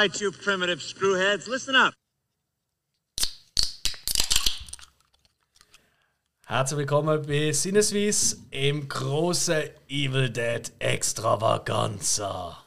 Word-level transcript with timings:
right, 0.00 0.18
you 0.18 0.32
primitive 0.32 0.80
screwheads, 0.80 1.46
listen 1.46 1.76
up. 1.76 1.92
Herzlich 6.46 6.78
willkommen 6.78 7.20
bei 7.26 7.52
Sinneswiss 7.52 8.46
im 8.50 8.88
großen 8.88 9.64
Evil 9.88 10.30
Dead 10.30 10.72
Extravaganza. 10.78 12.64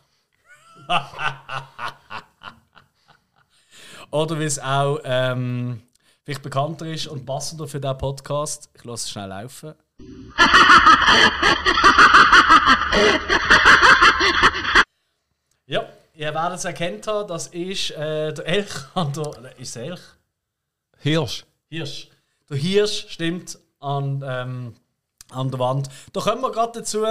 Oder 4.11 4.39
wie 4.39 4.43
es 4.43 4.59
auch 4.59 4.99
ähm, 5.03 5.81
vielleicht 6.23 6.43
bekannter 6.43 6.85
ist 6.85 7.07
und 7.07 7.25
passender 7.25 7.67
für 7.67 7.79
diesen 7.79 7.97
Podcast. 7.97 8.69
Ich 8.75 8.83
lasse 8.83 9.05
es 9.05 9.11
schnell 9.11 9.29
laufen. 9.29 9.73
ja, 15.65 15.83
ihr 16.13 16.33
werdet 16.33 16.59
es 16.59 16.65
erkannt 16.65 17.07
haben, 17.07 17.27
das 17.27 17.47
ist 17.47 17.91
äh, 17.91 18.33
der 18.33 18.45
Elch 18.45 18.73
an 18.95 19.13
der. 19.13 19.57
Ist 19.57 19.69
es 19.69 19.75
Elch? 19.75 20.01
Hirsch. 20.99 21.45
Hirsch. 21.69 22.09
Der 22.49 22.57
Hirsch 22.57 23.07
stimmt 23.09 23.57
an, 23.79 24.23
ähm, 24.25 24.75
an 25.31 25.51
der 25.51 25.59
Wand. 25.59 25.89
Da 26.13 26.21
kommen 26.21 26.41
wir 26.41 26.51
gerade 26.51 26.79
dazu. 26.79 27.05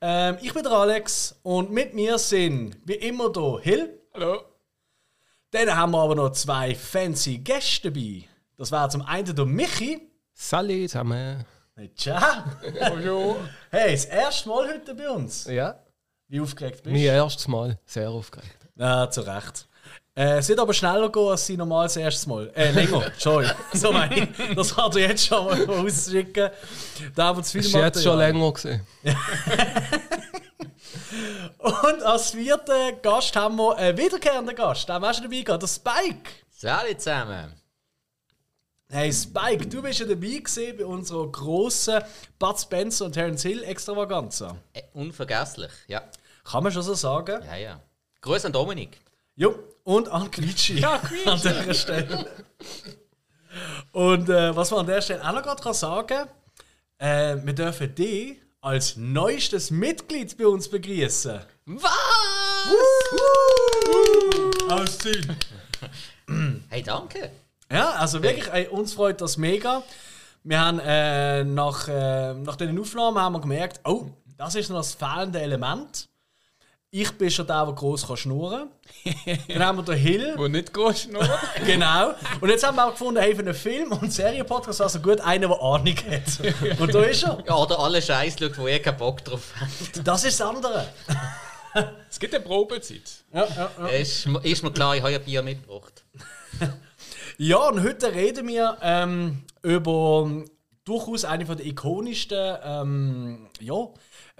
Ähm, 0.00 0.38
ich 0.40 0.52
bin 0.52 0.62
der 0.62 0.72
Alex 0.72 1.38
und 1.42 1.70
mit 1.70 1.94
mir 1.94 2.18
sind 2.18 2.76
wie 2.84 2.94
immer 2.94 3.30
der 3.30 3.60
Hill. 3.60 4.00
Hallo. 4.14 4.42
Dann 5.50 5.76
haben 5.76 5.92
wir 5.92 5.98
aber 5.98 6.14
noch 6.14 6.30
zwei 6.30 6.74
fancy 6.74 7.38
Gäste 7.38 7.90
dabei. 7.90 8.24
Das 8.56 8.70
wäre 8.70 8.88
zum 8.88 9.02
einen 9.02 9.34
der 9.34 9.46
Michi. 9.46 10.10
Salut 10.32 10.90
zusammen. 10.90 11.44
Hey, 11.74 11.90
ciao. 11.94 12.44
Bonjour. 12.88 13.36
Hey, 13.70 13.92
das 13.92 14.04
erste 14.06 14.48
Mal 14.48 14.68
heute 14.68 14.94
bei 14.94 15.10
uns. 15.10 15.46
Ja. 15.46 15.78
Wie 16.30 16.40
aufgeregt 16.40 16.84
bist 16.84 16.92
Mein 16.94 17.02
du? 17.02 17.08
erstes 17.08 17.48
Mal. 17.48 17.76
Sehr 17.84 18.08
aufgeregt. 18.08 18.56
Ja, 18.76 19.10
zu 19.10 19.22
Recht. 19.22 19.66
Äh, 20.14 20.38
es 20.38 20.48
wird 20.48 20.60
aber 20.60 20.72
schneller 20.72 21.10
gehen 21.10 21.26
als 21.28 21.44
sie 21.44 21.56
normal 21.56 21.86
das 21.86 21.96
erste 21.96 22.28
Mal. 22.28 22.52
Äh, 22.54 22.70
länger, 22.70 23.06
Entschuldigung. 23.06 23.56
So 23.74 23.90
meine 23.92 24.14
ich. 24.14 24.54
Das 24.54 24.74
kann 24.76 24.92
er 24.92 24.98
jetzt 25.08 25.26
schon 25.26 25.44
mal 25.44 25.68
ausschicken. 25.68 26.50
Da 27.16 27.24
haben 27.26 27.38
wir 27.38 27.42
zu 27.42 27.52
viel 27.52 27.62
Das 27.62 27.72
war 27.74 27.84
jetzt 27.84 28.02
schon 28.04 28.16
länger. 28.18 28.52
Gewesen. 28.52 28.86
Und 31.58 32.02
als 32.04 32.30
vierten 32.30 33.02
Gast 33.02 33.34
haben 33.34 33.56
wir 33.56 33.76
einen 33.76 33.98
wiederkehrenden 33.98 34.54
Gast. 34.54 34.88
Den 34.88 35.02
hast 35.02 35.18
du 35.18 35.24
dabei 35.24 35.42
gehabt, 35.42 35.62
der 35.62 35.68
Spike. 35.68 36.30
Salut 36.48 37.00
zusammen. 37.00 37.54
Hey 38.88 39.12
Spike, 39.12 39.66
du 39.66 39.82
bist 39.82 39.98
ja 40.00 40.06
dabei 40.06 40.38
gewesen 40.38 40.76
bei 40.78 40.84
unserer 40.84 41.26
grossen 41.30 42.00
Bud 42.38 42.58
Spencer 42.58 43.04
und 43.04 43.12
Terence 43.12 43.42
Hill 43.42 43.62
Extravaganza. 43.64 44.56
Äh, 44.72 44.82
unvergesslich, 44.94 45.70
ja. 45.86 46.02
Kann 46.50 46.64
man 46.64 46.72
schon 46.72 46.82
so 46.82 46.94
sagen? 46.94 47.42
Ja, 47.46 47.56
ja. 47.56 47.80
Grüß 48.22 48.44
an 48.44 48.52
Dominik. 48.52 48.98
Jo, 49.36 49.54
und 49.84 50.08
an 50.08 50.30
Quietschi. 50.30 50.80
Ja, 50.80 50.98
Quietschi. 50.98 51.28
An 51.28 51.40
dieser 51.40 51.74
Stelle. 51.74 52.26
Und 53.92 54.28
äh, 54.28 54.54
was 54.56 54.70
man 54.72 54.80
an 54.80 54.86
der 54.86 55.00
Stelle 55.00 55.26
auch 55.26 55.32
noch 55.32 55.42
gerade 55.42 55.74
sagen 55.74 56.06
kann, 56.08 56.28
äh, 56.98 57.36
wir 57.44 57.52
dürfen 57.52 57.94
dich 57.94 58.36
als 58.60 58.96
neuestes 58.96 59.70
Mitglied 59.70 60.36
bei 60.36 60.46
uns 60.46 60.68
begrüßen. 60.68 61.40
Was? 61.66 61.92
Ausziehen. 64.68 65.36
Hey, 66.68 66.82
danke. 66.82 67.30
Ja, 67.70 67.90
also 67.92 68.22
wirklich, 68.22 68.52
ey, 68.52 68.66
uns 68.68 68.94
freut 68.94 69.20
das 69.20 69.36
mega. 69.36 69.82
Wir 70.42 70.60
haben 70.60 70.80
äh, 70.80 71.44
nach, 71.44 71.86
äh, 71.88 72.34
nach 72.34 72.56
den 72.56 72.78
Aufnahmen 72.78 73.18
haben 73.18 73.34
wir 73.34 73.40
gemerkt, 73.40 73.80
oh, 73.84 74.06
das 74.36 74.56
ist 74.56 74.68
noch 74.68 74.78
das 74.78 74.94
fehlende 74.94 75.40
Element. 75.40 76.09
Ich 76.92 77.12
bin 77.12 77.30
schon 77.30 77.46
der, 77.46 77.64
der 77.66 77.74
gross 77.74 78.06
kann 78.08 78.16
schnurren 78.16 78.68
Dann 79.48 79.64
haben 79.64 79.78
wir 79.78 79.84
den 79.84 79.94
Hill. 79.96 80.34
Wo 80.36 80.48
nicht 80.48 80.74
gehst, 80.74 81.08
noch? 81.12 81.24
Genau. 81.64 82.14
Und 82.40 82.48
jetzt 82.50 82.66
haben 82.66 82.74
wir 82.76 82.86
auch 82.86 82.90
gefunden, 82.92 83.20
hey, 83.20 83.32
für 83.34 83.42
einen 83.42 83.54
Film- 83.54 83.92
und 83.92 84.12
Serienpodcast 84.12 84.80
also 84.80 84.98
gut 85.00 85.20
einer, 85.20 85.46
der 85.48 85.62
Ahnung 85.62 85.94
hat. 85.96 86.54
Und 86.80 86.92
da 86.92 87.02
ist 87.02 87.22
er. 87.22 87.38
Ja, 87.46 87.54
oder 87.54 87.78
alle 87.78 88.02
Scheiß 88.02 88.34
schaut, 88.40 88.58
wo 88.58 88.66
ihr 88.66 88.82
keinen 88.82 88.96
Bock 88.96 89.24
drauf 89.24 89.52
habt. 89.60 90.04
Das 90.06 90.24
ist 90.24 90.40
das 90.40 90.48
andere. 90.48 90.88
Es 92.10 92.18
gibt 92.18 92.34
eine 92.34 92.42
Probezeit. 92.44 93.02
Ja, 93.32 93.46
ja, 93.46 93.70
ja. 93.78 93.86
Ist, 93.86 94.26
mir- 94.26 94.44
ist 94.44 94.64
mir 94.64 94.72
klar, 94.72 94.96
ich 94.96 95.02
habe 95.02 95.12
ja 95.12 95.18
Bier 95.20 95.42
mitgebracht. 95.42 96.02
ja 97.38 97.56
und 97.68 97.84
heute 97.84 98.12
reden 98.12 98.48
wir 98.48 98.76
ähm, 98.82 99.44
über 99.62 100.28
durchaus 100.84 101.24
eine 101.24 101.46
von 101.46 101.56
der 101.56 101.66
ikonischsten 101.66 102.56
ähm, 102.64 103.46
ja, 103.60 103.86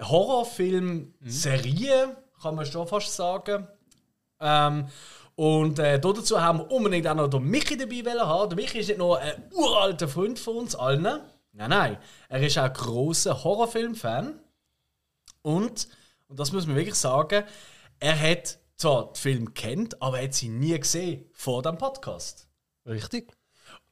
Horrorfilm-Serien, 0.01 2.09
kann 2.41 2.55
man 2.55 2.65
schon 2.65 2.87
fast 2.87 3.15
sagen. 3.15 3.67
Ähm, 4.39 4.87
und 5.35 5.79
äh, 5.79 5.99
dazu 5.99 6.41
haben 6.41 6.59
wir 6.59 6.71
unbedingt 6.71 7.07
auch 7.07 7.15
noch 7.15 7.27
den 7.27 7.43
Michi 7.43 7.77
dabei 7.77 8.05
wollen 8.05 8.27
haben. 8.27 8.49
Der 8.49 8.55
Michi 8.55 8.79
ist 8.79 8.87
nicht 8.89 8.97
nur 8.97 9.19
ein 9.19 9.49
uralter 9.53 10.07
Freund 10.07 10.39
von 10.39 10.57
uns 10.57 10.75
allen. 10.75 11.03
Nein, 11.03 11.69
nein. 11.69 11.97
Er 12.29 12.41
ist 12.41 12.57
auch 12.57 12.63
ein 12.63 12.73
grosser 12.73 13.43
Horrorfilm-Fan. 13.43 14.39
Und, 15.41 15.87
und 16.27 16.39
das 16.39 16.51
muss 16.51 16.67
man 16.67 16.75
wirklich 16.75 16.95
sagen, 16.95 17.43
er 17.99 18.19
hat 18.19 18.59
zwar 18.75 19.13
den 19.13 19.15
Film 19.15 19.53
kennt, 19.53 20.01
aber 20.01 20.19
er 20.19 20.25
hat 20.25 20.33
sie 20.33 20.49
nie 20.49 20.77
gesehen 20.79 21.29
vor 21.33 21.61
dem 21.61 21.77
Podcast. 21.77 22.47
Richtig. 22.85 23.31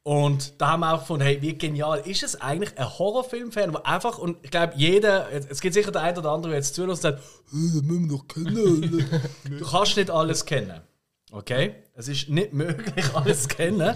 Und 0.03 0.59
da 0.61 0.69
haben 0.71 0.79
wir 0.79 0.93
auch 0.93 1.01
gefunden, 1.01 1.23
hey, 1.25 1.41
wie 1.41 1.53
genial 1.57 1.99
ist 1.99 2.23
es 2.23 2.39
eigentlich, 2.39 2.77
ein 2.79 2.97
Horrorfilm-Fan, 2.97 3.71
der 3.73 3.85
einfach, 3.85 4.17
und 4.17 4.37
ich 4.43 4.49
glaube, 4.49 4.73
jeder, 4.75 5.27
es 5.31 5.59
gibt 5.61 5.73
sicher 5.73 5.91
der 5.91 6.01
eine 6.01 6.17
oder 6.19 6.31
andere, 6.31 6.51
der 6.51 6.59
jetzt 6.59 6.73
zuhört 6.73 6.91
und 6.91 6.95
sagt, 7.01 7.19
«Hey, 7.51 7.69
das 7.73 7.81
müssen 7.83 8.09
wir 8.09 8.17
doch 8.17 8.27
kennen. 8.27 9.05
du 9.59 9.65
kannst 9.69 9.97
nicht 9.97 10.09
alles 10.09 10.45
kennen. 10.45 10.81
Okay? 11.31 11.75
Es 11.95 12.07
ist 12.07 12.29
nicht 12.29 12.53
möglich, 12.53 13.05
alles 13.13 13.43
zu 13.43 13.49
kennen. 13.49 13.95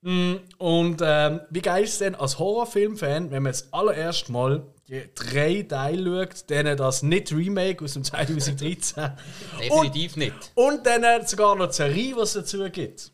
Mm, 0.00 0.34
Und 0.58 1.00
ähm, 1.02 1.40
wie 1.50 1.62
geil 1.62 1.84
ist 1.84 1.92
es 1.92 1.98
denn 1.98 2.14
als 2.14 2.38
Horrorfilm-Fan, 2.38 3.30
wenn 3.30 3.42
man 3.42 3.52
jetzt 3.52 3.72
allererst 3.72 4.30
mal 4.30 4.66
die 4.88 5.02
drei 5.14 5.62
Teile 5.62 6.26
schaut, 6.28 6.50
denen 6.50 6.76
das 6.76 7.02
nicht 7.02 7.32
Remake 7.32 7.84
aus 7.84 7.92
dem 7.94 8.04
2013 8.04 9.12
Definitiv 9.60 10.16
nicht. 10.16 10.34
und 10.54 10.84
dann 10.86 11.26
sogar 11.26 11.56
noch 11.56 11.68
die 11.68 11.72
Serie, 11.74 12.16
was 12.16 12.34
es 12.34 12.50
dazu 12.50 12.68
gibt. 12.70 13.12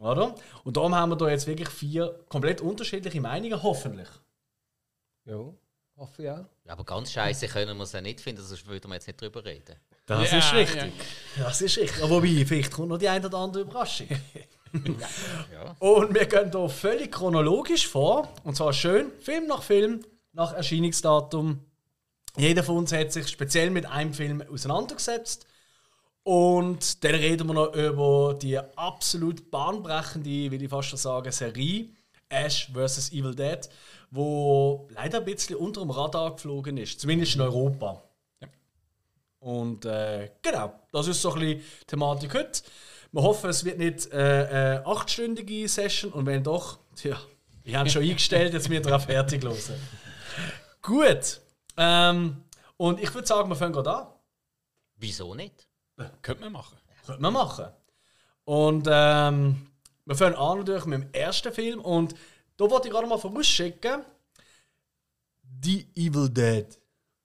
Oder? 0.00 0.34
Und 0.64 0.76
darum 0.76 0.94
haben 0.94 1.10
wir 1.10 1.16
da 1.16 1.28
jetzt 1.28 1.46
wirklich 1.46 1.68
vier 1.68 2.24
komplett 2.28 2.60
unterschiedliche 2.62 3.20
Meinungen, 3.20 3.62
hoffentlich. 3.62 4.08
Ja. 5.26 5.52
Hoffe 5.96 6.22
ja. 6.22 6.46
Ja, 6.64 6.72
aber 6.72 6.84
ganz 6.84 7.12
scheiße 7.12 7.46
können 7.48 7.76
wir 7.76 7.84
es 7.84 7.92
ja 7.92 8.00
nicht 8.00 8.22
finden, 8.22 8.42
sonst 8.42 8.66
würden 8.66 8.90
wir 8.90 8.94
jetzt 8.94 9.06
nicht 9.06 9.20
drüber 9.20 9.44
reden. 9.44 9.76
Das 10.06 10.32
ist 10.32 10.54
richtig. 10.54 10.92
Das 11.36 11.60
ist 11.60 11.76
richtig. 11.76 12.02
Aber 12.02 12.16
wobei, 12.16 12.44
vielleicht 12.46 12.72
kommt 12.72 12.88
noch 12.88 12.96
die 12.96 13.08
eine 13.08 13.26
oder 13.26 13.36
andere 13.36 13.62
Überraschung. 13.62 14.08
Ja. 15.52 15.76
Und 15.78 16.14
wir 16.14 16.26
gehen 16.26 16.50
hier 16.50 16.68
völlig 16.70 17.12
chronologisch 17.12 17.86
vor. 17.86 18.32
Und 18.44 18.56
zwar 18.56 18.72
schön, 18.72 19.12
Film 19.20 19.46
nach 19.46 19.62
Film, 19.62 20.02
nach 20.32 20.54
Erscheinungsdatum. 20.54 21.60
Jeder 22.36 22.62
von 22.62 22.78
uns 22.78 22.92
hat 22.92 23.12
sich 23.12 23.28
speziell 23.28 23.68
mit 23.70 23.84
einem 23.84 24.14
Film 24.14 24.42
auseinandergesetzt. 24.50 25.46
Und 26.22 27.02
dann 27.02 27.14
reden 27.14 27.46
wir 27.46 27.54
noch 27.54 27.74
über 27.74 28.34
die 28.40 28.58
absolut 28.58 29.50
bahnbrechende, 29.50 30.50
will 30.50 30.62
ich 30.62 30.68
fast 30.68 30.88
schon 30.88 30.98
sagen, 30.98 31.32
Serie 31.32 31.88
Ash 32.28 32.70
vs. 32.72 33.12
Evil 33.12 33.34
Dead, 33.34 33.68
wo 34.10 34.88
leider 34.90 35.18
ein 35.18 35.24
bisschen 35.24 35.56
unter 35.56 35.80
dem 35.80 35.90
Radar 35.90 36.32
geflogen 36.32 36.76
ist, 36.76 37.00
zumindest 37.00 37.34
in 37.34 37.40
Europa. 37.40 38.02
Und 39.40 39.86
äh, 39.86 40.30
genau, 40.42 40.74
das 40.92 41.08
ist 41.08 41.22
so 41.22 41.32
ein 41.32 41.40
bisschen 41.40 41.58
die 41.80 41.86
Thematik 41.86 42.34
heute. 42.34 42.62
Wir 43.12 43.22
hoffen, 43.22 43.50
es 43.50 43.64
wird 43.64 43.78
nicht 43.78 44.12
äh, 44.12 44.16
eine 44.16 44.86
achtstündige 44.86 45.66
Session 45.68 46.12
und 46.12 46.26
wenn 46.26 46.44
doch, 46.44 46.78
tja, 46.94 47.18
ich 47.64 47.74
habe 47.74 47.88
schon 47.90 48.02
eingestellt, 48.08 48.52
jetzt 48.52 48.68
wird 48.68 48.86
er 48.86 48.96
auch 48.96 49.00
fertig 49.00 49.42
hören. 49.42 49.58
Gut, 50.82 51.40
ähm, 51.76 52.44
und 52.76 53.00
ich 53.00 53.12
würde 53.14 53.26
sagen, 53.26 53.48
wir 53.48 53.56
fangen 53.56 53.72
gerade 53.72 53.92
an. 53.92 54.06
Wieso 54.96 55.34
nicht? 55.34 55.66
Könnte 56.22 56.42
man 56.42 56.52
machen. 56.52 56.78
Könnte 57.06 57.22
man 57.22 57.32
machen. 57.32 57.66
Und 58.44 58.88
ähm, 58.90 59.70
wir 60.04 60.16
fangen 60.16 60.36
an 60.36 60.58
natürlich 60.58 60.84
mit 60.86 61.02
dem 61.02 61.12
ersten 61.12 61.52
Film 61.52 61.80
und 61.80 62.14
da 62.56 62.70
wollte 62.70 62.88
ich 62.88 62.94
gerade 62.94 63.06
mal 63.06 63.18
vorausschicken, 63.18 64.04
The 65.62 65.86
Evil 65.94 66.28
Dead 66.28 66.66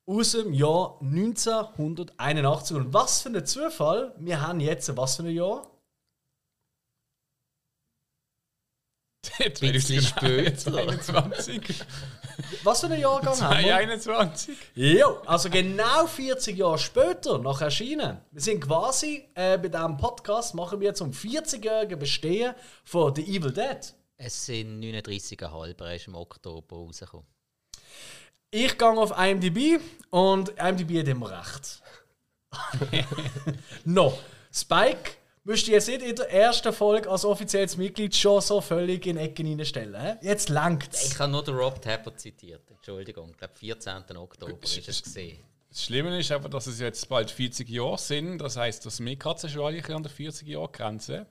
aus 0.06 0.32
dem 0.32 0.54
Jahr 0.54 1.00
1981. 1.02 2.78
Und 2.78 2.94
was 2.94 3.22
für 3.22 3.30
ein 3.30 3.46
Zufall, 3.46 4.14
wir 4.18 4.42
haben 4.42 4.60
jetzt 4.60 4.96
was 4.96 5.16
für 5.16 5.24
ein 5.24 5.30
Jahr? 5.30 5.68
Jetzt 9.40 9.62
bin 9.62 9.76
ich 9.76 10.08
später. 10.08 10.72
22. 10.72 11.62
Was 12.64 12.82
für 12.82 12.88
ein 12.88 13.00
Jahrgang 13.00 13.40
haben 13.40 13.64
wir? 13.64 13.76
21. 13.76 14.58
Jo, 14.76 15.22
also 15.26 15.50
genau 15.50 16.06
40 16.08 16.58
Jahre 16.58 16.78
später, 16.78 17.38
nach 17.40 17.62
Erscheinen. 17.62 18.18
Wir 18.32 18.42
sind 18.42 18.62
quasi 18.62 19.28
äh, 19.36 19.58
bei 19.58 19.70
diesem 19.70 19.98
Podcast, 19.98 20.56
machen 20.56 20.80
wir 20.80 20.94
zum 20.94 21.12
40-jährigen 21.12 21.98
Bestehen 21.98 22.54
von 22.84 23.16
The 23.16 23.24
Evil 23.24 23.52
Dead. 23.52 23.94
Es 24.18 24.46
sind 24.46 24.82
39,5, 24.82 25.84
er 25.84 25.96
ist 25.96 26.08
im 26.08 26.16
Oktober 26.16 26.76
rausgekommen. 26.78 27.28
Ich 28.52 28.78
gehe 28.78 28.90
auf 28.90 29.18
IMDb 29.18 29.82
und 30.12 30.50
IMDb 30.58 31.00
hat 31.00 31.08
immer 31.08 31.32
recht. 31.32 31.82
no, 33.86 34.18
Spike, 34.54 35.12
musst 35.46 35.68
du 35.68 35.72
jetzt 35.72 35.88
nicht 35.88 36.02
in 36.02 36.16
der 36.16 36.30
ersten 36.32 36.74
Folge 36.74 37.10
als 37.10 37.24
offizielles 37.24 37.78
Mitglied 37.78 38.14
schon 38.16 38.42
so 38.42 38.60
völlig 38.60 39.06
in 39.06 39.16
Ecken 39.18 39.48
reinstellen. 39.48 39.96
hä? 40.00 40.16
Jetzt 40.22 40.50
langt's. 40.50 41.12
Ich 41.12 41.20
habe 41.20 41.32
nur 41.32 41.44
den 41.44 41.56
Rob 41.56 41.82
Tapper 41.82 42.16
zitiert. 42.18 42.70
Entschuldigung, 42.70 43.30
ich 43.32 43.38
glaube 43.38 43.54
14. 43.56 44.18
Oktober 44.18 44.58
ist 44.64 44.88
es 44.90 45.02
gesehen. 45.02 45.38
Das 45.70 45.84
Schlimme 45.84 46.18
ist 46.20 46.32
aber, 46.32 46.50
dass 46.50 46.68
es 46.68 46.80
jetzt 46.80 47.08
bald 47.10 47.30
40 47.32 47.70
Jahre 47.70 47.98
sind. 47.98 48.38
Das 48.40 48.58
heisst, 48.58 48.86
dass 48.86 49.00
wir 49.00 49.16
Katzen 49.18 49.50
schon 49.50 49.66
alle 49.66 49.84
an 49.96 50.04
der 50.04 50.12
40 50.12 50.48
Jahre 50.48 50.70
Grenze. 50.70 51.26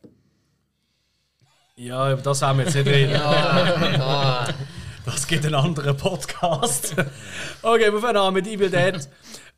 Ja, 1.76 2.12
über 2.12 2.22
das 2.22 2.40
haben 2.42 2.58
wir 2.58 2.66
jetzt 2.66 2.74
nicht 2.74 2.86
reden. 2.86 3.14
Ah, 3.20 4.46
Das 5.04 5.26
gibt 5.26 5.44
einen 5.44 5.54
anderen 5.54 5.96
Podcast. 5.96 6.94
okay, 7.62 7.92
wir 7.92 8.00
fangen 8.00 8.16
an 8.16 8.32
mit 8.32 8.46
Evil 8.46 8.70
Dead. 8.70 9.08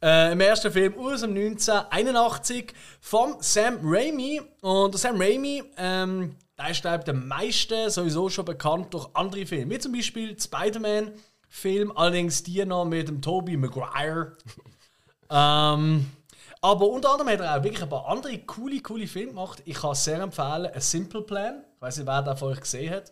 Äh, 0.07 0.31
Im 0.31 0.41
ersten 0.41 0.71
Film 0.71 0.95
aus 1.01 1.23
dem 1.23 1.31
1981 1.31 2.73
vom 3.01 3.39
Sam 3.41 3.79
Raimi. 3.83 4.41
Und 4.61 4.95
der 4.95 5.01
Sam 5.01 5.21
Raimi, 5.21 5.65
ähm, 5.77 6.37
der 6.57 6.71
ist, 6.71 6.83
glaube 6.83 6.99
ich, 6.99 7.05
der 7.07 7.15
meiste 7.15 7.91
sowieso 7.91 8.29
schon 8.29 8.45
bekannt 8.45 8.95
durch 8.95 9.09
andere 9.15 9.45
Filme. 9.45 9.75
Wie 9.75 9.79
zum 9.81 9.91
Beispiel 9.91 10.29
den 10.29 10.39
Spider-Man-Film, 10.39 11.91
allerdings 11.97 12.45
die 12.45 12.65
noch 12.65 12.85
mit 12.85 13.09
dem 13.09 13.21
Tobey 13.21 13.57
Maguire. 13.57 14.37
ähm, 15.29 16.07
aber 16.61 16.89
unter 16.89 17.11
anderem 17.11 17.33
hat 17.33 17.41
er 17.41 17.59
auch 17.59 17.65
wirklich 17.65 17.83
ein 17.83 17.89
paar 17.89 18.07
andere 18.07 18.39
coole, 18.39 18.81
coole 18.83 19.09
Filme 19.09 19.33
gemacht. 19.33 19.61
Ich 19.65 19.75
kann 19.75 19.91
es 19.91 20.05
sehr 20.05 20.21
empfehlen. 20.21 20.71
A 20.73 20.81
Simple 20.81 21.23
Plan. 21.23 21.65
Ich 21.75 21.83
weiß 21.83 21.97
nicht, 21.97 22.07
wer 22.07 22.23
da 22.23 22.37
von 22.37 22.53
euch 22.53 22.61
gesehen 22.61 22.95
hat. 22.95 23.11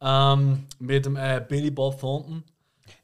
Ähm, 0.00 0.68
mit 0.78 1.06
dem 1.06 1.16
äh, 1.16 1.44
Billy 1.48 1.72
Bob 1.72 1.98
Thornton. 1.98 2.44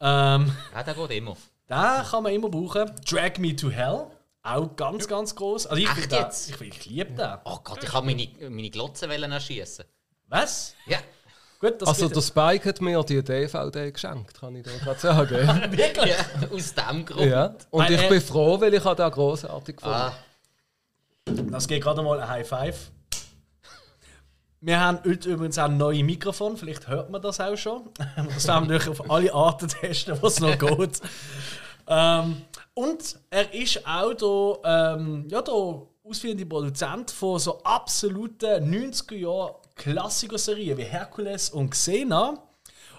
Ähm, 0.00 0.52
ja, 0.73 0.82
der 0.84 0.94
geht 0.94 1.11
immer. 1.11 1.37
Den 1.68 2.04
kann 2.04 2.22
man 2.22 2.32
immer 2.32 2.48
brauchen. 2.48 2.90
Drag 3.08 3.38
Me 3.38 3.54
to 3.56 3.70
Hell. 3.70 4.06
Auch 4.42 4.76
ganz, 4.76 5.08
ganz 5.08 5.34
groß. 5.34 5.66
Also 5.66 5.82
ich, 5.82 5.90
Echt 5.90 6.12
jetzt? 6.12 6.50
ich, 6.50 6.60
ich 6.60 6.86
liebe 6.86 7.12
den. 7.12 7.38
Oh 7.44 7.58
Gott, 7.64 7.82
ich 7.82 7.92
habe 7.92 8.06
meine, 8.06 8.28
meine 8.48 8.70
Glotze 8.70 9.08
erschießen. 9.32 9.84
Was? 10.28 10.74
Ja, 10.86 10.98
Gut, 11.58 11.80
das 11.80 11.88
Also 11.88 12.08
der 12.08 12.20
Spike 12.20 12.68
hat 12.68 12.80
mir 12.80 12.98
die 13.04 13.22
DVD 13.22 13.90
geschenkt, 13.90 14.38
kann 14.38 14.54
ich 14.56 14.64
da 14.64 14.70
gerade 14.76 15.00
sagen. 15.00 15.30
wirklich. 15.72 16.14
ja, 16.14 16.48
aus 16.54 16.74
dem 16.74 17.04
Grund. 17.06 17.30
ja. 17.30 17.54
Und 17.70 17.84
Weil 17.84 17.92
ich 17.92 18.08
bin 18.08 18.20
froh, 18.20 18.60
weil 18.60 18.74
ich 18.74 18.84
den 18.84 19.10
großartig 19.10 19.76
gefunden. 19.76 19.96
Ah, 19.96 20.12
Das 21.24 21.66
geht 21.66 21.82
gerade 21.82 22.02
mal 22.02 22.20
ein 22.20 22.28
High 22.28 22.46
Five. 22.46 22.92
Wir 24.60 24.80
haben 24.80 24.98
heute 25.04 25.30
übrigens 25.30 25.58
auch 25.58 25.68
neue 25.68 26.02
Mikrofon, 26.02 26.56
vielleicht 26.56 26.88
hört 26.88 27.10
man 27.10 27.20
das 27.20 27.40
auch 27.40 27.56
schon. 27.56 27.90
Das 28.16 28.46
werden 28.48 28.68
wir 28.68 28.90
auf 28.90 29.10
alle 29.10 29.32
Arten 29.32 29.68
testen, 29.68 30.16
was 30.20 30.40
noch 30.40 30.58
geht. 30.58 31.00
Ähm, 31.86 32.42
und 32.74 33.18
er 33.30 33.54
ist 33.54 33.86
auch 33.86 34.14
der, 34.14 34.94
ähm, 34.96 35.26
ja, 35.28 35.42
der 35.42 35.54
ausführende 35.54 36.46
Produzent 36.46 37.10
von 37.10 37.38
so 37.38 37.62
absoluten 37.62 38.74
90er 38.74 39.14
Jahre 39.14 39.56
Klassiker-Serien 39.76 40.78
wie 40.78 40.84
Hercules 40.84 41.50
und 41.50 41.70
Xena. 41.70 42.42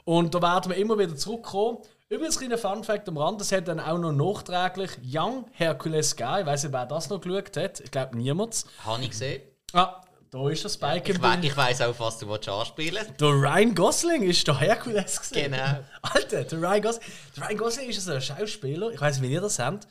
Und 0.06 0.33
da 0.36 0.42
werden 0.42 0.71
wir 0.71 0.77
immer 0.77 0.98
wieder 0.98 1.15
zurückkommen. 1.15 1.80
Übrigens, 2.09 2.39
kleiner 2.39 2.57
Fun-Fact 2.57 3.09
am 3.09 3.18
Rand: 3.18 3.42
Es 3.42 3.51
hat 3.51 3.68
dann 3.68 3.80
auch 3.80 3.98
noch 3.98 4.13
nachträglich 4.13 4.92
Young 5.04 5.45
Hercules 5.51 6.15
gegeben. 6.15 6.39
Ich 6.39 6.45
weiß 6.45 6.63
nicht, 6.63 6.74
wer 6.74 6.86
das 6.86 7.09
noch 7.09 7.19
geschaut 7.19 7.57
hat. 7.57 7.80
Ich 7.81 7.92
glaube, 7.92 8.15
niemand. 8.15 8.65
habe 8.86 9.01
ich 9.01 9.09
gesehen. 9.09 9.42
Ah, 9.74 10.01
da 10.30 10.50
ist 10.50 10.64
der 10.64 10.70
Spike 10.70 11.10
Ich, 11.12 11.16
im 11.16 11.22
Bild. 11.22 11.44
ich 11.46 11.56
weiss 11.58 11.82
auch, 11.82 11.98
was 12.00 12.18
du 12.20 12.28
willst 12.28 12.50
anspielen 12.50 13.06
Der 13.20 13.28
Ryan 13.30 13.74
Gosling 13.76 14.24
ist 14.24 14.48
der 14.48 14.60
Herkules. 14.60 15.22
gewesen. 15.22 15.52
Genau. 15.52 15.80
Alter, 16.02 16.44
der 16.44 16.62
Ryan 16.62 16.82
Gosling. 16.82 17.08
Der 17.36 17.44
Ryan 17.44 17.58
Gosling 17.58 17.90
ist 17.90 18.02
so 18.04 18.12
ein 18.14 18.22
Schauspieler. 18.22 18.92
Ich 18.92 19.00
weiß 19.02 19.20
nicht, 19.20 19.30
wie 19.30 19.34
ihr 19.34 19.42
das 19.42 19.60
habt. 19.60 19.88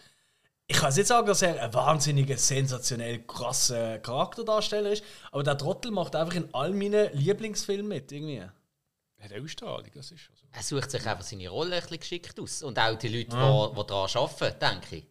Ich 0.69 0.77
kann 0.79 0.87
jetzt 0.89 0.97
nicht 0.97 1.07
sagen, 1.07 1.27
dass 1.29 1.43
er 1.43 1.63
ein 1.63 1.73
wahnsinniger, 1.73 2.37
sensationell 2.37 3.21
krasser 3.25 3.99
Charakterdarsteller 4.01 4.91
ist, 4.91 5.05
aber 5.31 5.45
der 5.45 5.57
Trottel 5.57 5.93
macht 5.93 6.17
einfach 6.17 6.35
in 6.35 6.53
all 6.53 6.73
meinen 6.73 7.09
Lieblingsfilmen 7.13 7.87
mit. 7.87 8.11
Irgendwie. 8.11 8.43
Hat 8.43 9.33
Ausstrahlung, 9.33 9.91
das 9.95 10.11
ist 10.11 10.21
schon 10.21 10.35
so. 10.37 10.47
Er 10.53 10.63
sucht 10.63 10.91
sich 10.91 11.07
einfach 11.07 11.25
seine 11.25 11.49
Rolle 11.49 11.77
ein 11.77 11.81
bisschen 11.83 12.01
geschickt 12.01 12.39
aus. 12.41 12.63
Und 12.63 12.79
auch 12.79 12.97
die 12.99 13.09
Leute, 13.09 13.31
die, 13.31 13.81
die 13.81 13.87
daran 13.87 14.11
arbeiten, 14.15 14.59
denke 14.61 14.97
ich. 14.97 15.07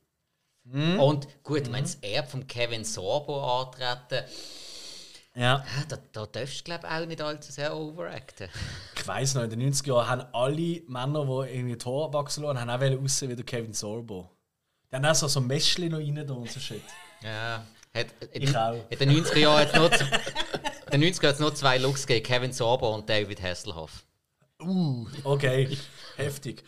Und 1.00 1.28
gut, 1.44 1.72
wenn 1.72 1.84
das 1.84 1.96
Erbe 2.02 2.28
von 2.28 2.48
Kevin 2.48 2.84
Sorbo 2.84 3.62
antreten, 3.62 4.26
Ja. 5.36 5.66
da, 5.90 5.98
da 6.14 6.26
darfst 6.26 6.60
du 6.62 6.64
glaube 6.64 6.90
auch 6.90 7.06
nicht 7.06 7.22
allzu 7.22 7.52
sehr 7.52 7.76
overacten. 7.76 8.48
Ich 8.96 9.06
weiß 9.08 9.36
noch, 9.36 9.44
in 9.44 9.50
den 9.50 9.74
90er 9.74 9.88
Jahren 9.88 10.08
haben 10.08 10.26
alle 10.34 10.82
Männer, 10.88 11.26
die 11.46 11.56
irgendwie 11.58 11.78
Tor 11.78 12.14
wachsen 12.14 12.44
lassen, 12.44 12.60
haben 12.60 12.70
auch 13.00 13.04
aussehen 13.04 13.30
wie 13.32 13.36
der 13.36 13.46
Kevin 13.46 13.74
Sorbo. 13.74 14.30
Die 14.92 14.96
haben 14.96 15.06
auch 15.06 15.14
so, 15.16 15.28
so 15.28 15.42
Mäschchen 15.42 15.92
noch 15.92 15.98
rein 16.00 16.26
da 16.26 16.34
und 16.34 16.50
so 16.50 16.60
Shit. 16.60 16.82
Ja, 17.22 17.66
hat, 17.94 18.08
Ich 18.32 18.56
auch. 18.56 18.86
In 18.90 18.98
den 19.00 19.10
90er 19.26 19.38
Jahren 19.40 19.60
hat 19.60 19.74
es 19.74 19.76
nur, 19.76 19.92
z- 19.92 20.08
in 20.92 21.02
den 21.02 21.14
90er 21.14 21.24
Jahren 21.26 21.40
nur 21.42 21.56
zwei 21.56 21.78
Looks 21.80 22.08
gegeben, 22.08 22.26
Kevin 22.26 22.54
Sorbo 22.54 22.96
und 22.96 23.10
David 23.10 23.42
Hasselhoff. 23.42 24.06
Okay, 25.24 25.78
heftig. 26.16 26.64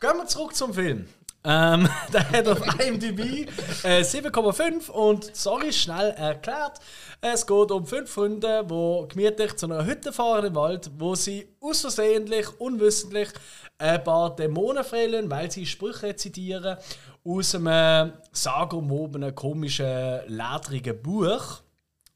Gehen 0.00 0.16
wir 0.18 0.26
zurück 0.26 0.54
zum 0.54 0.74
Film. 0.74 1.08
Ähm, 1.46 1.88
der 2.12 2.30
hat 2.30 2.48
auf 2.48 2.80
IMDb 2.80 3.48
äh, 3.84 4.00
7,5 4.00 4.88
und 4.90 5.36
sorry, 5.36 5.72
schnell 5.72 6.10
erklärt. 6.12 6.80
Es 7.20 7.46
geht 7.46 7.70
um 7.70 7.86
fünf 7.86 8.10
Freunde, 8.10 8.64
die 8.64 9.08
gemütlich 9.08 9.54
zu 9.56 9.66
einer 9.66 9.84
Hütte 9.84 10.12
fahren 10.12 10.46
im 10.46 10.54
Wald, 10.54 10.90
wo 10.96 11.14
sie 11.14 11.48
aus 11.60 11.82
versehentlich, 11.82 12.48
unwissentlich 12.58 13.28
ein 13.76 14.02
paar 14.02 14.34
Dämonen 14.34 14.84
fehlen, 14.84 15.30
weil 15.30 15.50
sie 15.50 15.66
Sprüche 15.66 16.04
rezitieren 16.04 16.78
aus 17.24 17.54
einem 17.54 18.12
sagenumwobenen, 18.32 19.34
komischen, 19.34 20.20
ledrigen 20.26 21.02
Buch. 21.02 21.62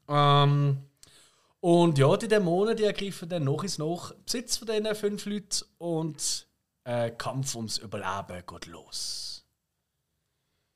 Ähm, 0.07 0.77
und 1.59 1.97
ja, 1.97 2.17
die 2.17 2.27
Dämonen, 2.27 2.75
die 2.75 2.85
ergreifen 2.85 3.29
dann 3.29 3.43
nach 3.43 3.63
und 3.63 3.79
nach 3.79 4.13
Besitz 4.25 4.57
von 4.57 4.67
diesen 4.67 4.95
fünf 4.95 5.25
Leuten 5.25 5.65
und 5.77 6.48
äh, 6.89 7.11
Kampf 7.11 7.55
ums 7.55 7.77
Überleben 7.77 8.43
geht 8.47 8.65
los. 8.65 9.45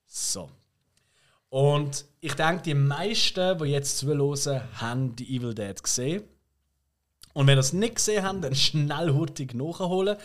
So. 0.06 0.52
Und 1.50 2.06
ich 2.20 2.36
denke, 2.36 2.62
die 2.64 2.76
meisten, 2.76 3.58
die 3.58 3.66
jetzt 3.66 3.98
zuhören, 3.98 4.62
haben 4.80 5.16
die 5.16 5.36
Evil 5.36 5.56
Dead 5.56 5.82
gesehen. 5.82 6.24
Und 7.34 7.48
wenn 7.48 7.58
ihr 7.58 7.62
es 7.62 7.74
nicht 7.74 7.96
gesehen 7.96 8.24
habt, 8.24 8.44
dann 8.44 8.54
schnell 8.56 9.12
hurtig 9.12 9.56
nachholen. 9.56 10.18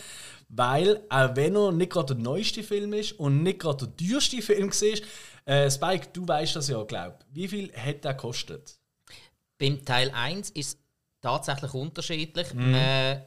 Weil, 0.50 1.00
auch 1.08 1.36
wenn 1.36 1.56
er 1.56 1.72
nicht 1.72 1.92
gerade 1.92 2.14
der 2.14 2.22
neueste 2.22 2.62
Film 2.62 2.92
ist 2.92 3.12
und 3.12 3.42
nicht 3.42 3.60
gerade 3.60 3.86
der 3.88 3.96
teuerste 3.96 4.42
Film 4.42 4.70
war, 4.70 5.54
äh, 5.54 5.70
Spike, 5.70 6.08
du 6.12 6.28
weißt 6.28 6.56
das 6.56 6.68
ja, 6.68 6.82
glaub. 6.82 7.24
Wie 7.30 7.48
viel 7.48 7.72
hat 7.74 8.04
der 8.04 8.12
gekostet? 8.12 8.78
Beim 9.58 9.82
Teil 9.84 10.10
1 10.14 10.50
ist 10.50 10.68
es 10.68 10.78
tatsächlich 11.22 11.72
unterschiedlich. 11.72 12.52
Mhm. 12.52 12.74
Äh, 12.74 13.20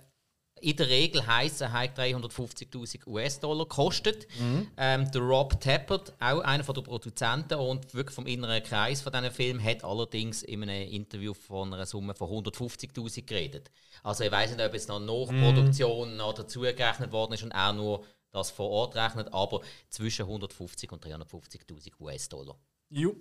in 0.61 0.77
der 0.77 0.89
Regel 0.89 1.25
heisst 1.25 1.55
es, 1.55 1.61
er 1.61 1.73
hat 1.73 1.97
350.000 1.97 3.07
US-Dollar 3.07 3.65
gekostet. 3.65 4.27
Mhm. 4.39 4.67
Ähm, 4.77 5.11
der 5.11 5.21
Rob 5.21 5.59
Tappert, 5.59 6.13
auch 6.19 6.41
einer 6.41 6.63
von 6.63 6.75
der 6.75 6.81
Produzenten 6.81 7.55
und 7.55 7.93
wirklich 7.93 8.15
vom 8.15 8.27
inneren 8.27 8.61
Kreis 8.63 9.01
von 9.01 9.11
diesem 9.11 9.31
Film, 9.31 9.63
hat 9.63 9.83
allerdings 9.83 10.43
in 10.43 10.63
einem 10.63 10.89
Interview 10.89 11.33
von 11.33 11.73
einer 11.73 11.85
Summe 11.85 12.13
von 12.13 12.29
150.000 12.29 13.25
geredet. 13.25 13.71
Also 14.03 14.23
ich 14.23 14.31
weiß 14.31 14.55
nicht, 14.55 14.65
ob 14.65 14.73
jetzt 14.73 14.89
noch 14.89 14.99
Nachproduktion 14.99 16.15
noch 16.15 16.33
dazugerechnet 16.33 17.11
worden 17.11 17.33
ist 17.33 17.43
und 17.43 17.51
auch 17.51 17.73
nur 17.73 18.05
das 18.31 18.51
vor 18.51 18.69
Ort 18.69 18.95
rechnet, 18.95 19.33
aber 19.33 19.61
zwischen 19.89 20.23
150 20.23 20.91
und 20.91 21.05
350.000 21.05 21.91
US-Dollar. 21.99 22.55
Jo. 22.89 23.15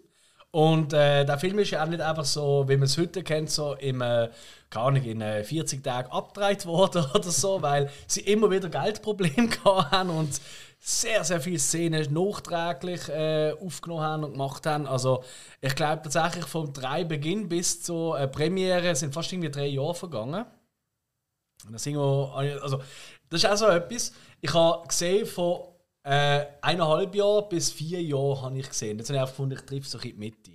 Und 0.52 0.92
äh, 0.92 1.24
der 1.24 1.38
Film 1.38 1.60
ist 1.60 1.70
ja 1.70 1.84
auch 1.84 1.88
nicht 1.88 2.00
einfach 2.00 2.24
so, 2.24 2.68
wie 2.68 2.76
man 2.76 2.84
es 2.84 2.98
heute 2.98 3.22
kennt, 3.22 3.50
so 3.50 3.74
im, 3.74 4.00
äh, 4.00 4.28
keine 4.68 4.84
Ahnung, 4.84 5.04
in 5.04 5.20
äh, 5.20 5.44
40 5.44 5.84
Tagen 5.84 6.10
abgedreht 6.10 6.66
worden 6.66 7.06
oder 7.14 7.30
so, 7.30 7.62
weil 7.62 7.88
sie 8.06 8.22
immer 8.22 8.50
wieder 8.50 8.68
Geldprobleme 8.68 9.50
haben 9.64 10.10
und 10.10 10.40
sehr, 10.80 11.22
sehr 11.24 11.40
viele 11.40 11.58
Szenen 11.58 12.12
nachträglich 12.12 13.08
äh, 13.10 13.52
aufgenommen 13.52 14.02
haben 14.02 14.24
und 14.24 14.32
gemacht 14.32 14.66
haben. 14.66 14.86
Also 14.86 15.22
ich 15.60 15.74
glaube 15.74 16.02
tatsächlich 16.02 16.46
vom 16.46 16.72
drei 16.72 17.04
Beginn 17.04 17.48
bis 17.48 17.82
zur 17.82 18.18
äh, 18.18 18.26
Premiere 18.26 18.96
sind 18.96 19.12
fast 19.12 19.32
irgendwie 19.32 19.50
drei 19.50 19.66
Jahre 19.66 19.94
vergangen. 19.94 20.46
Und 21.66 21.72
das, 21.74 21.82
sind 21.82 21.96
wir, 21.96 22.32
also, 22.62 22.82
das 23.28 23.44
ist 23.44 23.50
auch 23.50 23.56
so 23.56 23.66
etwas. 23.66 24.12
Ich 24.40 24.54
habe 24.54 24.88
gesehen, 24.88 25.26
von 25.26 25.60
äh, 26.02 26.46
eineinhalb 26.62 27.14
Jahren 27.14 27.48
bis 27.48 27.70
vier 27.72 28.02
Jahren 28.02 28.40
habe 28.42 28.58
ich 28.58 28.68
gesehen. 28.68 28.98
Jetzt 28.98 29.08
habe 29.08 29.16
ich 29.16 29.20
einfach 29.20 29.32
gefunden, 29.34 29.54
ich 29.58 29.62
treffe 29.66 29.88
so 29.88 29.98
bisschen 29.98 30.12
die 30.14 30.18
Mitte. 30.18 30.50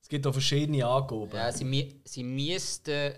Es 0.00 0.08
gibt 0.08 0.26
da 0.26 0.32
verschiedene 0.32 0.86
Angaben. 0.86 1.30
Ja, 1.32 1.50
sie, 1.50 2.00
sie 2.04 2.22
müssten 2.24 3.14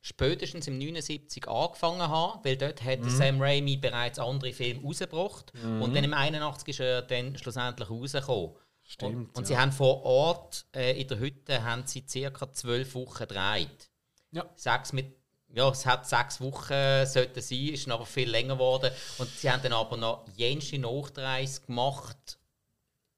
spätestens 0.00 0.66
im 0.66 0.78
79 0.78 1.46
angefangen 1.46 2.00
haben, 2.00 2.40
weil 2.42 2.56
dort 2.56 2.82
hat 2.82 3.00
Mhm. 3.00 3.10
Sam 3.10 3.42
Raimi 3.42 3.76
bereits 3.76 4.18
andere 4.18 4.52
Filme 4.52 4.80
rausgebracht 4.82 5.52
und 5.62 5.94
dann 5.94 6.04
im 6.04 6.14
81 6.14 6.68
ist 6.68 6.80
er 6.80 7.02
dann 7.02 7.36
schlussendlich 7.36 7.90
rausgekommen. 7.90 8.54
Stimmt, 8.82 9.14
Und, 9.14 9.36
und 9.36 9.42
ja. 9.42 9.44
sie 9.44 9.58
haben 9.58 9.72
vor 9.72 10.02
Ort 10.02 10.66
äh, 10.74 11.00
in 11.00 11.06
der 11.06 11.18
Hütte 11.20 11.62
haben 11.62 11.82
sie 11.86 12.02
circa 12.08 12.50
zwölf 12.52 12.94
Wochen 12.94 13.18
gedreht. 13.18 13.90
Ja. 14.32 14.46
Sechs 14.56 14.92
mit, 14.92 15.14
ja, 15.52 15.68
es 15.68 15.84
hat 15.86 16.06
sechs 16.08 16.40
Wochen 16.40 17.04
sollten 17.06 17.40
sein, 17.40 17.68
ist 17.68 17.86
dann 17.86 17.92
aber 17.92 18.06
viel 18.06 18.30
länger 18.30 18.54
geworden. 18.54 18.90
Und 19.18 19.28
sie 19.30 19.50
haben 19.50 19.62
dann 19.62 19.72
aber 19.72 19.96
noch 19.96 20.24
jenste 20.36 20.78
Nachreise 20.78 21.60
gemacht 21.62 22.38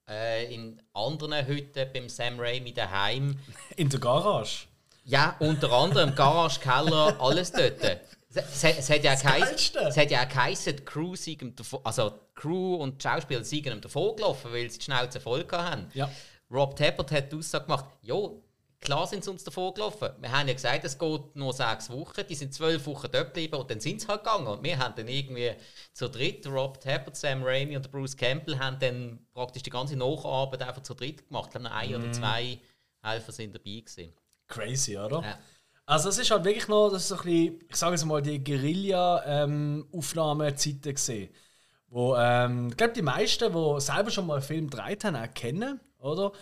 äh, 0.09 0.53
in 0.55 0.81
anderen 0.95 1.47
Hütten 1.47 1.93
beim 1.93 2.09
Sam 2.09 2.39
Raimi 2.41 2.73
daheim. 2.73 3.39
In 3.77 3.89
der 3.89 4.01
Garage. 4.01 4.67
Ja, 5.05 5.37
unter 5.41 5.71
anderem 5.73 6.15
Garage, 6.15 6.61
Keller, 6.61 7.17
alles 7.21 7.51
dort. 7.53 7.83
Es, 7.83 8.37
es, 8.37 8.65
hat- 8.65 8.79
es 8.79 8.89
hat 8.89 9.03
ja 9.05 9.15
geheißen, 9.15 10.09
ja 10.09 10.25
geheißen, 10.25 10.77
die 10.77 10.85
Crew 10.85 11.15
siegen 11.17 11.55
also 11.85 12.11
die 12.11 12.17
Crew 12.35 12.77
und 12.77 13.03
die 13.03 13.09
Schauspieler 13.09 13.45
siegen 13.45 13.81
davon 13.81 14.17
gelaufen, 14.17 14.53
weil 14.53 14.71
sie 14.71 14.79
die 14.79 14.85
Schnauze 14.85 15.21
voll 15.21 15.45
hatten. 15.51 15.91
Ja. 15.93 16.09
Rob 16.51 16.77
Tappert 16.77 17.11
hat 17.11 17.33
die 17.33 17.37
Aussage 17.37 17.65
gemacht, 17.65 17.85
jo, 18.03 18.43
klar 18.83 19.07
sind 19.07 19.25
sie 19.25 19.31
uns 19.31 19.45
davon 19.45 19.73
gelaufen. 19.73 20.11
Wir 20.21 20.31
haben 20.31 20.47
ja 20.49 20.55
gesagt, 20.55 20.85
es 20.85 20.99
geht 20.99 21.37
nur 21.37 21.55
sechs 21.55 21.89
Wochen, 21.89 22.21
die 22.29 22.35
sind 22.35 22.53
zwölf 22.53 22.85
Wochen 22.87 23.09
dort 23.11 23.29
geblieben 23.29 23.55
und 23.55 23.71
dann 23.71 23.81
sind 23.81 24.03
sie 24.03 24.09
halt 24.09 24.25
gegangen. 24.25 24.49
Und 24.49 24.63
wir 24.63 24.79
haben 24.79 24.95
dann 24.97 25.09
irgendwie 25.09 25.53
zu 25.95 26.11
dritt, 26.11 26.47
Rob 26.47 26.79
Tappert, 26.81 27.17
Sam 27.17 27.43
Raimi 27.43 27.75
und 27.77 27.91
Bruce 27.91 28.15
Campbell, 28.17 28.59
haben 28.59 28.79
dann 28.81 29.21
praktisch 29.33 29.63
die 29.63 29.71
ganze 29.71 29.97
Nacharbeit 29.97 30.61
einfach 30.63 30.83
zu 30.83 30.93
dritt 30.95 31.27
gemacht. 31.29 31.47
Ich 31.47 31.53
glaube, 31.53 31.65
noch 31.65 31.73
ein 31.73 31.95
oder 31.95 32.13
zwei 32.13 32.59
Helfer 33.03 33.33
sind 33.33 33.55
dabei 33.55 33.81
gewesen. 33.81 34.13
Crazy, 34.49 34.99
oder? 34.99 35.23
Ja. 35.23 35.39
Also 35.87 36.11
es 36.11 36.19
ist 36.19 36.31
halt 36.31 36.45
wirklich 36.45 36.69
noch, 36.69 36.91
das 36.91 37.03
ist 37.03 37.09
so 37.09 37.17
ein 37.17 37.23
bisschen, 37.23 37.59
ich 37.69 37.77
sage 37.77 37.95
jetzt 37.95 38.05
mal, 38.05 38.23
die 38.23 38.43
Guerilla-Aufnahmezeiten 38.43 40.95
gesehen. 40.95 41.31
Wo, 41.89 42.17
ähm, 42.17 42.69
ich 42.71 42.77
glaube, 42.77 42.93
die 42.95 43.03
meisten, 43.03 43.53
die 43.53 43.81
selber 43.81 44.11
schon 44.11 44.27
mal 44.27 44.35
einen 44.35 44.43
Film 44.43 44.71
gedreht 44.71 45.05
haben, 45.05 45.17
auch 45.17 45.35
kennen, 45.35 45.81
oder? 45.99 46.33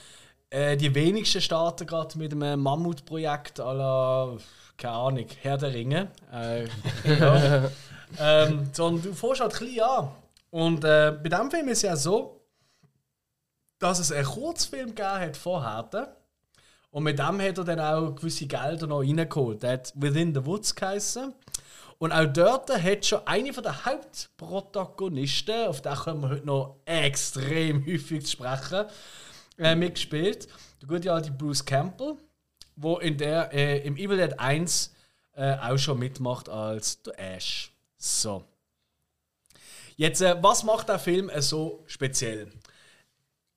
Äh, 0.50 0.76
die 0.76 0.92
wenigsten 0.92 1.40
starten 1.40 1.87
gerade 1.87 2.19
mit 2.19 2.33
einem 2.33 2.61
Mammutprojekt 2.61 3.59
la, 3.59 4.37
keine 4.76 4.95
Ahnung, 4.95 5.26
Herr 5.42 5.59
der 5.59 5.73
Ringe. 5.73 6.09
Äh, 6.33 6.64
ja. 7.04 7.71
ähm, 8.19 8.69
sondern 8.73 9.02
du 9.02 9.14
fährst 9.14 9.40
halt 9.40 9.54
klein 9.54 9.80
an. 9.80 10.09
Und 10.50 10.85
äh, 10.85 11.12
bei 11.23 11.28
diesem 11.28 11.50
Film 11.50 11.69
ist 11.69 11.78
es 11.78 11.83
ja 11.83 11.97
so, 11.97 12.40
dass 13.78 14.00
es 14.00 14.11
einen 14.11 14.26
Kurzfilm 14.26 14.88
gegeben 14.88 15.21
hat 15.21 15.37
vorher. 15.37 16.16
Und 16.90 17.04
mit 17.04 17.21
dem 17.21 17.40
hat 17.40 17.59
er 17.59 17.64
dann 17.64 17.80
auch 17.80 18.16
gewisse 18.16 18.47
Gelder 18.47 18.88
noch 18.88 19.00
reingeholt. 19.00 19.62
Der 19.62 19.75
hat 19.75 19.92
Within 19.95 20.35
the 20.35 20.45
Woods 20.45 20.75
geheißen. 20.75 21.33
Und 21.99 22.12
auch 22.12 22.26
dort 22.26 22.71
hat 22.71 23.07
schon 23.07 23.21
eine 23.26 23.52
der 23.52 23.85
Hauptprotagonisten, 23.85 25.69
auf 25.69 25.83
den 25.83 25.95
kommen 25.95 26.23
wir 26.23 26.30
heute 26.30 26.47
noch 26.47 26.76
extrem 26.87 27.87
häufig 27.87 28.28
sprechen, 28.28 28.87
äh, 29.60 29.74
mitgespielt. 29.76 30.48
Der 30.80 30.88
gute 30.88 31.12
alte 31.12 31.30
Bruce 31.30 31.64
Campbell, 31.64 32.16
wo 32.76 32.98
in 32.98 33.16
der, 33.18 33.52
äh, 33.52 33.78
im 33.86 33.96
Evil 33.96 34.16
Dead 34.16 34.38
1 34.38 34.94
äh, 35.34 35.56
auch 35.56 35.78
schon 35.78 35.98
mitmacht 35.98 36.48
als 36.48 37.02
der 37.02 37.18
Ash. 37.36 37.72
So. 37.96 38.44
Jetzt, 39.96 40.22
äh, 40.22 40.36
was 40.40 40.64
macht 40.64 40.88
der 40.88 40.98
Film 40.98 41.28
äh, 41.28 41.42
so 41.42 41.84
speziell? 41.86 42.50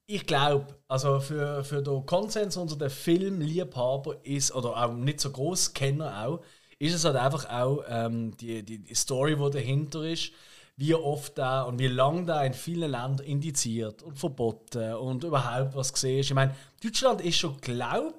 ich 0.05 0.25
glaube, 0.25 0.67
also 0.87 1.19
für, 1.19 1.63
für 1.63 1.81
den 1.81 2.05
Konsens 2.05 2.57
unter 2.57 2.75
den 2.75 2.89
Filmliebhaber 2.89 4.17
ist, 4.25 4.53
oder 4.53 4.77
auch 4.77 4.93
nicht 4.93 5.19
so 5.19 5.31
groß 5.31 5.73
Kenner 5.73 6.25
auch, 6.25 6.41
ist 6.77 6.93
es 6.93 7.05
halt 7.05 7.15
einfach 7.15 7.49
auch 7.49 7.83
ähm, 7.87 8.35
die, 8.37 8.63
die, 8.63 8.93
Story, 8.93 9.35
die 9.35 9.51
dahinter 9.51 10.03
ist, 10.03 10.31
wie 10.75 10.95
oft 10.95 11.37
da 11.37 11.63
und 11.63 11.79
wie 11.79 11.87
lange 11.87 12.25
da 12.25 12.43
in 12.43 12.53
vielen 12.53 12.91
Ländern 12.91 13.25
indiziert 13.25 14.01
und 14.01 14.17
verboten 14.17 14.93
und 14.95 15.23
überhaupt 15.23 15.75
was 15.75 15.93
gesehen 15.93 16.19
ist. 16.19 16.27
Ich 16.27 16.33
meine, 16.33 16.55
Deutschland 16.83 17.21
ist 17.21 17.37
schon, 17.37 17.57
glaub, 17.61 18.15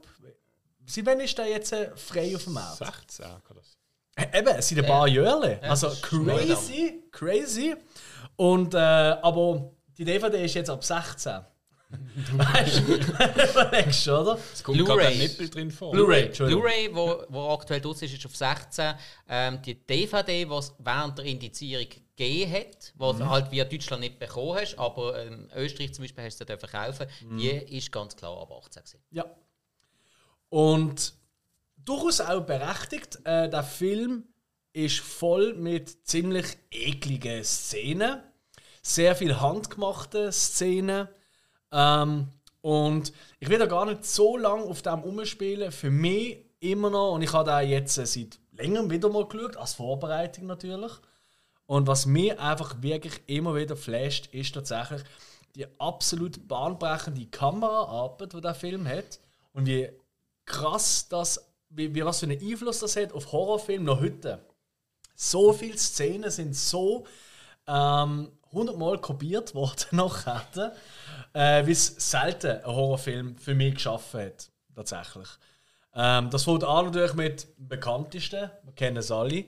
sie 0.86 1.04
wann 1.04 1.20
ist 1.20 1.38
da 1.38 1.44
jetzt 1.44 1.72
äh, 1.72 1.90
frei 1.96 2.34
auf 2.36 2.44
dem 2.44 2.54
Markt? 2.54 3.10
16 3.10 3.26
kann 3.26 3.56
das. 3.56 3.76
Äh, 4.16 4.38
Eben, 4.38 4.54
es 4.56 4.68
sind 4.68 4.78
ein 4.78 4.86
paar 4.86 5.08
Jahre. 5.08 5.60
Also 5.62 5.88
das 5.88 5.96
ist 5.96 6.06
schon 6.06 6.26
neu 6.26 6.46
crazy, 6.46 7.02
crazy. 7.10 7.74
Und, 8.36 8.74
äh, 8.74 8.78
aber 8.78 9.70
die 9.98 10.04
DVD 10.04 10.44
ist 10.44 10.54
jetzt 10.54 10.70
ab 10.70 10.84
16. 10.84 11.40
weißt 12.36 14.06
du, 14.06 14.20
oder? 14.20 14.38
Es 14.52 14.62
kommt 14.62 14.78
gerade 14.78 14.90
Blu-ray. 14.92 15.12
ein 15.12 15.18
Nippel 15.18 15.48
drin 15.50 15.70
vor. 15.70 15.92
Blu-ray. 15.92 16.28
Blu-ray, 16.28 16.90
wo, 16.94 17.24
wo 17.28 17.48
aktuell 17.50 17.80
draus 17.80 18.02
ist, 18.02 18.14
ist 18.14 18.24
auf 18.26 18.36
16. 18.36 18.94
Ähm, 19.28 19.60
die 19.62 19.74
DVD, 19.74 20.44
die 20.44 20.50
es 20.52 20.72
während 20.78 21.18
der 21.18 21.24
Indizierung 21.26 21.86
gegeben 22.16 22.52
hat, 22.52 22.92
was 22.96 23.18
Mhm. 23.18 23.28
halt 23.30 23.50
via 23.50 23.64
Deutschland 23.64 24.00
nicht 24.02 24.18
bekommen 24.18 24.58
hast, 24.58 24.78
aber 24.78 25.22
in 25.24 25.50
Österreich 25.56 25.92
zum 25.94 26.04
Beispiel 26.04 26.24
hast 26.24 26.40
du 26.40 26.44
sie 26.46 26.66
kaufen, 26.66 27.06
Mhm. 27.22 27.38
die 27.38 27.48
ist 27.50 27.90
ganz 27.92 28.14
klar 28.16 28.40
ab 28.40 28.50
18 28.52 28.82
gewesen. 28.82 29.00
Ja. 29.10 29.24
Und 30.48 31.14
durchaus 31.76 32.20
auch 32.20 32.42
berechtigt, 32.42 33.18
äh, 33.24 33.48
der 33.48 33.62
Film 33.64 34.24
ist 34.72 35.00
voll 35.00 35.54
mit 35.54 36.06
ziemlich 36.06 36.46
ekligen 36.70 37.44
Szenen. 37.44 38.22
Sehr 38.82 39.14
viel 39.16 39.40
handgemachte 39.40 40.30
Szenen. 40.32 41.08
Ähm, 41.74 42.28
und 42.60 43.12
ich 43.40 43.48
will 43.48 43.58
da 43.58 43.66
gar 43.66 43.84
nicht 43.84 44.06
so 44.06 44.36
lange 44.36 44.62
auf 44.62 44.80
dem 44.80 45.02
umspielen. 45.02 45.72
Für 45.72 45.90
mich 45.90 46.38
immer 46.60 46.88
noch, 46.88 47.12
und 47.12 47.22
ich 47.22 47.32
habe 47.32 47.44
da 47.44 47.60
jetzt 47.60 47.98
äh, 47.98 48.06
seit 48.06 48.38
längerem 48.52 48.90
wieder 48.90 49.08
mal 49.08 49.26
geschaut, 49.26 49.56
als 49.56 49.74
Vorbereitung 49.74 50.46
natürlich. 50.46 50.92
Und 51.66 51.86
was 51.86 52.06
mir 52.06 52.40
einfach 52.40 52.80
wirklich 52.80 53.20
immer 53.26 53.54
wieder 53.54 53.76
flasht, 53.76 54.28
ist 54.32 54.54
tatsächlich 54.54 55.02
die 55.56 55.66
absolut 55.78 56.46
bahnbrechende 56.46 57.26
Kameraarbeit, 57.26 58.32
die 58.32 58.40
der 58.40 58.54
Film 58.54 58.86
hat. 58.86 59.18
Und 59.52 59.66
wie 59.66 59.88
krass 60.44 61.08
das, 61.08 61.52
wie, 61.70 61.94
wie 61.94 62.04
was 62.04 62.20
für 62.20 62.26
einen 62.26 62.40
Einfluss 62.40 62.80
das 62.80 62.96
hat 62.96 63.12
auf 63.12 63.32
Horrorfilme 63.32 63.84
noch 63.84 64.00
heute. 64.00 64.44
So 65.14 65.52
viele 65.52 65.78
Szenen 65.78 66.30
sind 66.30 66.56
so 66.56 67.06
ähm, 67.66 68.30
hundertmal 68.54 68.98
kopiert 68.98 69.54
worden 69.54 69.84
nachher, 69.90 70.72
äh, 71.32 71.66
wie 71.66 71.72
es 71.72 71.86
selten 71.98 72.58
ein 72.58 72.66
Horrorfilm 72.66 73.36
für 73.36 73.54
mich 73.54 73.74
geschaffen 73.74 74.20
hat. 74.20 74.50
Tatsächlich. 74.74 75.28
Ähm, 75.94 76.30
das 76.30 76.44
fängt 76.44 76.64
an 76.64 76.86
natürlich 76.86 77.14
mit 77.14 77.46
dem 77.58 77.68
bekanntesten, 77.68 78.50
wir 78.62 78.72
kennen 78.74 78.96
es 78.96 79.10
alle, 79.10 79.44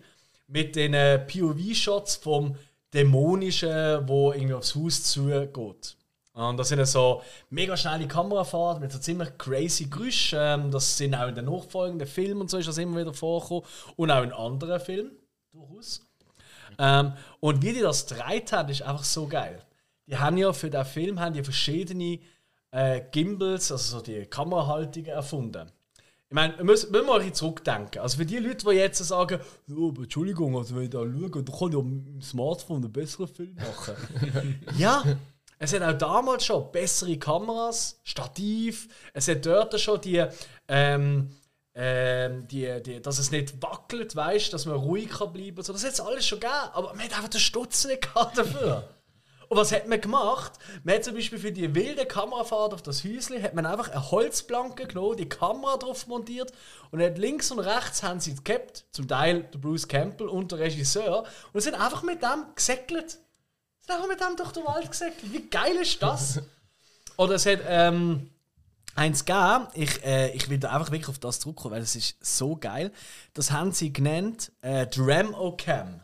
mit 0.46 0.76
den 0.76 0.94
äh, 0.94 1.18
POV-Shots 1.18 2.16
vom 2.16 2.56
Dämonischen, 2.94 4.08
wo 4.08 4.32
irgendwie 4.32 4.54
aufs 4.54 4.74
Haus 4.74 5.02
zugeht. 5.02 5.96
Und 6.36 6.58
das 6.58 6.68
sind 6.68 6.84
so 6.86 7.22
mega 7.48 7.76
schnelle 7.76 8.06
Kamerafahrten 8.06 8.82
mit 8.82 8.92
so 8.92 8.98
ziemlich 8.98 9.38
crazy 9.38 9.86
Geräuschen. 9.86 10.38
Ähm, 10.38 10.70
das 10.70 10.96
sind 10.96 11.14
auch 11.14 11.28
in 11.28 11.34
den 11.34 11.46
nachfolgenden 11.46 12.06
Filmen 12.06 12.42
und 12.42 12.50
so 12.50 12.58
ist 12.58 12.68
das 12.68 12.78
immer 12.78 13.00
wieder 13.00 13.14
vorgekommen. 13.14 13.64
Und 13.96 14.10
auch 14.10 14.22
in 14.22 14.32
anderen 14.32 14.78
Filmen, 14.78 15.12
durchaus. 15.52 16.05
Ähm, 16.78 17.12
und 17.40 17.62
wie 17.62 17.72
die 17.72 17.80
das 17.80 18.06
gedreht 18.06 18.52
haben, 18.52 18.68
ist 18.68 18.82
einfach 18.82 19.04
so 19.04 19.26
geil. 19.26 19.60
Die 20.06 20.16
haben 20.16 20.36
ja 20.36 20.52
für 20.52 20.70
den 20.70 20.84
Film 20.84 21.20
haben 21.20 21.34
die 21.34 21.42
verschiedene 21.42 22.20
äh, 22.70 23.02
Gimbals, 23.10 23.72
also 23.72 23.98
so 23.98 24.02
die 24.02 24.26
Kamerahaltungen 24.26 25.10
erfunden. 25.10 25.70
Ich 26.28 26.34
meine, 26.34 26.56
wir 26.56 26.64
müssen, 26.64 26.90
müssen 26.90 27.06
mal 27.06 27.14
ein 27.14 27.18
bisschen 27.18 27.34
zurückdenken. 27.34 28.02
Also 28.02 28.18
für 28.18 28.26
die 28.26 28.38
Leute, 28.38 28.66
die 28.66 28.74
jetzt 28.74 28.98
sagen, 28.98 29.40
aber 29.70 30.02
Entschuldigung, 30.02 30.56
also 30.56 30.74
wenn 30.74 30.82
ich 30.84 30.90
da 30.90 30.98
schaue, 30.98 31.30
dann 31.30 31.44
kann 31.44 31.68
ich 31.68 31.74
ja 31.74 31.82
mit 31.82 32.06
dem 32.06 32.22
Smartphone 32.22 32.84
einen 32.84 32.92
besseren 32.92 33.28
Film 33.28 33.54
machen. 33.54 34.64
ja, 34.76 35.04
es 35.58 35.72
hat 35.72 35.82
auch 35.82 35.96
damals 35.96 36.44
schon 36.44 36.70
bessere 36.72 37.16
Kameras, 37.16 38.00
Stativ, 38.02 38.88
es 39.14 39.28
hat 39.28 39.46
dort 39.46 39.78
schon 39.80 40.00
die, 40.00 40.24
ähm, 40.68 41.30
ähm, 41.78 42.48
die, 42.48 42.82
die, 42.82 43.02
dass 43.02 43.18
es 43.18 43.30
nicht 43.30 43.62
wackelt, 43.62 44.16
weißt, 44.16 44.52
dass 44.52 44.64
man 44.64 44.76
ruhig 44.76 45.10
kann 45.10 45.32
bleiben. 45.32 45.62
So, 45.62 45.74
das 45.74 45.84
hat 45.84 45.92
es 45.92 46.00
alles 46.00 46.26
schon 46.26 46.40
gegeben, 46.40 46.70
aber 46.72 46.94
man 46.94 47.04
hat 47.04 47.14
einfach 47.14 47.28
den 47.28 47.40
Stutz 47.40 47.84
nicht 47.84 48.02
gehabt 48.02 48.38
dafür. 48.38 48.88
Und 49.48 49.58
was 49.58 49.70
hat 49.70 49.86
man 49.86 50.00
gemacht? 50.00 50.54
Man 50.82 50.96
hat 50.96 51.04
zum 51.04 51.14
Beispiel 51.14 51.38
für 51.38 51.52
die 51.52 51.72
wilde 51.72 52.04
Kamerafahrt 52.04 52.74
auf 52.74 52.82
das 52.82 53.04
Häuschen 53.04 53.40
hat 53.40 53.54
man 53.54 53.64
einfach 53.64 53.90
eine 53.90 54.10
Holzplanke 54.10 54.86
genommen, 54.86 55.16
die 55.16 55.28
Kamera 55.28 55.76
drauf 55.76 56.08
montiert 56.08 56.52
und 56.90 57.00
hat 57.00 57.16
links 57.18 57.52
und 57.52 57.60
rechts 57.60 58.02
haben 58.02 58.18
sie 58.18 58.34
gehabt, 58.42 58.86
zum 58.90 59.06
Teil 59.06 59.44
der 59.44 59.58
Bruce 59.58 59.86
Campbell 59.86 60.28
und 60.28 60.50
der 60.50 60.58
Regisseur, 60.58 61.24
und 61.52 61.60
sind 61.60 61.74
einfach 61.74 62.02
mit 62.02 62.22
dem 62.22 62.46
gesäckelt. 62.56 63.18
Sind 63.82 63.94
einfach 63.94 64.08
mit 64.08 64.20
dem 64.20 64.34
durch 64.36 64.50
den 64.50 64.64
Wald 64.64 64.90
gesäckelt. 64.90 65.32
Wie 65.32 65.48
geil 65.48 65.76
ist 65.76 66.02
das? 66.02 66.40
Oder 67.16 67.36
es 67.36 67.46
hat 67.46 67.60
ähm, 67.68 68.30
eins 68.96 69.24
gegeben, 69.24 69.68
ich, 69.74 70.04
äh, 70.04 70.30
ich 70.30 70.48
will 70.48 70.58
da 70.58 70.70
einfach 70.70 70.90
wirklich 70.90 71.08
auf 71.08 71.18
das 71.18 71.40
zurückkommen, 71.40 71.74
weil 71.74 71.82
es 71.82 71.96
ist 71.96 72.16
so 72.20 72.56
geil. 72.56 72.92
Das 73.34 73.50
haben 73.50 73.72
sie 73.72 73.92
genannt 73.92 74.52
äh, 74.62 74.86
Dram-O-Cam. 74.86 76.00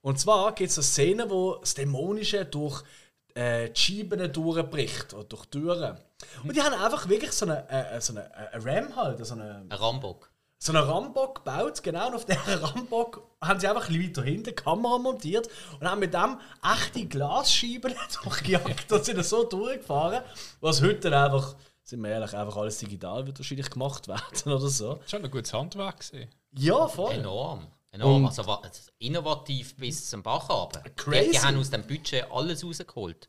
Und 0.00 0.18
zwar 0.18 0.52
gibt 0.54 0.70
es 0.70 0.78
eine 0.78 0.84
Szene, 0.84 1.30
wo 1.30 1.56
das 1.56 1.74
Dämonische 1.74 2.44
durch 2.44 2.82
äh, 3.34 3.70
die 3.70 3.80
Scheiben 3.80 4.32
durchbricht 4.32 5.14
oder 5.14 5.24
durch 5.24 5.46
Türen. 5.46 5.96
Und 6.42 6.56
die 6.56 6.62
haben 6.62 6.74
einfach 6.74 7.08
wirklich 7.08 7.32
so 7.32 7.46
eine, 7.46 7.68
äh, 7.68 8.00
so 8.00 8.12
eine, 8.12 8.24
äh, 8.32 8.54
eine 8.56 8.64
Ram 8.64 8.96
halt, 8.96 9.24
so 9.24 9.34
eine, 9.34 9.64
Ein 9.68 9.72
Rambock. 9.72 10.30
so 10.58 10.72
einen 10.72 10.82
Rambock 10.82 11.44
gebaut, 11.44 11.82
genau, 11.82 12.08
und 12.08 12.14
auf 12.14 12.24
dieser 12.24 12.62
Rambock 12.62 13.22
haben 13.40 13.60
sie 13.60 13.68
einfach 13.68 13.88
ein 13.88 13.94
bisschen 13.94 14.08
weiter 14.10 14.22
hinten 14.22 14.44
die 14.44 14.52
Kamera 14.52 14.98
montiert 14.98 15.48
und 15.80 15.88
haben 15.88 16.00
mit 16.00 16.14
dem 16.14 16.38
echte 16.62 17.06
Glasscheiben 17.06 17.94
durchgejagt 18.24 18.90
und 18.92 19.04
sind 19.04 19.24
so 19.24 19.44
durchgefahren, 19.44 20.22
was 20.60 20.82
heute 20.82 21.10
dann 21.10 21.32
einfach, 21.32 21.54
sind 21.92 22.00
wir 22.02 22.10
ehrlich, 22.10 22.34
einfach 22.34 22.56
alles 22.56 22.78
digital 22.78 23.26
wird 23.26 23.38
wahrscheinlich 23.38 23.70
gemacht 23.70 24.08
werden 24.08 24.22
oder 24.52 24.68
so. 24.68 24.94
Das 24.94 25.04
ist 25.04 25.10
schon 25.10 25.24
ein 25.24 25.30
gutes 25.30 25.52
Handwerk. 25.52 26.00
Gewesen. 26.00 26.28
Ja, 26.58 26.88
voll. 26.88 27.12
Enorm. 27.14 27.66
Enorm. 27.90 28.24
Und- 28.24 28.38
Also, 28.38 28.58
innovativ 28.98 29.76
bis 29.76 30.08
zum 30.10 30.22
Bach 30.22 30.48
runter. 30.48 30.82
Crazy. 30.96 31.24
Die, 31.26 31.30
die 31.32 31.40
haben 31.40 31.58
aus 31.58 31.70
dem 31.70 31.86
Budget 31.86 32.24
alles 32.32 32.64
rausgeholt. 32.64 33.28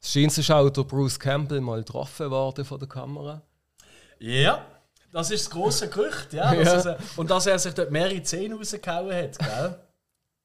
Es 0.00 0.12
scheint 0.12 0.32
sich 0.32 0.50
auch 0.52 0.70
der 0.70 0.82
Bruce 0.84 1.18
Campbell 1.18 1.60
mal 1.60 1.80
getroffen 1.80 2.30
worden 2.30 2.64
von 2.64 2.78
der 2.78 2.88
Kamera. 2.88 3.42
Ja. 4.20 4.64
Das 5.12 5.30
ist 5.30 5.44
das 5.46 5.50
grosse 5.52 5.88
Gerücht, 5.90 6.32
ja. 6.32 6.54
Ja. 6.54 6.60
Er, 6.80 6.98
und 7.16 7.30
dass 7.30 7.46
er 7.46 7.58
sich 7.58 7.74
dort 7.74 7.90
mehrere 7.90 8.22
Zähne 8.22 8.54
rausgehauen 8.54 9.14
hat, 9.14 9.38
gell? 9.38 9.78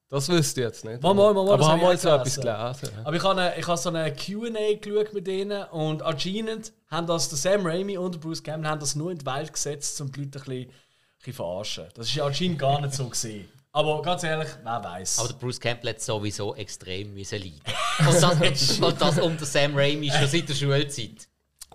Das 0.10 0.30
wüsste 0.30 0.62
ich 0.62 0.68
jetzt 0.68 0.86
nicht. 0.86 1.02
Mal, 1.02 1.14
mal, 1.14 1.34
mal, 1.34 1.44
mal, 1.44 1.54
Aber 1.54 1.58
das 1.58 1.68
haben 1.68 1.82
hab 1.82 2.04
wir 2.04 2.12
auch 2.14 2.20
etwas 2.22 2.36
gelesen. 2.36 2.98
Aber 3.04 3.16
ich 3.16 3.24
habe, 3.24 3.42
eine, 3.42 3.60
ich 3.60 3.68
habe 3.68 3.78
so 3.78 3.90
eine 3.90 4.14
Q&A 4.16 4.76
geschaut 4.80 5.14
mit 5.14 5.28
denen 5.28 5.64
und 5.66 6.02
anscheinend 6.02 6.72
haben 6.90 7.08
das 7.08 7.28
der 7.28 7.38
Sam 7.38 7.66
Raimi 7.66 7.98
und 7.98 8.16
der 8.16 8.20
Bruce 8.20 8.42
Campbell 8.42 8.70
haben 8.70 8.80
das 8.80 8.96
nur 8.96 9.12
in 9.12 9.18
die 9.18 9.26
Welt 9.26 9.52
gesetzt, 9.52 10.00
um 10.00 10.10
die 10.10 10.22
Leute 10.22 10.40
ein 10.40 10.46
bisschen, 10.46 10.62
ein 10.62 10.74
bisschen 11.18 11.34
verarschen. 11.34 11.86
Das 11.94 12.08
ist 12.08 12.16
ja 12.16 12.26
anscheinend 12.26 12.60
gar 12.60 12.80
nicht 12.80 12.94
so 12.94 13.10
gesehen. 13.10 13.50
Aber 13.74 14.02
ganz 14.02 14.24
ehrlich, 14.24 14.48
wer 14.64 14.84
weiß. 14.84 15.20
Aber 15.20 15.28
der 15.28 15.36
Bruce 15.36 15.60
Campbell 15.60 15.90
hat 15.90 16.02
sowieso 16.02 16.56
extrem 16.56 17.14
müssen 17.14 17.40
leiden. 17.40 17.62
Und 18.00 18.22
das, 18.22 18.80
und 18.80 19.02
das 19.02 19.20
unter 19.20 19.46
Sam 19.46 19.76
Raimi 19.76 20.10
schon 20.10 20.28
seit 20.28 20.48
der 20.48 20.54
Schulzeit. 20.56 21.28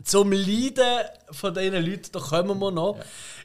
Zum 0.05 0.33
Leiden 0.33 1.07
von 1.31 1.55
diesen 1.55 1.85
Leuten, 1.85 2.11
da 2.13 2.21
kommen 2.21 2.59
wir 2.59 2.71
noch. 2.71 2.99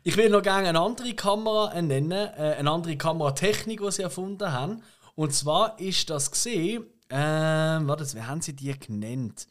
Ich 0.04 0.18
will 0.18 0.30
noch 0.30 0.42
gerne 0.42 0.70
eine 0.70 0.80
andere 0.80 1.14
Kamera 1.14 1.82
nennen, 1.82 2.12
äh, 2.12 2.56
eine 2.58 2.72
andere 2.72 2.98
Kameratechnik, 2.98 3.82
die 3.82 3.92
sie 3.92 4.04
erfunden 4.04 4.52
haben. 4.52 4.82
Und 5.16 5.34
zwar 5.34 5.80
ist 5.80 6.10
das 6.10 6.32
gesehen, 6.32 6.86
ähm, 7.10 7.88
warte, 7.88 8.06
wie 8.14 8.22
haben 8.22 8.42
sie 8.42 8.56
die 8.56 8.78
genannt? 8.78 9.48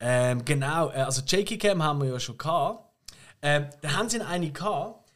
Ähm, 0.00 0.44
genau, 0.44 0.90
äh, 0.90 1.02
also 1.02 1.22
Jakey 1.26 1.58
Cam 1.58 1.82
haben 1.82 2.02
wir 2.02 2.08
ja 2.10 2.20
schon 2.20 2.36
gehabt. 2.36 2.84
Ähm, 3.42 3.68
da 3.80 3.92
haben 3.92 4.08
sie 4.08 4.20
eine 4.20 4.50
gehabt, 4.50 5.10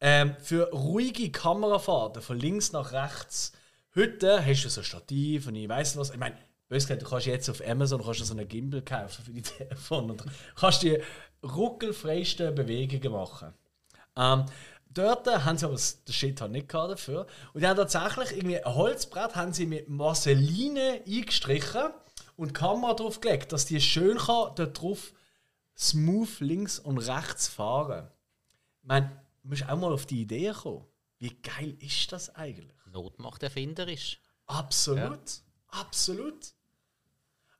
ähm, 0.00 0.36
für 0.40 0.70
ruhige 0.70 1.30
Kamerafahrten 1.30 2.22
von 2.22 2.38
links 2.38 2.72
nach 2.72 2.92
rechts. 2.92 3.52
Heute 3.94 4.44
hast 4.44 4.64
du 4.64 4.68
so 4.68 4.80
ein 4.80 4.84
Stativ 4.84 5.46
und 5.46 5.56
ich 5.56 5.68
weiß 5.68 5.96
was. 5.96 6.10
Ich 6.10 6.18
meine, 6.18 6.36
bös 6.70 6.84
gesagt, 6.84 7.02
du 7.02 7.06
kannst 7.08 7.26
jetzt 7.26 7.50
auf 7.50 7.60
Amazon 7.66 8.02
kannst 8.02 8.20
du 8.20 8.24
so 8.24 8.32
einen 8.32 8.48
Gimbal 8.48 8.80
kaufen 8.82 9.24
für 9.24 9.32
die 9.32 9.42
Telefon 9.58 10.10
und 10.12 10.24
kannst 10.56 10.82
die 10.82 10.98
ruckelfreisten 11.42 12.54
Bewegungen 12.54 13.12
machen. 13.12 13.52
Ähm, 14.16 14.46
dort 14.88 15.26
haben 15.26 15.58
sie 15.58 15.64
aber 15.66 15.74
das- 15.74 16.02
den 16.04 16.12
Shit 16.12 16.40
halt 16.40 16.52
nicht 16.52 16.68
gehabt 16.68 16.92
dafür. 16.92 17.26
Und 17.52 17.60
die 17.60 17.66
haben 17.66 17.76
tatsächlich 17.76 18.36
irgendwie 18.38 18.62
ein 18.64 18.74
Holzbrett 18.74 19.34
haben 19.36 19.52
sie 19.52 19.66
mit 19.66 19.88
Marceline 19.88 21.02
eingestrichen 21.06 21.90
und 22.36 22.48
die 22.48 22.52
Kamera 22.54 22.94
drauf 22.94 23.20
gelegt, 23.20 23.52
dass 23.52 23.66
die 23.66 23.80
schön 23.80 24.16
kann 24.18 24.54
dort 24.56 24.80
drauf 24.80 25.12
smooth 25.76 26.40
links 26.40 26.78
und 26.78 26.98
rechts 26.98 27.48
fahren. 27.48 28.08
Ich 28.82 28.88
meine, 28.88 29.22
du 29.42 29.48
musst 29.48 29.68
auch 29.68 29.76
mal 29.76 29.92
auf 29.92 30.06
die 30.06 30.22
Idee 30.22 30.52
kommen. 30.52 30.84
Wie 31.18 31.34
geil 31.42 31.76
ist 31.80 32.12
das 32.12 32.34
eigentlich? 32.34 32.76
Not 32.92 33.18
macht 33.18 33.42
erfinderisch. 33.42 34.20
Absolut. 34.46 35.20
Absolut. 35.68 36.52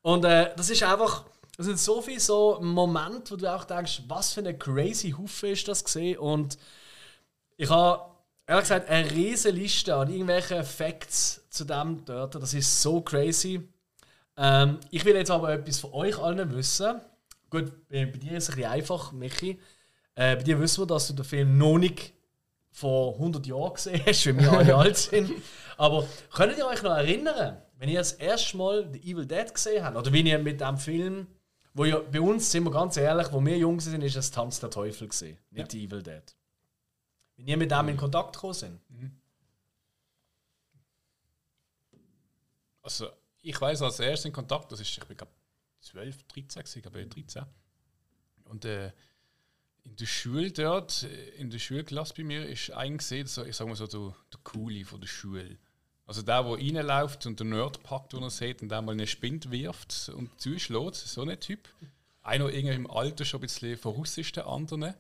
Und 0.02 0.24
äh, 0.24 0.54
das 0.56 0.70
ist 0.70 0.82
einfach, 0.82 1.24
es 1.58 1.66
sind 1.66 1.78
so 1.78 2.00
viele 2.00 2.20
so 2.20 2.58
Momente, 2.60 3.32
wo 3.32 3.36
du 3.36 3.52
auch 3.52 3.64
denkst, 3.64 4.02
was 4.08 4.32
für 4.32 4.40
eine 4.40 4.56
crazy 4.56 5.10
Huffe 5.10 5.48
ist 5.48 5.68
das 5.68 5.84
gesehen 5.84 6.18
und 6.18 6.58
ich 7.56 7.68
habe 7.68 8.10
ehrlich 8.46 8.64
gesagt 8.64 8.88
eine 8.88 9.10
riesige 9.10 9.54
Liste 9.54 9.94
an 9.94 10.10
irgendwelchen 10.10 10.64
Facts 10.64 11.42
zu 11.50 11.64
dem 11.64 12.04
dort. 12.04 12.34
Das 12.34 12.54
ist 12.54 12.82
so 12.82 13.00
crazy. 13.00 13.68
Ähm, 14.36 14.78
ich 14.90 15.04
will 15.04 15.14
jetzt 15.14 15.30
aber 15.30 15.52
etwas 15.52 15.80
von 15.80 15.92
euch 15.92 16.18
allen 16.18 16.54
wissen. 16.56 17.00
Gut, 17.50 17.70
bei, 17.88 18.06
dir 18.06 18.38
ist 18.38 18.44
es 18.44 18.50
ein 18.50 18.56
bisschen 18.56 18.70
einfach, 18.70 19.12
Michi. 19.12 19.60
Äh, 20.14 20.36
bei 20.36 20.42
dir 20.42 20.58
wissen 20.58 20.82
wir, 20.82 20.86
dass 20.86 21.08
du 21.08 21.12
den 21.12 21.24
Film 21.24 21.58
noch 21.58 21.78
nicht 21.78 22.14
vor 22.72 23.14
100 23.14 23.46
Jahren 23.46 23.74
gesehen 23.74 24.02
hast, 24.06 24.26
wenn 24.26 24.40
wir 24.40 24.52
alle 24.52 24.74
alt 24.76 24.96
sind. 24.96 25.30
Aber 25.76 26.06
könnt 26.32 26.56
ihr 26.56 26.66
euch 26.66 26.82
noch 26.82 26.96
erinnern, 26.96 27.60
wenn 27.80 27.88
ihr 27.88 27.98
das 27.98 28.12
erste 28.12 28.58
Mal 28.58 28.92
The 28.92 29.00
Evil 29.10 29.24
Dead 29.24 29.54
gesehen 29.54 29.82
habt? 29.82 29.96
Oder 29.96 30.12
wenn 30.12 30.26
ihr 30.26 30.38
mit 30.38 30.60
dem 30.60 30.76
Film, 30.76 31.26
wo 31.72 31.86
ja 31.86 31.98
bei 31.98 32.20
uns, 32.20 32.52
sind 32.52 32.64
wir 32.64 32.70
ganz 32.70 32.98
ehrlich, 32.98 33.32
wo 33.32 33.42
wir 33.42 33.56
jung 33.56 33.80
sind, 33.80 34.02
ist 34.02 34.16
es 34.16 34.30
Tanz 34.30 34.60
der 34.60 34.68
Teufel 34.68 35.08
gesehen, 35.08 35.38
nicht 35.50 35.72
The 35.72 35.86
Evil 35.86 36.02
Dead. 36.02 36.22
Wenn 37.36 37.48
ihr 37.48 37.56
mit 37.56 37.70
dem 37.70 37.88
in 37.88 37.96
Kontakt 37.96 38.34
gekommen 38.34 38.52
sind. 38.52 38.80
Also, 42.82 43.08
ich 43.40 43.58
weiß 43.58 43.80
als 43.80 43.98
erstes 43.98 44.26
in 44.26 44.32
Kontakt, 44.32 44.70
das 44.70 44.80
ist, 44.80 44.98
ich 44.98 45.04
bin 45.06 45.16
glaube 45.16 45.32
12, 45.80 46.22
13, 46.24 46.62
gewesen, 46.62 46.78
ich 46.78 46.82
glaube 46.82 47.06
13. 47.06 47.44
Und 48.44 48.66
äh, 48.66 48.92
in 49.84 49.96
der 49.96 50.06
Schule 50.06 50.52
dort, 50.52 51.04
äh, 51.04 51.30
in 51.36 51.48
der 51.48 51.58
Schulklasse 51.58 52.12
bei 52.14 52.24
mir, 52.24 52.46
ist 52.46 52.72
ein 52.72 52.98
gesehen, 52.98 53.26
so, 53.26 53.42
ich 53.42 53.56
sag 53.56 53.66
mal 53.66 53.74
so, 53.74 53.86
der, 53.86 54.14
der 54.30 54.40
Coole 54.44 54.84
von 54.84 55.00
der 55.00 55.08
Schule. 55.08 55.56
Also 56.10 56.22
der, 56.22 56.42
der 56.42 56.54
reinläuft 56.54 57.24
und 57.26 57.38
den 57.38 57.50
Nerd 57.50 57.84
packt, 57.84 58.14
den 58.14 58.24
er 58.24 58.30
sieht, 58.30 58.62
und 58.62 58.68
der 58.68 58.82
mal 58.82 58.90
eine 58.90 59.06
Spind 59.06 59.52
wirft 59.52 60.08
und 60.08 60.40
zuschlägt, 60.40 60.96
so 60.96 61.22
ein 61.22 61.38
Typ. 61.38 61.68
Einer 62.22 62.48
irgendwie 62.48 62.74
im 62.74 62.90
Alter 62.90 63.24
schon 63.24 63.38
ein 63.38 63.42
bisschen 63.42 63.78
voraus 63.78 64.18
ist 64.18 64.34
der 64.34 64.48
anderen. 64.48 64.92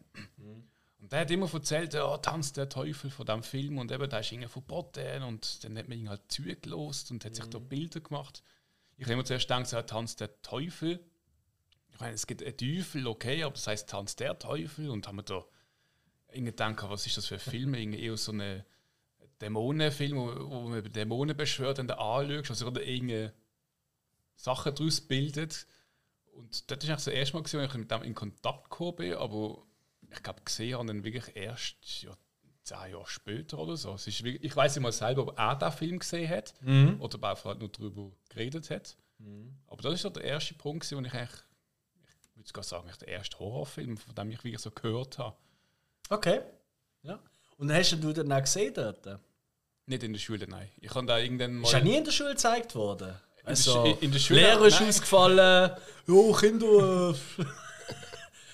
Und 1.00 1.10
der 1.10 1.22
hat 1.22 1.30
immer 1.32 1.52
erzählt, 1.52 1.94
ja, 1.94 2.16
Tanz 2.18 2.52
der 2.52 2.68
Teufel 2.68 3.10
von 3.10 3.26
dem 3.26 3.42
Film 3.42 3.78
und 3.78 3.90
eben, 3.90 4.08
der 4.08 4.20
ist 4.20 4.30
irgendwie 4.30 4.46
verboten 4.46 5.24
und 5.24 5.64
dann 5.64 5.76
hat 5.76 5.88
man 5.88 5.98
ihn 5.98 6.08
halt 6.08 6.22
zugelost 6.28 7.10
und 7.10 7.24
hat 7.24 7.34
sich 7.34 7.46
da 7.46 7.58
Bilder 7.58 7.98
gemacht. 7.98 8.44
Ich 8.96 9.02
habe 9.02 9.14
immer 9.14 9.24
zuerst 9.24 9.48
gedacht, 9.48 9.72
ja, 9.72 9.82
Tanz 9.82 10.14
der 10.14 10.40
Teufel. 10.42 11.04
Ich 11.88 11.98
meine, 11.98 12.14
es 12.14 12.28
gibt 12.28 12.40
einen 12.40 12.56
Teufel, 12.56 13.08
okay, 13.08 13.42
aber 13.42 13.54
das 13.54 13.66
heißt 13.66 13.90
Tanz 13.90 14.14
der 14.14 14.38
Teufel 14.38 14.88
und 14.88 15.08
haben 15.08 15.16
wir 15.16 15.24
da 15.24 15.44
irgendwie 16.28 16.52
gedacht, 16.52 16.88
was 16.88 17.04
ist 17.04 17.16
das 17.16 17.26
für 17.26 17.34
ein 17.34 17.40
Film? 17.40 17.74
Irgendwie 17.74 18.00
eher 18.00 18.16
so 18.16 18.30
ein 18.30 18.62
Dämonenfilm, 19.40 20.16
wo, 20.16 20.50
wo 20.50 20.60
man 20.68 20.78
über 20.78 20.88
Dämonen 20.88 21.36
beschwört 21.36 21.78
und 21.78 21.88
dann 21.88 21.98
anschaust, 21.98 22.50
also 22.50 22.66
oder 22.66 22.82
irgendeine 22.82 23.32
Sachen 24.36 24.74
daraus 24.74 25.00
bildet. 25.00 25.66
Und 26.32 26.70
das 26.70 26.78
ist 26.78 26.84
eigentlich 26.84 26.90
das 26.90 27.06
erste 27.08 27.36
Mal, 27.36 27.42
gewesen, 27.42 27.60
als 27.60 27.72
ich 27.72 27.78
mit 27.78 27.90
dem 27.90 28.02
in 28.02 28.14
Kontakt 28.14 28.70
gekommen 28.70 28.96
bin, 28.96 29.14
aber 29.14 29.62
ich 30.10 30.22
glaube, 30.22 30.42
gesehen 30.42 30.78
habe 30.78 30.90
ihn 30.90 31.04
wirklich 31.04 31.36
erst 31.36 32.02
ja, 32.02 32.16
zehn 32.62 32.92
Jahre 32.92 33.06
später 33.06 33.58
oder 33.58 33.76
so. 33.76 33.94
Es 33.94 34.06
ist 34.06 34.22
wirklich, 34.22 34.44
ich 34.44 34.56
weiß 34.56 34.74
nicht 34.74 34.82
mal 34.82 34.92
selber, 34.92 35.22
ob 35.22 35.38
er 35.38 35.56
den 35.56 35.72
Film 35.72 35.98
gesehen 35.98 36.28
hat 36.28 36.54
oder 36.98 37.14
ob 37.16 37.22
er 37.22 37.44
halt 37.44 37.58
nur 37.58 37.68
darüber 37.68 38.10
geredet 38.28 38.70
hat. 38.70 38.96
Aber 39.66 39.82
das 39.82 39.94
ist 39.94 40.02
so 40.02 40.10
der 40.10 40.24
erste 40.24 40.54
Punkt, 40.54 40.84
gewesen, 40.84 41.02
wo 41.02 41.06
ich 41.06 41.12
eigentlich, 41.12 41.40
ich 42.30 42.36
würde 42.36 42.48
sogar 42.48 42.64
sagen, 42.64 42.90
der 43.00 43.08
erste 43.08 43.38
Horrorfilm, 43.38 43.96
von 43.96 44.14
dem 44.14 44.30
ich 44.30 44.42
wirklich 44.42 44.60
so 44.60 44.70
gehört 44.70 45.18
habe. 45.18 45.36
Okay. 46.08 46.40
Ja. 47.02 47.20
Und 47.58 47.70
hast 47.70 47.92
du 47.92 48.12
den 48.12 48.32
auch 48.32 48.40
gesehen 48.40 48.72
dort? 48.72 49.20
Nicht 49.90 50.02
in 50.04 50.12
der 50.12 50.20
Schule, 50.20 50.46
nein. 50.48 50.68
Ich 50.80 50.94
habe 50.94 51.04
da 51.06 51.18
irgendwann 51.18 51.56
mal. 51.56 51.66
Ist 51.66 51.72
ja 51.72 51.80
nie 51.80 51.96
in 51.96 52.04
der 52.04 52.12
Schule 52.12 52.30
gezeigt 52.30 52.74
worden. 52.76 53.12
der 53.44 53.56
Sch- 53.56 54.00
in 54.00 54.12
der 54.12 54.18
Schule- 54.20 54.40
Lehrer 54.40 54.66
ist 54.66 54.78
Nein. 54.80 54.88
ausgefallen. 54.88 55.70
Jo, 56.06 56.32
Kinder, 56.32 57.10
äh, 57.10 57.42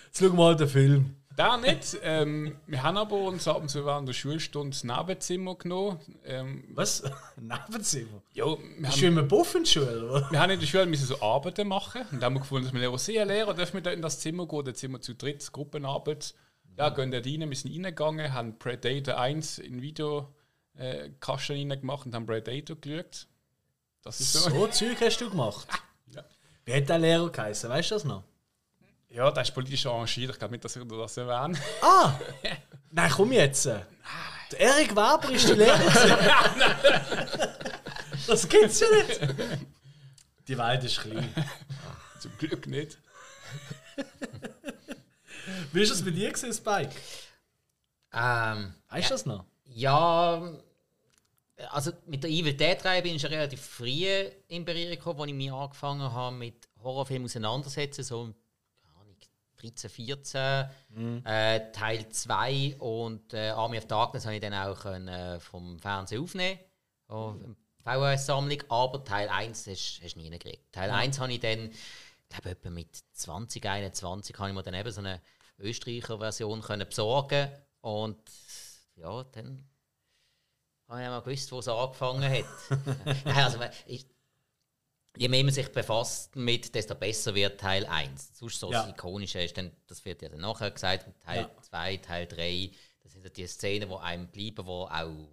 jetzt 0.07 0.19
schauen 0.19 0.31
wir 0.33 0.33
mal 0.33 0.57
den 0.57 0.69
Film. 0.69 1.15
Da 1.37 1.59
nicht. 1.59 1.99
ähm, 2.03 2.57
wir 2.67 2.83
haben 2.83 2.97
aber 2.97 3.17
uns 3.17 3.47
ab 3.47 3.59
und 3.61 3.69
zu 3.69 3.85
während 3.85 4.09
der 4.09 4.15
Schulstunde 4.15 4.71
das 4.75 4.85
Nebenzimmer 4.85 5.55
genommen. 5.57 5.99
Ähm, 6.25 6.65
Was? 6.73 7.03
Nebenzimmer? 7.37 8.23
ja, 8.33 8.47
wir, 8.47 8.57
Bist 8.57 8.81
du 8.81 8.87
haben, 8.87 9.13
in 9.13 9.19
einer 9.19 9.23
Buffenschule, 9.29 10.11
oder? 10.11 10.31
wir 10.31 10.41
haben 10.41 10.51
in 10.53 10.61
der 10.61 10.67
Schule 10.67 10.87
müssen 10.87 11.05
so 11.05 11.21
Arbeiten 11.21 11.69
machen. 11.69 12.01
Und 12.11 12.23
dann 12.23 12.25
haben 12.25 12.35
wir 12.37 12.41
gefunden, 12.41 12.65
dass 12.65 12.73
wir 12.73 12.81
Lehrer 12.81 12.99
sehen, 12.99 13.29
Lehrer, 13.29 13.53
dürfen 13.53 13.75
wir 13.75 13.83
da 13.83 13.91
in 13.91 14.01
das 14.01 14.19
Zimmer 14.21 14.49
gehen? 14.49 14.75
Sind 14.75 14.93
wir 14.93 15.03
zu 15.03 15.15
dritt, 15.15 15.53
Gruppenarbeit. 15.53 16.35
Ja, 16.79 16.89
gehen 16.89 17.11
dort 17.11 17.27
rein, 17.27 17.41
wir 17.51 17.57
sind 17.57 17.73
reingegangen, 17.75 18.33
haben 18.33 18.59
Predator 18.59 19.19
1 19.19 19.59
in 19.59 19.83
Videokasten 19.83 20.36
äh, 20.79 21.11
Kasten 21.21 21.53
reingemacht 21.53 22.07
und 22.07 22.15
haben 22.15 22.27
Predator 22.27 22.77
geschaut. 22.77 23.27
Das 24.03 24.21
ist 24.21 24.33
so. 24.33 24.51
So 24.51 24.67
Zeug 24.69 25.01
hast 25.01 25.19
du 25.21 25.31
gemacht. 25.31 25.67
Wie 26.65 26.75
hat 26.75 26.89
der 26.89 26.99
Lehrer 26.99 27.31
geheißen? 27.31 27.71
Weißt 27.71 27.91
du 27.91 27.95
das 27.95 28.05
noch? 28.05 28.25
Ja, 29.09 29.31
das 29.31 29.49
ist 29.49 29.55
politisch 29.55 29.87
arrangiert. 29.87 30.33
Ich 30.33 30.39
glaube 30.39 30.53
nicht, 30.53 30.65
dass 30.65 30.75
ich 30.75 30.83
das 30.87 31.17
erwähne. 31.17 31.59
Ah! 31.81 32.13
Nein, 32.91 33.11
komm 33.11 33.33
jetzt. 33.33 33.67
Der 33.67 33.87
Erik 34.59 34.91
Weber 34.91 35.31
ist 35.31 35.49
der 35.49 35.57
Lehrer. 35.57 35.79
gewesen. 35.79 36.17
das 38.27 38.49
gibt's 38.49 38.81
ja 38.81 38.87
nicht. 38.91 39.21
Die 40.49 40.59
Welt 40.59 40.85
ist 40.85 41.01
klein. 41.01 41.33
Zum 42.21 42.37
Glück 42.39 42.67
nicht. 42.67 42.99
Wie 45.73 45.81
war 45.81 45.89
das 45.89 46.05
bei 46.05 46.11
dir, 46.11 46.33
gewesen, 46.33 46.53
Spike? 46.53 46.95
Ähm, 48.13 48.75
Weißt 48.89 49.11
du 49.11 49.15
das 49.15 49.27
noch? 49.27 49.45
ja, 49.77 50.43
also 51.71 51.93
mit 52.07 52.23
der 52.23 52.31
Evil 52.31 52.55
Dead-Reihe 52.55 53.03
bin 53.03 53.17
ich 53.17 53.23
schon 53.23 53.31
relativ 53.31 53.61
früh 53.61 54.29
in 54.49 54.65
Berührung 54.65 54.91
gekommen, 54.91 55.21
als 55.21 55.29
ich 55.29 55.35
mich 55.35 55.53
angefangen 55.53 56.13
habe 56.13 56.37
mit 56.37 56.69
Horrorfilmen 56.83 57.27
auseinandersetzen, 57.27 58.05
so 58.05 58.35
keine 58.83 58.95
Ahnung, 59.01 59.17
13, 59.61 59.91
14, 59.91 61.25
äh, 61.25 61.73
Teil 61.73 62.09
2 62.09 62.77
und 62.79 63.33
äh, 63.33 63.49
Army 63.51 63.79
of 63.79 63.87
Darkness 63.87 64.27
habe 64.27 64.35
ich 64.35 64.41
dann 64.41 64.55
auch 64.55 64.81
können, 64.81 65.09
äh, 65.09 65.41
vom 65.41 65.79
Fernsehen 65.79 66.23
aufnehmen 66.23 66.59
oh, 67.09 67.35
VHS-Sammlung, 67.85 68.63
aber 68.69 69.05
Teil 69.05 69.29
1 69.29 69.67
hast 69.67 70.01
du 70.15 70.19
nie 70.19 70.31
gekriegt. 70.31 70.73
Teil 70.73 70.91
1 70.91 71.21
habe 71.21 71.33
ich 71.33 71.41
dann, 71.41 71.71
glaube 72.29 72.51
etwa 72.51 72.71
mit 72.71 72.89
20, 73.13 73.65
21, 73.65 74.37
habe 74.39 74.49
ich 74.51 74.55
mir 74.55 74.63
dann 74.63 74.75
eben 74.75 74.91
so 74.91 75.01
eine 75.01 75.23
Österreicher 75.59 76.19
Version 76.19 76.61
können 76.63 76.87
besorgen. 76.87 77.49
Und 77.81 78.19
ja, 78.97 79.23
dann 79.25 79.65
habe 80.89 81.03
ich 81.03 81.09
mal 81.09 81.21
gewusst, 81.21 81.53
wo 81.53 81.59
es 81.59 81.69
angefangen 81.69 82.23
hat. 82.31 82.45
Nein, 83.25 83.37
also, 83.37 83.59
ich, 83.87 84.07
je 85.17 85.29
mehr 85.29 85.45
man 85.45 85.53
sich 85.53 85.71
befasst 85.73 86.37
mit, 86.37 86.75
desto 86.75 86.95
besser 86.95 87.35
wird 87.35 87.61
Teil 87.61 87.87
1. 87.87 88.39
Sonst 88.39 88.61
so 88.61 88.71
Ja. 88.71 88.83
das 88.83 88.91
Ikonische 88.91 89.41
ist, 89.43 89.57
dann, 89.57 89.71
das 89.87 90.05
wird 90.05 90.23
ja 90.23 90.29
dann 90.29 90.41
nachher 90.41 90.71
gesagt, 90.71 91.07
Teil 91.25 91.43
Ja. 91.43 91.63
2, 91.63 91.97
Teil 91.99 92.27
3, 92.27 92.71
das 93.03 93.13
sind 93.13 93.25
ja 93.25 93.31
die 93.31 93.47
Szenen, 93.47 93.89
die 93.89 93.95
einem 93.97 94.29
bleiben, 94.29 94.65
die 94.65 94.71
auch 94.71 95.29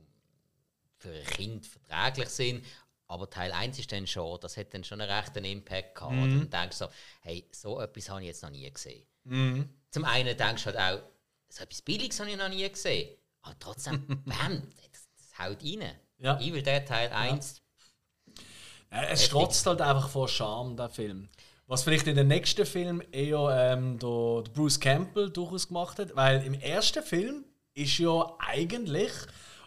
für 0.98 1.12
ein 1.12 1.26
Kind 1.26 1.66
verträglich 1.66 2.30
sind. 2.30 2.66
Aber 3.08 3.30
Teil 3.30 3.52
1 3.52 3.78
ist 3.78 3.92
dann 3.92 4.08
schon, 4.08 4.40
das 4.40 4.56
hat 4.58 4.74
dann 4.74 4.84
schon 4.84 5.02
einen 5.02 5.12
rechten 5.12 5.44
Impact 5.44 5.96
gehabt. 5.96 6.14
Mhm. 6.14 6.24
Und 6.24 6.52
dann 6.52 6.62
denkst 6.62 6.80
du 6.80 6.86
so, 6.86 6.92
hey, 7.22 7.46
so 7.52 7.80
etwas 7.82 8.10
habe 8.10 8.22
ich 8.22 8.28
jetzt 8.28 8.42
noch 8.42 8.50
nie 8.50 8.72
gesehen. 8.72 9.06
Zum 9.92 10.06
einen 10.06 10.36
denkst 10.38 10.64
du 10.64 10.74
halt 10.74 10.78
auch, 11.02 11.04
so 11.50 11.64
etwas 11.64 11.82
Billiges 11.82 12.20
habe 12.20 12.32
ich 12.32 12.38
noch 12.38 12.50
nie 12.50 12.68
gesehen. 12.68 13.16
Aber 13.42 13.60
trotzdem, 13.60 14.06
bam, 14.26 14.64
haut 15.40 15.64
rein. 15.64 15.92
Ja. 16.20 16.40
Evil 16.40 16.64
Dead 16.64 16.86
Teil 16.86 17.10
1, 17.12 17.62
Äh, 18.90 19.08
Es 19.12 19.26
strotzt 19.26 19.66
halt 19.66 19.82
einfach 19.82 20.08
vor 20.10 20.28
Charme, 20.28 20.78
der 20.78 20.90
Film. 20.90 21.30
Was 21.68 21.84
vielleicht 21.84 22.08
in 22.08 22.16
den 22.16 22.28
nächsten 22.28 22.66
Film 22.66 23.02
eher 23.12 23.74
ähm, 23.74 23.98
der, 23.98 24.44
Bruce 24.54 24.80
Campbell 24.80 25.30
durchaus 25.30 25.68
gemacht 25.68 25.98
hat, 26.00 26.16
weil 26.16 26.44
im 26.44 26.54
ersten 26.54 27.02
Film 27.02 27.46
ist 27.74 27.98
ja 27.98 28.36
eigentlich, 28.40 29.12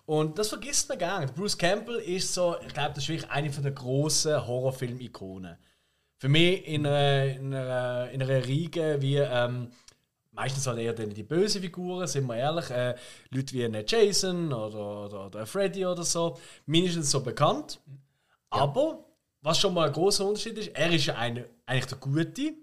und 0.04 0.38
das 0.38 0.48
vergisst 0.48 0.88
man 0.88 0.98
gar 0.98 1.20
nicht, 1.20 1.34
Bruce 1.34 1.58
Campbell 1.58 1.96
ist 1.96 2.32
so, 2.32 2.56
ich 2.64 2.72
glaube, 2.72 2.90
das 2.94 3.04
ist 3.04 3.08
wirklich 3.08 3.30
eine 3.30 3.50
von 3.50 3.64
der 3.64 3.72
grossen 3.72 4.46
Horrorfilm-Ikonen. 4.46 5.56
Für 6.18 6.28
mich 6.28 6.66
in 6.66 6.86
einer, 6.86 7.24
in 7.24 7.54
einer, 7.54 8.10
in 8.10 8.22
einer 8.22 8.46
Riege 8.46 8.98
wie, 9.00 9.16
ähm, 9.16 9.72
meistens 10.36 10.66
halt 10.66 10.78
eher 10.78 10.92
dann 10.92 11.10
die 11.10 11.22
bösen 11.22 11.62
Figuren, 11.62 12.06
sind 12.06 12.26
wir 12.26 12.36
ehrlich, 12.36 12.70
äh, 12.70 12.94
Leute 13.30 13.52
wie 13.54 13.64
ein 13.64 13.84
Jason 13.86 14.52
oder, 14.52 15.06
oder, 15.06 15.26
oder 15.26 15.46
Freddy 15.46 15.84
oder 15.84 16.04
so, 16.04 16.38
mindestens 16.66 17.10
so 17.10 17.20
bekannt. 17.20 17.80
Aber, 18.50 19.04
was 19.42 19.58
schon 19.58 19.74
mal 19.74 19.88
ein 19.88 19.92
großer 19.92 20.24
Unterschied 20.24 20.58
ist, 20.58 20.68
er 20.74 20.92
ist 20.92 21.06
ja 21.06 21.14
eine, 21.16 21.46
eigentlich 21.66 21.86
der 21.86 21.98
Gute, 21.98 22.54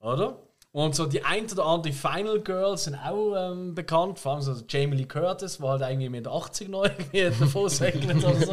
oder? 0.00 0.38
Und 0.72 0.94
so 0.94 1.06
die 1.06 1.24
ein 1.24 1.50
oder 1.50 1.64
andere 1.66 1.92
Final 1.92 2.40
Girls 2.40 2.84
sind 2.84 2.94
auch 2.94 3.34
ähm, 3.36 3.74
bekannt, 3.74 4.20
vor 4.20 4.34
allem 4.34 4.42
so 4.42 4.54
Jamie 4.68 4.98
Lee 4.98 5.04
Curtis, 5.04 5.58
die 5.58 5.64
halt 5.64 5.80
irgendwie 5.80 6.08
mit 6.08 6.28
80 6.28 6.68
noch 6.68 6.84
irgendwie 6.84 7.22
davon 7.40 7.68
segnet 7.68 8.24
oder 8.24 8.40
so. 8.40 8.52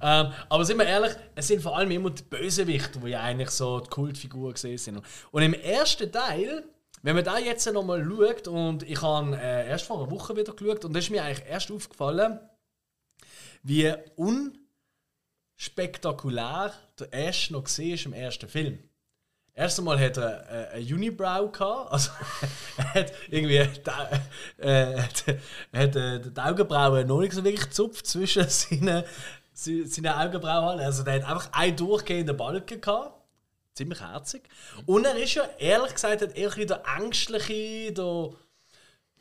Ähm, 0.00 0.32
aber 0.48 0.64
sind 0.64 0.78
wir 0.78 0.86
ehrlich, 0.86 1.12
es 1.34 1.48
sind 1.48 1.62
vor 1.62 1.76
allem 1.76 1.90
immer 1.90 2.08
die 2.08 2.22
Bösewichter, 2.22 3.00
die 3.00 3.10
ja 3.10 3.20
eigentlich 3.20 3.50
so 3.50 3.80
die 3.80 3.90
Kultfigur 3.90 4.54
gesehen 4.54 4.78
sind. 4.78 5.02
Und 5.30 5.42
im 5.42 5.52
ersten 5.52 6.10
Teil, 6.10 6.64
wenn 7.02 7.14
man 7.16 7.24
da 7.24 7.38
jetzt 7.38 7.66
nochmal 7.72 8.04
schaut, 8.04 8.48
und 8.48 8.82
ich 8.84 9.00
habe 9.02 9.36
äh, 9.36 9.68
erst 9.68 9.86
vor 9.86 9.98
einer 10.00 10.10
Woche 10.10 10.36
wieder 10.36 10.52
geschaut, 10.54 10.84
und 10.84 10.92
da 10.92 10.98
ist 11.00 11.10
mir 11.10 11.24
eigentlich 11.24 11.46
erst 11.48 11.70
aufgefallen, 11.70 12.38
wie 13.62 13.92
unspektakulär 15.56 16.72
der 16.98 17.14
Ash 17.14 17.50
noch 17.50 17.64
gesehen 17.64 17.94
ist 17.94 18.06
im 18.06 18.12
ersten 18.12 18.48
Film. 18.48 18.78
Erst 19.54 19.78
einmal 19.78 20.00
hat 20.00 20.16
er 20.16 20.72
äh, 20.72 20.76
eine 20.76 20.94
Unibrow 20.94 21.52
gehabt, 21.52 21.92
also 21.92 22.10
er 22.78 22.94
hat 22.94 23.12
irgendwie 23.28 23.58
die, 23.68 24.62
äh, 24.66 24.98
hat, 24.98 25.24
hat, 25.74 25.96
äh, 25.96 26.20
die 26.20 26.40
Augenbrauen 26.40 27.06
noch 27.06 27.20
nicht 27.20 27.34
so 27.34 27.44
wirklich 27.44 27.64
gezupft 27.68 28.06
zwischen 28.06 28.48
seinen, 28.48 29.04
se- 29.52 29.86
seinen 29.86 30.12
Augenbrauen. 30.14 30.80
Also 30.80 31.02
der 31.02 31.14
hat 31.16 31.24
einfach 31.30 31.52
einen 31.52 31.76
durchgehenden 31.76 32.34
Balken 32.36 32.80
gehabt. 32.80 33.21
Ziemlich 33.74 34.00
herzig. 34.00 34.42
Und 34.86 35.06
er 35.06 35.16
ist 35.16 35.34
ja, 35.34 35.44
ehrlich 35.58 35.94
gesagt, 35.94 36.22
hat 36.22 36.36
eher 36.36 36.50
der 36.50 36.82
ängstliche, 36.98 37.92
der, 37.92 38.30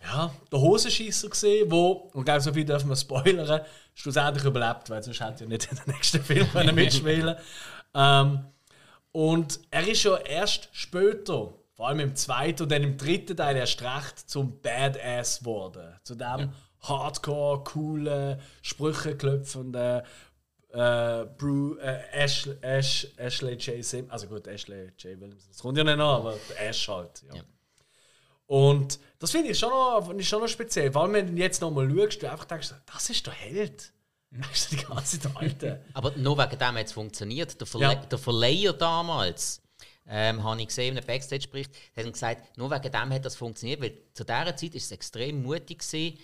ja, 0.03 0.33
der 0.51 0.59
Hosenschisser 0.59 1.29
gesehen, 1.29 1.71
wo, 1.71 1.91
und 2.13 2.21
ich 2.21 2.25
glaube, 2.25 2.41
so 2.41 2.53
viel 2.53 2.65
dürfen 2.65 2.89
wir 2.89 2.95
spoilern, 2.95 3.61
schlussendlich 3.93 4.43
überlebt, 4.43 4.89
weil 4.89 5.03
sonst 5.03 5.21
hätte 5.21 5.45
er 5.45 5.47
nicht 5.47 5.71
in 5.71 5.77
den 5.77 5.93
nächsten 5.93 6.23
Film 6.23 6.47
mitspielen 6.75 7.35
ähm, 7.93 8.45
Und 9.11 9.59
er 9.69 9.87
ist 9.87 10.03
ja 10.03 10.17
erst 10.17 10.69
später, 10.73 11.53
vor 11.73 11.87
allem 11.87 11.99
im 11.99 12.15
zweiten 12.15 12.63
und 12.63 12.71
dann 12.71 12.83
im 12.83 12.97
dritten 12.97 13.37
Teil 13.37 13.55
erst 13.55 13.81
recht 13.81 14.29
zum 14.29 14.61
Badass 14.61 15.39
geworden. 15.39 15.97
Zu 16.03 16.15
dem 16.15 16.51
hardcore, 16.81 17.63
coolen, 17.63 18.39
Sprüche 18.61 19.15
klopfenden 19.15 20.01
äh, 20.73 21.25
Bru, 21.37 21.75
äh, 21.77 22.01
Ash, 22.11 22.47
Ash, 22.61 23.07
Ashley 23.17 23.53
J. 23.55 23.83
Sim, 23.83 24.09
also 24.09 24.27
gut, 24.27 24.47
Ashley 24.47 24.91
J. 24.97 25.19
Williams, 25.19 25.47
das 25.47 25.59
kommt 25.59 25.77
ja 25.77 25.83
nicht 25.83 25.93
an, 25.93 26.01
aber 26.01 26.37
Ash 26.57 26.87
halt. 26.87 27.23
Ja. 27.29 27.35
Ja. 27.35 27.41
Und 28.47 28.99
das 29.19 29.31
finde 29.31 29.51
ich 29.51 29.59
schon 29.59 29.69
noch, 29.69 30.13
ich 30.17 30.27
schon 30.27 30.41
noch 30.41 30.47
speziell, 30.47 30.95
allem 30.97 31.13
wenn 31.13 31.35
du 31.35 31.41
jetzt 31.41 31.61
nochmal 31.61 31.89
schaust, 31.89 32.21
du 32.21 32.29
einfach 32.29 32.45
denkst, 32.45 32.73
das 32.85 33.09
ist 33.09 33.25
der 33.25 33.33
Held. 33.33 33.93
Das 34.33 34.59
ist 34.59 34.71
die 34.71 34.77
ganze 34.77 35.19
Zeit 35.19 35.35
Alte. 35.35 35.85
Aber 35.93 36.11
nur 36.11 36.37
wegen 36.37 36.57
dem 36.57 36.75
hat 36.77 36.85
es 36.85 36.93
funktioniert. 36.93 37.59
Der, 37.59 37.67
Verle 37.67 37.83
Ja. 37.85 37.95
der 37.95 38.17
Verleiher 38.17 38.71
damals, 38.71 39.61
ähm, 40.07 40.41
habe 40.41 40.61
ich 40.61 40.67
gesehen, 40.67 40.93
in 40.93 40.97
einem 40.97 41.05
Backstage-Bericht, 41.07 41.71
hat 41.97 42.05
ihm 42.05 42.13
gesagt, 42.13 42.57
nur 42.57 42.71
wegen 42.71 42.91
dem 42.91 43.09
hat 43.13 43.25
das 43.25 43.35
funktioniert, 43.35 43.81
weil 43.81 43.97
zu 44.13 44.23
dieser 44.23 44.55
Zeit 44.55 44.75
ist 44.75 44.85
es 44.85 44.91
extrem 44.91 45.43
mutig 45.43 45.79
gewesen, 45.79 46.17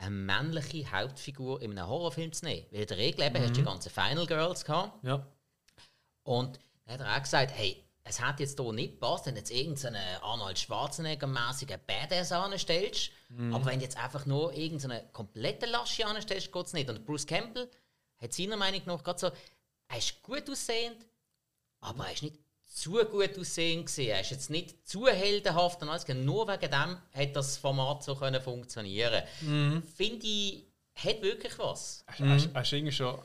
eine 0.00 0.10
männliche 0.10 0.90
Hauptfigur 0.90 1.60
in 1.60 1.72
einem 1.78 1.88
Horrorfilm 1.88 2.32
zu 2.32 2.46
nehmen. 2.46 2.66
Weil 2.70 2.80
in 2.82 2.86
der 2.86 2.96
Regel 2.96 3.26
eben 3.26 3.38
hast 3.42 3.50
du 3.50 3.60
die 3.60 3.62
ganzen 3.62 3.90
Final 3.90 4.26
Girls 4.26 4.64
gehabt. 4.64 5.04
Ja. 5.04 5.26
Und 6.22 6.58
dann 6.86 7.00
hat 7.00 7.06
er 7.06 7.16
auch 7.16 7.22
gesagt, 7.22 7.52
hey, 7.54 7.84
es 8.02 8.20
hat 8.20 8.40
jetzt 8.40 8.58
hier 8.58 8.72
nicht 8.72 8.94
gepasst, 8.94 9.26
wenn 9.26 9.34
du 9.34 9.40
jetzt 9.40 9.50
irgendeinen 9.50 10.22
Arnold 10.22 10.58
Schwarzenegger-mäßigen 10.58 11.78
Badass 11.86 12.32
anstellst. 12.32 13.10
Aber 13.52 13.66
wenn 13.66 13.78
du 13.78 13.84
jetzt 13.84 13.98
einfach 13.98 14.26
nur 14.26 14.52
irgendeinen 14.54 15.12
kompletten 15.12 15.70
Laschi 15.70 16.02
anstellst, 16.02 16.50
geht 16.50 16.66
es 16.66 16.72
nicht. 16.72 16.88
Und 16.88 17.04
Bruce 17.04 17.26
Campbell 17.26 17.70
hat 18.20 18.32
seiner 18.32 18.56
Meinung 18.56 18.82
nach 18.86 19.04
gerade 19.04 19.18
so, 19.18 19.30
er 19.88 19.98
ist 19.98 20.22
gut 20.22 20.48
aussehend, 20.50 21.06
aber 21.80 22.06
er 22.06 22.12
ist 22.12 22.22
nicht 22.22 22.38
zu 22.70 22.92
gut 22.92 23.38
aussehend 23.38 23.86
gewesen. 23.86 24.08
Er 24.08 24.20
ist 24.20 24.30
jetzt 24.30 24.48
nicht 24.48 24.88
zu 24.88 25.06
heldenhaft 25.08 25.82
und 25.82 25.88
alles. 25.88 26.06
Nur 26.08 26.46
wegen 26.48 26.70
dem 26.70 26.96
hat 27.12 27.36
das 27.36 27.58
Format 27.58 28.04
so 28.04 28.14
können 28.14 28.40
funktionieren. 28.40 29.22
Finde 29.96 30.26
ich, 30.26 30.64
hat 30.94 31.20
wirklich 31.20 31.58
was. 31.58 32.04
Hast, 32.06 32.48
hast, 32.54 32.72
irgendwie 32.72 32.92
schon 32.92 33.18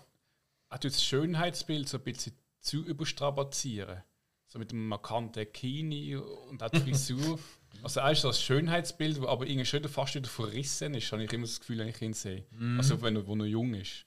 hast 0.69 0.83
du 0.83 0.87
das 0.89 1.03
Schönheitsbild 1.03 1.87
so 1.87 1.97
ein 1.97 2.03
bisschen 2.03 2.33
zu 2.59 2.83
überstrapazieren? 2.83 4.01
So 4.47 4.59
mit 4.59 4.71
dem 4.71 4.87
markanten 4.87 5.51
Kini 5.51 6.15
und 6.15 6.61
auch 6.63 6.69
die 6.69 6.79
Frisur. 6.81 7.39
also 7.83 7.99
er 7.99 8.11
ist 8.11 8.21
so 8.21 8.29
das 8.29 8.41
Schönheitsbild, 8.41 9.17
das 9.17 9.25
aber 9.25 9.45
irgendwie 9.45 9.65
schon 9.65 9.83
fast 9.87 10.15
wieder 10.15 10.29
verrissen 10.29 10.93
ist, 10.95 11.11
habe 11.11 11.23
ich 11.23 11.31
immer 11.33 11.45
das 11.45 11.59
Gefühl, 11.59 11.79
wenn 11.79 11.89
ich 11.89 12.01
ihn 12.01 12.13
sehe. 12.13 12.45
Also 12.77 13.01
wenn 13.01 13.15
er, 13.15 13.27
wo 13.27 13.35
er 13.35 13.45
jung 13.45 13.73
ist. 13.75 14.05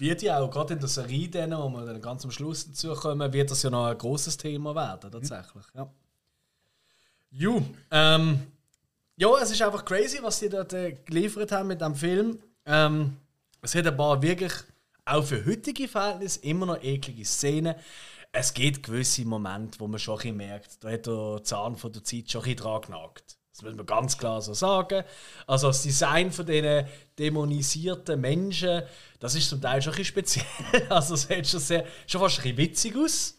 Wird 0.00 0.22
ja 0.22 0.38
auch 0.38 0.50
gerade 0.50 0.72
in 0.72 0.80
der 0.80 0.88
Serie, 0.88 1.28
dann, 1.28 1.52
wo 1.52 1.68
wir 1.68 1.84
dann 1.84 2.00
ganz 2.00 2.24
am 2.24 2.30
Schluss 2.30 2.66
dazu 2.66 2.94
kommen, 2.94 3.30
wird 3.34 3.50
das 3.50 3.62
ja 3.62 3.68
noch 3.68 3.84
ein 3.84 3.98
großes 3.98 4.38
Thema 4.38 4.74
werden, 4.74 5.12
tatsächlich. 5.12 5.64
Ja. 5.74 5.92
Ju, 7.30 7.62
ähm, 7.90 8.46
ja, 9.16 9.28
es 9.42 9.50
ist 9.50 9.60
einfach 9.60 9.84
crazy, 9.84 10.18
was 10.22 10.38
sie 10.38 10.48
dort 10.48 10.72
äh, 10.72 10.92
geliefert 11.04 11.52
haben 11.52 11.68
mit 11.68 11.82
dem 11.82 11.94
Film. 11.94 12.38
Ähm, 12.64 13.18
es 13.60 13.74
hat 13.74 13.86
ein 13.86 13.94
paar 13.94 14.22
wirklich, 14.22 14.54
auch 15.04 15.22
für 15.22 15.44
heutige 15.44 15.86
Verhältnisse, 15.86 16.40
immer 16.44 16.64
noch 16.64 16.82
eklige 16.82 17.26
Szenen. 17.26 17.74
Es 18.32 18.54
gibt 18.54 18.82
gewisse 18.82 19.26
Momente, 19.26 19.78
wo 19.80 19.86
man 19.86 20.00
schon 20.00 20.14
ein 20.14 20.18
bisschen 20.22 20.36
merkt, 20.38 20.82
da 20.82 20.90
hat 20.92 21.06
der 21.06 21.40
Zahn 21.44 21.76
von 21.76 21.92
der 21.92 22.02
Zeit 22.04 22.30
schon 22.30 22.40
ein 22.40 22.44
bisschen 22.44 22.56
dran 22.56 22.80
genagt. 22.80 23.36
Das 23.60 23.68
muss 23.68 23.76
man 23.76 23.86
ganz 23.86 24.16
klar 24.16 24.40
so 24.40 24.54
sagen. 24.54 25.04
Also 25.46 25.66
das 25.66 25.82
Design 25.82 26.32
von 26.32 26.46
diesen 26.46 26.86
dämonisierten 27.18 28.18
Menschen, 28.20 28.82
das 29.18 29.34
ist 29.34 29.50
zum 29.50 29.60
Teil 29.60 29.82
schon 29.82 29.92
ein 29.92 29.96
bisschen 29.98 30.06
speziell. 30.06 30.46
Also 30.88 31.14
es 31.14 31.22
sieht 31.22 31.46
schon, 31.46 31.60
sehr, 31.60 31.84
schon 32.06 32.20
fast 32.20 32.38
ein 32.38 32.42
bisschen 32.42 32.56
witzig 32.56 32.96
aus. 32.96 33.36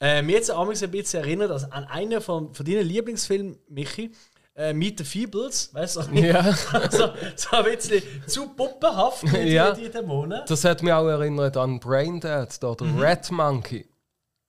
Äh, 0.00 0.22
mir 0.22 0.32
jetzt 0.36 0.50
auch 0.50 0.68
ein 0.68 0.90
bisschen 0.90 1.20
erinnert 1.20 1.52
also 1.52 1.66
an 1.70 1.84
einen 1.84 2.20
von, 2.20 2.52
von 2.52 2.66
deinen 2.66 2.84
Lieblingsfilmen, 2.84 3.56
Michi, 3.68 4.10
äh, 4.56 4.72
Meet 4.72 4.98
the 4.98 5.04
Feebles, 5.04 5.72
weißt 5.72 5.96
du? 5.96 6.00
Ja. 6.14 6.52
so, 6.90 7.12
so 7.36 7.56
ein 7.56 7.64
bisschen 7.64 8.02
zu 8.26 8.48
puppenhaft 8.48 9.22
mit 9.24 9.46
Ja. 9.46 9.72
die 9.72 9.88
Dämonen. 9.88 10.42
Das 10.48 10.64
hat 10.64 10.82
mich 10.82 10.92
auch 10.92 11.06
erinnert 11.06 11.56
an 11.56 11.78
Braindead, 11.78 12.60
da 12.60 12.74
der 12.74 13.00
Red 13.00 13.30
Monkey. 13.30 13.88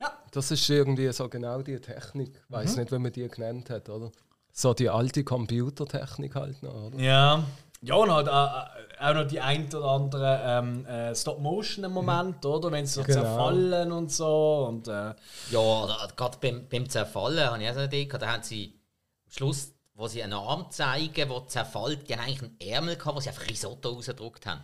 Ja. 0.01 0.17
Das 0.31 0.49
ist 0.49 0.67
irgendwie 0.67 1.11
so 1.13 1.29
genau 1.29 1.61
die 1.61 1.79
Technik. 1.79 2.31
Ich 2.35 2.51
weiß 2.51 2.77
nicht, 2.77 2.91
wie 2.91 2.99
man 2.99 3.11
die 3.11 3.27
genannt 3.27 3.69
hat, 3.69 3.87
oder? 3.87 4.11
So 4.57 4.73
die 4.73 4.89
alte 4.89 5.25
Computertechnik 5.25 6.33
halt 6.35 6.63
noch, 6.63 6.73
oder? 6.85 6.97
Ja. 6.97 7.43
Ja, 7.81 7.95
und 7.95 8.09
halt 8.11 8.27
äh, 8.27 9.03
auch 9.03 9.13
noch 9.13 9.27
die 9.27 9.41
ein 9.41 9.67
oder 9.67 9.83
andere 9.85 10.41
ähm, 10.45 10.85
äh, 10.85 11.13
Stop-Motion-Moment, 11.13 12.43
oder? 12.45 12.71
Wenn 12.71 12.85
sie 12.85 12.93
so 12.93 13.03
Genau. 13.03 13.21
zerfallen 13.21 13.91
und 13.91 14.11
so. 14.13 14.65
Und, 14.69 14.87
äh, 14.87 15.13
Ja, 15.51 16.07
gerade 16.15 16.37
beim, 16.41 16.67
beim 16.69 16.89
Zerfallen 16.89 17.45
habe 17.45 17.61
ich 17.61 17.69
auch 17.69 17.73
so 17.73 17.79
eine 17.79 17.87
Idee 17.87 18.05
gehabt. 18.05 18.23
Da 18.23 18.31
haben 18.31 18.43
sie 18.43 18.79
am 19.25 19.31
Schluss, 19.33 19.73
wo 19.93 20.07
sie 20.07 20.23
einen 20.23 20.33
Arm 20.33 20.71
zeigen, 20.71 21.29
der 21.29 21.47
zerfällt, 21.47 22.07
die 22.09 22.13
haben 22.13 22.21
eigentlich 22.23 22.41
einen 22.43 22.57
Ärmel 22.61 22.95
gehabt, 22.95 23.17
wo 23.17 23.19
sie 23.19 23.29
einfach 23.29 23.47
Risotto 23.49 23.89
rausgedruckt 23.89 24.45
haben. 24.45 24.61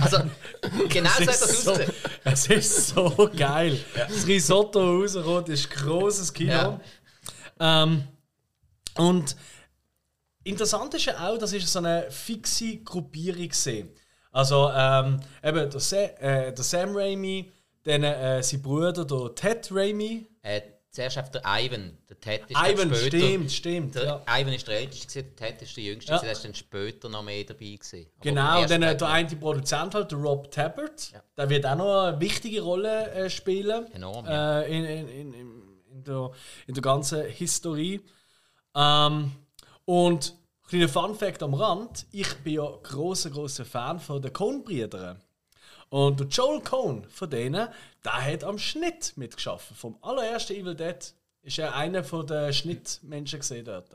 Also, 0.00 0.18
genau 0.88 1.10
so 1.10 1.14
hat 1.22 1.28
es, 1.28 1.40
das 1.40 1.50
ist 1.50 1.64
so, 1.64 1.72
ausgesehen. 1.72 1.92
es 2.24 2.46
ist 2.46 2.88
so 2.90 3.30
geil. 3.36 3.78
Das 3.96 4.26
Risotto 4.28 4.78
rauskommt, 5.00 5.48
ist 5.48 5.68
großes 5.70 6.32
Kino. 6.32 6.52
Ja. 6.52 6.80
Ähm, 7.58 8.04
und 8.98 9.36
interessant 10.44 10.94
ist 10.94 11.06
ja 11.06 11.28
auch, 11.28 11.38
das 11.38 11.52
ist 11.52 11.72
so 11.72 11.78
eine 11.78 12.10
fixe 12.10 12.78
Gruppierung 12.78 13.48
gesehen. 13.48 13.90
Also 14.32 14.70
ähm, 14.74 15.20
eben 15.42 15.70
der, 15.70 15.80
Sa 15.80 15.96
äh, 15.96 16.52
der 16.52 16.64
Sam 16.64 16.94
Raimi, 16.94 17.50
Dann 17.84 18.02
äh, 18.02 18.42
sein 18.42 18.60
Bruder, 18.62 19.04
der 19.04 19.34
Ted 19.34 19.68
Raimi. 19.72 20.26
Äh, 20.42 20.60
zuerst 20.90 21.18
auf 21.18 21.30
der 21.30 21.42
Ivan. 21.46 21.96
Der 22.08 22.20
Ted 22.20 22.42
ist 22.48 22.56
Ivan, 22.56 22.94
später. 22.94 23.16
stimmt, 23.18 23.52
stimmt. 23.52 23.94
Der 23.94 24.04
Ja. 24.04 24.22
Ivan 24.40 24.52
ist 24.52 24.66
der 24.68 24.78
älteste, 24.80 25.22
der 25.22 25.36
Ted 25.36 25.62
ist 25.62 25.76
der 25.76 25.84
jüngste, 25.84 26.12
Ja. 26.12 26.18
der 26.18 26.32
ist 26.32 26.44
dann 26.44 26.54
später 26.54 27.08
noch 27.08 27.22
mehr 27.22 27.44
dabei. 27.44 27.76
Gewesen. 27.76 28.06
Aber 28.16 28.22
Genau, 28.22 28.64
dann 28.66 28.82
äh, 28.82 28.96
der 28.96 29.08
eine 29.08 29.28
Produzent 29.36 29.94
halt, 29.94 30.10
der 30.10 30.18
Rob 30.18 30.50
Tappert. 30.50 31.12
Ja. 31.12 31.22
Der 31.36 31.48
wird 31.48 31.64
auch 31.66 31.76
noch 31.76 32.02
eine 32.08 32.20
wichtige 32.20 32.60
Rolle 32.60 33.10
äh, 33.12 33.30
spielen. 33.30 33.90
Enorm, 33.92 34.26
ja. 34.26 34.60
Äh, 34.60 34.76
in, 34.76 34.84
in, 34.84 35.08
in, 35.08 35.32
in, 35.34 35.62
in, 35.92 36.04
der, 36.04 36.30
in 36.66 36.74
der 36.74 36.82
ganzen 36.82 37.24
Historie. 37.26 38.00
Ähm, 38.78 39.32
und 39.86 40.34
kleiner 40.68 40.88
Fun 40.88 41.14
Fact 41.16 41.42
am 41.42 41.54
Rand: 41.54 42.06
Ich 42.12 42.32
bin 42.36 42.54
ja 42.54 42.70
großer 42.82 43.30
großer 43.30 43.64
Fan 43.64 43.98
von 43.98 44.22
den 44.22 44.32
Coen-Brüdern. 44.32 45.20
Und 45.90 46.20
der 46.20 46.26
Joel 46.28 46.60
Cohn 46.60 47.04
von 47.08 47.30
denen, 47.30 47.68
der 48.04 48.24
hat 48.24 48.44
am 48.44 48.58
Schnitt 48.58 49.14
mitgeschafft. 49.16 49.74
Vom 49.74 49.98
allerersten 50.02 50.54
Evil 50.54 50.74
Dead 50.74 51.12
ist 51.42 51.58
er 51.58 51.74
einer 51.74 52.04
von 52.04 52.26
den 52.26 52.52
Schnittmenschen 52.52 53.40
gesehen 53.40 53.64
dort. 53.64 53.90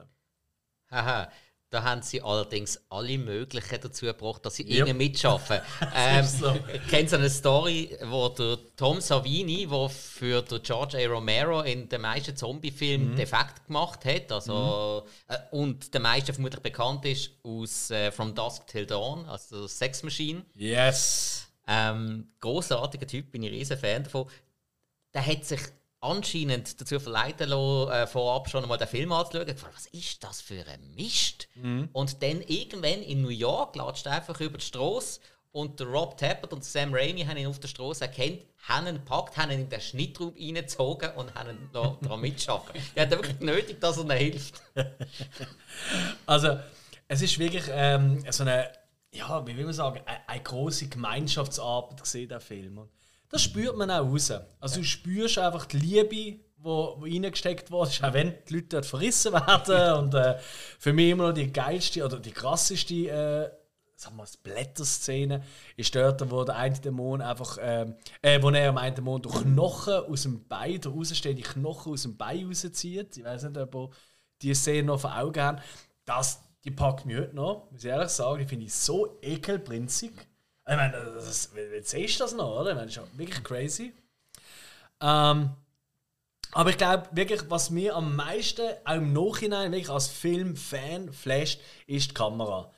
Haha. 0.90 1.32
Da 1.74 1.82
haben 1.82 2.04
sie 2.04 2.22
allerdings 2.22 2.80
alle 2.90 3.18
möglichen 3.18 3.82
dazu 3.82 4.06
gebracht, 4.06 4.46
dass 4.46 4.58
sie 4.58 4.64
Ja. 4.70 4.86
irgendwie 4.86 5.08
mitschaffen. 5.08 5.60
ähm, 5.96 6.24
so. 6.24 6.56
Kennt 6.88 7.12
ihr 7.12 7.18
eine 7.18 7.32
Story, 7.32 7.98
wo 8.06 8.30
der 8.30 8.60
Tom 8.78 9.02
Savini, 9.02 9.66
der 9.66 9.90
für 9.90 10.44
den 10.44 10.62
George 10.62 11.00
A. 11.00 11.08
Romero 11.12 11.62
in 11.62 11.90
den 11.90 12.02
meisten 12.02 12.38
Zombie-Filmen 12.38 13.16
defekt 13.16 13.66
gemacht 13.66 14.06
hat, 14.06 14.32
also, 14.32 15.08
äh, 15.28 15.38
und 15.50 15.92
der 15.96 16.02
meisten 16.02 16.32
vermutlich 16.34 16.62
bekannt 16.62 17.06
ist 17.06 17.32
aus 17.42 17.90
äh, 17.90 18.12
From 18.12 18.36
Dusk 18.36 18.68
Till 18.68 18.86
Dawn, 18.86 19.26
also 19.26 19.66
Sex 19.66 20.04
Machine. 20.04 20.46
Yes! 20.54 21.48
Ähm, 21.68 22.28
großartiger 22.40 23.08
Typ, 23.08 23.32
bin 23.32 23.42
ich 23.42 23.52
riesen 23.52 23.80
Fan 23.80 24.04
davon. 24.04 24.28
Der 25.16 25.26
hat 25.26 25.44
sich 25.44 25.62
anscheinend 26.04 26.80
dazu 26.80 27.00
verleiten 27.00 27.50
lassen, 27.50 27.92
äh, 27.92 28.08
vorab 28.08 28.50
schon 28.50 28.64
einmal 28.64 28.78
den 28.78 28.88
Film 28.88 29.12
anzuschauen. 29.12 29.48
Gefragt, 29.48 29.76
was 29.76 29.88
ist 29.88 30.24
das 30.24 30.42
für 30.42 30.66
ein 30.68 30.94
Mist? 30.96 31.48
Und 31.94 32.22
dann 32.22 32.42
irgendwann 32.42 33.02
in 33.02 33.22
New 33.22 33.30
York 33.30 33.76
latscht 33.76 34.06
er 34.06 34.14
einfach 34.14 34.40
über 34.40 34.58
die 34.58 34.66
Straße 34.66 35.20
und 35.54 35.80
der 35.80 35.88
Rob 35.88 36.18
Tappert 36.18 36.52
und 36.52 36.66
Sam 36.66 36.94
Raimi 36.94 37.24
haben 37.26 37.38
ihn 37.38 37.46
auf 37.46 37.60
der 37.60 37.68
Straße 37.68 38.06
erkannt, 38.06 38.40
haben 38.68 38.88
ihn 38.88 38.96
gepackt, 38.96 39.38
haben 39.38 39.52
ihn 39.52 39.62
in 39.62 39.70
den 39.70 39.82
Schnittraum 39.82 40.34
reingezogen 40.36 41.12
und 41.12 41.34
haben 41.36 41.52
ihn 41.52 41.70
noch 41.72 42.00
daran 42.02 42.22
mitschaffen. 42.22 42.74
Er 42.96 43.04
hat 43.04 43.12
wirklich 43.12 43.40
nötig, 43.40 43.80
dass 43.80 43.98
er 43.98 44.04
ihnen 44.04 44.18
hilft. 44.18 44.62
Also, 46.26 46.60
es 47.08 47.22
ist 47.22 47.38
wirklich 47.38 47.66
ähm, 47.70 48.24
so 48.32 48.44
eine, 48.44 48.72
ja, 49.12 49.46
wie 49.46 49.56
will 49.56 49.66
man 49.66 49.74
sagen, 49.74 50.02
eine, 50.06 50.28
eine 50.28 50.42
große 50.42 50.88
Gemeinschaftsarbeit 50.88 52.02
gesehen, 52.02 52.30
der 52.30 52.40
Film. 52.40 52.88
Das 53.34 53.42
spürt 53.42 53.76
man 53.76 53.90
auch 53.90 54.06
raus. 54.06 54.32
Also, 54.60 54.82
du 54.82 54.86
spürst 54.86 55.40
einfach 55.40 55.66
die 55.66 55.78
Liebe, 55.80 56.40
wo, 56.58 56.98
wo 57.00 57.06
reingesteckt 57.06 57.72
wurde, 57.72 57.90
auch 58.04 58.14
wenn 58.14 58.36
die 58.48 58.54
Leute 58.54 58.68
dort 58.68 58.86
verrissen 58.86 59.34
werden. 59.34 60.04
und 60.04 60.14
äh, 60.14 60.38
für 60.78 60.94
mich 60.94 61.10
immer 61.10 61.30
noch 61.30 61.34
die 61.34 61.52
geilste 61.52 62.06
oder 62.06 62.20
die 62.20 62.32
krasseste. 62.32 62.94
Äh, 62.94 63.50
sagen 63.96 64.18
wir, 64.18 64.26
Blätterszene 64.44 65.44
ist 65.78 65.96
dort, 65.96 66.30
wo 66.30 66.44
der 66.44 66.58
eine 66.58 66.80
Dämon 66.80 67.22
einfach, 67.24 67.58
ähm, 67.60 67.96
äh, 68.22 68.40
wo 68.40 68.52
er 68.52 68.70
am 68.70 68.78
einen 68.78 68.96
Dämon 68.98 69.20
durch 69.20 69.42
Knochen 69.42 69.96
aus 69.96 70.22
dem 70.22 70.48
Bein, 70.48 70.80
der 70.80 70.92
rausstehende 70.92 71.42
Knochen 71.42 71.94
aus 71.94 72.04
dem 72.04 72.16
Bein 72.16 72.46
rauszieht. 72.46 73.18
Ich 73.18 73.24
weiß 73.24 73.46
nicht, 73.46 73.58
ob 73.58 73.96
die 74.44 74.54
Szene 74.54 74.84
noch 74.84 75.00
vor 75.00 75.18
Augen 75.18 75.42
haben. 75.42 75.62
Das, 76.06 76.40
die 76.64 76.70
packt 76.70 77.08
mich 77.08 77.18
heute 77.18 77.36
noch, 77.36 77.72
muss 77.72 77.84
ich 77.84 77.90
ehrlich 77.90 78.10
sagen. 78.10 78.38
Die 78.38 78.46
finde 78.46 78.66
ich 78.66 78.76
so 78.76 79.18
ekelprinzig. 79.24 80.12
Ich 80.66 80.76
meine, 80.76 80.94
das, 80.94 81.50
wie 81.56 81.84
siehst 81.84 82.20
du 82.20 82.24
das 82.24 82.34
noch, 82.34 82.60
oder? 82.60 82.72
Ich 82.72 82.76
meine, 82.76 82.88
das 82.88 82.98
ist 82.98 83.18
wirklich 83.18 83.44
crazy. 83.44 83.94
Ähm, 85.02 85.50
aber 86.52 86.70
ich 86.70 86.78
glaube, 86.78 87.10
wirklich, 87.12 87.42
was 87.50 87.70
mir 87.70 87.96
am 87.96 88.16
meisten, 88.16 88.62
auch 88.86 88.94
im 88.94 89.12
Nachhinein, 89.12 89.72
wirklich 89.72 89.90
als 89.90 90.08
Filmfan 90.08 91.12
flasht, 91.12 91.60
ist 91.88 92.12
die 92.12 92.14
Kamera. 92.14 92.72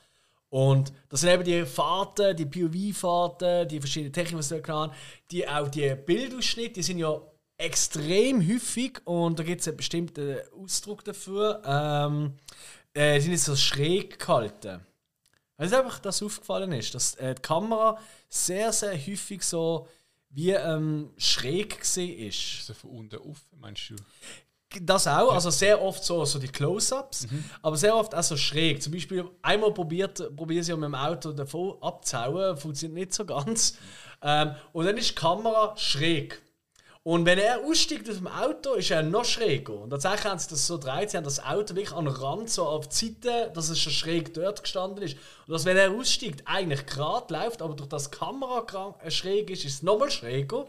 Und 0.48 0.92
das 1.08 1.20
sind 1.20 1.30
eben 1.30 1.44
die 1.44 1.66
Fahrten, 1.66 2.36
die 2.36 2.46
POV-Fahrten, 2.46 3.68
die 3.68 3.80
verschiedenen 3.80 4.12
Techniken, 4.12 4.48
die 4.48 4.62
da 4.62 4.72
haben, 4.72 4.92
die 5.30 5.48
auch 5.48 5.68
die 5.68 5.94
Bildausschnitte, 5.94 6.74
die 6.74 6.82
sind 6.82 6.98
ja 6.98 7.20
extrem 7.58 8.46
häufig 8.46 9.00
und 9.04 9.38
da 9.38 9.42
gibt 9.42 9.60
es 9.60 9.68
einen 9.68 9.76
bestimmten 9.76 10.38
Ausdruck 10.58 11.04
dafür. 11.04 11.62
Ähm, 11.64 12.34
äh, 12.94 13.20
sind 13.20 13.32
jetzt 13.32 13.44
so 13.44 13.56
schräg 13.56 14.18
gehalten. 14.18 14.80
Weißt 15.58 15.72
du, 15.72 15.78
einfach, 15.78 15.98
dass 16.00 16.22
aufgefallen 16.22 16.72
ist, 16.72 16.94
dass 16.94 17.14
äh, 17.14 17.34
die 17.34 17.42
Kamera 17.42 17.98
sehr, 18.28 18.72
sehr 18.72 18.92
häufig 18.92 19.42
so 19.42 19.88
wie 20.30 20.50
ähm, 20.50 21.10
schräg 21.16 21.80
gesehen 21.80 22.28
ist. 22.28 22.66
So 22.66 22.74
von 22.74 22.90
unten 22.90 23.16
auf, 23.16 23.38
meinst 23.58 23.90
du? 23.90 23.96
Das 24.82 25.06
auch, 25.06 25.32
also 25.32 25.48
sehr 25.48 25.80
oft 25.80 26.04
so, 26.04 26.24
so 26.24 26.38
die 26.38 26.48
Close-Ups, 26.48 27.28
aber 27.62 27.76
sehr 27.76 27.96
oft 27.96 28.14
auch 28.14 28.22
so 28.22 28.36
schräg. 28.36 28.82
Zum 28.82 28.92
Beispiel 28.92 29.24
einmal 29.40 29.72
probiert, 29.72 30.36
probiere 30.36 30.60
ich 30.60 30.68
ja 30.68 30.76
mit 30.76 30.84
dem 30.84 30.94
Auto 30.94 31.32
davon 31.32 31.80
abzuhauen, 31.80 32.56
funktioniert 32.56 32.94
nicht 32.94 33.14
so 33.14 33.24
ganz. 33.24 33.78
Ähm, 34.22 34.54
und 34.72 34.84
dann 34.84 34.96
ist 34.96 35.10
die 35.10 35.14
Kamera 35.14 35.74
schräg. 35.76 36.42
Und 37.06 37.24
wenn 37.24 37.38
er 37.38 37.60
aussteigt 37.64 38.10
aus 38.10 38.16
dem 38.16 38.26
Auto, 38.26 38.72
ist 38.72 38.90
er 38.90 39.04
noch 39.04 39.24
schräger. 39.24 39.74
Und 39.74 39.90
tatsächlich 39.90 40.24
haben 40.24 40.40
sie 40.40 40.48
das 40.48 40.66
so 40.66 40.76
gedreht, 40.76 41.08
sie 41.08 41.16
haben 41.16 41.22
das 41.22 41.38
Auto 41.38 41.76
wirklich 41.76 41.92
an 41.94 42.06
den 42.06 42.14
Rand, 42.14 42.50
so 42.50 42.66
auf 42.66 42.88
die 42.88 42.96
Seite, 42.96 43.52
dass 43.54 43.68
es 43.68 43.78
schon 43.78 43.92
schräg 43.92 44.34
dort 44.34 44.60
gestanden 44.64 45.04
ist. 45.04 45.16
Und 45.46 45.52
dass, 45.52 45.64
wenn 45.66 45.76
er 45.76 45.92
aussteigt, 45.92 46.42
eigentlich 46.46 46.84
gerade 46.84 47.32
läuft, 47.32 47.62
aber 47.62 47.74
durch 47.74 47.88
das 47.88 48.10
Kamera 48.10 48.96
äh, 49.04 49.10
schräg 49.12 49.50
ist, 49.50 49.64
ist 49.64 49.74
es 49.74 49.82
nochmal 49.84 50.10
schräger. 50.10 50.66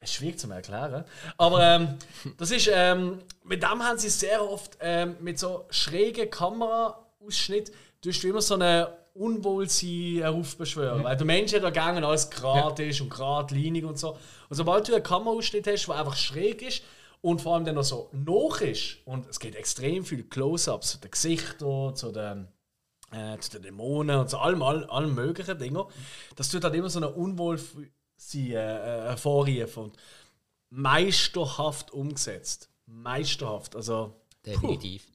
Es 0.00 0.10
ist 0.10 0.16
schwierig 0.16 0.40
zu 0.40 0.50
erklären. 0.50 1.04
Aber 1.38 1.62
ähm, 1.62 1.98
das 2.36 2.50
ist, 2.50 2.68
ähm, 2.72 3.20
mit 3.44 3.62
dem 3.62 3.80
haben 3.80 3.96
sie 3.96 4.08
sehr 4.10 4.42
oft 4.42 4.76
ähm, 4.80 5.18
mit 5.20 5.38
so 5.38 5.66
schrägen 5.70 6.28
Kameraausschnitt 6.28 7.70
tust 8.02 8.24
du 8.24 8.28
immer 8.28 8.42
so 8.42 8.54
eine 8.54 8.88
Unwohlsein 9.14 10.18
heraufbeschwören. 10.18 11.04
Weil 11.04 11.16
der 11.16 11.26
Mensch 11.26 11.52
hat 11.52 11.62
ja 11.62 11.70
gerne 11.70 12.06
alles 12.06 12.30
gerade 12.30 12.84
ist 12.84 13.00
und 13.00 13.10
geradlinig 13.10 13.84
und 13.84 13.98
so. 13.98 14.10
Und 14.48 14.56
sobald 14.56 14.88
du 14.88 14.94
einen 14.94 15.02
Kameraausschnitt 15.02 15.66
hast, 15.66 15.86
der 15.86 15.96
einfach 15.96 16.16
schräg 16.16 16.62
ist 16.62 16.82
und 17.20 17.40
vor 17.40 17.54
allem 17.54 17.64
dann 17.64 17.74
noch 17.74 17.84
so 17.84 18.08
noch 18.12 18.60
ist, 18.60 18.98
und 19.04 19.28
es 19.28 19.40
gibt 19.40 19.54
extrem 19.54 20.04
viele 20.04 20.24
Close-Ups 20.24 20.92
zu 20.92 20.98
den 20.98 21.10
Gesichtern, 21.10 21.96
zu 21.96 22.12
den 22.12 22.48
äh, 23.12 23.38
zu 23.38 23.50
den 23.50 23.62
Dämonen 23.62 24.20
und 24.20 24.30
zu 24.30 24.38
allem, 24.38 24.62
all, 24.62 24.84
allen 24.84 25.14
möglichen 25.14 25.58
Dingen, 25.58 25.82
das 26.36 26.48
tut 26.48 26.64
halt 26.64 26.74
immer 26.74 26.88
so 26.88 27.00
eine 27.00 27.10
Unwohlsein 27.10 27.90
äh, 28.34 28.52
äh, 28.52 29.02
hervorrufen 29.08 29.84
und 29.84 29.96
meisterhaft 30.70 31.92
umgesetzt. 31.92 32.70
Meisterhaft. 32.86 33.76
Also, 33.76 34.14
Definitiv. 34.46 35.06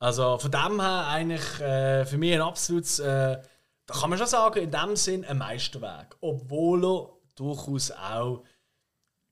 Also 0.00 0.38
von 0.38 0.50
dem 0.50 0.80
her 0.80 1.06
eigentlich 1.08 1.60
äh, 1.60 2.06
für 2.06 2.16
mich 2.16 2.32
ein 2.32 2.40
absolutes, 2.40 2.98
äh, 3.00 3.38
da 3.86 3.94
kann 3.94 4.08
man 4.08 4.18
schon 4.18 4.26
sagen, 4.26 4.62
in 4.62 4.70
dem 4.70 4.96
Sinn 4.96 5.26
ein 5.26 5.36
Meisterwerk. 5.36 6.16
Obwohl 6.22 6.84
er 6.84 7.08
durchaus 7.34 7.90
auch, 7.90 8.42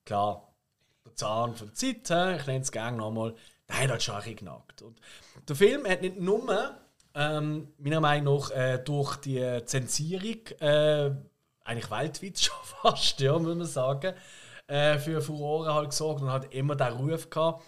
klar, 0.05 0.53
der 1.07 1.17
Zahn 1.17 1.57
von 1.57 1.69
der 1.69 1.75
Zeit, 1.75 2.11
hä, 2.11 2.37
ich 2.37 2.47
nenne 2.47 2.61
es 2.61 2.71
gerne 2.71 2.99
nochmal, 2.99 3.35
der 3.67 3.81
hat 3.81 3.91
halt 3.91 4.03
schon 4.03 4.17
ein 4.17 4.37
genagt. 4.37 4.83
Und 4.83 5.01
der 5.49 5.57
Film 5.57 5.87
hat 5.89 6.03
nicht 6.03 6.21
nur, 6.21 6.77
ähm, 7.15 7.73
meiner 7.79 8.01
Meinung 8.01 8.37
nach, 8.37 8.51
äh, 8.51 8.79
durch 8.79 9.17
die 9.17 9.63
Zensierung, 9.65 10.47
äh, 10.61 11.11
eigentlich 11.65 11.91
weltweit 11.91 12.39
schon 12.41 12.57
fast, 12.63 13.21
ja, 13.21 13.39
muss 13.39 13.57
man 13.57 13.65
sagen, 13.65 14.15
äh, 14.67 14.99
für 14.99 15.23
Furore 15.23 15.73
halt 15.73 15.91
gesorgt 15.91 16.21
und 16.21 16.31
hat 16.31 16.53
immer 16.53 16.77
den 16.77 16.93
Ruf 16.93 17.31
gehabt, 17.31 17.65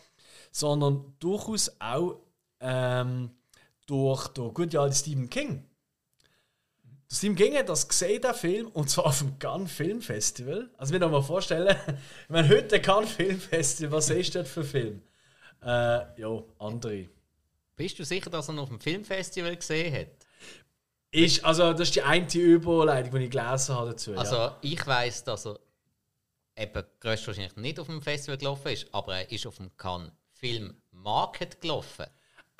sondern 0.52 1.14
durchaus 1.18 1.74
auch 1.80 2.20
ähm, 2.60 3.30
durch 3.86 4.28
den 4.28 4.54
guten 4.54 4.76
alten 4.76 4.94
Stephen 4.94 5.28
King. 5.30 5.66
Der 7.10 7.16
Stephen 7.16 7.36
King 7.36 7.56
hat 7.56 7.68
das 7.68 7.88
gesehen, 7.88 8.22
der 8.22 8.34
Film, 8.34 8.68
und 8.68 8.88
zwar 8.88 9.06
auf 9.06 9.18
dem 9.18 9.38
Cannes 9.38 9.72
Film 9.72 10.00
Festival. 10.00 10.70
Also, 10.78 10.92
wir 10.92 11.08
mal 11.08 11.22
vorstellen, 11.22 11.76
wenn 12.28 12.48
heute 12.48 12.76
ein 12.76 12.82
Cannes 12.82 13.10
Film 13.10 13.40
Festival, 13.40 13.92
was 13.92 14.10
ist 14.10 14.34
das 14.34 14.48
für 14.48 14.64
Film? 14.64 15.02
Äh, 15.62 16.20
ja, 16.20 16.42
andere. 16.58 17.08
Bist 17.76 17.98
du 17.98 18.04
sicher, 18.04 18.30
dass 18.30 18.48
er 18.48 18.54
ihn 18.54 18.58
auf 18.58 18.68
dem 18.68 18.78
Filmfestival 18.78 19.56
gesehen 19.56 19.94
hat? 19.94 20.26
Ist, 21.10 21.44
also, 21.44 21.72
das 21.72 21.88
ist 21.88 21.96
die 21.96 22.02
eine 22.02 22.30
Überleitung, 22.34 23.18
die 23.18 23.24
ich 23.24 23.30
gelesen 23.30 23.74
habe 23.74 23.90
dazu. 23.90 24.14
Also 24.14 24.36
ja. 24.36 24.58
ich 24.60 24.86
weiß, 24.86 25.24
dass 25.24 25.46
er 25.46 25.58
eben 26.56 26.84
größtwahrscheinlich 27.00 27.56
nicht 27.56 27.80
auf 27.80 27.86
dem 27.86 28.02
Festival 28.02 28.36
gelaufen 28.36 28.68
ist, 28.68 28.86
aber 28.92 29.16
er 29.16 29.32
ist 29.32 29.46
auf 29.46 29.56
dem 29.56 29.74
Cannes 29.76 30.12
Film 30.34 30.80
Market 30.92 31.60
gelaufen. 31.60 32.06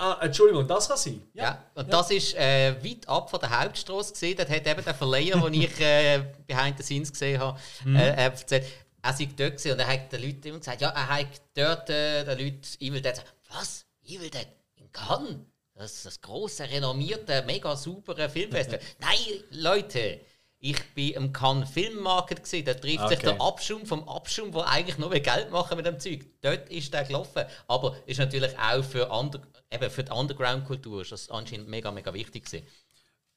Ah, 0.01 0.17
Entschuldigung, 0.19 0.67
das 0.67 0.87
kann 0.87 0.97
sein. 0.97 1.21
Ja. 1.35 1.63
Und 1.75 1.93
das 1.93 2.09
ist 2.09 2.33
äh, 2.33 2.73
weit 2.83 3.07
ab 3.07 3.29
von 3.29 3.39
der 3.39 3.61
Hauptstraße 3.61 4.13
gesehen. 4.13 4.35
Dort 4.35 4.49
hat 4.49 4.65
eben 4.65 4.83
der 4.83 4.95
Verleiher, 4.95 5.37
den 5.37 5.53
ich 5.53 5.79
äh, 5.79 6.23
behind 6.47 6.75
the 6.77 6.83
scenes 6.83 7.11
gesehen 7.11 7.39
habe, 7.39 7.59
äh, 7.85 8.07
er 8.07 8.17
erzählt, 8.17 8.65
er 8.99 9.13
sei 9.13 9.25
dort 9.25 9.57
gewesen 9.57 9.73
und 9.73 9.79
er 9.79 9.85
hat 9.85 10.11
den 10.11 10.23
Leuten 10.23 10.47
immer 10.47 10.57
gesagt, 10.57 10.81
ja, 10.81 10.89
er 10.89 11.07
hat 11.07 11.27
dort 11.53 11.91
äh, 11.91 12.23
den 12.25 12.39
Leuten 12.39 12.61
Evil 12.79 12.99
Dead 12.99 13.11
gesagt, 13.11 13.33
was? 13.51 13.85
Evil 14.03 14.31
Dead? 14.31 14.47
In 14.77 14.91
Cannes? 14.91 15.37
Das 15.75 15.93
ist 15.93 16.05
das 16.07 16.21
große, 16.21 16.67
renommierte, 16.67 17.43
mega 17.45 17.75
saubere 17.75 18.27
Filmfestival. 18.27 18.79
Nein, 18.99 19.43
Leute, 19.51 20.21
Ich 20.63 20.77
war 20.95 21.15
im 21.21 21.33
Cannes 21.33 21.71
Filmmarket, 21.71 22.43
gewesen, 22.43 22.63
da 22.65 22.75
trifft 22.75 23.09
sich 23.09 23.17
Okay. 23.17 23.35
der 23.35 23.41
Abschum 23.41 23.83
vom 23.83 24.07
Abschum, 24.07 24.51
der 24.51 24.67
eigentlich 24.67 24.99
nur 24.99 25.09
Geld 25.09 25.49
machen 25.49 25.75
mit 25.75 25.87
dem 25.87 25.99
Zeug. 25.99 26.23
Dort 26.41 26.69
ist 26.69 26.93
der 26.93 27.03
gelaufen. 27.03 27.43
Aber 27.67 27.95
ist 28.05 28.19
natürlich 28.19 28.57
auch 28.59 28.83
für, 28.83 29.09
under, 29.09 29.41
eben 29.71 29.89
für 29.89 30.03
die 30.03 30.11
Underground-Kultur 30.11 31.01
ist 31.01 31.11
das 31.11 31.31
anscheinend 31.31 31.67
mega, 31.67 31.91
mega 31.91 32.13
wichtig 32.13 32.45
gewesen. 32.45 32.63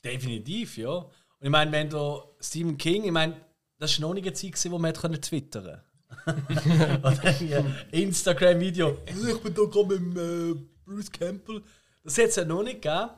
Definitiv, 0.05 0.77
ja. 0.77 0.97
Und 0.97 1.09
ich 1.41 1.49
meine, 1.49 1.73
wenn 1.73 1.89
du 1.89 2.23
Stephen 2.41 2.77
King, 2.77 3.05
ich 3.05 3.11
meine, 3.11 3.37
das 3.79 3.99
war 3.99 4.09
noch 4.09 4.15
nicht 4.15 4.27
eine 4.27 4.35
Zeit, 4.35 4.53
gewesen, 4.53 4.73
wo 4.73 4.79
man 4.79 4.95
hätte 4.95 5.21
twittern. 5.21 5.81
Oder 6.27 7.75
Instagram-Video. 7.91 8.99
Ich 9.07 9.39
bin 9.41 9.55
da 9.55 9.63
gerade 9.65 9.99
mit 9.99 10.19
äh, 10.19 10.61
Bruce 10.85 11.11
Campbell. 11.11 11.63
Das 12.03 12.19
hat 12.19 12.27
es 12.27 12.37
ja 12.37 12.45
noch 12.45 12.63
nicht 12.63 12.83
gegeben. 12.83 13.11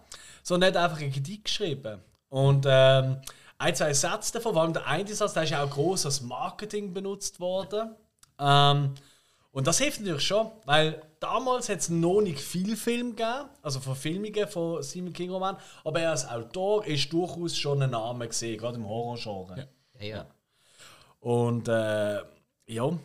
Sondern 0.44 0.72
er 0.74 0.80
hat 0.80 0.90
einfach 0.90 1.02
ein 1.02 1.10
Gedicht 1.12 1.44
geschrieben. 1.44 2.00
Und 2.28 2.66
ähm, 2.68 3.16
ein, 3.58 3.74
zwei 3.74 3.92
Sätze 3.92 4.34
davon, 4.34 4.52
vor 4.54 4.62
allem 4.62 4.72
der 4.72 4.86
eine 4.86 5.14
Satz, 5.14 5.32
der 5.34 5.44
ist 5.44 5.50
ja 5.50 5.62
auch 5.62 5.70
groß 5.70 6.06
als 6.06 6.20
Marketing 6.20 6.92
benutzt 6.92 7.40
worden. 7.40 7.94
Ähm, 8.38 8.94
und 9.52 9.66
das 9.66 9.78
hilft 9.78 10.00
natürlich 10.00 10.26
schon, 10.26 10.50
weil 10.66 11.02
damals 11.18 11.70
hat 11.70 11.78
es 11.78 11.88
noch 11.88 12.20
nicht 12.20 12.38
viel 12.40 12.76
Film 12.76 13.16
gegeben, 13.16 13.48
also 13.62 13.80
Verfilmungen 13.80 14.46
von 14.48 14.82
Stephen 14.82 15.14
King 15.14 15.30
Roman, 15.30 15.56
aber 15.82 16.00
er 16.00 16.10
als 16.10 16.28
Autor 16.28 16.84
ist 16.84 17.10
durchaus 17.10 17.56
schon 17.56 17.80
ein 17.82 17.90
Name 17.90 18.28
gesehen, 18.28 18.58
gerade 18.58 18.76
im 18.76 18.86
Horrorgenre. 18.86 19.68
Ja, 19.98 20.06
ja. 20.06 20.26
Und 21.20 21.68
äh, 21.68 22.20
ja, 22.66 22.98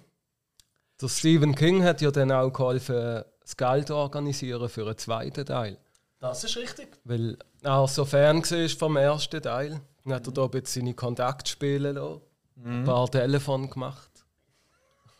Der 1.02 1.08
Stephen 1.08 1.56
King 1.56 1.84
hat 1.84 2.02
ja 2.02 2.12
dann 2.12 2.32
auch 2.34 2.52
geholfen, 2.52 3.24
das 3.40 3.56
Geld 3.56 3.88
zu 3.88 3.96
organisieren 3.96 4.68
für 4.68 4.86
einen 4.86 4.98
zweiten 4.98 5.46
Teil. 5.46 5.78
das 6.20 6.44
ist 6.44 6.58
richtig. 6.58 7.00
Weil 7.06 7.38
er 7.64 7.88
so 7.88 8.04
Fan 8.04 8.44
war 8.44 8.70
vom 8.70 8.98
ersten 8.98 9.42
Teil. 9.42 9.80
Dann 10.04 10.14
hat 10.14 10.28
er 10.28 10.34
da 10.34 10.44
ein 10.44 10.52
bisschen 10.52 10.84
seine 10.84 10.94
Kontakte 10.94 11.50
spielen 11.50 11.96
lassen. 11.96 12.22
Ein 12.64 12.84
paar 12.84 13.10
Telefone 13.10 13.68
gemacht. 13.68 14.12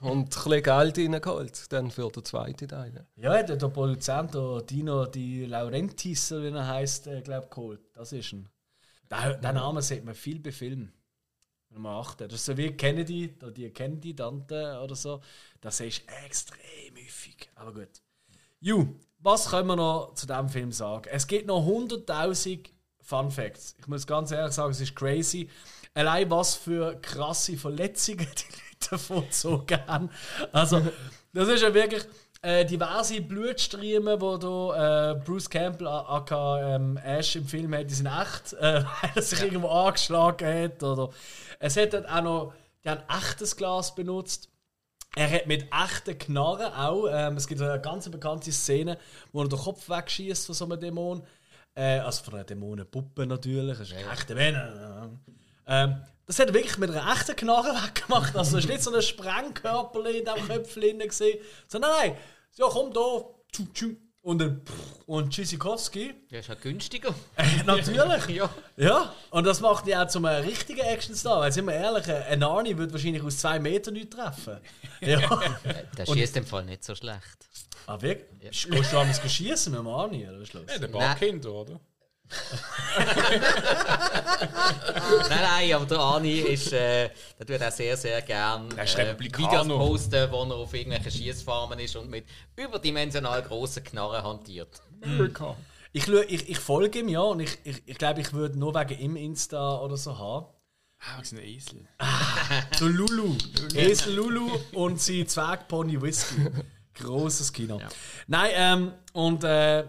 Und 0.02 0.18
ein 0.18 0.26
bisschen 0.26 0.64
Geld 0.64 0.98
reingeholt, 0.98 1.72
dann 1.72 1.92
für 1.92 2.10
den 2.10 2.26
zweiten 2.26 2.68
Teil. 2.68 3.06
Ja, 3.18 3.44
der, 3.44 3.56
der 3.56 3.68
Produzent, 3.68 4.34
der 4.34 4.62
Dino 4.64 5.06
Di 5.06 5.46
Laurentiis, 5.46 6.32
wie 6.32 6.48
er 6.48 6.68
heißt, 6.68 7.06
äh, 7.06 7.22
glaube 7.22 7.46
ich, 7.46 7.50
geholt. 7.52 7.82
Das 7.94 8.12
ist 8.12 8.34
ein. 8.34 8.50
Der, 9.12 9.36
der 9.36 9.54
Name 9.54 9.82
sieht 9.84 10.04
man 10.04 10.16
viel 10.16 10.40
bei 10.40 10.52
Filmen. 10.52 10.92
Wenn 11.70 11.84
man 11.84 11.98
achtet. 11.98 12.32
Das 12.32 12.40
ist 12.40 12.46
so 12.48 12.58
wie 12.58 12.72
Kennedy, 12.72 13.36
oder 13.42 13.52
die 13.52 13.70
Kennedy-Tante 13.70 14.82
oder 14.84 14.96
so. 14.96 15.22
Das 15.62 15.80
ist 15.80 16.02
extrem 16.26 16.96
häufig. 16.96 17.50
Aber 17.54 17.72
gut. 17.72 18.02
Ju, 18.60 18.96
was 19.20 19.50
können 19.50 19.68
wir 19.68 19.76
noch 19.76 20.16
zu 20.16 20.26
diesem 20.26 20.50
Film 20.50 20.72
sagen? 20.72 21.10
Es 21.12 21.28
gibt 21.28 21.46
noch 21.46 21.64
100.000 21.64 22.70
Fun 23.02 23.32
Facts. 23.32 23.76
Ich 23.80 23.88
muss 23.88 24.08
ganz 24.08 24.32
ehrlich 24.32 24.54
sagen, 24.54 24.72
es 24.72 24.82
ist 24.82 24.96
crazy. 24.96 25.50
Allein 25.94 26.30
was 26.30 26.56
für 26.56 26.96
krasse 27.02 27.58
Verletzungen 27.58 28.20
die 28.20 28.26
Leute 28.26 28.90
davon 28.90 29.26
gezogen 29.26 29.88
haben. 29.88 30.10
Also, 30.52 30.82
das 31.34 31.48
ist 31.50 31.62
ja 31.62 31.74
wirklich 31.74 32.06
äh, 32.42 32.66
diverse 32.66 33.22
Blutstriemen, 33.22 34.20
die 34.20 34.40
da, 34.40 35.12
äh, 35.12 35.16
Bruce 35.16 35.50
Campbell, 35.50 35.88
aka 35.88 36.76
ähm, 36.76 36.98
Ash 36.98 37.36
im 37.36 37.46
Film 37.46 37.74
hat, 37.76 37.90
die 37.90 37.94
sind 37.94 38.08
echt, 38.08 38.54
äh, 38.54 38.84
weil 39.02 39.12
er 39.16 39.22
sich 39.22 39.42
irgendwo 39.44 39.68
angeschlagen 39.68 40.64
hat. 40.64 40.84
Oder. 40.84 41.10
Es 41.60 41.78
hat 41.78 41.94
dann 41.94 42.06
auch 42.06 42.22
noch, 42.22 42.54
die 42.84 42.90
haben 42.90 43.04
echtes 43.10 43.56
Glas 43.56 43.94
benutzt. 43.94 44.50
Er 45.16 45.30
hat 45.30 45.46
mit 45.46 45.68
echten 45.72 46.18
Knarren 46.18 46.74
auch. 46.74 47.08
Ähm, 47.12 47.38
es 47.38 47.48
gibt 47.48 47.62
eine 47.62 47.80
ganz 47.82 48.10
bekannte 48.10 48.52
Szene, 48.52 48.98
wo 49.34 49.42
er 49.44 49.50
den 49.50 49.60
Kopf 49.60 49.90
wegschießt 49.90 50.46
von 50.46 50.56
so 50.56 50.66
einem 50.66 50.80
Dämon. 50.80 51.24
Äh, 51.76 52.00
also 52.00 52.24
von 52.24 52.36
einer 52.36 52.44
Dämonenpuppe 52.44 53.26
natürlich. 53.26 53.78
Das 53.78 53.90
ist 53.90 53.96
ein 53.96 54.10
echter 54.12 54.36
Mann. 54.36 55.20
Ähm, 55.68 56.02
das 56.26 56.40
hat 56.40 56.48
er 56.48 56.54
wirklich 56.54 56.78
mit 56.78 56.90
einer 56.90 57.12
echten 57.12 57.36
Knarre 57.36 57.70
weggemacht. 57.84 58.36
Also 58.36 58.58
es 58.58 58.66
war 58.66 58.72
nicht 58.72 58.84
so 58.84 58.94
ein 58.94 59.02
Sprengkörper 59.02 60.06
in 60.10 60.26
diesem 60.26 60.48
Köpfchen 60.48 61.00
gewesen, 61.00 61.40
sondern 61.68 61.92
nein, 61.92 62.18
ja 62.58 62.68
komm 62.70 62.94
da, 62.94 63.02
tschu, 63.52 63.66
tschu, 63.74 63.96
und 64.22 64.40
dann 64.40 64.62
und 65.08 65.32
Tschüssikowski. 65.32 66.14
Das 66.30 66.42
ist 66.42 66.48
ja 66.50 66.56
günstiger. 66.56 67.14
Natürlich. 67.66 68.28
Ja. 68.36 68.50
Ja, 68.78 69.14
und 69.32 69.46
das 69.46 69.60
macht 69.60 69.88
ihn 69.88 69.96
auch 69.96 70.08
zum 70.08 70.26
einem 70.26 70.46
richtigen 70.46 70.82
Actionstar. 70.82 71.42
Weil, 71.42 71.52
sind 71.52 71.66
wir 71.66 71.74
ehrlich, 71.74 72.08
ein 72.08 72.44
Arnie 72.44 72.78
würde 72.78 72.94
wahrscheinlich 72.94 73.24
aus 73.24 73.38
zwei 73.38 73.60
Metern 73.60 73.96
nicht 73.96 74.12
treffen. 74.12 74.58
Ja. 75.02 75.20
Der 75.98 76.06
schießt 76.06 76.38
im 76.38 76.46
Fall 76.46 76.64
nicht 76.64 76.84
so 76.84 76.94
schlecht. 76.94 77.48
Ah, 77.88 78.02
wirklich? 78.02 78.70
Gehst 78.70 78.94
du 78.94 78.98
abends 78.98 79.22
schießen 79.32 79.72
mit 79.72 79.80
dem 79.80 79.88
Arnie, 79.88 80.28
oder 80.28 80.40
was 80.40 80.48
ist 80.48 80.54
los? 80.54 80.66
Ja, 80.70 80.80
der 80.80 80.88
Barkind, 80.88 81.46
oder? 81.46 81.80
nein, 85.30 85.42
nein, 85.42 85.74
aber 85.74 85.86
der 85.86 86.00
Ani 86.00 86.40
ist, 86.40 86.72
äh, 86.72 87.10
der 87.38 87.46
tut 87.46 87.62
auch 87.62 87.72
sehr, 87.72 87.98
sehr 87.98 88.22
gern 88.22 88.70
Der 88.70 88.86
ist 88.86 88.98
äh. 88.98 89.20
Videos 89.20 89.68
posten, 89.68 90.32
wo 90.32 90.44
er 90.44 90.56
auf 90.56 90.74
irgendwelchen 90.74 91.12
Schießfarmen 91.12 91.78
ist 91.80 91.96
und 91.98 92.10
mit 92.10 92.26
überdimensional 92.56 93.42
grossen 93.44 93.84
Knarren 93.84 94.24
hantiert. 94.24 94.82
Amerika. 95.02 95.58
Ich, 95.94 96.08
ich, 96.08 96.50
ich 96.50 96.60
folge 96.60 97.00
ihm 97.00 97.10
ja 97.10 97.20
und 97.20 97.42
ich, 97.42 97.58
ich, 97.66 97.82
ich 97.86 97.98
glaube, 97.98 98.22
ich 98.22 98.32
würde 98.32 98.58
nur 98.58 98.74
wegen 98.74 98.98
ihm 99.00 99.16
Insta 99.18 99.80
oder 99.80 99.98
so 99.98 100.18
haben. 100.18 100.46
Ah, 101.00 101.18
was 101.18 101.32
ist 101.32 101.34
ein 101.34 101.44
Esel? 101.44 101.88
So 102.78 102.88
Lulu. 102.88 103.36
Esel 103.76 104.14
Lulu 104.14 104.52
und 104.74 105.02
sie 105.02 105.26
Zwergpony 105.26 106.02
Whisky. 106.02 106.36
Grosses 106.94 107.52
Kino. 107.52 107.80
Nein, 108.28 108.52
ähm, 108.56 108.94
und 109.14 109.44
äh, 109.44 109.82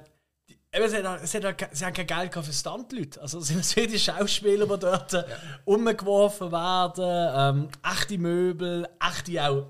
eben, 0.73 0.89
sie, 0.89 0.97
hat, 1.03 1.27
sie, 1.27 1.39
hat, 1.39 1.69
sie 1.73 1.85
haben 1.85 1.93
kein 1.93 2.07
Geld 2.07 2.35
für 2.45 2.53
Stuntleute. 2.53 3.21
Also 3.21 3.39
es 3.39 3.49
sind 3.49 3.77
die 3.93 3.99
Schauspieler, 3.99 4.67
die 4.67 4.81
dort 4.81 5.15
äh, 5.15 5.25
umgeworfen 5.65 6.51
werden. 6.51 7.63
Ähm, 7.65 7.69
echte 7.83 8.19
Möbel, 8.19 8.89
echte 9.01 9.49
auch. 9.49 9.67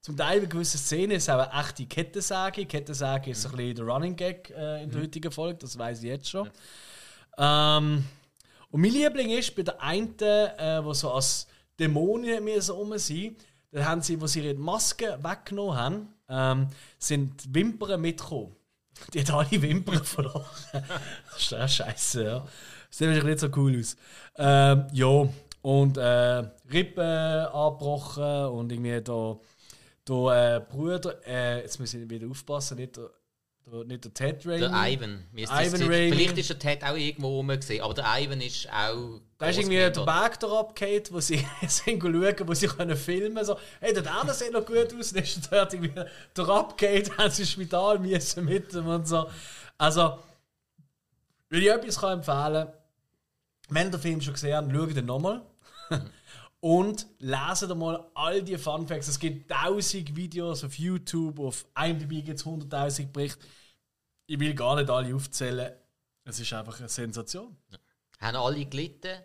Zum 0.00 0.16
Teil 0.16 0.40
bei 0.40 0.46
gewissen 0.46 0.78
Szenen 0.78 1.12
ist 1.12 1.28
auch 1.28 1.46
eine 1.46 1.60
echte 1.60 1.84
Kettensäge. 1.84 2.64
Kettensäge 2.64 3.32
ist 3.32 3.42
so 3.42 3.50
ein 3.50 3.56
bisschen 3.56 3.74
der 3.76 3.84
Running 3.84 4.16
Gag 4.16 4.50
äh, 4.50 4.82
in 4.82 4.90
der 4.90 5.02
heutigen 5.02 5.30
Folge, 5.30 5.58
das 5.58 5.78
weiß 5.78 5.98
ich 6.02 6.08
jetzt 6.08 6.30
schon. 6.30 6.48
Ähm, 7.36 8.04
und 8.70 8.80
mein 8.80 8.92
Liebling 8.92 9.30
ist 9.30 9.54
bei 9.54 9.62
der 9.62 9.80
einen, 9.82 10.18
äh, 10.18 10.80
wo 10.82 10.94
so 10.94 11.12
als 11.12 11.46
Dämonen 11.78 12.42
mir 12.42 12.62
so 12.62 12.74
rum 12.74 12.96
sind, 12.96 13.44
da 13.72 13.84
haben 13.84 14.00
sie, 14.00 14.20
wo 14.20 14.26
sie 14.26 14.40
ihre 14.40 14.54
Maske 14.54 15.18
weggenommen 15.22 15.76
haben, 15.76 16.14
ähm, 16.30 16.68
sind 16.98 17.54
Wimpern 17.54 18.00
mitgekommen. 18.00 18.54
Die 19.12 19.20
hat 19.20 19.30
alle 19.30 19.62
Wimpern 19.62 20.04
verloren. 20.04 20.44
das 20.72 21.42
ist 21.42 21.50
ja 21.50 21.68
scheiße, 21.68 22.24
ja. 22.24 22.46
Sieht 22.90 23.08
wahrscheinlich 23.08 23.24
nicht 23.24 23.40
so 23.40 23.48
cool 23.56 23.78
aus. 23.78 23.96
Ähm, 24.36 24.86
ja, 24.92 25.28
und 25.62 25.96
äh, 25.96 26.42
Rippen 26.72 27.46
abgebrochen 27.46 28.46
und 28.46 28.72
irgendwie 28.72 29.00
da, 29.00 29.38
da 30.04 30.56
äh, 30.56 30.60
Bruder, 30.60 31.26
äh, 31.26 31.60
jetzt 31.60 31.78
muss 31.78 31.94
ich 31.94 32.08
wieder 32.08 32.28
aufpassen, 32.28 32.78
nicht 32.78 32.98
nicht 33.84 34.04
der 34.04 34.14
Ted 34.14 34.46
Raimi. 34.46 34.60
Der 34.60 34.70
Ivan. 34.70 35.24
Ivan. 35.34 35.82
Raimi. 35.82 36.12
Vielleicht 36.12 36.38
ist 36.38 36.50
der 36.50 36.58
Ted 36.58 36.84
auch 36.84 36.96
irgendwo 36.96 37.28
rum 37.28 37.48
gesehen, 37.48 37.82
aber 37.82 37.94
der 37.94 38.04
Ivan 38.18 38.40
ist 38.40 38.68
auch. 38.70 39.20
Da 39.38 39.46
ist 39.46 39.58
irgendwie 39.58 39.76
der. 39.76 39.90
Berg 40.04 40.38
da 40.40 40.60
abgefallen, 40.60 41.02
wo 41.10 41.20
sie 41.20 41.44
sind 41.68 42.02
schauen, 42.02 42.48
wo 42.48 42.54
sie 42.54 42.66
können 42.66 42.96
filmen 42.96 43.44
so, 43.44 43.56
hey, 43.80 43.94
der 43.94 44.02
Däne 44.02 44.34
sieht 44.34 44.52
noch 44.52 44.66
gut 44.66 44.94
aus, 44.98 45.12
dann 45.12 45.22
ist 45.22 45.50
dort 45.50 45.72
irgendwie 45.72 45.94
der 46.36 46.48
abgefallen, 46.48 47.10
haben 47.18 47.30
sie 47.30 47.46
Spital 47.46 47.98
müssen 47.98 48.44
mit 48.44 48.72
ihm 48.74 48.86
und 48.86 49.08
so. 49.08 49.26
Also, 49.78 50.18
wenn 51.48 51.62
ich 51.62 51.68
etwas 51.68 51.98
kann 51.98 52.18
empfehlen 52.18 52.66
kann, 52.66 52.72
wenn 53.70 53.86
ihr 53.86 53.90
den 53.92 54.00
Film 54.00 54.20
schon 54.20 54.34
gesehen 54.34 54.56
habt, 54.56 54.72
schaut 54.72 54.96
ihn 54.96 55.06
nochmal. 55.06 55.42
Und 56.60 57.06
lesen 57.18 57.78
mal 57.78 58.04
all 58.12 58.42
die 58.42 58.58
Fun 58.58 58.86
Facts. 58.86 59.08
Es 59.08 59.18
gibt 59.18 59.50
tausend 59.50 60.14
Videos 60.14 60.62
auf 60.62 60.74
YouTube, 60.74 61.38
auf 61.40 61.64
IMDb 61.74 62.22
gibt 62.22 62.38
es 62.38 62.44
100.000 62.44 63.10
Berichte. 63.12 63.46
Ich 64.32 64.38
will 64.38 64.54
gar 64.54 64.76
nicht 64.76 64.88
alle 64.88 65.12
aufzählen. 65.12 65.72
Es 66.22 66.38
ist 66.38 66.52
einfach 66.52 66.78
eine 66.78 66.88
Sensation. 66.88 67.56
haben 68.20 68.36
alle 68.36 68.64
gelitten. 68.64 69.18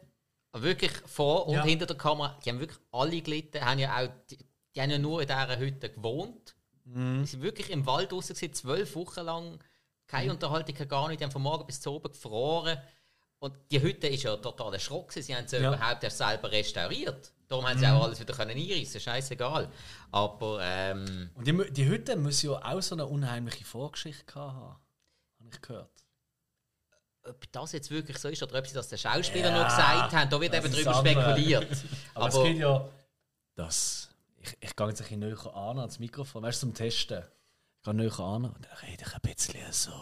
Wirklich 0.53 0.91
vor 1.05 1.47
und 1.47 1.53
Ja. 1.53 1.63
hinter 1.63 1.85
der 1.85 1.95
Kamera. 1.95 2.39
Die 2.43 2.49
haben 2.49 2.59
wirklich 2.59 2.79
alle 2.91 3.21
gelitten. 3.21 3.63
Haben 3.63 3.77
ja 3.77 3.95
auch, 4.01 4.09
die, 4.31 4.37
die 4.73 4.81
haben 4.81 4.89
ja 4.89 4.97
nur 4.97 5.21
in 5.21 5.27
dieser 5.27 5.59
Hütte 5.59 5.91
gewohnt. 5.91 6.55
Mhm. 6.85 7.19
Die 7.21 7.27
sind 7.27 7.43
wirklich 7.43 7.69
im 7.69 7.85
Wald 7.85 8.11
draußen 8.13 8.35
zwölf 8.55 8.95
Wochen 8.95 9.19
lang. 9.25 9.59
Keine 10.07 10.31
Unterhaltung, 10.31 10.73
keine 10.73 10.87
gar 10.87 11.07
nicht. 11.09 11.19
Die 11.19 11.23
haben 11.25 11.31
von 11.31 11.43
morgen 11.43 11.67
bis 11.67 11.79
zu 11.81 11.91
oben 11.91 12.11
gefroren. 12.11 12.79
Und 13.37 13.53
die 13.69 13.79
Hütte 13.81 14.07
ist 14.07 14.23
ja 14.23 14.35
total 14.37 14.71
gewesen. 14.71 15.21
Sie 15.21 15.35
haben 15.35 15.47
sie 15.47 15.57
Ja. 15.57 15.69
Mhm. 15.69 15.75
überhaupt 15.75 16.03
erst 16.03 16.17
selber 16.17 16.49
restauriert. 16.51 17.31
Darum 17.47 17.67
haben 17.69 17.77
sie 17.77 17.85
auch 17.85 18.05
alles 18.05 18.19
wieder 18.19 18.33
können 18.33 18.57
einreißen. 18.57 18.99
Scheißegal. 18.99 19.69
Aber 20.11 20.59
ähm, 20.63 21.29
Und 21.35 21.45
die, 21.45 21.71
die 21.73 21.85
Hütte 21.85 22.15
muss 22.15 22.41
ja 22.41 22.53
auch 22.53 22.81
so 22.81 22.95
eine 22.95 23.05
unheimliche 23.05 23.65
Vorgeschichte 23.65 24.33
haben. 24.33 24.77
Habe 25.45 25.55
ich 25.55 25.61
gehört. 25.61 25.91
ob 27.23 27.51
das 27.51 27.71
jetzt 27.71 27.91
wirklich 27.91 28.17
so 28.17 28.29
ist 28.29 28.41
oder 28.43 28.57
ob 28.59 28.67
sie 28.67 28.73
das 28.73 28.89
den 28.89 28.97
Schauspieler 28.97 29.49
Ja, 29.49 29.57
noch 29.63 29.65
gesagt 29.67 30.13
haben, 30.13 30.29
da 30.29 30.41
wird 30.41 30.53
eben 30.53 30.71
drüber 30.71 30.93
spekuliert. 30.95 31.77
Aber, 32.13 32.27
es 32.27 32.35
geht 32.35 32.57
ja. 32.57 32.87
Das. 33.55 34.09
Ich, 34.37 34.57
ich 34.59 34.75
gehe 34.75 34.87
jetzt 34.87 35.01
ein 35.01 35.03
bisschen 35.03 35.19
näher 35.19 35.55
an 35.55 35.79
ans 35.79 35.99
Mikrofon, 35.99 36.43
weißt 36.43 36.61
du, 36.61 36.67
zum 36.67 36.73
Testen. 36.75 37.23
Ich 37.77 37.83
gehe 37.83 37.93
näher 37.93 38.19
an 38.19 38.45
und 38.45 38.65
dann 38.65 38.77
rede 38.83 39.03
ich 39.05 39.13
ein 39.13 39.21
bisschen 39.21 39.71
so. 39.71 39.93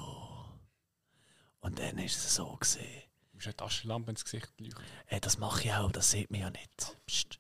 Und 1.60 1.80
dann 1.80 1.98
ist 1.98 2.18
es 2.18 2.36
so 2.36 2.56
gesehen. 2.58 3.04
musst 3.34 3.48
eine 3.48 3.56
Taschenlampe 3.56 4.12
ins 4.12 4.24
Gesicht 4.26 4.50
leuchten. 4.60 4.84
Ey, 5.08 5.20
das 5.22 5.38
mache 5.38 5.64
ich 5.64 5.74
auch, 5.74 5.92
das 5.92 6.12
sieht 6.12 6.30
man 6.32 6.42
ja 6.42 6.50
nicht. 6.50 6.98
Psst. 7.06 7.40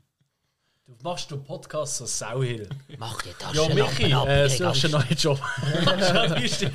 Du 0.85 0.95
machst 1.01 1.31
du 1.31 1.37
Podcast 1.41 1.97
so 1.97 2.05
Sauhill. 2.05 2.67
Mach 2.97 3.21
die 3.21 3.29
Ja, 3.29 3.35
Taschenlampen 3.39 4.03
Michi, 4.03 4.13
ab. 4.13 4.27
äh, 4.27 4.47
krieg 4.47 4.57
suchst 4.57 4.83
einen 4.85 4.93
neuen 4.93 5.17
Job. 5.17 5.39
das 5.85 6.61
ja. 6.61 6.69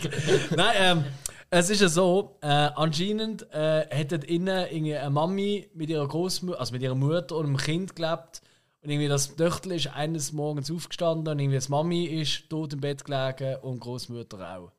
Nein, 0.57 0.77
ähm, 0.79 1.05
es 1.51 1.69
ist 1.69 1.83
ja 1.83 1.89
so, 1.89 2.39
äh, 2.41 2.47
anscheinend 2.47 3.43
äh, 3.53 3.87
hat 3.95 4.13
dort 4.13 4.25
innen 4.25 4.49
eine 4.67 5.11
Mami 5.11 5.69
mit 5.75 5.91
ihrer 5.91 6.09
Großmutter, 6.09 6.59
also 6.59 6.73
mit 6.73 6.81
ihrer 6.83 6.95
Mutter 6.95 7.37
und 7.37 7.47
einem 7.47 7.57
Kind 7.59 7.97
gelebt. 7.97 8.41
Und 8.81 8.91
irgendwie 8.91 9.09
das 9.09 9.37
Töchterl 9.37 9.73
ist 9.73 9.89
eines 9.89 10.33
Morgens 10.33 10.71
aufgestanden 10.71 11.31
und 11.31 11.39
irgendwie 11.39 11.57
das 11.57 11.69
Mami 11.69 12.05
ist 12.05 12.49
tot 12.49 12.73
im 12.73 12.81
Bett 12.81 13.05
gelegen 13.05 13.57
und 13.61 13.81
Großmutter 13.81 14.57
auch. 14.57 14.73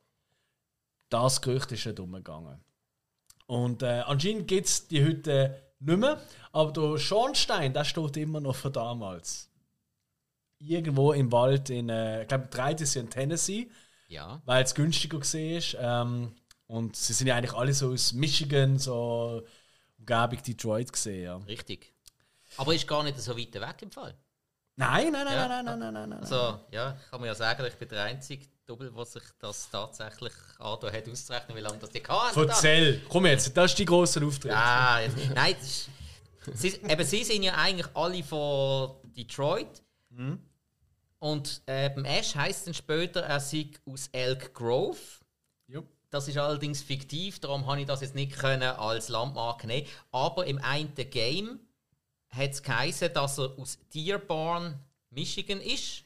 Das 1.08 1.40
Gerücht 1.40 1.70
ist 1.70 1.86
nicht 1.86 2.00
umgegangen. 2.00 2.60
Und 3.46 3.82
äh, 3.82 4.02
anscheinend 4.06 4.48
gibt 4.48 4.66
es 4.66 4.88
die 4.88 5.04
heute 5.04 5.69
nicht 5.80 5.98
mehr, 5.98 6.20
aber 6.52 6.72
der 6.72 6.98
Schornstein, 6.98 7.72
der 7.72 7.84
steht 7.84 8.16
immer 8.16 8.40
noch 8.40 8.56
von 8.56 8.72
damals 8.72 9.48
irgendwo 10.58 11.12
im 11.12 11.32
Wald 11.32 11.70
in, 11.70 11.88
äh, 11.88 12.22
ich 12.22 12.28
glaube, 12.28 12.48
drei 12.50 12.72
ist 12.72 12.96
in 12.96 13.08
Tennessee, 13.08 13.70
Ja. 14.08 14.42
weil 14.44 14.62
es 14.62 14.74
günstiger 14.74 15.18
war. 15.18 16.02
Ähm, 16.02 16.34
und 16.66 16.94
sie 16.96 17.12
sind 17.14 17.26
ja 17.26 17.36
eigentlich 17.36 17.54
alle 17.54 17.72
so 17.72 17.92
aus 17.92 18.12
Michigan, 18.12 18.78
so 18.78 19.42
Umgebung 19.98 20.42
Detroit 20.42 20.92
gesehen. 20.92 21.24
Ja. 21.24 21.36
Richtig. 21.36 21.92
Aber 22.56 22.74
ist 22.74 22.86
gar 22.86 23.02
nicht 23.02 23.18
so 23.18 23.36
weit 23.36 23.54
weg 23.54 23.82
im 23.82 23.90
Fall. 23.90 24.14
Nein, 24.76 25.12
nein, 25.12 25.24
nein, 25.24 25.34
Ja. 25.34 25.48
nein, 25.48 25.64
nein, 25.64 25.78
nein, 25.78 25.94
nein, 25.94 26.08
nein. 26.10 26.20
Also, 26.20 26.60
ja, 26.70 26.96
ich 27.02 27.10
kann 27.10 27.20
mir 27.20 27.28
ja 27.28 27.34
sagen, 27.34 27.64
ich 27.66 27.74
bin 27.76 27.88
der 27.88 28.04
einzige 28.04 28.46
Double, 28.70 28.92
der 28.92 29.04
sich 29.04 29.22
das 29.40 29.68
tatsächlich 29.68 30.32
angetan 30.60 30.92
hat, 30.92 31.08
auszurechnen, 31.08 31.56
wie 31.56 31.60
lange 31.60 31.78
das 31.78 31.90
die 31.90 31.98
kann. 31.98 32.32
Erzähl, 32.36 33.02
komm 33.08 33.26
jetzt, 33.26 33.56
das 33.56 33.72
ist 33.72 33.78
die 33.80 33.84
große 33.84 34.24
Auftritt. 34.24 34.52
Ah, 34.52 35.00
jetzt, 35.00 35.16
nein, 35.34 35.56
das 35.58 35.68
ist, 35.68 35.88
sie, 36.54 36.68
eben, 36.88 37.04
sie 37.04 37.24
sind 37.24 37.42
ja 37.42 37.54
eigentlich 37.56 37.88
alle 37.94 38.22
von 38.22 38.92
Detroit. 39.16 39.82
Und 41.18 41.62
äh, 41.66 41.90
beim 41.90 42.04
Ash 42.04 42.36
heisst 42.36 42.68
dann 42.68 42.74
später, 42.74 43.22
er 43.22 43.40
sei 43.40 43.72
aus 43.84 44.08
Elk 44.12 44.54
Grove. 44.54 44.98
Jupp. 45.66 45.88
Das 46.10 46.28
ist 46.28 46.38
allerdings 46.38 46.80
fiktiv, 46.80 47.40
darum 47.40 47.66
habe 47.66 47.80
ich 47.80 47.86
das 47.86 48.02
jetzt 48.02 48.14
nicht 48.14 48.38
können 48.38 48.62
als 48.62 49.08
Landmarke 49.08 49.66
nehmen. 49.66 49.88
Aber 50.12 50.46
im 50.46 50.58
einen 50.58 50.94
Game 50.94 51.58
hat 52.28 52.50
es 52.50 52.62
geheißen, 52.62 53.12
dass 53.14 53.38
er 53.38 53.58
aus 53.58 53.78
Dearborn, 53.92 54.78
Michigan 55.10 55.60
ist. 55.60 56.04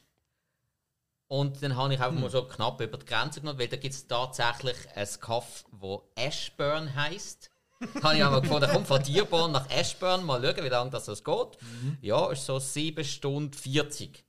Und 1.27 1.61
dann 1.63 1.75
habe 1.75 1.93
ich 1.93 1.99
einfach 1.99 2.19
mal 2.19 2.29
so 2.29 2.43
knapp 2.43 2.79
über 2.81 2.97
die 2.97 3.05
Grenze 3.05 3.39
genommen, 3.39 3.59
weil 3.59 3.67
da 3.67 3.77
gibt 3.77 3.93
es 3.93 4.07
tatsächlich 4.07 4.77
ein 4.93 5.07
Kaff, 5.19 5.65
wo 5.71 6.11
Ashburn 6.15 6.93
heisst. 6.95 7.49
habe 8.03 8.15
ich 8.15 8.23
aber 8.23 8.41
gefunden, 8.41 8.69
komm 8.71 8.85
von 8.85 9.03
Dearborn 9.03 9.51
nach 9.51 9.69
Ashburn, 9.69 10.23
mal 10.23 10.41
schauen, 10.41 10.63
wie 10.63 10.69
lange 10.69 10.91
das, 10.91 11.05
das 11.05 11.23
geht. 11.23 11.57
Ja, 12.01 12.31
ist 12.31 12.45
so 12.45 12.59
7 12.59 13.03
Stunden 13.03 13.53
40. 13.53 14.23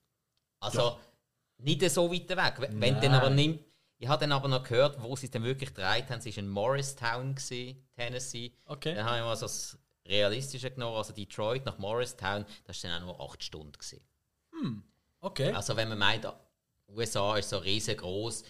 Also 0.58 0.98
nicht 1.58 1.88
so 1.90 2.10
weit 2.10 2.28
weg. 2.28 2.54
Wenn 2.58 2.80
wenn 2.80 3.00
dann 3.00 3.14
aber 3.14 3.30
nimmt, 3.30 3.60
ich 3.98 4.08
habe 4.08 4.20
dann 4.20 4.32
aber 4.32 4.48
noch 4.48 4.62
gehört, 4.62 5.00
wo 5.02 5.16
sie 5.16 5.26
es 5.26 5.30
dann 5.30 5.44
wirklich 5.44 5.70
gedreht 5.70 6.10
haben. 6.10 6.18
Es 6.18 6.26
war 6.26 6.38
in 6.38 6.48
Morristown, 6.48 7.34
gewesen, 7.34 7.86
Tennessee. 7.94 8.52
Okay. 8.66 8.94
Dann 8.94 9.06
habe 9.06 9.18
ich 9.18 9.22
mal 9.22 9.36
so 9.36 9.46
das 9.46 9.78
Realistische 10.06 10.70
genommen, 10.70 10.96
also 10.96 11.12
Detroit 11.12 11.64
nach 11.64 11.78
Morristown, 11.78 12.44
das 12.64 12.82
war 12.82 12.90
dann 12.90 13.02
auch 13.02 13.18
nur 13.18 13.30
8 13.30 13.42
Stunden. 13.42 13.72
Gewesen. 13.72 14.02
Okay. 15.20 15.52
Also 15.52 15.76
wenn 15.76 15.88
man 15.88 15.98
meint, 15.98 16.26
USA 16.88 17.36
ist 17.36 17.50
so 17.50 17.58
riesengroß, 17.58 18.44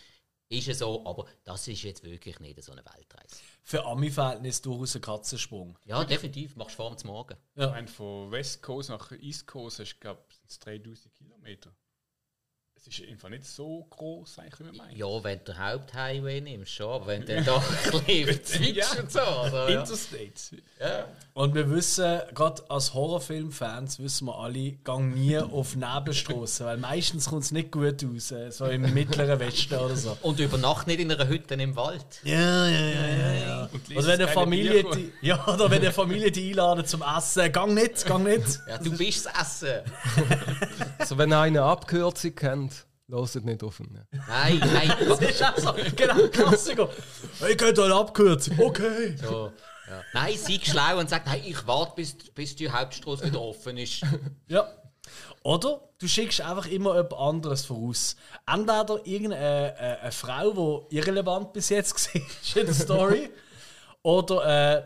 ist 0.49 0.68
es 0.68 0.78
so, 0.78 1.05
aber 1.05 1.26
das 1.45 1.66
ist 1.66 1.82
jetzt 1.82 2.05
wirklich 2.05 2.39
nicht 2.39 2.62
so 2.62 2.72
eine 2.72 2.84
Weltreise. 2.84 3.37
Für 3.62 3.84
Ami-Verhältnis 3.84 4.62
durchaus 4.62 4.95
ein 4.95 5.01
Katzensprung. 5.01 5.78
Ja, 5.84 6.05
definitiv, 6.05 6.55
machst 6.55 6.74
du 6.74 6.76
vor 6.76 6.95
dem 6.95 7.07
Morgen. 7.07 7.37
Ja. 7.57 7.66
Ich 7.66 7.70
meine, 7.72 7.89
von 7.89 8.30
West 8.30 8.62
Coast 8.62 8.91
nach 8.91 9.11
East 9.12 9.47
Coast 9.47 9.80
hast 9.80 9.95
du, 9.95 10.01
glaube 10.01 10.22
ich, 10.49 10.59
3000 10.59 11.14
Kilometer. 11.14 11.74
Es 12.89 13.01
ist 13.01 13.09
einfach 13.09 13.28
nicht 13.30 13.45
so 13.45 13.84
groß, 13.91 14.39
eigentlich, 14.39 14.61
wie 14.61 14.64
man 14.64 14.76
meint. 14.76 14.97
Ja, 14.97 15.07
wenn 15.24 15.39
du 15.39 15.45
den 15.53 15.59
Haupthighway 15.59 16.41
nimmst, 16.41 16.72
schon, 16.72 16.87
aber 16.89 17.09
wenn 17.09 17.22
du 17.26 17.34
dann 17.34 17.45
doch 17.45 17.62
ein 17.97 18.26
bisschen 18.26 18.74
Ja. 18.76 18.87
und 19.01 19.11
so. 19.11 19.18
Also, 19.20 19.57
ja. 19.57 19.80
Interstates. 19.80 20.51
Und 21.34 21.55
wir 21.55 21.68
wissen, 21.68 22.20
gerade 22.34 22.62
als 22.70 22.95
Horrorfilm-Fans 22.95 23.99
wissen 23.99 24.26
wir 24.26 24.39
alle, 24.39 24.72
gang 24.84 25.14
nie 25.14 25.37
auf 25.37 25.74
Nebelstrassen, 25.74 26.66
weil 26.66 26.76
meistens 26.76 27.28
kommt 27.28 27.43
es 27.43 27.51
nicht 27.51 27.72
gut 27.72 28.05
aus, 28.05 28.30
äh, 28.30 28.51
so 28.53 28.66
im 28.66 28.95
mittleren 28.95 29.41
Westen 29.41 29.74
oder 29.74 29.97
so. 29.97 30.16
Und 30.22 30.39
über 30.39 30.57
Nacht 30.57 30.87
nicht 30.87 31.01
in 31.01 31.11
einer 31.11 31.26
Hütte 31.28 31.55
im 31.55 31.74
Wald. 31.74 32.05
Ja, 32.22 32.68
ja, 32.68 32.78
ja, 32.78 33.07
ja, 33.07 33.32
ja. 33.32 33.68
Und 33.72 33.91
Oder 33.91 34.07
wenn 34.07 34.12
eine 34.12 34.24
keine 34.24 34.28
Familie, 34.28 34.84
die, 34.84 35.12
ja, 35.22 35.45
oder 35.49 35.70
wenn 35.70 35.80
eine 35.82 35.93
Familie 35.93 36.30
die 36.30 36.51
einladen 36.51 36.87
zum 36.87 37.03
Essen, 37.03 37.51
gang 37.51 37.74
nicht, 37.74 38.07
gang 38.07 38.24
nicht. 38.24 38.61
Ja, 38.68 38.78
du 38.78 38.97
bist 38.97 39.26
das 39.26 39.62
Essen. 39.62 39.80
Also 40.99 41.18
wenn 41.18 41.32
einer 41.32 41.43
eine 41.43 41.62
Abkürzung 41.62 42.34
kennt, 42.34 42.76
hört 43.09 43.45
nicht 43.45 43.63
auf 43.63 43.81
ihn. 43.81 44.01
Nein, 44.11 44.59
nein. 44.59 44.93
Das 45.09 45.21
ist 45.21 45.43
auch 45.43 45.59
so, 45.59 45.75
genau, 45.95 46.27
Klassiker. 46.29 46.89
Ich 47.49 47.57
könnte 47.57 47.85
eine 47.85 47.95
Abkürzung, 47.95 48.59
okay. 48.61 49.17
So, 49.17 49.53
ja. 49.89 50.03
Nein, 50.13 50.37
sei 50.37 50.59
schlau 50.63 50.99
und 50.99 51.09
sag, 51.09 51.27
nein, 51.27 51.43
ich 51.45 51.67
warte, 51.67 51.93
bis, 51.97 52.17
bis 52.35 52.57
die 52.57 52.71
Hauptstraße 52.71 53.27
wieder 53.27 53.41
offen 53.41 53.79
ist. 53.79 54.03
Ja. 54.49 54.67
Oder 55.43 55.81
du 55.99 56.09
schickst 56.09 56.41
einfach 56.41 56.67
immer 56.67 56.97
jemand 56.97 57.15
anderes 57.15 57.65
voraus. 57.65 58.17
Entweder 58.47 59.07
irgendeine 59.07 59.79
äh, 59.79 60.01
eine 60.03 60.13
Frau, 60.13 60.89
die 60.91 60.97
irrelevant 60.97 61.53
bis 61.53 61.69
jetzt 61.69 62.13
war 62.15 62.61
in 62.61 62.67
der 62.67 62.75
Story. 62.75 63.31
Oder, 64.03 64.77
äh, 64.77 64.83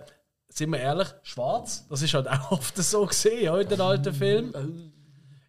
sind 0.51 0.71
wir 0.71 0.81
ehrlich, 0.81 1.09
schwarz. 1.23 1.87
Das 1.89 2.03
ist 2.03 2.13
halt 2.13 2.29
auch 2.29 2.51
oft 2.51 2.77
so 2.77 3.07
gesehen 3.07 3.45
ja, 3.45 3.59
in 3.59 3.69
den 3.69 3.81
alten 3.81 4.13
Filmen. 4.13 4.93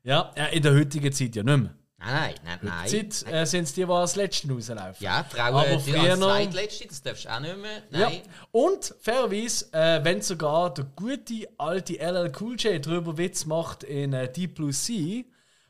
Ja, 0.03 0.31
ja, 0.37 0.45
in 0.45 0.63
der 0.63 0.73
heutigen 0.73 1.11
Zeit 1.11 1.35
ja 1.35 1.43
nicht 1.43 1.57
mehr. 1.57 1.75
Nein, 2.03 2.33
nein, 2.43 2.59
nein. 2.61 2.87
Zeit 2.87 3.31
äh, 3.31 3.45
sind 3.45 3.63
es 3.63 3.73
die, 3.73 3.85
die 3.85 3.91
als 3.91 4.15
Letzten 4.15 4.51
rauslaufen. 4.51 5.03
Ja, 5.03 5.23
Frauen 5.23 5.55
Aber 5.55 5.75
die 5.77 5.95
als 5.95 6.19
Zweitletzte, 6.19 6.87
das 6.87 7.01
darfst 7.03 7.25
du 7.25 7.29
auch 7.29 7.39
nicht 7.39 7.57
mehr. 7.57 7.83
Ja. 7.91 8.09
Nein. 8.09 8.21
Und 8.51 8.95
fairerweise, 8.99 9.71
äh, 9.73 10.03
wenn 10.03 10.21
sogar 10.21 10.73
der 10.73 10.85
gute 10.95 11.47
alte 11.57 11.93
LL 11.93 12.31
Cool 12.39 12.55
J 12.55 12.83
drüber 12.83 13.17
Witz 13.17 13.45
macht 13.45 13.83
in 13.83 14.13
äh, 14.13 14.31
Deep 14.31 14.55
Blue 14.55 14.73
Sea, 14.73 15.23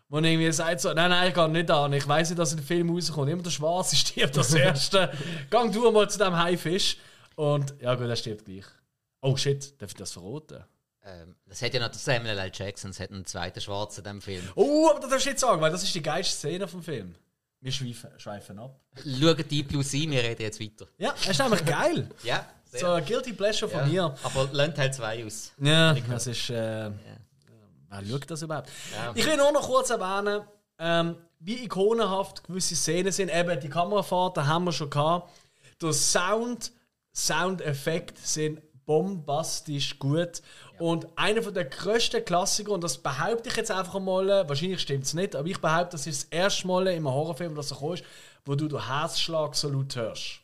wo 0.07 0.17
er 0.17 0.23
irgendwie 0.23 0.51
sagt 0.51 0.81
so, 0.81 0.93
nein, 0.93 1.09
nein, 1.09 1.29
ich 1.29 1.33
gehe 1.33 1.49
nicht 1.49 1.69
an, 1.69 1.93
ich 1.93 2.07
weiß 2.07 2.29
nicht, 2.29 2.39
dass 2.39 2.51
in 2.51 2.59
dem 2.59 2.65
Film 2.65 2.89
rauskommt, 2.89 3.29
immer 3.29 3.43
der 3.43 3.49
Schwarze 3.49 3.95
stirbt 3.97 4.37
das 4.37 4.53
Erste, 4.53 5.11
gang 5.49 5.71
du 5.71 5.89
mal 5.91 6.09
zu 6.09 6.17
dem 6.17 6.37
Haifisch. 6.37 6.97
Und 7.35 7.73
ja 7.81 7.95
gut, 7.95 8.07
er 8.07 8.15
stirbt 8.15 8.45
gleich. 8.45 8.65
Oh 9.21 9.35
shit, 9.35 9.81
darf 9.81 9.91
ich 9.91 9.97
das 9.97 10.13
verraten? 10.13 10.63
Ähm, 11.03 11.35
das 11.47 11.61
hat 11.61 11.73
ja 11.73 11.79
noch 11.79 11.89
der 11.89 11.99
Samuel 11.99 12.37
L. 12.37 12.51
Jackson, 12.53 12.91
es 12.91 12.99
hat 12.99 13.11
einen 13.11 13.25
zweiten 13.25 13.59
Schwarzen 13.59 13.99
in 13.99 14.03
diesem 14.03 14.21
Film. 14.21 14.49
Oh, 14.55 14.89
aber 14.89 14.99
das 14.99 15.09
darfst 15.09 15.25
du 15.25 15.29
nicht 15.29 15.39
sagen, 15.39 15.61
weil 15.61 15.71
das 15.71 15.83
ist 15.83 15.95
die 15.95 16.01
geilste 16.01 16.35
Szene 16.35 16.67
vom 16.67 16.83
Film. 16.83 17.15
Wir 17.59 17.71
schweifen, 17.71 18.09
schweifen 18.17 18.59
ab. 18.59 18.79
Schaut 18.95 19.51
die 19.51 19.63
plus 19.63 19.93
ein, 19.93 20.11
wir 20.11 20.23
reden 20.23 20.41
jetzt 20.41 20.59
weiter. 20.59 20.87
Ja, 20.97 21.11
das 21.11 21.27
ist 21.27 21.39
nämlich 21.39 21.65
geil. 21.65 22.09
Ja, 22.23 22.47
sehr. 22.65 22.79
So 22.79 22.87
ein 22.87 23.05
Guilty 23.05 23.33
Pleasure 23.33 23.69
von 23.69 23.81
ja. 23.91 24.09
mir. 24.09 24.15
Aber 24.23 24.49
lernt 24.51 24.77
halt 24.77 24.95
zwei 24.95 25.25
aus. 25.25 25.51
Ja, 25.59 25.93
das 25.93 26.27
ist. 26.27 26.49
Äh, 26.49 26.91
Wer 27.89 28.05
schaut 28.09 28.31
das 28.31 28.41
überhaupt? 28.41 28.69
Ja. 28.95 29.11
Ich 29.13 29.25
will 29.25 29.37
nur 29.37 29.51
noch 29.51 29.67
kurz 29.67 29.89
erwähnen, 29.89 30.43
ähm, 30.79 31.17
wie 31.39 31.63
ikonenhaft 31.65 32.43
gewisse 32.45 32.75
Szenen 32.75 33.11
sind. 33.11 33.29
Eben 33.29 33.59
die 33.59 33.69
Kamerafahrten 33.69 34.47
haben 34.47 34.63
wir 34.63 34.71
schon 34.71 34.89
gehabt. 34.89 35.29
Der 35.81 35.91
Sound, 35.91 36.71
Soundeffekt 37.13 38.17
sind 38.17 38.61
bombastisch 38.85 39.99
gut. 39.99 40.41
Und 40.81 41.05
einer 41.15 41.41
der 41.41 41.65
grössten 41.65 42.25
Klassiker, 42.25 42.71
und 42.71 42.83
das 42.83 42.97
behaupte 42.97 43.49
ich 43.49 43.55
jetzt 43.55 43.69
einfach 43.69 43.99
mal, 43.99 44.49
wahrscheinlich 44.49 44.81
stimmt 44.81 45.03
es 45.03 45.13
nicht, 45.13 45.35
aber 45.35 45.47
ich 45.47 45.61
behaupte, 45.61 45.91
das 45.91 46.07
ist 46.07 46.23
das 46.23 46.29
erste 46.31 46.65
Mal 46.65 46.87
im 46.87 47.07
Horrorfilm, 47.07 47.53
dass 47.53 47.69
er 47.69 47.93
ist, 47.93 48.03
wo 48.45 48.55
du 48.55 48.67
den 48.67 48.87
Herzschlag 48.87 49.53
so 49.53 49.69
laut 49.69 49.95
hörst. 49.95 50.39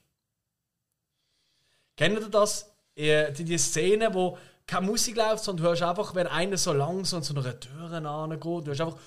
Kennt 1.95 2.19
ihr 2.19 2.29
das? 2.29 2.71
Äh, 2.95 3.31
Die, 3.33 3.45
die 3.45 3.57
Szene, 3.57 4.13
wo 4.13 4.37
keine 4.67 4.85
Musik 4.85 5.15
läuft, 5.15 5.43
sondern 5.43 5.63
du 5.63 5.69
hörst 5.69 5.81
einfach, 5.81 6.13
wenn 6.13 6.27
einer 6.27 6.57
so 6.57 6.71
langsam 6.71 7.23
zu 7.23 7.33
einer 7.33 7.59
Tür 7.59 7.91
angeht, 7.91 8.45
du 8.45 8.65
hörst 8.67 8.81
einfach. 8.81 8.99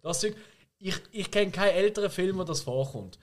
Das. 0.00 0.24
Ich, 0.78 0.94
ich 1.10 1.30
kenne 1.32 1.50
keinen 1.50 1.74
älteren 1.74 2.10
Film, 2.10 2.38
wo 2.38 2.44
das 2.44 2.60
vorkommt. 2.60 3.18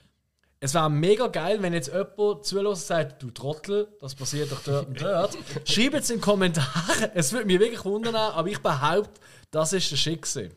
Es 0.60 0.74
wäre 0.74 0.90
mega 0.90 1.28
geil, 1.28 1.62
wenn 1.62 1.74
jetzt 1.74 1.92
jemand 1.92 2.46
zulässt 2.46 2.82
und 2.84 2.88
sagt, 2.88 3.22
du 3.22 3.30
Trottel, 3.32 3.88
das 4.00 4.16
passiert 4.16 4.52
doch 4.52 4.64
dort 4.64 4.88
und 4.88 5.02
dort. 5.02 5.38
Schreibt 5.66 5.96
es 5.96 6.10
in 6.10 6.18
die 6.18 6.22
Kommentare. 6.22 7.12
Es 7.14 7.34
würde 7.34 7.46
mich 7.46 7.60
wirklich 7.60 7.84
wundern, 7.86 8.16
aber 8.16 8.48
ich 8.48 8.60
behaupte, 8.60 9.20
das 9.52 9.74
ist 9.74 9.92
der 9.92 9.98
Schick. 9.98 10.24
gewesen. 10.24 10.56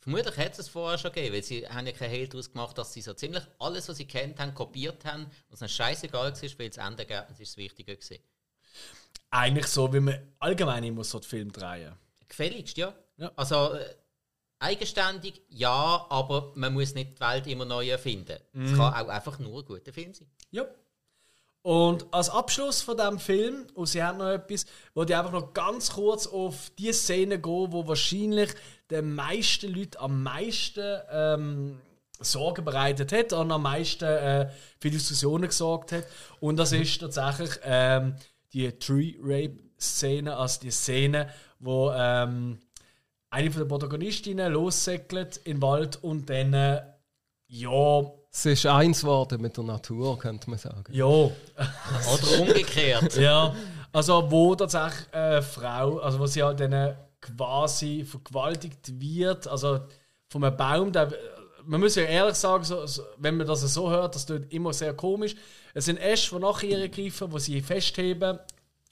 Vermutlich 0.00 0.36
hat 0.36 0.56
es 0.56 0.68
vorher 0.68 0.98
schon 0.98 1.10
gegeben, 1.10 1.34
weil 1.34 1.42
sie 1.42 1.68
haben 1.68 1.84
ja 1.84 1.92
keinen 1.92 2.10
Hehl 2.10 2.28
daraus 2.28 2.52
gemacht, 2.52 2.78
dass 2.78 2.92
sie 2.92 3.02
so 3.02 3.12
ziemlich 3.12 3.42
alles, 3.58 3.88
was 3.88 3.96
sie 3.96 4.04
kennt 4.06 4.38
haben, 4.38 4.54
kopiert 4.54 5.04
haben, 5.04 5.26
was 5.50 5.60
ihnen 5.60 5.68
scheißegal 5.68 6.32
war, 6.32 6.58
weil 6.58 6.68
das 6.68 6.78
Endergebnis 6.78 7.40
ist 7.40 7.50
das 7.52 7.56
Wichtige 7.56 7.96
gewesen. 7.96 8.22
Eigentlich 9.30 9.66
so, 9.66 9.92
wie 9.92 9.98
man 9.98 10.18
allgemein 10.38 10.84
immer 10.84 11.02
so 11.02 11.18
den 11.18 11.24
Film 11.24 11.52
drehen. 11.52 11.92
Gefälligst, 12.28 12.76
ja. 12.76 12.94
Ja. 13.16 13.32
Also 13.34 13.74
äh, 13.74 13.84
eigenständig, 14.58 15.42
ja, 15.48 16.06
aber 16.08 16.52
man 16.54 16.72
muss 16.72 16.94
nicht 16.94 17.16
die 17.16 17.20
Welt 17.20 17.46
immer 17.46 17.64
neu 17.64 17.88
erfinden. 17.88 18.38
Es 18.54 18.76
kann 18.76 18.94
auch 18.94 19.08
einfach 19.08 19.38
nur 19.38 19.60
ein 19.60 19.64
guter 19.64 19.92
Film 19.92 20.14
sein. 20.14 20.28
Ja. 20.50 20.64
Und 21.62 22.06
als 22.12 22.30
Abschluss 22.30 22.80
von 22.80 22.96
diesem 22.96 23.18
Film, 23.18 23.66
und 23.74 23.86
sie 23.86 24.02
haben 24.02 24.18
noch 24.18 24.30
etwas, 24.30 24.66
wo 24.94 25.04
die 25.04 25.16
einfach 25.16 25.32
noch 25.32 25.52
ganz 25.52 25.90
kurz 25.90 26.28
auf 26.28 26.70
die 26.78 26.92
Szene 26.92 27.40
gehen, 27.40 27.72
wo 27.72 27.88
wahrscheinlich 27.88 28.50
den 28.88 29.14
meisten 29.14 29.74
Leuten 29.74 29.98
am 29.98 30.22
meisten 30.22 31.00
ähm, 31.10 31.80
Sorgen 32.20 32.64
bereitet 32.64 33.12
hat 33.12 33.32
und 33.32 33.50
am 33.50 33.62
meisten 33.62 34.04
äh, 34.04 34.48
für 34.78 34.90
Diskussionen 34.90 35.48
gesorgt 35.48 35.90
hat. 35.90 36.04
Und 36.38 36.56
das 36.56 36.70
ist 36.70 37.00
tatsächlich 37.00 37.58
ähm, 37.64 38.14
die 38.52 38.70
Tree 38.78 39.16
Rape 39.20 39.58
Szene, 39.78 40.36
also 40.36 40.60
die 40.60 40.70
Szene, 40.70 41.28
wo 41.58 41.90
ähm, 41.92 42.60
eine 43.30 43.50
von 43.50 43.62
den 43.62 43.68
Protagonistinnen 43.68 44.52
lossäckelt 44.52 45.38
in 45.38 45.56
den 45.56 45.62
Wald 45.62 46.02
und 46.02 46.28
dann 46.30 46.54
äh, 46.54 46.82
ja 47.48 48.10
Es 48.30 48.46
ist 48.46 48.66
eins 48.66 49.00
geworden 49.00 49.40
mit 49.40 49.56
der 49.56 49.64
Natur, 49.64 50.18
könnte 50.18 50.50
man 50.50 50.58
sagen. 50.58 50.84
ja 50.90 51.04
Oder 51.06 52.40
umgekehrt. 52.40 53.16
ja 53.16 53.54
also 53.92 54.30
wo 54.30 54.54
tatsächlich 54.54 55.12
eine 55.12 55.42
Frau 55.42 55.98
also 55.98 56.18
wo 56.18 56.26
sie 56.26 56.42
halt 56.42 56.60
dann 56.60 56.96
quasi 57.20 58.04
vergewaltigt 58.04 59.00
wird 59.00 59.46
also 59.48 59.80
von 60.28 60.44
einem 60.44 60.56
Baum 60.56 60.92
der 60.92 61.12
man 61.66 61.80
muss 61.80 61.96
ja 61.96 62.04
ehrlich 62.04 62.36
sagen, 62.36 62.64
so, 62.64 62.86
so, 62.86 63.02
wenn 63.18 63.36
man 63.36 63.46
das 63.46 63.60
so 63.60 63.90
hört, 63.90 64.14
das 64.14 64.24
tut 64.24 64.52
immer 64.52 64.72
sehr 64.72 64.94
komisch. 64.94 65.34
Es 65.74 65.86
sind 65.86 65.98
Äste, 65.98 66.36
die 66.36 66.40
nach 66.40 66.62
ihr 66.62 66.88
greifen, 66.88 67.32
wo 67.32 67.38
sie 67.38 67.60
festheben. 67.60 68.38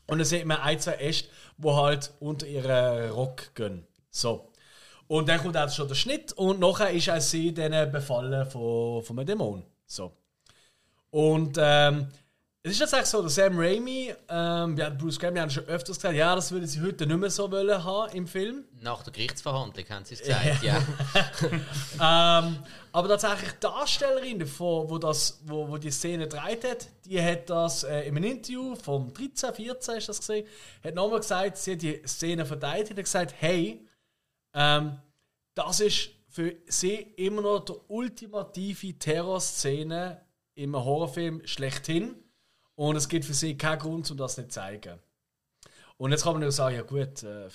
Und 0.06 0.18
dann 0.18 0.24
sieht 0.24 0.44
man 0.44 0.58
ein, 0.58 0.78
zwei 0.80 0.94
Äste, 0.94 1.28
die 1.56 1.70
halt 1.70 2.12
unter 2.20 2.46
ihren 2.46 3.10
Rock 3.10 3.54
gehen. 3.54 3.86
So. 4.14 4.52
Und 5.08 5.28
dann 5.28 5.40
kommt 5.40 5.56
auch 5.56 5.68
schon 5.68 5.88
der 5.88 5.96
Schnitt 5.96 6.32
und 6.32 6.60
nachher 6.60 6.90
ist 6.90 7.10
auch 7.10 7.20
sie 7.20 7.52
dann 7.52 7.90
befallen 7.90 8.48
von, 8.48 9.02
von 9.02 9.18
einem 9.18 9.26
Dämon. 9.26 9.64
So. 9.86 10.12
Und 11.10 11.58
ähm, 11.60 12.06
es 12.62 12.72
ist 12.72 12.78
tatsächlich 12.78 13.08
so, 13.08 13.20
der 13.20 13.30
Sam 13.30 13.58
Raimi, 13.58 14.14
ähm, 14.28 14.76
ja, 14.78 14.88
Bruce 14.88 15.18
Campbell 15.18 15.42
haben 15.42 15.50
schon 15.50 15.64
öfters 15.64 15.96
gesagt, 15.96 16.14
ja, 16.14 16.34
das 16.34 16.50
würde 16.50 16.66
sie 16.66 16.80
heute 16.80 17.06
nicht 17.06 17.18
mehr 17.18 17.28
so 17.28 17.50
wollen 17.50 17.84
haben 17.84 18.12
im 18.12 18.26
Film. 18.26 18.64
Nach 18.80 19.02
der 19.02 19.12
Gerichtsverhandlung 19.12 19.84
haben 19.90 20.04
sie 20.04 20.14
es 20.14 20.22
gesagt, 20.22 20.62
ja. 20.62 20.78
Ähm, 22.00 22.58
aber 22.92 23.08
tatsächlich 23.08 23.52
die 23.52 23.60
Darstellerin, 23.60 24.46
von, 24.46 24.88
wo, 24.88 24.96
das, 24.96 25.40
wo, 25.44 25.68
wo 25.68 25.76
die 25.76 25.90
Szene 25.90 26.26
gedreht 26.26 26.64
hat, 26.64 26.88
die 27.04 27.20
hat 27.20 27.50
das 27.50 27.84
äh, 27.84 28.08
in 28.08 28.16
einem 28.16 28.30
Interview 28.30 28.76
vom 28.76 29.12
13, 29.12 29.52
14 29.52 29.96
ist 29.96 30.08
das 30.08 30.20
gesehen, 30.20 30.46
hat 30.82 30.94
nochmal 30.94 31.20
gesagt, 31.20 31.58
sie 31.58 31.72
hat 31.72 31.82
die 31.82 32.00
Szene 32.06 32.46
verteidigt 32.46 32.92
und 32.92 32.96
hat 32.96 33.04
gesagt, 33.04 33.34
hey, 33.40 33.86
ähm, 34.54 34.98
das 35.54 35.80
ist 35.80 36.10
für 36.28 36.56
sie 36.66 36.94
immer 37.16 37.42
noch 37.42 37.64
die 37.64 37.74
ultimative 37.88 38.98
Terrorszene 38.98 40.20
im 40.54 40.74
Horrorfilm 40.76 41.46
schlechthin 41.46 42.16
und 42.74 42.96
es 42.96 43.08
gibt 43.08 43.24
für 43.24 43.34
sie 43.34 43.56
keinen 43.56 43.78
Grund, 43.78 44.10
um 44.10 44.16
das 44.16 44.36
nicht 44.36 44.52
zu 44.52 44.60
zeigen. 44.60 44.98
Und 45.96 46.10
jetzt 46.10 46.24
kann 46.24 46.32
man 46.32 46.42
nur 46.42 46.50
sagen, 46.52 46.74
ja 46.76 46.82
gut, 46.82 47.22
äh, 47.22 47.48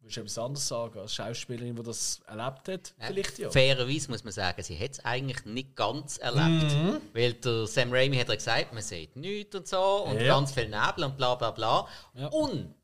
willst 0.00 0.16
du 0.16 0.20
etwas 0.20 0.38
anderes 0.38 0.68
sagen 0.68 0.98
als 0.98 1.14
Schauspielerin, 1.14 1.74
die 1.74 1.82
das 1.82 2.20
erlebt 2.26 2.68
hat? 2.68 2.94
Vielleicht 2.98 3.38
ja. 3.38 3.50
Fairerweise 3.50 4.10
muss 4.10 4.24
man 4.24 4.32
sagen, 4.32 4.62
sie 4.62 4.78
hat 4.78 4.92
es 4.92 5.04
eigentlich 5.04 5.44
nicht 5.46 5.74
ganz 5.74 6.18
erlebt. 6.18 6.72
Mhm. 6.74 7.00
Weil 7.14 7.32
der 7.32 7.66
Sam 7.66 7.92
Raimi 7.92 8.18
hat 8.18 8.28
ja 8.28 8.34
gesagt, 8.34 8.72
man 8.74 8.82
sieht 8.82 9.16
nichts 9.16 9.56
und 9.56 9.66
so 9.66 10.04
und 10.04 10.20
Ja. 10.20 10.34
ganz 10.34 10.52
viel 10.52 10.68
Nebel 10.68 11.04
und 11.04 11.16
bla 11.16 11.34
bla 11.34 11.50
bla. 11.50 11.88
Ja. 12.14 12.26
Und 12.28 12.74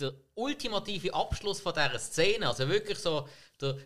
der 0.00 0.14
ultimative 0.34 1.12
Abschluss 1.14 1.60
von 1.60 1.72
dieser 1.74 1.98
Szene, 1.98 2.48
also 2.48 2.68
wirklich 2.68 2.98
so 2.98 3.28
der 3.60 3.78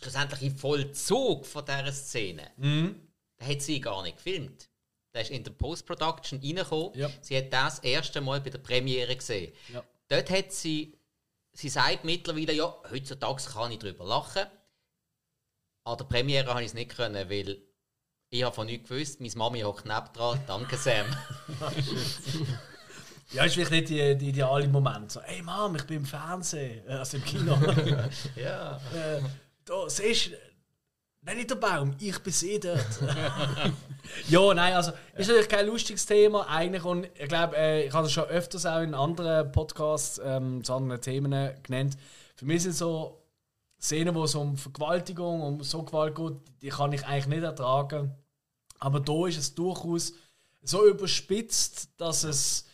schlussendliche 0.00 0.56
Vollzug 0.56 1.46
von 1.46 1.64
dieser 1.64 1.92
Szene, 1.92 2.50
Mhm. 2.56 3.00
den 3.40 3.48
hat 3.48 3.62
sie 3.62 3.80
gar 3.80 4.02
nicht 4.02 4.16
gefilmt. 4.16 4.68
Der 5.12 5.22
ist 5.22 5.30
in 5.30 5.42
der 5.44 5.50
Post-Production 5.52 6.40
reingekommen. 6.40 6.92
Ja. 6.94 7.10
Sie 7.20 7.36
hat 7.36 7.52
das 7.52 7.80
erste 7.80 8.20
Mal 8.20 8.40
bei 8.40 8.50
der 8.50 8.58
Premiere 8.60 9.16
gesehen. 9.16 9.52
Ja. 9.72 9.82
Dort 10.08 10.30
hat 10.30 10.52
sie, 10.52 10.96
sie 11.52 11.68
sagt 11.68 12.04
mittlerweile, 12.04 12.52
ja, 12.52 12.74
heutzutage 12.90 13.42
kann 13.44 13.72
ich 13.72 13.78
darüber 13.80 14.04
lachen. 14.06 14.44
An 15.84 15.98
der 15.98 16.04
Premiere 16.04 16.46
habe 16.48 16.60
ich 16.60 16.68
es 16.68 16.74
nicht 16.74 16.94
können, 16.94 17.28
weil 17.28 17.60
ich 18.30 18.42
habe 18.44 18.54
von 18.54 18.66
nichts 18.66 18.88
gewusst. 18.88 19.20
Meine 19.20 19.34
Mami 19.34 19.60
hockt 19.62 19.84
neben 19.84 20.12
dran. 20.12 20.40
Danke, 20.46 20.76
Sam. 20.76 21.06
Ja, 23.32 23.44
ist 23.44 23.54
vielleicht 23.54 23.70
nicht 23.70 23.88
die, 23.88 24.16
die 24.16 24.30
ideale 24.30 24.66
Moment. 24.66 25.12
So, 25.12 25.20
hey 25.22 25.40
Mom, 25.42 25.76
ich 25.76 25.84
bin 25.84 25.98
im 25.98 26.04
Fernsehen, 26.04 26.82
äh, 26.88 26.94
also 26.94 27.16
im 27.16 27.24
Kino. 27.24 27.54
ja. 28.36 28.76
äh, 28.92 29.20
da 29.64 29.88
siehst 29.88 30.26
du, 30.26 30.30
nein, 31.22 31.36
nicht 31.36 31.50
der 31.50 31.54
Baum, 31.54 31.94
ich 32.00 32.18
bin 32.18 32.32
sie 32.32 32.58
dort. 32.58 32.84
ja, 34.28 34.54
nein, 34.54 34.74
also 34.74 34.90
ist 35.16 35.28
natürlich 35.28 35.48
kein 35.48 35.66
lustiges 35.66 36.06
Thema 36.06 36.48
eigentlich 36.48 36.84
und 36.84 37.06
ich 37.14 37.28
glaube, 37.28 37.56
äh, 37.56 37.86
ich 37.86 37.92
habe 37.92 38.04
das 38.04 38.12
schon 38.12 38.24
öfters 38.24 38.66
auch 38.66 38.80
in 38.80 38.94
anderen 38.94 39.52
Podcasts 39.52 40.20
ähm, 40.24 40.64
zu 40.64 40.74
anderen 40.74 41.00
Themen 41.00 41.52
genannt. 41.62 41.96
Für 42.34 42.46
mich 42.46 42.64
sind 42.64 42.74
so 42.74 43.22
Szenen, 43.80 44.14
wo 44.16 44.24
es 44.24 44.34
um 44.34 44.56
Vergewaltigung, 44.56 45.40
um 45.40 45.62
so 45.62 45.84
Gewalt 45.84 46.16
geht, 46.16 46.34
die 46.62 46.68
kann 46.70 46.92
ich 46.92 47.06
eigentlich 47.06 47.28
nicht 47.28 47.44
ertragen. 47.44 48.12
Aber 48.80 48.98
da 48.98 49.26
ist 49.26 49.38
es 49.38 49.54
durchaus 49.54 50.14
so 50.62 50.86
überspitzt, 50.86 51.90
dass 51.96 52.24
es 52.24 52.69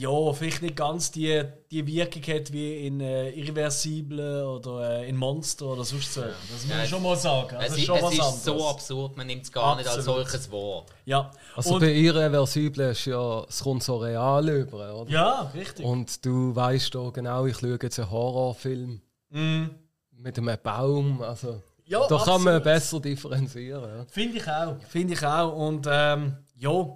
ja, 0.00 0.32
vielleicht 0.32 0.62
nicht 0.62 0.76
ganz 0.76 1.10
die, 1.10 1.42
die 1.72 1.84
Wirkung 1.84 2.22
hat 2.22 2.52
wie 2.52 2.86
in 2.86 3.00
äh, 3.00 3.30
Irreversible 3.30 4.46
oder 4.46 5.00
äh, 5.00 5.08
in 5.08 5.16
Monster 5.16 5.66
oder 5.66 5.82
sonst 5.84 6.14
so. 6.14 6.20
Das 6.22 6.30
muss 6.52 6.68
Ja, 6.68 6.76
man 6.76 6.84
es- 6.84 6.90
schon 6.90 7.02
mal 7.02 7.16
sagen. 7.16 7.56
Es, 7.56 7.64
Das 7.64 7.72
ist, 7.72 7.78
ist 7.78 7.84
schon 7.86 7.96
es 7.96 8.02
was 8.04 8.12
ist 8.14 8.20
anderes. 8.20 8.44
so 8.44 8.68
absurd, 8.68 9.16
man 9.16 9.26
nimmt 9.26 9.42
es 9.42 9.50
gar 9.52 9.74
nicht 9.76 9.88
als 9.88 9.98
Absolut. 9.98 10.28
solches 10.28 10.52
wahr. 10.52 10.86
Ja. 11.04 11.30
Also 11.56 11.74
Und- 11.74 11.80
bei 11.80 11.92
Irreversible 11.92 12.90
ist 12.90 13.04
ja, 13.06 13.42
es 13.48 13.60
kommt 13.60 13.82
so 13.82 13.96
real 13.96 14.48
über, 14.48 14.94
oder? 15.00 15.10
ja, 15.10 15.50
richtig. 15.54 15.84
Und 15.84 16.24
du 16.24 16.54
weißt 16.54 16.94
da 16.94 17.10
genau, 17.10 17.46
ich 17.46 17.56
schaue 17.58 17.78
jetzt 17.82 17.98
einen 17.98 18.10
Horrorfilm 18.10 19.00
mit 19.30 20.38
einem 20.38 20.56
Baum. 20.62 21.22
Also. 21.22 21.60
Ja, 21.86 22.00
da 22.06 22.18
kann 22.18 22.42
man 22.44 22.56
absolut. 22.56 22.64
besser 22.64 23.00
differenzieren. 23.00 23.82
Ja. 23.98 24.04
Finde 24.10 24.36
ich 24.38 24.46
auch. 24.48 24.76
Finde 24.88 25.14
ich 25.14 25.24
auch. 25.26 25.56
Und 25.56 25.86
ähm, 25.90 26.36
ja, 26.56 26.86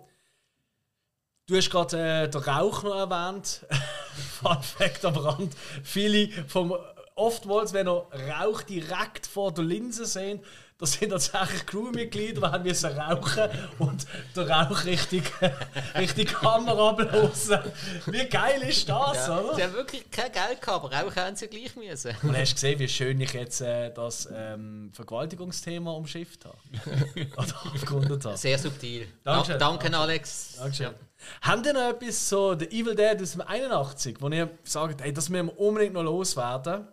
du 1.47 1.57
hast 1.57 1.71
gerade 1.71 2.25
äh, 2.25 2.29
den 2.29 2.41
Rauch 2.41 2.83
noch 2.83 2.95
erwähnt. 2.95 3.67
Fun 4.41 4.63
Fact 4.63 5.05
am 5.05 5.17
Rand. 5.17 5.55
Viele 5.83 6.29
vom 6.47 6.75
oftmals, 7.15 7.73
wenn 7.73 7.87
er 7.87 8.07
Rauch 8.39 8.63
direkt 8.63 9.27
vor 9.27 9.53
der 9.53 9.65
Linse 9.65 10.07
sehen, 10.07 10.41
das 10.83 10.95
sind 10.95 11.11
tatsächlich 11.11 11.65
Crewmitglieder, 11.65 12.41
die 12.41 12.47
haben 12.47 12.63
müssen 12.65 12.91
rauchen 12.99 13.45
und 13.79 14.05
den 14.35 14.51
Rauch 14.51 14.85
richtig, 14.85 15.23
richtig 15.95 16.33
Kamera 16.35 16.91
bloßen. 16.91 17.61
Wie 18.07 18.25
geil 18.25 18.63
ist 18.63 18.89
das, 18.89 19.29
Ja. 19.29 19.39
oder? 19.41 19.55
Sie 19.55 19.63
haben 19.63 19.75
wirklich 19.75 20.11
kein 20.11 20.33
Geld 20.33 20.61
gehabt, 20.61 20.93
aber 20.93 21.07
auch 21.07 21.17
haben 21.17 21.37
sie 21.37 21.47
gleich 21.47 21.77
müssen. 21.77 22.17
Und 22.25 22.37
hast 22.37 22.51
du 22.51 22.55
gesehen, 22.55 22.79
wie 22.81 22.89
schön 22.89 23.21
ich 23.21 23.33
jetzt 23.33 23.61
äh, 23.61 23.93
das 23.95 24.29
ähm, 24.35 24.91
Vergewaltigungsthema 24.93 25.93
umschifft 25.93 26.47
habe? 26.47 26.59
Oder 27.37 27.73
aufgerundet 27.73 28.25
habe? 28.25 28.37
Sehr 28.37 28.59
subtil. 28.59 29.07
Dankeschön. 29.23 29.61
Da, 29.61 29.69
danke, 29.69 29.97
Alex. 29.97 30.57
Dankeschön. 30.59 30.95
Habt 31.43 31.65
ihr 31.67 31.73
noch 31.75 31.91
etwas 31.91 32.29
so, 32.29 32.59
The 32.59 32.67
Evil 32.67 32.97
Dead 32.97 33.23
aus 33.23 33.33
dem 33.33 33.43
81, 33.43 34.17
wo 34.21 34.29
ihr 34.31 34.51
sagt, 34.65 35.01
hey, 35.01 35.13
das 35.13 35.29
müssen 35.29 35.47
wir 35.47 35.59
unbedingt 35.61 35.95
noch 35.95 36.03
loswerden? 36.03 36.89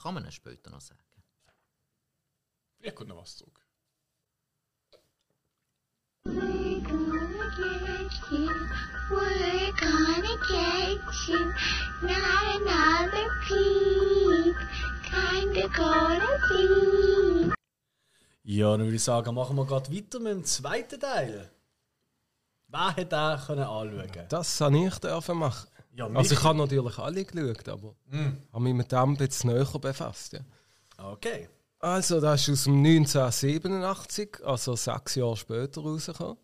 Kann 0.00 0.14
man 0.14 0.24
es 0.24 0.34
später 0.34 0.70
noch 0.70 0.80
sagen. 0.80 1.00
Vielleicht 2.78 2.96
kommt 2.96 3.10
noch 3.10 3.18
was 3.18 3.36
zurück. 3.36 3.60
We're 6.24 6.80
gonna 6.80 7.50
get 7.56 8.12
you. 8.30 8.48
We're 9.10 9.72
gonna 9.78 10.36
get 10.48 11.28
you. 11.28 11.52
Not 12.00 12.24
another 12.56 13.28
peep. 13.46 14.56
Kinda 15.04 15.68
gonna 15.68 16.48
see. 16.48 17.52
Ja, 18.44 18.70
dann 18.72 18.86
würde 18.86 18.96
ich 18.96 19.04
sagen, 19.04 19.34
machen 19.34 19.56
wir 19.56 19.66
gerade 19.66 19.94
weiter 19.94 20.18
mit 20.18 20.32
dem 20.32 20.44
zweiten 20.44 20.98
Teil. 20.98 21.50
Wer 22.68 22.96
hätte 22.96 23.16
den 23.16 23.46
können 23.46 23.64
anschauen 23.64 24.26
Das 24.28 24.60
habe 24.60 24.78
ich 24.78 24.98
dürfen 24.98 25.38
machen. 25.38 25.68
Ja, 25.94 26.06
Also 26.14 26.34
ich 26.34 26.42
habe 26.44 26.56
natürlich 26.58 26.98
alle 26.98 27.24
geschaut, 27.24 27.68
aber 27.68 27.94
Mm. 28.10 28.36
habe 28.52 28.64
mich 28.64 28.74
mit 28.74 28.92
dem 28.92 28.98
ein 29.10 29.16
bisschen 29.16 29.50
näher 29.52 29.78
befasst. 29.80 30.32
Ja. 30.34 30.40
Okay. 30.98 31.48
Also 31.80 32.20
das 32.20 32.42
ist 32.42 32.50
aus 32.50 32.64
dem 32.64 32.82
1987, 32.82 34.44
also 34.44 34.76
sechs 34.76 35.14
Jahre 35.14 35.36
später 35.36 35.80
rausgekommen. 35.80 36.36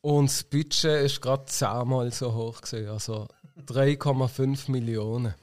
Und 0.00 0.26
das 0.30 0.44
Budget 0.44 1.04
ist 1.06 1.20
gerade 1.20 1.44
zehnmal 1.46 2.12
so 2.12 2.32
hoch 2.32 2.60
gewesen, 2.60 2.88
also 2.88 3.26
3,5 3.66 4.70
Millionen. 4.70 5.34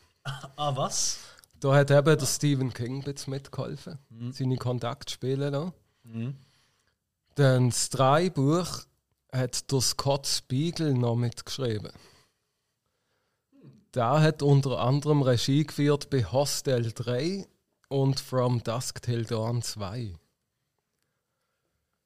Ah, 0.56 0.76
was? 0.76 1.20
Da 1.60 1.74
hat 1.76 1.92
eben 1.92 2.18
der 2.18 2.26
Stephen 2.26 2.74
King 2.74 3.04
mitgeholfen, 3.28 4.00
seine 4.32 4.58
Kontakte 4.58 5.12
spielen 5.14 5.52
lassen. 5.52 6.38
Dann 7.36 7.70
das 7.70 7.90
Drehbuch 7.90 8.68
hat 9.32 9.72
der 9.72 9.82
Scott 9.82 10.26
Spiegel 10.28 10.94
noch 10.94 11.16
mitgeschrieben. 11.16 11.92
Der 13.96 14.22
hat 14.22 14.42
unter 14.44 14.80
anderem 14.80 15.22
Regie 15.24 15.66
geführt 15.66 16.10
bei 16.10 16.24
Hostel 16.24 16.92
3 16.94 17.48
und 17.88 18.20
From 18.20 18.64
Dusk 18.64 19.02
Till 19.02 19.26
Dawn 19.26 19.62
2. 19.62 20.14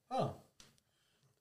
Ah. 0.10 0.34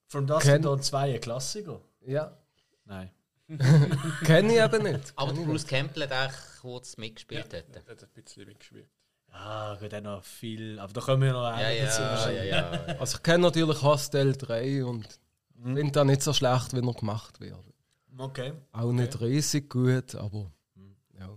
From 0.09 0.27
Dusk 0.27 0.47
to 0.47 0.59
Dawn 0.59 0.83
2 0.83 1.15
ein 1.15 1.21
Klassiker? 1.21 1.81
Ja, 2.05 2.37
Nein. 2.85 3.11
kenne 4.25 4.53
ich 4.55 4.61
eben 4.61 4.83
nicht. 4.83 5.13
Aber 5.17 5.33
der 5.33 5.43
Bruce 5.43 5.67
Campbell 5.67 6.09
hat 6.09 6.13
auch 6.33 6.61
kurz 6.61 6.97
mitgespielt 6.97 7.53
dort. 7.53 7.75
Der 7.75 7.83
hat 7.87 8.03
ein 8.03 8.09
bisschen 8.23 8.47
mitgespielt. 8.47 8.89
Ah, 9.31 9.77
gut, 9.77 9.93
dann 9.93 10.05
noch 10.05 10.25
viel. 10.25 10.79
Aber 10.79 10.93
da 10.93 11.01
kommen 11.01 11.23
wir 11.23 11.33
noch 11.33 11.43
Ja, 11.45 11.55
einmal 11.55 11.87
dazu. 11.87 12.03
ja, 12.03 12.31
ja, 12.31 12.45
ja. 12.45 12.71
Also 12.99 13.17
ich 13.19 13.23
kenne 13.23 13.45
natürlich 13.45 13.83
Hostel 13.83 14.33
3 14.37 14.85
und 14.85 15.07
finde 15.63 15.93
das 15.93 16.05
nicht 16.07 16.23
so 16.23 16.33
schlecht, 16.33 16.73
wie 16.75 16.87
er 16.87 16.95
gemacht 16.95 17.41
wird. 17.41 17.59
Okay. 18.19 18.53
Auch 18.73 18.93
nicht 18.93 19.21
riesig 19.21 19.71
gut, 19.71 20.15
aber 20.15 20.51
ja. 21.19 21.29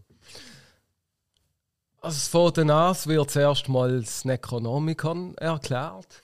Also 2.02 2.30
von 2.30 2.54
den 2.54 2.70
an 2.70 2.96
wird 3.06 3.32
zuerst 3.32 3.70
mal 3.70 4.00
das 4.02 4.26
Necronomicon 4.26 5.36
erklärt. 5.38 6.22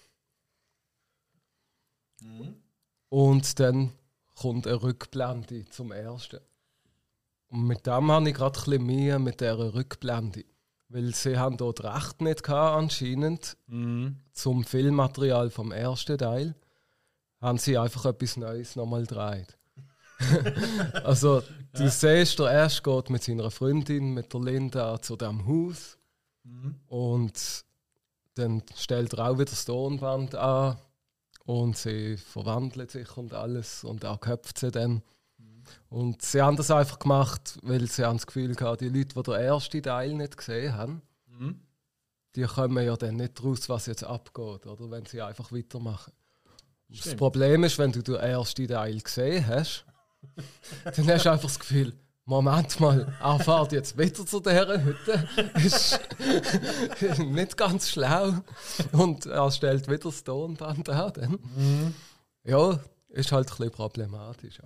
Und 3.10 3.60
dann 3.60 3.91
kommt 4.36 4.68
eine 4.68 4.82
Rückblende 4.82 5.66
zum 5.70 5.91
ersten. 5.91 6.39
Und 7.49 7.68
mit 7.68 7.86
dem 7.86 8.12
habe 8.12 8.30
ich 8.30 8.36
gerade 8.36 8.60
ein 8.60 8.64
bisschen 8.64 8.86
Mühe 8.86 9.20
mit 9.20 9.41
dieser 9.41 9.74
Rückblende. 9.74 10.45
Weil 10.88 11.14
sie 11.16 11.38
haben 11.38 11.58
dort 11.58 11.84
Recht 11.84 12.22
nicht 12.22 12.43
gehabt, 12.43 12.78
anscheinend 12.78 13.58
zum 14.34 14.64
Filmmaterial 14.64 15.49
vom 15.49 15.72
ersten 15.72 16.18
Teil. 16.18 16.56
Haben 17.39 17.58
sie 17.58 17.78
einfach 17.78 18.06
etwas 18.06 18.38
Neues 18.38 18.76
nochmal 18.76 19.02
gedreht. 19.06 19.58
Also, 21.03 21.41
du 21.74 21.89
siehst, 21.89 22.39
der 22.39 22.65
Ash 22.65 22.82
geht 22.82 23.09
mit 23.09 23.24
seiner 23.24 23.51
Freundin, 23.51 24.13
mit 24.13 24.34
der 24.34 24.41
Linda, 24.41 25.01
zu 25.01 25.15
dem 25.15 25.47
Haus. 25.47 25.97
Und 26.88 27.65
dann 28.36 28.63
stellt 28.76 29.13
er 29.13 29.30
auch 29.30 29.36
wieder 29.36 29.45
das 29.45 29.65
Tonband 29.65 30.36
an. 30.36 30.78
Und 31.45 31.78
sie 31.78 32.17
verwandelt 32.17 32.91
sich 32.91 33.17
und 33.17 33.34
alles. 33.34 33.84
Und 33.84 34.03
er 34.03 34.17
köpft 34.17 34.59
sie 34.59 34.72
dann. 34.72 35.01
Und 35.89 36.22
sie 36.22 36.41
haben 36.41 36.57
das 36.57 36.72
einfach 36.72 36.99
gemacht, 36.99 37.57
weil 37.63 37.88
sie 37.88 38.05
haben 38.05 38.17
das 38.17 38.28
Gefühl 38.28 38.55
gehabt, 38.55 38.82
die 38.82 38.89
Leute, 38.89 39.15
die 39.15 39.24
den 39.24 39.34
ersten 39.34 39.84
Teil 39.84 40.13
nicht 40.13 40.38
gesehen 40.38 40.74
haben, 40.74 41.01
die 42.36 42.43
kommen 42.43 42.86
ja 42.86 42.95
dann 42.95 43.17
nicht 43.17 43.43
raus, 43.43 43.67
was 43.69 43.86
jetzt 43.88 44.03
abgeht, 44.03 44.65
oder? 44.65 44.89
Wenn 44.89 45.05
sie 45.05 45.22
einfach 45.22 45.51
weitermachen. 45.51 46.13
Das 46.89 47.15
Problem 47.15 47.63
ist, 47.63 47.78
wenn 47.78 47.91
du 47.91 48.01
den 48.01 48.15
ersten 48.15 48.67
Teil 48.67 48.99
gesehen 48.99 49.47
hast, 49.47 49.86
dann 50.84 51.07
hast 51.07 51.26
du 51.26 51.32
einfach 51.32 51.41
das 51.41 51.59
Gefühl, 51.59 51.93
Moment 52.26 52.80
mal, 52.80 53.13
er 53.19 53.39
fährt 53.39 53.72
jetzt 53.72 53.97
wieder 53.97 54.26
zu 54.26 54.39
dieser 54.39 54.84
Hütte. 54.84 55.28
Ist 55.55 55.99
nicht 57.19 57.57
ganz 57.57 57.89
schlau. 57.89 58.36
Und 58.91 59.26
er 59.26 59.51
stellt 59.51 59.88
wieder 59.88 59.97
das 59.97 60.24
Tonband 60.24 60.88
an. 60.89 61.13
Dann. 61.13 61.95
Ja, 62.43 62.80
ist 63.09 63.32
halt 63.32 63.51
ein 63.51 63.57
bisschen 63.57 63.72
problematisch. 63.72 64.59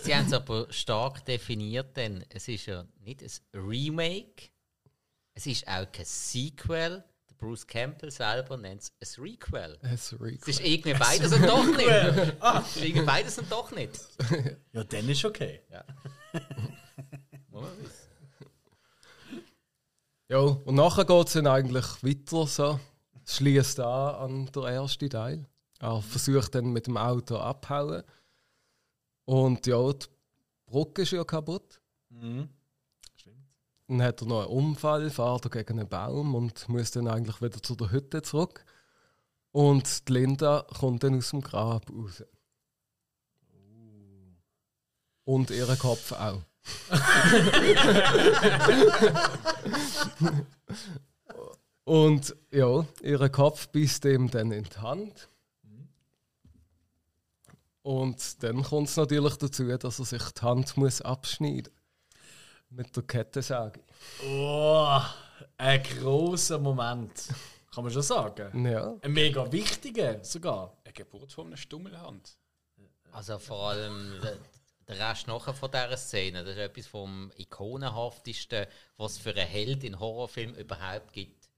Sie 0.00 0.14
haben 0.14 0.26
es 0.26 0.32
aber 0.32 0.66
stark 0.70 1.24
definiert, 1.24 1.96
denn 1.96 2.24
es 2.30 2.48
ist 2.48 2.66
ja 2.66 2.84
nicht 3.00 3.22
ein 3.22 3.60
Remake, 3.60 4.50
es 5.34 5.46
ist 5.46 5.66
auch 5.68 5.90
kein 5.90 6.04
Sequel. 6.04 7.04
Bruce 7.44 7.66
Campbell 7.66 8.10
selber 8.10 8.56
nennt 8.56 8.90
es 9.00 9.18
ein 9.18 9.22
Requel. 9.22 9.78
Es 9.82 10.12
ist 10.12 10.20
Es 10.20 10.48
ist 10.48 10.60
irgendwie 10.60 10.94
beides 10.94 11.32
und 11.32 11.42
doch 11.42 11.66
nicht. 11.66 11.86
Es 11.88 12.76
ist 12.76 12.82
irgendwie 12.82 13.04
beides 13.04 13.38
und 13.38 13.52
doch 13.52 13.70
nicht. 13.70 14.00
Ja, 14.72 14.82
dann 14.82 15.08
ist 15.08 15.24
okay. 15.26 15.60
Muss 17.50 17.62
man 17.62 17.78
wissen. 17.78 18.04
Ja, 20.28 20.38
und 20.38 20.74
nachher 20.74 21.04
geht 21.04 21.26
es 21.26 21.32
dann 21.34 21.46
eigentlich 21.46 21.84
weiter 22.02 22.46
so. 22.46 22.80
Es 23.26 23.36
schließt 23.36 23.78
an 23.80 24.14
an 24.14 24.46
den 24.46 24.62
ersten 24.64 25.10
Teil. 25.10 25.46
Er 25.80 26.00
versucht 26.00 26.54
dann 26.54 26.72
mit 26.72 26.86
dem 26.86 26.96
Auto 26.96 27.36
abhauen. 27.36 28.04
Und 29.26 29.66
ja, 29.66 29.92
die 29.92 30.06
Brücke 30.64 31.02
ist 31.02 31.12
ja 31.12 31.24
kaputt. 31.24 31.78
Dann 33.86 34.02
hat 34.02 34.22
er 34.22 34.26
noch 34.26 34.46
einen 34.46 34.50
Unfall, 34.50 35.10
fährt 35.10 35.44
er 35.44 35.50
gegen 35.50 35.78
einen 35.78 35.88
Baum 35.88 36.34
und 36.34 36.68
muss 36.68 36.90
dann 36.90 37.08
eigentlich 37.08 37.40
wieder 37.42 37.62
zu 37.62 37.76
der 37.76 37.90
Hütte 37.90 38.22
zurück. 38.22 38.64
Und 39.52 40.08
die 40.08 40.12
Linda 40.12 40.66
kommt 40.78 41.04
dann 41.04 41.16
aus 41.16 41.30
dem 41.30 41.42
Grab 41.42 41.88
raus. 41.90 42.24
Und 45.24 45.50
ihren 45.50 45.78
Kopf 45.78 46.12
auch. 46.12 46.42
Und 51.84 52.34
ja, 52.50 52.86
ihr 53.02 53.28
Kopf 53.28 53.68
beißt 53.68 54.06
ihm 54.06 54.30
dann 54.30 54.52
in 54.52 54.64
die 54.64 54.78
Hand. 54.78 55.28
Und 57.82 58.42
dann 58.42 58.62
kommt 58.62 58.88
es 58.88 58.96
natürlich 58.96 59.36
dazu, 59.36 59.64
dass 59.76 59.98
er 59.98 60.04
sich 60.06 60.30
die 60.30 60.40
Hand 60.40 60.78
muss 60.78 61.02
abschneiden 61.02 61.74
muss. 61.74 61.83
Mit 62.76 62.96
der 62.96 63.04
Kettensäge. 63.04 63.80
Oh, 64.26 65.00
ein 65.56 65.82
großer 65.82 66.58
Moment. 66.58 67.28
Kann 67.72 67.84
man 67.84 67.92
schon 67.92 68.02
sagen. 68.02 68.66
Ja. 68.66 68.96
Ein 69.00 69.12
mega 69.12 69.50
wichtiger 69.52 70.24
sogar. 70.24 70.76
Eine 70.84 70.92
Geburt 70.92 71.32
von 71.32 71.46
einer 71.46 71.56
Stummelhand. 71.56 72.36
Also 73.12 73.38
vor 73.38 73.70
allem 73.70 74.20
der, 74.20 74.38
der 74.88 75.08
Rest 75.08 75.28
nachher 75.28 75.54
von 75.54 75.70
dieser 75.70 75.96
Szene, 75.96 76.42
das 76.42 76.54
ist 76.54 76.58
etwas 76.58 76.86
vom 76.88 77.30
ikonenhaftesten, 77.36 78.66
was 78.96 79.12
es 79.12 79.18
für 79.18 79.30
einen 79.30 79.46
Held 79.46 79.84
in 79.84 80.00
Horrorfilm 80.00 80.54
überhaupt 80.54 81.12
gibt. 81.12 81.48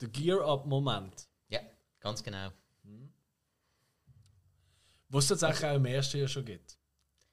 Der 0.00 0.08
Gear-Up-Moment. 0.08 1.28
Ja, 1.48 1.60
ganz 2.00 2.22
genau. 2.22 2.50
Was 5.10 5.30
es 5.30 5.40
tatsächlich 5.40 5.70
auch 5.70 5.76
im 5.76 5.84
ersten 5.84 6.18
Jahr 6.18 6.28
schon 6.28 6.46
gibt. 6.46 6.77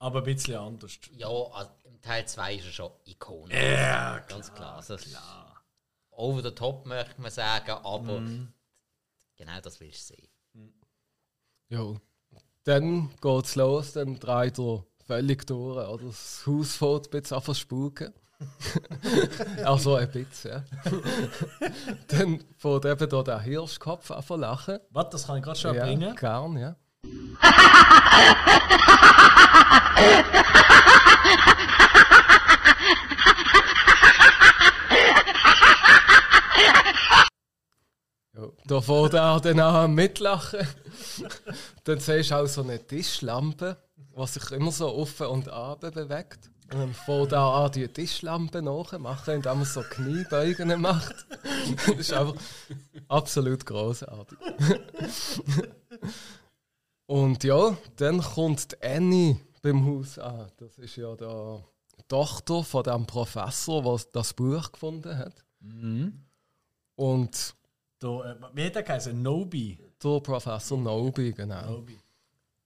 Aber 0.06 0.20
ein 0.20 0.26
bisschen 0.26 0.56
anders. 0.56 1.00
Ja, 1.14 1.28
also 1.30 1.72
im 1.86 2.00
Teil 2.00 2.28
2 2.28 2.56
ist 2.58 2.66
er 2.66 2.72
schon 2.72 2.92
Ikone. 3.06 3.52
Ja, 3.56 4.20
ganz 4.20 4.54
klar. 4.54 4.76
Also, 4.76 4.98
Over 6.12 6.44
the 6.44 6.52
top 6.52 6.86
möchte 6.86 7.20
man 7.20 7.32
sagen, 7.32 7.72
aber 7.72 8.22
genau 9.36 9.60
das 9.64 9.80
willst 9.80 10.12
du 10.12 10.14
sehen. 10.14 10.74
Ja. 11.70 11.96
Dann 12.66 13.10
geht 13.20 13.46
es 13.46 13.56
los, 13.56 13.94
dann 13.94 14.20
dreht 14.20 14.60
er 14.60 14.86
völlig 15.08 15.48
durch. 15.48 15.88
Oder? 15.90 16.06
Das 16.06 16.44
Haus 16.46 16.76
fängt 16.76 17.08
ein 17.08 17.10
bisschen 17.10 17.38
an 17.38 17.44
zu 17.44 17.54
spuken. 17.56 18.14
also 19.64 19.96
ein 19.96 20.12
bisschen, 20.12 20.52
ja. 20.52 20.64
dann 22.10 22.44
fängt 22.58 22.86
eben 22.86 23.10
da 23.10 23.24
der 23.24 23.40
Hirschkopf 23.40 24.12
an 24.12 24.40
lachen. 24.40 24.80
Was, 24.92 25.10
das 25.10 25.26
kann 25.26 25.38
ich 25.38 25.44
gerade 25.44 25.58
schon 25.60 25.76
Ja, 25.76 25.84
bringen. 25.86 26.16
gern, 26.16 26.58
ja. 26.58 26.76
Da 38.68 38.82
fährt 38.82 39.14
er 39.14 39.40
dann 39.40 39.60
an 39.60 39.94
mitlachen. 39.94 40.68
dann 41.84 42.00
siehst 42.00 42.32
du 42.32 42.36
auch 42.36 42.48
so 42.48 42.64
eine 42.64 42.86
Tischlampe, 42.86 43.78
die 43.96 44.28
sich 44.28 44.52
immer 44.52 44.72
so 44.72 44.94
offen 44.94 45.28
und 45.28 45.48
runter 45.48 45.92
bewegt. 45.92 46.50
Und 46.74 46.80
dann 46.80 46.94
fährt 46.94 47.32
er 47.32 47.42
an, 47.42 47.72
die 47.72 47.88
Tischlampe 47.88 48.64
nachmachen, 48.64 49.36
indem 49.36 49.60
er 49.60 49.66
so 49.66 49.82
Kniebeugen 49.82 50.82
macht. 50.82 51.16
das 51.86 51.96
ist 51.96 52.14
einfach 52.14 52.36
absolut 53.08 53.66
großartig. 53.68 54.38
Und 57.08 57.44
ja, 57.44 57.78
dann 57.98 58.20
kommt 58.22 58.72
die 58.72 58.86
Annie 58.88 59.38
beim 59.62 59.86
Haus 59.86 60.18
an. 60.18 60.48
Das 60.58 60.78
ist 60.78 60.96
ja 60.96 61.16
die 61.16 62.04
Tochter 62.08 62.64
von 62.64 62.84
dem 62.84 63.06
Professor, 63.06 63.82
der 63.84 64.06
das 64.12 64.34
Buch 64.34 64.72
gefunden 64.72 65.18
hat. 65.18 65.46
Und 66.96 67.56
Da, 68.00 68.32
äh, 68.32 68.36
wie 68.54 68.66
hat 68.66 68.76
der 68.76 68.84
geheißen? 68.84 69.22
Nobi. 69.22 69.78
der 70.04 70.20
Professor 70.20 70.78
Nobi, 70.78 71.32
genau. 71.34 71.72
Nobi. 71.72 71.98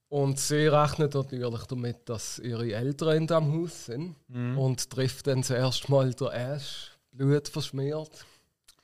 Und 0.09 0.39
sie 0.39 0.65
rechnet 0.67 1.13
natürlich 1.13 1.65
damit, 1.67 2.09
dass 2.09 2.39
ihre 2.39 2.73
Eltern 2.73 3.17
in 3.17 3.27
diesem 3.27 3.53
Haus 3.53 3.85
sind. 3.85 4.15
Und 4.57 4.89
trifft 4.89 5.27
dann 5.27 5.43
zuerst 5.43 5.87
mal 5.89 6.11
der 6.13 6.33
Ash, 6.55 6.91
Blut 7.11 7.47
verschmiert, 7.47 8.25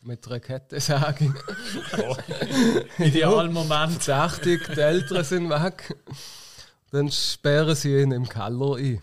mit 0.05 0.27
einer 0.27 0.39
Kettensäge. 0.39 1.33
Idealmoment. 2.99 4.03
Verdächtig, 4.03 4.67
die 4.75 4.79
Eltern 4.79 5.23
sind 5.23 5.49
weg. 5.49 5.95
Dann 6.91 7.11
sperren 7.11 7.75
sie 7.75 8.01
ihn 8.01 8.11
im 8.11 8.29
Keller 8.29 8.75
ein. 8.75 9.01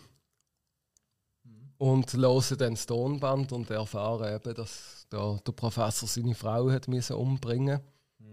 Und 1.78 2.14
hören 2.14 2.59
dann 2.59 2.74
das 2.74 2.86
Tonband 2.86 3.53
und 3.53 3.68
erfahren 3.70 4.34
eben, 4.34 4.55
dass 4.55 5.07
der, 5.11 5.40
der 5.44 5.53
Professor 5.53 6.09
seine 6.09 6.34
Frau 6.34 6.70
hat 6.70 6.86
müssen 6.86 7.16
umbringen 7.16 7.80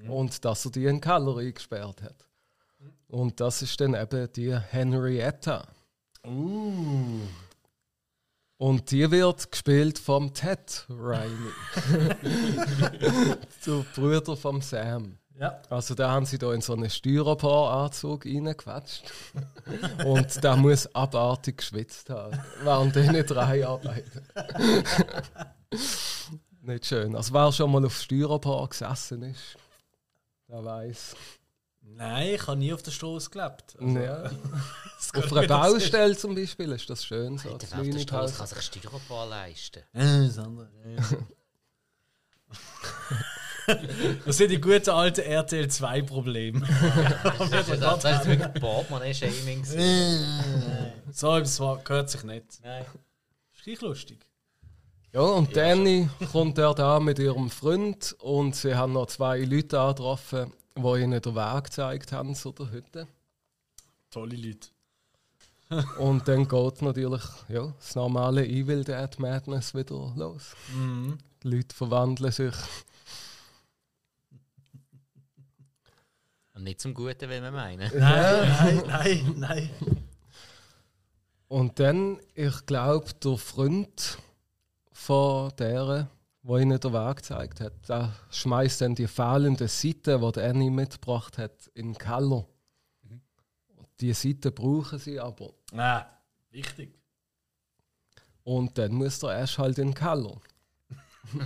und 0.07 0.45
dass 0.45 0.65
er 0.65 0.71
die 0.71 0.85
in 0.85 0.97
den 0.97 1.01
Keller 1.01 1.37
eingesperrt 1.37 2.03
hat. 2.03 2.27
Und 3.07 3.39
das 3.39 3.63
ist 3.63 3.81
dann 3.81 3.95
eben 3.95 4.31
die 4.33 4.55
Henrietta. 4.55 5.67
Uh. 6.25 7.21
Und 8.59 8.91
die 8.91 9.09
wird 9.09 9.49
gespielt 9.53 9.97
vom 9.97 10.33
Ted 10.33 10.85
Riley. 10.89 11.53
der 13.65 13.85
Bruder 13.95 14.35
vom 14.35 14.59
Sam. 14.59 15.17
Ja. 15.39 15.61
Also 15.69 15.95
da 15.95 16.11
haben 16.11 16.25
sie 16.25 16.37
da 16.37 16.53
in 16.53 16.59
so 16.59 16.73
einen 16.73 16.89
Styropor-Anzug 16.89 18.25
reingequetscht. 18.25 19.13
Und 20.03 20.43
der 20.43 20.57
muss 20.57 20.93
abartig 20.93 21.59
geschwitzt 21.59 22.09
haben, 22.09 22.37
während 22.61 22.97
diese 22.97 23.23
drei 23.23 23.65
arbeiten. 23.65 24.27
Nicht 26.61 26.85
schön. 26.85 27.15
Also 27.15 27.33
wer 27.33 27.53
schon 27.53 27.71
mal 27.71 27.85
auf 27.85 27.95
Styropor 27.95 28.67
gesessen 28.67 29.23
ist, 29.23 29.55
der 30.49 30.65
weiß. 30.65 31.15
Nein, 31.95 32.35
ich 32.35 32.47
habe 32.47 32.57
nie 32.57 32.73
auf 32.73 32.81
der 32.81 32.91
Straße 32.91 33.29
gelebt. 33.29 33.75
Also, 33.79 33.99
Ja. 33.99 34.23
das 34.97 35.11
geht 35.11 35.25
Auf 35.25 35.33
einer 35.33 35.47
das 35.47 35.71
Baustelle 35.71 36.17
zum 36.17 36.35
Beispiel 36.35 36.71
ist 36.71 36.89
das 36.89 37.05
schön 37.05 37.37
so. 37.37 37.57
Das 37.57 37.73
auf 37.73 37.89
der 37.89 37.99
Straße 37.99 38.37
kann 38.37 38.47
sich 38.47 38.61
Styropor 38.61 39.25
leisten. 39.27 39.83
Äh, 39.93 40.27
das 40.27 40.37
andere, 40.37 40.69
ja. 40.85 41.01
Das 44.25 44.37
sind 44.37 44.49
die 44.49 44.59
guten 44.59 44.89
alten 44.89 45.21
RTL 45.21 45.67
2 45.67 46.01
Probleme. 46.01 46.67
Das 47.37 47.51
ist, 47.69 47.81
das 47.81 48.03
ist 48.03 48.25
wirklich 48.25 48.61
Portemonnaie-Shaming. 48.61 49.63
so 51.11 51.35
etwas 51.35 51.57
gehört 51.83 52.09
sich 52.09 52.23
nicht. 52.23 52.45
Nein. 52.63 52.85
Ist 53.53 53.63
gleich 53.63 53.81
lustig. 53.81 54.25
Ja, 55.13 55.21
und 55.21 55.55
Danny 55.55 56.09
kommt 56.31 56.57
er 56.57 56.73
da 56.73 56.99
mit 56.99 57.19
ihrem 57.19 57.49
Freund 57.49 58.15
und 58.19 58.55
sie 58.55 58.75
haben 58.75 58.93
noch 58.93 59.07
zwei 59.07 59.39
Leute 59.39 59.79
angetroffen, 59.79 60.53
die 60.75 61.01
ihnen 61.01 61.21
den 61.21 61.35
Weg 61.35 61.63
gezeigt 61.65 62.11
haben 62.11 62.35
zu 62.35 62.51
der 62.51 62.71
Hütte. 62.71 63.07
Tolle 64.09 64.35
Leute. 64.35 64.69
Und 65.99 66.27
dann 66.27 66.47
geht 66.47 66.81
natürlich 66.81 67.23
ja, 67.47 67.73
das 67.77 67.95
normale 67.95 68.45
Evil 68.45 68.83
Dead 68.83 69.19
Madness 69.19 69.75
wieder 69.75 70.13
los. 70.15 70.55
Die 71.43 71.47
Leute 71.47 71.75
verwandeln 71.75 72.31
sich. 72.31 72.55
Und 76.55 76.63
nicht 76.63 76.81
zum 76.81 76.93
Guten, 76.93 77.29
will 77.29 77.41
man 77.41 77.53
meinen. 77.53 77.91
Nein, 77.97 78.47
nein, 78.47 78.83
nein, 78.87 79.33
nein. 79.37 79.69
Und 81.47 81.79
dann, 81.79 82.19
ich 82.33 82.65
glaube, 82.65 83.13
der 83.23 83.37
Freund 83.37 84.17
von 84.91 85.51
der, 85.57 86.09
wo 86.41 86.57
ihnen 86.57 86.79
den 86.79 86.93
Weg 86.93 87.17
gezeigt 87.17 87.59
hat, 87.59 87.89
der 87.89 88.13
schmeißt 88.31 88.81
dann 88.81 88.95
die 88.95 89.07
fehlende 89.07 89.67
Seite, 89.67 90.19
die 90.19 90.31
der 90.31 90.49
Annie 90.49 90.71
mitgebracht 90.71 91.37
hat, 91.37 91.67
in 91.73 91.93
den 91.93 91.97
Keller. 91.97 92.47
Die 93.99 94.13
Seite 94.13 94.51
brauchen 94.51 94.99
sie 94.99 95.19
aber. 95.19 95.53
Nein, 95.71 96.05
wichtig. 96.51 96.97
Und 98.43 98.77
dann 98.77 98.93
muss 98.93 99.19
der 99.19 99.41
Ash 99.41 99.57
halt 99.57 99.77
in 99.77 99.89
den 99.89 99.93
Keller. 99.93 100.39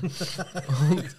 und, 0.89 1.15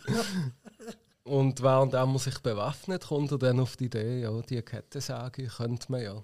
und 1.25 1.63
während 1.63 1.95
er 1.95 2.19
sich 2.19 2.39
bewaffnet, 2.39 3.07
kommt 3.09 3.33
er 3.33 3.39
dann 3.39 3.61
auf 3.61 3.77
die 3.77 3.87
Idee, 3.87 4.23
ja, 4.23 4.41
die 4.43 4.63
Kettensäge 4.63 5.49
könnte 5.49 5.91
man 5.91 6.03
ja 6.03 6.23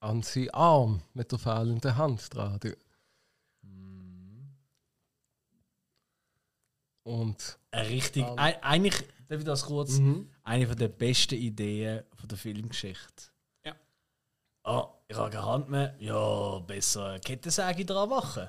an 0.00 0.22
seinen 0.22 0.50
Arm 0.50 1.02
mit 1.12 1.32
der 1.32 1.38
fehlenden 1.38 1.96
Hand 1.96 2.34
dran 2.34 2.60
tun. 2.60 2.76
Und 7.08 7.58
Eine 7.70 7.88
richtig, 7.88 8.24
ein, 8.36 8.62
eigentlich, 8.62 9.02
darf 9.28 9.38
ich 9.38 9.44
das 9.44 9.64
kurz? 9.64 9.98
Eine 10.44 10.66
von 10.66 10.76
der 10.76 10.88
besten 10.88 11.36
Ideen 11.36 12.02
von 12.14 12.28
der 12.28 12.36
Filmgeschichte. 12.36 13.24
Ja. 13.64 13.72
Ah, 14.64 14.88
ich 15.08 15.16
habe 15.16 15.30
keine 15.30 15.46
Hand 15.46 15.70
mehr. 15.70 15.94
Ja, 15.98 16.58
besser 16.58 17.06
eine 17.06 17.20
Kettensäge 17.20 17.86
dran 17.86 18.10
machen. 18.10 18.48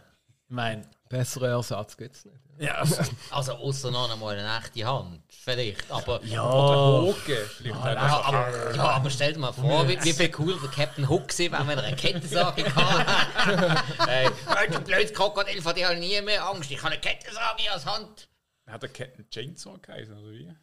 Ich 0.49 0.55
meine, 0.55 0.81
besseren 1.07 1.51
Ersatz 1.51 1.95
gibt 1.95 2.15
es 2.15 2.25
nicht. 2.25 2.35
ja, 2.57 2.83
Also, 3.31 3.53
außer 3.53 3.91
noch 3.91 4.11
einmal 4.11 4.37
eine 4.37 4.57
echte 4.57 4.85
Hand. 4.85 5.21
Vielleicht. 5.29 5.89
Aber. 5.89 6.21
ja, 6.25 6.43
Hoge. 6.43 7.49
Vielleicht 7.55 7.75
Ja, 7.77 8.17
auch 8.19 8.25
aber, 8.25 8.75
ja, 8.75 8.83
aber 8.89 9.09
stell 9.09 9.33
dir 9.33 9.39
mal 9.39 9.53
vor, 9.53 9.87
wie, 9.87 10.03
wie 10.03 10.11
viel 10.11 10.31
cooler 10.31 10.57
der 10.59 10.69
Captain 10.69 11.07
Hook 11.07 11.37
wäre, 11.37 11.65
wenn 11.65 11.77
er 11.77 11.83
eine 11.85 11.95
Kettensage 11.95 12.65
hatte. 12.75 13.83
hey, 14.07 14.29
du 14.69 14.81
blödes 14.81 15.13
Krokodil, 15.13 15.61
vor 15.61 15.73
dir 15.73 15.87
habe 15.87 15.95
ich 15.97 16.01
nie 16.01 16.21
mehr 16.23 16.43
Angst. 16.45 16.69
Ich 16.71 16.79
habe 16.83 16.91
eine 16.91 16.99
Kettensage 16.99 17.71
als 17.71 17.85
Hand. 17.85 18.27
Hat 18.69 18.81
der 18.83 18.89
Captain 18.89 19.29
Chainsaw 19.29 19.77
geheißen, 19.81 20.17
oder 20.17 20.31
wie? 20.31 20.53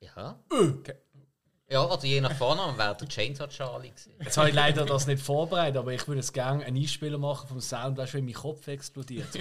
Ja. 0.00 0.38
Ke- 0.82 1.00
Ja, 1.68 1.84
oder 1.84 2.04
je 2.04 2.20
nach 2.20 2.34
Vornamen 2.36 2.76
wäre 2.76 2.94
der 2.96 3.08
Chainsaw 3.08 3.48
Charlie 3.48 3.90
gewesen. 3.90 4.12
Jetzt 4.20 4.36
habe 4.36 4.48
ich 4.50 4.54
leider 4.54 4.84
das 4.84 5.06
nicht 5.06 5.22
vorbereitet, 5.22 5.76
aber 5.78 5.92
ich 5.92 6.06
würde 6.06 6.20
es 6.20 6.32
gerne 6.32 6.64
einen 6.64 6.76
Einspieler 6.76 7.18
machen 7.18 7.48
vom 7.48 7.60
Sound, 7.60 7.96
weißt 7.96 8.12
du, 8.14 8.18
wenn 8.18 8.24
mein 8.26 8.34
Kopf 8.34 8.66
explodiert. 8.68 9.28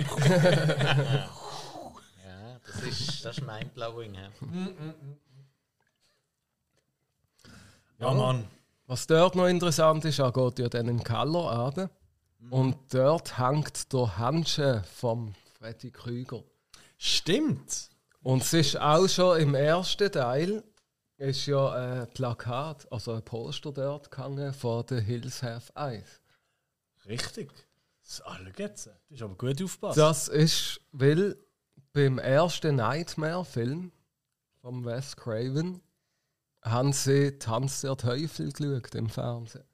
Ja, 2.26 2.60
das 2.66 2.82
ist, 2.84 3.26
das 3.26 3.38
ist 3.38 3.46
mindblowing. 3.46 4.14
Ja. 4.16 4.30
Ja, 8.00 8.14
Mann. 8.14 8.46
Was 8.88 9.08
dort 9.08 9.36
noch 9.36 9.48
interessant 9.48 10.04
ist, 10.06 10.20
er 10.20 10.32
geht 10.32 10.60
ja 10.60 10.70
dann 10.70 10.88
in 10.88 10.98
den 10.98 11.04
Keller 11.04 11.64
runter 11.64 11.90
und 12.50 12.76
dort 12.94 13.38
hängt 13.38 13.92
der 13.94 14.18
Handschuh 14.18 14.82
vom 14.94 15.34
Freddy 15.58 15.92
Krüger. 15.92 16.44
Stimmt. 17.06 17.90
Und 18.22 18.44
es 18.44 18.54
ist 18.54 18.80
auch 18.80 19.10
schon 19.10 19.42
im 19.42 19.56
ersten 19.56 20.10
Teil 20.10 20.64
ist 21.18 21.48
ja 21.48 21.70
ein 21.72 22.10
Plakat, 22.12 22.90
also 22.94 23.12
ein 23.12 23.26
Poster 23.26 23.74
dort 23.74 24.10
gehangen 24.10 24.54
von 24.54 24.86
The 24.88 25.02
Hills 25.02 25.44
Have 25.44 25.74
Eyes. 25.76 26.22
Richtig. 27.06 27.52
Das 28.00 28.14
ist 28.14 28.22
alle 28.22 28.54
jetzt. 28.56 28.88
Das 28.88 28.96
ist 29.10 29.22
aber 29.22 29.36
gut 29.36 29.62
aufgepasst. 29.62 29.98
Das 29.98 30.30
ist, 30.30 30.80
weil 30.94 31.36
beim 31.92 32.20
ersten 32.20 32.78
Nightmare-Film 32.78 33.92
von 34.62 34.86
Wes 34.86 35.18
Craven 35.18 35.82
haben 36.62 36.94
sie 36.94 37.38
Tanz 37.38 37.82
der 37.82 37.98
Teufel 37.98 38.54
geschaut 38.54 38.96
im 38.96 39.10
Fernsehen. 39.10 39.66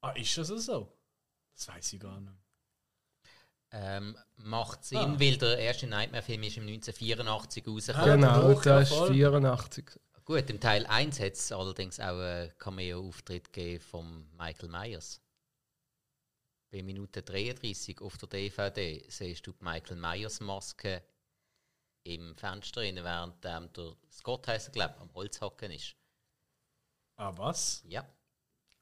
Ah, 0.00 0.10
ist 0.16 0.36
das 0.36 0.48
so? 0.48 0.92
Das 1.54 1.68
weiß 1.68 1.92
ich 1.92 2.00
gar 2.00 2.20
nicht. 2.20 2.43
Ähm, 3.76 4.16
macht 4.36 4.84
Sinn, 4.84 4.98
Ah. 4.98 5.18
weil 5.20 5.36
der 5.36 5.58
erste 5.58 5.88
Nightmare-Film 5.88 6.44
ist 6.44 6.56
im 6.58 6.66
1984 6.66 7.66
rausgekommen. 7.66 8.20
Genau, 8.20 8.52
doch, 8.52 8.62
das 8.62 8.64
ja, 8.66 8.80
ist 8.80 8.88
voll. 8.92 9.12
84. 9.14 9.98
Gut, 10.24 10.48
im 10.48 10.60
Teil 10.60 10.86
1 10.86 11.18
hat 11.18 11.32
es 11.32 11.50
allerdings 11.50 11.98
auch 11.98 12.18
einen 12.18 12.56
Cameo-Auftritt 12.56 13.52
gegeben 13.52 13.82
von 13.82 14.30
Michael 14.38 14.68
Myers. 14.68 15.20
Bei 16.70 16.82
Minute 16.82 17.22
33 17.22 18.00
auf 18.00 18.16
der 18.16 18.28
DVD 18.28 19.04
siehst 19.08 19.46
du 19.46 19.52
die 19.52 19.64
Michael 19.64 19.96
Myers 19.96 20.38
Maske 20.40 21.02
im 22.04 22.36
Fenster, 22.36 22.80
rein, 22.82 22.96
während 22.96 23.44
ähm, 23.44 23.72
der 23.72 23.96
Scott 24.10 24.46
heisst, 24.46 24.72
glaube 24.72 24.96
am 25.00 25.12
Holzhacken 25.14 25.72
ist. 25.72 25.96
Ah, 27.16 27.32
was? 27.36 27.82
Ja. 27.88 28.06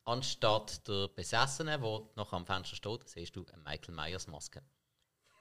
Anstatt 0.05 0.86
der 0.86 1.09
Besessenen, 1.09 1.80
der 1.80 2.03
noch 2.16 2.32
am 2.32 2.45
Fenster 2.47 2.76
steht, 2.76 3.09
siehst 3.09 3.36
du 3.36 3.47
eine 3.47 3.62
Michael 3.62 3.95
Myers 3.95 4.26
Maske. 4.26 4.62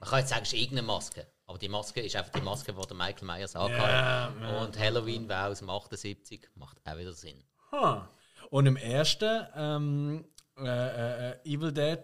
Man 0.01 0.09
kann 0.09 0.19
jetzt 0.19 0.29
sagen, 0.29 0.41
es 0.41 0.51
ist 0.51 0.59
irgendeine 0.59 0.87
Maske, 0.87 1.27
aber 1.45 1.59
die 1.59 1.69
Maske 1.69 2.01
ist 2.01 2.15
einfach 2.15 2.31
die 2.31 2.41
Maske, 2.41 2.73
die 2.73 2.87
der 2.87 2.97
Michael 2.97 3.23
Myers 3.25 3.55
angehabt 3.55 4.41
hat. 4.41 4.65
Und 4.65 4.79
Halloween 4.79 5.29
war 5.29 5.49
aus 5.49 5.59
dem 5.59 5.69
78, 5.69 6.49
macht 6.55 6.77
auch 6.83 6.97
wieder 6.97 7.13
Sinn. 7.13 7.43
Huh. 7.71 8.01
Und 8.49 8.65
im 8.65 8.77
ersten 8.77 9.45
ähm, 9.55 10.25
äh, 10.57 11.29
äh, 11.29 11.35
Evil 11.45 11.71
Dead 11.71 11.99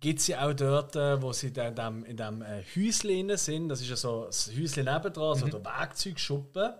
gibt 0.00 0.20
es 0.20 0.26
ja 0.26 0.48
auch 0.48 0.54
dort, 0.54 0.96
äh, 0.96 1.20
wo 1.20 1.32
sie 1.34 1.52
dann 1.52 1.68
in 1.68 1.74
dem, 1.76 2.04
in 2.06 2.16
dem 2.16 2.42
äh, 2.42 2.64
Häuschen 2.74 3.36
sind. 3.36 3.68
Das 3.68 3.82
ist 3.82 3.90
ja 3.90 3.96
so 3.96 4.24
das 4.24 4.50
Häuschen 4.50 4.86
nebendran, 4.86 5.36
so 5.36 5.46
der 5.46 5.62
Werkzeugschuppen. 5.62 6.72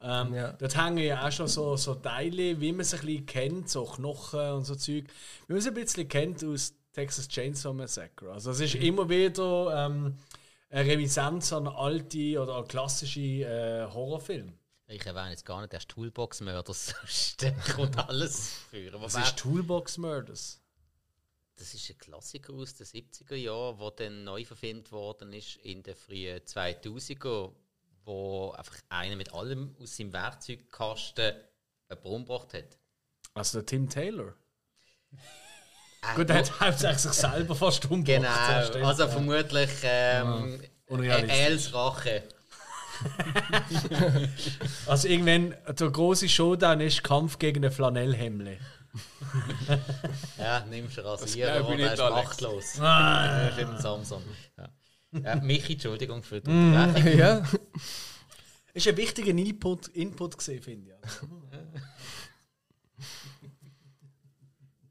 Ähm, 0.00 0.32
Ja. 0.32 0.52
Dort 0.52 0.76
hängen 0.76 0.98
ja 0.98 1.26
auch 1.26 1.32
schon 1.32 1.48
so, 1.48 1.76
so 1.76 1.96
Teile, 1.96 2.60
wie 2.60 2.70
man 2.70 2.84
sie 2.84 2.96
ein 2.96 3.04
bisschen 3.04 3.26
kennt, 3.26 3.68
so 3.68 3.84
Knochen 3.84 4.52
und 4.52 4.64
so 4.64 4.76
Zeug. 4.76 5.06
Wie 5.48 5.52
man 5.52 5.60
sie 5.60 5.70
ein 5.70 5.74
bisschen 5.74 6.08
kennt 6.08 6.44
aus 6.44 6.74
Texas 6.98 7.28
Chainsaw 7.28 7.72
Massacre. 7.72 8.32
Also 8.32 8.50
es 8.50 8.58
ist 8.58 8.74
immer 8.74 9.08
wieder 9.08 9.86
ähm, 9.86 10.18
eine 10.68 10.90
Reminiszenz 10.90 11.52
an 11.52 11.68
alte 11.68 12.42
oder 12.42 12.56
an 12.56 12.66
klassische 12.66 13.20
äh, 13.20 13.86
Horrorfilme. 13.88 14.52
Ich 14.88 15.06
erwähne 15.06 15.30
jetzt 15.30 15.46
gar 15.46 15.60
nicht 15.60 15.72
erst 15.72 15.90
Toolbox-Mörder, 15.90 16.74
sonst 16.74 17.46
kommt 17.76 17.96
alles 17.96 18.62
für. 18.68 18.90
Das 18.90 19.14
ist 19.14 19.38
Toolbox 19.38 19.98
Murders. 19.98 20.60
Das 21.54 21.72
ist 21.72 21.88
ein 21.88 21.98
Klassiker 21.98 22.54
aus 22.54 22.74
den 22.74 22.86
70er 22.86 23.36
Jahren, 23.36 23.78
der 23.78 23.90
dann 23.92 24.24
neu 24.24 24.44
verfilmt 24.44 24.90
worden 24.90 25.32
ist 25.32 25.54
in 25.62 25.84
den 25.84 25.94
frühen 25.94 26.40
2000er, 26.40 27.52
wo 28.04 28.50
einfach 28.56 28.80
einer 28.88 29.14
mit 29.14 29.32
allem 29.32 29.76
aus 29.78 29.96
seinem 29.96 30.12
Werkzeugkasten 30.12 31.36
einen 31.90 32.00
Brunnen 32.00 32.24
gebracht 32.24 32.54
hat. 32.54 32.76
Also 33.34 33.58
der 33.58 33.66
Tim 33.66 33.88
Taylor. 33.88 34.34
Gut, 36.14 36.30
er 36.30 36.36
hat 36.38 36.60
hauptsächlich 36.60 36.98
sich 37.00 37.12
selber 37.12 37.54
fast 37.54 37.90
umgebracht. 37.90 38.06
Genau, 38.22 38.48
das 38.58 38.68
stimmt. 38.68 38.84
also 38.84 39.08
vermutlich 39.08 39.70
ähm, 39.82 40.60
Unrealistisch. 40.86 41.38
Els 41.38 41.74
Rache. 41.74 42.22
Also 44.86 45.06
irgendwann, 45.08 45.54
der 45.68 45.90
große 45.90 46.28
Showdown 46.28 46.80
ist 46.80 47.04
Kampf 47.04 47.38
gegen 47.38 47.64
ein 47.64 47.70
Flanellhemle. 47.72 48.58
Ja, 50.38 50.64
nimmst 50.68 50.96
du 50.96 51.02
Rasierer 51.04 51.60
ich 51.60 51.66
und 51.66 51.72
er 51.72 51.76
nicht, 51.76 51.92
ist 51.92 52.00
Alex. 52.00 52.28
machtlos. 52.28 52.80
Ah. 52.80 53.44
Das 53.44 53.52
ist 53.52 53.58
eben 53.58 53.78
Samsung. 53.78 54.22
Ja. 54.56 54.68
Ja, 55.22 55.36
Michi, 55.36 55.74
Entschuldigung 55.74 56.22
für 56.22 56.36
Mm. 56.38 56.42
die 56.42 56.50
Unterbrechung. 56.50 57.18
ja. 57.18 57.42
Ist 58.74 58.88
ein 58.88 58.96
wichtiger 58.96 59.28
Input, 59.30 59.88
Input 59.88 60.38
gesehen, 60.38 60.62
finde 60.62 60.90
ich. 60.90 61.18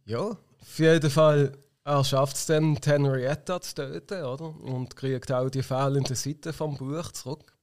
Ja, 0.06 0.38
auf 0.78 0.80
jeden 0.80 1.10
Fall, 1.10 1.58
er 1.86 2.04
schafft 2.04 2.36
es 2.36 2.46
dann, 2.46 2.78
Henrietta 2.86 3.60
zu 3.60 3.74
töten, 3.74 4.24
oder? 4.24 4.56
Und 4.60 4.96
kriegt 4.96 5.32
auch 5.32 5.50
die 5.50 5.64
fehlenden 5.64 6.16
Seiten 6.16 6.54
vom 6.54 6.78
Buch 6.78 7.12
zurück. 7.14 7.58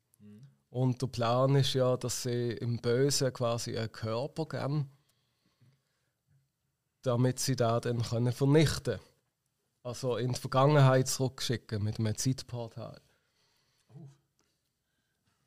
Und 0.71 1.01
der 1.01 1.07
Plan 1.07 1.55
ist 1.55 1.75
ja, 1.75 1.97
dass 1.97 2.25
sie 2.25 2.51
im 2.55 2.79
Bösen 2.79 3.33
quasi 3.33 3.79
einen 3.79 3.93
Körper 3.93 4.47
geben, 4.47 4.91
damit 7.03 7.39
sie 7.39 7.55
da 7.55 7.79
dann 7.79 8.03
können 8.03 8.33
vernichten 8.33 8.95
können. 8.95 9.01
Also 9.85 10.17
in 10.17 10.33
die 10.33 10.41
Vergangenheit 10.41 11.07
zurückschicken 11.07 11.85
mit 11.85 12.01
einem 12.01 12.17
Zeitportal. 12.17 13.01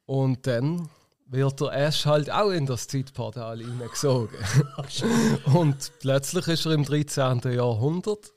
Und 0.06 0.48
dann 0.48 0.90
wird 1.30 1.60
der 1.60 1.74
Ash 1.74 2.06
halt 2.06 2.32
auch 2.32 2.52
in 2.52 2.66
das 2.66 2.88
Zeitportal 2.88 3.60
hineingesogen. 3.60 4.38
und 5.54 5.92
plötzlich 6.00 6.48
ist 6.48 6.66
er 6.66 6.72
im 6.74 6.86
13. 6.86 7.40
Jahrhundert 7.52 8.34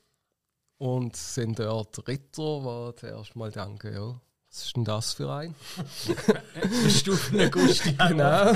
und 0.77 1.15
sind 1.15 1.59
dort 1.59 2.07
Ritter, 2.07 2.91
die 2.91 2.99
zuerst 2.99 3.35
mal 3.35 3.51
denken, 3.51 3.93
ja, 3.93 4.21
was 4.49 4.65
ist 4.65 4.75
denn 4.75 4.83
das 4.83 5.13
für 5.13 5.31
ein? 5.31 5.55
Stufen 6.89 7.51
Gusti. 7.51 7.95
Genau. 8.07 8.53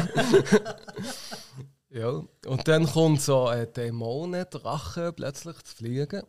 ja, 1.89 2.09
und 2.47 2.67
dann 2.67 2.85
kommt 2.85 3.21
so 3.21 3.47
ein 3.47 3.71
Dämonendrache 3.71 5.13
plötzlich 5.13 5.61
zu 5.63 5.75
fliegen, 5.77 6.23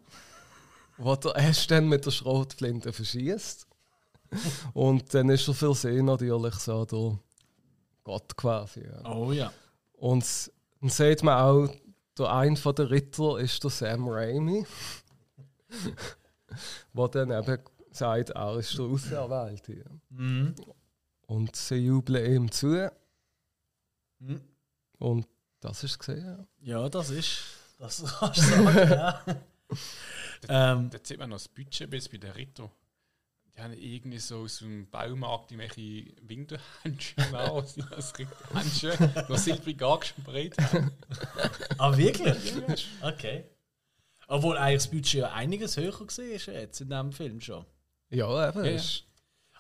wo 0.99 1.17
der 1.17 1.37
Ash 1.37 1.67
dann 1.67 1.89
mit 1.89 2.07
der 2.07 2.13
Schrotflinte 2.13 2.93
verschießt. 2.93 3.67
Und 4.75 5.15
dann 5.15 5.31
ist 5.31 5.49
er 5.49 5.55
für 5.55 5.75
sie 5.75 6.03
natürlich 6.03 6.55
so 6.55 6.85
der 6.85 7.19
Gott 8.07 8.37
quasi. 8.37 8.85
Ja. 8.85 9.13
Oh 9.13 9.33
ja. 9.33 9.53
Und 9.95 10.25
dann 10.81 10.91
sieht 10.91 11.25
man 11.25 11.41
auch, 11.41 11.75
der 12.17 12.33
ein 12.33 12.57
von 12.57 12.73
der 12.77 12.89
Ritter 12.89 13.41
ist 13.41 13.65
der 13.65 13.71
Sam 13.71 14.07
Raimi, 14.09 14.65
der 16.93 17.09
dann 17.09 17.33
eben 17.33 17.63
sagt, 17.91 18.31
er 18.31 18.57
ist 18.59 18.79
der 18.79 18.85
Auserwählte. 18.85 19.85
Mhm. 20.11 20.55
Und 21.27 21.57
sie 21.57 21.75
jubeln 21.75 22.33
ihm 22.33 22.53
zu. 22.53 22.93
Mhm. 24.21 24.41
Und 24.99 25.27
das 25.59 25.83
ist 25.83 25.99
gesehen. 25.99 26.47
Ja, 26.61 26.89
das 26.89 27.11
ist. 27.11 27.41
Das 27.81 28.05
kannst 28.21 28.39
du 28.39 28.43
sagen, 28.43 28.89
ja. 28.89 29.25
ähm, 30.49 30.91
Da 30.91 30.99
sieht 31.03 31.19
man 31.19 31.31
noch 31.31 31.39
das 31.39 31.49
Budget 31.49 31.91
bis 31.91 32.09
bei 32.09 32.19
den 32.19 32.31
Ritter. 32.31 32.71
Die 33.57 33.63
haben 33.63 33.73
irgendwie 33.73 34.19
so 34.19 34.43
aus 34.43 34.59
dem 34.59 34.89
Baumarkt 34.91 35.51
irgendwelche 35.51 36.13
Winterhandschuhe 36.23 37.51
aus, 37.51 37.73
die 37.75 37.83
als 37.85 38.17
Ritterhandschuhe 38.19 39.25
noch 39.29 39.39
silbrig 39.39 39.83
angesprayt 39.83 40.59
haben. 40.59 40.91
ah, 41.79 41.97
wirklich? 41.97 42.87
Okay. 43.01 43.45
Obwohl 44.29 44.59
eigentlich 44.59 44.83
das 44.83 44.91
Budget 44.91 45.15
ja 45.15 45.33
einiges 45.33 45.77
höher 45.79 45.99
war 45.99 46.25
jetzt 46.55 46.81
in 46.81 46.89
diesem 46.91 47.13
Film 47.13 47.41
schon. 47.41 47.65
Ja, 48.11 48.49
eben. 48.51 48.65
Ja, 48.65 48.71
ist- 48.73 49.05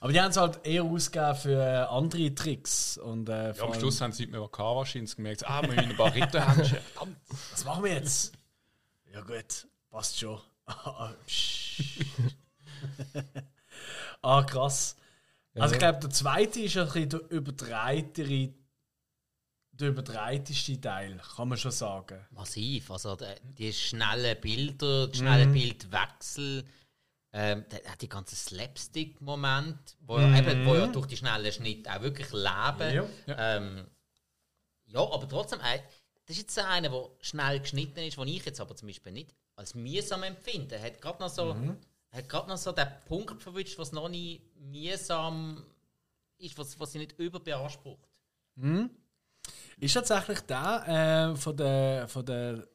Aber 0.00 0.12
die 0.12 0.20
haben 0.20 0.30
es 0.30 0.36
halt 0.36 0.60
eher 0.66 0.82
ausgegeben 0.84 1.34
für 1.36 1.58
äh, 1.62 1.86
andere 1.88 2.34
Tricks. 2.34 2.98
Und, 2.98 3.28
äh, 3.30 3.54
Ja, 3.56 3.62
am 3.64 3.72
Schluss 3.74 4.00
haben 4.02 4.12
sie 4.12 4.26
mit 4.26 4.34
dem 4.34 4.50
K-Wahrscheinlich 4.52 5.16
gemerkt, 5.16 5.46
ah, 5.48 5.62
wir 5.62 5.68
müssen 5.70 5.90
ein 5.90 5.96
paar 5.96 6.14
Ritterhandschuhe. 6.14 6.80
Verdammt. 6.80 7.16
Was 7.52 7.64
machen 7.64 7.84
wir 7.84 7.94
jetzt? 7.94 8.34
Ja 9.10 9.22
gut, 9.22 9.66
passt 9.90 10.18
schon. 10.18 10.38
Ah, 14.22 14.42
krass. 14.42 14.96
Also 15.54 15.74
ich 15.74 15.78
glaube, 15.78 16.00
der 16.00 16.10
zweite 16.10 16.60
ist 16.60 16.76
ein 16.76 16.84
bisschen 16.86 17.08
der 17.08 17.30
übertreitere, 17.30 18.52
der 19.72 19.88
übertreiteste 19.88 20.80
Teil, 20.80 21.20
kann 21.36 21.48
man 21.48 21.58
schon 21.58 21.70
sagen. 21.70 22.24
Massiv. 22.30 22.90
Also 22.90 23.16
die, 23.58 23.72
schnellen 23.72 24.40
Bilder, 24.40 25.08
die 25.08 25.18
schnellen 25.18 25.50
Mhm. 25.50 25.54
Bildwechsel, 25.54 26.64
ähm, 27.32 27.64
die 28.00 28.08
ganzen 28.08 28.36
Slapstick-Momente, 28.36 29.94
wo, 30.00 30.18
ja 30.18 30.38
eben, 30.38 30.64
wo 30.66 30.74
ja 30.74 30.86
durch 30.86 31.06
die 31.06 31.16
schnellen 31.16 31.52
Schnitte 31.52 31.94
auch 31.94 32.00
wirklich 32.02 32.30
leben. 32.32 32.94
Ja. 32.94 33.04
Ja, 33.26 33.56
ähm, 33.56 33.86
ja 34.86 35.00
aber 35.00 35.28
trotzdem, 35.28 35.60
äh, 35.60 35.80
das 36.26 36.36
ist 36.36 36.42
jetzt 36.42 36.58
einer, 36.58 36.88
der 36.88 37.08
schnell 37.20 37.60
geschnitten 37.60 38.00
ist, 38.00 38.16
den 38.16 38.28
ich 38.28 38.44
jetzt 38.44 38.60
aber 38.60 38.74
zum 38.76 38.88
Beispiel 38.88 39.12
nicht 39.12 39.34
als 39.54 39.74
mühsam 39.74 40.22
empfinde. 40.22 40.76
Er 40.76 40.82
hat 40.84 41.00
gerade 41.00 41.20
noch 41.22 41.28
so, 41.30 41.54
Mhm. 41.54 41.76
Hat 42.16 42.28
gerade 42.28 42.48
noch 42.48 42.56
so 42.56 42.72
den 42.72 42.86
Punkt 43.06 43.42
verwischt, 43.42 43.78
was 43.78 43.92
noch 43.92 44.08
nicht 44.08 44.42
mühsam 44.58 45.64
ist, 46.38 46.56
was, 46.58 46.78
was 46.78 46.92
sie 46.92 46.98
nicht 46.98 47.18
überbeansprucht. 47.18 48.08
Ist 49.78 49.94
tatsächlich 49.94 50.40
der 50.40 51.32
äh, 51.34 51.36
von 51.36 51.56
den 51.56 52.08
von 52.08 52.24
der 52.24 52.66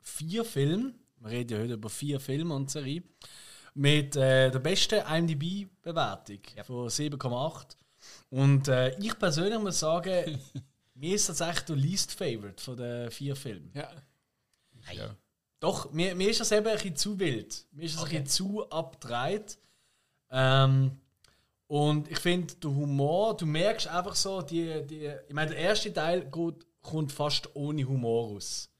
vier 0.00 0.44
Filmen, 0.44 0.98
wir 1.18 1.30
reden 1.30 1.52
ja 1.52 1.62
heute 1.62 1.74
über 1.74 1.88
vier 1.88 2.20
Filme 2.20 2.54
und 2.54 2.70
Serie, 2.70 3.02
mit 3.74 4.16
äh, 4.16 4.50
der 4.50 4.58
besten 4.58 5.00
IMDb-Bewertung 5.06 6.40
von 6.64 6.88
7,8. 6.88 7.76
Und 8.30 8.68
äh, 8.68 8.96
ich 8.98 9.18
persönlich 9.18 9.58
muss 9.58 9.80
sagen, 9.80 10.38
mir 10.94 11.14
ist 11.14 11.26
tatsächlich 11.26 11.64
der 11.64 11.76
least 11.76 12.12
favorite 12.12 12.62
von 12.62 12.76
den 12.76 13.10
vier 13.10 13.36
Filmen. 13.36 13.70
Ja. 13.74 13.90
Hey. 14.82 14.98
Ja. 14.98 15.16
Doch, 15.60 15.92
mir, 15.92 16.14
mir 16.14 16.30
ist 16.30 16.40
das 16.40 16.52
eben 16.52 16.66
ein 16.66 16.74
bisschen 16.74 16.96
zu 16.96 17.18
wild. 17.18 17.66
Mir 17.72 17.84
ist 17.84 17.94
das 17.96 18.04
ein 18.04 18.08
bisschen 18.08 18.26
zu 18.26 18.68
abgedreht. 18.70 19.58
Ähm, 20.30 21.00
und 21.66 22.10
ich 22.10 22.18
finde, 22.18 22.54
der 22.54 22.70
Humor, 22.70 23.36
du 23.36 23.46
merkst 23.46 23.86
einfach 23.86 24.14
so, 24.14 24.42
die, 24.42 24.84
die, 24.86 25.12
ich 25.28 25.34
meine, 25.34 25.52
der 25.52 25.60
erste 25.60 25.92
Teil 25.92 26.24
geht, 26.30 26.66
kommt 26.82 27.12
fast 27.12 27.54
ohne 27.54 27.84
Humor 27.84 28.36
aus. 28.36 28.70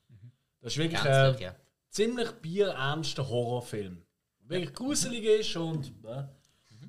Das 0.60 0.72
ist 0.72 0.78
wirklich 0.78 1.00
ein 1.02 1.38
ja. 1.38 1.54
ziemlich 1.90 2.30
bierernster 2.32 3.28
Horrorfilm. 3.28 4.02
Wirklich 4.46 4.74
gruselig 4.74 5.24
ist 5.24 5.56
und. 5.56 5.92
äh, 6.04 6.24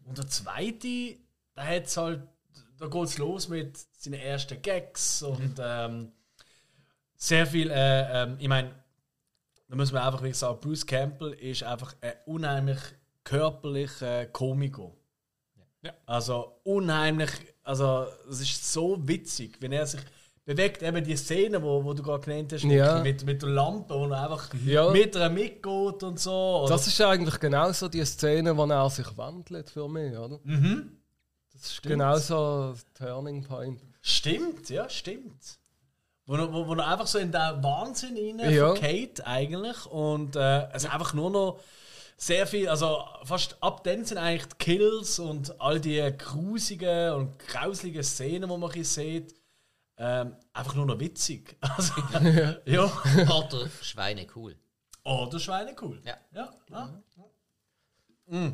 Und 0.06 0.18
der 0.18 0.28
zweite, 0.28 1.18
da 1.54 1.64
hat's 1.64 1.96
halt, 1.96 2.22
da 2.78 2.88
geht's 2.88 3.18
los 3.18 3.48
mit 3.48 3.78
seinen 3.78 4.20
ersten 4.20 4.62
Gags 4.62 5.22
und 5.22 5.56
ähm, 5.60 6.12
sehr 7.16 7.46
viel, 7.46 7.70
äh, 7.70 8.24
ähm, 8.24 8.38
ich 8.40 8.48
meine, 8.48 8.74
da 9.72 9.78
muss 9.78 9.94
man 9.94 10.04
einfach 10.04 10.20
wirklich 10.22 10.38
sagen, 10.38 10.60
Bruce 10.60 10.86
Campbell 10.86 11.32
ist 11.32 11.64
einfach 11.64 11.96
ein 12.02 12.12
unheimlich 12.26 12.78
körperlicher 13.24 14.26
Komiker. 14.26 14.92
Ja. 15.82 15.94
Also 16.06 16.58
unheimlich, 16.64 17.30
also 17.64 18.06
es 18.30 18.42
ist 18.42 18.72
so 18.74 18.98
witzig, 19.08 19.58
wenn 19.62 19.72
er 19.72 19.88
sich 19.88 20.02
bewegt, 20.44 20.84
eben 20.84 21.02
die 21.06 21.16
Szene, 21.16 21.64
wo, 21.64 21.84
wo 21.86 21.94
du 21.94 22.04
gerade 22.04 22.20
genannt 22.26 22.52
hast, 22.52 22.64
Ja. 22.66 23.02
mit, 23.02 23.24
mit 23.26 23.42
der 23.42 23.50
Lampe, 23.50 23.94
wo 23.96 24.06
er 24.08 24.24
einfach 24.30 24.54
Ja. 24.66 24.92
mit 24.92 25.16
einer 25.16 25.30
mitgeht 25.30 26.04
und 26.04 26.20
so. 26.20 26.64
Oder? 26.64 26.74
Das 26.74 26.86
ist 26.88 27.00
eigentlich 27.00 27.40
genau 27.40 27.72
so 27.72 27.88
die 27.88 28.04
Szene, 28.04 28.56
wo 28.58 28.66
er 28.66 28.90
sich 28.90 29.18
wandelt 29.18 29.70
für 29.70 29.88
mich, 29.88 30.12
oder? 30.18 30.38
Mhm. 30.44 30.98
Das 31.54 31.62
ist 31.72 31.82
genau 31.82 32.18
so 32.18 32.74
ein 32.74 32.80
Turning 32.94 33.44
Point. 33.46 33.80
Stimmt, 34.02 34.70
ja, 34.70 34.90
stimmt. 34.90 35.61
Wo, 36.32 36.54
wo, 36.54 36.68
wo 36.68 36.74
er 36.76 36.88
einfach 36.88 37.08
so 37.08 37.18
in 37.20 37.30
den 37.30 37.42
Wahnsinn 37.62 38.16
rein 38.16 38.52
Ja. 38.54 38.74
verkehrt 38.74 39.28
eigentlich 39.28 39.86
und 39.88 40.38
äh, 40.38 40.70
es 40.72 40.86
einfach 40.86 41.14
nur 41.14 41.30
noch 41.30 41.60
sehr 42.16 42.48
viel, 42.48 42.70
also 42.70 43.04
fast 43.26 43.58
ab 43.62 43.84
dann 43.84 44.06
sind 44.06 44.18
eigentlich 44.18 44.46
die 44.48 44.56
Kills 44.58 45.20
und 45.20 45.60
all 45.60 45.82
die 45.82 46.00
grusigen 46.18 47.12
und 47.16 47.38
grauseligen 47.40 48.02
Szenen, 48.04 48.50
die 48.50 48.58
man 48.58 48.72
hier 48.72 48.86
sieht, 48.86 49.36
ähm, 49.98 50.36
einfach 50.54 50.74
nur 50.76 50.86
noch 50.86 51.00
witzig. 51.00 51.58
Also, 51.76 51.94
ja. 52.66 52.90
Oder 53.24 53.68
Schweine 53.82 54.26
cool. 54.36 54.56
Das 55.04 55.44
Schweine 55.44 55.76
cool. 55.82 56.02
Ja. 56.06 56.16
Ja, 56.34 56.54
ja. 56.70 58.54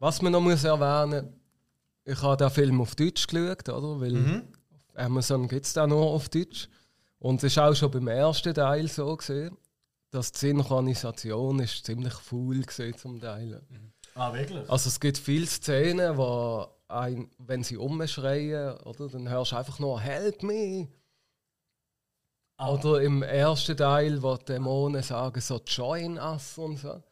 Was 0.00 0.20
man 0.20 0.32
noch 0.32 0.40
muss 0.40 0.64
erwähnen 0.64 1.38
ich 2.04 2.20
habe 2.20 2.36
den 2.36 2.50
Film 2.50 2.80
auf 2.80 2.96
Deutsch 2.96 3.28
geschaut, 3.28 3.68
oder? 3.68 4.00
Weil 4.00 4.10
Mhm. 4.12 4.42
Amazon 4.94 5.48
gibt 5.48 5.66
es 5.66 5.72
den 5.72 5.90
nur 5.90 6.06
auf 6.06 6.28
Deutsch. 6.28 6.68
Und 7.18 7.36
es 7.38 7.52
ist 7.52 7.58
auch 7.58 7.74
schon 7.74 7.90
beim 7.90 8.08
ersten 8.08 8.52
Teil 8.52 8.88
so 8.88 9.16
gesehen, 9.16 9.56
dass 10.10 10.32
die 10.32 10.40
Synchronisation 10.40 11.60
ist 11.60 11.86
ziemlich 11.86 12.14
faul 12.14 12.62
gesehen 12.62 12.96
zum 12.96 13.20
Teil. 13.20 13.62
Ah, 14.14 14.32
wirklich? 14.32 14.68
Also 14.68 14.88
es 14.88 15.00
gibt 15.00 15.18
viele 15.18 15.46
Szenen, 15.46 16.16
wo 16.16 16.66
ein, 16.88 17.30
wenn 17.38 17.62
sie 17.62 17.76
umschreien, 17.76 18.76
oder, 18.78 19.08
dann 19.08 19.28
hörst 19.28 19.52
du 19.52 19.56
einfach 19.56 19.78
nur 19.78 20.00
«Help 20.00 20.42
me!» 20.42 20.88
Oder 22.58 23.00
im 23.00 23.22
ersten 23.22 23.76
Teil, 23.76 24.22
wo 24.22 24.36
die 24.36 24.44
Dämonen 24.44 25.02
sagen 25.02 25.40
so 25.40 25.60
«Join 25.64 26.18
us» 26.18 26.58
und 26.58 26.76
so, 26.76 27.02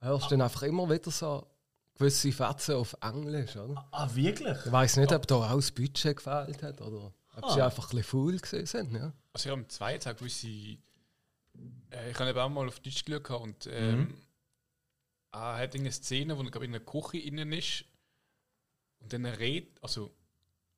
hörst 0.00 0.26
du 0.26 0.30
dann 0.30 0.42
einfach 0.42 0.62
immer 0.62 0.90
wieder 0.90 1.10
so 1.10 1.46
gewisse 1.94 2.32
Fetzen 2.32 2.74
auf 2.76 2.96
Englisch, 3.00 3.56
oder? 3.56 3.86
Ah, 3.92 4.08
wirklich? 4.12 4.58
Ich 4.64 4.72
weiß 4.72 4.96
nicht, 4.96 5.12
ob 5.12 5.26
da 5.26 5.36
auch 5.36 5.56
das 5.56 5.70
Budget 5.70 6.16
gefehlt 6.16 6.62
hat 6.62 6.80
oder 6.80 7.12
ob 7.42 7.50
sie 7.50 7.60
Ah. 7.60 7.66
einfach 7.66 7.84
ein 7.92 7.96
bisschen 7.96 8.04
faul 8.04 8.36
gewesen 8.38 8.66
sind. 8.66 8.92
Ja. 8.94 9.12
Also 9.32 9.48
ja, 9.48 9.54
im 9.54 9.68
zweiten 9.68 10.00
Tag 10.04 10.18
gewisse 10.18 10.48
Äh, 10.48 12.10
ich 12.12 12.18
habe 12.18 12.30
eben 12.30 12.38
auch 12.38 12.48
mal 12.48 12.68
auf 12.68 12.80
Deutsch 12.80 13.04
geschaut 13.04 13.24
gehabt 13.24 13.42
und 13.44 13.66
ähm, 13.72 14.14
er 15.32 15.56
hat 15.58 15.74
eine 15.74 15.90
Szene, 15.92 16.36
wo 16.38 16.42
er 16.42 16.50
glaub, 16.50 16.62
in 16.64 16.74
einer 16.74 16.84
Küche 16.84 17.18
innen 17.18 17.52
ist 17.52 17.84
und 19.00 19.12
dann 19.12 19.26
redet, 19.26 19.82
also 19.82 20.14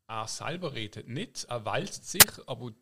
er 0.08 0.26
selber 0.28 0.72
redet 0.74 1.08
nicht, 1.08 1.44
er 1.44 1.64
walzt 1.64 2.10
sich, 2.10 2.24
aber 2.46 2.72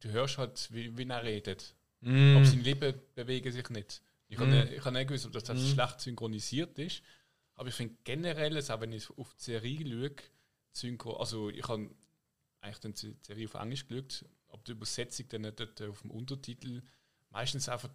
du 0.00 0.08
hörst 0.10 0.38
halt, 0.38 0.68
wie, 0.72 0.96
wie 0.96 1.08
er 1.08 1.22
redet. 1.22 1.74
Aber 2.02 2.44
seine 2.44 2.60
Lippen 2.62 2.94
bewegen 3.14 3.50
sich 3.50 3.68
nicht. 3.70 4.02
Ich 4.28 4.38
habe 4.38 4.50
nicht, 4.50 4.72
ich 4.72 4.84
habe 4.84 4.92
nicht 4.96 5.08
gewusst, 5.08 5.24
ob 5.26 5.32
das 5.32 5.48
halt 5.48 5.58
schlecht 5.60 6.00
synchronisiert 6.00 6.78
ist, 6.78 7.02
aber 7.54 7.68
ich 7.68 7.74
finde 7.74 7.96
generell, 8.04 8.58
auch 8.58 8.80
wenn 8.80 8.92
ich 8.92 9.08
auf 9.10 9.32
die 9.34 9.42
Serie 9.42 9.78
schaue, 9.86 10.14
Synchro, 10.72 11.16
also 11.16 11.48
ich 11.50 11.66
habe 11.68 11.88
eigentlich 12.64 12.80
dann 12.80 12.94
die 12.94 13.16
Serie 13.20 13.46
auf 13.46 13.54
Englisch 13.54 13.86
geschaut, 13.86 14.24
aber 14.48 14.62
die 14.66 14.72
Übersetzung 14.72 15.28
dann 15.28 15.42
dort 15.54 15.82
auf 15.82 16.02
dem 16.02 16.10
Untertitel 16.10 16.82
meistens 17.30 17.68
einfach 17.68 17.90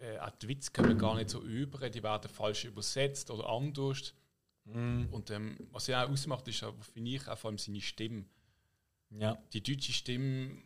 äh, 0.00 0.18
auch 0.18 0.30
die 0.30 0.48
Witze 0.48 0.70
kommen 0.72 0.98
gar 0.98 1.14
nicht 1.14 1.30
so 1.30 1.40
über, 1.40 1.88
die 1.88 2.02
werden 2.02 2.28
falsch 2.28 2.64
übersetzt 2.64 3.30
oder 3.30 3.48
anders. 3.48 4.14
Und 4.64 5.30
ähm, 5.30 5.56
was 5.70 5.86
ja 5.86 6.04
auch 6.04 6.10
ausmacht, 6.10 6.48
ist 6.48 6.64
aber, 6.64 6.82
finde 6.82 7.12
ich, 7.12 7.28
auch 7.28 7.38
vor 7.38 7.50
allem 7.50 7.58
seine 7.58 7.80
Stimme. 7.80 8.24
Ja. 9.10 9.40
Die 9.52 9.62
deutsche 9.62 9.92
Stimme, 9.92 10.56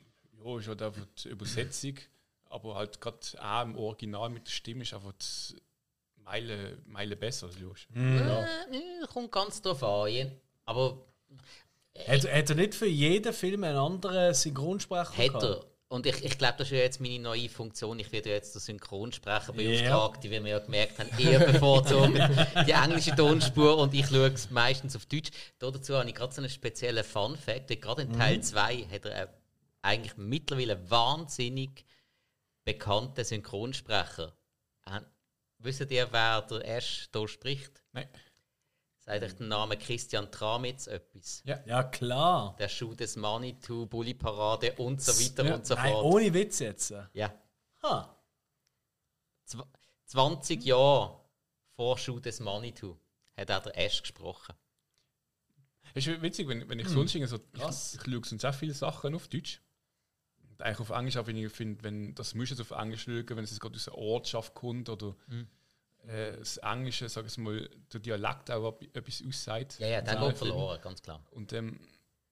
ja, 0.43 0.59
ist 0.59 0.69
halt 0.69 0.81
einfach 0.81 1.07
die 1.23 1.29
Übersetzung, 1.29 1.99
aber 2.47 2.77
halt 2.77 2.99
gerade 3.01 3.19
auch 3.39 3.63
im 3.63 3.77
Original 3.77 4.31
mit 4.31 4.47
der 4.47 4.53
Stimme 4.53 4.83
ist 4.83 4.95
einfach 4.95 5.13
Meile, 6.17 6.79
Meile 6.87 7.15
besser 7.15 7.49
als 7.49 7.59
los. 7.59 7.87
Äh, 7.95 9.07
kommt 9.09 9.33
ganz 9.33 9.61
drauf 9.61 9.83
an. 9.83 10.33
Aber 10.65 11.07
Hat, 12.07 12.33
hat 12.33 12.51
er 12.51 12.57
nicht 12.57 12.75
für 12.75 12.87
jeden 12.87 13.33
Film 13.33 13.65
einen 13.65 13.77
anderen 13.77 14.35
Synchronsprecher 14.35 15.17
hat 15.17 15.27
gehabt? 15.27 15.43
er. 15.43 15.65
Und 15.89 16.07
ich, 16.07 16.25
ich 16.25 16.39
glaube, 16.39 16.55
das 16.59 16.69
ist 16.69 16.73
ja 16.73 16.79
jetzt 16.79 17.01
meine 17.01 17.19
neue 17.19 17.49
Funktion. 17.49 17.99
Ich 17.99 18.13
werde 18.13 18.29
ja 18.29 18.37
jetzt 18.37 18.55
der 18.55 18.61
Synchronsprecher 18.61 19.53
beauftragt, 19.53 20.23
die 20.23 20.31
wie 20.31 20.41
wir 20.41 20.51
ja 20.51 20.59
gemerkt 20.61 21.01
haben, 21.01 21.11
eher 21.19 21.41
bevorzugt 21.41 22.15
die 22.67 22.71
englische 22.71 23.17
Tonspur 23.17 23.77
und 23.77 23.93
ich 23.93 24.07
schaue 24.07 24.29
es 24.29 24.51
meistens 24.51 24.95
auf 24.95 25.07
Deutsch. 25.07 25.31
Da 25.59 25.69
dazu 25.69 25.97
habe 25.97 26.09
ich 26.09 26.15
gerade 26.15 26.33
so 26.33 26.43
einen 26.43 26.49
speziellen 26.49 27.03
Fun-Fact. 27.03 27.81
Gerade 27.81 28.03
in 28.03 28.13
Teil 28.13 28.41
2 28.41 28.87
hat 28.89 29.05
er 29.05 29.17
einen 29.17 29.29
eigentlich 29.83 30.17
mittlerweile 30.17 30.91
wahnsinnig 30.91 31.85
bekannten 32.65 33.25
Synchronsprecher. 33.25 34.33
Äh, 34.87 35.01
wisst 35.59 35.91
ihr, 35.91 36.13
wer 36.13 36.43
der 36.43 36.69
Ash 36.69 37.09
hier 37.13 37.27
spricht? 37.27 37.83
Nein. 37.93 38.09
Sagt 39.01 39.23
euch 39.23 39.35
den 39.35 39.49
Namen 39.49 39.79
Christian 39.79 40.31
Tramitz 40.31 40.87
etwas? 40.87 41.43
Ja, 41.45 41.83
klar. 41.85 42.55
Der 42.59 42.69
Schuh 42.69 42.95
des 42.95 43.17
Manitou, 43.17 43.87
Bully 43.87 44.15
Parade 44.15 44.73
und 44.75 45.01
so 45.01 45.13
weiter 45.13 45.45
Ja. 45.47 45.55
und 45.55 45.67
so 45.67 45.75
Nein, 45.75 45.93
fort. 45.93 46.05
ohne 46.05 46.35
Witz 46.35 46.59
jetzt. 46.59 46.95
Ja. 47.15 47.33
Ha. 47.83 48.17
Zw 49.47 49.63
20 50.07 50.65
Jahre 50.65 51.19
vor 51.77 51.97
Schuh 51.97 52.21
des 52.21 52.41
Manitou 52.41 52.97
hat 53.37 53.49
er 53.49 53.61
der 53.61 53.79
Ash 53.79 54.03
gesprochen. 54.03 54.55
Es 55.95 56.07
ist 56.07 56.21
witzig, 56.23 56.47
wenn, 56.47 56.69
wenn 56.69 56.79
ich 56.79 56.89
sonst 56.89 57.15
irgendwie 57.15 57.31
so. 57.31 57.37
Ich, 57.55 57.61
ich 57.95 58.01
schaue 58.13 58.25
sonst 58.25 58.45
auch 58.45 58.55
viele 58.55 58.75
Sachen 58.75 59.15
auf 59.15 59.29
Deutsch. 59.29 59.61
Und 60.51 60.63
eigentlich 60.63 60.81
auf 60.81 60.91
Englisch, 60.91 61.17
auch 61.17 61.27
wenn 61.27 61.37
ich 61.37 61.51
finde, 61.53 61.83
wenn 61.83 62.15
das 62.15 62.35
musst 62.35 62.51
du 62.51 62.55
jetzt 62.57 62.61
auf 62.73 62.79
Englisch 62.79 63.05
schauen, 63.05 63.25
wenn 63.31 63.45
es 63.45 63.51
jetzt 63.51 63.61
gerade 63.61 63.77
aus 63.77 63.89
einer 63.89 63.99
Ortschaft 63.99 64.55
kommt 64.55 64.89
oder 64.89 65.17
äh, 66.07 66.37
das 66.39 66.57
Englische, 66.59 67.09
sag 67.09 67.27
ich 67.27 67.37
mal, 67.39 67.69
der 67.93 68.01
Dialekt 68.01 68.51
auch 68.51 68.69
ab- 68.69 68.83
etwas 68.93 69.23
aussagt. 69.27 69.79
Ja, 69.79 69.87
ja, 69.89 70.01
der 70.03 70.15
geht 70.29 70.39
verloren, 70.39 70.81
ganz 70.81 71.03
klar. 71.03 71.25
Und 71.31 71.53
ähm, 71.53 71.79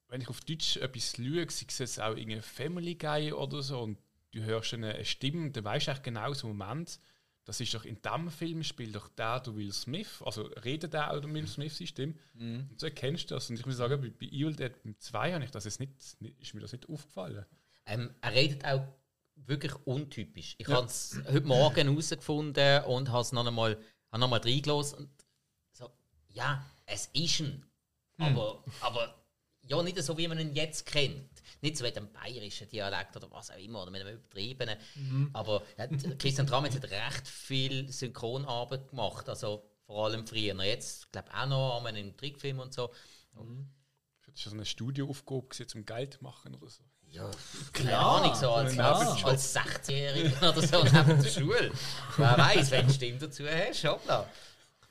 wenn 0.09 0.21
ich 0.21 0.29
auf 0.29 0.41
Deutsch 0.41 0.77
etwas 0.79 1.17
schaue, 1.17 1.47
sei 1.51 1.67
es 1.69 1.79
jetzt 1.79 2.01
auch 2.01 2.17
irgendein 2.17 2.43
Family 2.43 2.95
Guy 2.95 3.33
oder 3.33 3.63
so, 3.63 3.81
und 3.81 3.99
du 4.33 4.43
hörst 4.43 4.75
eine, 4.75 5.05
Stimme, 5.05 5.51
dann 5.51 5.65
weißt 5.65 5.87
du 5.87 5.91
eigentlich 5.91 6.03
genau 6.03 6.33
so 6.33 6.49
Moment, 6.49 6.99
das 7.45 7.61
ist 7.63 7.73
doch 7.73 7.87
in 7.87 7.97
diesem 8.03 8.31
Film 8.31 8.63
spielt 8.63 8.95
doch 8.95 9.09
der, 9.09 9.41
der 9.41 9.57
Will 9.57 9.73
Smith, 9.73 10.21
also 10.23 10.43
redet 10.65 10.93
der 10.93 11.11
auch 11.13 11.21
der 11.21 11.33
Will 11.33 11.47
Smith 11.47 11.77
seine 11.79 11.87
Stimme. 11.89 12.15
Und 12.71 12.79
so 12.79 12.87
erkennst 12.87 13.31
du 13.31 13.35
das. 13.37 13.49
Und 13.49 13.59
ich 13.59 13.65
muss 13.65 13.77
sagen, 13.79 14.01
bei, 14.03 14.11
bei 14.11 14.27
Evil 14.27 14.55
Dead 14.55 14.73
2 14.99 15.33
habe 15.33 15.45
ich 15.45 15.51
das 15.51 15.65
jetzt 15.65 15.81
nicht, 15.81 15.93
nicht, 16.21 16.39
ist 16.43 16.53
mir 16.55 16.61
das 16.61 16.73
nicht 16.73 16.87
aufgefallen. 16.91 17.47
Ähm, 17.87 18.11
er 18.21 18.33
redet 18.35 18.65
auch 18.67 18.87
wirklich 19.47 19.75
untypisch. 19.85 20.55
Ich 20.59 20.69
habe 20.69 20.87
es 20.87 21.21
heute 21.27 21.47
Morgen 21.47 21.89
herausgefunden 21.89 22.85
und 22.85 23.11
habe 23.11 23.23
es 23.23 23.33
noch 23.33 23.47
einmal, 23.47 23.79
habe 24.11 24.21
noch 24.21 24.29
mal 24.29 24.41
reingelassen. 24.41 24.99
Und 24.99 25.11
so, 25.73 25.91
ja, 26.29 26.65
es 26.87 27.09
ist 27.13 27.41
ein. 27.41 27.65
Aber, 28.19 28.65
aber 28.81 29.15
ja, 29.63 29.83
nicht 29.83 30.03
so, 30.03 30.17
wie 30.19 30.29
man 30.29 30.39
ihn 30.39 30.55
jetzt 30.55 30.87
kennt. 30.87 31.31
Nicht 31.61 31.77
so 31.77 31.85
mit 31.85 31.97
dem 31.97 32.11
bayerischen 32.13 32.69
Dialekt 32.69 33.17
oder 33.17 33.31
was 33.31 33.51
auch 33.51 33.59
immer, 33.59 33.83
oder 33.83 33.91
mit 33.91 34.03
einem 34.03 34.17
übertriebenen. 34.17 34.77
Aber 35.33 35.63
ja, 35.77 35.87
Christian 36.19 36.47
Tramitz 36.47 36.75
hat 36.75 36.85
recht 36.85 37.27
viel 37.27 37.91
Synchronarbeit 37.93 38.89
gemacht. 38.89 39.29
Also 39.29 39.63
vor 39.87 40.07
allem 40.07 40.27
früher. 40.27 40.55
Jetzt, 40.65 41.11
glaube 41.13 41.29
auch 41.35 41.47
noch 41.47 41.81
an 41.81 41.87
einem 41.87 42.17
Trickfilm 42.17 42.61
und 42.61 42.75
so. 42.75 42.93
Das 44.31 44.41
ist 44.41 44.45
so 44.45 44.51
eine 44.51 44.65
Studioaufgabe 44.65 45.49
gewesen, 45.49 45.69
zum 45.69 45.85
Geld 45.87 46.15
zu 46.15 46.25
machen 46.25 46.55
oder 46.55 46.69
so. 46.69 46.83
Ja, 47.11 47.31
keine 47.73 47.97
Ahnung, 47.97 48.35
so 48.35 48.51
als, 48.51 48.75
klar. 48.75 49.01
als, 49.01 49.25
als 49.25 49.57
16-Jähriger 49.57 50.51
oder 50.57 50.67
so 50.67 50.83
neben 50.85 51.23
der 51.23 51.31
Schule. 51.31 51.73
Wer 52.19 52.37
weiß, 52.39 52.71
wenn 52.71 52.87
du 52.87 52.93
Stimme 52.93 53.19
dazu 53.19 53.45
hast, 53.47 53.85
hoppla. 53.85 54.27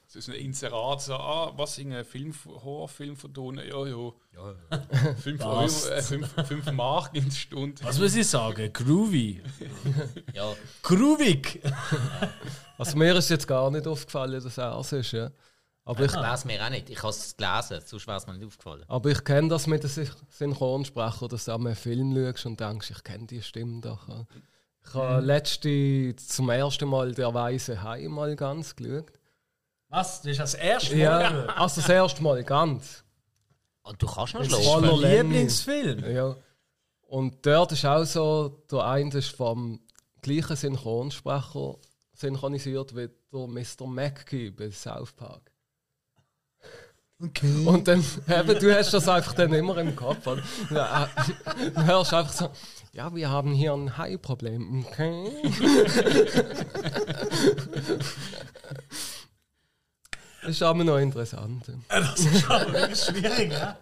Das 0.08 0.16
ist 0.16 0.30
ein 0.30 0.36
Inserat, 0.36 1.02
so, 1.02 1.16
ah, 1.16 1.52
was 1.58 1.78
in 1.78 1.92
einem 1.92 2.06
Film, 2.06 2.34
Horrorfilm 2.46 3.18
vertonen? 3.18 3.68
Ja, 3.68 3.86
ja. 3.86 5.16
5 5.18 5.42
Euro, 5.46 5.62
Passt. 5.62 5.92
äh, 5.92 6.02
5 6.02 6.72
Mark 6.72 7.14
in 7.14 7.26
der 7.26 7.36
Stunde. 7.36 7.84
Was 7.84 8.00
muss 8.00 8.16
ich 8.16 8.28
sagen? 8.28 8.72
Groovy. 8.72 9.44
Ja, 10.34 10.54
Groovig. 10.82 11.62
Also 12.80 12.96
mir 12.96 13.16
ist 13.16 13.30
jetzt 13.30 13.48
gar 13.48 13.72
nicht 13.72 13.88
aufgefallen, 13.88 14.40
dass 14.42 14.58
er 14.60 14.78
es 14.78 14.92
ist. 14.92 15.12
Ja. 15.12 15.32
Aber 15.88 16.04
ich, 16.04 16.14
weiß 16.14 16.46
mir 16.46 16.64
auch 16.64 16.70
nicht. 16.70 16.90
Ich 16.90 16.98
habe 17.02 17.10
es 17.10 17.36
gelesen, 17.38 17.82
sonst 17.86 18.08
wäre 18.08 18.18
es 18.18 18.28
mir 18.28 18.34
nicht 18.34 18.46
aufgefallen. 18.48 18.84
aber 18.88 19.10
ich 19.10 19.24
kenne 19.24 19.48
das 19.48 19.68
mit 19.68 19.84
dem 19.84 19.90
Sy- 19.90 20.12
Synchronsprecher, 20.30 21.28
dass 21.28 21.46
du 21.46 21.54
an 21.54 21.66
einen 21.66 21.76
Film 21.76 22.14
schaust 22.16 22.46
und 22.46 22.60
denkst, 22.60 22.92
ich 22.92 23.04
kenne 23.04 23.26
die 23.28 23.42
Stimme 23.42 23.82
doch. 23.82 24.08
Ich 24.86 24.94
habe 24.94 25.22
letzte 25.26 26.16
zum 26.16 26.50
ersten 26.50 26.88
Mal 26.90 27.14
der 27.14 27.34
Weise 27.34 27.82
Hai 27.84 28.08
mal 28.08 28.36
ganz 28.36 28.76
geschaut. 28.76 29.12
Was? 29.90 30.22
Das 30.22 30.32
ist 30.32 30.40
das 30.40 30.54
erste 30.56 30.96
Mal? 30.96 31.00
Ja, 31.02 31.46
also 31.56 31.82
das 31.82 31.90
erste 31.90 32.22
Mal 32.22 32.44
ganz. 32.44 33.04
Und 33.84 34.02
du 34.02 34.08
kannst 34.08 34.34
noch 34.34 34.42
Das 34.42 34.52
ist 34.60 34.64
schlafen. 34.66 35.02
Mein. 35.02 35.12
Lieblingsfilm. 35.30 36.12
Ja. 36.14 36.36
Und 37.04 37.46
dort 37.46 37.72
ist 37.72 37.86
auch 37.86 38.04
so, 38.04 38.50
der 38.70 38.84
eine 38.86 39.18
ist 39.18 39.30
vom 39.30 39.80
gleichen 40.22 40.58
Synchronsprecher 40.58 41.76
synchronisiert 42.14 42.94
wie 42.96 43.08
der 43.32 43.48
Mr. 43.48 43.88
Mackey 43.88 44.52
bei 44.52 44.70
South 44.72 45.14
Park. 45.14 45.52
Okay. 47.20 47.66
Und 47.66 47.88
dann, 47.88 48.06
eben, 48.28 48.60
du 48.60 48.76
hast 48.78 48.94
das 48.94 49.08
einfach 49.08 49.34
dann 49.34 49.52
immer 49.54 49.78
im 49.80 49.96
Kopf. 49.96 50.28
Oder? 50.28 50.44
Ja, 50.70 51.06
äh, 51.06 51.72
Du 51.72 51.84
hörst 51.84 52.14
einfach 52.14 52.32
so, 52.32 52.52
ja, 52.94 53.14
wir 53.16 53.30
haben 53.30 53.54
hier 53.54 53.74
ein 53.74 53.98
Hai-Problem. 53.98 54.86
Okay. 54.86 55.32
Das 60.42 60.52
ist 60.52 60.62
aber 60.62 60.84
noch 60.84 60.98
interessant. 60.98 61.66
Das 61.90 62.20
ist 62.20 62.42
schon 62.42 62.74
wirklich 62.74 63.00
schwierig, 63.00 63.52
ja? 63.52 63.78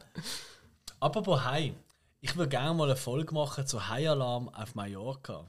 Apropos 0.99 1.43
Hai. 1.43 1.73
Ich 2.21 2.35
würde 2.35 2.49
gerne 2.49 2.73
mal 2.73 2.85
eine 2.85 2.95
Folge 2.95 3.33
machen 3.35 3.67
zu 3.67 3.87
Hai-Alarm 3.87 4.49
auf 4.49 4.73
Mallorca. 4.73 5.45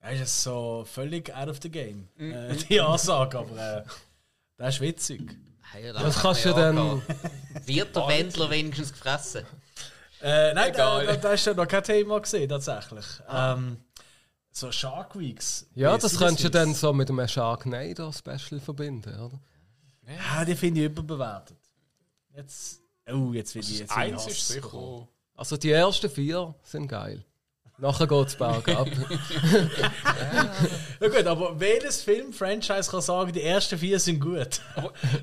Das 0.00 0.18
ist 0.18 0.42
so 0.42 0.86
völlig 0.90 1.34
out 1.34 1.48
of 1.48 1.58
the 1.60 1.70
game, 1.70 2.08
äh, 2.18 2.54
die 2.54 2.80
Ansage, 2.80 3.38
aber 3.38 3.78
äh, 3.78 3.84
das 4.60 4.74
ist 4.74 4.80
witzig. 4.82 5.36
Hey, 5.72 5.92
Das 5.92 6.20
kannst 6.20 6.44
du 6.44 6.52
dann. 6.52 7.02
Wird 7.64 7.96
der 7.96 8.08
Wendler 8.08 8.50
wenigstens 8.50 8.92
gefressen? 8.92 9.46
Äh, 10.22 10.52
nein, 10.52 10.72
da, 10.76 11.00
Egal. 11.00 11.06
da, 11.06 11.16
da 11.16 11.32
ist 11.32 11.46
ja 11.46 11.54
noch 11.54 11.66
kein 11.66 11.82
Thema 11.82 12.20
gesehen, 12.20 12.48
tatsächlich. 12.48 13.06
Ähm, 13.30 13.78
so 14.50 14.70
Shark 14.70 15.18
Weeks. 15.18 15.66
Ja, 15.74 15.96
das 15.96 16.18
könntest 16.18 16.42
du 16.42 16.48
ist. 16.48 16.54
dann 16.54 16.74
so 16.74 16.92
mit 16.92 17.08
einem 17.08 17.26
Sharknado-Special 17.26 18.60
verbinden, 18.60 19.18
oder? 19.18 19.40
Ja, 20.06 20.44
die 20.44 20.54
finde 20.56 20.80
ich 20.80 20.86
überbewertet. 20.86 21.56
Jetzt. 22.36 22.82
Oh, 23.10 23.32
jetzt 23.32 23.54
will 23.54 23.62
ich 23.62 23.78
jetzt 23.78 23.96
Eins 23.96 24.26
ist 24.26 24.48
sicher. 24.48 25.08
Also 25.34 25.56
die 25.56 25.70
ersten 25.70 26.10
vier 26.10 26.54
sind 26.62 26.86
geil. 26.88 27.24
Nachher 27.80 28.06
geht 28.06 28.26
es 28.28 28.36
bergab. 28.36 28.88
Ja 31.00 31.08
gut, 31.08 31.26
aber 31.26 31.58
welches 31.58 32.02
Film-Franchise 32.02 32.90
kann 32.90 33.00
sagen, 33.00 33.32
die 33.32 33.42
ersten 33.42 33.78
vier 33.78 33.98
sind 33.98 34.20
gut? 34.20 34.60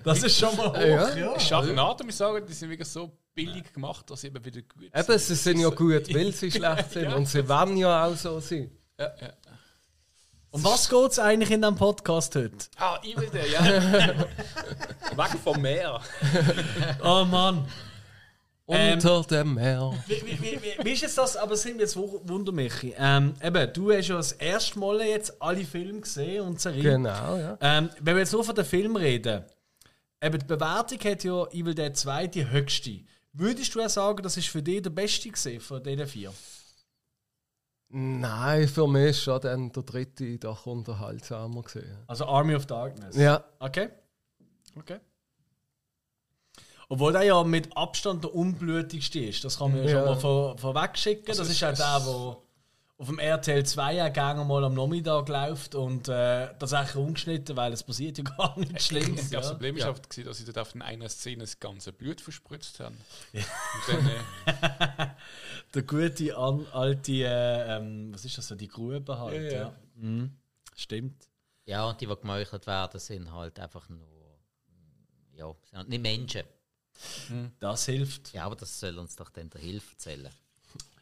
Das 0.03 0.23
ist 0.23 0.39
schon 0.39 0.55
mal 0.57 0.69
hoch, 0.69 0.75
Ja. 0.75 1.15
ja. 1.15 1.39
Schaffnader, 1.39 2.03
muss 2.03 2.13
ich 2.13 2.17
sagen, 2.17 2.43
die 2.47 2.53
sind 2.53 2.69
wirklich 2.71 2.87
so 2.87 3.11
billig 3.35 3.71
gemacht, 3.71 4.09
dass 4.09 4.21
sie 4.21 4.27
eben 4.27 4.43
wieder 4.43 4.61
gut 4.63 4.89
Eben, 4.95 5.19
sie 5.19 5.35
sind 5.35 5.59
ja 5.59 5.69
gut, 5.69 6.11
weil 6.13 6.31
sie 6.31 6.49
schlecht 6.51 6.91
sind. 6.91 7.13
Und 7.13 7.27
sie 7.27 7.47
wollen 7.47 7.77
ja 7.77 8.05
auch 8.05 8.15
so 8.15 8.39
sein. 8.39 8.71
Ja, 8.99 9.11
ja. 9.21 9.29
Um 10.49 10.63
was 10.63 10.89
geht 10.89 11.11
es 11.11 11.19
eigentlich 11.19 11.51
in 11.51 11.61
diesem 11.61 11.75
Podcast 11.75 12.35
heute? 12.35 12.57
Ah, 12.77 12.97
Evil 13.03 13.29
Dead, 13.29 13.51
ja. 13.51 13.63
Weg 15.15 15.39
vom 15.43 15.61
Meer. 15.61 16.01
Oh 17.03 17.23
Mann. 17.25 17.67
Unter 18.69 19.23
dem 19.23 19.53
Meer. 19.53 19.93
Wie, 20.07 20.21
wie, 20.25 20.41
wie, 20.41 20.59
wie, 20.83 20.91
ist 20.91 21.01
jetzt 21.01 21.17
das? 21.17 21.37
Aber 21.37 21.55
sind 21.55 21.75
wir 21.75 21.81
jetzt 21.83 21.95
wu- 21.95 22.19
Wunder, 22.23 22.51
Michi. 22.51 22.93
Ähm, 22.97 23.33
eben, 23.41 23.71
du 23.73 23.93
hast 23.93 24.09
ja 24.09 24.17
das 24.17 24.33
erste 24.33 24.77
Mal 24.77 24.99
jetzt 25.01 25.41
alle 25.41 25.63
Filme 25.63 26.01
gesehen 26.01 26.41
und 26.43 26.59
Serien. 26.59 26.83
Genau, 26.83 27.37
ja. 27.37 27.57
Ähm, 27.61 27.89
wenn 28.01 28.15
wir 28.15 28.19
jetzt 28.23 28.33
nur 28.33 28.43
von 28.43 28.53
den 28.55 28.65
Film 28.65 28.97
reden, 28.97 29.45
eben 30.21 30.39
die 30.39 30.45
Bewertung 30.45 30.99
hat 30.99 31.23
ja 31.23 31.45
Evil 31.51 31.73
Dead 31.75 31.95
2 31.95 32.27
die 32.27 32.49
höchste. 32.49 32.99
Würdest 33.31 33.73
du 33.73 33.79
ja 33.79 33.87
sagen, 33.87 34.21
das 34.21 34.35
ist 34.35 34.49
für 34.49 34.61
dich 34.61 34.81
der 34.81 34.89
beste 34.89 35.29
gesehen 35.29 35.61
von 35.61 35.81
diesen 35.81 36.05
vier? 36.05 36.33
Nein, 37.89 38.67
für 38.67 38.85
mich 38.85 39.11
ist 39.11 39.23
schon 39.23 39.39
dann 39.39 39.71
der 39.71 39.83
dritte 39.83 40.37
doch 40.39 40.65
unterhaltsamer 40.65 41.61
gesehen. 41.61 41.97
Also 42.07 42.25
Army 42.25 42.53
of 42.55 42.65
Darkness. 42.65 43.15
Ja, 43.15 43.45
Okay. 43.59 43.89
Okay. 44.77 44.97
Obwohl 46.89 47.11
der 47.11 47.23
ja 47.23 47.43
mit 47.43 47.75
Abstand 47.75 48.23
der 48.23 48.33
unblutigste 48.33 49.19
ist. 49.19 49.43
Das 49.43 49.57
kann 49.59 49.71
man 49.71 49.83
ja, 49.83 49.89
Ja. 49.89 49.97
schon 49.97 50.05
mal 50.05 50.15
vor, 50.19 50.57
vorweg 50.57 50.97
schicken. 50.97 51.25
das 51.27 51.39
Also 51.39 51.51
ist 51.51 51.55
es- 51.57 51.59
ja 51.61 51.71
der, 51.73 51.99
der 51.99 52.37
auf 52.99 53.05
dem 53.09 53.19
RTL 53.19 53.63
2 53.63 53.93
ja 53.93 54.09
gerne 54.09 54.43
mal 54.43 54.63
am 54.63 54.73
Nachmittag 54.73 55.29
läuft 55.29 55.75
und 55.75 56.07
äh, 56.07 56.47
das 56.57 56.71
ist 56.71 56.73
eigentlich 56.73 56.95
ungeschnitten, 56.95 57.55
weil 57.55 57.71
es 57.73 57.83
passiert 57.83 58.17
ja 58.17 58.23
gar 58.37 58.57
nichts 58.57 58.87
Schlimmes. 58.87 59.29
Das 59.29 59.45
ja. 59.45 59.51
Problem 59.51 59.75
ist 59.77 59.83
ja. 59.83 59.91
gewesen, 59.91 60.25
dass 60.25 60.37
sie 60.39 60.45
dort 60.45 60.57
auf 60.57 60.73
in 60.73 60.81
einer 60.81 61.07
Szene 61.09 61.41
das 61.43 61.59
ganze 61.59 61.91
Blut 61.93 62.21
verspritzt 62.21 62.79
haben. 62.79 62.97
Und 63.33 63.43
dann, 63.87 64.07
äh, 64.97 65.07
Der 65.75 65.81
gute 65.83 66.35
an, 66.37 66.65
alte, 66.71 67.11
äh, 67.11 67.75
ähm, 67.77 68.13
was 68.13 68.25
ist 68.25 68.37
das 68.37 68.47
so, 68.47 68.55
die 68.55 68.67
Grube 68.67 69.19
halt. 69.19 69.35
Ja, 69.35 69.41
Ja, 69.51 69.57
ja. 69.63 69.73
Mhm. 69.97 70.31
Stimmt. 70.75 71.27
Ja, 71.65 71.85
und 71.89 71.99
die, 72.01 72.07
die 72.07 72.15
gemeuchelt 72.15 72.65
werden, 72.65 72.99
sind 72.99 73.31
halt 73.31 73.59
einfach 73.59 73.87
nur. 73.89 73.99
Ja, 75.35 75.53
sind 75.65 75.77
halt 75.77 75.89
nicht 75.89 76.01
Menschen. 76.01 76.43
Das 77.59 77.85
hilft. 77.85 78.33
Ja, 78.33 78.45
aber 78.45 78.55
das 78.55 78.79
soll 78.79 78.97
uns 78.97 79.15
doch 79.15 79.29
dann 79.29 79.49
der 79.49 79.61
Hilfe 79.61 79.91
erzählen. 79.93 80.29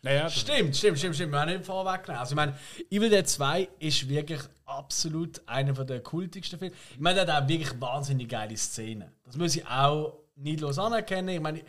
naja, 0.01 0.29
Stimmt, 0.29 0.75
stimmt, 0.75 0.97
stimmt, 0.99 1.15
stimmt. 1.15 1.31
Wir 1.31 1.39
haben 1.39 1.51
nicht 1.51 1.65
vorweggenommen. 1.65 2.19
Also, 2.19 2.33
ich 2.33 2.35
meine, 2.35 2.57
Evil 2.89 3.09
Dead 3.09 3.27
2 3.27 3.69
ist 3.79 4.07
wirklich 4.07 4.41
absolut 4.65 5.41
einer 5.47 5.73
der 5.73 6.01
kultigsten 6.01 6.59
Filme. 6.59 6.75
Ich 6.91 6.99
meine, 6.99 7.23
der 7.25 7.35
hat 7.35 7.43
auch 7.43 7.47
wirklich 7.47 7.79
wahnsinnig 7.79 8.29
geile 8.29 8.57
Szenen. 8.57 9.11
Das 9.25 9.35
muss 9.35 9.55
ich 9.55 9.65
auch 9.67 10.19
neidlos 10.35 10.77
anerkennen. 10.79 11.29
Ich 11.29 11.41
meine, 11.41 11.61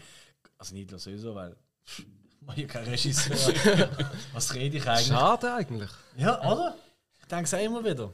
also 0.59 0.75
neidlos 0.75 1.05
sowieso, 1.05 1.35
weil 1.35 1.55
ich 1.87 2.05
bin 2.41 2.57
ja 2.57 2.67
kein 2.67 2.85
Regisseur. 2.85 3.89
Was 4.33 4.55
rede 4.55 4.77
ich 4.79 4.87
eigentlich? 4.89 5.07
schade 5.09 5.55
eigentlich. 5.55 5.91
Ja, 6.17 6.41
oder? 6.41 6.77
Ich 7.21 7.27
denke 7.27 7.45
es 7.45 7.55
auch 7.55 7.59
immer 7.59 7.85
wieder. 7.85 8.13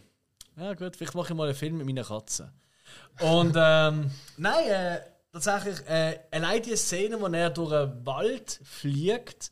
Ja, 0.57 0.75
gut, 0.75 0.97
vielleicht 0.97 1.15
mache 1.15 1.33
ich 1.33 1.37
mal 1.37 1.49
einen 1.49 1.55
Film 1.55 1.79
mit 1.79 1.87
meiner 1.87 2.05
Katze. 2.05 2.53
Und 3.21 3.55
ähm, 3.57 4.11
nein, 4.37 4.65
äh, 4.69 5.01
tatsächlich, 5.33 5.87
äh, 5.89 6.21
allein 6.31 6.63
die 6.63 6.77
Szene, 6.77 7.21
wo 7.21 7.27
er 7.27 7.51
durch 7.51 7.73
einen 7.73 8.07
Wald 8.07 8.61
fliegt 8.65 9.51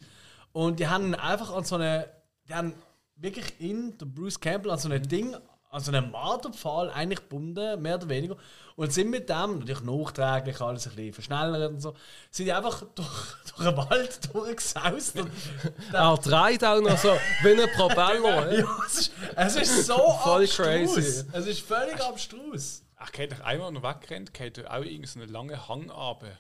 und 0.53 0.79
die 0.79 0.89
haben 0.89 1.15
einfach 1.15 1.53
an 1.55 1.65
so 1.65 1.77
eine, 1.77 2.09
die 2.49 2.55
haben 2.55 2.75
wirklich 3.17 3.61
in 3.61 3.97
der 3.99 4.07
Bruce 4.07 4.39
Campbell 4.39 4.73
an 4.73 4.79
so 4.79 4.89
ein 4.89 5.03
Ding, 5.03 5.37
an 5.71 5.81
so 5.81 5.93
einen 5.93 6.11
Marterpfahl 6.11 6.91
eigentlich 6.91 7.21
gebunden, 7.21 7.81
mehr 7.81 7.95
oder 7.95 8.09
weniger, 8.09 8.37
und 8.77 8.93
sind 8.93 9.11
mit 9.11 9.29
dem, 9.29 9.61
natürlich 9.61 9.83
nachträglich 9.83 10.61
alles 10.61 10.87
ein 10.87 10.97
bisschen 10.97 11.13
verschnellert 11.13 11.71
und 11.71 11.81
so, 11.81 11.95
sind 12.31 12.47
die 12.47 12.53
einfach 12.53 12.83
durch, 12.95 13.37
durch 13.57 13.69
den 13.69 13.77
Wald 13.77 14.35
durchgesaust 14.35 15.21
und 15.21 15.31
Er 15.93 16.17
dreht 16.17 16.65
auch 16.65 16.81
noch 16.81 16.99
so 16.99 17.13
wie 17.43 17.61
ein 17.63 17.71
Propeller. 17.77 18.53
ja, 18.59 18.67
es 18.87 18.99
ist, 18.99 19.13
es 19.37 19.57
ist 19.57 19.87
so 19.87 19.95
Voll 20.23 20.43
abstrus. 20.45 20.57
crazy. 20.57 21.25
Es 21.33 21.47
ist 21.47 21.61
völlig 21.61 22.01
abstrus. 22.03 22.83
Ach, 23.03 23.11
geht 23.13 23.33
doch 23.33 23.41
einmal 23.41 23.73
noch 23.73 23.83
wegrennt, 23.83 24.33
geht 24.33 24.59
er 24.59 24.73
auch 24.73 24.85
irgend 24.85 25.09
so 25.09 25.19
eine 25.21 25.31
lange 25.31 25.69
Hang 25.69 25.91
runter. 25.91 26.39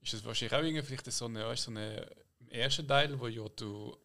Ist 0.00 0.12
das 0.14 0.24
wahrscheinlich 0.24 0.54
auch 0.56 0.62
irgendwie 0.62 0.82
vielleicht 0.82 1.10
so 1.10 1.24
eine, 1.24 1.44
weißt, 1.46 1.64
so 1.64 1.70
eine 1.72 2.06
im 2.38 2.48
ersten 2.50 2.86
Teil, 2.86 3.18
wo 3.18 3.26
ja 3.26 3.42
du 3.56 3.96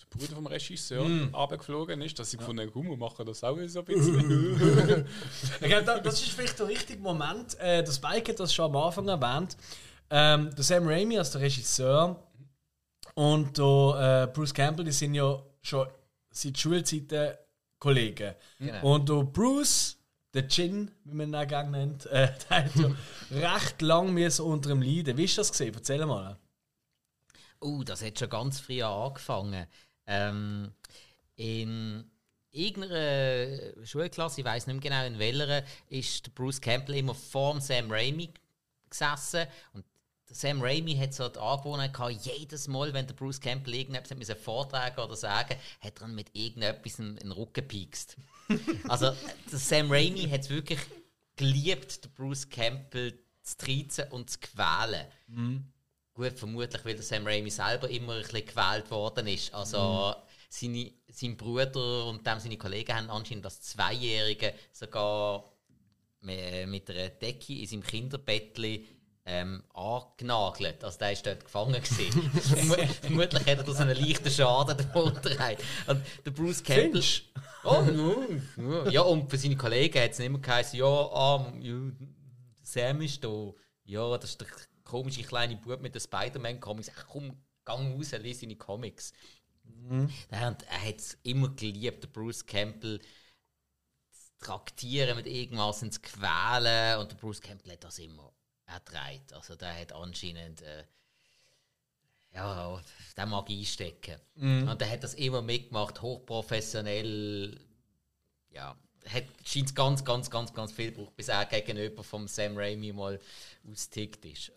der 0.00 0.06
Bruder 0.16 0.36
vom 0.36 0.46
Regisseur 0.46 1.02
runtergeflogen 1.02 2.00
ist, 2.02 2.18
dass 2.18 2.30
sie 2.30 2.36
von 2.38 2.58
einem 2.58 2.72
Humor 2.72 2.96
machen 2.96 3.26
das 3.26 3.42
auch 3.42 3.58
so 3.66 3.80
ein 3.80 3.84
bisschen. 3.84 5.06
Da- 5.60 5.98
das 5.98 6.22
ist 6.22 6.30
vielleicht 6.30 6.58
der 6.58 6.68
richtige 6.68 7.00
Moment. 7.02 7.58
Äh, 7.58 7.82
der 7.82 7.92
Spike 7.92 8.30
hat 8.32 8.38
das 8.40 8.54
schon 8.54 8.66
am 8.66 8.76
Anfang 8.76 9.08
erwähnt. 9.08 9.56
Ähm, 10.10 10.54
der 10.54 10.64
Sam 10.64 10.86
Raimi 10.86 11.18
als 11.18 11.32
der 11.32 11.40
Regisseur 11.42 12.22
und 13.14 13.58
der, 13.58 14.28
äh, 14.30 14.32
Bruce 14.32 14.54
Campbell, 14.54 14.84
die 14.84 14.92
sind 14.92 15.14
ja 15.14 15.42
schon 15.62 15.86
seit 16.30 16.56
Schulzeiten 16.56 17.34
Kollegen. 17.80 18.34
Genau. 18.58 18.94
Und 18.94 19.08
der 19.08 19.24
Bruce, 19.24 19.97
der 20.34 20.48
Gin, 20.48 20.90
wie 21.04 21.14
man 21.14 21.28
ihn 21.28 21.34
auch 21.34 21.46
gerne 21.46 21.70
nennt, 21.70 22.06
äh, 22.06 22.32
der 22.50 22.64
hat 22.64 22.76
ja 22.76 23.54
recht 23.54 23.82
lang 23.82 24.12
müssen 24.12 24.44
unter 24.44 24.70
ihm 24.70 24.82
leiden. 24.82 25.16
Wie 25.16 25.24
ist 25.24 25.38
das 25.38 25.50
gesehen? 25.50 25.74
Erzähl 25.74 26.04
mal. 26.06 26.38
Uh, 27.60 27.82
das 27.82 28.02
hat 28.02 28.18
schon 28.18 28.30
ganz 28.30 28.60
früh 28.60 28.82
angefangen. 28.82 29.66
Ähm, 30.06 30.72
in 31.36 32.10
irgendeiner 32.50 33.84
Schulklasse, 33.84 34.40
ich 34.40 34.46
weiß 34.46 34.66
nicht 34.66 34.82
mehr 34.82 34.90
genau 34.90 35.06
in 35.06 35.18
welcher, 35.18 35.64
ist 35.88 36.34
Bruce 36.34 36.60
Campbell 36.60 36.96
immer 36.96 37.14
vor 37.14 37.52
dem 37.52 37.60
Sam 37.60 37.90
Raimi 37.90 38.32
gesessen 38.88 39.46
und 39.72 39.84
Sam 40.30 40.60
Raimi 40.60 40.94
hat 40.96 41.14
so 41.14 41.28
die 41.28 41.38
Angewohnheit 41.38 41.92
gehabt, 41.94 42.12
jedes 42.26 42.68
Mal, 42.68 42.92
wenn 42.92 43.06
der 43.06 43.14
Bruce 43.14 43.40
Campbell 43.40 43.74
irgendetwas 43.74 44.28
hat 44.28 44.38
vortragen 44.38 45.00
oder 45.00 45.16
sagen, 45.16 45.56
hat 45.80 46.00
er 46.00 46.06
ihn 46.08 46.14
mit 46.14 46.28
irgendetwas 46.34 46.98
in, 46.98 47.10
in 47.16 47.16
den 47.16 47.32
Rücken 47.32 47.54
gepiekst. 47.54 48.16
also 48.88 49.12
Sam 49.50 49.90
Raimi 49.90 50.28
hat 50.28 50.42
es 50.42 50.50
wirklich 50.50 50.80
geliebt, 51.36 52.04
den 52.04 52.12
Bruce 52.12 52.48
Campbell 52.48 53.18
zu 53.42 53.56
treizen 53.56 54.04
und 54.10 54.28
zu 54.30 54.38
quälen. 54.40 55.06
Gut, 56.14 56.38
vermutlich, 56.38 56.84
weil 56.84 56.94
der 56.94 57.02
Sam 57.04 57.26
Raimi 57.26 57.50
selber 57.50 57.88
immer 57.88 58.14
ein 58.14 58.22
bisschen 58.22 58.44
gewählt 58.46 58.90
worden 58.90 59.26
ist. 59.28 59.54
Also 59.54 60.14
seine, 60.50 60.92
sein 61.08 61.36
Bruder 61.36 62.06
und 62.06 62.26
dem 62.26 62.40
seine 62.40 62.56
Kollegen 62.58 62.92
haben 62.94 63.08
anscheinend 63.10 63.44
das 63.44 63.60
Zweijährige 63.62 64.52
sogar 64.72 65.44
me- 66.20 66.66
mit 66.66 66.90
einer 66.90 67.08
Decke 67.10 67.54
in 67.60 67.66
seinem 67.66 67.82
Kinderbettli 67.84 68.86
ähm, 69.30 69.62
angenagelt. 69.74 70.82
Also 70.82 70.98
der 70.98 71.12
ist 71.12 71.26
dort 71.26 71.44
gefangen 71.44 71.74
gewesen. 71.74 72.30
Vermutlich 73.02 73.40
hat 73.40 73.46
er 73.46 73.62
da 73.62 73.72
so 73.72 73.82
einen 73.82 73.96
leichten 73.96 74.30
Schaden 74.30 74.76
darunter. 74.92 75.30
Und 75.86 76.02
der 76.24 76.30
Bruce 76.30 76.62
Campbell... 76.62 77.02
Oh, 77.64 77.82
no, 77.82 78.88
ja, 78.88 79.02
und 79.02 79.28
für 79.28 79.36
seine 79.36 79.56
Kollegen 79.56 80.00
hat 80.02 80.12
es 80.12 80.18
nicht 80.18 80.26
immer 80.28 80.38
geheißen, 80.38 80.78
ja, 80.78 80.86
ah, 80.86 81.52
Sam 82.62 83.02
ist 83.02 83.22
da. 83.22 83.52
Ja, 83.84 84.16
das 84.16 84.30
ist 84.30 84.40
der 84.40 84.48
komische 84.84 85.22
kleine 85.22 85.56
Bub 85.56 85.80
mit 85.82 85.94
den 85.94 86.00
Spider-Man-Comics. 86.00 86.90
Ach 86.96 87.06
komm, 87.08 87.36
gang 87.64 87.94
raus, 87.96 88.12
lies 88.12 88.40
seine 88.40 88.56
Comics. 88.56 89.12
Er, 90.30 90.40
hat- 90.40 90.62
er 90.62 90.88
hat 90.88 90.98
es 90.98 91.18
immer 91.22 91.50
geliebt, 91.50 92.02
der 92.04 92.08
Bruce 92.08 92.46
Campbell 92.46 93.00
zu 94.10 94.30
traktieren 94.46 95.16
mit 95.16 95.26
irgendwas 95.26 95.82
und 95.82 95.92
zu 95.92 96.00
quälen. 96.00 96.98
Und 97.00 97.10
der 97.10 97.16
Bruce 97.16 97.40
Campbell 97.42 97.72
hat 97.72 97.84
das 97.84 97.98
immer 97.98 98.32
ertreibt. 98.68 99.32
Also 99.32 99.56
der 99.56 99.80
hat 99.80 99.92
anscheinend... 99.92 100.62
Äh, 100.62 100.84
ja, 102.30 102.80
der 103.16 103.26
mag 103.26 103.48
einstecken. 103.48 104.16
Und 104.68 104.80
der 104.80 104.90
hat 104.90 105.02
das 105.02 105.14
immer 105.14 105.40
mitgemacht, 105.40 106.02
hochprofessionell. 106.02 107.58
Ja, 108.50 108.76
hat 109.08 109.24
scheint 109.44 109.74
ganz, 109.74 110.04
ganz, 110.04 110.30
ganz, 110.30 110.52
ganz 110.52 110.72
viel 110.72 110.92
gebraucht, 110.92 111.16
bis 111.16 111.28
er 111.28 111.46
gegenüber 111.46 112.04
vom 112.04 112.28
Sam 112.28 112.56
Raimi 112.56 112.92
mal 112.92 113.18
austickt 113.68 114.24
ist. 114.26 114.52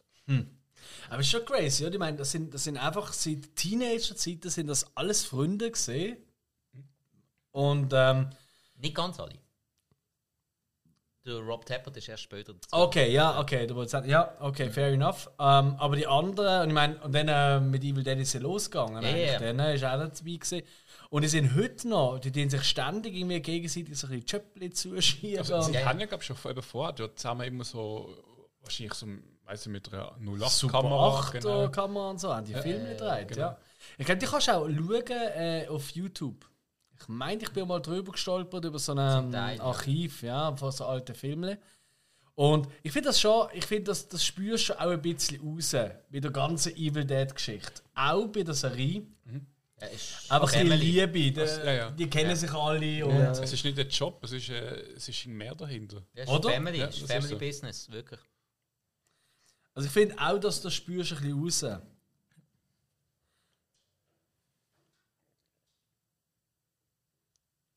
Aber 1.09 1.19
es 1.21 1.27
ist 1.27 1.31
schon 1.31 1.45
crazy, 1.45 1.85
oder? 1.85 1.93
Ich 1.93 1.99
meine, 1.99 2.17
das 2.17 2.31
sind, 2.31 2.53
das 2.53 2.65
sind 2.65 2.77
einfach 2.77 3.13
seit 3.13 3.55
Teenagerzeiten 3.55 4.51
sind 4.51 4.67
das 4.67 4.95
alles 4.97 5.23
Freunde 5.23 5.71
gesehen. 5.71 6.17
Und 7.51 7.93
ähm, 7.95 8.29
Nicht 8.75 8.95
ganz 8.95 9.19
alle. 9.19 9.35
Der 11.23 11.35
Rob 11.35 11.65
Tappert 11.65 11.95
ist 11.98 12.10
erst 12.10 12.23
später 12.23 12.53
okay, 12.72 13.11
ja, 13.11 13.39
okay, 13.39 13.68
du 13.68 13.76
wolltest 13.76 13.91
sagen, 13.91 14.10
ja, 14.10 14.34
okay, 14.39 14.72
fair 14.72 14.88
enough. 14.91 15.27
Ähm, 15.39 15.76
aber 15.77 15.95
die 15.95 16.07
anderen, 16.07 16.64
und 16.64 16.68
ich 16.69 16.73
meine, 16.73 16.98
und 17.03 17.14
dann 17.14 17.27
äh, 17.27 17.60
mit 17.60 17.84
Evil 17.84 18.03
Dead 18.03 18.18
ist 18.18 18.34
ja 18.34 18.39
losgegangen. 18.39 19.03
Ja, 19.03 19.10
eigentlich. 19.10 19.31
ja. 19.31 19.39
Dann 19.39 19.60
äh, 19.60 19.76
ist 19.76 19.84
auch 19.84 19.98
noch 19.98 20.10
dabei 20.10 20.31
gewesen. 20.31 20.61
Und 21.11 21.22
die 21.22 21.27
sind 21.27 21.56
heute 21.56 21.88
noch, 21.88 22.18
die 22.19 22.31
tun 22.31 22.49
sich 22.49 22.64
ständig 22.64 23.14
irgendwie 23.15 23.39
gegenseitig 23.39 23.99
so 23.99 24.07
ein 24.07 24.11
bisschen 24.14 24.26
Chöppli 24.26 24.72
zuschieben. 24.72 25.39
Also, 25.39 25.61
sie 25.61 25.73
Ja, 25.73 25.81
ja. 25.81 25.85
haben 25.85 25.99
ja, 25.99 26.07
glaube 26.07 26.23
ich, 26.23 26.27
schon 26.27 26.38
vorher 26.38 26.93
dort 26.93 27.19
zusammen 27.19 27.45
immer 27.45 27.65
so, 27.65 28.15
wahrscheinlich 28.64 28.93
so, 28.95 29.06
weißt 29.45 29.65
du, 29.68 29.69
mit 29.69 29.93
einer 29.93 30.15
Super 30.49 30.80
08-Kamera. 30.80 31.19
8 31.19 31.34
Genau. 31.34 31.69
Kamera 31.69 32.10
und 32.10 32.19
so, 32.19 32.34
haben 32.34 32.45
die 32.45 32.53
Filme 32.56 32.95
gedreht, 32.95 33.27
genau. 33.27 33.41
ja. 33.41 33.57
Ich 33.98 34.06
glaube, 34.06 34.19
die 34.19 34.26
kannst 34.26 34.48
du 34.48 34.52
auch 34.53 34.68
schauen 34.68 35.03
äh, 35.35 35.68
auf 35.69 35.89
YouTube. 35.91 36.48
Ich 37.02 37.07
meine, 37.07 37.41
ich 37.41 37.49
bin 37.52 37.68
mal 37.68 37.80
drüber 37.80 38.11
gestolpert 38.11 38.65
über 38.65 38.80
so 38.80 38.94
ein 38.94 39.32
ja. 39.32 39.64
Archiv, 39.64 40.22
ja, 40.23 40.56
von 40.56 40.72
so 40.72 40.86
alten 40.86 41.15
Filmen. 41.15 41.57
Und 42.36 42.68
ich 42.82 42.91
finde 42.91 43.10
das 43.10 43.19
schon, 43.19 43.49
ich 43.53 43.65
finde, 43.65 43.86
das, 43.86 44.07
das 44.07 44.23
spürst 44.26 44.64
du 44.64 44.73
schon 44.73 44.78
auch 44.78 44.91
ein 44.91 45.02
bisschen 45.02 45.41
raus, 45.41 45.72
bei 45.72 46.19
der 46.19 46.32
ganzen 46.32 46.76
Evil 46.76 47.06
Dead-Geschichte. 47.06 47.82
Auch 47.94 48.28
bei 48.28 48.44
der 48.44 48.53
Serie. 48.53 49.03
Er 49.82 49.91
ist 49.91 50.26
Aber 50.30 50.45
die 50.45 50.57
Family. 50.57 50.91
Liebe, 50.91 51.32
die, 51.32 51.40
ja, 51.40 51.73
ja. 51.73 51.91
die 51.91 52.07
kennen 52.07 52.36
sich 52.36 52.52
alle. 52.52 53.06
Und 53.06 53.15
Es 53.15 53.52
ist 53.52 53.65
nicht 53.65 53.80
ein 53.80 53.90
Job, 53.90 54.23
es 54.23 54.32
ist, 54.32 54.49
äh, 54.49 54.94
es 54.95 55.10
ist 55.10 55.26
mehr 55.26 55.56
dahinter. 55.56 56.03
Ja, 56.14 56.23
ist 56.23 56.30
Oder? 56.30 56.52
Family, 56.52 56.78
Ja, 56.80 56.86
ist 56.86 57.02
das 57.02 57.03
ist 57.03 57.11
Family 57.11 57.30
so. 57.30 57.38
Business, 57.40 57.91
wirklich. 57.91 58.19
Also 59.73 59.88
ich 59.88 59.94
finde 59.94 60.15
auch, 60.19 60.38
dass 60.38 60.61
das 60.61 60.73
spürst 60.73 61.11
du 61.11 61.15
ein 61.15 61.44
bisschen 61.44 61.72
raus. 61.72 61.82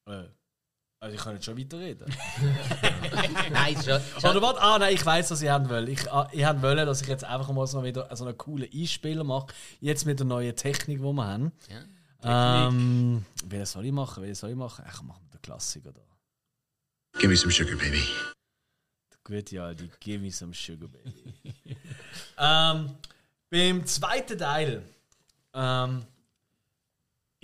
Also 0.07 1.17
ich 1.17 1.21
kann 1.23 1.35
jetzt 1.35 1.45
schon 1.45 1.59
weiterreden. 1.59 2.07
Nein, 3.53 3.75
schon, 3.75 4.01
schon 4.21 4.31
Oder 4.31 4.41
was? 4.41 4.57
Ah 4.57 4.79
nein, 4.79 4.95
ich 4.95 5.05
weiß, 5.05 5.31
was 5.31 5.43
ich 5.43 5.51
haben 5.51 5.69
will. 5.69 5.91
Ich, 5.91 6.11
ah, 6.11 6.29
ich 6.33 6.45
haben 6.45 6.63
wollen, 6.63 6.87
dass 6.87 7.03
ich 7.03 7.09
jetzt 7.09 7.25
einfach 7.25 7.51
mal 7.53 7.67
so 7.67 7.85
wieder 7.85 8.09
so 8.17 8.25
einen 8.25 8.39
coolen 8.39 8.71
Einspieler 8.73 9.23
mache. 9.23 9.49
Jetzt 9.81 10.07
mit 10.07 10.19
der 10.19 10.27
neuen 10.27 10.57
Technik, 10.57 10.99
die 10.99 11.05
wir 11.05 11.27
haben. 11.27 11.53
Ähm, 12.23 13.27
welchen 13.45 13.67
soll 13.67 13.85
ich 13.85 13.93
machen? 13.93 14.23
Welchen 14.23 14.35
soll 14.35 14.51
ich 14.51 14.57
machen? 14.57 14.85
Ach, 14.89 15.03
machen 15.03 15.23
wir 15.27 15.39
den 15.39 15.43
Klassiker 15.43 15.93
da. 15.93 16.01
Give 17.19 17.29
me 17.29 17.37
some 17.37 17.53
sugar, 17.53 17.77
baby. 17.77 18.03
Der 19.13 19.19
gute 19.23 19.63
alte 19.63 19.91
Give 20.01 20.19
me 20.19 20.31
some 20.31 20.55
sugar, 20.55 20.89
baby. 20.89 21.35
ähm, 22.39 22.97
beim 23.51 23.85
zweiten 23.87 24.39
Teil 24.39 24.83
ähm, 25.53 26.07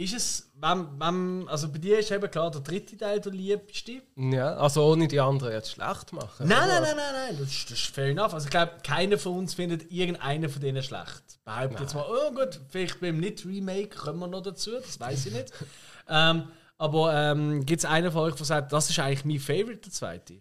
ist 0.03 0.15
es, 0.15 0.51
wenn, 0.55 0.99
wenn, 0.99 1.49
also 1.49 1.71
bei 1.71 1.79
dir 1.79 1.99
ist 1.99 2.11
eben 2.11 2.31
klar 2.31 2.51
der 2.51 2.61
dritte 2.63 2.97
Teil 2.97 3.21
der 3.21 3.33
liebste. 3.33 4.03
Ja, 4.17 4.55
also 4.57 4.85
ohne 4.85 5.07
die 5.09 5.21
anderen 5.21 5.53
jetzt 5.53 5.73
schlecht 5.73 6.13
machen. 6.13 6.49
Nein, 6.49 6.69
nein, 6.69 6.83
nein, 6.83 6.97
nein, 6.97 7.13
nein, 7.15 7.37
das, 7.39 7.49
ist- 7.51 7.71
das 7.71 7.79
ist 7.79 7.95
fair 7.95 8.07
enough. 8.11 8.33
Also 8.33 8.47
ich 8.47 8.51
glaube, 8.51 8.73
keiner 8.83 9.19
von 9.19 9.37
uns 9.39 9.55
findet 9.55 9.91
irgendeinen 9.93 10.49
von 10.49 10.61
denen 10.63 10.83
schlecht. 10.83 11.23
Behauptet 11.45 11.81
jetzt 11.81 11.95
mal, 11.95 12.07
oh 12.09 12.33
gut, 12.35 12.61
vielleicht 12.69 13.01
beim 13.01 13.19
Nicht-Remake 13.19 13.97
kommen 13.97 14.21
wir 14.21 14.29
noch 14.29 14.43
dazu, 14.43 14.73
das 14.73 14.99
weiß 14.99 15.27
ich 15.27 15.33
nicht. 15.35 15.53
ähm, 16.09 16.49
aber 16.79 17.15
ähm, 17.15 17.67
gibt 17.67 17.81
es 17.81 17.85
einen 17.85 18.11
von 18.11 18.23
euch, 18.23 18.35
der 18.37 18.47
sagt, 18.47 18.73
das 18.73 18.89
ist 18.91 18.99
eigentlich 18.99 19.25
mein 19.27 19.39
Favorite, 19.39 19.81
der 19.83 19.93
zweite? 19.93 20.41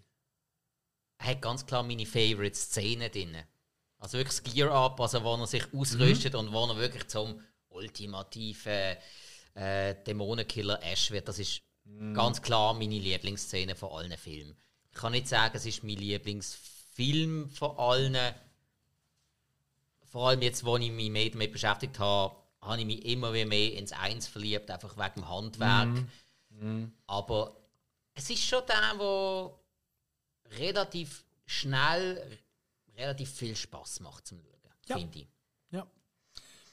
hat 1.21 1.41
ganz 1.41 1.65
klar 1.65 1.83
meine 1.83 2.05
Favorite 2.05 2.55
Szene 2.55 3.09
drin. 3.09 3.35
Also 3.97 4.17
wirklich 4.17 4.39
das 4.41 4.53
Gear-Up, 4.53 5.01
also 5.01 5.21
wo 5.23 5.35
er 5.35 5.47
sich 5.47 5.65
ausrüstet 5.73 6.33
und 6.35 6.53
wo 6.53 6.65
er 6.65 6.77
wirklich 6.77 7.07
zum 7.09 7.41
ultimativen 7.67 8.71
äh, 8.71 8.95
Dämonenkiller 9.55 10.81
Ash 10.83 11.11
wird. 11.11 11.27
Das 11.27 11.39
ist 11.39 11.61
ganz 12.13 12.41
klar 12.41 12.73
meine 12.73 12.99
Lieblingsszene 12.99 13.75
von 13.75 13.91
allen 13.91 14.17
Filmen. 14.17 14.55
Ich 14.91 14.97
kann 14.97 15.11
nicht 15.11 15.27
sagen, 15.27 15.55
es 15.55 15.65
ist 15.65 15.83
mein 15.83 15.97
Lieblingsfilm 15.97 17.49
von 17.49 17.77
allen. 17.77 18.17
Vor 20.05 20.29
allem 20.29 20.41
jetzt, 20.41 20.65
wo 20.65 20.77
ich 20.77 20.91
mich 20.91 21.09
mehr 21.09 21.29
damit 21.29 21.51
beschäftigt 21.51 21.99
habe, 21.99 22.35
habe 22.61 22.79
ich 22.79 22.85
mich 22.85 23.05
immer 23.05 23.33
wieder 23.33 23.45
mehr 23.45 23.73
ins 23.73 23.91
Eins 23.91 24.27
verliebt, 24.27 24.69
einfach 24.71 24.97
wegen 24.97 25.21
dem 25.21 25.29
Handwerk. 25.29 25.89
Aber 27.07 27.55
es 28.15 28.29
ist 28.29 28.43
schon 28.43 28.63
der, 28.67 28.93
wo 28.97 29.59
relativ 30.57 31.23
schnell 31.45 32.39
relativ 32.97 33.31
viel 33.31 33.55
Spaß 33.55 34.01
macht 34.01 34.27
zum 34.27 34.41
Schauen, 34.41 34.99
finde 34.99 35.19
ich. 35.19 35.27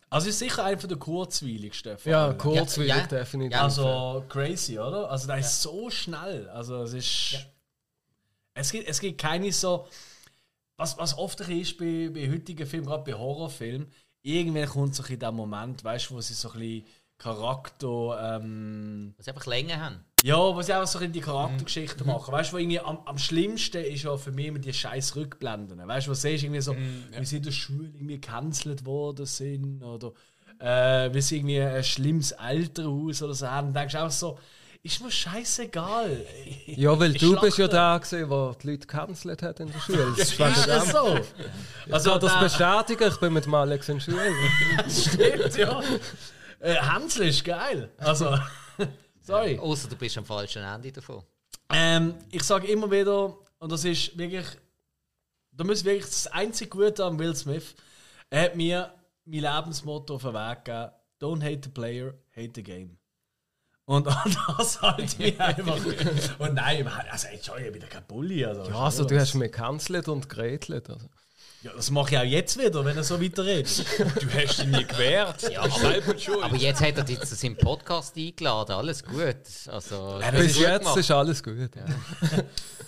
Also 0.08 0.28
ist 0.28 0.38
sicher 0.38 0.64
einer 0.64 0.76
der 0.76 0.96
kurzweiligsten. 0.96 1.98
von 1.98 2.12
Ja, 2.12 2.32
kurzweilig 2.32 2.90
Ja, 2.90 2.98
ja. 2.98 3.06
definitiv. 3.06 3.52
Ja, 3.52 3.64
Also 3.64 4.24
crazy, 4.28 4.78
oder? 4.78 5.10
Also 5.10 5.26
der 5.26 5.38
ist 5.38 5.62
so 5.62 5.90
schnell. 5.90 6.48
Also 6.48 6.82
es 6.82 6.92
ist. 6.92 7.46
Es, 8.54 8.70
gibt, 8.70 8.88
es 8.88 9.00
gibt 9.00 9.20
keine 9.20 9.52
so. 9.52 9.88
Was, 10.76 10.96
was 10.98 11.16
oft 11.16 11.40
ein 11.42 11.60
ist 11.60 11.76
bei, 11.78 12.10
bei 12.12 12.30
heutigen 12.30 12.66
Filmen, 12.66 12.86
gerade 12.86 13.02
bei 13.02 13.18
Horrorfilmen, 13.18 13.90
irgendwann 14.22 14.66
kommt 14.68 14.94
so 14.94 15.02
in 15.04 15.18
dem 15.18 15.34
Moment, 15.34 15.82
weißt 15.82 16.10
du, 16.10 16.14
wo 16.14 16.20
sie 16.20 16.34
so 16.34 16.50
ein 16.52 16.58
bisschen 16.58 16.86
Charakter. 17.18 18.36
Ähm, 18.36 19.14
Weil 19.16 19.24
sie 19.24 19.30
einfach 19.30 19.46
Länge 19.46 19.80
haben. 19.80 20.04
Ja, 20.26 20.36
wo 20.54 20.60
sie 20.62 20.72
einfach 20.72 20.88
so 20.88 20.98
in 20.98 21.12
die 21.12 21.20
Charaktergeschichte 21.20 22.02
Mhm. 22.04 22.10
machen. 22.10 22.32
Weißt 22.32 22.52
du, 22.52 22.58
irgendwie 22.58 22.80
am, 22.80 22.98
am 23.04 23.18
schlimmsten 23.18 23.84
ist 23.84 24.02
ja 24.04 24.16
für 24.16 24.32
mich 24.32 24.46
immer 24.46 24.58
die 24.58 24.72
scheiß 24.72 25.14
Rückblenden. 25.16 25.86
Weißt 25.86 26.06
du, 26.06 26.10
du 26.10 26.14
siehst, 26.16 26.42
irgendwie 26.44 26.60
so, 26.60 26.72
Mhm, 26.74 27.04
wie 27.18 27.24
sie 27.24 27.36
in 27.36 27.42
der 27.44 27.52
Schule 27.52 27.88
irgendwie 27.94 28.20
gecancelt 28.20 28.84
worden 28.84 29.26
sind 29.26 29.82
oder 29.82 30.12
äh, 30.58 31.12
wie 31.14 31.20
sie 31.20 31.36
irgendwie 31.36 31.60
ein 31.60 31.84
schlimmes 31.84 32.32
Elternhaus 32.32 33.22
oder 33.22 33.34
so 33.34 33.46
haben. 33.46 33.72
Dann 33.72 33.82
denkst 33.82 33.92
du 33.94 33.98
auch 34.02 34.10
so, 34.10 34.38
ist 34.82 35.02
mir 35.02 35.10
scheißegal. 35.10 36.24
ja, 36.66 36.98
weil 36.98 37.14
Ich 37.14 37.20
du 37.20 37.32
bist 37.40 37.58
ja 37.58 37.66
schlachte. 37.66 37.74
da 37.76 37.98
gewesen, 37.98 38.30
wo 38.30 38.54
die 38.62 38.66
Leute 38.70 38.86
gecancelt 38.86 39.42
hat 39.42 39.60
in 39.60 39.66
der 39.72 39.78
Schule. 39.80 40.14
Das 40.16 40.28
ist 40.30 40.40
das 40.40 40.64
dem. 40.84 40.92
so? 40.92 41.18
Also 41.90 42.18
das 42.18 42.32
da- 42.32 42.40
bestätigen, 42.42 43.08
ich 43.12 43.20
bin 43.20 43.32
mit 43.32 43.44
dem 43.46 43.54
Alex 43.54 43.88
in 43.88 43.96
der 43.98 44.04
Schule. 44.04 44.30
stimmt, 44.88 45.56
ja. 45.56 45.80
Äh, 46.60 47.28
ist 47.28 47.44
geil. 47.44 47.90
Also, 47.98 48.36
sorry. 49.26 49.58
Außer 49.58 49.88
du 49.88 49.96
bist 49.96 50.16
am 50.18 50.24
falschen 50.24 50.62
Ende 50.62 50.92
davon. 50.92 51.22
Ähm, 51.70 52.14
ich 52.30 52.42
sage 52.42 52.68
immer 52.68 52.90
wieder, 52.90 53.36
und 53.58 53.72
das 53.72 53.84
ist 53.84 54.16
wirklich, 54.16 54.46
da 55.50 55.64
muss 55.64 55.84
wirklich 55.84 56.04
das 56.04 56.26
einzige 56.28 56.70
Gute 56.70 57.04
an 57.04 57.18
Will 57.18 57.34
Smith, 57.34 57.74
er 58.30 58.42
hat 58.42 58.56
mir 58.56 58.92
mein 59.24 59.40
Lebensmotto 59.40 60.14
auf 60.14 60.22
den 60.22 60.34
Weg 60.34 60.64
gegeben: 60.64 60.92
Don't 61.20 61.42
hate 61.42 61.60
the 61.64 61.70
player, 61.70 62.14
hate 62.34 62.52
the 62.54 62.62
game. 62.62 62.98
Und 63.86 64.06
das 64.58 64.82
halt 64.82 65.18
mich 65.18 65.40
einfach. 65.40 65.78
Und 66.38 66.54
nein, 66.54 66.86
also 66.88 67.28
schon, 67.42 67.64
ich 67.64 67.72
bin 67.72 67.82
ja 67.82 67.88
kein 67.88 68.04
Bully. 68.04 68.44
Also, 68.44 68.64
Ja, 68.68 68.80
also 68.80 69.04
du 69.04 69.18
hast 69.18 69.34
mich 69.34 69.50
gecancelt 69.50 70.08
und 70.08 70.28
gerätelt. 70.28 70.90
Also. 70.90 71.08
Ja, 71.66 71.72
das 71.74 71.90
mache 71.90 72.14
ich 72.14 72.18
auch 72.18 72.22
jetzt 72.22 72.58
wieder, 72.58 72.84
wenn 72.84 72.96
er 72.96 73.02
so 73.02 73.20
weiterredet. 73.20 73.84
Du 73.98 74.30
hast 74.30 74.58
dich 74.58 74.66
nie 74.66 74.84
gewehrt. 74.84 75.50
Ja, 75.50 75.68
schuld. 75.68 76.28
Aber 76.42 76.56
jetzt 76.56 76.80
hat 76.80 76.96
er 76.96 77.02
dich 77.02 77.20
zu 77.20 77.34
seinem 77.34 77.56
Podcast 77.56 78.16
eingeladen, 78.16 78.72
alles 78.72 79.02
gut. 79.02 79.36
Also, 79.66 80.18
Ja, 80.20 80.30
das 80.30 80.40
Bis 80.40 80.50
ist 80.52 80.60
jetzt 80.60 80.78
gemacht. 80.80 80.96
ist 80.96 81.10
alles 81.10 81.42
gut. 81.42 81.70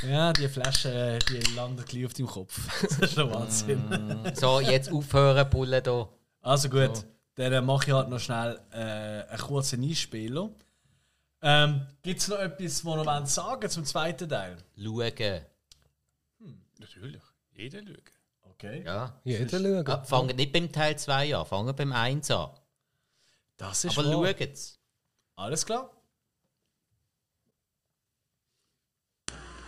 ja, 0.08 0.32
die 0.32 0.48
Flasche, 0.48 1.18
die 1.28 1.54
landet 1.54 1.86
gleich 1.86 2.06
auf 2.06 2.14
deinem 2.14 2.28
Kopf. 2.28 2.56
Das 3.00 3.10
ist 3.10 3.16
der 3.16 3.32
Wahnsinn. 3.32 4.32
so, 4.34 4.60
jetzt 4.60 4.92
aufhören, 4.92 5.50
Bulle 5.50 5.82
da. 5.82 6.08
Also 6.40 6.68
gut, 6.68 7.04
dann 7.34 7.52
äh, 7.52 7.60
mache 7.60 7.88
ich 7.88 7.92
halt 7.92 8.08
noch 8.08 8.20
schnell 8.20 8.60
äh, 8.70 9.28
einen 9.28 9.38
kurzen 9.40 9.82
Einspieler. 9.82 10.50
Ähm, 11.42 11.86
Gibt 12.02 12.20
es 12.20 12.28
noch 12.28 12.38
etwas, 12.38 12.84
was 12.84 12.96
noch 13.06 13.26
sagen 13.26 13.70
zum 13.70 13.84
zweiten 13.84 14.28
Teil? 14.28 14.56
Schauen. 14.76 15.40
Natürlich. 16.78 17.22
Jeder 17.54 17.80
schauen. 17.80 18.17
Okay. 18.60 18.82
Ja. 18.84 19.20
Jeder 19.24 19.58
schauen. 19.60 19.86
Ah, 19.86 20.02
Fangen 20.04 20.34
nicht 20.36 20.52
beim 20.52 20.72
Teil 20.72 20.98
2 20.98 21.36
an, 21.36 21.46
fangen 21.46 21.76
beim 21.76 21.92
1 21.92 22.30
an. 22.32 22.50
Das 23.56 23.84
ist 23.84 23.96
Aber 23.96 24.08
wahr. 24.20 24.34
schaut's. 24.36 24.78
Alles 25.36 25.64
klar. 25.64 25.90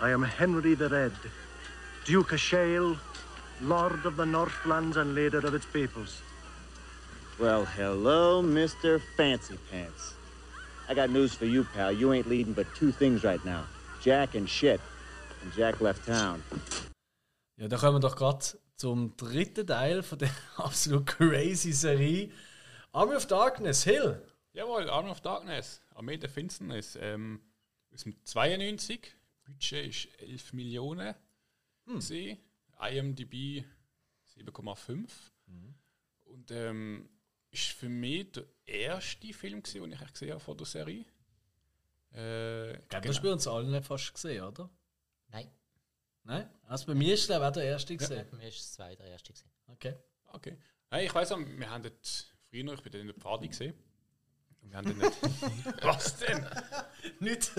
I 0.03 0.11
am 0.13 0.25
Henry 0.25 0.75
the 0.75 0.89
Red, 0.89 1.13
Duke 2.07 2.33
of 2.35 2.41
Shale, 2.41 2.97
Lord 3.61 4.05
of 4.07 4.17
the 4.17 4.25
Northlands 4.25 4.97
and 4.97 5.15
leader 5.15 5.45
of 5.47 5.55
its 5.55 5.67
peoples. 5.67 6.23
Well, 7.39 7.65
hello, 7.77 8.43
Mr. 8.43 9.01
Fancy 9.17 9.57
Pants. 9.71 10.15
I 10.89 10.95
got 10.95 11.11
news 11.11 11.35
for 11.35 11.45
you, 11.45 11.65
pal. 11.75 11.93
You 11.93 12.13
ain't 12.13 12.27
leading 12.29 12.55
but 12.55 12.67
two 12.75 12.91
things 12.91 13.23
right 13.23 13.45
now 13.45 13.65
Jack 14.03 14.35
and 14.35 14.49
shit. 14.49 14.81
And 15.43 15.53
Jack 15.55 15.81
left 15.81 16.05
town. 16.07 16.43
Ja, 17.57 17.69
dann 17.69 17.79
kommen 17.79 17.97
wir 17.97 18.01
doch 18.01 18.17
gerade 18.17 18.45
zum 18.81 19.15
dritten 19.19 19.67
Teil 19.67 20.03
von 20.03 20.19
der 20.19 20.31
absolut 20.57 21.07
crazy 21.07 21.73
Serie. 21.73 22.31
Army 22.93 23.15
of 23.15 23.27
Darkness, 23.27 23.85
Hill. 23.85 24.27
Jawohl, 24.55 24.89
Arm 24.89 25.11
of 25.11 25.21
Darkness, 25.21 25.83
Armee 25.95 26.17
der 26.17 26.31
Finsternis. 26.31 26.97
Ähm, 26.99 27.43
aus 27.93 28.05
dem 28.05 28.17
92. 28.25 29.15
Budget 29.45 29.87
ist 29.87 30.21
11 30.23 30.55
Millionen. 30.55 31.15
Hm. 31.85 32.01
IMDb 32.81 33.65
7,5. 34.35 35.11
Und 36.25 36.51
ähm, 36.51 37.11
ist 37.51 37.73
für 37.73 37.91
mich 37.91 38.33
der 38.33 38.47
erste 38.65 39.35
Film, 39.35 39.63
gewesen, 39.63 39.83
den 39.83 39.93
ich 39.93 40.13
gesehen 40.13 40.31
habe 40.31 40.41
von 40.41 40.57
der 40.57 40.67
Serie. 40.67 41.05
Äh, 42.15 42.79
Ich 42.79 42.89
glaube, 42.89 43.09
das 43.09 43.17
hast 43.17 43.23
du 43.25 43.29
bei 43.29 43.33
uns 43.35 43.47
allen 43.47 43.83
fast 43.83 44.15
gesehen, 44.15 44.43
oder? 44.43 44.71
Nein? 46.31 46.49
Also 46.69 46.87
bei 46.87 46.95
mir 46.95 47.15
ist 47.15 47.29
es 47.29 47.31
auch 47.37 47.51
der 47.51 47.65
erste 47.65 47.97
gesehen. 47.97 48.25
bei 48.31 48.37
mir 48.37 48.49
ist 48.49 48.61
es 48.61 48.73
zwei 48.75 48.95
der 48.95 49.07
erste. 49.07 49.33
Okay. 49.67 49.97
Okay. 50.33 50.57
Nein, 50.89 51.07
ich 51.07 51.13
weiß 51.13 51.33
auch, 51.33 51.39
wir 51.41 51.69
haben 51.69 51.83
dort 51.83 52.27
früher 52.49 52.63
noch, 52.63 52.75
ich 52.75 52.83
bin 52.83 52.93
dort 52.93 53.01
in 53.01 53.07
der 53.09 53.15
Party 53.15 53.49
gesehen. 53.49 53.75
Und 54.63 54.71
wir 54.71 54.79
haben 54.79 54.87
dann 54.87 54.99
nicht. 54.99 55.83
Was 55.83 56.19
denn? 56.19 56.47
Nicht. 57.19 57.51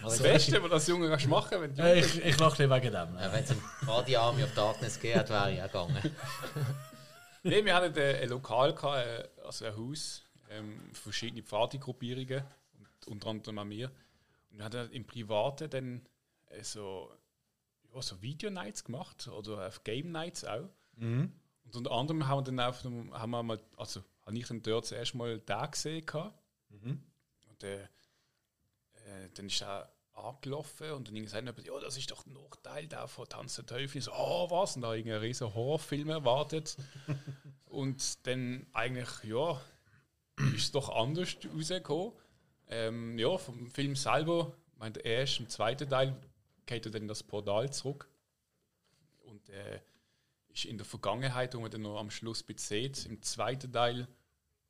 Das 0.00 0.20
Beste, 0.20 0.62
was 0.62 0.70
das 0.70 0.86
Junge 0.86 1.08
kannst 1.08 1.26
machen 1.26 1.60
wenn 1.60 1.74
du 1.74 1.82
Äh, 1.82 1.98
ich 2.00 2.24
ich 2.24 2.38
lache 2.38 2.62
nicht 2.62 2.72
wegen 2.72 2.92
dem. 2.92 3.16
Ja, 3.16 3.32
Wenn 3.32 3.44
es 3.44 3.50
um 3.50 3.62
gerade 3.80 4.06
die 4.06 4.16
Army 4.16 4.44
of 4.44 4.54
Darkness 4.54 4.98
geht, 4.98 5.28
wäre 5.28 5.52
ich 5.52 5.60
auch 5.60 5.66
gegangen. 5.66 6.16
Nein, 7.42 7.64
wir 7.64 7.74
hatten 7.74 7.98
ein 7.98 8.28
Lokal, 8.28 8.74
gehabt, 8.74 9.06
äh, 9.06 9.28
also 9.44 9.64
ein 9.64 9.76
Haus, 9.76 10.24
ähm, 10.50 10.90
verschiedene 10.92 11.42
Partygruppierungen, 11.42 12.44
und 12.78 13.06
unter 13.06 13.28
anderem 13.28 13.58
auch 13.58 13.68
wir. 13.68 13.90
Und 14.50 14.58
wir 14.58 14.64
hatten 14.64 14.92
im 14.92 15.04
Privaten 15.04 15.68
dann 15.68 16.06
äh, 16.46 16.62
so, 16.62 17.12
ja, 17.94 18.02
so 18.02 18.20
Video-Nights 18.22 18.84
gemacht 18.84 19.28
oder 19.28 19.66
auf 19.66 19.84
Game-Nights 19.84 20.44
auch. 20.44 20.68
Und 21.64 21.76
unter 21.76 21.92
anderem 21.92 22.26
haben 22.26 22.38
wir 22.38 22.44
dann 22.44 22.60
auf 22.60 22.82
dem, 22.82 23.12
haben 23.12 23.30
wir 23.30 23.42
mal, 23.42 23.60
also 23.76 24.02
habe 24.24 24.38
ich 24.38 24.46
dann 24.46 24.62
dort 24.62 24.86
zuerst 24.86 25.14
mal 25.14 25.38
da 25.40 25.66
gesehen. 25.66 26.04
gehabt. 26.04 26.38
Und 27.48 27.64
äh, 27.64 27.82
äh, 27.82 29.28
dann 29.34 29.46
ist 29.46 29.62
auch 29.62 29.86
angelaufen 30.14 30.90
und 30.92 31.08
dann 31.08 31.16
irgendwie 31.16 31.30
sagt 31.30 31.46
jemand, 31.46 31.66
ja, 31.66 31.78
das 31.80 31.96
ist 31.96 32.10
doch 32.10 32.24
der 32.24 32.32
Nachteil 32.34 32.86
da 32.88 33.06
von 33.06 33.28
Tanz 33.28 33.56
der 33.56 33.66
Teufel. 33.66 33.98
Ich 33.98 34.04
So, 34.04 34.12
oh, 34.12 34.50
was? 34.50 34.76
Und 34.76 34.82
da 34.82 34.94
irgendein 34.94 35.20
riesen 35.20 35.54
Horrorfilm 35.54 36.10
erwartet. 36.10 36.76
und 37.66 38.26
dann 38.26 38.66
eigentlich, 38.72 39.08
ja, 39.24 39.60
ist 40.54 40.64
es 40.64 40.72
doch 40.72 40.88
anders 40.88 41.36
rausgekommen. 41.54 42.12
Ähm, 42.68 43.18
ja, 43.18 43.38
vom 43.38 43.70
Film 43.70 43.96
selber, 43.96 44.52
ich 44.72 44.78
meine, 44.78 44.98
erst 44.98 45.40
im 45.40 45.48
zweiten 45.48 45.88
Teil 45.88 46.14
geht 46.68 46.86
er 46.86 46.92
dann 46.92 47.02
in 47.02 47.08
das 47.08 47.24
Portal 47.24 47.72
zurück. 47.72 48.08
Und 49.24 49.48
äh, 49.48 49.80
ist 50.48 50.66
in 50.66 50.78
der 50.78 50.86
Vergangenheit, 50.86 51.54
wo 51.54 51.60
man 51.60 51.70
dann 51.70 51.82
noch 51.82 51.98
am 51.98 52.10
Schluss 52.10 52.44
sieht, 52.56 53.06
im 53.06 53.20
zweiten 53.22 53.72
Teil, 53.72 54.06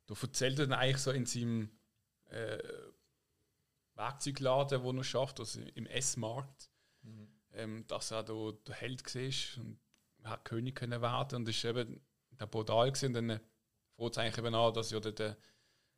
da 0.07 0.15
erzählt 0.19 0.59
er 0.59 0.67
dann 0.67 0.79
eigentlich 0.79 0.97
so 0.97 1.11
in 1.11 1.25
seinem 1.25 1.69
äh, 2.25 2.57
Werkzeugladen, 3.95 4.81
wo 4.83 4.91
er 4.91 5.03
schafft, 5.03 5.39
also 5.39 5.61
im 5.75 5.85
S-Markt, 5.85 6.69
ähm, 7.53 7.85
dass 7.87 8.11
er 8.11 8.23
da 8.23 8.51
der 8.65 8.75
Held 8.75 9.03
war 9.03 9.63
und 9.63 9.79
er 10.23 10.29
hat 10.31 10.45
König 10.45 10.75
können 10.75 11.01
werden 11.01 11.35
und 11.37 11.49
ist 11.49 11.63
eben 11.63 12.01
der 12.39 12.47
Portal 12.47 12.91
gewesen. 12.91 13.15
Und 13.15 13.27
dann 13.27 13.39
fängt 13.95 14.11
es 14.11 14.17
eigentlich 14.17 14.37
eben 14.37 14.55
an, 14.55 14.73
dass 14.73 14.91
ja 14.91 14.99
der, 14.99 15.37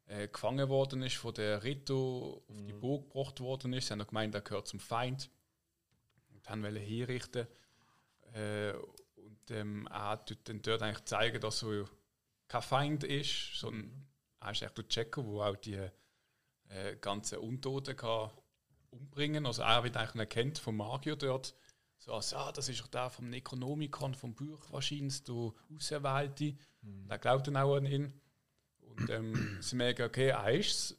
äh, 0.05 0.27
gefangen 0.27 0.69
worden 0.69 1.03
ist, 1.03 1.17
von 1.17 1.33
der 1.33 1.63
Rito 1.63 2.43
auf 2.47 2.57
die 2.65 2.73
Burg 2.73 3.09
gebracht 3.09 3.39
worden 3.39 3.73
ist. 3.73 3.87
Sie 3.87 3.93
haben 3.93 4.05
gemeint, 4.05 4.35
er 4.35 4.41
gehört 4.41 4.67
zum 4.67 4.79
Feind 4.79 5.29
haben 6.45 6.63
wollen 6.63 6.81
hinrichten. 6.81 7.47
Äh, 8.33 8.73
und 9.15 9.51
ähm, 9.51 9.87
er 9.91 10.23
tut 10.25 10.39
dann 10.45 10.61
dort 10.61 10.81
eigentlich 10.81 11.05
zeigen, 11.05 11.41
dass 11.41 11.63
er 11.63 11.85
kein 12.47 12.61
Feind 12.61 13.03
ist, 13.03 13.59
sondern 13.59 14.07
er 14.39 14.51
ist 14.51 14.61
echt 14.61 14.77
der 14.77 14.87
Checker, 14.87 15.23
der 15.23 15.31
auch 15.31 15.55
die 15.57 15.75
äh, 16.69 16.95
ganzen 16.99 17.39
Untoten 17.39 17.95
kann 17.95 18.31
umbringen 18.91 19.45
Also 19.45 19.61
er 19.63 19.83
wird 19.83 19.97
eigentlich 19.97 20.15
erkennt 20.15 20.59
vom 20.59 20.77
Magier 20.77 21.15
dort, 21.15 21.55
so 21.97 22.13
als, 22.13 22.33
ah, 22.33 22.51
das 22.51 22.67
ist 22.67 22.81
doch 22.81 22.87
der 22.87 23.09
vom 23.09 23.29
Necronomicon, 23.29 24.15
vom 24.15 24.33
Buch 24.33 24.71
wahrscheinlich, 24.71 25.23
der 25.23 25.53
Auserwählte. 25.73 26.55
Der 26.81 27.19
glaubt 27.19 27.47
dann 27.47 27.57
auch 27.57 27.75
an 27.75 27.85
ihn. 27.85 28.19
Und 28.79 29.09
ähm, 29.09 29.57
sie 29.61 29.75
merken, 29.75 30.03
okay, 30.03 30.29
er 30.29 30.51
ist 30.51 30.73
es. 30.73 30.97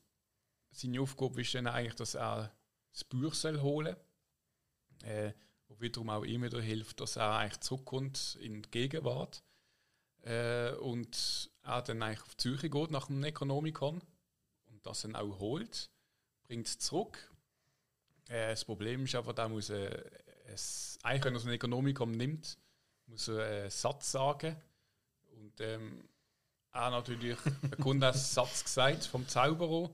Seine 0.71 1.01
Aufgabe 1.01 1.41
ist 1.41 1.55
dann 1.55 1.67
eigentlich, 1.67 1.97
dass 1.97 2.15
er 2.15 2.51
das 2.93 3.05
Buch 3.05 3.35
soll 3.35 3.61
holen 3.61 3.97
äh, 5.03 5.33
wo 5.69 5.81
wiederum 5.81 6.11
auch 6.11 6.25
ihm 6.25 6.43
wieder 6.43 6.61
hilft, 6.61 7.01
dass 7.01 7.17
er 7.17 7.37
eigentlich 7.37 7.61
zurückkommt 7.61 8.39
in 8.41 8.63
die 8.63 8.71
Gegenwart. 8.71 9.43
Äh, 10.23 10.73
und 10.75 11.51
er 11.63 11.83
dann 11.83 12.03
eigentlich 12.03 12.23
auf 12.23 12.35
die 12.37 12.49
Suche 12.49 12.71
geht 12.71 12.91
nach 12.91 13.07
dem 13.07 13.21
Necronomicon 13.21 14.01
und 14.67 14.87
das 14.87 15.03
dann 15.03 15.17
auch 15.17 15.39
holt, 15.41 15.91
bringt 16.45 16.67
es 16.67 16.79
zurück. 16.79 17.31
Äh, 18.29 18.51
das 18.51 18.65
Problem 18.65 19.05
ist 19.05 19.15
einfach, 19.15 19.33
da 19.33 19.49
muss 19.49 19.71
er, 19.71 20.05
es, 20.47 20.99
eigentlich 21.03 21.25
wenn 21.25 21.35
er 21.35 21.41
so 21.41 21.49
ein 21.49 21.53
Necronomicon 21.53 22.13
nimmt, 22.13 22.57
muss 23.07 23.29
er 23.29 23.45
einen 23.45 23.71
Satz 23.71 24.13
sagen. 24.13 24.57
Und 25.35 25.61
ähm, 25.61 26.09
er 26.73 26.91
natürlich, 26.91 27.37
der 27.63 27.79
Kunde 27.79 28.07
hat 28.07 28.15
einen 28.15 28.23
Satz 28.23 28.65
gesagt 28.65 29.05
vom 29.05 29.27
Zauberer. 29.27 29.91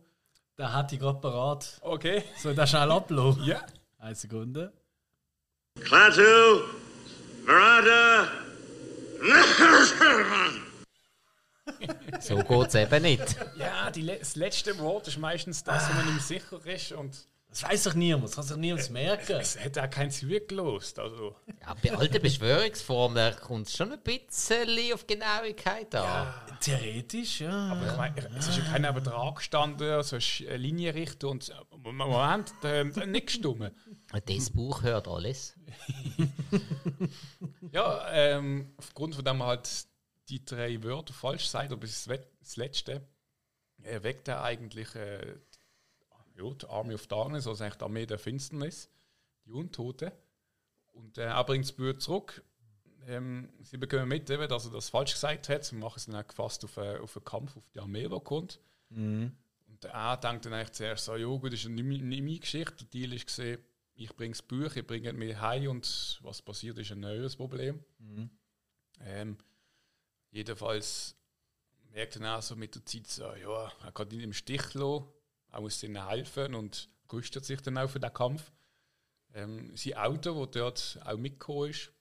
Der 0.58 0.72
hat 0.72 0.90
die 0.90 0.98
gerade 0.98 1.20
parat. 1.20 1.78
Okay. 1.82 2.24
Soll 2.36 2.52
ich 2.52 2.56
das 2.56 2.70
schnell 2.70 2.90
ablassen? 2.90 3.44
Ja. 3.44 3.64
Eine 3.98 4.14
Sekunde. 4.14 4.72
Klaatu, 5.84 6.62
Verada. 7.44 8.28
So 12.20 12.36
geht 12.36 12.68
es 12.68 12.74
eben 12.74 13.02
nicht. 13.02 13.36
Ja, 13.56 13.90
die, 13.90 14.02
le- 14.02 14.18
das 14.18 14.36
letzte 14.36 14.78
Wort 14.78 15.08
ist 15.08 15.18
meistens 15.18 15.62
das, 15.64 15.88
wo 15.88 15.94
man 15.94 16.14
nicht 16.14 16.26
sicher 16.26 16.64
ist. 16.66 16.92
Und 16.92 17.16
Das 17.50 17.62
weiß 17.62 17.84
doch 17.84 17.94
niemand, 17.94 18.24
das 18.24 18.34
kann 18.36 18.44
sich 18.44 18.56
niemand 18.56 18.90
merken. 18.90 19.36
es 19.40 19.58
hat 19.58 19.78
auch 19.78 19.88
kein 19.90 20.10
zurückgelost. 20.10 20.98
Also, 20.98 21.36
Ja, 21.62 21.74
bei 21.82 21.94
alten 21.96 22.20
Verschwörungsformen 22.20 23.16
da 23.16 23.30
kommt 23.32 23.68
es 23.68 23.76
schon 23.76 23.92
ein 23.92 24.00
bisschen 24.00 24.92
auf 24.94 25.06
Genauigkeit 25.06 25.94
an. 25.94 26.34
Theoretisch, 26.60 27.40
ja. 27.40 27.50
aber 27.72 27.86
ich 27.86 27.96
meine, 27.96 28.38
es 28.38 28.48
ist 28.48 28.58
ja 28.58 28.64
keiner 28.64 28.92
Betrag 28.92 29.36
gestanden, 29.36 30.02
so 30.02 30.16
eine 30.16 30.56
Linienrichter 30.56 31.28
und 31.28 31.48
äh, 31.48 31.52
Moment, 31.76 32.52
hat 32.62 33.06
nicht 33.06 33.26
gestimmt. 33.26 33.72
Das 34.36 34.50
Buch 34.50 34.82
hört 34.82 35.06
alles. 35.08 35.54
Ja, 37.72 38.10
ähm, 38.12 38.72
aufgrund 38.78 39.14
von 39.14 39.24
dem 39.24 39.42
halt 39.42 39.86
die 40.28 40.44
drei 40.44 40.82
Wörter 40.82 41.12
falsch 41.12 41.46
sagt, 41.46 41.72
aber 41.72 41.82
das, 41.86 42.08
Wet- 42.08 42.26
das 42.40 42.56
letzte, 42.56 43.06
äh, 43.82 44.02
weckt 44.02 44.28
er 44.28 44.42
eigentlich 44.42 44.94
äh, 44.94 45.26
ja, 46.36 46.54
die 46.54 46.66
Army 46.68 46.94
of 46.94 47.06
Darkness, 47.06 47.46
also 47.46 47.62
eigentlich 47.62 47.76
die 47.76 47.84
Armee 47.84 48.06
der 48.06 48.18
Finsternis, 48.18 48.88
die 49.44 49.52
Untote. 49.52 50.12
Und 50.92 51.18
äh, 51.18 51.24
er 51.24 51.44
bringt 51.44 51.64
das 51.66 51.72
Buch 51.72 51.96
zurück. 51.98 52.42
Ähm, 53.06 53.50
sie 53.62 53.76
bekommen 53.76 54.08
mit, 54.08 54.28
eben, 54.30 54.48
dass 54.48 54.64
er 54.66 54.72
das 54.72 54.88
falsch 54.88 55.12
gesagt 55.12 55.48
hat. 55.48 55.64
Sie 55.64 55.76
machen 55.76 55.94
es 55.96 56.06
dann 56.06 56.16
auch 56.16 56.26
gefasst 56.26 56.64
auf, 56.64 56.76
äh, 56.78 56.98
auf 56.98 57.16
einen 57.16 57.24
Kampf 57.24 57.56
auf 57.56 57.68
die 57.74 57.80
Armee, 57.80 58.08
die 58.08 58.20
kommt. 58.20 58.60
Und 59.68 59.84
er 59.84 60.16
denkt 60.16 60.46
dann 60.46 60.54
eigentlich 60.54 60.72
zuerst 60.72 61.04
so, 61.04 61.14
ja 61.16 61.26
gut, 61.26 61.52
das 61.52 61.60
ist 61.60 61.66
eine 61.66 61.82
nicht 61.82 62.02
meine 62.22 62.38
Geschichte. 62.38 62.74
Der 62.84 62.86
Deal 62.86 63.12
ist 63.12 63.26
gesehen, 63.26 63.58
ich 63.98 64.14
bringe 64.14 64.32
das 64.32 64.42
Buch, 64.42 64.74
ich 64.76 64.86
bringe 64.86 65.12
mir 65.12 65.40
heim 65.40 65.68
und 65.68 66.20
was 66.22 66.40
passiert, 66.40 66.78
ist 66.78 66.92
ein 66.92 67.00
neues 67.00 67.34
Problem. 67.36 67.84
Ähm, 69.00 69.36
jedenfalls 70.30 71.16
merkt 71.90 72.16
er 72.16 72.38
auch 72.38 72.42
so 72.42 72.54
mit 72.54 72.74
der 72.74 72.84
Zeit 72.84 73.08
so, 73.08 73.24
ja, 73.34 73.72
er 73.84 73.92
kann 73.92 74.10
ihn 74.10 74.20
im 74.20 74.32
Stich 74.32 74.74
lassen, 74.74 75.06
er 75.50 75.60
muss 75.60 75.82
ihnen 75.82 76.08
helfen 76.08 76.54
und 76.54 76.88
rüstet 77.12 77.44
sich 77.44 77.60
dann 77.60 77.78
auch 77.78 77.90
für 77.90 77.98
den 78.00 78.12
Kampf. 78.12 78.52
Ähm, 79.34 79.76
sein 79.76 79.94
Auto, 79.94 80.34
wo 80.36 80.46
dort 80.46 80.98
auch 81.04 81.16
mitgekommen 81.16 81.70
ist, 81.70 81.92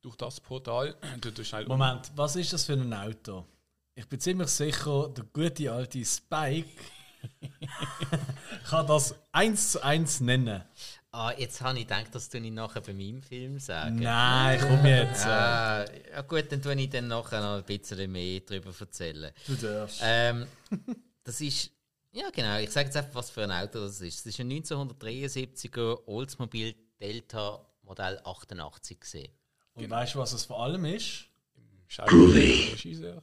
durch 0.00 0.16
das 0.16 0.40
Portal, 0.40 0.96
tut 1.20 1.46
schnell 1.46 1.64
um- 1.64 1.78
Moment, 1.78 2.10
was 2.16 2.36
ist 2.36 2.52
das 2.54 2.64
für 2.64 2.72
ein 2.72 2.92
Auto? 2.92 3.46
Ich 3.94 4.08
bin 4.08 4.18
ziemlich 4.18 4.48
sicher, 4.48 5.10
der 5.10 5.24
gute 5.24 5.70
alte 5.70 6.02
Spike 6.04 6.70
kann 8.64 8.86
das 8.86 9.14
eins 9.30 9.72
zu 9.72 9.82
eins 9.82 10.20
nennen. 10.20 10.64
Ah, 11.14 11.32
jetzt 11.36 11.60
habe 11.60 11.78
ich 11.78 11.86
gedacht, 11.86 12.06
das 12.12 12.30
tue 12.30 12.40
ich 12.40 12.50
nachher 12.50 12.80
bei 12.80 12.94
meinem 12.94 13.20
Film 13.22 13.58
sagen. 13.58 13.96
Nein, 13.96 14.58
komm 14.60 14.86
jetzt. 14.86 15.26
äh, 15.26 15.28
Ah, 15.28 15.84
ja 16.10 16.22
gut, 16.22 16.50
dann 16.50 16.62
tue 16.62 16.74
ich 16.74 16.88
dann 16.88 17.08
nachher 17.08 17.40
noch 17.42 17.58
ein 17.58 17.64
bisschen 17.64 18.10
mehr 18.10 18.40
darüber 18.40 18.72
erzählen. 18.80 19.30
Du 19.46 19.54
darfst. 19.56 20.00
Ähm, 20.02 20.46
das 21.24 21.38
ist, 21.42 21.70
ja 22.12 22.30
genau, 22.30 22.58
ich 22.58 22.70
sage 22.70 22.86
jetzt 22.86 22.96
einfach, 22.96 23.14
was 23.14 23.28
für 23.30 23.42
ein 23.44 23.50
Auto 23.52 23.80
das 23.80 24.00
ist. 24.00 24.20
Das 24.24 24.32
ist 24.32 24.40
ein 24.40 24.50
1973er 24.50 26.06
Oldsmobile 26.06 26.74
Delta 26.98 27.60
Modell 27.82 28.18
88 28.24 28.98
gesehen. 28.98 29.32
Und 29.74 29.90
weißt 29.90 30.14
du, 30.14 30.18
was 30.18 30.32
es 30.32 30.44
vor 30.46 30.62
allem 30.62 30.84
ist? 30.86 31.26
Schauspieler. 31.88 33.20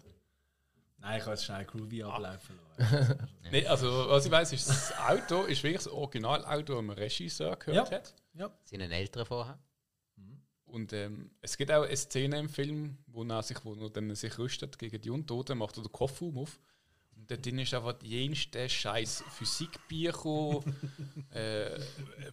Nein, 1.02 1.18
ich 1.18 1.24
kann 1.24 1.34
jetzt 1.34 1.46
schnell 1.46 1.66
Groovy 1.66 2.04
ablaufen 2.04 2.60
lassen. 2.78 3.28
Nee, 3.52 3.66
also 3.66 3.88
was 4.10 4.26
ich 4.26 4.32
weiß, 4.32 4.54
ist 4.54 4.70
das 4.70 4.94
Auto 5.00 5.44
ist 5.44 5.64
wirklich 5.64 5.84
das 5.84 5.88
Originalauto, 5.88 6.76
das 6.76 6.84
man 6.84 6.96
Regisseur 6.98 7.56
gehört 7.56 7.90
Ja. 7.90 7.98
hat. 7.98 8.14
Ja. 8.34 8.52
Sind 8.64 8.82
ein 8.82 8.92
älterer 8.92 9.26
vorher? 9.26 9.60
Und 10.66 10.94
ähm, 10.94 11.32
es 11.42 11.58
gibt 11.58 11.72
auch 11.72 11.82
eine 11.84 11.98
Szene 11.98 12.38
im 12.38 12.48
Film, 12.48 13.00
wo 13.08 13.24
er 13.24 13.42
sich, 13.42 13.58
wo 13.66 13.74
er 13.74 13.90
dann 13.90 14.14
sich 14.14 14.38
rüstet 14.38 14.78
gegen 14.78 15.02
die 15.02 15.10
Untoten, 15.10 15.58
macht 15.58 15.78
er 15.78 15.84
den 15.84 15.92
Kofferraum 15.92 16.38
auf. 16.38 16.60
Und 17.16 17.32
dort 17.32 17.44
drin 17.44 17.58
ist 17.58 17.74
einfach 17.74 17.96
jenste 18.04 18.70
scheiß 18.70 19.24
Physikbücher, 19.32 20.60
äh, 21.32 21.80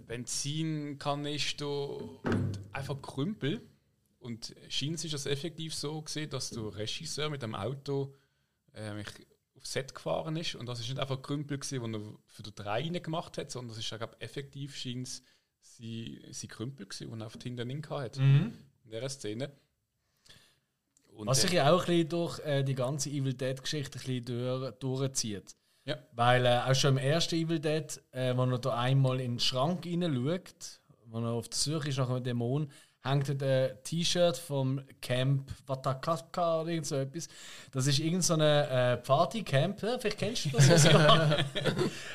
Benzinkanister 0.07 1.67
und 1.89 2.59
einfach 2.73 3.01
Krümpel. 3.01 3.63
Und 4.19 4.55
scheint 4.69 5.03
ist 5.05 5.15
das 5.15 5.27
effektiv 5.27 5.75
so 5.75 6.03
gesehen, 6.03 6.29
dass 6.31 6.51
der 6.51 6.77
Regisseur 6.77 7.31
mit 7.31 7.43
dem 7.43 7.55
Auto 7.55 8.15
äh, 8.77 9.05
aufs 9.57 9.73
Set 9.73 9.95
gefahren 9.95 10.37
ist. 10.37 10.55
Und 10.55 10.67
das 10.67 10.81
ist 10.81 10.89
nicht 10.89 10.99
einfach 10.99 11.21
Krümpel, 11.23 11.59
gewesen, 11.59 11.93
den 11.93 11.95
er 11.95 12.19
für 12.27 12.43
den 12.43 12.55
Drei 12.55 12.83
gemacht 12.83 13.39
hat, 13.39 13.51
sondern 13.51 13.71
das 13.71 13.79
ist 13.79 13.91
ja, 13.91 13.97
glaub, 13.97 14.17
effektiv 14.21 14.77
scheint 14.77 15.23
sein, 15.61 16.21
sein 16.31 16.51
Krümpel, 16.51 16.87
gewesen, 16.87 17.11
den 17.11 17.21
er 17.21 17.27
auf 17.27 17.37
die 17.37 17.49
Hinternin 17.49 17.83
hatte. 17.89 18.21
In 18.21 18.53
dieser 18.85 19.09
Szene. 19.09 19.53
Und, 21.09 21.29
Was 21.29 21.43
sich 21.43 21.53
ja 21.53 21.73
auch 21.73 21.81
ein 21.81 21.87
bisschen 21.87 22.09
durch 22.11 22.39
äh, 22.41 22.63
die 22.63 22.75
ganze 22.75 23.09
Evil 23.09 23.33
Dead-Geschichte 23.33 23.99
ein 23.99 24.05
bisschen 24.05 24.25
durch, 24.27 24.75
durchzieht. 24.75 25.57
Ja. 25.87 25.99
Weil 26.13 26.45
äh, 26.45 26.59
auch 26.59 26.75
schon 26.75 26.99
im 26.99 26.99
ersten 26.99 27.37
Evil 27.37 27.59
Dead, 27.59 28.03
äh, 28.11 28.37
wo 28.37 28.45
er 28.45 28.59
da 28.59 28.79
einmal 28.79 29.21
in 29.21 29.35
den 29.35 29.41
Schrank 29.41 29.85
hineinschaut, 29.85 30.81
wo 31.07 31.19
er 31.19 31.31
auf 31.31 31.49
der 31.49 31.57
Suche 31.57 31.89
ist 31.89 31.99
nach 31.99 32.11
einem 32.11 32.23
Dämon, 32.23 32.71
hängt 33.07 33.43
ein 33.43 33.79
T-Shirt 33.83 34.37
vom 34.37 34.83
Camp 35.01 35.51
Watakaka 35.67 36.63
oder 36.63 36.71
irgend 36.71 36.87
so 36.87 36.97
etwas. 36.97 37.29
Das 37.71 37.87
ist 37.87 37.99
irgendein 37.99 38.23
so 38.23 38.35
äh, 38.35 38.97
Party-Camp, 38.97 39.83
ja, 39.83 39.99
vielleicht 39.99 40.19
kennst 40.19 40.47
du 40.47 40.51
das 40.51 40.83
sogar, 40.83 41.45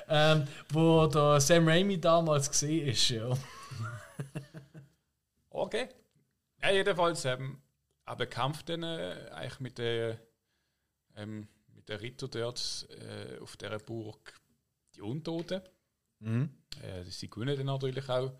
ähm, 0.09 0.47
wo 0.69 1.07
der 1.07 1.39
Sam 1.39 1.68
Raimi 1.68 1.99
damals 1.99 2.49
gesehen 2.49 2.88
ist. 2.88 3.09
Ja. 3.09 3.30
Okay. 5.49 5.89
Ja, 6.61 6.72
jedenfalls, 6.72 7.26
ähm, 7.26 7.61
er 8.05 8.15
bekämpft 8.15 8.69
dann 8.69 8.84
äh, 8.84 9.30
eigentlich 9.34 9.59
mit 9.59 9.77
der, 9.77 10.19
ähm, 11.15 11.47
mit 11.73 11.89
der 11.89 12.01
Ritter 12.01 12.27
dort 12.27 12.88
äh, 12.89 13.39
auf 13.39 13.57
dieser 13.57 13.80
Burg 13.80 14.39
die 14.95 15.01
Untoten. 15.01 15.61
Äh, 16.81 17.03
sie 17.05 17.30
gewinnen 17.30 17.57
dann 17.57 17.65
natürlich 17.65 18.07
auch. 18.09 18.31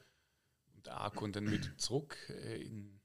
Und 0.82 0.88
er 0.88 1.12
kommt 1.12 1.36
dann 1.36 1.52
wieder 1.52 1.78
zurück 1.78 2.18
äh, 2.30 2.60
in, 2.60 3.00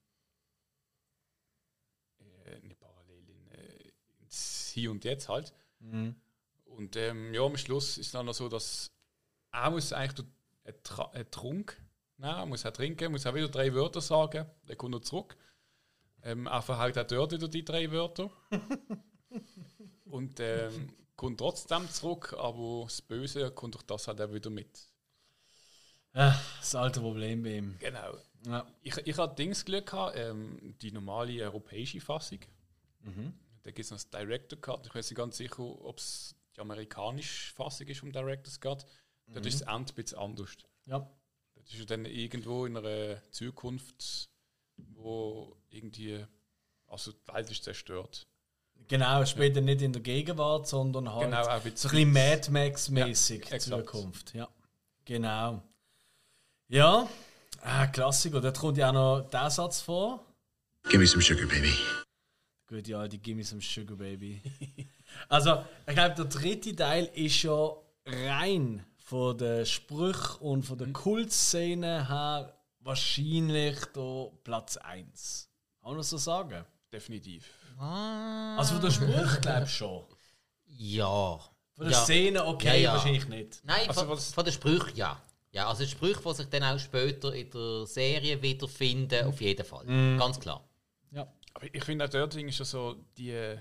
äh, 2.46 2.58
nicht 2.60 2.80
parallel, 2.80 3.28
in, 3.28 3.48
äh, 3.50 3.92
ins 4.20 4.70
Hier 4.72 4.90
und 4.90 5.04
Jetzt 5.04 5.28
halt. 5.28 5.52
Und 6.64 6.96
ähm, 6.96 7.34
ja, 7.34 7.42
am 7.42 7.56
Schluss 7.58 7.98
ist 7.98 8.14
dann 8.14 8.26
noch 8.26 8.32
so, 8.32 8.48
dass 8.48 8.90
er 9.52 9.70
muss 9.70 9.92
eigentlich 9.92 10.26
einen, 10.64 10.82
Tra 10.82 11.10
einen 11.10 11.30
Trunk 11.30 11.82
nehmen, 12.16 12.34
er 12.34 12.46
muss 12.46 12.64
auch 12.64 12.72
trinken, 12.72 13.12
muss 13.12 13.26
auch 13.26 13.34
wieder 13.34 13.48
drei 13.48 13.74
Wörter 13.74 14.00
sagen, 14.00 14.46
dann 14.64 14.78
kommt 14.78 14.94
er 14.94 15.02
zurück. 15.02 15.36
Ähm, 16.22 16.46
er 16.46 16.62
verhält 16.62 16.98
auch 16.98 17.06
dort 17.06 17.32
wieder 17.32 17.48
die 17.48 17.64
drei 17.64 17.90
Wörter. 17.92 18.30
und 20.06 20.40
ähm, 20.40 20.94
kommt 21.14 21.40
trotzdem 21.40 21.90
zurück, 21.90 22.34
aber 22.38 22.84
das 22.84 23.02
Böse 23.02 23.50
kommt 23.50 23.74
durch 23.74 23.84
das 23.84 24.08
halt 24.08 24.22
auch 24.22 24.32
wieder 24.32 24.48
mit. 24.48 24.95
Äh, 26.16 26.32
das 26.60 26.74
alte 26.74 27.00
Problem 27.00 27.42
bei 27.42 27.58
ihm. 27.58 27.76
Genau. 27.78 28.16
Ja. 28.46 28.66
Ich, 28.82 28.96
ich 28.96 29.18
hatte 29.18 29.34
Dings 29.34 29.64
Glück 29.64 29.86
gehabt, 29.90 30.16
ähm, 30.16 30.74
die 30.80 30.90
normale 30.90 31.42
europäische 31.42 32.00
Fassung. 32.00 32.40
Da 33.62 33.70
gibt 33.70 33.84
es 33.84 33.90
noch 33.90 33.98
das 33.98 34.10
Director 34.10 34.58
Cut. 34.60 34.86
Ich 34.86 34.94
weiß 34.94 35.10
nicht 35.10 35.16
ganz 35.16 35.36
sicher, 35.36 35.60
ob 35.60 35.98
es 35.98 36.34
die 36.56 36.60
amerikanische 36.60 37.54
Fassung 37.54 37.86
ist 37.86 38.00
vom 38.00 38.12
Director's 38.12 38.58
Cut. 38.60 38.86
Dort 39.28 39.46
ist 39.46 39.60
das 39.60 39.68
Ende 39.68 39.92
ein 39.92 39.94
bisschen 39.94 40.18
anders. 40.18 40.56
Ja. 40.86 41.10
Das 41.54 41.72
ist 41.72 41.78
ja 41.78 41.84
dann 41.84 42.06
irgendwo 42.06 42.64
in 42.64 42.76
einer 42.76 43.20
Zukunft, 43.30 44.30
wo 44.76 45.56
irgendwie, 45.68 46.24
also 46.86 47.12
die 47.12 47.34
Welt 47.34 47.50
ist 47.50 47.64
zerstört. 47.64 48.26
Genau, 48.88 49.24
später 49.24 49.60
nicht 49.60 49.82
in 49.82 49.92
der 49.92 50.02
Gegenwart, 50.02 50.66
sondern 50.66 51.12
halt 51.12 51.24
Genau, 51.24 51.44
so 51.44 51.50
ein 51.50 51.62
bisschen 51.62 52.12
Mad 52.12 52.50
Max-mäßig 52.50 53.48
Ja. 53.50 53.58
Zukunft. 53.58 54.34
Ja, 54.34 54.48
genau. 55.04 55.62
Ja, 56.68 57.08
ah, 57.62 57.86
Klassiker. 57.86 58.40
Dort 58.40 58.58
kommt 58.58 58.76
ja 58.78 58.88
auch 58.90 58.92
noch 58.94 59.30
der 59.30 59.50
Satz 59.50 59.80
vor. 59.80 60.24
Give 60.84 60.98
me 60.98 61.06
some 61.06 61.22
sugar, 61.22 61.46
baby. 61.46 61.72
Gut, 62.68 62.88
ja, 62.88 63.06
die 63.06 63.18
Gimme 63.18 63.44
some 63.44 63.60
Sugar 63.62 63.96
Baby. 63.96 64.42
also, 65.28 65.64
ich 65.86 65.94
glaube, 65.94 66.16
der 66.16 66.24
dritte 66.24 66.74
Teil 66.74 67.04
ist 67.14 67.42
ja 67.44 67.70
rein 68.04 68.84
von 68.96 69.38
den 69.38 69.64
Sprüchen 69.64 70.40
und 70.40 70.62
von 70.64 70.76
der 70.76 70.88
Kultszene 70.92 72.08
her 72.08 72.52
wahrscheinlich 72.80 73.78
der 73.94 74.30
Platz 74.42 74.76
1. 74.78 75.48
Kann 75.80 75.90
man 75.90 75.98
das 75.98 76.10
so 76.10 76.18
sagen? 76.18 76.64
Definitiv. 76.92 77.48
Also 77.78 78.72
von 78.74 78.82
der 78.82 78.90
Sprüche 78.90 79.40
glaube 79.40 79.64
ich 79.64 79.70
schon. 79.70 80.04
Ja. 80.66 81.38
Von 81.74 81.84
der 81.84 81.90
ja. 81.92 82.02
Szene 82.04 82.44
okay, 82.46 82.66
Ja, 82.66 82.74
ja. 82.74 82.92
wahrscheinlich 82.94 83.28
nicht. 83.28 83.60
Nein, 83.64 83.86
Also 83.86 84.00
von, 84.00 84.08
was- 84.08 84.34
von 84.34 84.44
den 84.44 84.52
Sprüchen 84.54 84.96
ja. 84.96 85.22
Ja, 85.56 85.68
also 85.68 85.86
Sprüche, 85.86 86.20
die 86.22 86.34
sich 86.34 86.46
dann 86.50 86.64
auch 86.64 86.78
später 86.78 87.32
in 87.32 87.48
der 87.50 87.86
Serie 87.86 88.42
wiederfinden, 88.42 89.24
auf 89.24 89.40
jeden 89.40 89.64
Fall. 89.64 89.86
Ganz 90.18 90.38
klar. 90.38 90.68
Ja. 91.12 91.32
Aber 91.54 91.74
ich 91.74 91.82
finde 91.82 92.04
auch 92.04 92.10
dort 92.10 92.34
ist 92.34 92.58
so 92.58 92.94
die, 93.16 93.30
äh, 93.30 93.56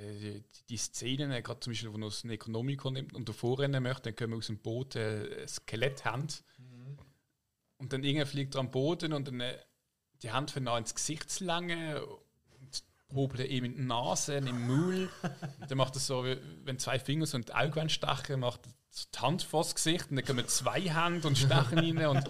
die, 0.00 0.42
die 0.68 0.76
Szenen, 0.76 1.30
äh, 1.30 1.42
gerade 1.42 1.60
zum 1.60 1.70
Beispiel, 1.72 1.92
wo 1.92 1.98
er 1.98 2.06
das 2.06 2.24
Necronomicon 2.24 2.94
nimmt 2.94 3.14
und 3.14 3.28
davor 3.28 3.60
rennen 3.60 3.80
möchte, 3.80 4.02
dann 4.10 4.16
können 4.16 4.32
wir 4.32 4.38
aus 4.38 4.48
dem 4.48 4.58
Boot 4.58 4.96
äh, 4.96 5.42
ein 5.42 5.46
Skelett 5.46 6.04
haben. 6.04 6.26
Und 7.76 7.92
dann 7.92 8.02
irgendwann 8.02 8.26
fliegt 8.26 8.56
er 8.56 8.58
am 8.58 8.72
Boden 8.72 9.12
und 9.12 9.28
dann 9.28 9.38
äh, 9.38 9.56
die 10.22 10.32
Hand 10.32 10.50
von 10.50 10.66
ins 10.66 10.92
Gesicht 10.92 11.30
zu 11.30 11.44
lange 11.44 12.04
und 12.04 12.82
probelt 13.06 13.42
er 13.42 13.48
ihm 13.48 13.64
in 13.64 13.76
die 13.76 13.82
Nase, 13.82 14.34
in 14.34 14.46
den 14.46 14.66
Maul. 14.66 15.08
Und 15.60 15.70
dann 15.70 15.78
macht 15.78 15.94
er 15.94 16.00
so, 16.00 16.24
wenn 16.64 16.80
zwei 16.80 16.98
Finger 16.98 17.26
so 17.26 17.36
in 17.36 17.44
die 17.44 17.54
Augen 17.54 17.88
stechen, 17.88 18.40
macht 18.40 18.66
er 18.66 18.72
die 19.14 19.18
Hand 19.18 19.42
vor 19.42 19.62
das 19.62 19.74
Gesicht 19.74 20.10
und 20.10 20.16
dann 20.16 20.24
kommen 20.24 20.46
zwei 20.48 20.80
Hände 20.80 21.26
und 21.28 21.36
stechen 21.38 21.78
rein. 21.78 22.06
Und 22.06 22.24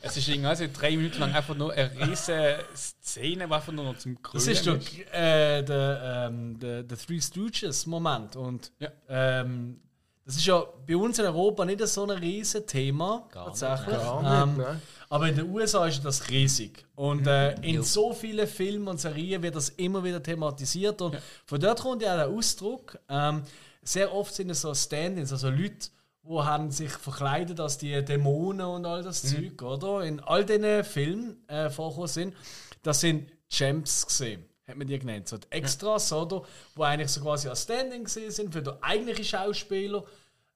es 0.00 0.16
ist 0.16 0.28
irgendwie 0.28 0.48
also 0.48 0.64
drei 0.72 0.96
Minuten 0.96 1.18
lang 1.20 1.32
einfach 1.34 1.56
nur 1.56 1.72
eine 1.72 1.90
riesige 2.08 2.64
Szene, 2.74 3.46
die 3.46 3.52
einfach 3.52 3.72
nur 3.72 3.84
noch 3.84 3.98
zum 3.98 4.16
Das 4.32 4.44
Grölen 4.44 4.48
ist 4.56 4.66
doch 4.66 5.12
äh, 5.12 5.62
der, 5.62 6.28
ähm, 6.30 6.58
der, 6.58 6.82
der 6.82 6.98
Three 6.98 7.20
Stooges 7.20 7.86
Moment. 7.86 8.36
Und 8.36 8.72
Ja. 8.78 8.88
ähm, 9.08 9.80
das 10.24 10.36
ist 10.36 10.46
ja 10.46 10.62
bei 10.86 10.94
uns 10.94 11.18
in 11.18 11.24
Europa 11.24 11.64
nicht 11.64 11.80
so 11.86 12.02
ein 12.04 12.10
riesen 12.10 12.66
Thema. 12.66 13.26
Gar 13.32 13.48
nicht, 13.48 13.60
tatsächlich. 13.60 13.96
Gar 13.96 14.22
nicht, 14.46 14.58
ähm, 14.58 14.62
nein. 14.62 14.82
aber 15.08 15.28
in 15.28 15.36
den 15.36 15.50
USA 15.50 15.86
ist 15.86 16.04
das 16.04 16.28
riesig. 16.28 16.84
Und 16.96 17.26
äh, 17.26 17.54
in 17.62 17.82
so 17.82 18.12
vielen 18.12 18.46
Filmen 18.46 18.88
und 18.88 19.00
Serien 19.00 19.42
wird 19.42 19.56
das 19.56 19.70
immer 19.70 20.04
wieder 20.04 20.22
thematisiert. 20.22 21.00
Und 21.00 21.16
von 21.46 21.58
dort 21.58 21.80
kommt 21.80 22.02
ja 22.02 22.14
der 22.14 22.28
Ausdruck. 22.28 22.98
Ähm, 23.08 23.42
sehr 23.82 24.12
oft 24.12 24.34
sind 24.34 24.50
es 24.50 24.60
so 24.60 24.74
Stand-ins, 24.74 25.32
also 25.32 25.48
Leute, 25.48 25.88
die 26.28 26.34
haben 26.34 26.70
sich 26.70 26.90
verkleidet 26.90 27.58
als 27.60 27.78
die 27.78 28.04
Dämonen 28.04 28.66
und 28.66 28.86
all 28.86 29.02
das 29.02 29.22
Zeug, 29.22 29.62
oder? 29.62 30.04
In 30.04 30.20
all 30.20 30.44
diesen 30.44 30.84
Filmen 30.84 31.48
äh, 31.48 31.70
vorgekommen 31.70 32.08
sind. 32.08 32.34
Das 32.82 33.00
sind 33.00 33.30
Champs 33.48 34.06
gesehen. 34.06 34.44
Hat 34.66 34.76
man 34.76 34.86
die 34.86 34.98
genannt. 34.98 35.28
So 35.28 35.38
die 35.38 35.50
Extras, 35.50 36.12
oder? 36.12 36.42
Wo 36.74 36.82
eigentlich 36.82 37.10
so 37.10 37.22
quasi 37.22 37.48
als 37.48 37.62
Standing 37.62 38.04
gesehen 38.04 38.30
sind 38.30 38.52
für 38.52 38.62
den 38.62 38.74
eigentlichen 38.82 39.24
Schauspieler, 39.24 40.04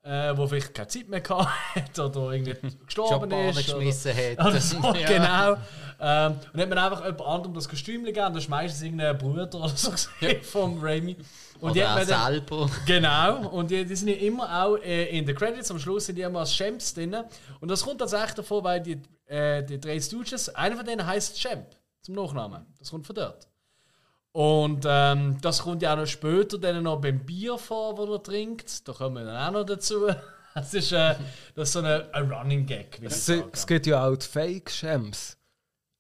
äh, 0.02 0.36
wo 0.36 0.46
vielleicht 0.46 0.74
keine 0.74 0.88
Zeit 0.88 1.08
mehr 1.08 1.22
hat 1.28 1.98
oder 1.98 2.32
irgendwie 2.32 2.54
gestorben 2.86 3.30
ist. 3.30 3.56
Oder, 3.56 3.78
geschmissen 3.78 4.12
hat. 4.14 4.46
oder 4.46 4.60
so, 4.60 4.76
Ja. 4.76 5.08
Genau. 5.08 5.56
Ähm, 6.00 6.38
und 6.52 6.60
hat 6.60 6.68
man 6.68 6.78
einfach 6.78 7.04
jemand 7.04 7.22
anderem 7.22 7.54
das 7.54 7.68
Kostüm 7.68 8.04
gegeben, 8.04 8.34
das 8.34 8.44
ist 8.44 8.50
meistens 8.50 8.82
irgendein 8.82 9.16
Bruder 9.16 9.48
oder 9.54 9.68
so 9.68 9.90
gesehen 9.92 10.42
vom 10.42 10.78
Raimi. 10.82 11.16
Und 11.62 11.76
die 11.76 11.80
Oder 11.80 12.04
dann- 12.04 12.32
selber. 12.32 12.68
Genau, 12.86 13.48
und 13.50 13.70
die, 13.70 13.84
die 13.84 13.94
sind 13.94 14.08
ja 14.08 14.16
immer 14.16 14.64
auch 14.64 14.76
äh, 14.78 15.16
in 15.16 15.24
den 15.24 15.36
Credits, 15.36 15.70
am 15.70 15.78
Schluss 15.78 16.06
sind 16.06 16.16
die 16.16 16.22
immer 16.22 16.40
als 16.40 16.52
Champs 16.52 16.92
drin. 16.92 17.16
Und 17.60 17.68
das 17.70 17.84
kommt 17.84 18.00
tatsächlich 18.00 18.32
davon, 18.34 18.64
weil 18.64 18.80
die, 18.80 19.00
äh, 19.26 19.62
die 19.62 19.78
drei 19.78 20.00
Stooges, 20.00 20.48
einer 20.48 20.76
von 20.76 20.84
denen 20.84 21.06
heißt 21.06 21.38
Champ, 21.40 21.66
zum 22.00 22.16
Nachnamen. 22.16 22.66
Das 22.80 22.90
kommt 22.90 23.06
von 23.06 23.14
dort. 23.14 23.46
Und 24.32 24.84
ähm, 24.88 25.38
das 25.40 25.62
kommt 25.62 25.82
ja 25.82 25.92
auch 25.92 25.98
noch 25.98 26.06
später 26.06 26.58
dann 26.58 26.82
noch 26.82 27.00
beim 27.00 27.20
Bier 27.24 27.56
vor, 27.58 27.94
das 27.94 28.08
er 28.08 28.22
trinkt. 28.22 28.88
Da 28.88 28.92
kommen 28.92 29.16
wir 29.16 29.24
dann 29.24 29.48
auch 29.48 29.60
noch 29.60 29.64
dazu. 29.64 30.08
Das 30.54 30.74
ist, 30.74 30.92
äh, 30.92 31.14
das 31.54 31.68
ist 31.68 31.72
so 31.72 31.78
ein, 31.78 31.86
ein 32.12 32.30
Running 32.30 32.66
Gag, 32.66 33.00
Es, 33.02 33.26
es 33.26 33.66
gibt 33.66 33.86
ja 33.86 34.06
auch 34.06 34.14
die 34.16 34.26
Fake-Champs. 34.26 35.38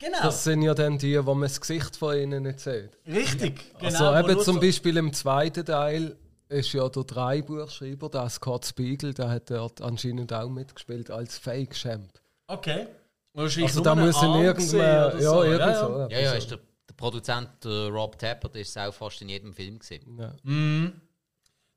Genau, 0.04 0.18
Das 0.22 0.42
sind 0.44 0.62
ja 0.62 0.74
dann 0.74 0.98
die, 0.98 1.24
wo 1.24 1.32
man 1.34 1.42
das 1.48 1.60
Gesicht 1.60 1.96
von 1.96 2.16
ihnen 2.16 2.42
nicht 2.42 2.60
sieht. 2.60 2.90
richtig. 3.06 3.60
Genau, 3.78 4.10
Also 4.10 4.28
eben 4.30 4.40
zum 4.40 4.54
so- 4.56 4.60
Beispiel 4.60 4.96
im 4.96 5.12
zweiten 5.12 5.64
Teil 5.64 6.16
ist 6.48 6.72
ja 6.72 6.88
der 6.88 7.04
Dreibuchschreiber, 7.04 8.08
der 8.10 8.28
Scott 8.28 8.66
Spiegel, 8.66 9.14
der 9.14 9.28
hat 9.30 9.50
dort 9.50 9.80
anscheinend 9.80 10.32
auch 10.32 10.48
mitgespielt 10.48 11.10
als 11.10 11.38
Fake-Champ. 11.38 12.20
Okay. 12.48 12.86
Also 13.34 13.80
da 13.80 13.94
irgendwann, 13.94 14.54
gesehen 14.56 14.80
ja, 14.80 15.10
so. 15.20 15.42
irgend 15.44 15.60
Ja, 15.60 15.74
so. 15.86 15.98
ja. 15.98 16.08
Ja, 16.08 16.20
ja, 16.20 16.32
ist 16.34 16.50
der, 16.50 16.58
der 16.88 16.94
Produzent 16.94 17.48
der 17.64 17.88
Rob 17.88 18.18
Tappert 18.18 18.56
ist 18.56 18.76
auch 18.76 18.92
fast 18.92 19.22
in 19.22 19.28
jedem 19.30 19.54
Film 19.54 19.78
gesehen. 19.78 20.18
Ja. 20.18 20.34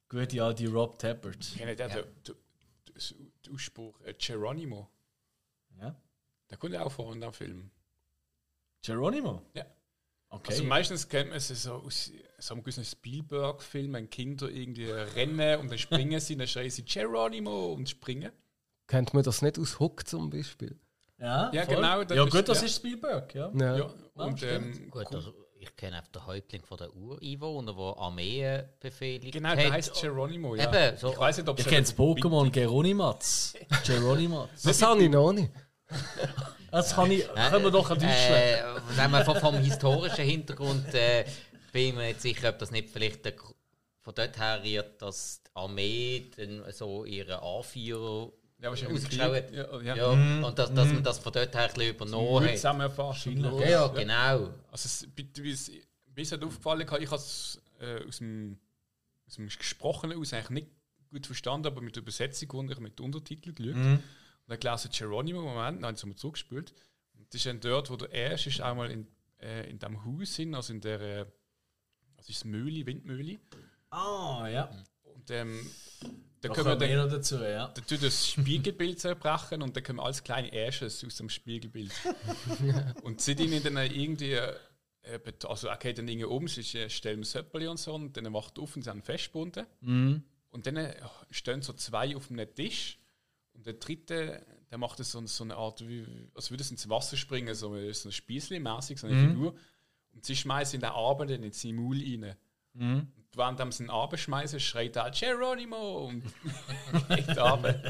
Gut, 0.10 0.34
ja, 0.34 0.52
die 0.52 0.66
Rob 0.66 1.00
Tappert. 1.00 1.38
Kennt 1.58 1.70
ihr 1.70 1.76
den, 1.76 1.90
den, 1.90 2.04
den, 2.26 3.32
den 3.46 3.54
Ausspruch 3.56 4.02
äh, 4.02 4.14
Geronimo? 4.18 4.90
Ja. 5.80 5.96
Der 6.50 6.58
kommt 6.58 6.74
ja 6.74 6.84
auch 6.84 6.92
vor 6.92 7.14
in 7.14 7.22
dem 7.22 7.32
Film. 7.34 7.72
Geronimo? 8.86 9.42
Ja. 9.54 9.66
Okay. 10.30 10.52
Also 10.52 10.64
meistens 10.66 11.08
kennt 11.08 11.30
man 11.30 11.38
es 11.38 11.48
so 11.48 11.74
aus 11.76 12.12
so 12.40 12.54
einem 12.54 12.64
gewissen 12.64 12.84
Spielberg-Film, 12.84 13.94
wenn 13.94 14.10
Kinder 14.10 14.50
irgendwie 14.50 14.90
rennen 14.92 15.60
und 15.62 15.72
dann 15.72 15.78
springen 15.78 16.20
sie, 16.20 16.36
dann 16.36 16.48
schreien 16.48 16.70
sie 16.70 16.84
Geronimo 16.84 17.74
und 17.74 17.90
springen. 17.90 18.32
Kennt 18.88 19.14
man 19.14 19.24
das 19.24 19.42
nicht 19.42 19.58
aus 19.58 19.80
Hook 19.80 20.06
zum 20.08 20.30
Beispiel? 20.30 20.78
Ja, 21.18 21.50
Ja, 21.54 21.64
voll. 21.66 21.76
genau, 21.76 22.02
Ja, 22.02 22.26
ist- 22.26 22.32
gut, 22.32 22.50
das 22.50 22.60
ja. 22.60 22.66
ist 22.66 22.76
Spielberg, 22.76 23.34
ja. 23.34 23.52
Ja. 23.58 23.78
Ja, 23.78 23.90
und 24.16 24.44
ähm, 24.44 24.90
Gut, 24.92 25.06
der, 25.14 25.22
ich 25.58 25.76
kenne 25.78 25.98
einfach 25.98 26.12
den 26.12 26.26
Häuptling 26.28 26.64
von 26.66 26.78
der 26.78 26.94
Ureinwohner, 26.94 27.74
der 27.74 27.98
Armeen 27.98 28.64
befehligt 28.82 29.32
genau, 29.34 29.50
hat. 29.50 29.58
der 29.58 29.72
heißt 29.72 30.00
Geronimo. 30.02 30.56
Ja. 30.56 30.70
Eben, 30.72 30.98
so- 30.98 31.14
ich 31.14 31.18
weiß 31.18 31.38
nicht, 31.38 31.48
ob 31.48 31.58
Ich 31.58 31.66
es 31.66 31.70
kenne 31.72 31.84
das 31.84 31.98
Pokémon 31.98 32.50
Geronimats. 32.52 33.54
Geronimats. 33.86 34.64
Das 34.64 34.82
habe 34.82 35.02
ich 35.04 35.10
noch 35.10 35.32
nicht. 35.32 35.50
Das 36.72 36.94
kann 36.94 37.10
ich, 37.10 37.26
können 37.26 37.64
wir 37.64 37.72
doch 37.72 37.88
Deutschland. 37.88 38.12
Äh, 38.12 38.64
wenn 38.98 39.10
man 39.12 39.24
vom, 39.24 39.38
vom 39.38 39.56
historischen 39.60 40.26
Hintergrund 40.26 40.94
äh, 40.94 41.24
bin 41.72 41.88
ich 41.90 41.96
mir 41.96 42.08
nicht 42.08 42.22
sicher, 42.22 42.50
ob 42.50 42.60
das 42.60 42.72
nicht 42.72 42.90
vielleicht 42.90 43.24
der, 43.24 43.34
von 44.02 44.14
dort 44.14 44.38
her 44.38 44.62
rührt, 44.62 45.02
dass 45.02 45.42
die 45.42 45.52
Armee 45.54 46.26
dann 46.36 46.64
so 46.74 47.06
ihre 47.06 47.42
Anführer 47.42 48.30
Ja, 48.60 48.72
hat. 48.72 48.78
Krieg. 48.78 49.20
Ja, 49.54 49.82
ja. 49.82 49.96
Ja, 49.96 50.10
und 50.46 50.60
dass, 50.60 50.74
dass 50.74 50.92
man 50.92 51.02
das 51.02 51.20
von 51.20 51.32
dort 51.32 51.56
her 51.56 51.64
ein 51.64 51.74
bisschen 51.74 51.96
übernommen 51.96 52.44
hat. 52.46 52.56
zusammenfassen. 52.58 53.42
Ja, 53.42 53.68
ja, 53.70 53.88
genau. 53.88 54.54
Also 54.70 54.86
es, 54.86 55.08
wie 55.16 55.30
wie 55.38 55.52
es 55.52 55.72
mir 56.16 56.22
ist 56.22 56.32
halt 56.32 56.44
aufgefallen, 56.44 56.82
ich 56.82 56.92
habe 57.12 57.16
es 57.16 57.62
äh, 57.80 58.06
aus, 58.08 58.18
dem, 58.18 58.58
aus 59.28 59.36
dem 59.36 59.48
Gesprochenen 59.48 60.18
aus 60.20 60.34
eigentlich 60.34 60.50
nicht 60.50 60.68
gut 61.10 61.26
verstanden, 61.26 61.68
aber 61.68 61.82
mit 61.82 61.96
der 61.96 62.04
Übersetzung 62.04 62.50
und 62.52 62.72
ich 62.72 62.80
mit 62.80 63.00
Untertiteln 63.00 63.56
geschaut. 63.56 63.76
Und 63.76 64.04
dann 64.48 64.60
gelesen 64.60 64.92
Geronimo, 64.92 65.42
Moment, 65.42 65.78
dann 65.82 65.86
haben 65.90 65.96
sie 65.96 66.08
mal 66.08 66.16
zurückgespielt. 66.16 66.74
Und 67.18 67.28
das 67.34 67.36
ist 67.40 67.46
dann 67.46 67.60
dort, 67.60 67.90
wo 67.90 67.96
der 67.96 68.12
erste 68.12 68.50
ist, 68.50 68.62
einmal 68.62 68.92
in, 68.92 69.08
äh, 69.40 69.70
in 69.70 69.80
dem 69.80 70.04
Haus 70.06 70.36
sind, 70.36 70.54
also 70.56 70.74
in 70.74 70.82
der, 70.82 71.02
äh, 71.02 71.26
was 72.18 72.30
ist 72.30 72.42
das, 72.42 72.46
Mühle, 72.46 72.86
Windmühle. 72.86 73.40
Ah, 73.90 74.48
ja. 74.48 74.70
Und 75.04 75.32
ähm, 75.32 75.60
da 76.42 76.50
können 76.50 76.68
wir 76.68 76.80
wir 76.80 76.98
dann, 76.98 77.10
dazu, 77.10 77.38
ja. 77.38 77.68
da 77.70 77.82
tut 77.82 78.04
das 78.04 78.28
Spiegelbild 78.30 79.00
zerbrechen 79.00 79.62
und 79.62 79.76
dann 79.76 79.84
kommen 79.84 80.00
alles 80.00 80.24
kleine 80.24 80.52
Ashes 80.52 81.04
aus 81.04 81.16
dem 81.16 81.30
Spiegelbild. 81.30 81.92
und 83.04 83.22
sie 83.22 83.32
ihnen 83.34 83.64
dann 83.64 83.78
irgendwie, 83.78 84.34
äh, 84.34 85.20
bet- 85.24 85.46
also 85.46 85.70
geht 85.80 85.98
dann 85.98 86.08
irgendwie 86.08 86.26
um, 86.26 86.48
sie 86.48 86.62
ist, 86.62 86.76
äh, 86.76 86.90
stellen 86.90 87.24
Söppel 87.24 87.68
und 87.68 87.78
so 87.78 87.96
und 87.96 88.16
dann 88.18 88.32
macht 88.32 88.58
er 88.58 88.64
auf 88.64 88.76
und 88.76 88.84
sie 88.84 88.90
haben 88.90 89.02
festgebunden. 89.02 89.66
Und 90.52 90.68
dann 90.68 90.78
äh, 90.78 90.96
stehen 91.32 91.62
so 91.62 91.74
zwei 91.74 92.16
auf 92.16 92.30
einem 92.30 92.54
Tisch 92.54 93.00
und 93.56 93.66
der 93.66 93.74
dritte, 93.74 94.46
der 94.70 94.78
macht 94.78 95.00
das 95.00 95.12
so, 95.12 95.26
so 95.26 95.44
eine 95.44 95.56
Art, 95.56 95.88
wie, 95.88 96.06
als 96.36 96.52
würde 96.52 96.62
es 96.64 96.72
ins 96.72 96.90
Wasser 96.90 97.18
springen, 97.18 97.54
so, 97.56 97.74
ein- 97.74 97.94
so 97.94 98.10
ein 98.10 98.12
Spießli-mäßig, 98.12 98.98
so 99.00 99.08
eine 99.08 99.28
Figur. 99.30 99.56
Und 100.14 100.26
sie 100.26 100.36
schmeißen 100.36 100.76
in 100.76 100.82
den 100.82 100.90
dann 101.28 101.44
in 101.44 101.52
seinen 101.52 101.76
Maul 101.76 101.98
rein. 102.00 102.36
Und 102.74 103.12
während 103.36 103.60
sie 103.72 103.84
ihn 103.84 103.90
abschmeißen, 103.90 104.60
schreit 104.60 104.96
er 104.96 105.10
Geronimo 105.12 106.06
und 106.08 106.24
geht 107.10 107.38
runter. 107.38 107.82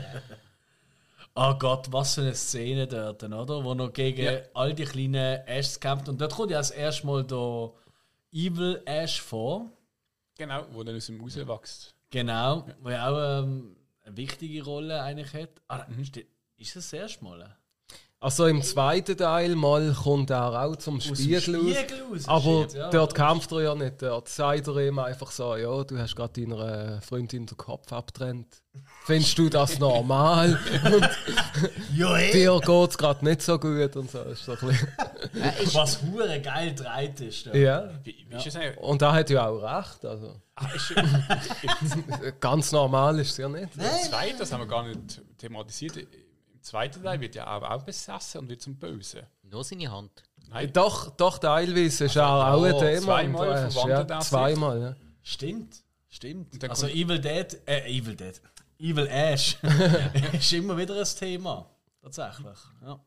Oh 1.37 1.53
Gott, 1.55 1.91
was 1.91 2.15
für 2.15 2.21
eine 2.21 2.33
Szene 2.35 2.87
dort, 2.87 3.21
oder? 3.23 3.63
Wo 3.63 3.73
noch 3.73 3.91
gegen 3.91 4.23
Ja. 4.23 4.39
all 4.53 4.73
die 4.73 4.85
kleinen 4.85 5.45
Ashs 5.47 5.79
kämpft. 5.79 6.07
Und 6.07 6.21
dort 6.21 6.33
kommt 6.33 6.51
ja 6.51 6.59
das 6.59 6.71
erste 6.71 7.05
Mal 7.05 7.23
der 7.25 7.71
Evil 8.31 8.81
Ash 8.85 9.19
vor. 9.21 9.69
Genau, 10.37 10.65
wo 10.71 10.83
dann 10.83 10.95
aus 10.95 11.09
ihm 11.09 11.19
rauswächst. 11.21 11.93
Genau, 12.09 12.65
wo 12.81 12.89
ja 12.89 13.09
auch 13.09 13.43
ähm, 13.43 13.75
eine 14.05 14.17
wichtige 14.17 14.63
Rolle 14.63 15.01
eigentlich 15.01 15.33
hat. 15.33 15.61
Ah, 15.67 15.85
ste- 16.03 16.27
ist 16.57 16.75
das 16.75 16.89
das 16.91 16.93
erste 16.93 17.23
Mal? 17.23 17.57
Also 18.25 18.47
im 18.47 18.63
zweiten 18.63 19.15
Teil 19.15 19.55
mal 19.55 19.93
kommt 19.93 20.31
er 20.31 20.59
auch 20.59 20.75
zum 20.77 20.97
Aus 20.97 21.03
dem 21.03 21.15
Spiegel, 21.15 21.41
Spiegel 21.41 22.03
aus. 22.11 22.27
Aber 22.27 22.63
shit, 22.63 22.73
ja. 22.73 22.89
dort 22.89 23.13
kämpft 23.13 23.51
er 23.51 23.61
ja 23.61 23.75
nicht. 23.75 24.01
Dort 24.01 24.29
sagt 24.29 24.67
er 24.67 24.77
ihm 24.77 24.97
einfach 24.97 25.29
so, 25.29 25.55
ja, 25.55 25.83
du 25.83 25.95
hast 25.99 26.15
gerade 26.15 26.41
deiner 26.41 27.01
Freundin 27.03 27.45
den 27.45 27.55
Kopf 27.55 27.93
abtrennt. 27.93 28.63
Findest 29.05 29.37
du 29.37 29.47
das 29.47 29.77
normal? 29.77 30.59
Und 30.85 31.07
Ja, 31.95 32.17
eh. 32.17 32.31
dir 32.31 32.59
geht 32.59 32.89
es 32.89 32.97
gerade 32.97 33.23
nicht 33.23 33.43
so 33.43 33.59
gut 33.59 33.95
und 33.95 34.09
so. 34.09 34.19
Ist 34.23 34.43
so 34.43 34.53
ein 34.53 34.57
bisschen 34.69 35.75
Was 35.75 36.01
hure 36.01 36.41
geil 36.41 36.73
dreht 36.73 37.21
ist. 37.21 37.45
Da. 37.45 37.53
ja. 37.53 37.91
Wie, 38.03 38.25
wie 38.27 38.35
ist 38.37 38.47
das? 38.47 38.77
Und 38.81 39.03
er 39.03 39.13
hat 39.13 39.29
ja 39.29 39.47
auch 39.47 39.59
recht. 39.61 40.03
Also. 40.03 40.33
Ah, 40.55 40.67
Ganz 42.39 42.71
normal 42.71 43.19
ist 43.19 43.33
es 43.33 43.37
ja 43.37 43.49
nicht. 43.49 43.69
Im 43.75 44.09
zweiten, 44.09 44.39
das 44.39 44.51
haben 44.51 44.61
wir 44.61 44.67
gar 44.67 44.87
nicht 44.87 45.21
thematisiert. 45.37 46.07
Im 46.65 46.69
zweiten 46.69 47.03
Teil 47.03 47.21
wird 47.21 47.35
er 47.35 47.55
auch, 47.55 47.61
auch 47.61 47.83
besessen 47.83 48.39
und 48.39 48.49
wird 48.49 48.59
zum 48.59 48.75
Bösen. 48.75 49.21
Nur 49.43 49.63
seine 49.63 49.91
Hand. 49.91 50.23
Nein, 50.49 50.73
Doch, 50.73 51.11
doch, 51.11 51.37
teilweise 51.37 52.05
ist 52.05 52.15
er 52.15 52.27
auch 52.27 52.65
ein 52.65 52.73
oh, 52.73 52.79
Thema. 52.79 53.01
zweimal 53.01 53.69
verwandelt 53.69 54.09
ja. 54.09 54.19
Zweimal, 54.19 54.81
ja. 54.81 54.95
Stimmt, 55.21 55.83
stimmt. 56.09 56.67
Also 56.67 56.87
Evil 56.87 57.19
Dead, 57.19 57.61
äh, 57.67 57.87
Evil 57.87 58.15
Dead, 58.15 58.41
Evil 58.79 59.05
Ash 59.05 59.59
ist 60.33 60.53
immer 60.53 60.75
wieder 60.75 60.99
ein 60.99 61.05
Thema. 61.05 61.69
Tatsächlich, 62.01 62.57
ja. 62.83 62.99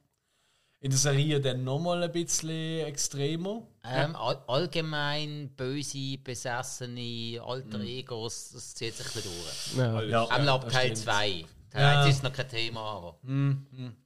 In 0.79 0.91
der 0.91 0.99
Serie 1.01 1.41
dann 1.41 1.65
nochmal 1.65 2.05
ein 2.05 2.13
bisschen 2.13 2.87
extremer. 2.87 3.67
Ähm, 3.83 4.15
all, 4.15 4.41
allgemein 4.47 5.51
böse, 5.57 6.17
besessene 6.19 7.43
Alter 7.45 7.81
Egos, 7.81 8.53
das 8.53 8.77
zieht 8.77 8.95
sich 8.95 9.05
ein 9.05 9.13
bisschen 9.15 9.33
durch. 9.33 9.77
Ja. 9.77 10.03
Ja, 10.03 10.23
Einmal 10.29 10.47
ja, 10.47 10.55
ab 10.55 10.65
das 10.65 10.73
Teil 10.73 10.87
stimmt. 10.91 10.99
2. 10.99 11.45
Teil 11.71 11.83
Ja. 11.83 12.03
1 12.05 12.17
ist 12.17 12.23
noch 12.23 12.33
kein 12.33 12.49
Thema, 12.49 12.81
aber 12.81 13.19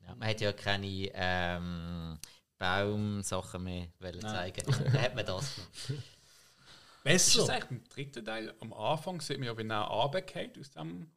ja, 0.07 0.15
man 0.17 0.29
hat 0.29 0.41
ja 0.41 0.53
keine 0.53 1.11
ähm, 1.15 2.19
Baumsachen 2.59 3.63
mehr 3.65 3.89
wollen 4.01 4.21
zeigen. 4.21 4.65
Dann 4.67 5.03
hat 5.03 5.15
man 5.15 5.27
das 5.27 5.59
noch. 5.59 5.65
ist 7.05 7.37
das 7.37 7.47
Besser. 7.47 7.53
eigentlich 7.55 7.71
im 7.71 7.85
dritten 7.89 8.25
Teil? 8.25 8.55
Am 8.61 8.73
Anfang 8.73 9.21
sieht 9.21 9.39
man 9.39 9.47
ja, 9.47 9.57
wenn 9.57 9.71
er 9.71 9.83
runtergeht 9.83 10.59
aus 10.59 10.71
dem 10.71 11.11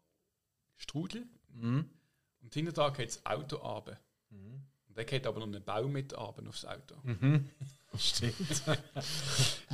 Strudel. 0.76 1.28
Und 2.42 2.54
hinterher 2.54 2.92
geht 2.92 3.10
das 3.10 3.26
Auto 3.26 3.58
runter. 3.58 4.00
Und 4.32 4.98
dann 4.98 5.06
geht 5.06 5.28
aber 5.28 5.40
noch 5.46 5.48
ein 5.48 5.64
Baum 5.64 5.92
mit 5.92 6.18
runter 6.18 6.48
aufs 6.48 6.66
Auto. 6.66 6.96
Stimmt. 7.98 8.64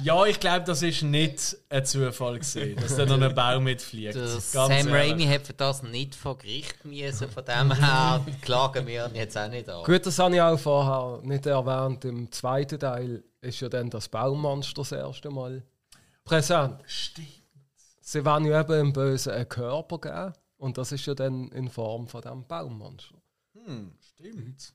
ja, 0.04 0.26
ich 0.26 0.40
glaube, 0.40 0.66
das 0.66 0.82
ist 0.82 1.04
nicht 1.04 1.58
ein 1.70 1.86
Zufall 1.86 2.40
gewesen, 2.40 2.76
dass 2.76 2.96
da 2.96 3.06
noch 3.06 3.22
ein 3.22 3.34
Baum 3.36 3.64
mitfliegt. 3.64 4.14
Sam 4.14 4.72
ehrlich. 4.72 4.94
Raimi 4.94 5.26
hat 5.26 5.48
für 5.48 5.54
das 5.54 5.84
nicht 5.84 6.16
vor 6.16 6.38
Gericht 6.38 6.84
müssen, 6.86 7.30
von 7.30 7.46
dem 7.46 7.74
her 7.74 8.26
klagen 8.42 8.88
wir 8.88 9.08
ihn 9.08 9.16
jetzt 9.16 9.38
auch 9.38 9.50
nicht 9.50 9.70
an. 9.70 9.84
Gut, 9.84 10.06
das 10.06 10.20
habe 10.20 10.36
ich 10.36 10.42
auch 10.42 10.60
vorher 10.60 11.22
nicht 11.24 11.46
erwähnt. 11.46 12.06
Im 12.06 12.32
zweiten 12.32 12.80
Teil 12.80 13.24
ist 13.42 13.60
ja 13.60 13.70
dann 13.70 13.90
das 13.90 14.08
Baummonster 14.08 14.82
das 14.82 14.92
erste 14.92 15.30
Mal 15.30 15.64
präsent. 16.24 16.80
Stimmt. 16.86 17.28
Sie 18.02 18.26
wollen 18.26 18.46
ja 18.46 18.62
eben 18.62 18.80
im 18.80 18.94
Bösen 18.94 19.34
einen 19.34 19.48
Körper 19.48 20.00
geben. 20.00 20.34
Und 20.58 20.78
das 20.78 20.92
ist 20.92 21.08
ja 21.08 21.16
dann 21.16 21.50
in 21.50 21.70
Form 21.70 22.08
von 22.08 22.22
diesem 22.22 22.46
Baummonster. 22.46 23.16
Hm, 23.54 23.94
stimmt. 24.00 24.74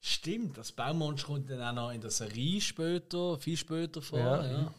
Stimmt, 0.00 0.56
das 0.56 0.72
Baummonster 0.72 1.26
kommt 1.26 1.50
dann 1.50 1.60
auch 1.62 1.72
noch 1.72 1.90
in 1.92 2.00
der 2.00 2.10
Serie 2.10 2.60
später, 2.60 3.38
viel 3.38 3.56
später 3.56 4.00
vor. 4.00 4.18
Ja. 4.18 4.44
Ja. 4.50 4.74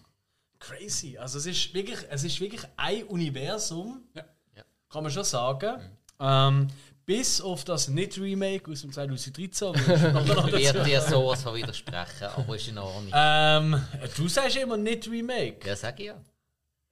Crazy. 0.60 1.18
Also 1.18 1.38
es 1.38 1.46
ist 1.46 1.74
wirklich, 1.74 2.00
es 2.10 2.24
ist 2.24 2.40
wirklich 2.40 2.62
ein 2.78 3.04
Universum, 3.06 4.04
Ja. 4.16 4.24
Ja. 4.56 4.64
kann 4.90 5.04
man 5.04 5.12
schon 5.12 5.24
sagen. 5.24 5.80
Ähm, 6.20 6.68
bis 7.06 7.42
auf 7.42 7.64
das 7.64 7.88
Nicht-Remake 7.88 8.72
aus 8.72 8.82
dem 8.82 8.92
2013. 8.92 9.68
wo 9.74 9.74
ich 10.58 10.64
werde 10.66 10.84
dir 10.84 11.02
sowas 11.02 11.42
von 11.44 11.56
widersprechen, 11.56 12.28
aber 12.36 12.56
ist 12.56 12.68
in 12.68 12.78
Ordnung. 12.78 13.12
ähm, 13.14 13.82
du 14.16 14.28
sagst 14.28 14.58
immer 14.58 14.78
Nicht-Remake. 14.78 15.68
Ja, 15.68 15.76
sag 15.76 16.00
ich 16.00 16.08
ja. 16.08 16.16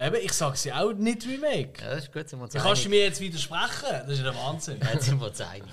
Eben, 0.02 0.16
ich 0.16 0.32
sage 0.32 0.56
sie 0.56 0.72
auch 0.72 0.94
Nicht-Remake. 0.94 1.82
Ja, 1.82 1.90
das 1.90 2.06
ist 2.06 2.14
gut, 2.14 2.30
sind 2.30 2.40
wir 2.40 2.44
uns 2.46 2.54
kannst 2.54 2.86
du 2.86 2.90
mir 2.90 3.04
jetzt 3.04 3.20
widersprechen? 3.20 3.90
Das 3.92 4.12
ist 4.12 4.20
ja 4.20 4.32
der 4.32 4.36
Wahnsinn. 4.36 4.80
Jetzt 4.94 5.08
sind 5.08 5.20
wir 5.20 5.28
uns 5.28 5.42
einig. 5.42 5.70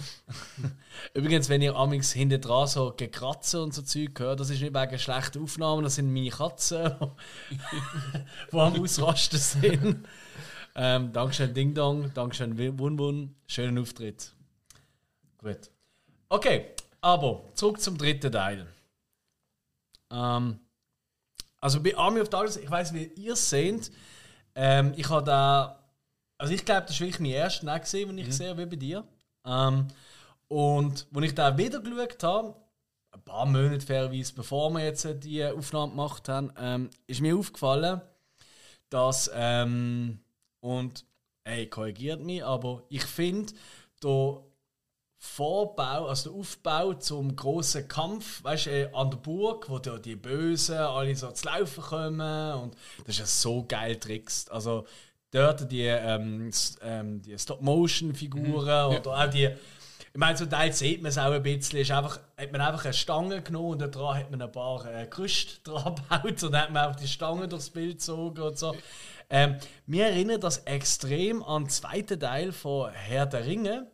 Übrigens, 1.15 1.49
wenn 1.49 1.63
ihr 1.63 1.77
amigs 1.77 2.13
hinten 2.13 2.41
dran 2.41 2.67
so 2.67 2.93
Gekratze 2.97 3.63
und 3.63 3.73
so 3.73 3.83
Zeug 3.83 4.19
hört, 4.19 4.41
das 4.41 4.51
ist 4.51 4.61
nicht 4.61 4.75
wegen 4.75 4.99
schlechten 4.99 5.45
Aufnahmen, 5.45 5.85
das 5.85 5.95
sind 5.95 6.13
meine 6.13 6.31
Katzen, 6.31 6.93
die 8.53 8.59
am 8.59 8.83
Ausrasten 8.83 9.39
sind. 9.39 10.09
Ähm, 10.75 11.13
Dankeschön 11.13 11.55
Ding 11.55 11.73
Dong, 11.73 12.13
Dankeschön 12.13 12.59
Wun 12.81 12.99
Wun, 12.99 13.37
schönen 13.47 13.79
Auftritt. 13.79 14.33
Gut. 15.39 15.71
Okay, 16.29 16.73
aber 17.01 17.45
zurück 17.55 17.81
zum 17.81 17.97
dritten 17.97 18.33
Teil. 18.33 18.67
Ähm, 20.11 20.59
also 21.61 21.81
bei 21.81 21.97
Army 21.97 22.21
of 22.21 22.29
Darkness, 22.29 22.57
ich 22.57 22.69
weiß, 22.69 22.93
wie 22.93 23.05
ihr 23.05 23.35
es 23.35 23.49
seht, 23.49 23.93
ähm, 24.57 24.95
ich 24.97 25.09
habe 25.09 25.25
da, 25.25 25.79
also 26.39 26.53
ich 26.53 26.65
glaube, 26.65 26.83
das 26.83 26.93
ist 26.93 27.01
wirklich 27.01 27.21
mein 27.21 27.31
erster 27.31 27.79
gesehen, 27.79 28.09
den 28.09 28.19
ich 28.19 28.35
sehe, 28.35 28.57
wie 28.57 28.67
bei 28.67 28.77
dir. 28.77 29.05
Ähm, 29.45 29.87
und 30.49 31.07
als 31.15 31.25
ich 31.25 31.35
da 31.35 31.57
wieder 31.57 31.81
geschaut 31.81 32.23
habe, 32.23 32.57
ein 33.13 33.23
paar 33.23 33.47
Monate 33.47 33.85
fairerweise, 33.85 34.35
bevor 34.35 34.71
wir 34.71 34.85
jetzt 34.85 35.07
die 35.25 35.45
Aufnahme 35.45 35.93
gemacht 35.93 36.29
haben, 36.29 36.53
ähm, 36.59 36.91
ist 37.07 37.21
mir 37.21 37.37
aufgefallen, 37.37 38.01
dass, 38.89 39.31
ähm, 39.35 40.21
und, 40.61 41.05
ey, 41.45 41.69
korrigiert 41.69 42.21
mich, 42.21 42.45
aber 42.45 42.83
ich 42.89 43.05
finde, 43.05 43.53
Vorbau, 45.27 46.07
also 46.07 46.31
der 46.31 46.41
Aufbau 46.41 46.95
zum 46.95 47.35
großen 47.35 47.89
Kampf, 47.89 48.43
weißt 48.45 48.67
du, 48.67 48.71
äh, 48.71 48.91
an 48.93 49.11
der 49.11 49.19
Burg, 49.19 49.69
wo 49.69 49.79
da 49.79 49.99
die 49.99 50.17
Bösen 50.17 50.77
alle 50.77 51.15
so 51.15 51.31
zu 51.31 51.47
laufen 51.47 51.83
kommen 51.83 52.55
und 52.55 52.77
das 53.05 53.17
ist 53.17 53.19
ja 53.19 53.27
so 53.27 53.65
geil 53.69 53.97
trickst. 53.97 54.51
Also 54.51 54.87
dort 55.31 55.71
die, 55.71 55.83
ähm, 55.83 56.51
ähm, 56.83 57.23
die 57.23 57.39
Stop-Motion-Figuren 57.39 58.97
oder 58.97 59.25
auch 59.25 59.31
die, 59.31 59.45
ich 59.45 60.19
meine, 60.19 60.37
zum 60.37 60.49
Teil 60.49 60.73
sieht 60.73 61.03
man 61.03 61.11
es 61.11 61.19
auch 61.19 61.33
ein 61.33 61.43
bisschen, 61.43 61.81
ist 61.81 61.91
einfach, 61.91 62.19
hat 62.39 62.53
man 62.53 62.63
einfach 62.63 62.85
eine 62.85 62.95
Stange 62.95 63.43
genommen 63.43 63.83
und 63.83 63.95
daran 63.95 64.19
hat 64.19 64.31
man 64.31 64.41
ein 64.41 64.51
paar 64.51 64.87
äh, 64.87 65.07
Gerüste 65.07 65.61
dran 65.65 65.97
gebaut 65.97 66.43
und 66.43 66.53
dann 66.53 66.63
hat 66.63 66.73
man 66.73 66.87
einfach 66.87 67.01
die 67.01 67.09
Stange 67.09 67.49
durchs 67.49 67.69
Bild 67.69 67.99
gezogen 67.99 68.41
und 68.41 68.59
so. 68.59 68.75
Ähm, 69.29 69.57
mir 69.87 70.07
erinnert 70.07 70.45
das 70.45 70.59
extrem 70.59 71.43
an 71.43 71.65
den 71.65 71.71
zweiten 71.71 72.19
Teil 72.19 72.53
von 72.53 72.91
Herr 72.93 73.27
der 73.27 73.45
Ringe, 73.45 73.87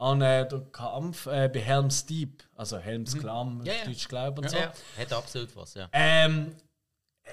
an 0.00 0.22
äh, 0.22 0.48
den 0.48 0.72
Kampf 0.72 1.26
äh, 1.26 1.48
bei 1.52 1.60
Helm's 1.60 2.06
Deep, 2.06 2.42
also 2.56 2.78
Helm's 2.78 3.16
Klamm, 3.18 3.62
Ja, 3.64 3.74
ja. 3.74 3.84
Deutsch 3.84 4.08
glaube 4.08 4.40
und 4.40 4.48
so. 4.48 4.56
Ja, 4.56 4.72
hat 4.98 5.12
absolut 5.12 5.54
was, 5.54 5.74
ja. 5.74 5.88
Ähm, 5.92 6.56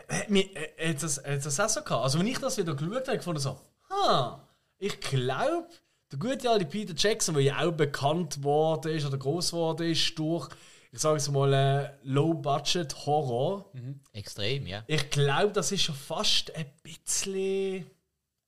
hat 0.10 0.30
mir, 0.30 0.44
äh, 0.56 0.90
hat 0.90 1.02
das, 1.02 1.18
hat 1.24 1.46
das 1.46 1.60
auch 1.60 1.70
so 1.70 1.82
gehabt? 1.82 2.04
Also, 2.04 2.20
wenn 2.20 2.28
ich 2.28 2.38
das 2.40 2.58
wieder 2.58 2.76
geschaut 2.76 3.08
habe, 3.08 3.18
gefunden 3.18 3.40
so, 3.40 3.58
ha, 3.90 4.46
ich 4.78 5.00
glaube, 5.00 5.68
der 6.12 6.20
gute 6.20 6.50
alte 6.50 6.66
Peter 6.66 6.94
Jackson, 6.96 7.36
der 7.36 7.44
ja 7.44 7.60
auch 7.66 7.72
bekannt 7.72 8.44
worden 8.44 8.94
ist 8.94 9.06
oder 9.06 9.18
groß 9.18 9.52
geworden 9.52 9.90
ist 9.90 10.20
durch, 10.20 10.50
ich 10.92 11.00
sage 11.00 11.18
es 11.18 11.30
mal, 11.30 11.54
äh, 11.54 11.90
Low-Budget-Horror. 12.04 13.72
Extrem, 14.12 14.68
ja. 14.68 14.84
Ich 14.88 15.10
glaube, 15.10 15.54
das 15.54 15.72
ist 15.72 15.84
schon 15.84 15.96
fast 15.96 16.54
ein 16.56 16.66
bisschen 16.84 17.90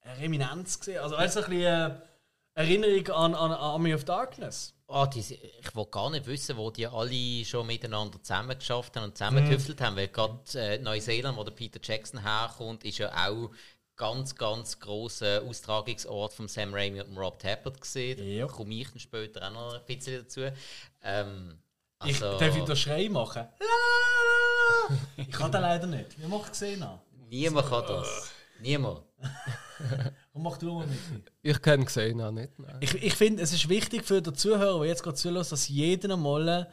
eine 0.02 0.18
Reminenz 0.20 0.80
gesehen. 0.80 1.00
Also, 1.00 1.16
weißt 1.16 1.38
du, 1.38 1.40
ein 1.40 1.50
bisschen 1.50 1.92
äh, 1.92 1.96
Erinnerung 2.60 3.08
an, 3.16 3.36
an 3.36 3.52
Army 3.54 3.94
of 3.94 4.04
Darkness. 4.04 4.74
Ah, 4.90 5.08
die, 5.08 5.20
ich 5.20 5.76
will 5.76 5.86
gar 5.86 6.10
nicht 6.10 6.26
wissen, 6.28 6.58
wo 6.58 6.70
die 6.70 6.86
alle 6.88 7.46
schon 7.46 7.66
miteinander 7.66 8.22
zusammen 8.22 8.58
geschafft 8.58 8.98
haben 8.98 9.06
und 9.06 9.18
zusammengetüftelt 9.18 9.80
haben, 9.80 9.96
weil 9.96 10.10
gerade 10.10 10.40
äh, 10.56 10.78
Neuseeland, 10.78 11.38
wo 11.38 11.46
der 11.46 11.54
Peter 11.54 11.80
Jackson 11.82 12.22
herkommt, 12.22 12.84
ist 12.84 12.98
ja 12.98 13.12
auch 13.14 13.52
ganz, 13.96 14.36
ganz 14.36 14.78
grossen 14.78 15.48
Austragungsort 15.48 16.34
von 16.34 16.50
Sam 16.50 16.74
Raimi 16.74 17.00
und 17.00 17.18
Rob 17.18 17.40
Tappert 17.40 17.80
gesehen. 17.80 18.22
Ja. 18.28 18.46
Da 18.46 18.52
komme 18.52 18.74
ich 18.74 18.90
dann 18.90 19.00
später 19.00 19.48
auch 19.48 19.54
noch 19.54 19.74
ein 19.76 19.86
bisschen 19.86 20.24
dazu. 20.24 20.42
Ähm, 21.02 21.60
Ich 22.04 22.22
also, 22.22 22.38
darf 22.40 22.58
ich 22.58 22.64
den 22.66 22.76
Schrei 22.76 23.08
machen? 23.08 23.48
Ich 25.16 25.32
kann 25.32 25.52
den 25.52 25.62
leider 25.62 25.86
nicht. 25.88 26.20
Wie 26.20 26.26
macht 26.26 26.52
gesehen 26.52 26.82
an? 26.82 27.00
niemand 27.30 27.70
kann 27.70 27.86
das. 27.88 28.32
Niemand. 28.60 29.04
Und 30.34 30.44
mach 30.44 30.58
du 30.58 30.74
mal 30.74 30.88
mit. 30.88 30.98
Ich 31.42 31.62
kenne 31.62 31.86
gesehen 31.86 32.22
auch 32.22 32.32
nicht. 32.32 32.58
Nein. 32.60 32.78
Ich, 32.82 32.94
ich 32.96 33.14
finde, 33.16 33.42
es 33.44 33.54
ist 33.54 33.70
wichtig 33.70 34.06
für 34.06 34.22
den 34.22 34.36
Zuhörer, 34.36 34.80
der 34.80 34.88
jetzt 34.90 35.04
gerade 35.04 35.16
zuhört, 35.16 35.52
dass 35.52 35.68
jeder 35.70 36.18
mal 36.18 36.68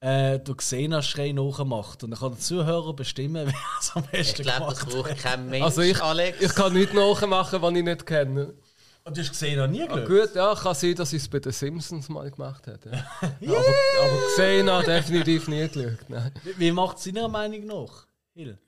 äh, 0.00 0.38
den 0.38 0.56
Xena-Schrei 0.56 1.32
nachmacht. 1.32 2.04
Und 2.04 2.10
dann 2.10 2.20
kann 2.20 2.30
der 2.32 2.38
Zuhörer 2.40 2.92
bestimmen, 2.94 3.46
wer 3.46 3.54
es 3.80 3.92
am 3.94 4.04
Ich 4.04 4.10
besten 4.10 4.42
glaube, 4.42 4.66
das 4.70 4.80
gemacht 4.80 4.94
braucht 5.04 5.18
kein 5.18 5.48
Mensch, 5.48 5.64
Also 5.64 5.82
ich, 5.82 6.00
Alex. 6.02 6.40
ich 6.40 6.54
kann 6.54 6.72
nichts 6.72 6.92
nachmachen, 6.94 7.62
was 7.62 7.74
ich 7.74 7.82
nicht 7.84 8.06
kenne. 8.06 8.54
Und 9.02 9.16
du 9.16 9.22
hast 9.22 9.32
Xena 9.32 9.66
nie 9.66 9.82
Ah, 9.82 9.86
geschaut? 9.86 10.06
gut, 10.08 10.34
ja, 10.34 10.54
kann 10.54 10.74
sein, 10.74 10.94
dass 10.94 11.12
ich 11.14 11.22
es 11.22 11.28
bei 11.28 11.38
den 11.38 11.52
Simpsons 11.52 12.08
mal 12.10 12.30
gemacht 12.30 12.66
hätte. 12.66 12.90
Ja. 13.40 13.52
aber, 13.52 13.64
aber 14.02 14.20
gesehen 14.36 14.70
habe 14.70 14.84
definitiv 14.84 15.48
nie 15.48 15.66
geschaut. 15.68 15.98
Nein. 16.08 16.30
Wie, 16.44 16.58
wie 16.58 16.72
macht 16.72 16.98
es 16.98 17.04
deiner 17.04 17.26
Meinung 17.28 17.64
nach? 17.66 18.06
Hill? 18.34 18.58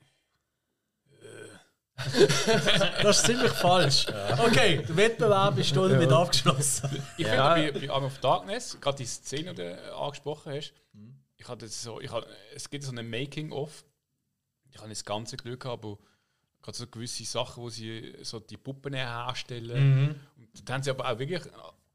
Das 3.01 3.19
ist 3.19 3.25
ziemlich 3.25 3.51
falsch. 3.51 4.05
Okay, 4.39 4.77
der 4.87 4.95
Wettbewerb 4.97 5.57
ist 5.57 5.75
damit 5.75 6.11
abgeschlossen. 6.11 7.03
Ich 7.17 7.25
Ja. 7.27 7.53
finde 7.55 7.73
bei, 7.73 7.87
bei 7.87 7.93
Arm 7.93 8.05
of 8.05 8.17
Darkness, 8.19 8.77
gerade 8.79 8.97
die 8.97 9.05
Szene, 9.05 9.51
die 9.53 9.61
du 9.61 9.95
angesprochen 9.97 10.53
hast, 10.53 10.73
ich 11.37 11.47
hatte 11.47 11.67
so, 11.67 11.99
ich 11.99 12.11
hatte, 12.11 12.27
es 12.55 12.69
gibt 12.69 12.83
so 12.85 12.91
eine 12.91 13.03
Making-of. 13.03 13.83
Ich 14.71 14.77
habe 14.79 14.89
das 14.89 15.03
ganze 15.03 15.35
Glück 15.37 15.61
gehabt, 15.61 15.83
aber 15.83 15.97
gerade 16.61 16.77
so 16.77 16.87
gewisse 16.87 17.25
Sachen, 17.25 17.61
wo 17.63 17.69
sie 17.69 18.13
so 18.21 18.39
die 18.39 18.57
Puppen 18.57 18.93
herstellen. 18.93 20.21
Und 20.37 20.69
dann 20.69 20.75
haben 20.75 20.83
sie 20.83 20.89
aber 20.89 21.09
auch 21.11 21.19
wirklich, 21.19 21.41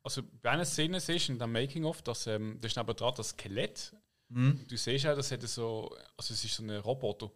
also 0.02 0.22
bei 0.42 0.50
einer 0.50 0.64
Szene 0.64 1.00
siehst 1.00 1.28
du 1.28 1.32
in 1.32 1.38
dem 1.38 1.50
Making-of, 1.52 2.02
dass 2.02 2.26
ähm, 2.26 2.58
das 2.60 2.72
ist 2.72 2.76
neben 2.76 2.94
dran 2.94 3.14
das 3.16 3.30
Skelett. 3.30 3.92
Du 4.28 4.76
siehst 4.76 5.06
auch, 5.06 5.16
das 5.16 5.30
hat 5.32 5.40
so, 5.42 5.96
also 6.16 6.34
es 6.34 6.44
ist 6.44 6.54
so 6.54 6.62
ein 6.62 6.70
Roboter. 6.76 7.30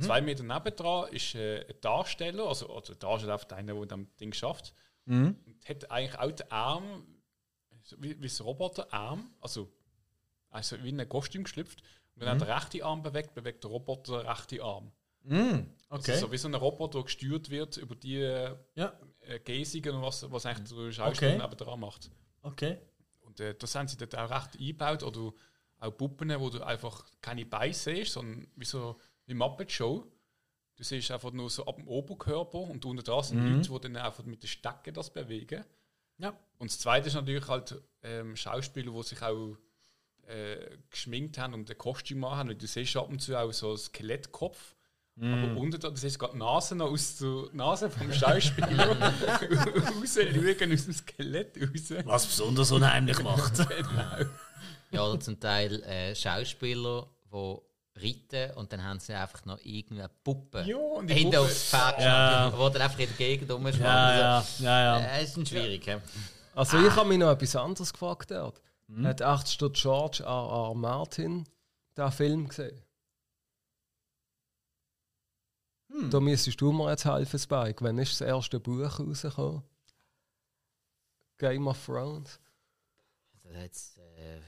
Zwei 0.00 0.20
Meter 0.20 0.42
nebendran 0.42 1.12
ist 1.12 1.34
äh, 1.36 1.60
ein 1.68 1.80
Darsteller, 1.80 2.46
also, 2.48 2.74
also 2.74 2.92
ein 2.92 2.98
Darsteller, 2.98 3.38
einer, 3.52 3.86
der 3.86 3.96
das 3.96 4.16
Ding 4.20 4.32
schafft. 4.32 4.72
Und 5.06 5.68
hat 5.68 5.90
eigentlich 5.90 6.18
auch 6.18 6.32
den 6.32 6.50
Arm, 6.50 7.06
wie, 7.98 8.20
wie 8.20 8.26
ein 8.26 8.44
Roboterarm, 8.44 9.30
also, 9.40 9.72
also 10.50 10.82
wie 10.82 10.88
in 10.88 11.00
ein 11.00 11.08
Kostüm 11.08 11.44
geschlüpft. 11.44 11.82
Und 12.14 12.22
wenn 12.22 12.28
er 12.28 12.34
den 12.36 12.50
rechten 12.50 12.82
Arm 12.82 13.02
bewegt, 13.02 13.34
bewegt 13.34 13.62
der 13.62 13.70
Roboter 13.70 14.22
den 14.22 14.26
rechten 14.28 14.60
Arm. 14.60 14.90
Okay. 15.24 15.64
Also 15.88 16.26
so 16.26 16.32
wie 16.32 16.36
so 16.38 16.48
ein 16.48 16.54
Roboter, 16.54 16.98
der 16.98 17.04
gesteuert 17.04 17.50
wird 17.50 17.76
über 17.76 17.94
die 17.94 18.16
äh, 18.20 18.56
Ja, 18.74 18.92
äh, 19.20 19.38
Gesigen 19.40 19.94
und 19.96 20.02
was, 20.02 20.28
was 20.30 20.46
eigentlich 20.46 20.68
der 20.76 20.92
Schauspieler 20.92 21.32
Okay. 21.34 21.42
nebendran 21.42 21.80
macht. 21.80 22.10
okay. 22.42 22.78
Und 23.20 23.40
äh, 23.40 23.54
das 23.54 23.74
haben 23.74 23.86
sie 23.88 23.96
dort 23.96 24.16
auch 24.16 24.30
recht 24.30 24.58
eingebaut. 24.58 25.02
Oder 25.02 25.32
auch 25.78 25.90
Puppen, 25.96 26.40
wo 26.40 26.48
du 26.48 26.62
einfach 26.64 27.04
keine 27.20 27.44
Beine 27.44 27.74
siehst, 27.74 28.12
sondern 28.12 28.46
wie 28.56 28.64
so 28.64 28.96
wie 29.26 29.34
Muppet 29.34 29.70
Show. 29.70 30.06
Du 30.76 30.84
siehst 30.84 31.10
einfach 31.10 31.32
nur 31.32 31.48
so 31.48 31.64
ab 31.66 31.76
dem 31.76 31.88
Oberkörper 31.88 32.58
und 32.58 32.84
unten 32.84 33.02
dran 33.02 33.22
sind 33.22 33.42
Leute, 33.44 33.70
die 33.70 33.80
dann 33.80 33.96
einfach 33.96 34.24
mit 34.24 34.42
den 34.42 34.48
Stecken 34.48 34.92
das 34.92 35.10
bewegen. 35.10 35.64
Ja. 36.18 36.38
Und 36.58 36.70
das 36.70 36.78
Zweite 36.78 37.08
ist 37.08 37.14
natürlich 37.14 37.48
halt 37.48 37.80
ähm, 38.02 38.36
Schauspieler, 38.36 38.92
die 38.92 39.02
sich 39.02 39.22
auch 39.22 39.56
äh, 40.26 40.76
geschminkt 40.90 41.38
haben 41.38 41.54
und 41.54 41.70
ein 41.70 41.78
Kostüm 41.78 42.24
haben. 42.26 42.50
Und 42.50 42.60
du 42.60 42.66
siehst 42.66 42.96
ab 42.96 43.08
und 43.08 43.20
zu 43.20 43.38
auch 43.38 43.52
so 43.52 43.68
einen 43.68 43.78
Skelettkopf. 43.78 44.74
Aber 45.18 45.56
unten 45.58 45.80
dran, 45.80 45.94
du 45.94 46.00
siehst 46.00 46.18
gerade 46.18 46.34
die 46.34 46.40
Nase 46.40 46.76
noch 46.76 46.90
aus 46.90 47.16
der 47.16 47.48
Nase 47.52 47.88
vom 47.88 48.12
Schauspieler 48.12 49.00
rausschauen 49.00 50.72
aus 50.72 50.84
dem 50.84 50.92
Skelett 50.92 51.56
raus. 51.56 52.04
Was 52.04 52.26
besonders 52.26 52.70
unheimlich 52.70 53.22
macht. 53.22 53.54
Ja, 54.92 55.04
oder 55.04 55.18
zum 55.18 55.38
Teil 55.40 55.82
äh, 55.82 56.14
Schauspieler, 56.14 57.10
die 57.32 57.56
reiten 57.96 58.50
und 58.56 58.72
dann 58.72 58.82
haben 58.84 59.00
sie 59.00 59.14
einfach 59.14 59.44
noch 59.46 59.58
irgendeine 59.64 60.10
Puppe 60.22 60.62
Ja, 60.66 60.76
und 60.76 61.08
die 61.08 61.14
hinter 61.14 61.38
Puppe- 61.38 61.50
aufs 61.50 61.70
Pferd 61.70 62.00
Ja. 62.00 62.50
die 62.50 62.56
dann 62.72 62.82
einfach 62.82 62.98
in 62.98 63.08
der 63.08 63.16
Gegend 63.16 63.50
rumschwimmen. 63.50 63.82
ja, 63.82 64.18
ja, 64.18 64.44
ja, 64.60 64.98
ja. 65.00 65.06
Äh, 65.06 65.24
ist 65.24 65.36
ein 65.36 65.46
schwierig. 65.46 65.86
hä? 65.86 65.98
Also 66.54 66.78
ich 66.78 66.94
habe 66.94 67.08
mich 67.08 67.18
noch 67.18 67.30
etwas 67.30 67.56
anderes 67.56 67.92
gefragt 67.92 68.30
dort. 68.30 68.60
Hat 69.02 69.20
echt 69.20 69.60
der 69.60 69.70
George 69.70 70.22
R. 70.24 70.28
R. 70.70 70.74
Martin 70.74 71.44
den 71.96 72.12
Film 72.12 72.48
gesehen? 72.48 72.82
Da 76.10 76.20
müsstest 76.20 76.60
du 76.60 76.72
mir 76.72 76.90
jetzt 76.90 77.04
helfen, 77.04 77.38
Spike. 77.38 77.82
Wann 77.84 77.98
ist 77.98 78.12
das 78.20 78.26
erste 78.28 78.60
Buch 78.60 78.98
rausgekommen? 79.00 79.62
Game 81.38 81.66
of 81.68 81.84
Thrones? 81.84 82.38
Das 83.42 83.54
hat 83.54 83.62
jetzt 83.62 83.98
äh, 83.98 84.40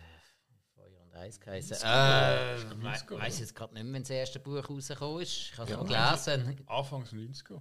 Feuer 1.19 1.25
und 1.25 1.25
Eis 1.25 1.41
geheißen. 1.41 1.77
Äh, 1.85 2.57
ich 2.57 3.11
weiß 3.11 3.39
jetzt 3.41 3.55
gerade 3.55 3.75
nicht 3.75 3.85
mehr, 3.85 3.93
wenn 3.95 4.03
das 4.03 4.11
erste 4.11 4.39
Buch 4.39 4.69
rausgekommen 4.69 5.23
ist. 5.23 5.51
Ich 5.53 5.59
habe 5.59 5.71
es 5.71 5.77
mal 5.77 5.85
gelesen. 5.85 6.59
Anfangs 6.67 7.13
90er. 7.13 7.61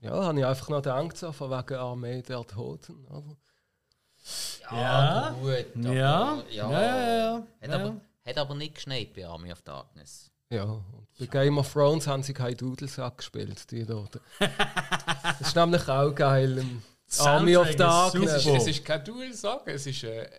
Ja, 0.00 0.24
habe 0.24 0.38
ich 0.38 0.46
einfach 0.46 0.68
noch 0.68 0.82
gedacht, 0.82 1.16
so, 1.16 1.32
von 1.32 1.50
wegen 1.50 1.74
Armee 1.74 2.22
der 2.22 2.46
Toten. 2.46 3.06
Oder? 3.06 3.36
Ja. 4.70 5.30
gut. 5.40 5.66
Aber, 5.74 5.92
Ja. 5.92 6.42
ja. 6.50 6.70
Ja, 6.70 6.70
ja, 6.70 7.16
ja. 7.16 7.46
Hat, 7.62 7.70
Ja. 7.70 7.74
Aber, 7.74 8.00
hat 8.24 8.38
aber 8.38 8.54
nicht 8.54 8.74
geschneit 8.74 9.14
bei 9.14 9.26
Army 9.26 9.52
of 9.52 9.62
Darkness. 9.62 10.30
Ja, 10.50 10.64
und 10.64 11.08
bei 11.18 11.26
Game 11.26 11.58
of 11.58 11.72
Thrones 11.72 12.06
haben 12.06 12.22
sie 12.22 12.32
keinen 12.34 12.56
Dudelsack 12.56 13.18
gespielt, 13.18 13.68
die 13.70 13.84
dort. 13.84 14.20
das 14.38 15.40
ist 15.40 15.56
nämlich 15.56 15.88
auch 15.88 16.14
geil. 16.14 16.64
Army 17.18 17.56
of 17.56 17.70
ist 17.70 17.80
Darkness. 17.80 18.42
super. 18.42 18.56
Es 18.56 18.66
ist 18.66 18.84
kein 18.84 19.32
sagen, 19.32 19.70
es 19.70 19.86
ist 19.86 20.04
äh, 20.04 20.22
ein 20.22 20.30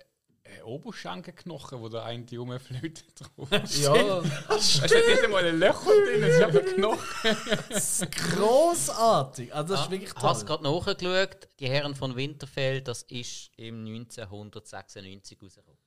Oberschenkenknochen, 0.67 1.79
wo 1.81 1.89
der 1.89 2.03
eine 2.03 2.23
die 2.23 2.35
Rumflöte 2.35 3.03
drauf 3.15 3.51
ist. 3.63 3.77
Ja, 3.79 3.95
Es 4.49 4.81
hat 4.81 4.91
nicht 4.91 5.23
einmal 5.23 5.45
ein 5.45 5.57
Löcher 5.59 5.85
drin, 5.85 6.23
es 6.23 6.35
ist 6.35 6.43
einfach 6.43 6.59
ein 6.61 6.75
Knochen. 6.75 8.07
Großartig. 8.35 9.53
Also 9.53 9.73
das 9.73 9.83
ist 9.85 9.91
wirklich 9.91 10.11
Ich 10.11 10.15
habe 10.21 10.33
es 10.33 10.45
toll. 10.45 10.57
gerade 10.59 10.63
nachgeschaut. 10.63 11.49
Die 11.59 11.69
Herren 11.69 11.95
von 11.95 12.15
Winterfell, 12.15 12.81
das 12.81 13.03
ist 13.03 13.51
im 13.57 13.85
1996 13.85 15.37
rausgekommen. 15.41 15.77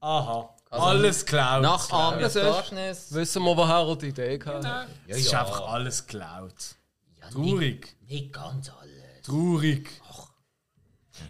Aha. 0.00 0.54
alles 0.70 1.24
geklaut. 1.24 1.62
Nach 1.62 1.90
Army 1.90 2.16
of 2.18 2.22
Das 2.22 2.36
ist- 2.36 2.42
Darkness. 2.44 3.14
wissen 3.14 3.42
wir, 3.42 3.56
woher 3.56 3.88
er 3.88 3.96
die 3.96 4.08
Idee 4.08 4.38
hat. 4.44 4.62
Ja, 4.64 4.86
Es 5.08 5.18
ist 5.18 5.34
einfach 5.34 5.68
alles 5.68 6.06
geklaut. 6.06 6.76
ja, 7.20 7.28
Traurig. 7.30 7.96
Nicht, 8.02 8.10
nicht 8.10 8.32
ganz 8.32 8.70
alles. 8.70 9.22
Traurig. 9.22 9.90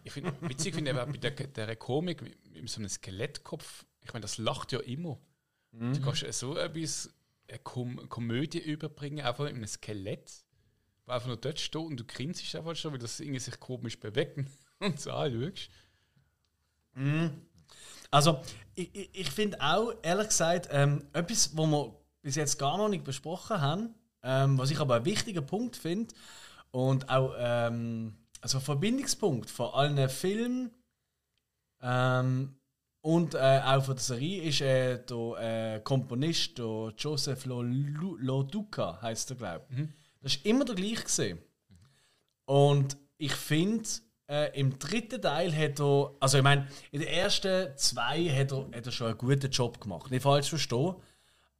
Ich 0.02 0.12
finde, 0.12 0.32
witzig 0.40 0.74
finde 0.74 0.90
ich 0.90 0.96
aber 0.98 1.10
bei 1.10 1.16
der, 1.18 1.30
der 1.30 1.76
Komik 1.76 2.20
mit, 2.62 2.70
so 2.70 2.80
einem 2.80 2.88
Skelettkopf, 2.88 3.84
ich 4.00 4.12
meine, 4.12 4.22
das 4.22 4.38
lacht 4.38 4.72
ja 4.72 4.80
immer. 4.80 5.18
Du 5.92 6.00
kannst 6.00 6.24
so 6.32 6.56
etwas, 6.56 7.10
eine 7.48 7.58
Kom 7.58 8.08
Komödie 8.08 8.58
überbringen, 8.58 9.24
einfach 9.24 9.44
mit 9.44 9.54
einem 9.54 9.66
Skelett, 9.66 10.32
wo 11.04 11.12
einfach 11.12 11.28
nur 11.28 11.36
dort 11.36 11.60
steht 11.60 11.82
und 11.82 11.98
du 11.98 12.04
grinst 12.04 12.54
einfach 12.54 12.74
schon, 12.76 12.92
weil 12.92 12.98
das 12.98 13.20
irgendwie 13.20 13.40
sich 13.40 13.60
komisch 13.60 13.98
bewegt 14.00 14.38
und 14.80 15.00
so 15.00 15.12
anschaust. 15.12 15.68
Also, 18.10 18.40
ich, 18.74 18.94
ich, 18.94 19.10
ich 19.12 19.30
finde 19.30 19.60
auch, 19.60 19.92
ehrlich 20.02 20.28
gesagt, 20.28 20.68
ähm, 20.70 21.04
etwas, 21.12 21.56
was 21.56 21.66
wir 21.66 21.96
bis 22.22 22.36
jetzt 22.36 22.58
gar 22.58 22.78
noch 22.78 22.88
nicht 22.88 23.04
besprochen 23.04 23.60
haben, 23.60 23.94
ähm, 24.22 24.58
was 24.58 24.70
ich 24.70 24.80
aber 24.80 24.96
einen 24.96 25.04
wichtigen 25.04 25.44
Punkt 25.46 25.76
finde 25.76 26.14
und 26.70 27.08
auch 27.08 27.34
ähm, 27.38 28.16
also 28.40 28.58
ein 28.58 28.64
Verbindungspunkt 28.64 29.50
von 29.50 29.72
allen 29.72 30.08
Filmen 30.08 30.70
ähm, 31.82 32.56
und 33.00 33.34
äh, 33.34 33.60
auch 33.64 33.84
von 33.84 33.94
der 33.94 34.02
Serie 34.02 34.42
ist 34.42 34.60
äh, 34.60 34.98
der 35.04 35.76
äh, 35.76 35.80
Komponist, 35.80 36.58
der 36.58 36.92
Joseph 36.98 37.44
Lo- 37.46 37.62
Loduca, 37.62 39.00
heißt 39.00 39.30
er, 39.30 39.36
glaube 39.36 39.66
ich. 39.70 39.76
Das 40.20 40.34
ist 40.34 40.44
immer 40.46 40.64
der 40.64 40.74
gleiche 40.74 41.04
gesehen. 41.04 41.38
Und 42.46 42.96
ich 43.18 43.32
finde, 43.32 43.88
äh, 44.28 44.58
im 44.58 44.78
dritten 44.78 45.22
Teil 45.22 45.56
hat 45.56 45.78
er, 45.78 46.12
also 46.18 46.38
ich 46.38 46.42
meine, 46.42 46.66
in 46.90 47.00
den 47.00 47.08
ersten 47.08 47.76
zwei 47.76 48.28
hat 48.28 48.50
er, 48.50 48.66
hat 48.74 48.86
er 48.86 48.92
schon 48.92 49.06
einen 49.08 49.18
guten 49.18 49.50
Job 49.50 49.80
gemacht, 49.80 50.10
nicht 50.10 50.22
falsch 50.22 50.48
verstehen. 50.48 50.96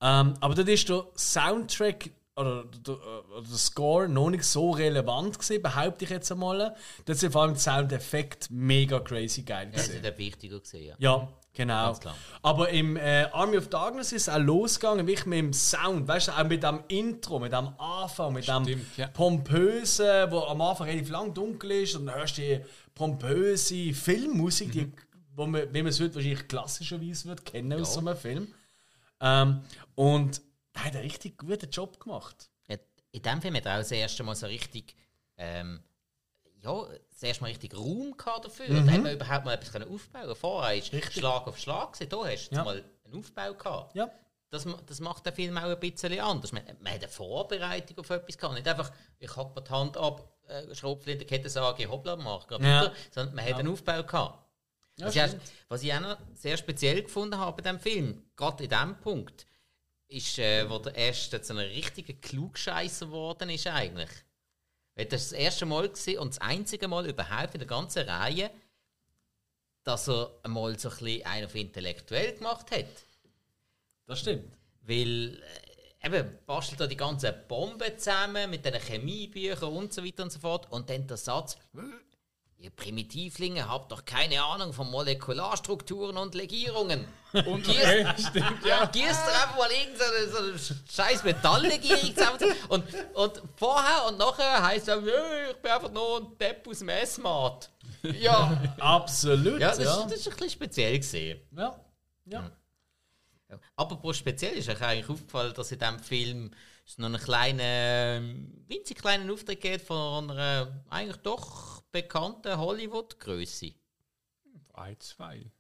Ähm, 0.01 0.35
aber 0.41 0.55
dort 0.55 0.69
ist 0.69 0.89
der 0.89 1.07
Soundtrack 1.17 2.11
oder 2.37 2.65
der, 2.65 2.95
oder 2.95 3.49
der 3.49 3.57
Score 3.57 4.09
noch 4.09 4.29
nicht 4.29 4.45
so 4.45 4.71
relevant 4.71 5.39
gewesen, 5.39 5.63
behaupte 5.63 6.05
ich 6.05 6.11
jetzt 6.11 6.31
einmal. 6.31 6.77
Dort 7.07 7.19
sind 7.19 7.33
vor 7.33 7.43
allem 7.43 7.55
die 7.55 7.61
Soundeffekte 7.61 8.53
mega 8.53 9.01
crazy 9.01 9.43
geil 9.43 9.71
Das 9.73 9.89
ist 9.89 10.05
der 10.05 10.17
wichtiger 10.19 10.61
gesehen. 10.61 10.95
Ja. 10.99 11.17
Ja, 11.17 11.29
genau. 11.55 11.87
Ganz 11.87 12.01
klar. 12.01 12.15
Aber 12.43 12.69
im 12.69 12.97
äh, 12.97 13.27
Army 13.33 13.57
of 13.57 13.69
Darkness 13.69 14.13
ist 14.13 14.29
es 14.29 14.29
auch 14.29 14.39
losgegangen, 14.39 15.07
wirklich 15.07 15.27
mit 15.27 15.39
dem 15.39 15.53
Sound, 15.55 16.07
weißt 16.07 16.29
du, 16.29 16.33
auch 16.33 16.45
mit 16.45 16.63
dem 16.63 16.81
Intro, 16.89 17.39
mit 17.39 17.53
dem 17.53 17.69
Anfang, 17.79 18.35
mit 18.35 18.47
dem 18.47 18.65
Stimmt, 18.65 18.97
ja. 18.99 19.07
pompösen, 19.09 20.31
wo 20.31 20.41
am 20.41 20.61
Anfang 20.61 20.89
relativ 20.89 21.09
lang 21.09 21.33
dunkel 21.33 21.71
ist 21.71 21.97
und 21.97 22.07
dann 22.07 22.17
hörst 22.17 22.37
du 22.37 22.43
die 22.43 22.61
pompöse 22.95 23.95
Filmmusik, 23.95 24.73
die, 24.73 24.93
wo 25.35 25.47
man, 25.47 25.73
wie 25.73 25.83
man 25.83 25.89
es 25.89 26.01
heute 26.01 26.17
wahrscheinlich 26.17 26.47
klassischerweise 26.49 27.29
würde 27.29 27.43
kennen 27.43 27.81
aus 27.81 27.95
so 27.95 28.01
einem 28.01 28.17
Film. 28.17 28.49
Ähm, 29.23 29.63
und 29.95 30.43
er 30.77 30.85
hat 30.85 30.95
einen 30.95 31.03
richtig 31.05 31.39
guten 31.39 31.71
Job 31.71 31.99
gemacht. 32.01 32.49
Ja, 32.69 32.77
in 33.13 33.23
dem 33.23 33.41
Film 33.43 33.55
hat 33.57 33.67
er 33.67 33.75
auch 33.75 33.79
das 33.79 33.91
erste 33.93 34.23
Mal 34.23 34.35
so 34.37 34.47
richtig, 34.47 34.95
ähm, 35.37 35.83
ja, 36.63 36.87
das 37.11 37.23
erste 37.23 37.43
Mal 37.43 37.49
richtig 37.49 37.75
Raum 37.77 38.17
gehabt 38.17 38.45
dafür. 38.45 38.69
Da 38.69 38.93
hat 38.93 39.03
man 39.03 39.13
überhaupt 39.13 39.45
mal 39.45 39.55
etwas 39.55 39.75
aufbauen 39.89 40.37
Vorher 40.37 40.77
ist 40.77 41.13
Schlag 41.13 41.47
auf 41.47 41.59
Schlag 41.59 41.93
gewesen. 41.93 42.09
Da 42.11 42.25
hast 42.25 42.49
du 42.51 42.57
Ja. 42.57 42.65
mal 42.65 42.85
einen 43.05 43.19
Aufbau 43.19 43.55
gehabt. 43.55 43.95
Ja. 43.95 44.11
Das, 44.51 44.65
das 44.87 45.01
macht 45.01 45.27
den 45.27 45.35
Film 45.35 45.59
auch 45.59 45.63
ein 45.65 45.81
bisschen 45.81 46.19
anders. 46.21 46.53
Man, 46.53 46.63
man 46.81 46.93
hat 46.93 47.01
eine 47.03 47.09
Vorbereitung 47.09 47.99
auf 47.99 48.11
etwas 48.11 48.39
gehabt. 48.39 48.55
Nicht 48.55 48.69
einfach, 48.69 48.93
ich 49.19 49.37
hack 49.37 49.55
mir 49.57 49.63
die 49.63 49.71
Hand 49.71 49.97
ab, 49.97 50.33
äh, 50.49 50.75
Schrotflinte, 50.75 51.25
Kette 51.25 51.51
sage, 51.51 51.89
hoppla, 51.91 52.17
mach 52.17 52.49
Ja. 52.61 52.93
Sondern 53.13 53.35
man 53.35 53.45
hat 53.45 53.55
einen 53.55 53.69
Aufbau 53.69 54.03
gehabt. 54.05 54.45
was, 54.99 55.15
ich, 55.17 55.23
auch- 55.23 55.35
was 55.69 55.83
ich 55.83 55.93
auch 55.93 56.01
noch 56.01 56.17
sehr 56.35 56.57
speziell 56.57 57.03
gefunden 57.03 57.37
habe 57.39 57.61
bei 57.61 57.63
diesem 57.71 57.81
Film, 57.81 58.23
gerade 58.37 58.65
in 58.65 58.71
diesem 58.71 58.97
Punkt, 59.01 59.47
ist, 60.09 60.39
äh, 60.39 60.69
wo 60.69 60.79
der 60.79 60.95
erste 60.95 61.41
zu 61.43 61.53
einem 61.53 61.69
richtigen 61.71 62.21
Klugscheisser 62.21 63.07
geworden 63.07 63.51
ist 63.51 63.67
eigentlich. 63.67 64.11
Weil 64.95 65.07
Das 65.07 65.23
ist 65.23 65.33
das 65.33 65.39
erste 65.39 65.67
Mal 65.67 65.89
gewesen 65.89 66.19
und 66.19 66.31
das 66.31 66.41
einzige 66.41 66.89
Mal 66.89 67.07
überhaupt 67.07 67.55
in 67.55 67.61
der 67.61 67.69
ganzen 67.69 68.09
Reihe, 68.09 68.51
dass 69.85 70.09
er 70.09 70.31
einmal 70.43 70.79
so 70.79 70.89
ein 70.89 70.97
bisschen 70.97 71.27
einen 71.27 71.47
auf 71.47 71.55
intellektuell 71.55 72.35
gemacht 72.35 72.71
hat. 72.71 72.87
Das 74.07 74.21
stimmt. 74.21 74.53
Weil 74.83 75.43
äh, 76.03 76.07
eben 76.07 76.39
bastelt 76.47 76.81
er 76.81 76.87
die 76.87 76.97
ganzen 76.97 77.35
Bomben 77.47 77.99
zusammen 77.99 78.51
mit 78.51 78.65
den 78.65 78.75
Chemiebüchern 78.75 79.73
und 79.73 79.93
so 79.93 80.05
weiter 80.05 80.23
und 80.23 80.31
so 80.31 80.39
fort. 80.39 80.71
Und 80.73 80.89
dann 80.89 81.07
der 81.07 81.17
Satz, 81.17 81.59
ihr 82.59 82.71
Primitivlinge 82.71 83.69
habt 83.69 83.93
doch 83.93 84.05
keine 84.05 84.43
Ahnung 84.43 84.73
von 84.73 84.91
Molekularstrukturen 84.91 86.17
und 86.17 86.35
Legierungen. 86.35 87.07
Und 87.45 87.65
gießt, 87.65 87.77
ja. 88.65 88.87
gießt 88.87 88.95
ihr 88.95 89.05
einfach 89.05 89.57
mal 89.59 89.69
irgendeine 89.71 90.29
so 90.31 90.39
eine 90.39 90.81
scheiß 90.91 91.23
Metalllegierung 91.23 92.17
zusammen. 92.17 92.39
Und, 92.69 92.85
und 93.13 93.43
vorher 93.57 94.07
und 94.09 94.17
nachher 94.17 94.63
heisst 94.63 94.87
«Ja, 94.87 94.97
ich 94.97 95.57
bin 95.57 95.71
einfach 95.71 95.91
nur 95.91 96.21
ein 96.21 96.39
Depp 96.39 96.67
aus 96.67 96.79
dem 96.79 96.89
S-Mat. 96.89 97.69
Ja, 98.03 98.59
Absolut. 98.79 99.61
ja, 99.61 99.69
Ja, 99.69 99.69
das, 99.69 99.79
Ist, 99.81 99.87
das 99.87 99.97
ist 99.97 100.29
ein 100.29 100.35
bisschen 100.35 100.51
speziell 100.51 100.99
gesehen. 100.99 101.41
ja. 101.55 101.79
ja. 102.25 102.51
Ja. 103.49 103.59
Apropos 103.77 104.17
speziell 104.17 104.55
ist 104.55 104.69
euch 104.69 104.81
eigentlich 104.83 105.09
aufgefallen, 105.09 105.55
dass 105.55 105.71
in 105.71 105.79
diesem 105.79 105.99
Film 106.01 106.51
es 106.85 106.99
noch 106.99 107.07
einen 107.07 107.19
kleinen, 107.21 108.65
winzig 108.67 108.99
kleinen 108.99 109.31
Auftritt 109.31 109.61
gibt 109.61 109.87
von 109.87 110.31
einer 110.31 110.85
eigentlich 110.89 111.19
doch 111.19 111.76
bekannten 112.03 112.59
Hollywood-Größe. 112.59 113.73
Ein, 114.75 115.01
zwei. 115.01 115.51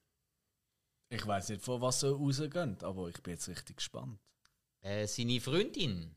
Ich 1.08 1.26
weiß 1.26 1.48
nicht, 1.48 1.62
von 1.62 1.80
was 1.80 2.02
er 2.02 2.12
rausgeht, 2.12 2.84
aber 2.84 3.08
ich 3.08 3.22
bin 3.22 3.34
jetzt 3.34 3.48
richtig 3.48 3.76
gespannt. 3.76 4.18
Äh, 4.82 5.06
seine 5.06 5.40
Freundin, 5.40 6.14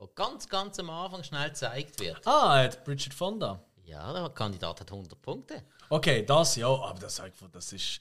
die 0.00 0.06
ganz, 0.16 0.48
ganz 0.48 0.80
am 0.80 0.90
Anfang 0.90 1.22
schnell 1.22 1.50
gezeigt 1.50 2.00
wird. 2.00 2.26
Ah, 2.26 2.58
hat 2.58 2.84
Bridget 2.84 3.14
Fonda. 3.14 3.64
Ja, 3.84 4.12
der 4.12 4.28
Kandidat 4.30 4.80
hat 4.80 4.90
100 4.90 5.20
Punkte. 5.22 5.62
Okay, 5.88 6.24
das 6.24 6.56
ja, 6.56 6.68
aber 6.68 6.98
das 6.98 7.20
ich, 7.20 7.32
das 7.52 7.72
ist. 7.72 8.00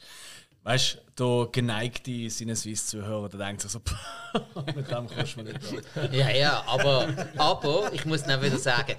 Weißt 0.64 1.02
du, 1.16 1.44
der 1.46 1.52
geneigte 1.52 2.30
Sinneswiss-Zuhörer, 2.30 3.30
der 3.30 3.40
denkt 3.40 3.62
sich 3.62 3.72
so, 3.72 3.80
mit 4.76 4.90
dem 4.90 5.08
kannst 5.08 5.38
du 5.38 5.44
nicht. 5.44 5.60
Ja, 6.12 6.30
ja, 6.30 6.64
aber, 6.66 7.08
aber 7.38 7.94
ich 7.94 8.06
muss 8.06 8.24
dann 8.24 8.42
wieder 8.42 8.58
sagen, 8.58 8.96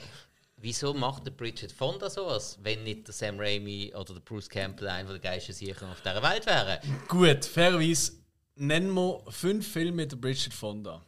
wieso 0.61 0.95
macht 0.95 1.27
der 1.27 1.31
Bridget 1.33 1.73
Fonda 1.73 2.09
sowas, 2.11 2.59
wenn 2.63 2.83
nicht 2.85 3.07
der 3.07 3.15
Sam 3.15 3.39
Raimi 3.39 3.93
oder 3.95 4.15
der 4.15 4.21
Bruce 4.21 4.49
Campbell 4.49 4.89
einer 4.89 5.11
der 5.11 5.19
geilsten 5.19 5.55
Sicher 5.55 5.91
auf 5.91 6.01
dieser 6.01 6.23
Welt 6.23 6.47
wären? 6.47 6.79
Gut, 7.09 7.45
fairerweise 7.45 8.13
nennen 8.57 8.93
wir 8.95 9.21
fünf 9.29 9.73
Filme 9.73 9.93
mit 9.93 10.13
der 10.13 10.17
Bridget 10.17 10.53
Fonda. 10.55 11.03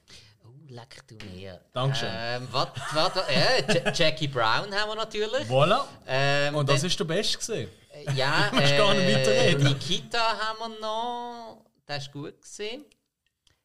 Oh, 0.44 0.48
leck 0.68 1.02
du 1.06 1.16
mir. 1.26 1.60
Dankeschön. 1.72 2.08
Ähm, 2.10 2.48
was, 2.50 2.68
was, 2.92 3.12
ja, 3.14 3.74
Ja- 3.84 3.92
Jackie 3.92 4.28
Brown 4.28 4.72
haben 4.74 4.88
wir 4.90 4.96
natürlich. 4.96 5.46
Voilà. 5.48 5.84
Ähm, 6.06 6.54
Und 6.54 6.68
das 6.68 6.80
dann- 6.80 6.86
ist 6.90 6.98
der 7.00 7.04
Beste 7.04 7.38
gesehen. 7.38 7.68
äh, 7.92 8.12
ja, 8.14 8.50
musst 8.52 8.76
gar 8.76 8.94
nicht 8.94 9.14
weiterreden. 9.16 9.64
Nikita 9.64 10.38
haben 10.38 10.58
wir 10.72 10.80
noch. 10.80 11.64
Das 11.86 12.04
ist 12.04 12.12
gut 12.12 12.40
gesehen. 12.40 12.84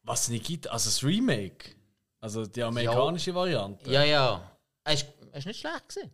Was 0.04 0.28
Nikita, 0.30 0.70
also 0.70 0.90
das 0.90 1.04
Remake. 1.04 1.76
Also 2.20 2.46
die 2.46 2.64
amerikanische 2.64 3.34
Variante. 3.36 3.90
Ja, 3.90 4.04
ja. 4.04 4.52
Er 4.84 4.94
ist, 4.94 5.06
ist 5.34 5.46
nicht 5.46 5.60
schlecht 5.60 5.88
gesehen. 5.88 6.12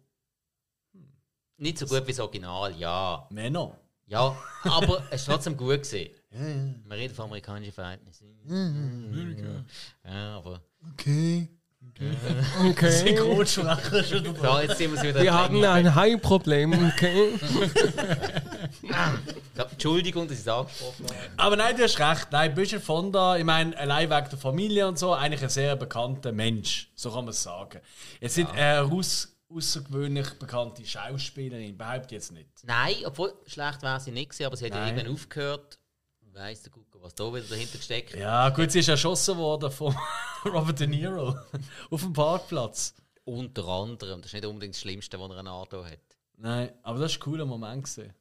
Nicht 1.58 1.78
so 1.78 1.86
gut 1.86 2.06
wie 2.08 2.12
das 2.12 2.20
Original, 2.20 2.76
ja. 2.78 3.28
Männer. 3.32 3.80
Ja, 4.06 4.38
aber 4.64 5.04
es 5.12 5.22
ist 5.22 5.26
trotzdem 5.28 5.56
gut 5.56 5.80
gesehen. 5.80 6.14
Wir 6.32 6.98
reden 6.98 7.16
von 7.16 7.26
amerikanischen 7.26 7.74
Verhältnissen. 7.74 9.66
Ja, 10.04 10.38
aber. 10.38 10.62
Okay. 10.92 11.48
Schon 14.04 14.24
dabei. 14.24 14.44
Ja, 14.44 14.62
jetzt 14.62 14.78
sind 14.78 14.94
wir 14.94 15.02
wieder. 15.02 15.22
Wir 15.22 15.34
haben 15.34 15.64
ein 15.64 15.96
Hai-Problem, 15.96 16.92
okay? 16.94 17.40
Ja, 18.82 19.20
Entschuldigung, 19.72 20.28
dass 20.28 20.38
ich 20.38 20.44
es 20.44 20.48
angesprochen 20.48 21.06
habe. 21.06 21.16
Aber 21.38 21.56
nein, 21.56 21.76
du 21.78 21.84
hast 21.84 22.00
recht. 22.00 22.28
Nein, 22.32 22.54
Bridget 22.54 22.82
Fonda, 22.82 23.38
ich 23.38 23.44
meine, 23.44 23.78
allein 23.78 24.10
wegen 24.10 24.30
der 24.30 24.40
Familie 24.40 24.88
und 24.88 24.98
so, 25.00 25.14
eigentlich 25.14 25.44
ein 25.44 25.50
sehr 25.50 25.76
bekannter 25.76 26.32
Mensch. 26.32 26.90
So 26.96 27.12
kann 27.12 27.26
man 27.26 27.30
es 27.32 27.44
sagen. 27.44 27.80
Jetzt 28.20 28.38
nicht 28.38 28.52
eine 28.52 28.82
aus, 28.92 29.36
außergewöhnlich 29.50 30.32
bekannte 30.40 30.86
Schauspielerin, 30.86 31.78
behaupte 31.78 32.16
jetzt 32.16 32.32
nicht. 32.32 32.50
Nein, 32.64 32.96
obwohl 33.06 33.34
schlecht 33.46 33.82
wäre 33.82 34.00
sie 34.00 34.12
nicht 34.12 34.30
gewesen, 34.30 34.46
aber 34.46 34.58
sie 34.58 34.66
hat 34.66 34.74
ja 34.74 34.88
irgendwann 34.88 35.14
aufgehört. 35.14 35.80
Weiss 36.34 36.64
der 36.64 36.72
Gucker, 36.72 36.93
was 37.04 37.16
da 37.16 37.34
wieder 37.34 37.46
dahinter 37.46 37.78
steckt. 37.80 38.16
Ja, 38.16 38.50
gut, 38.50 38.72
sie 38.72 38.80
ist 38.80 38.88
erschossen 38.88 39.38
worden 39.38 39.70
von 39.70 39.96
Robert 40.46 40.80
De 40.80 40.88
Niro 40.88 41.38
auf 41.92 42.02
dem 42.02 42.14
Parkplatz. 42.14 42.96
Unter 43.26 43.68
anderem. 43.68 44.22
Das 44.22 44.30
ist 44.30 44.34
nicht 44.34 44.46
unbedingt 44.46 44.74
das 44.74 44.82
Schlimmste, 44.82 45.20
was 45.20 45.30
er 45.32 45.38
an 45.38 45.48
Auto 45.48 45.86
hat. 45.86 46.00
Nein, 46.38 46.74
aber 46.82 47.00
das 47.00 47.12
war 47.12 47.18
ein 47.18 47.20
cooler 47.22 47.46
Moment. 47.46 47.84
Gewesen. 47.86 48.14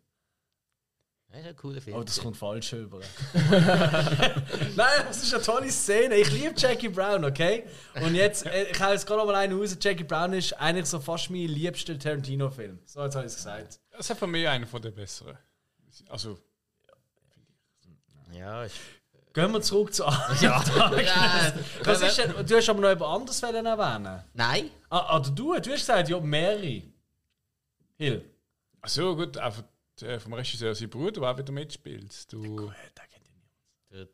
Das 1.29 1.41
ist 1.41 1.47
ein 1.47 1.57
cooler 1.57 1.81
Film. 1.81 1.97
Oh, 1.97 2.03
das 2.03 2.21
kommt 2.21 2.37
falsch 2.37 2.73
rüber. 2.75 3.01
Nein, 3.35 5.03
das 5.09 5.23
ist 5.23 5.35
eine 5.35 5.43
tolle 5.43 5.71
Szene. 5.71 6.17
Ich 6.17 6.31
liebe 6.31 6.55
Jackie 6.57 6.89
Brown, 6.89 7.25
okay? 7.25 7.65
Und 7.95 8.15
jetzt, 8.15 8.47
äh, 8.47 8.65
ich 8.71 8.79
habe 8.79 8.93
jetzt 8.93 9.07
gerade 9.07 9.21
noch 9.21 9.27
mal 9.27 9.37
einen 9.37 9.59
raus. 9.59 9.77
Jackie 9.81 10.05
Brown 10.05 10.35
ist 10.35 10.53
eigentlich 10.53 10.87
so 10.87 11.01
fast 11.01 11.31
mein 11.31 11.49
liebster 11.49 11.99
Tarantino-Film. 11.99 12.81
So, 12.85 13.03
jetzt 13.03 13.15
habe 13.17 13.27
ich 13.27 13.33
es 13.33 13.37
gesagt. 13.37 13.81
Das 13.91 14.11
ist 14.11 14.19
von 14.19 14.31
mir 14.31 14.51
einer 14.51 14.67
von 14.67 14.83
der 14.83 14.91
besseren. 14.91 15.39
Also, 16.09 16.39
Ja, 18.33 18.65
ist. 18.65 18.77
Gehen 19.35 19.51
wir 19.53 19.63
zurück 19.63 19.95
zu 19.95 20.03
ja. 20.03 20.63
Ja, 21.01 21.53
Was 21.85 22.03
ist 22.03 22.19
denn, 22.19 22.35
Du 22.47 22.57
hast 22.57 22.69
aber 22.69 22.81
noch 22.81 22.89
jemand 22.91 23.21
anderes 23.21 23.43
erwähnen. 23.43 24.23
Nein, 24.35 24.71
Ah, 24.91 25.17
oder 25.19 25.31
du, 25.31 25.55
du 25.55 25.57
hast 25.57 25.65
gesagt, 25.65 26.09
ja, 26.11 26.21
Mary. 26.21 26.93
Hill. 27.97 28.25
ach 28.83 28.89
so 28.89 29.17
gut, 29.17 29.39
einfach 29.39 29.63
äh, 30.03 30.19
vom 30.19 30.35
Regisseur 30.35 30.75
sein 30.75 30.91
Bruder, 30.91 31.21
der 31.21 31.31
auch 31.31 31.39
wieder 31.39 31.53
mitspielt. 31.53 32.31
Du, 32.33 32.71
der 33.91 34.07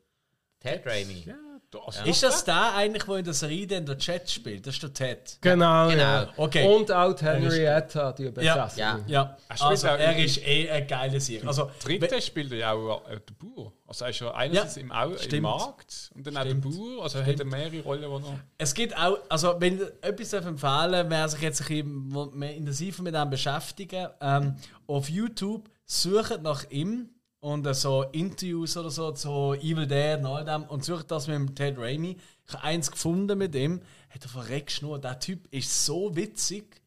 Ted 0.59 0.85
Raimi. 0.85 1.25
du 1.71 1.79
also, 1.79 2.03
Ist 2.03 2.21
das 2.23 2.43
der 2.43 2.75
eigentlich, 2.75 3.03
der 3.03 3.15
in 3.15 3.25
der 3.25 3.33
Serie 3.33 3.67
dann 3.67 3.85
der 3.85 3.97
Chat 3.97 4.29
spielt? 4.29 4.67
Das 4.67 4.75
ist 4.75 4.83
der 4.83 4.93
Ted. 4.93 5.37
Genau, 5.41 5.87
Genau. 5.89 6.01
ja. 6.01 6.33
Okay. 6.35 6.67
Und 6.67 6.91
auch 6.91 7.19
Henrietta, 7.21 8.11
die 8.11 8.29
Besassene. 8.29 8.81
Ja. 8.81 8.99
Ja, 9.07 9.37
Er 9.47 9.55
spielt 9.55 9.69
also 9.71 9.87
auch 9.87 9.97
er 9.97 10.17
ist 10.17 10.37
eh 10.45 10.69
ein 10.69 10.85
geiler 10.87 11.19
Sieg. 11.19 11.45
Also, 11.45 11.71
Dritte 11.81 12.21
spielt 12.21 12.51
er 12.51 12.57
ja 12.57 12.71
auch 12.73 13.07
äh, 13.09 13.19
der 13.19 13.33
Bauer. 13.33 13.73
Also 13.89 14.05
er 14.05 14.11
ist 14.11 14.19
ja 14.19 14.31
einerseits 14.35 14.75
Ja, 14.75 14.81
im, 14.83 14.91
Au 14.91 15.09
im 15.09 15.17
stimmt. 15.17 15.41
Markt 15.41 16.11
und 16.15 16.27
dann 16.27 16.37
auch 16.37 16.41
Stimmt. 16.41 16.63
der 16.63 16.69
Bauer. 16.69 17.03
Also 17.03 17.17
er 17.17 17.25
hat 17.25 17.43
mehrere 17.43 17.81
Rollen, 17.81 18.01
die 18.01 18.27
er... 18.27 18.39
Es 18.59 18.73
gibt 18.75 18.95
auch, 18.95 19.17
also 19.29 19.55
wenn 19.59 19.81
ich 19.81 19.87
etwas 20.01 20.33
empfehlen 20.33 21.09
wer 21.09 21.27
sich 21.27 21.41
jetzt 21.41 21.69
ein 21.69 22.07
bisschen 22.07 22.41
intensiver 22.43 23.01
mit 23.01 23.15
dem 23.15 23.29
beschäftigen, 23.31 24.07
ähm, 24.21 24.55
auf 24.85 25.09
YouTube 25.09 25.69
sucht 25.85 26.43
nach 26.43 26.69
ihm 26.69 27.09
und 27.39 27.65
äh, 27.65 27.73
so 27.73 28.03
Interviews 28.11 28.77
oder 28.77 28.91
so 28.91 29.11
zu 29.11 29.53
Evil 29.55 29.87
Dead 29.87 30.19
und 30.19 30.27
all 30.27 30.45
dem 30.45 30.63
und 30.65 30.85
sucht 30.85 31.09
das 31.09 31.27
mit 31.27 31.35
dem 31.37 31.55
Ted 31.55 31.77
Raimi. 31.79 32.15
Ich 32.47 32.53
habe 32.53 32.63
eins 32.63 32.91
gefunden 32.91 33.37
mit 33.39 33.55
ihm, 33.55 33.81
hat 34.09 34.23
er 34.23 34.29
verreckt 34.29 34.83
nur. 34.83 34.99
Der 34.99 35.19
Typ 35.19 35.47
ist 35.51 35.85
so 35.85 36.15
witzig. 36.15 36.79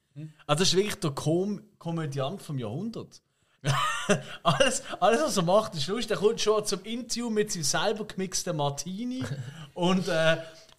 Also 0.46 0.60
das 0.60 0.68
ist 0.68 0.76
wirklich 0.76 1.00
der 1.00 1.10
Kom 1.12 1.62
Komödiant 1.78 2.42
vom 2.42 2.58
Jahrhundert. 2.58 3.22
alles, 4.42 4.82
alles, 4.98 5.22
was 5.22 5.36
er 5.36 5.42
macht, 5.44 5.74
ist 5.74 5.86
lustig. 5.86 6.10
Er 6.10 6.16
kommt 6.16 6.40
schon 6.40 6.64
zum 6.64 6.82
Interview 6.84 7.30
mit 7.30 7.52
seinem 7.52 7.62
selber 7.62 8.04
gemixten 8.04 8.56
Martini 8.56 9.24
und 9.74 10.08
äh, 10.08 10.36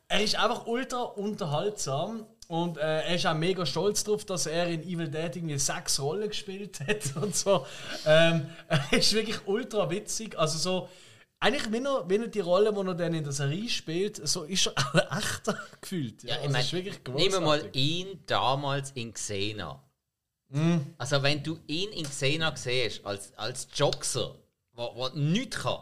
er 0.08 0.22
ist 0.22 0.36
einfach 0.36 0.68
ultra 0.68 1.02
unterhaltsam 1.02 2.26
und 2.48 2.78
äh, 2.78 3.02
er 3.02 3.16
ist 3.16 3.26
auch 3.26 3.34
mega 3.34 3.66
stolz 3.66 4.04
darauf, 4.04 4.26
dass 4.26 4.46
er 4.46 4.68
in 4.68 4.84
Evil 4.84 5.08
Dead 5.08 5.36
irgendwie 5.36 5.58
sechs 5.58 6.00
Rollen 6.00 6.28
gespielt 6.30 6.82
hat 6.82 7.16
und 7.22 7.36
so. 7.36 7.66
Ähm, 8.06 8.48
er 8.68 8.94
ist 8.94 9.14
wirklich 9.14 9.48
ultra 9.48 9.90
witzig. 9.90 10.38
Also 10.38 10.58
so, 10.58 10.90
eigentlich, 11.40 11.72
wenn 11.72 11.86
er, 11.86 12.08
wenn 12.08 12.22
er 12.22 12.28
die 12.28 12.42
Rolle, 12.42 12.74
die 12.74 12.80
er 12.80 12.94
dann 12.96 13.14
in 13.14 13.24
der 13.24 13.34
Serie 13.34 13.70
spielt, 13.70 14.28
so 14.28 14.44
ist 14.44 14.68
er 14.68 14.74
auch 14.78 15.18
echter 15.18 15.58
gefühlt. 15.82 16.24
Ja, 16.24 16.36
ich 16.36 16.56
also, 16.56 16.78
meine, 16.78 17.18
nehmen 17.18 17.34
wir 17.34 17.42
mal 17.42 17.70
ihn 17.74 18.20
damals 18.26 18.92
in 18.92 19.14
Xena. 19.14 19.82
Mhm. 20.54 20.94
Also 20.98 21.22
wenn 21.24 21.44
du 21.44 21.60
ihn 21.68 21.90
in 21.92 22.06
Xena 22.06 22.56
siehst, 22.56 23.06
als, 23.06 23.34
als 23.38 23.68
Joxer, 23.74 24.36
der 24.78 25.12
nichts 25.16 25.58
kann, 25.60 25.80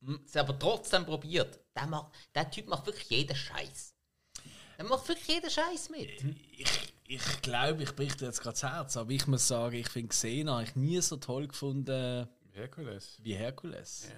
Mhm. 0.00 0.20
es 0.26 0.36
aber 0.36 0.58
trotzdem 0.58 1.06
probiert, 1.06 1.58
der, 1.74 1.86
macht, 1.86 2.12
der 2.34 2.50
Typ 2.50 2.68
macht 2.68 2.84
wirklich 2.86 3.08
jeden 3.08 3.34
Scheiß. 3.34 3.94
Er 4.76 4.84
macht 4.84 5.08
wirklich 5.08 5.28
jeden 5.28 5.48
Scheiß 5.50 5.88
mit. 5.88 6.10
Ich, 6.52 6.94
ich 7.06 7.42
glaube, 7.42 7.82
ich 7.82 7.94
bricht 7.96 8.20
dir 8.20 8.26
jetzt 8.26 8.40
gerade 8.42 8.52
das 8.60 8.62
Herz, 8.70 8.96
aber 8.98 9.10
ich 9.12 9.26
muss 9.26 9.48
sagen, 9.48 9.74
ich 9.76 9.88
finde 9.88 10.08
Xena 10.08 10.62
ich 10.62 10.76
nie 10.76 11.00
so 11.00 11.16
toll 11.16 11.48
gefunden 11.48 12.28
Herkules. 12.52 13.16
wie 13.22 13.34
Herkules. 13.34 14.08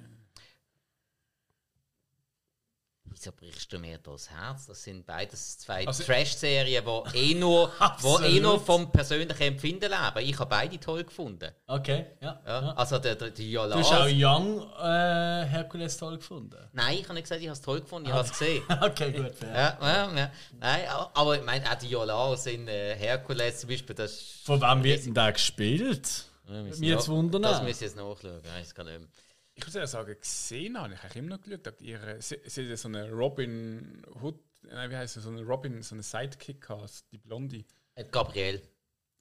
Wieso 3.19 3.33
brichst 3.33 3.73
du 3.73 3.79
mir 3.79 3.97
das 3.97 4.29
Herz? 4.29 4.67
Das 4.67 4.83
sind 4.83 5.07
beides 5.07 5.57
zwei 5.57 5.87
Also- 5.87 6.05
Trash-Serien, 6.05 6.85
die 6.85 7.19
eh, 7.33 7.35
nur, 7.35 7.73
wo 8.01 8.19
eh 8.19 8.41
nur 8.41 8.61
vom 8.61 8.93
persönlichen 8.93 9.41
Empfinden 9.43 9.91
leben. 9.91 10.29
Ich 10.29 10.39
habe 10.39 10.51
beide 10.51 10.79
toll 10.79 11.03
gefunden. 11.03 11.51
Okay, 11.67 12.05
ja. 12.21 12.39
Ja. 12.47 12.63
ja. 12.63 12.73
Also 12.75 12.99
der, 12.99 13.15
der, 13.15 13.31
die 13.31 13.53
Du 13.53 13.73
hast 13.73 13.91
auch 13.91 14.07
Young 14.07 14.61
äh, 14.79 15.47
Herkules 15.47 15.97
toll 15.97 16.19
gefunden. 16.19 16.59
Nein, 16.75 16.99
ich 16.99 17.05
habe 17.05 17.15
nicht 17.15 17.23
gesagt, 17.23 17.41
ich 17.41 17.47
habe 17.49 17.55
es 17.57 17.63
toll 17.63 17.81
gefunden, 17.81 18.09
ich 18.09 18.13
habe 18.15 18.25
es 18.25 18.33
gesehen. 18.39 18.63
okay, 18.83 19.13
gut. 19.13 19.33
Ja, 19.41 19.79
ja, 19.81 20.13
ja. 20.15 20.31
Nein, 20.61 20.81
aber 21.15 21.39
ich 21.39 21.45
meine, 21.45 21.71
auch 21.71 21.77
die 21.77 21.89
Yolaos 21.89 22.45
in 22.45 22.69
äh, 22.69 22.97
Herkules 22.97 23.61
zum 23.61 23.71
Beispiel, 23.71 23.97
das. 23.97 24.21
Von 24.45 24.61
wem 24.61 24.85
wird 24.85 25.07
denn 25.07 25.15
der 25.15 25.33
gespielt? 25.33 26.27
Ja, 26.49 26.63
Mir 26.63 26.95
jetzt 26.95 27.09
wundern. 27.09 27.41
Das 27.43 27.63
müssen 27.63 27.81
wir 27.81 27.87
jetzt 27.87 27.97
nachschauen, 27.97 28.41
ich 28.45 28.61
weiß 28.61 28.75
gar 28.75 28.85
nicht 28.85 28.99
mehr. 28.99 29.09
Ich 29.59 29.65
muss 29.65 29.75
ja 29.75 29.87
sagen, 29.87 30.15
gesehen 30.21 30.79
habe 30.79 30.93
ich 30.95 31.01
eigentlich 31.01 31.17
immer 31.17 31.37
noch 31.37 31.41
geschaut. 31.43 31.81
Ihre, 31.81 32.21
sie, 32.21 32.39
sie 32.45 32.71
hat 32.71 32.79
so 32.79 32.89
eine 32.89 33.11
Robin 33.11 34.03
Hood, 34.23 34.39
nein, 34.63 34.91
wie 34.91 34.97
heißt 34.97 35.15
sie, 35.15 35.21
so 35.23 35.31
eine 35.31 35.43
Robin, 35.43 35.83
so 35.83 35.95
eine 35.95 36.03
Sidekick 36.03 36.61
gehabt, 36.61 37.11
die 37.11 37.19
Blonde. 37.19 37.65
Äh, 37.95 38.05
Gabriel. 38.05 38.61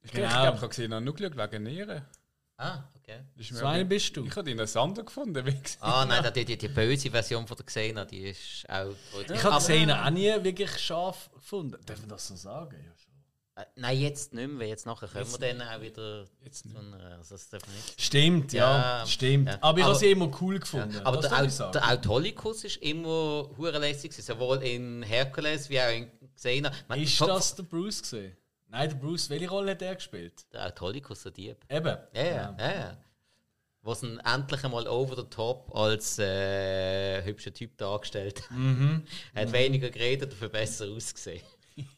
Ich 0.02 0.12
Genau. 0.12 0.28
glaube, 0.28 0.56
ich 0.58 0.62
habe 0.62 0.70
gesehen, 0.70 0.94
habe 0.94 1.04
nur 1.06 1.16
geschaut 1.16 1.38
wegen 1.38 1.66
ihr. 1.68 2.06
Ah, 2.58 2.84
okay. 2.96 3.22
So 3.40 3.66
eine 3.66 3.86
bist 3.86 4.16
du. 4.16 4.26
Ich 4.26 4.32
habe 4.32 4.44
die 4.44 4.52
interessanter 4.52 5.04
gefunden, 5.04 5.46
wie 5.46 5.52
gesehen. 5.62 5.78
Ah, 5.82 6.06
nein, 6.06 6.32
die, 6.34 6.46
die, 6.46 6.58
die 6.58 6.68
böse 6.68 7.10
Version 7.12 7.48
von 7.48 7.58
der 7.58 7.66
Xena, 7.66 8.06
die 8.06 8.30
ist 8.30 8.70
auch... 8.70 8.94
Ich 9.34 9.44
habe 9.44 9.58
Xena 9.58 10.06
auch 10.06 10.10
nie 10.10 10.32
wirklich 10.44 10.78
scharf 10.78 11.30
gefunden. 11.34 11.78
Darf 11.86 12.00
man 12.02 12.10
das 12.10 12.28
so 12.28 12.36
sagen? 12.36 12.76
Ja. 12.86 12.92
Äh, 13.58 13.64
nein, 13.78 13.98
jetzt 14.00 14.34
nicht 14.34 14.48
mehr, 14.50 14.60
weil 14.60 14.68
jetzt 14.68 14.86
nachher 14.86 15.08
können 15.08 15.32
wir 15.32 15.38
dann 15.40 15.62
auch 15.62 15.80
wieder... 15.82 16.26
Jetzt 16.44 16.70
zu 16.70 16.78
einer- 16.78 17.16
also 17.18 17.36
das 17.36 17.48
darf 17.50 17.62
nicht. 17.68 18.02
Stimmt, 18.02 18.52
ja, 18.52 19.00
Ja, 19.02 19.08
stimmt. 19.08 19.48
ja. 19.48 19.58
Aber 19.62 19.78
ich 19.78 19.84
habe 19.86 19.92
Aber- 19.92 20.00
sie 20.00 20.12
immer 20.12 20.30
cool 20.42 20.60
gefunden. 20.60 21.00
Aber 21.06 21.22
das 21.22 21.58
der, 21.58 21.72
der 21.72 21.90
Autolycus 21.92 22.66
ist 22.66 22.78
immer 22.78 23.50
hure 23.58 23.80
lässig, 23.80 24.12
gewesen, 24.12 24.26
sowohl 24.34 24.58
in 24.64 25.04
Hercules 25.04 25.70
wie 25.70 25.80
auch 25.80 25.90
in 25.90 26.12
Xena. 26.36 26.70
Man- 26.90 27.00
Ist 27.02 27.18
von- 27.18 27.28
das 27.30 27.56
der 27.56 27.64
Bruce 27.64 28.02
gesehen? 28.02 28.36
Nein, 28.68 28.90
der 28.90 28.96
Bruce, 28.98 29.30
welche 29.30 29.48
Rolle 29.50 29.72
hat 29.72 29.82
er 29.82 29.96
gespielt? 29.96 30.46
Der 30.52 30.66
Autolycus, 30.66 31.24
der 31.24 31.32
Dieb. 31.32 31.58
Eben. 31.70 31.98
Ja, 32.14 32.24
ja, 32.24 32.56
ja. 32.60 32.72
ja. 32.74 32.98
Was 33.84 34.02
ihn 34.04 34.20
endlich 34.20 34.64
einmal 34.66 34.88
over 34.88 35.16
the 35.16 35.30
top 35.30 35.74
als 35.74 36.18
äh, 36.20 37.24
hübscher 37.24 37.54
Typ 37.54 37.78
dargestellt 37.78 38.42
hat. 38.42 38.52
Mhm. 38.52 39.04
Er 39.34 39.44
hat 39.44 39.52
weniger 39.54 39.90
geredet, 39.92 40.32
dafür 40.34 40.50
besser 40.50 40.88
ausgesehen. 40.90 41.44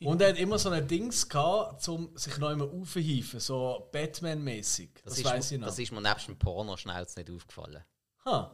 Und 0.04 0.22
er 0.22 0.30
hat 0.30 0.38
immer 0.38 0.58
so 0.58 0.70
ein 0.70 0.88
Dings 0.88 1.28
gehabt, 1.30 1.88
um 1.88 2.10
sich 2.18 2.38
noch 2.40 2.50
immer 2.50 2.66
aufzuhieven, 2.66 3.40
so 3.40 3.88
Batman-mäßig. 3.92 4.90
Das, 5.04 5.18
ist, 5.18 5.26
weiß 5.26 5.46
ich 5.46 5.52
mir- 5.52 5.60
noch. 5.60 5.68
das 5.68 5.80
ist 5.80 5.92
mir 5.92 6.02
nebst 6.02 6.28
dem 6.28 6.38
Porno 6.38 6.76
schnell 6.78 7.06
nicht 7.16 7.30
aufgefallen. 7.30 7.84
Ha. 8.26 8.52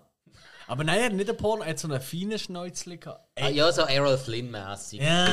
Aber 0.68 0.84
nein, 0.84 1.00
er 1.00 1.06
hat 1.06 1.14
nicht 1.14 1.30
einen 1.30 1.38
Porno, 1.38 1.64
er 1.64 1.72
hat 1.72 1.80
so 1.80 1.88
einen 1.88 2.00
feinen 2.02 2.40
Schnäuzchen 2.40 3.00
gehabt. 3.00 3.26
Ah, 3.40 3.50
ja, 3.50 3.72
so 3.72 3.82
Errol 3.82 4.18
Flynn-mäßig. 4.18 5.02
Ja, 5.02 5.26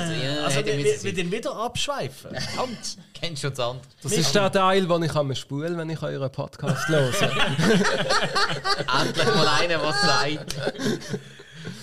also 0.44 0.64
wir, 0.64 0.76
müssen 0.76 1.04
wir, 1.04 1.14
den 1.14 1.30
wieder 1.30 1.54
abschweifen. 1.56 2.34
Verdammt! 2.36 2.98
Kennst 3.14 3.44
du 3.44 3.50
das 3.50 3.60
andere? 3.60 3.86
Das 4.02 4.12
ist 4.12 4.34
der 4.34 4.50
Teil, 4.50 4.86
den 4.86 5.02
ich 5.04 5.14
am 5.14 5.34
spulen 5.34 5.76
wenn 5.78 5.90
ich 5.90 6.02
euren 6.02 6.32
Podcast 6.32 6.88
höre. 6.88 7.12
Endlich 9.00 9.26
mal 9.26 9.48
einer, 9.48 9.82
was 9.82 10.00
sagt. 10.02 10.56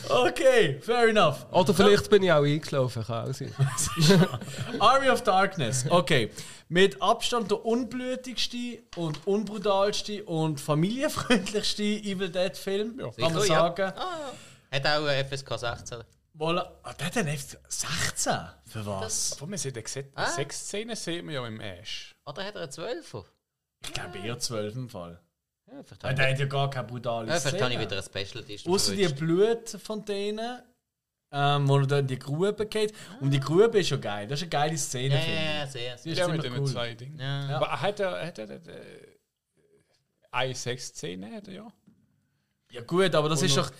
Okay, 0.09 0.79
fair 0.81 1.09
enough. 1.09 1.45
Oder 1.51 1.73
vielleicht 1.73 2.09
bin 2.09 2.23
ich 2.23 2.31
auch 2.31 2.43
eingeschlafen, 2.43 3.03
kann 3.03 3.29
auch 3.29 3.33
sein. 3.33 3.53
Army 4.79 5.09
of 5.09 5.21
Darkness. 5.23 5.85
Okay. 5.89 6.31
Mit 6.69 7.01
Abstand 7.01 7.51
der 7.51 7.65
unblütigste 7.65 8.83
und 8.95 9.25
unbrutalste 9.27 10.23
und 10.25 10.59
familienfreundlichste 10.59 11.83
Evil 11.83 12.29
Dead 12.29 12.55
Film, 12.57 12.97
kann 12.97 13.13
man 13.33 13.41
Sicher, 13.41 13.53
ja. 13.53 13.59
sagen. 13.75 13.93
Ah, 13.97 14.31
hat 14.71 14.85
auch 14.85 15.07
äh, 15.07 15.23
FSK 15.23 15.57
16. 15.59 16.03
Voilà. 16.37 16.69
Ah, 16.83 16.93
der 16.93 17.07
hat 17.07 17.17
einen 17.17 17.29
F 17.29 17.57
16. 17.67 18.33
Für 18.65 18.85
was? 18.85 19.33
Obwohl 19.33 19.47
man 19.49 19.57
sieht, 19.57 19.75
die 19.75 19.81
Geset- 19.81 20.11
Ah. 20.15 20.25
Sexszene 20.27 20.95
sieht 20.95 21.23
man 21.25 21.33
ja 21.33 21.45
im 21.47 21.59
Ash. 21.61 22.13
Oder 22.25 22.43
hat 22.43 22.55
er 22.55 22.61
einen 22.63 22.71
12er? 22.71 23.23
Ich 23.83 23.93
glaube 23.93 24.19
eher 24.19 24.37
12 24.37 24.75
im 24.75 24.89
Fall. 24.89 25.19
Ja, 25.67 25.83
vielleicht 25.83 26.05
Ah, 26.05 26.13
Der 26.13 26.29
hat 26.31 26.39
ja 26.39 26.45
gar 26.45 26.69
keine 26.69 26.87
brutale 26.87 27.27
ja, 27.29 27.39
vielleicht 27.39 27.61
habe 27.61 27.73
ich 27.73 27.79
wieder 27.79 27.97
einen 27.97 28.25
Special. 28.25 28.73
Außer 28.73 28.95
die 28.95 29.07
Blutfontäne, 29.07 30.63
ähm, 31.31 31.67
wo 31.67 31.77
er 31.79 31.87
dann 31.87 31.99
in 31.99 32.07
die 32.07 32.19
Grube 32.19 32.65
geht. 32.67 32.93
Und 33.19 33.31
die 33.31 33.39
Grube 33.39 33.79
ist 33.79 33.89
schon 33.89 33.99
geil. 34.01 34.27
Das 34.27 34.39
ist 34.39 34.43
eine 34.43 34.49
geile 34.49 34.77
Szene, 34.77 35.15
Ja, 35.15 35.21
finde 35.21 35.35
ja, 35.41 35.53
ja, 35.59 35.67
sehr, 35.67 35.95
Die 35.95 36.01
sehr. 36.01 36.11
ist 36.13 36.19
Ja, 36.19 36.27
mit 36.29 36.43
den 36.43 36.57
cool. 36.57 36.67
zwei 36.67 36.93
Dingen. 36.93 37.19
Ja. 37.19 37.49
Aber 37.57 37.81
hat 37.81 37.99
er, 37.99 38.25
hat 38.25 38.37
er, 38.39 38.47
hat 38.47 38.67
er 38.67 38.75
äh, 38.75 39.17
eine 40.31 40.55
Sexszene, 40.55 41.31
hat 41.35 41.47
er 41.47 41.53
ja? 41.53 41.73
Ja 42.69 42.81
gut, 42.81 43.15
aber 43.15 43.29
das 43.29 43.39
Und 43.41 43.45
ist 43.47 43.55
doch... 43.57 43.71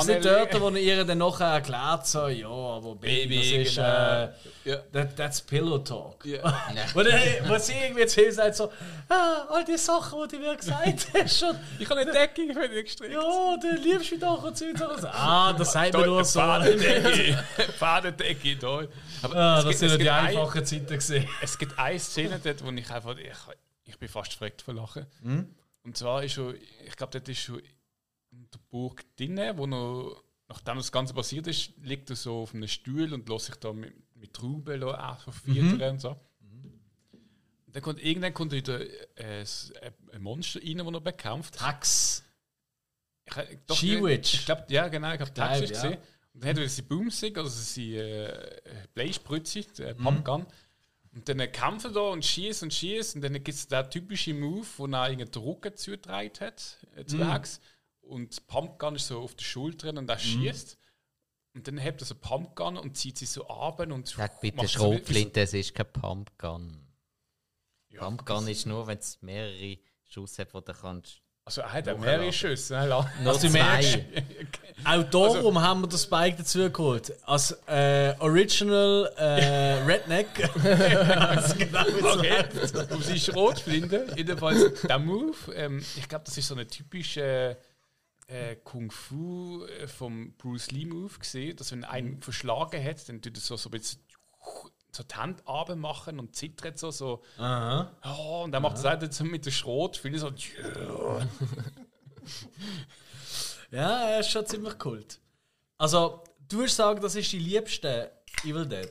Ist 0.00 0.06
nicht 0.08 0.24
dort, 0.24 0.60
wo 0.60 0.70
ihr 0.70 1.04
dann 1.04 1.18
nachher 1.18 1.46
erklärt, 1.54 2.06
so, 2.06 2.28
ja, 2.28 2.48
aber 2.48 2.94
Baby, 2.94 3.36
Baby, 3.36 3.60
das 3.62 3.68
ist... 3.70 3.74
genau. 3.76 3.88
Äh, 3.88 4.28
Ja. 4.70 4.76
that, 4.92 5.16
that's 5.16 5.40
Pillow 5.42 5.78
Talk. 5.78 6.24
Ja. 6.24 6.42
Wo, 6.94 7.02
der, 7.02 7.48
wo 7.48 7.56
sie 7.58 7.72
irgendwie 7.72 8.06
zu 8.06 8.24
ihm 8.24 8.32
sagt 8.32 8.54
so, 8.56 8.70
ah, 9.08 9.46
all 9.50 9.64
die 9.64 9.76
Sachen, 9.76 10.18
die 10.28 10.36
du 10.36 10.42
mir 10.42 10.56
gesagt 10.56 11.06
hast, 11.14 11.38
schon, 11.40 11.56
Ich 11.78 11.88
habe 11.90 12.00
eine 12.00 12.10
Decke 12.12 12.52
für 12.52 12.68
dich 12.68 12.84
gestrickt. 12.84 13.12
ja, 13.14 13.56
du 13.60 13.70
liebst 13.82 14.10
mich 14.12 14.20
doch 14.20 14.42
und 14.44 14.56
so 14.56 14.64
und. 14.64 14.80
Ah, 15.04 15.52
das 15.52 15.72
sagt 15.72 15.92
man 15.92 16.06
nur 16.06 16.24
so. 16.24 16.38
Fadendecke. 16.40 17.44
Fadendecke, 17.78 18.56
da. 18.60 18.82
Aber 19.22 19.36
Ah, 19.36 19.62
das 19.62 19.78
sind 19.78 19.90
ja 19.90 19.96
die 19.98 20.10
einfachen 20.10 20.64
Zeiten 20.64 20.86
gesehen. 20.94 21.28
Es 21.42 21.58
gibt 21.58 21.76
eine 21.78 21.98
Szene 21.98 22.40
dort, 22.42 22.64
wo 22.64 22.70
ich 22.70 22.90
einfach. 22.90 23.16
Ich, 23.16 23.32
ich 23.84 23.98
bin 23.98 24.08
fast 24.08 24.34
verreckt 24.34 24.62
vor 24.62 24.74
Lachen. 24.74 25.06
Hm? 25.22 25.54
Und 25.84 25.96
zwar 25.96 26.22
ist 26.24 26.32
schon. 26.32 26.54
Ich 26.86 26.96
glaube, 26.96 27.12
dort 27.12 27.28
ist 27.28 27.38
schon 27.40 27.60
Burg 28.70 29.04
drinnen, 29.16 29.56
wo 29.58 29.66
noch. 29.66 30.22
Nachdem 30.48 30.76
das 30.76 30.92
Ganze 30.92 31.12
passiert 31.12 31.48
ist, 31.48 31.72
liegt 31.82 32.08
er 32.08 32.14
so 32.16 32.42
auf 32.42 32.54
einem 32.54 32.68
Stuhl 32.68 33.12
und 33.12 33.28
lässt 33.28 33.46
sich 33.46 33.56
da 33.56 33.72
mit, 33.72 33.92
mit 34.14 34.32
Trauben 34.32 34.80
so 34.80 34.92
Mhm. 35.44 35.80
und 35.82 36.00
so. 36.00 36.10
Und 36.10 37.74
dann 37.74 37.82
kommt 37.82 38.00
irgendwann 38.02 38.32
kommt 38.32 38.52
wieder 38.52 38.80
äh, 39.18 39.40
s- 39.40 39.72
ein 40.12 40.22
Monster 40.22 40.60
rein, 40.62 40.78
das 40.78 40.86
er 40.86 41.00
bekämpft. 41.00 41.54
Tax. 41.56 42.22
Ich, 43.28 43.36
äh, 43.36 43.58
She-Witch. 43.74 44.34
Ich 44.34 44.44
glaube, 44.46 44.66
ja, 44.68 44.86
genau, 44.88 45.12
ich 45.12 45.20
habe 45.20 45.34
Tax 45.34 45.60
ja. 45.60 45.66
gesehen. 45.66 45.98
Und 46.32 46.44
dann 46.44 46.50
hat 46.50 46.58
er 46.58 46.68
seine 46.68 46.88
Boomstick, 46.88 47.38
also 47.38 47.48
seine 47.50 48.62
äh, 48.64 48.86
Bleispritze, 48.94 49.62
der 49.78 49.94
Mhm. 49.96 50.02
Pumpgun. 50.04 50.46
Und 51.12 51.28
dann 51.28 51.38
kämpfen 51.50 51.92
da 51.92 52.00
und 52.02 52.24
schießt 52.24 52.62
und 52.62 52.72
schießt. 52.72 53.16
Und 53.16 53.22
dann 53.22 53.32
gibt 53.32 53.48
es 53.48 53.66
den 53.66 53.90
typischen 53.90 54.38
Move, 54.38 54.66
wo 54.76 54.86
er 54.86 55.08
irgendeinen 55.10 55.30
Druck 55.32 55.76
zugetragen 55.76 56.30
hat, 56.40 56.76
äh, 56.94 57.04
zu 57.04 57.16
Mhm. 57.16 57.32
Hex. 57.32 57.60
Und 58.06 58.36
die 58.36 58.40
Pumpgun 58.46 58.96
ist 58.96 59.08
so 59.08 59.20
auf 59.20 59.34
der 59.34 59.44
Schulter 59.44 59.90
und 59.90 60.08
er 60.08 60.18
schießt. 60.18 60.78
Und 61.54 61.66
dann 61.66 61.78
hebt 61.78 62.02
er 62.02 62.06
so 62.06 62.14
Pumpgun 62.14 62.76
und 62.76 62.96
zieht 62.96 63.18
sie 63.18 63.26
so 63.26 63.46
ab 63.48 63.80
und 63.80 64.06
Sag 64.08 64.40
bitte 64.40 64.68
Schrotflinte, 64.68 65.40
es 65.40 65.54
ist 65.54 65.74
kein 65.74 65.90
Pumpgun. 65.90 66.86
Ja, 67.88 68.00
Pumpgun 68.00 68.46
ist 68.48 68.66
nur, 68.66 68.86
wenn 68.86 68.98
es 68.98 69.20
mehrere 69.22 69.78
Schuss 70.04 70.38
hat, 70.38 70.48
die 70.52 70.60
du 70.64 70.72
kannst. 70.72 71.22
Also 71.46 71.60
er 71.60 71.72
hat 71.72 71.88
auch 71.88 71.98
mehrere 71.98 72.32
Schüsse. 72.32 72.74
ne, 72.74 73.30
Also 73.30 73.48
merkst, 73.48 74.00
auch 74.84 75.02
darum 75.04 75.60
haben 75.62 75.80
wir 75.82 75.88
den 75.88 75.98
Spike 75.98 76.38
dazu 76.38 76.70
geholt. 76.70 77.12
Als 77.22 77.52
äh, 77.68 78.14
Original 78.18 79.12
äh, 79.16 79.74
Redneck. 79.86 80.26
Also 80.62 81.54
genau 81.54 81.84
so. 81.84 82.18
Okay, 82.18 82.44
um 82.90 83.00
sie 83.00 83.18
Schrotflinte. 83.18 84.12
Jedenfalls 84.16 84.82
der 84.82 84.98
Move, 84.98 85.36
ähm, 85.54 85.78
ich 85.96 86.08
glaube, 86.08 86.24
das 86.24 86.36
ist 86.36 86.48
so 86.48 86.54
eine 86.54 86.66
typische 86.66 87.56
äh, 88.28 88.56
Kung 88.56 88.90
Fu 88.90 89.64
äh, 89.64 89.86
vom 89.88 90.32
Bruce 90.36 90.70
Lee 90.72 90.84
Move 90.86 91.18
gesehen, 91.18 91.56
dass 91.56 91.72
wenn 91.72 91.84
einen 91.84 92.20
verschlagen 92.22 92.82
hat, 92.82 93.08
dann 93.08 93.22
tut 93.22 93.36
er 93.36 93.40
so, 93.40 93.56
so 93.56 93.68
ein 93.68 93.72
bisschen 93.72 94.00
so 94.92 95.02
die 95.02 95.14
Hände 95.14 95.42
runter 95.44 95.76
machen 95.76 96.18
und 96.18 96.34
zittert 96.34 96.78
so, 96.78 96.90
so 96.90 97.22
Aha. 97.38 97.92
oh, 98.18 98.42
und 98.44 98.52
dann 98.52 98.62
macht 98.62 98.78
es 98.78 98.84
auch 98.84 98.98
dazu 98.98 99.24
mit 99.24 99.44
der 99.44 99.50
Schrotflinte 99.50 100.18
so 100.18 100.30
Ja, 103.70 104.08
er 104.08 104.20
ist 104.20 104.30
schon 104.30 104.46
ziemlich 104.46 104.78
kult. 104.78 105.20
Also, 105.78 106.22
du 106.48 106.58
würdest 106.58 106.76
sagen, 106.76 107.00
das 107.00 107.14
ist 107.14 107.30
die 107.32 107.38
liebste 107.38 108.12
Evil 108.44 108.66
Dead. 108.66 108.88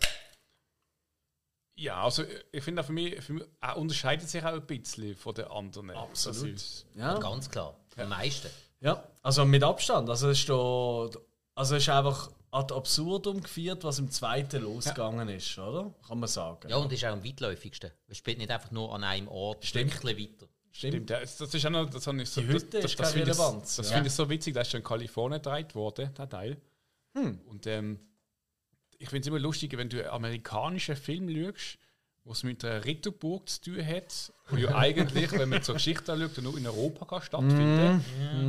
ja, 1.76 2.04
also 2.04 2.24
ich 2.52 2.64
finde 2.64 2.82
auch 2.82 2.86
für 2.86 2.94
mich, 2.94 3.22
für 3.24 3.34
mich 3.34 3.44
er 3.62 3.78
unterscheidet 3.78 4.30
sich 4.30 4.44
auch 4.44 4.54
ein 4.54 4.66
bisschen 4.66 5.16
von 5.16 5.34
den 5.34 5.46
anderen. 5.46 5.92
Absolut. 5.92 6.54
Das 6.54 6.62
ist, 6.62 6.86
Ja. 6.94 7.18
Ganz 7.18 7.50
klar. 7.50 7.76
Die 7.98 8.04
meisten. 8.06 8.50
ja, 8.82 9.04
also 9.26 9.44
mit 9.44 9.64
Abstand. 9.64 10.08
Also, 10.08 10.30
es 10.30 10.40
ist, 10.40 10.50
da, 10.50 11.10
also 11.56 11.76
es 11.76 11.84
ist 11.84 11.90
einfach 11.90 12.30
ad 12.52 12.74
absurdum 12.74 13.42
geführt, 13.42 13.84
was 13.84 13.98
im 13.98 14.12
zweiten 14.12 14.62
losgegangen 14.62 15.28
ist, 15.30 15.58
oder? 15.58 15.94
Kann 16.08 16.20
man 16.20 16.30
sagen. 16.30 16.70
Ja, 16.70 16.78
und 16.78 16.94
ist 16.94 17.04
auch 17.06 17.14
am 17.14 17.24
weitläufigsten. 17.24 17.92
Es 18.08 18.18
spielt 18.20 18.38
nicht 18.38 18.52
einfach 18.52 18.70
nur 18.70 18.94
an 18.94 19.04
einem 19.04 19.28
Ort 19.28 19.66
Stimmt. 19.66 19.94
ein 19.94 20.00
bisschen 20.00 20.18
weiter. 20.20 20.48
Stimmt, 20.72 21.10
ja, 21.10 21.22
das 21.22 21.38
das 21.38 21.54
ist 21.54 21.66
auch 21.66 21.70
noch, 21.72 21.90
das 21.90 22.06
habe 22.06 22.22
ich 22.22 22.30
so, 22.30 22.42
Die 22.42 22.48
das, 22.48 22.56
Hütte 22.56 22.82
das, 22.82 22.92
ist 22.92 23.00
das, 23.00 23.14
finde 23.14 23.32
ich, 23.32 23.38
das 23.38 23.78
ja. 23.78 23.84
finde 23.84 24.08
ich 24.08 24.14
so 24.14 24.30
witzig, 24.30 24.54
da 24.54 24.62
ist 24.62 24.72
schon 24.72 24.82
in 24.82 24.84
Kalifornien 24.84 25.42
gedreht 25.42 25.74
worden, 25.74 26.14
der 26.14 26.30
Teil. 26.30 26.62
Hm. 27.14 27.40
Und 27.48 27.66
ähm, 27.66 28.00
ich 29.00 29.10
finde 29.10 29.22
es 29.22 29.28
immer 29.28 29.40
lustig, 29.40 29.76
wenn 29.78 29.90
du 29.90 30.00
einen 30.02 30.10
amerikanischen 30.10 30.96
Film 30.96 31.30
schaust, 31.30 31.80
wo 32.26 32.32
es 32.32 32.44
mit 32.44 32.66
einer 32.66 32.84
Ritterburg 32.84 33.48
zu 33.48 33.62
tun 33.62 33.86
hat, 33.86 34.34
wo 34.50 34.58
ja 34.58 34.76
eigentlich, 34.76 35.32
wenn 35.32 35.50
man 35.50 35.62
zur 35.62 35.76
Geschichte 35.76 36.12
anschaut, 36.12 36.42
nur 36.42 36.58
in 36.58 36.66
Europa 36.66 37.06
kann 37.06 37.22
stattfinden 37.22 38.04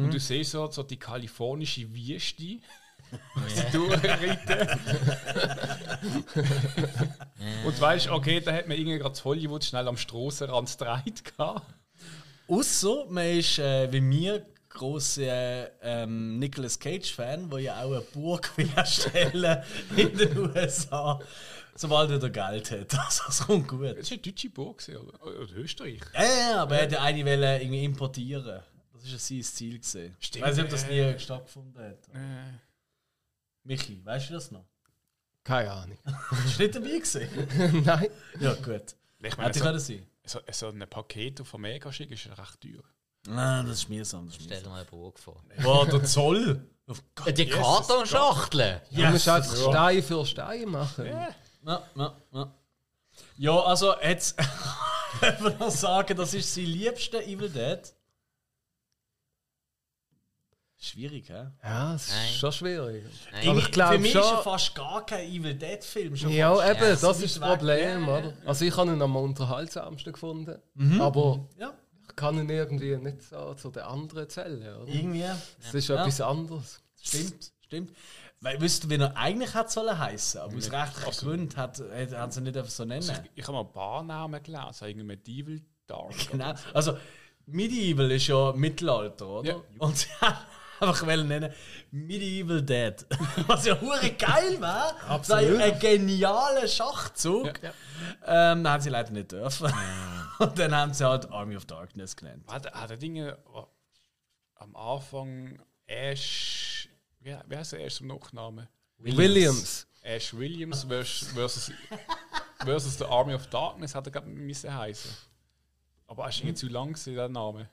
Und 0.05 0.11
du 0.11 0.19
siehst 0.19 0.53
so, 0.53 0.71
so 0.71 0.83
die 0.83 0.97
kalifornische 0.97 1.83
Wüste. 1.95 2.59
sie 3.49 3.71
durchreiten. 3.73 4.81
Und 7.65 7.81
weißt, 7.81 8.09
okay, 8.09 8.41
da 8.41 8.53
hat 8.53 8.67
man 8.67 8.79
irgendwie 8.79 8.99
gerade 8.99 9.23
Hollywood 9.23 9.63
schnell 9.63 9.87
am 9.87 9.97
Strassenrand 9.97 10.77
gedreht 10.79 11.25
gehabt. 11.25 11.63
Ausser 12.49 13.05
man 13.09 13.27
ist 13.27 13.59
äh, 13.59 13.93
wie 13.93 14.01
mir 14.01 14.47
große 14.71 15.71
ähm, 15.83 16.39
Nicolas 16.39 16.79
Cage-Fan, 16.79 17.51
der 17.51 17.59
ja 17.61 17.83
auch 17.83 17.93
eine 17.93 18.01
Burg 18.01 18.51
will 18.57 18.71
erstellen 18.77 19.63
in 19.97 20.17
den 20.17 20.39
USA, 20.39 21.21
sobald 21.77 22.11
er 22.11 22.19
da 22.19 22.29
Geld 22.29 22.71
hat. 22.71 22.99
Also, 22.99 23.25
das 23.27 23.47
kommt 23.47 23.69
gut. 23.69 23.97
Das 23.99 24.11
war 24.11 24.17
eine 24.17 24.23
deutsche 24.23 24.51
Burg, 24.51 24.79
gewesen, 24.79 24.97
oder? 24.97 25.23
oder 25.25 25.57
Österreich. 25.57 26.01
Ja, 26.15 26.23
ja, 26.25 26.51
ja, 26.51 26.63
aber 26.63 26.77
er 26.77 26.83
hat 26.85 26.93
ja 26.93 27.03
eine 27.03 27.25
wollen 27.25 27.61
irgendwie 27.61 27.85
importieren. 27.85 28.63
Das 28.93 29.05
ist 29.05 29.13
ja 29.13 29.19
sein 29.19 29.43
Ziel 29.43 29.79
gesehen. 29.79 30.17
Ich 30.19 30.27
Stimmt, 30.27 30.45
weiß 30.45 30.57
nicht, 30.57 30.65
ob 30.65 30.71
das 30.71 30.85
äh. 30.85 31.13
nie 31.13 31.19
stattgefunden 31.19 31.83
hat. 31.83 32.09
Äh, 32.15 32.59
Michi, 33.65 34.01
weißt 34.05 34.31
du 34.31 34.35
das 34.35 34.51
noch? 34.51 34.65
Keine 35.45 35.71
Ahnung. 35.71 35.99
Bist 36.43 36.59
du 36.59 36.63
nicht 36.63 36.75
dabei 36.75 36.89
gewesen? 36.89 37.83
Nein. 37.85 38.09
Ja, 38.41 38.55
gut. 38.55 38.97
ich 39.23 39.37
meine, 39.37 39.49
Hätte 39.49 39.79
so, 39.79 39.79
sein. 39.79 40.07
so, 40.25 40.41
so 40.51 40.69
ein 40.69 40.79
Paket 40.89 41.41
auf 41.41 41.55
Omega 41.55 41.93
schicken 41.93 42.15
ist 42.15 42.27
recht 42.27 42.61
teuer. 42.61 42.83
Nein, 43.29 43.67
das 43.67 43.79
ist 43.79 43.89
mir 43.89 44.05
so. 44.05 44.21
Das 44.23 44.37
ist 44.37 44.45
Stell 44.45 44.63
dir 44.63 44.69
mal 44.69 44.77
eine 44.77 44.85
Burg 44.87 45.19
vor. 45.19 45.43
Boah, 45.63 45.87
der 45.87 46.05
Zoll. 46.05 46.65
Auf 46.87 47.03
Gott. 47.17 47.37
Die 47.37 47.47
Kartonschachteln! 47.47 48.81
Du 48.93 49.03
musst 49.07 49.29
einfach 49.29 49.57
Ja. 49.57 49.71
Stein 49.71 50.03
für 50.03 50.25
Stein 50.25 50.69
machen. 50.69 51.07
Ja, 51.67 51.83
ja, 51.97 52.17
ja. 52.33 52.53
Ja, 53.39 53.61
also 53.63 53.95
jetzt 54.01 54.37
wenn 55.21 55.43
wir 55.43 55.51
noch 55.59 55.71
sagen, 55.71 56.17
das 56.17 56.33
ist 56.35 56.55
sein 56.55 56.65
liebster 56.67 57.23
Evil 57.23 57.51
Dead. 57.51 57.81
Schwierig, 60.79 61.29
hä? 61.31 61.47
Ja, 61.65 61.95
es 61.95 62.09
ist 62.09 62.15
Nein. 62.15 62.33
schon 62.35 62.53
schwierig. 62.53 63.05
Nein. 63.33 63.49
Aber 63.49 63.59
ich 63.59 63.65
Für 63.65 63.71
glaube 63.71 63.99
mich 63.99 64.15
ist 64.15 64.15
ja 64.15 64.23
schon. 64.35 64.43
fast 64.45 64.75
gar 64.75 65.07
kein 65.07 65.27
Evil 65.29 65.55
Dead 65.55 65.83
Film. 65.83 66.15
Schon 66.17 66.31
Ja, 66.31 66.55
fast. 66.55 66.71
eben, 66.71 66.81
Ja, 66.83 66.91
das 66.91 67.01
so 67.01 67.11
ist 67.13 67.23
das 67.23 67.41
weg. 67.41 67.49
Problem, 67.49 68.07
Ja, 68.07 68.19
oder? 68.19 68.33
Also 68.45 68.65
ich 68.67 68.77
habe 68.77 68.93
ihn 68.93 69.03
am 69.03 69.17
unterhaltsamsten 69.17 70.13
gefunden, 70.13 70.61
aber 71.01 71.49
Ja, 71.59 71.73
ich 72.09 72.15
kann 72.15 72.39
ihn 72.39 72.49
irgendwie 72.51 72.97
nicht 72.99 73.23
so 73.23 73.55
zu 73.55 73.71
den 73.71 73.83
anderen 73.85 74.29
zählen, 74.29 74.61
oder? 74.77 74.87
irgendwie. 74.93 75.25
Es 75.61 75.75
ist 75.75 75.89
Ja. 75.89 75.97
etwas 76.03 76.21
anderes. 76.21 76.83
Stimmt, 77.03 77.53
stimmt. 77.65 77.97
Weil, 78.41 78.61
wisst 78.61 78.85
ihr, 78.85 78.91
wie 78.91 78.97
er 78.97 79.17
eigentlich 79.17 79.55
hat 79.55 79.71
sollen 79.71 79.99
heißen, 79.99 80.41
aber 80.41 80.57
aus 80.57 80.71
rechtlichen 80.71 81.27
Gründen 81.27 81.57
hat, 81.57 81.81
hat, 81.81 82.13
hat 82.13 82.33
sie 82.33 82.41
nicht 82.43 82.57
einfach 82.57 82.71
so 82.71 82.85
nennen. 82.85 83.09
Also 83.09 83.23
ich, 83.23 83.31
ich 83.35 83.43
habe 83.45 83.55
mal 83.55 83.65
ein 83.65 83.73
paar 83.73 84.03
Namen 84.03 84.43
gelesen, 84.43 84.87
irgendwie 84.87 85.07
Medieval 85.07 85.61
Dark. 85.87 86.31
Genau. 86.31 86.53
Also, 86.75 86.99
Medieval 87.47 88.11
ist 88.11 88.27
ja 88.27 88.53
Mittelalter, 88.53 89.27
oder? 89.27 89.51
Ja. 89.51 89.63
Und 89.79 89.97
sie 89.97 90.09
haben 90.21 90.37
einfach 90.81 91.07
wollen 91.07 91.29
nennen 91.29 91.53
Medieval 91.91 92.63
Dead. 92.63 93.07
Was 93.47 93.65
ja 93.65 93.81
hure 93.81 94.11
geil 94.13 94.61
war. 94.61 94.95
Absolut. 95.09 95.61
Ein 95.61 95.79
genialer 95.79 96.69
Schachzug. 96.69 97.63
Ja. 97.63 97.71
Ähm, 98.27 98.65
dann 98.65 98.69
haben 98.69 98.83
sie 98.83 98.91
leider 98.91 99.13
nicht 99.13 99.33
dürfen. 99.33 99.73
Und 100.39 100.59
dann 100.59 100.75
haben 100.75 100.93
sie 100.93 101.09
halt 101.09 101.31
Army 101.31 101.57
of 101.57 101.65
Darkness 101.65 102.17
genannt. 102.17 102.45
Hat, 102.49 102.71
hat 102.71 102.91
er 102.91 102.97
Dinge 102.97 103.39
am 104.57 104.77
Anfang 104.77 105.59
Ash. 105.87 106.66
Wie, 107.27 107.37
wie 107.49 107.57
heißt 107.57 107.73
er 107.73 107.81
erst 107.81 108.01
im 108.03 108.07
Nachnamen? 108.07 108.69
Williams. 108.99 109.89
Ash 110.01 110.33
Williams 110.33 110.85
versus, 110.85 111.29
versus, 111.33 111.73
versus 112.65 112.97
The 112.99 113.05
Army 113.05 113.35
of 113.35 113.49
Darkness 113.49 113.97
hat 113.97 114.07
er 114.07 114.13
gerade 114.13 114.29
müssen 114.29 114.73
heißen. 114.73 115.11
Aber 116.07 116.23
er 116.23 116.29
ist 116.29 116.39
irgendwie 116.39 116.55
zu 116.55 116.69
lang 116.69 116.93
gewesen, 116.93 117.17
der 117.17 117.29
Name. 117.29 117.69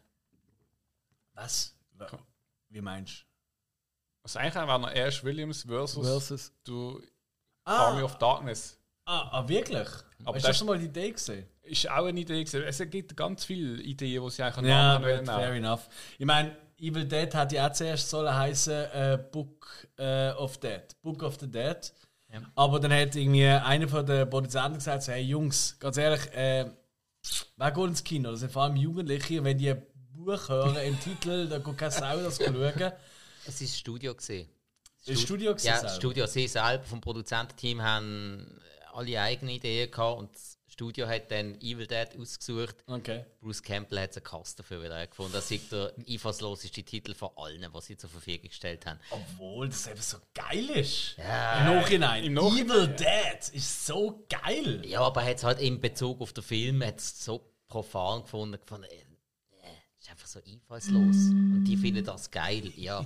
Was? 1.35 1.75
Wie 2.69 2.81
meinst 2.81 3.19
du? 3.21 3.25
Also 4.23 4.39
eigentlich 4.39 4.55
wäre 4.55 4.79
noch 4.79 4.89
Ash 4.91 5.23
Williams 5.23 5.61
versus, 5.61 6.03
Versus. 6.07 6.51
The 6.65 6.97
Ah. 7.65 7.89
Army 7.89 8.01
of 8.01 8.17
Darkness. 8.17 8.79
Ah, 9.05 9.29
ah 9.39 9.47
wirklich? 9.47 9.87
Aber 10.25 10.35
Hast 10.35 10.47
das- 10.47 10.57
schon 10.57 10.65
mal 10.67 10.79
die 10.79 10.85
Idee 10.85 11.11
gesehen? 11.11 11.45
Ist 11.61 11.87
auch 11.89 12.05
eine 12.05 12.19
Idee 12.19 12.43
gewesen. 12.43 12.63
Es 12.63 12.79
gibt 12.89 13.15
ganz 13.15 13.45
viele 13.45 13.81
Ideen, 13.83 14.23
die 14.23 14.29
sie 14.31 14.41
eigentlich 14.43 14.57
einen 14.57 14.67
Ja, 14.67 14.99
Namen 14.99 15.17
haben 15.17 15.25
fair 15.25 15.53
enough. 15.53 15.87
Ich 16.17 16.25
meine, 16.25 16.57
Evil 16.83 17.05
Dead 17.05 17.33
hat 17.33 17.51
ja 17.53 17.67
auch 17.67 17.73
zuerst 17.73 18.09
sollen 18.09 18.35
heißen 18.35 18.73
äh, 18.73 19.19
Book 19.31 19.87
äh, 19.97 20.31
of 20.31 20.57
Dead. 20.57 20.83
Book 21.01 21.23
of 21.23 21.37
the 21.39 21.49
Dead. 21.49 21.77
Aber 22.55 22.79
dann 22.79 22.91
hat 22.91 23.15
irgendwie 23.15 23.45
einer 23.45 23.87
von 23.87 24.05
den 24.05 24.29
Produzenten 24.29 24.75
gesagt: 24.75 25.03
so, 25.03 25.11
Hey 25.11 25.23
Jungs, 25.23 25.77
ganz 25.79 25.97
ehrlich, 25.97 26.25
äh, 26.33 26.65
wer 27.57 27.71
geht 27.71 27.85
ins 27.85 28.03
Kino? 28.03 28.31
Das 28.31 28.39
sind 28.39 28.51
vor 28.51 28.63
allem 28.63 28.75
Jugendliche. 28.75 29.43
Wenn 29.43 29.57
die 29.57 29.69
ein 29.69 29.85
Buch 30.11 30.49
hören 30.49 30.75
im 30.77 30.99
Titel, 30.99 31.47
dann 31.47 31.63
geht 31.63 31.77
keine 31.77 31.91
Sau 31.91 32.17
das 32.17 32.37
schauen. 32.37 32.55
Es 32.55 32.81
war 32.81 32.93
das 33.45 33.77
Studio. 33.77 34.15
Gewesen. 34.15 34.49
Das 35.05 35.21
Studio 35.21 35.51
gewesen 35.51 35.67
Ja, 35.67 35.77
selber? 35.77 35.95
Studio. 35.95 36.25
Sie 36.27 36.47
selber 36.47 36.83
vom 36.85 37.01
Produzententeam 37.01 37.81
haben 37.81 38.59
alle 38.93 39.21
eigene 39.21 39.53
Ideen 39.53 39.91
gehabt 39.91 40.19
und 40.19 40.31
das 40.73 40.75
Studio 40.75 41.07
hat 41.07 41.29
dann 41.29 41.55
Evil 41.61 41.85
Dead 41.85 42.19
ausgesucht. 42.19 42.75
Okay. 42.87 43.25
Bruce 43.39 43.61
Campbell 43.61 43.99
hat 43.99 44.17
einen 44.17 44.23
Cast 44.23 44.57
dafür 44.57 44.81
wieder 44.81 45.05
gefunden. 45.05 45.33
Das 45.33 45.51
ist 45.51 45.71
der 45.71 45.93
einfallsloseste 46.09 46.81
Titel 46.81 47.13
von 47.13 47.29
allen, 47.35 47.63
was 47.71 47.85
sie 47.85 47.95
zur 47.95 48.09
Verfügung 48.09 48.49
gestellt 48.49 48.85
haben. 48.87 48.99
Obwohl 49.11 49.69
das 49.69 49.85
eben 49.85 50.01
so 50.01 50.17
geil 50.33 50.67
ist. 50.71 51.15
Ja. 51.17 51.59
Im 51.59 51.75
Nachhinein. 51.75 52.23
Im 52.23 52.33
Nachhinein, 52.33 52.65
Evil 52.65 52.87
Dead 52.87 53.53
ist 53.53 53.85
so 53.85 54.25
geil. 54.27 54.83
Ja, 54.85 55.01
aber 55.01 55.21
er 55.21 55.29
hat 55.29 55.37
es 55.37 55.43
halt 55.43 55.59
in 55.59 55.79
Bezug 55.79 56.19
auf 56.21 56.33
den 56.33 56.43
Film 56.43 56.83
hat's 56.83 57.23
so 57.23 57.53
profan 57.67 58.23
gefunden. 58.23 58.59
gefunden 58.59 58.87
äh, 58.89 59.69
ist 59.99 60.09
einfach 60.09 60.27
so 60.27 60.39
einfallslos. 60.39 61.15
Und 61.29 61.65
die 61.65 61.77
finden 61.77 62.03
das 62.03 62.31
geil. 62.31 62.73
Ja. 62.77 63.05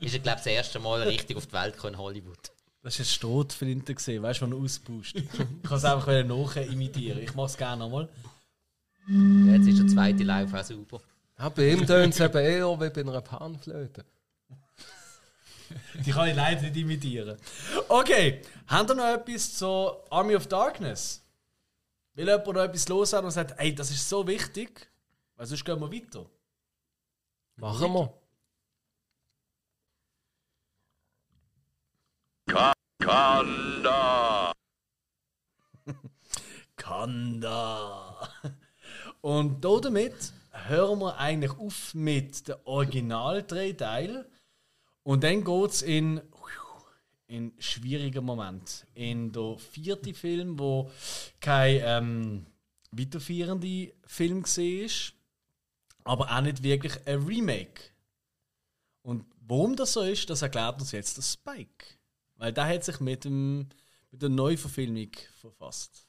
Ist 0.00 0.14
er, 0.14 0.20
glaube 0.20 0.38
ich, 0.38 0.44
das 0.44 0.46
erste 0.46 0.78
Mal 0.78 1.02
richtig 1.02 1.36
auf 1.36 1.46
die 1.46 1.52
Welt 1.52 1.74
gekommen 1.74 1.94
in 1.94 2.00
Hollywood. 2.00 2.53
Das 2.84 2.98
war 2.98 3.02
ein 3.02 3.06
Strohflinte, 3.06 3.94
gesehen, 3.94 4.22
weißt 4.22 4.42
du, 4.42 4.44
wenn 4.44 4.52
er 4.52 4.58
auspusht. 4.58 5.16
ich 5.16 5.62
kann 5.62 5.78
es 5.78 5.84
einfach 5.86 6.06
nach 6.24 6.56
imitieren. 6.56 7.18
Ich 7.18 7.34
mache 7.34 7.46
es 7.46 7.56
gerne 7.56 7.78
nochmal. 7.78 8.10
Ja, 9.08 9.54
Jetzt 9.54 9.68
ist 9.68 9.78
der 9.78 9.86
zweite 9.88 10.22
Lauf 10.22 10.52
auch 10.52 10.62
super. 10.62 11.00
Ja, 11.38 11.48
bei 11.48 11.70
ihm 11.70 11.86
tönt 11.86 12.12
es 12.12 12.20
eben 12.20 12.36
eher 12.38 12.78
wie 12.78 12.90
bei 12.90 13.00
einer 13.00 13.22
Panflöte. 13.22 14.04
Die 16.04 16.10
kann 16.10 16.28
ich 16.28 16.36
leider 16.36 16.60
nicht 16.60 16.76
imitieren. 16.76 17.38
Okay, 17.88 18.42
habt 18.66 18.90
ihr 18.90 18.94
noch 18.94 19.14
etwas 19.14 19.54
zur 19.54 20.04
Army 20.10 20.36
of 20.36 20.46
Darkness? 20.46 21.22
Will 22.12 22.28
jemand 22.28 22.46
noch 22.46 22.62
etwas 22.62 22.86
loshaben 22.86 23.24
und 23.24 23.32
sagt, 23.32 23.58
ey, 23.58 23.74
das 23.74 23.90
ist 23.90 24.06
so 24.06 24.26
wichtig, 24.26 24.92
weil 25.36 25.46
sonst 25.46 25.64
gehen 25.64 25.80
wir 25.80 25.90
weiter. 25.90 26.26
Machen 27.56 27.94
wir. 27.94 28.12
Kanda. 36.76 38.28
Und 39.20 39.64
da 39.64 39.80
damit 39.80 40.32
hören 40.50 41.00
wir 41.00 41.16
eigentlich 41.18 41.58
auf 41.58 41.94
mit 41.94 42.48
den 42.48 42.56
Original 42.64 43.42
drei 43.42 43.72
Teilen. 43.72 44.24
Und 45.02 45.24
dann 45.24 45.44
geht 45.44 45.70
es 45.70 45.82
in, 45.82 46.20
in 47.26 47.52
schwierigen 47.58 48.24
Moment. 48.24 48.86
In 48.94 49.32
der 49.32 49.56
vierte 49.58 50.14
Film, 50.14 50.58
wo 50.58 50.90
kein 51.40 51.80
ähm, 51.84 52.46
weiterführender 52.90 53.92
Film 54.06 54.44
war, 54.44 54.90
aber 56.04 56.30
auch 56.30 56.40
nicht 56.42 56.62
wirklich 56.62 57.06
ein 57.06 57.22
Remake. 57.22 57.90
Und 59.02 59.26
warum 59.40 59.76
das 59.76 59.94
so 59.94 60.02
ist, 60.02 60.28
das 60.30 60.42
erklärt 60.42 60.80
uns 60.80 60.92
jetzt 60.92 61.16
der 61.16 61.22
Spike. 61.22 61.98
Weil 62.36 62.52
der 62.52 62.66
hat 62.66 62.84
sich 62.84 63.00
mit, 63.00 63.24
dem, 63.24 63.68
mit 64.10 64.22
der 64.22 64.28
Neuverfilmung 64.28 65.10
verfasst, 65.40 66.06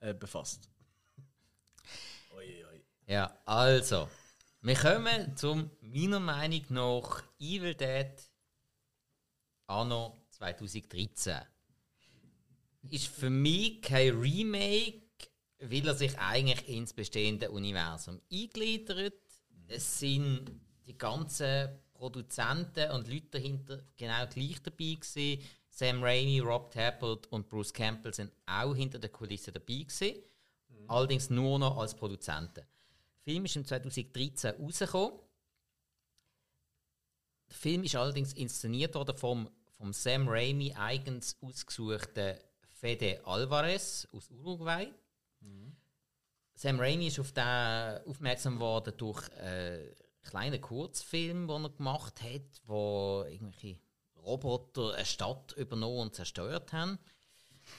äh, 0.00 0.14
befasst. 0.14 0.68
Oi, 2.36 2.64
oi. 2.64 2.80
Ja, 3.06 3.38
also. 3.44 4.08
Wir 4.60 4.74
kommen 4.74 5.36
zum, 5.36 5.70
meiner 5.80 6.18
Meinung 6.18 6.64
nach, 6.70 7.22
Evil 7.38 7.74
Dead 7.74 8.12
Anno 9.68 10.16
2013. 10.30 11.36
Ist 12.90 13.06
für 13.06 13.30
mich 13.30 13.82
kein 13.82 14.18
Remake, 14.18 15.02
weil 15.60 15.86
er 15.86 15.94
sich 15.94 16.18
eigentlich 16.18 16.68
ins 16.68 16.92
bestehende 16.92 17.50
Universum 17.50 18.20
eingliedert. 18.32 19.14
Es 19.68 20.00
sind 20.00 20.50
die 20.86 20.96
ganzen 20.96 21.68
Produzenten 21.92 22.90
und 22.92 23.08
Leute 23.08 23.28
dahinter 23.32 23.82
genau 23.96 24.26
gleich 24.26 24.62
dabei 24.62 24.94
gewesen. 24.94 25.42
Sam 25.78 26.02
Raimi, 26.02 26.40
Rob 26.40 26.72
Tappert 26.72 27.28
und 27.28 27.48
Bruce 27.48 27.72
Campbell 27.72 28.12
sind 28.12 28.32
auch 28.46 28.74
hinter 28.74 28.98
der 28.98 29.10
Kulisse 29.10 29.52
dabei 29.52 29.84
gewesen. 29.84 30.20
Allerdings 30.88 31.30
nur 31.30 31.56
noch 31.60 31.76
als 31.78 31.94
Produzenten. 31.94 32.64
Der 32.64 33.22
Film 33.22 33.44
ist 33.44 33.54
im 33.54 33.64
2013 33.64 34.56
rausgekommen. 34.60 35.20
Der 37.48 37.56
Film 37.56 37.84
ist 37.84 37.94
allerdings 37.94 38.32
inszeniert 38.32 38.96
worden 38.96 39.16
vom, 39.16 39.48
vom 39.76 39.92
Sam 39.92 40.26
Raimi 40.26 40.74
eigens 40.74 41.36
ausgesuchten 41.40 42.34
Fede 42.80 43.20
Alvarez 43.24 44.08
aus 44.10 44.32
Uruguay. 44.32 44.92
Sam 46.56 46.80
Raimi 46.80 47.06
ist 47.06 47.20
auf 47.20 47.30
den 47.30 48.04
aufmerksam 48.04 48.54
geworden 48.54 48.94
durch 48.96 49.32
einen 49.36 49.94
kleinen 50.22 50.60
Kurzfilm, 50.60 51.46
den 51.46 51.64
er 51.66 51.70
gemacht 51.70 52.20
hat, 52.20 52.62
wo 52.66 53.24
irgendwelche 53.28 53.78
Roboter 54.24 54.94
eine 54.94 55.04
Stadt 55.04 55.52
übernommen 55.56 56.00
und 56.00 56.14
zerstört 56.14 56.72
haben. 56.72 56.98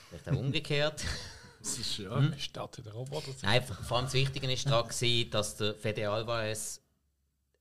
Vielleicht 0.08 0.28
auch 0.28 0.36
umgekehrt. 0.36 1.04
Das 1.62 1.78
ist 1.78 1.98
ja 1.98 2.12
eine 2.12 2.38
Stadt 2.38 2.78
in 2.78 2.84
der 2.84 2.94
Roboter. 2.94 3.34
Nein, 3.42 3.62
vor 3.62 3.76
vor 3.76 3.98
allem 3.98 4.06
das 4.06 4.14
Wichtige 4.14 4.48
war 4.48 4.82
daran, 4.88 5.30
dass 5.30 5.56
der 5.56 5.74
Fede 5.74 6.08
Alvarez 6.08 6.80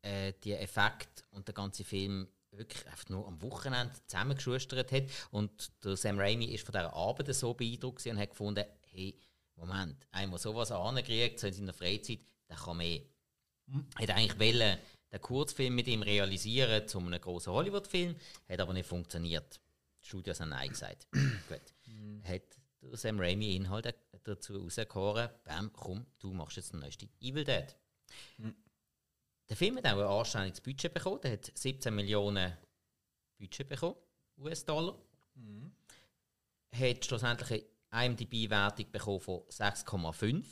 äh, 0.02 0.32
die 0.42 0.54
Effekt 0.54 1.26
und 1.32 1.46
der 1.46 1.54
ganze 1.54 1.84
Film 1.84 2.26
wirklich 2.52 2.86
einfach 2.88 3.10
nur 3.10 3.28
am 3.28 3.42
Wochenende 3.42 3.94
zusammengeschustert 4.08 4.92
hat. 4.92 5.04
Und 5.32 5.72
der 5.84 5.98
Sam 5.98 6.18
Raimi 6.18 6.46
ist 6.46 6.66
von 6.66 6.74
dieser 6.74 6.94
Arbeit 6.94 7.34
so 7.36 7.54
beeindruckt 7.54 8.06
und 8.06 8.18
hat 8.18 8.30
gefunden, 8.30 8.64
hey, 8.92 9.20
Moment, 9.56 10.08
der 10.14 10.38
sowas 10.38 10.72
ankriegt, 10.72 11.40
so 11.40 11.48
in 11.48 11.54
seiner 11.54 11.74
Freizeit, 11.74 12.20
der 12.50 12.58
kann 12.58 12.78
mehr. 12.78 13.02
Hat 13.96 14.10
eigentlich 14.10 14.40
wollen, 14.40 14.78
den 15.12 15.22
Kurzfilm 15.22 15.76
mit 15.76 15.88
ihm 15.88 16.02
realisieren 16.02 16.88
zu 16.88 17.00
einem 17.00 17.20
grossen 17.20 17.54
Hollywood-Film, 17.54 18.16
hat 18.48 18.60
aber 18.60 18.74
nicht 18.74 18.88
funktioniert. 18.88 19.60
Die 20.04 20.08
Studios 20.08 20.40
haben 20.40 20.50
Nein 20.50 20.70
gesagt. 20.70 21.08
Gut. 21.50 21.62
Hat 22.24 22.44
Sam 22.94 23.20
Raimi 23.20 23.56
ihn 23.56 23.70
halt 23.70 23.94
dazu 24.24 24.58
rausgehauen, 24.58 25.30
bam, 25.44 25.74
komm, 25.74 26.06
du 26.20 26.32
machst 26.34 26.58
jetzt 26.58 26.74
den 26.74 26.80
neuesten 26.80 27.10
Evil 27.20 27.44
Dead. 27.44 27.76
Der 29.50 29.58
Film 29.58 29.78
hat 29.78 29.86
auch 29.88 29.98
ein 29.98 30.20
anständiges 30.20 30.62
Budget 30.62 30.94
bekommen. 30.94 31.22
Der 31.22 31.34
hat 31.34 31.52
17 31.54 31.94
Millionen 31.94 32.56
Budget 33.38 33.68
bekommen, 33.68 33.96
US-Dollar. 34.38 34.96
Hat 36.72 37.06
schlussendlich 37.06 37.66
eine 37.90 38.14
IMDb-Wertung 38.14 38.92
bekommen 38.92 39.20
von 39.20 39.42
6,5. 39.50 40.46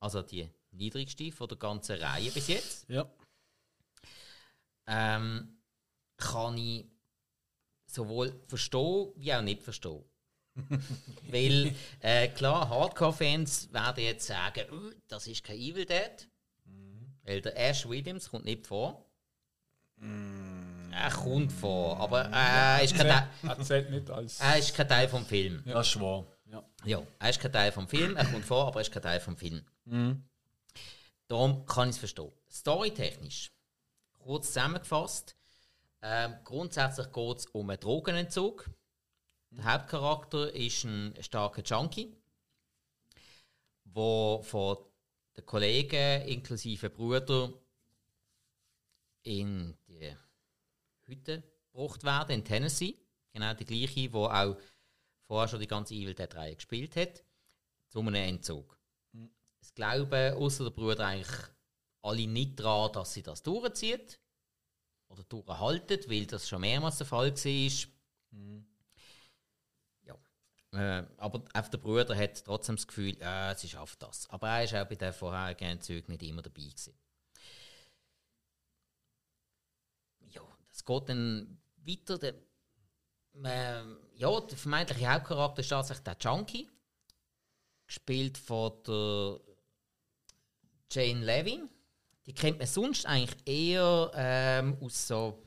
Also 0.00 0.22
die 0.22 0.48
niedrigste 0.72 1.32
von 1.32 1.48
der 1.48 1.58
ganzen 1.58 2.00
Reihe 2.00 2.30
bis 2.30 2.48
jetzt. 2.48 2.88
Ja. 2.88 3.10
Ähm, 4.86 5.58
kann 6.16 6.56
ich 6.58 6.86
sowohl 7.86 8.32
verstehen 8.48 9.12
wie 9.16 9.34
auch 9.34 9.42
nicht 9.42 9.62
verstehen. 9.62 10.04
Weil, 11.28 11.74
äh, 12.00 12.28
klar, 12.28 12.68
Hardcore-Fans 12.68 13.72
werden 13.72 14.04
jetzt 14.04 14.26
sagen, 14.26 14.64
«Uh, 14.70 14.90
das 15.08 15.26
ist 15.26 15.42
kein 15.44 15.56
Evil 15.56 15.86
Dead. 15.86 16.28
Weil 17.24 17.40
der 17.40 17.56
Ash 17.56 17.88
Williams 17.88 18.28
kommt 18.28 18.44
nicht 18.44 18.66
vor. 18.66 19.06
Er 20.00 21.10
kommt 21.12 21.52
vor, 21.52 21.98
aber 22.00 22.26
äh, 22.26 22.30
er, 22.32 22.82
ist 22.82 22.96
kein 22.96 23.06
Teil, 23.06 23.28
Er 23.44 23.60
zählt 23.60 23.90
nicht 23.90 24.10
als. 24.10 24.40
er 24.40 24.58
ist 24.58 24.74
kein 24.74 24.88
Teil 24.88 25.08
vom 25.08 25.24
Film. 25.24 25.62
Das 25.64 25.86
ist 25.88 26.00
wahr. 26.00 26.26
Ja. 26.46 26.64
Ja, 26.84 27.02
er 27.20 27.30
ist 27.30 27.40
kein 27.40 27.52
Teil 27.52 27.70
vom 27.72 27.86
Film, 27.88 28.16
er 28.16 28.24
kommt 28.26 28.44
vor, 28.44 28.66
aber 28.66 28.80
er 28.80 28.82
ist 28.82 28.90
kein 28.92 29.02
Teil 29.02 29.20
vom 29.20 29.36
Film. 29.36 29.64
Darum 31.28 31.64
kann 31.66 31.88
ich 31.88 31.94
es 31.94 31.98
verstehen. 31.98 32.32
Storytechnisch, 32.50 33.52
kurz 34.22 34.48
zusammengefasst, 34.48 35.36
ähm, 36.00 36.36
grundsätzlich 36.44 37.12
geht 37.12 37.38
es 37.38 37.46
um 37.46 37.70
einen 37.70 37.80
Drogenentzug. 37.80 38.68
Der 39.50 39.64
Hauptcharakter 39.64 40.52
ist 40.54 40.84
ein 40.84 41.14
starker 41.20 41.62
Junkie, 41.62 42.16
der 43.84 44.40
von 44.42 44.78
den 45.36 45.46
Kollegen 45.46 46.22
inklusive 46.26 46.90
Bruder 46.90 47.52
in 49.22 49.76
die 49.86 50.16
Hütte 51.02 51.42
gebracht 51.72 52.02
werden 52.02 52.36
in 52.36 52.44
Tennessee. 52.44 52.96
Genau 53.32 53.54
die 53.54 53.64
gleiche, 53.64 54.12
wo 54.12 54.26
auch 54.26 54.56
vorher 55.26 55.48
schon 55.48 55.60
die 55.60 55.66
ganze 55.66 55.94
Evil 55.94 56.14
Dead 56.14 56.34
Reihe 56.34 56.56
gespielt 56.56 56.96
hat, 56.96 57.22
zu 57.88 58.00
einem 58.00 58.14
Entzug. 58.14 58.78
Es 59.60 59.72
glauben 59.74 60.34
außer 60.34 60.64
der 60.64 60.70
Bruder 60.70 61.06
eigentlich 61.06 61.48
alle 62.02 62.26
nicht 62.26 62.58
daran, 62.58 62.92
dass 62.92 63.14
sie 63.14 63.22
das 63.22 63.42
durchzieht 63.42 64.18
oder 65.08 65.22
durchhalten, 65.24 66.00
weil 66.08 66.26
das 66.26 66.48
schon 66.48 66.60
mehrmals 66.60 66.98
der 66.98 67.06
Fall 67.06 67.32
war. 67.32 68.64
Ja. 70.02 70.18
Äh, 70.72 71.06
aber 71.18 71.44
auch 71.54 71.68
der 71.68 71.78
Bruder 71.78 72.16
hat 72.16 72.44
trotzdem 72.44 72.76
das 72.76 72.86
Gefühl, 72.86 73.16
ja, 73.18 73.54
sie 73.54 73.68
schafft 73.68 74.02
das. 74.02 74.28
Aber 74.30 74.48
er 74.48 74.64
ist 74.64 74.74
auch 74.74 74.86
bei 74.86 74.96
den 74.96 75.12
vorherigen 75.12 75.64
Entzügen 75.64 76.12
nicht 76.12 76.22
immer 76.22 76.42
dabei 76.42 76.62
gewesen. 76.62 76.98
Ja, 80.30 80.42
das 80.68 80.84
geht 80.84 81.08
dann 81.08 81.62
weiter. 81.76 82.18
Der, 82.18 82.34
ähm, 83.44 83.98
ja, 84.14 84.40
der 84.40 84.58
vermeintliche 84.58 85.12
Hauptcharakter 85.12 85.60
ist 85.60 85.68
tatsächlich 85.68 86.04
der 86.04 86.16
Junkie. 86.20 86.68
Gespielt 87.86 88.38
von 88.38 88.82
der 88.84 89.40
Jane 90.90 91.24
Levy. 91.24 91.68
Die 92.26 92.32
kennt 92.32 92.58
man 92.58 92.66
sonst 92.68 93.04
eigentlich 93.06 93.36
eher 93.46 94.10
ähm, 94.14 94.76
aus 94.80 95.08
so, 95.08 95.42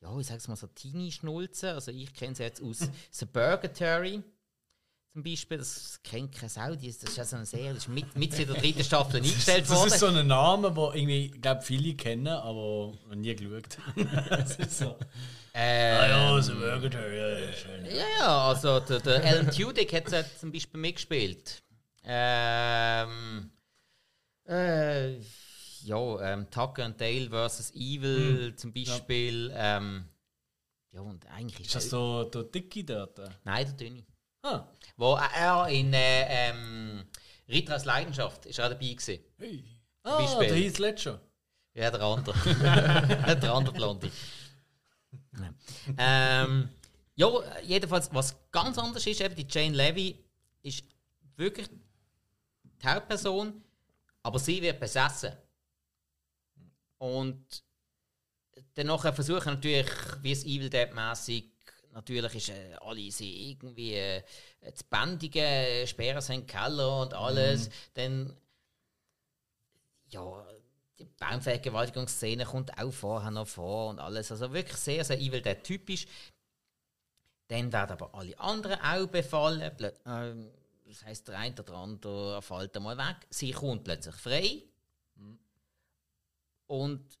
ja, 0.00 0.16
ich 0.18 0.26
sag's 0.26 0.46
mal 0.48 0.56
so 0.56 0.66
Teenie-Schnulzen. 0.68 1.70
Also 1.70 1.90
ich 1.90 2.14
kenne 2.14 2.34
sie 2.34 2.44
jetzt 2.44 2.62
aus 2.62 2.78
Suburgatory 3.10 4.22
zum 5.12 5.22
Beispiel. 5.24 5.58
Das 5.58 6.00
kennt 6.04 6.32
keine 6.32 6.48
Sau. 6.48 6.74
Das 6.74 6.84
ist 6.84 7.16
ja 7.16 7.24
so 7.24 7.36
eine 7.36 7.44
Serie, 7.46 7.74
das 7.74 7.82
ist 7.84 7.88
mit, 7.88 8.16
mit 8.16 8.38
in 8.38 8.46
der 8.46 8.56
dritten 8.56 8.84
Staffel 8.84 9.16
eingestellt 9.22 9.64
Das 9.64 9.70
worden. 9.70 9.88
ist 9.88 9.98
so 9.98 10.06
ein 10.06 10.26
Name, 10.26 10.70
den 10.70 10.78
irgendwie, 10.94 11.28
glaube 11.28 11.62
viele 11.62 11.94
kennen, 11.94 12.28
aber 12.28 12.92
noch 13.08 13.14
nie 13.16 13.34
geschaut. 13.34 13.78
das 14.30 14.56
ist 14.56 14.78
so. 14.78 14.96
Ähm, 15.54 15.98
Ah 16.00 16.06
ja, 16.06 16.40
so 16.42 16.54
Burger, 16.54 17.12
ja, 17.12 17.38
ja, 17.40 17.52
schön. 17.52 17.84
Ja, 17.84 18.04
ja, 18.20 18.48
also 18.48 18.80
der, 18.80 19.00
der 19.00 19.24
Alan 19.24 19.50
Tudyk 19.50 19.92
hat 19.92 20.10
ja 20.10 20.24
zum 20.40 20.50
Beispiel 20.50 20.80
mitgespielt. 20.80 21.62
Ähm, 22.04 23.50
äh, 24.48 25.18
ja, 25.84 26.32
ähm, 26.32 26.41
Tucker 26.52 26.84
and 26.84 27.00
Dale 27.00 27.28
vs. 27.28 27.72
Evil 27.74 28.54
zum 28.54 28.72
Beispiel. 28.72 29.52
Ähm, 29.54 30.04
ja, 30.92 31.00
und 31.00 31.26
eigentlich 31.26 31.66
Ist 31.66 31.74
das 31.74 31.90
so 31.90 32.24
der 32.24 32.44
Dickie 32.44 32.84
dort? 32.84 33.18
Nein, 33.44 33.66
der 33.66 33.74
Dünni. 33.74 34.06
Ah, 34.42 34.66
Wo 34.96 35.14
er 35.14 35.68
in 35.68 35.94
äh, 35.94 36.50
ähm, 36.50 37.04
Ritter 37.48 37.78
Leidenschaft 37.84 38.46
ist 38.46 38.60
auch 38.60 38.68
dabei 38.68 38.92
gewesen. 38.92 39.18
ah 40.02 40.18
Beispiel. 40.18 40.48
der 40.48 40.56
Heath 40.56 40.78
Ledger. 40.78 41.20
Ja, 41.74 41.90
der 41.90 42.02
andere. 42.02 42.38
der 43.40 43.54
andere 43.54 43.74
Blonde. 43.74 44.10
Ja. 45.38 45.54
Ähm, 45.96 46.68
ja, 47.14 47.28
jedenfalls, 47.62 48.12
was 48.12 48.36
ganz 48.50 48.78
anders 48.78 49.06
ist, 49.06 49.20
eben 49.20 49.34
die 49.34 49.46
Jane 49.48 49.74
Levy 49.74 50.18
ist 50.62 50.84
wirklich 51.36 51.68
die 51.68 52.86
Hauptperson, 52.86 53.62
aber 54.22 54.38
sie 54.38 54.60
wird 54.60 54.80
besessen. 54.80 55.32
Und 57.02 57.64
danach 58.74 59.12
versuchen 59.12 59.54
natürlich, 59.54 59.90
wie 60.20 60.30
es 60.30 60.44
Evil 60.44 60.70
Dead 60.70 60.94
mäßig 60.94 61.50
natürlich 61.90 62.32
ist, 62.36 62.50
äh, 62.50 62.76
alle 62.80 63.10
sie 63.10 63.50
irgendwie 63.50 63.94
äh, 63.94 64.22
zu 64.72 64.84
bändigen, 64.88 65.42
äh, 65.42 65.84
sperren 65.84 66.20
sie 66.20 66.34
in 66.34 66.40
den 66.42 66.46
Keller 66.46 67.00
und 67.00 67.12
alles. 67.12 67.70
Dann 67.94 68.36
ja, 70.10 70.46
die 70.96 71.04
Baumvergewaltigungsszene 71.18 72.44
kommt 72.44 72.78
auch 72.78 72.92
vorher 72.92 73.32
noch 73.32 73.48
vor 73.48 73.90
und 73.90 73.98
alles. 73.98 74.30
Also 74.30 74.52
wirklich 74.52 74.76
sehr, 74.76 75.04
sehr 75.04 75.18
Evil 75.18 75.42
Dead 75.42 75.60
typisch. 75.60 76.06
Dann 77.48 77.72
werden 77.72 77.90
aber 77.90 78.14
alle 78.14 78.38
anderen 78.38 78.80
auch 78.80 79.08
befallen. 79.08 79.72
Ähm, 80.06 80.52
das 80.86 81.04
heisst, 81.04 81.26
der 81.26 81.36
eine 81.36 81.60
oder 81.60 81.74
andere 81.74 82.42
fällt 82.42 82.76
einmal 82.76 82.96
weg. 82.96 83.26
Sie 83.28 83.50
kommt 83.50 83.82
plötzlich 83.82 84.14
frei. 84.14 84.62
Und 86.72 87.18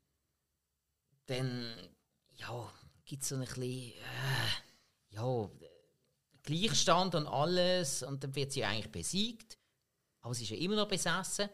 dann, 1.26 1.76
ja, 2.38 2.72
gibt 3.04 3.22
es 3.22 3.28
so 3.28 3.34
ein 3.34 3.42
bisschen, 3.42 3.62
äh, 3.62 3.92
ja, 5.10 5.50
Gleichstand 6.42 7.14
und 7.14 7.26
alles. 7.26 8.02
Und 8.02 8.24
dann 8.24 8.34
wird 8.34 8.52
sie 8.52 8.64
eigentlich 8.64 8.90
besiegt. 8.90 9.58
Aber 10.22 10.32
sie 10.32 10.44
ist 10.44 10.50
ja 10.52 10.56
immer 10.56 10.76
noch 10.76 10.88
besessen. 10.88 11.50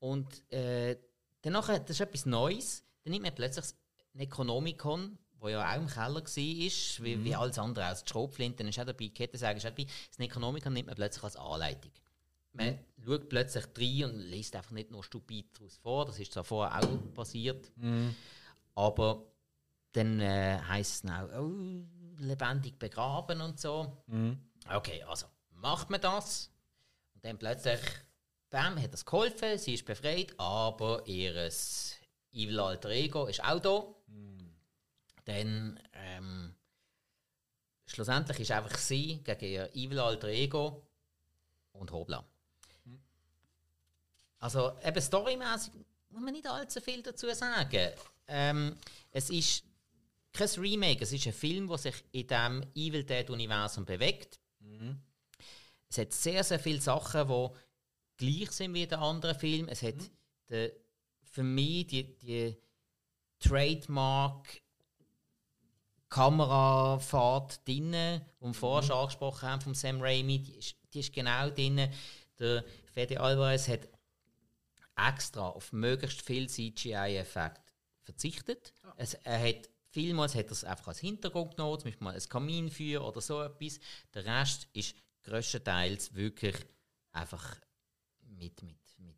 Und 0.00 0.52
äh, 0.52 0.98
danach, 1.40 1.68
das 1.68 1.90
ist 1.90 2.00
etwas 2.00 2.26
Neues. 2.26 2.84
Dann 3.04 3.12
nimmt 3.12 3.26
man 3.26 3.34
plötzlich 3.36 3.64
das 3.64 3.76
Necronomicon, 4.14 5.16
wo 5.38 5.48
ja 5.48 5.70
auch 5.70 5.76
im 5.76 5.86
Keller 5.86 6.16
war, 6.16 6.24
wie, 6.24 7.24
wie 7.24 7.34
alles 7.36 7.60
andere, 7.60 7.84
als 7.84 8.02
die 8.02 8.10
Schrotflinte, 8.10 8.64
ist 8.64 8.80
auch 8.80 8.86
dabei, 8.86 9.10
Kettensäge 9.10 9.58
ist 9.58 9.66
auch 9.66 9.70
dabei. 9.70 9.86
Das 10.08 10.18
Necronomicon 10.18 10.72
nimmt 10.72 10.88
man 10.88 10.96
plötzlich 10.96 11.22
als 11.22 11.36
Anleitung. 11.36 11.92
Man 12.56 12.78
schaut 13.04 13.28
plötzlich 13.28 13.64
rein 13.76 14.10
und 14.10 14.18
liest 14.20 14.56
einfach 14.56 14.72
nicht 14.72 14.90
nur 14.90 15.04
stupid 15.04 15.46
daraus 15.56 15.76
vor, 15.76 16.06
das 16.06 16.18
ist 16.18 16.32
zwar 16.32 16.44
vorher 16.44 16.78
auch 16.82 17.14
passiert, 17.14 17.70
aber 18.74 19.22
dann 19.92 20.20
äh, 20.20 20.58
heisst 20.68 21.04
es 21.04 21.10
auch, 21.10 21.28
oh, 21.38 21.84
lebendig 22.18 22.78
begraben 22.78 23.40
und 23.40 23.60
so. 23.60 24.02
Okay, 24.72 25.02
also 25.04 25.26
macht 25.50 25.90
man 25.90 26.00
das 26.00 26.50
und 27.14 27.24
dann 27.24 27.38
plötzlich, 27.38 27.80
bam, 28.50 28.80
hat 28.82 28.92
das 28.92 29.04
geholfen, 29.04 29.58
sie 29.58 29.74
ist 29.74 29.84
befreit, 29.86 30.34
aber 30.38 31.06
ihr 31.06 31.50
Evil 32.32 32.60
Alter 32.60 32.90
Ego 32.90 33.26
ist 33.26 33.42
auch 33.42 33.60
da. 33.60 33.86
Dann 35.24 35.80
ähm, 35.92 36.54
schlussendlich 37.86 38.40
ist 38.40 38.50
einfach 38.52 38.76
sie 38.76 39.22
gegen 39.24 39.44
ihr 39.44 39.74
Evil 39.74 39.98
Alter 40.00 40.28
Ego 40.28 40.86
und 41.72 41.90
Hobla. 41.90 42.24
Also 44.46 44.74
eben 44.84 45.02
storymäßig 45.02 45.72
muss 46.10 46.22
man 46.22 46.32
nicht 46.32 46.46
allzu 46.46 46.80
viel 46.80 47.02
dazu 47.02 47.26
sagen. 47.34 47.90
Ähm, 48.28 48.76
es 49.10 49.28
ist 49.28 49.64
kein 50.32 50.48
Remake, 50.50 51.02
es 51.02 51.12
ist 51.12 51.26
ein 51.26 51.32
Film, 51.32 51.66
der 51.66 51.78
sich 51.78 52.04
in 52.12 52.28
dem 52.28 52.64
Evil 52.76 53.02
Dead 53.02 53.28
Universum 53.28 53.84
bewegt. 53.84 54.38
Es 55.88 55.98
hat 55.98 56.12
sehr, 56.12 56.44
sehr 56.44 56.60
viele 56.60 56.80
Sachen, 56.80 57.26
die 57.26 57.48
gleich 58.18 58.52
sind 58.52 58.72
wie 58.74 58.86
der 58.86 59.00
andere 59.00 59.34
Film. 59.34 59.66
Es 59.66 59.82
hat 59.82 59.96
den, 60.48 60.70
für 61.24 61.42
mich 61.42 61.88
die, 61.88 62.16
die 62.16 62.56
Trademark 63.40 64.62
Kamerafahrt 66.08 67.66
drin, 67.66 67.90
die 67.90 68.44
wir 68.46 68.54
vorher 68.54 68.86
schon 68.86 68.96
angesprochen 68.96 69.48
haben, 69.48 69.60
von 69.60 69.74
Sam 69.74 70.00
Raimi, 70.00 70.38
die 70.38 70.54
ist, 70.56 70.76
die 70.94 71.00
ist 71.00 71.12
genau 71.12 71.50
drin. 71.50 71.90
Der 72.38 72.64
Fede 72.92 73.18
Alvarez 73.18 73.66
hat 73.66 73.88
extra 74.96 75.48
auf 75.48 75.72
möglichst 75.72 76.22
viel 76.22 76.48
CGI-Effekt 76.48 77.72
verzichtet. 78.02 78.72
Es, 78.96 79.14
er 79.14 79.40
hat 79.40 79.68
vielmals 79.96 80.34
hat 80.34 80.46
er 80.46 80.52
es 80.52 80.64
einfach 80.64 80.88
als 80.88 81.00
Hintergrund 81.00 81.56
genommen, 81.56 81.78
zum 81.80 81.88
Beispiel 81.88 82.04
mal 82.04 82.14
ein 82.14 82.28
Kaminfeuer 82.28 83.02
oder 83.02 83.20
so 83.20 83.42
etwas. 83.42 83.80
Der 84.14 84.24
Rest 84.24 84.68
ist 84.72 84.94
grösstenteils 85.22 86.14
wirklich 86.14 86.56
einfach 87.12 87.56
mit, 88.20 88.62
mit, 88.62 88.78
mit 88.98 89.16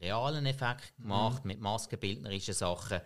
realen 0.00 0.46
Effekten 0.46 1.02
gemacht, 1.02 1.44
mit 1.44 1.60
maskenbildnerischen 1.60 2.54
Sachen. 2.54 3.00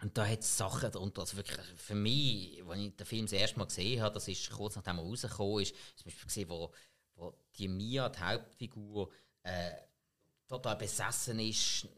Und 0.00 0.18
da 0.18 0.26
hat 0.26 0.40
es 0.40 0.56
Sachen 0.56 0.90
darunter, 0.90 1.22
also 1.22 1.36
wirklich 1.36 1.64
für 1.76 1.94
mich, 1.94 2.62
als 2.68 2.80
ich 2.80 2.96
den 2.96 3.06
Film 3.06 3.26
das 3.26 3.32
erste 3.32 3.58
Mal 3.58 3.66
gesehen 3.66 4.02
habe, 4.02 4.14
das 4.14 4.26
ist 4.26 4.50
kurz 4.50 4.74
nachdem 4.74 4.98
er 4.98 5.04
rausgekommen 5.04 5.62
ist, 5.62 5.74
zum 5.96 6.04
Beispiel 6.04 6.26
gesehen, 6.26 6.48
wo, 6.48 6.72
wo 7.14 7.34
die 7.56 7.68
Mia, 7.68 8.08
die 8.08 8.18
Hauptfigur, 8.18 9.12
äh, 9.44 9.72
total 10.52 10.76
besessen 10.76 11.38
ist, 11.38 11.88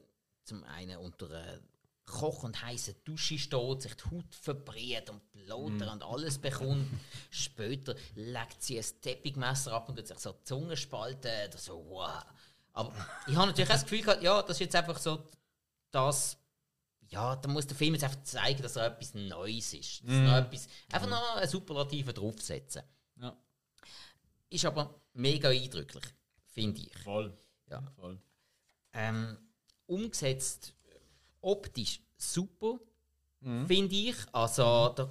zum 0.45 0.65
einen 0.65 0.99
unter 0.99 1.27
einer 1.31 1.61
koch- 2.05 2.43
und 2.43 2.63
heißen 2.63 2.97
Dusche 3.05 3.39
steht, 3.39 3.83
sich 3.83 3.95
die 3.95 4.05
Haut 4.11 4.35
verbrät 4.35 5.09
und 5.11 5.33
Bluter 5.33 5.93
und 5.93 6.03
alles 6.03 6.39
bekommt. 6.39 6.87
Später 7.31 7.95
legt 8.15 8.63
sie 8.63 8.79
ein 8.79 8.85
Teppichmesser 9.01 9.73
ab 9.73 9.89
und 9.89 9.97
tut 9.97 10.07
sich 10.07 10.19
so 10.19 10.33
die 10.33 10.45
Zunge 10.45 10.77
spalten. 10.77 11.49
oder 11.49 11.59
so, 11.59 11.85
wow. 11.89 12.23
Aber 12.75 12.93
ich 13.27 13.35
habe 13.35 13.47
natürlich 13.47 13.71
auch 13.71 13.75
das 13.75 13.85
Gefühl 13.85 14.03
gehabt, 14.03 14.23
ja, 14.23 14.43
das 14.43 14.51
ist 14.57 14.61
jetzt 14.61 14.77
einfach 14.77 14.99
so 14.99 15.29
das 15.91 16.37
ja, 17.11 17.37
da 17.37 17.49
muss 17.49 17.67
der 17.67 17.77
Film 17.77 17.95
jetzt 17.95 18.05
einfach 18.05 18.23
zeigen, 18.23 18.63
dass 18.63 18.77
er 18.77 18.87
etwas 18.87 19.15
Neues 19.15 19.73
ist. 19.75 20.03
Dass 20.03 20.13
er 20.13 20.39
etwas, 20.39 20.67
einfach 20.91 21.09
noch 21.09 21.37
einen 21.37 21.49
Superlativen 21.49 22.15
draufsetzen. 22.15 22.83
Ja. 23.21 23.37
Ist 24.51 24.65
aber 24.65 25.01
mega 25.13 25.51
eindrücklich, 25.51 26.05
finde 26.47 26.81
ich. 26.81 26.99
Voll. 26.99 27.37
Ja. 27.71 27.83
Voll. 27.95 28.19
Ähm, 28.95 29.37
umgesetzt 29.87 30.75
optisch 31.41 32.01
super, 32.17 32.79
finde 33.67 33.95
ich. 33.95 34.17
Also 34.33 34.89
da 34.97 35.11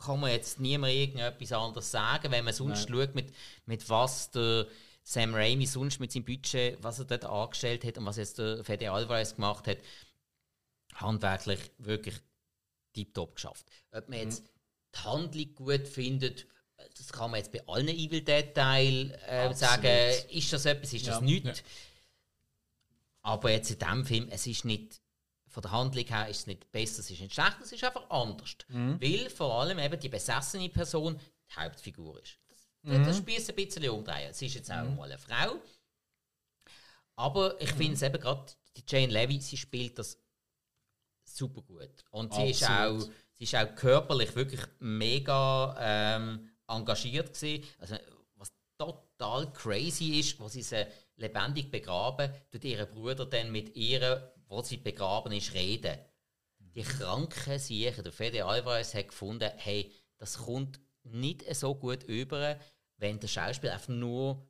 kann 0.00 0.18
man 0.18 0.32
jetzt 0.32 0.58
niemand 0.58 0.92
irgendetwas 0.92 1.52
anderes 1.52 1.90
sagen, 1.90 2.32
wenn 2.32 2.44
man 2.44 2.52
sonst 2.52 2.88
schaut, 2.88 3.14
mit, 3.14 3.32
mit 3.66 3.88
was 3.88 4.30
der 4.32 4.66
Sam 5.04 5.34
Raimi 5.34 5.66
sonst 5.66 6.00
mit 6.00 6.10
seinem 6.10 6.24
Budget, 6.24 6.82
was 6.82 6.98
er 6.98 7.04
dort 7.04 7.24
angestellt 7.24 7.84
hat 7.84 7.98
und 7.98 8.06
was 8.06 8.16
jetzt 8.16 8.38
der 8.38 8.64
Fede 8.64 8.90
Alvarez 8.90 9.34
gemacht 9.36 9.66
hat, 9.68 9.78
handwerklich 10.94 11.60
wirklich 11.78 12.16
tiptop 12.92 13.36
geschafft. 13.36 13.66
Ob 13.92 14.08
man 14.08 14.18
jetzt 14.18 14.44
die 14.94 14.98
Handlung 14.98 15.54
gut 15.54 15.86
findet, 15.88 16.46
das 16.98 17.12
kann 17.12 17.30
man 17.30 17.38
jetzt 17.38 17.52
bei 17.52 17.66
allen 17.66 17.88
Evil 17.88 18.22
Dead 18.22 18.54
Teilen 18.54 19.10
äh, 19.26 19.54
sagen, 19.54 20.14
ist 20.30 20.52
das 20.52 20.66
etwas, 20.66 20.92
ist 20.92 21.06
das 21.06 21.16
Ja. 21.16 21.20
nichts. 21.20 21.62
Aber 23.22 23.50
jetzt 23.50 23.70
in 23.70 23.78
diesem 23.78 24.04
Film, 24.04 24.28
es 24.30 24.46
ist 24.46 24.64
nicht, 24.64 25.00
von 25.48 25.62
der 25.62 25.70
Handlung 25.70 26.04
her 26.04 26.28
ist 26.28 26.40
es 26.40 26.46
nicht 26.46 26.70
besser, 26.72 27.00
es 27.00 27.10
ist 27.10 27.20
nicht 27.20 27.34
schlecht, 27.34 27.58
es 27.62 27.72
ist 27.72 27.84
einfach 27.84 28.08
anders. 28.10 28.56
Weil 29.00 29.30
vor 29.30 29.60
allem 29.60 29.78
eben 29.78 30.00
die 30.00 30.08
besessene 30.08 30.68
Person 30.68 31.18
die 31.18 31.60
Hauptfigur 31.60 32.20
ist. 32.22 32.38
Das, 32.48 33.06
das 33.06 33.16
Spiel 33.18 33.38
ein 33.38 33.54
bisschen 33.54 33.90
umdrehen. 33.90 34.30
Es 34.30 34.42
ist 34.42 34.54
jetzt 34.54 34.70
auch 34.70 34.88
mal 34.96 35.04
eine 35.04 35.18
Frau. 35.18 35.60
Aber 37.16 37.60
ich 37.60 37.70
finde 37.72 37.94
es 37.94 38.02
eben 38.02 38.20
gerade, 38.20 38.52
die 38.76 38.82
Jane 38.86 39.12
Levy, 39.12 39.40
sie 39.40 39.56
spielt 39.56 39.98
das 39.98 40.18
super 41.24 41.62
gut. 41.62 42.04
Und 42.10 42.34
sie 42.34 42.50
ist, 42.50 42.64
auch, 42.64 42.94
Absolut. 42.94 43.12
sie 43.34 43.44
ist 43.44 43.54
auch 43.54 43.74
körperlich 43.74 44.34
wirklich 44.34 44.60
mega 44.80 45.76
ähm, 45.78 46.50
engagiert 46.66 47.34
gewesen. 47.34 47.64
Also, 47.78 47.96
was 48.36 48.52
total 48.78 49.52
crazy 49.52 50.18
ist, 50.18 50.38
sie 50.50 50.62
sie 50.62 50.86
lebendig 51.22 51.70
begraben, 51.70 52.30
tut 52.50 52.64
ihr 52.64 52.84
Bruder 52.84 53.26
dann 53.26 53.50
mit 53.50 53.74
ihr, 53.76 54.32
wo 54.48 54.62
sie 54.62 54.76
begraben 54.76 55.32
ist, 55.32 55.54
reden. 55.54 55.98
Die 56.58 56.82
kranken 56.82 57.58
Siechen, 57.58 58.04
der 58.04 58.12
Fede 58.12 58.44
Alvarez 58.44 58.94
hat 58.94 59.08
gefunden, 59.08 59.50
hey, 59.56 59.90
das 60.18 60.38
kommt 60.38 60.80
nicht 61.04 61.42
so 61.54 61.74
gut 61.74 62.02
über, 62.04 62.58
wenn 62.96 63.18
der 63.18 63.28
Schauspieler 63.28 63.74
einfach 63.74 63.88
nur 63.88 64.46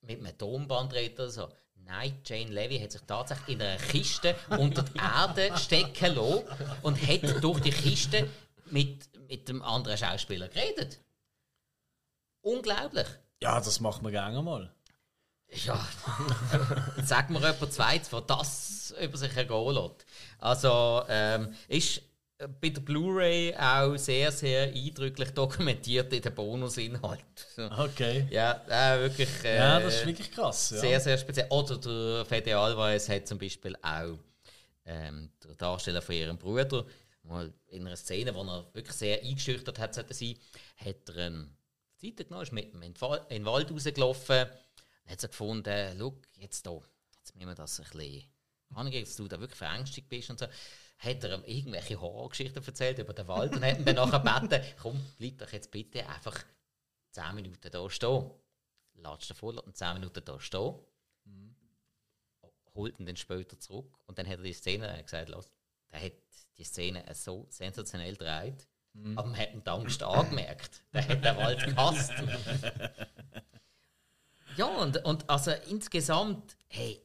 mit 0.00 0.20
einem 0.20 0.36
Tonband 0.38 0.94
redet 0.94 1.18
oder 1.18 1.30
so. 1.30 1.48
Nein, 1.74 2.20
Jane 2.24 2.50
Levy 2.50 2.80
hat 2.80 2.92
sich 2.92 3.02
tatsächlich 3.02 3.56
in 3.56 3.62
einer 3.62 3.76
Kiste 3.76 4.34
unter 4.50 4.82
die 4.82 4.98
Erde 4.98 5.56
stecken 5.56 6.14
lassen 6.14 6.44
und 6.82 7.00
hat 7.06 7.42
durch 7.42 7.60
die 7.60 7.70
Kiste 7.70 8.28
mit, 8.70 9.08
mit 9.28 9.48
dem 9.48 9.62
anderen 9.62 9.96
Schauspieler 9.96 10.48
geredet. 10.48 11.00
Unglaublich. 12.40 13.06
Ja, 13.42 13.60
das 13.60 13.80
machen 13.80 14.04
wir 14.04 14.10
gerne 14.10 14.42
mal. 14.42 14.74
Ja, 15.50 15.86
sag 17.04 17.30
mir 17.30 17.38
jemand 17.38 17.72
zweites, 17.72 18.10
der 18.10 18.20
das 18.22 18.94
über 19.00 19.16
sich 19.16 19.36
ergehen 19.36 19.74
lässt. 19.74 20.04
Also, 20.38 21.02
ähm, 21.08 21.54
ist 21.68 22.02
äh, 22.38 22.48
bei 22.60 22.68
der 22.70 22.80
Blu-ray 22.80 23.54
auch 23.56 23.96
sehr, 23.96 24.32
sehr 24.32 24.72
eindrücklich 24.74 25.30
dokumentiert 25.30 26.12
in 26.12 26.20
den 26.20 26.34
Bonusinhalt. 26.34 27.20
Okay. 27.78 28.26
Ja, 28.30 28.60
äh, 28.68 29.00
wirklich. 29.00 29.28
Äh, 29.44 29.56
Ja, 29.56 29.80
das 29.80 29.94
ist 29.96 30.06
wirklich 30.06 30.30
krass. 30.32 30.70
Ja. 30.70 30.78
sehr, 30.80 31.00
sehr 31.00 31.18
speziell. 31.18 31.46
Oder 31.50 31.78
der 31.78 32.24
Fede 32.26 32.58
Alvarez 32.58 33.08
hat 33.08 33.26
zum 33.26 33.38
Beispiel 33.38 33.76
auch 33.82 34.18
ähm, 34.84 35.30
der 35.42 35.54
Darsteller 35.54 36.02
von 36.02 36.14
ihrem 36.14 36.38
Bruder, 36.38 36.84
mal 37.22 37.52
in 37.68 37.86
einer 37.86 37.96
Szene, 37.96 38.34
wo 38.34 38.42
er 38.42 38.66
wirklich 38.72 38.96
sehr 38.96 39.22
eingeschüchtert 39.22 39.78
hat, 39.78 39.94
sollte 39.94 40.12
sein, 40.14 40.36
hat 40.76 41.08
er 41.16 41.26
eine 41.26 41.48
Zeit 42.00 42.16
genommen, 42.18 42.42
ist 42.42 42.52
mit 42.52 42.72
ihm 42.74 42.82
in 42.82 42.94
den 42.94 43.44
Wald 43.46 43.70
rausgelaufen, 43.70 44.46
und 45.06 45.12
hat 45.12 45.20
so 45.20 45.28
gefunden, 45.28 45.96
schau, 45.98 46.16
jetzt 46.34 46.66
da, 46.66 46.80
jetzt 47.16 47.34
müssen 47.34 47.48
wir 47.48 47.54
das 47.54 47.80
ein 47.80 47.86
bisschen 47.90 48.24
angehen, 48.74 49.04
dass 49.04 49.16
du 49.16 49.28
da 49.28 49.40
wirklich 49.40 49.58
verängstigt 49.58 50.08
bist 50.08 50.30
und 50.30 50.38
so. 50.38 50.46
Hat 50.98 51.24
er 51.24 51.34
ihm 51.34 51.44
irgendwelche 51.44 52.00
Horrorgeschichten 52.00 52.64
erzählt 52.64 52.98
über 52.98 53.12
den 53.12 53.28
Wald 53.28 53.54
und 53.54 53.64
hat 53.64 53.78
ihn 53.78 53.84
dann 53.84 53.96
nachher 53.96 54.20
gebeten, 54.20 54.64
komm, 54.80 55.00
bleib 55.18 55.38
doch 55.38 55.52
jetzt 55.52 55.70
bitte 55.70 56.06
einfach 56.08 56.42
10 57.12 57.34
Minuten 57.34 57.70
da 57.70 57.90
stehen. 57.90 58.30
Latscht 58.94 59.30
davor, 59.30 59.52
lässt 59.54 59.66
ihn 59.66 59.74
10 59.74 59.94
Minuten 59.94 60.24
da 60.24 60.40
stehen 60.40 60.74
holt 62.76 63.00
ihn 63.00 63.06
dann 63.06 63.16
später 63.16 63.58
zurück 63.58 63.98
und 64.06 64.18
dann 64.18 64.26
hat 64.26 64.38
er 64.38 64.44
die 64.44 64.52
Szene 64.52 64.86
er 64.86 65.02
gesagt, 65.02 65.30
los, 65.30 65.50
der 65.90 66.02
hat 66.02 66.12
die 66.58 66.64
Szene 66.64 67.04
so 67.14 67.46
sensationell 67.48 68.12
gedreht, 68.12 68.66
aber 69.14 69.28
man 69.28 69.38
hat 69.38 69.52
ihm 69.52 69.62
die 69.62 69.70
Angst 69.70 70.02
angemerkt. 70.02 70.82
Der 70.92 71.06
hat 71.06 71.24
den 71.24 71.36
Wald 71.36 71.64
gehasst. 71.64 72.12
ja, 74.56 74.66
und, 74.66 75.04
und 75.04 75.28
also 75.28 75.52
insgesamt, 75.68 76.56
hey, 76.68 77.00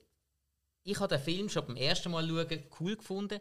ich 0.84 1.00
habe 1.00 1.16
den 1.16 1.24
Film 1.24 1.50
schon 1.50 1.68
beim 1.68 1.76
ersten 1.76 2.12
Mal 2.12 2.28
schauen 2.28 2.64
cool 2.80 2.96
gefunden. 2.96 3.40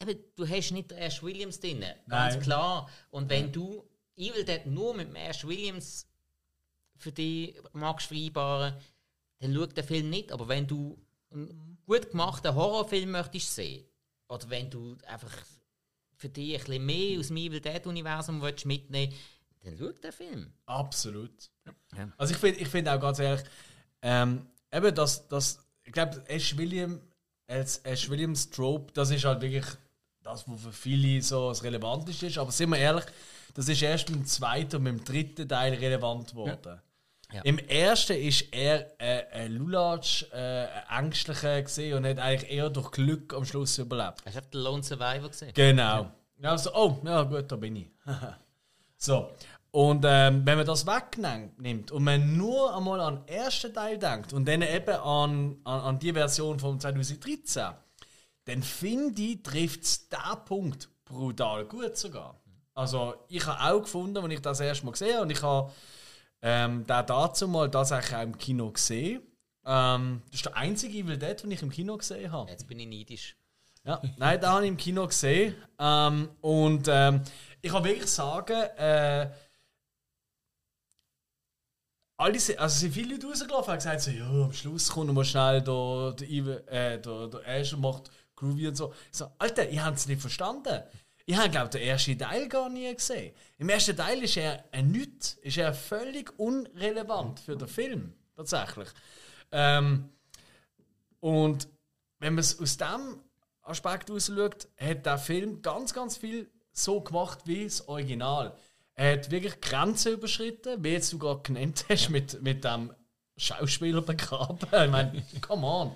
Eben, 0.00 0.18
du 0.36 0.48
hast 0.48 0.70
nicht 0.72 0.92
Ash 0.92 1.22
Williams 1.22 1.58
drin, 1.58 1.80
ganz 2.08 2.34
Nein. 2.34 2.42
klar. 2.42 2.90
Und 3.10 3.30
wenn 3.30 3.50
du 3.50 3.84
Evil 4.16 4.44
Dead 4.44 4.66
nur 4.66 4.94
mit 4.94 5.08
dem 5.08 5.16
Ash 5.16 5.44
Williams 5.46 6.06
für 6.96 7.12
dich 7.12 7.56
magst 7.72 8.08
vereinbaren, 8.08 8.74
dann 9.38 9.54
schau 9.54 9.66
den 9.66 9.84
Film 9.84 10.10
nicht. 10.10 10.32
Aber 10.32 10.48
wenn 10.48 10.66
du 10.66 10.98
einen 11.30 11.78
gut 11.86 12.10
gemachten 12.10 12.54
Horrorfilm 12.54 13.10
möchtest 13.10 13.54
sehen, 13.54 13.84
oder 14.28 14.48
wenn 14.50 14.70
du 14.70 14.96
einfach 15.06 15.32
für 16.16 16.28
dich 16.28 16.54
ein 16.54 16.64
bisschen 16.64 16.86
mehr 16.86 17.18
aus 17.18 17.28
dem 17.28 17.36
Evil 17.36 17.60
Dead-Universum 17.60 18.40
willst 18.42 18.66
mitnehmen 18.66 19.12
dann 19.66 19.76
schau 19.78 19.92
den 19.92 20.12
Film. 20.12 20.52
Absolut. 20.66 21.50
Ja. 21.96 22.08
Also 22.16 22.34
ich 22.34 22.38
finde 22.38 22.60
ich 22.60 22.68
find 22.68 22.88
auch 22.88 23.00
ganz 23.00 23.18
ehrlich, 23.18 23.44
ähm, 24.02 24.46
eben 24.72 24.94
das, 24.94 25.28
das 25.28 25.66
ich 25.84 25.92
glaube, 25.92 26.22
Ash, 26.26 26.56
William, 26.56 27.00
als 27.46 27.78
Ash 27.78 28.08
Williams 28.08 28.50
Trope, 28.50 28.92
das 28.92 29.10
ist 29.10 29.24
halt 29.24 29.40
wirklich 29.40 29.66
das, 30.22 30.48
was 30.48 30.60
für 30.60 30.72
viele 30.72 31.22
so 31.22 31.48
das 31.48 31.62
Relevanteste 31.62 32.26
ist. 32.26 32.38
Aber 32.38 32.50
sind 32.50 32.70
wir 32.70 32.78
ehrlich, 32.78 33.04
das 33.54 33.68
ist 33.68 33.82
erst 33.82 34.08
mit 34.08 34.18
dem 34.18 34.26
zweiten 34.26 34.76
und 34.76 34.82
mit 34.82 34.98
dem 34.98 35.04
dritten 35.04 35.48
Teil 35.48 35.74
relevant 35.74 36.30
geworden. 36.30 36.80
Ja. 37.32 37.42
Im 37.42 37.58
ersten 37.58 38.16
ist 38.16 38.52
er 38.52 39.00
äh, 39.00 39.26
ein 39.32 39.52
Lulatsch, 39.52 40.24
äh, 40.32 40.66
ein 40.88 41.06
Ängstlicher 41.06 41.62
gesehen 41.62 41.96
und 41.96 42.06
hat 42.06 42.18
eigentlich 42.18 42.50
eher 42.50 42.70
durch 42.70 42.92
Glück 42.92 43.34
am 43.34 43.44
Schluss 43.44 43.78
überlebt. 43.78 44.22
Hast 44.24 44.36
du 44.36 44.40
den 44.42 44.60
Lone 44.60 44.82
Survivor 44.82 45.28
gesehen? 45.28 45.52
Genau. 45.54 46.12
Ja, 46.38 46.56
so, 46.56 46.72
oh, 46.74 47.00
ja 47.04 47.22
gut, 47.22 47.50
da 47.50 47.56
bin 47.56 47.76
ich. 47.76 47.90
So. 48.98 49.30
Und 49.76 50.06
ähm, 50.08 50.46
wenn 50.46 50.56
man 50.56 50.66
das 50.66 50.86
wegnimmt 50.86 51.92
und 51.92 52.02
man 52.02 52.34
nur 52.34 52.74
einmal 52.74 52.98
an 52.98 53.26
den 53.26 53.28
ersten 53.28 53.74
Teil 53.74 53.98
denkt 53.98 54.32
und 54.32 54.48
dann 54.48 54.62
eben 54.62 54.96
an, 54.96 55.58
an, 55.64 55.80
an 55.80 55.98
die 55.98 56.14
Version 56.14 56.58
von 56.58 56.80
2013, 56.80 57.74
dann 58.46 58.62
finde 58.62 59.20
ich, 59.20 59.42
trifft 59.42 59.82
es 59.82 60.08
diesen 60.08 60.44
Punkt 60.46 60.88
brutal 61.04 61.66
gut 61.66 61.94
sogar. 61.94 62.40
Also 62.72 63.16
ich 63.28 63.46
habe 63.46 63.74
auch 63.74 63.82
gefunden, 63.82 64.16
als 64.16 64.32
ich 64.32 64.40
das 64.40 64.60
erste 64.60 64.86
Mal 64.86 64.92
gesehen 64.92 65.12
habe, 65.12 65.24
und 65.24 65.30
ich 65.30 65.42
habe 65.42 65.70
ähm, 66.40 66.86
den 66.86 67.06
dazu 67.06 67.46
mal 67.46 67.70
tatsächlich 67.70 68.16
auch 68.16 68.22
im 68.22 68.38
Kino 68.38 68.70
gesehen. 68.70 69.20
Ähm, 69.66 70.22
das 70.30 70.36
ist 70.36 70.46
der 70.46 70.56
einzige 70.56 70.96
Evil 70.96 71.18
Dead, 71.18 71.42
den 71.42 71.50
ich 71.50 71.60
im 71.60 71.68
Kino 71.68 71.98
gesehen 71.98 72.32
habe. 72.32 72.50
Jetzt 72.50 72.66
bin 72.66 72.78
ich 72.78 72.86
neidisch. 72.86 73.36
Ja, 73.84 74.00
nein, 74.16 74.40
da 74.40 74.52
habe 74.52 74.64
ich 74.64 74.70
im 74.70 74.78
Kino 74.78 75.06
gesehen. 75.06 75.54
Ähm, 75.78 76.30
und 76.40 76.88
ähm, 76.90 77.20
ich 77.60 77.70
kann 77.70 77.84
wirklich 77.84 78.06
sagen, 78.06 78.62
äh, 78.78 79.28
alle, 82.16 82.38
sind- 82.40 82.58
also 82.58 82.78
sind 82.78 82.92
viele 82.94 83.14
Leute 83.14 83.26
rausgelaufen 83.26 83.72
und 83.72 83.76
gesagt, 83.78 84.00
so, 84.00 84.10
ja, 84.10 84.26
am 84.28 84.52
Schluss 84.52 84.88
kommt 84.90 85.06
noch 85.08 85.14
mal 85.14 85.24
schnell 85.24 85.60
der, 85.62 86.12
der, 86.18 86.28
Evil- 86.28 86.64
äh, 86.68 86.98
der, 87.00 87.28
der 87.28 87.46
Ash 87.46 87.72
und 87.74 87.80
macht 87.80 88.10
Groovy 88.34 88.68
und 88.68 88.76
so. 88.76 88.92
Ich 89.10 89.18
so, 89.18 89.30
Alter, 89.38 89.68
ihr 89.68 89.84
habt 89.84 89.98
es 89.98 90.06
nicht 90.06 90.20
verstanden. 90.20 90.82
Ich 91.28 91.36
habe, 91.36 91.50
glaube 91.50 91.70
den 91.70 91.82
ersten 91.82 92.18
Teil 92.18 92.48
gar 92.48 92.68
nie 92.68 92.94
gesehen. 92.94 93.34
Im 93.58 93.68
ersten 93.68 93.96
Teil 93.96 94.22
ist 94.22 94.36
er 94.36 94.64
ein 94.72 94.90
Nichts, 94.92 95.34
ist 95.42 95.58
er 95.58 95.74
völlig 95.74 96.38
unrelevant 96.38 97.40
für 97.40 97.56
den 97.56 97.66
Film, 97.68 98.12
tatsächlich. 98.36 98.88
Ähm, 99.50 100.08
und 101.20 101.68
wenn 102.20 102.34
man 102.34 102.40
es 102.40 102.58
aus 102.60 102.76
diesem 102.76 103.20
Aspekt 103.62 104.08
heraus 104.08 104.26
schaut, 104.34 104.68
hat 104.78 105.04
der 105.04 105.18
Film 105.18 105.60
ganz, 105.62 105.92
ganz 105.92 106.16
viel 106.16 106.48
so 106.72 107.00
gemacht 107.00 107.40
wie 107.46 107.64
das 107.64 107.88
Original. 107.88 108.56
Er 108.98 109.12
hat 109.12 109.30
wirklich 109.30 109.60
Grenzen 109.60 110.14
überschritten, 110.14 110.82
wie 110.82 110.92
jetzt 110.92 111.12
du 111.12 111.18
gerade 111.18 111.42
genannt 111.42 111.84
hast, 111.88 112.08
mit, 112.08 112.42
mit 112.42 112.64
dem 112.64 112.92
Schauspieler 113.36 114.00
begraben. 114.00 114.58
Ich 114.72 114.90
meine, 114.90 115.22
come 115.42 115.66
on. 115.66 115.92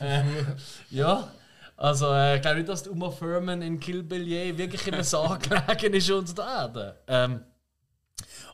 Ähm, 0.00 0.46
ja, 0.90 1.32
also 1.76 2.12
äh, 2.12 2.36
ich 2.36 2.42
glaube 2.42 2.58
nicht, 2.58 2.68
dass 2.68 2.84
die 2.84 2.90
Uma 2.90 3.10
Thurman 3.10 3.60
in 3.62 3.80
Kill 3.80 4.04
Bill 4.04 4.26
je 4.26 4.56
wirklich 4.56 4.86
in 4.86 4.94
einem 4.94 5.02
Sarg 5.02 5.42
gelegen 5.78 5.94
ist 5.94 6.10
unter 6.10 6.34
der 6.34 6.44
Erde. 6.44 6.98
Ähm, 7.08 7.40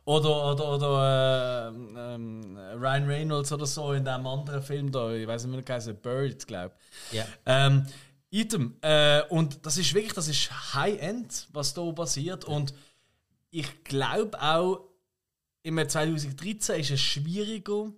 oder 0.06 0.52
oder, 0.52 0.74
oder 0.74 1.68
ähm, 1.68 1.94
ähm, 1.98 2.56
Ryan 2.56 3.06
Reynolds 3.06 3.52
oder 3.52 3.66
so 3.66 3.92
in 3.92 4.06
dem 4.06 4.26
anderen 4.26 4.62
Film 4.62 4.90
da, 4.90 5.12
ich 5.12 5.26
weiß 5.26 5.44
nicht 5.44 5.54
mehr, 5.54 5.68
wie 5.68 5.72
heißt, 5.72 6.02
Bird, 6.02 6.46
glaube 6.46 6.74
ich. 7.10 7.18
Ja. 7.18 7.26
Ähm, 7.44 7.86
Item. 8.30 8.76
Äh, 8.80 9.22
und 9.28 9.66
das 9.66 9.76
ist 9.76 9.92
wirklich, 9.92 10.14
das 10.14 10.28
ist 10.28 10.74
High-End, 10.74 11.48
was 11.52 11.74
da 11.74 11.82
passiert. 11.92 12.44
Und 12.46 12.72
ich 13.50 13.84
glaube 13.84 14.40
auch, 14.40 14.80
im 15.62 15.76
2013 15.76 16.80
ist 16.80 16.90
es 16.90 17.00
schwieriger, 17.00 17.92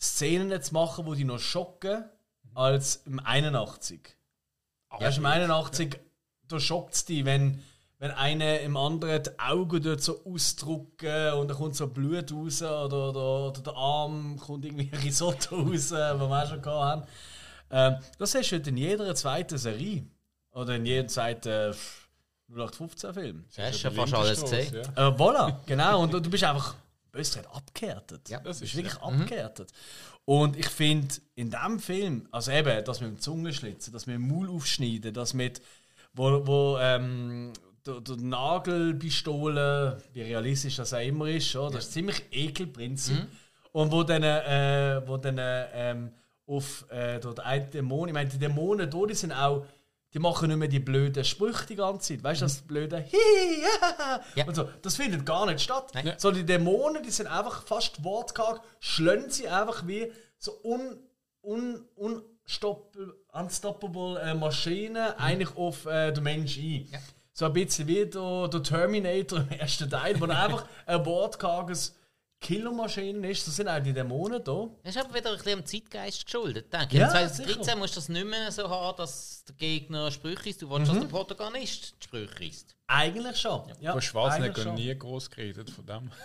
Szenen 0.00 0.60
zu 0.60 0.74
machen, 0.74 1.04
die 1.06 1.18
dich 1.18 1.24
noch 1.24 1.38
schocken, 1.38 2.04
als 2.54 2.96
im 3.06 3.20
81. 3.20 4.00
Erst 4.98 5.18
im 5.18 5.26
81, 5.26 5.98
da 6.48 6.58
schockt 6.60 6.94
es 6.94 7.04
dich, 7.04 7.24
wenn, 7.24 7.62
wenn 7.98 8.10
einer 8.10 8.60
im 8.60 8.76
anderen 8.76 9.22
die 9.22 9.38
Augen 9.38 9.82
dort 9.82 10.02
so 10.02 10.24
ausdrucken 10.24 11.34
und 11.34 11.48
dann 11.48 11.56
kommt 11.56 11.76
so 11.76 11.86
Blut 11.86 12.32
raus 12.32 12.62
oder, 12.62 13.10
oder, 13.10 13.46
oder 13.48 13.60
der 13.60 13.74
Arm 13.74 14.36
kommt 14.38 14.64
irgendwie 14.64 14.94
Risotto 14.96 15.56
raus, 15.60 15.92
was 15.92 16.18
wir 16.18 16.42
auch 16.42 16.48
schon 16.48 16.64
haben. 16.64 17.02
Ähm, 17.70 17.96
das 18.18 18.34
hast 18.34 18.50
du 18.50 18.56
heute 18.56 18.70
in 18.70 18.76
jeder 18.76 19.14
zweiten 19.14 19.56
Serie. 19.56 20.04
Oder 20.50 20.76
in 20.76 20.84
jedem 20.84 21.08
zweiten 21.08 21.48
äh, 21.48 21.72
0815-Film. 22.54 23.44
Du 23.54 23.62
hast 23.62 23.82
ja 23.82 23.90
fast 23.90 24.14
alles 24.14 24.40
gesehen. 24.42 24.74
Ja. 24.74 25.08
Äh, 25.08 25.16
voilà, 25.16 25.56
genau. 25.66 26.02
Und 26.02 26.12
du 26.12 26.20
bist 26.20 26.44
einfach 26.44 26.74
gesagt 27.12 27.46
abgehärtet. 27.54 28.28
Ja. 28.28 28.38
du 28.38 28.44
Das 28.44 28.60
bist 28.60 28.72
ist 28.72 28.76
wirklich 28.76 28.94
ja. 28.94 29.02
abgehärtet. 29.02 29.72
Und 30.24 30.56
ich 30.56 30.68
finde, 30.68 31.14
in 31.34 31.50
diesem 31.50 31.80
Film, 31.80 32.28
also 32.30 32.52
eben, 32.52 32.84
das 32.84 33.00
mit 33.00 33.10
dem 33.10 33.20
Zungenschlitzen, 33.20 33.92
das 33.92 34.06
mit 34.06 34.14
dem 34.14 34.28
Maul 34.28 34.48
aufschneiden, 34.50 35.12
das 35.12 35.34
mit, 35.34 35.60
wo, 36.14 36.46
wo 36.46 36.78
ähm, 36.78 37.52
der, 37.84 38.00
der 38.00 38.16
Nagelpistole, 38.16 40.00
wie 40.12 40.22
realistisch 40.22 40.76
das 40.76 40.94
auch 40.94 41.00
immer 41.00 41.28
ist, 41.28 41.54
oder? 41.56 41.76
das 41.76 41.86
ist 41.86 41.92
ziemlich 41.92 42.22
Ekelprinzip. 42.30 43.26
Und 43.72 43.90
wo 43.90 44.02
dann, 44.02 44.22
äh, 44.22 45.02
wo 45.06 45.16
dann 45.16 45.36
ähm, 45.40 46.12
auf 46.46 46.84
äh, 46.90 47.18
der 47.18 47.44
eine 47.44 47.66
Dämon, 47.66 48.08
ich 48.08 48.14
meine, 48.14 48.28
die 48.28 48.38
Dämonen 48.38 48.90
die 48.90 49.14
sind 49.14 49.32
auch, 49.32 49.66
die 50.14 50.18
machen 50.18 50.48
nicht 50.48 50.58
mehr 50.58 50.68
die 50.68 50.80
blöden 50.80 51.24
Sprüche 51.24 51.66
die 51.66 51.76
ganze 51.76 52.14
Zeit. 52.14 52.24
Weißt 52.24 52.42
du, 52.42 52.44
das 52.44 52.60
blöde 52.62 52.98
Hihi, 52.98 53.62
ja. 53.62 54.20
Ja. 54.34 54.46
und 54.46 54.54
so. 54.54 54.68
Das 54.82 54.96
findet 54.96 55.24
gar 55.24 55.46
nicht 55.46 55.60
statt. 55.60 55.90
Nein. 55.94 56.14
So, 56.18 56.30
die 56.30 56.44
Dämonen, 56.44 57.02
die 57.02 57.10
sind 57.10 57.26
einfach 57.26 57.62
fast 57.66 58.04
wortkarg, 58.04 58.60
schlönen 58.80 59.30
sie 59.30 59.48
einfach 59.48 59.86
wie 59.86 60.12
so 60.38 60.60
un, 60.62 60.98
un, 61.42 61.86
unstoppable, 63.32 64.20
äh, 64.20 64.34
Maschinen 64.34 65.12
eigentlich 65.18 65.56
auf 65.56 65.86
äh, 65.86 66.12
den 66.12 66.24
Mensch 66.24 66.58
ein. 66.58 66.88
So 67.32 67.46
ein 67.46 67.54
bisschen 67.54 67.88
wie 67.88 68.04
der, 68.04 68.48
der 68.48 68.62
Terminator 68.62 69.40
im 69.40 69.58
ersten 69.58 69.88
Teil, 69.88 70.20
wo 70.20 70.26
er 70.26 70.42
einfach 70.42 70.66
ein 70.84 71.06
wortkarges 71.06 71.96
Killermaschine 72.42 73.30
ist. 73.30 73.44
So 73.46 73.50
sind 73.50 73.68
auch 73.68 73.78
die 73.82 73.92
Dämonen 73.94 74.42
da. 74.44 74.68
Das 74.84 74.94
ist 74.96 75.02
aber 75.02 75.14
wieder 75.14 75.30
ein 75.30 75.36
bisschen 75.38 75.58
dem 75.60 75.64
Zeitgeist 75.66 76.24
geschuldet, 76.26 76.72
denke 76.72 76.88
ich. 76.88 76.92
Ja, 77.00 77.06
Ja, 77.06 77.10
2013 77.28 77.62
sicher. 77.64 77.76
musst 77.76 77.96
du 77.96 78.00
das 78.00 78.08
nicht 78.10 78.26
mehr 78.26 78.52
so 78.52 78.68
haben, 78.68 78.96
dass 78.98 79.44
der 79.48 79.54
Gegner 79.54 80.10
Sprüche 80.10 80.50
ist. 80.50 80.60
Du 80.60 80.68
willst, 80.68 80.90
Mhm. 80.92 80.94
dass 80.96 81.04
der 81.04 81.08
Protagonist 81.10 81.94
die 82.00 82.04
Sprüche 82.04 82.44
ist. 82.44 82.74
Eigentlich 82.88 83.36
schon. 83.38 83.62
Ja, 83.80 83.92
Von 83.92 84.02
Schwarzenegger 84.02 84.72
nie 84.72 84.94
groß 84.98 85.30
geredet 85.30 85.70
von 85.70 85.86
dem. 85.86 86.10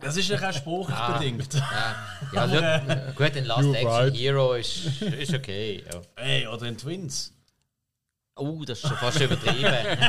Das 0.00 0.16
ist 0.16 0.28
ja 0.28 0.36
auch 0.36 0.52
sprachlich 0.52 1.18
bedingt. 1.18 1.54
Ja, 1.54 2.46
ja 2.46 2.48
schau, 3.16 3.24
gut, 3.24 3.36
ein 3.36 3.44
Last 3.46 3.62
You're 3.64 3.74
Action 3.74 3.88
right. 3.90 4.14
Hero 4.16 4.54
ist, 4.54 5.02
ist 5.02 5.34
okay. 5.34 5.84
Ja. 5.92 6.00
Ey, 6.22 6.46
oder 6.46 6.66
in 6.66 6.78
Twins. 6.78 7.32
Oh, 8.38 8.64
das 8.64 8.78
ist 8.78 8.88
schon 8.88 8.96
fast 8.96 9.20
übertrieben. 9.20 9.62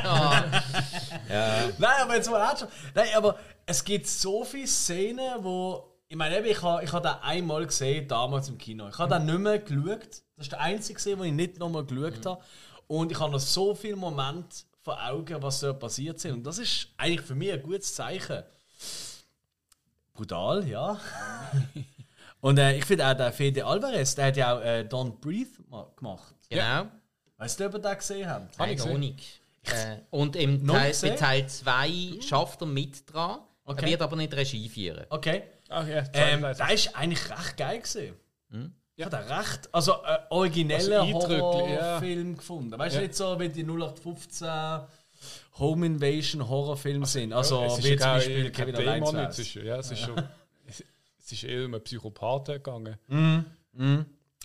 ja. 1.29 1.69
Nein, 1.77 2.01
aber 2.01 2.15
jetzt 2.15 2.29
mal 2.29 2.39
ernsthaft. 2.47 2.73
Nein, 2.93 3.07
aber 3.15 3.37
es 3.65 3.83
gibt 3.83 4.07
so 4.07 4.43
viele 4.43 4.67
Szenen, 4.67 5.43
wo. 5.43 5.85
Ich 6.07 6.15
meine, 6.17 6.39
ich 6.39 6.61
habe 6.61 6.83
ich 6.83 6.91
ha 6.91 6.99
den 6.99 7.11
einmal 7.21 7.65
gesehen, 7.67 8.07
damals 8.07 8.49
im 8.49 8.57
Kino. 8.57 8.87
Ich 8.89 8.97
habe 8.97 9.13
den 9.15 9.25
nicht 9.25 9.39
mehr 9.39 9.59
geschaut. 9.59 10.23
Das 10.35 10.45
ist 10.45 10.51
der 10.51 10.59
einzige, 10.61 10.95
gesehen, 10.95 11.19
den 11.19 11.27
ich 11.27 11.33
nicht 11.33 11.59
nochmal 11.59 11.85
geschaut 11.85 12.25
habe. 12.25 12.41
Und 12.87 13.11
ich 13.11 13.19
habe 13.19 13.31
noch 13.31 13.39
so 13.39 13.75
viele 13.75 13.95
Momente 13.95 14.57
vor 14.81 14.97
Augen, 15.05 15.41
was 15.43 15.59
dort 15.59 15.79
passiert 15.79 16.19
sind. 16.19 16.33
Und 16.33 16.43
das 16.45 16.57
ist 16.57 16.87
eigentlich 16.97 17.21
für 17.21 17.35
mich 17.35 17.51
ein 17.53 17.61
gutes 17.61 17.93
Zeichen. 17.93 18.41
Brutal, 20.13 20.67
ja. 20.67 20.99
Und 22.41 22.57
äh, 22.57 22.75
ich 22.77 22.85
finde 22.85 23.05
auch 23.07 23.13
der 23.13 23.31
Fede 23.33 23.65
Alvarez, 23.65 24.15
der 24.15 24.25
hat 24.27 24.37
ja 24.37 24.55
auch 24.55 24.61
äh, 24.61 24.87
Don't 24.89 25.19
Breathe 25.19 25.51
ma- 25.69 25.87
gemacht. 25.95 26.33
Genau. 26.49 26.87
Weißt 27.39 27.59
du, 27.59 27.65
ob 27.65 27.73
ihr 27.73 27.79
den 27.79 27.97
gesehen 27.97 28.29
habt? 28.29 28.59
Nein, 28.59 28.77
noch 28.77 28.97
nicht. 28.97 29.41
Äh, 29.63 29.97
und 30.11 30.35
im 30.35 30.63
Noch 30.65 30.75
Teil, 30.75 30.89
gesehen? 30.91 31.09
bei 31.11 31.15
Teil 31.15 31.47
2 31.49 32.19
schafft 32.21 32.61
er 32.61 32.67
mit 32.67 33.11
dran. 33.11 33.39
Okay. 33.65 33.85
Er 33.85 33.89
wird 33.91 34.01
aber 34.03 34.15
nicht 34.15 34.33
Regie 34.33 34.69
führen. 34.69 35.05
Okay. 35.09 35.43
Ach 35.69 35.87
ja, 35.87 36.03
Ähm, 36.13 36.41
der 36.41 36.71
ist 36.71 36.95
eigentlich 36.95 37.29
recht 37.29 37.57
geil 37.57 37.79
gesehen. 37.81 38.15
Hm? 38.51 38.73
Ich 38.95 39.05
habe 39.05 39.15
den 39.17 39.25
recht, 39.31 39.69
also 39.71 39.93
äh, 40.03 40.17
originellen 40.29 40.91
Also 40.93 41.05
eindrücklich, 41.19 41.39
Horrorfilm 41.41 42.37
gefunden. 42.37 42.77
Weißt 42.79 42.95
du, 42.95 42.99
Ja. 43.01 43.07
nicht 43.07 43.15
so 43.15 43.39
wie 43.39 43.49
die 43.49 43.63
0815 43.63 44.47
Home 45.59 45.85
Invasion 45.85 46.47
Horrorfilme 46.49 47.05
sind. 47.05 47.31
Also 47.33 47.63
es 47.63 47.77
ist 47.77 47.83
wie 47.85 47.89
ja 47.89 47.95
zum 47.97 48.03
kein- 48.05 48.15
Beispiel 48.17 48.51
kein 48.51 48.65
Kevin 48.67 48.75
Dämon 48.75 49.09
allein 49.15 49.25
jetzt, 49.25 49.39
ist, 49.39 49.53
ja, 49.55 49.77
es 49.77 49.91
ist 49.91 49.99
schon. 49.99 50.15
Es 51.31 51.33
ist 51.33 51.43
eher 51.43 51.65
um 51.65 51.73
einen 51.75 51.83
Psychopathen 51.83 52.55
gegangen. 52.55 52.97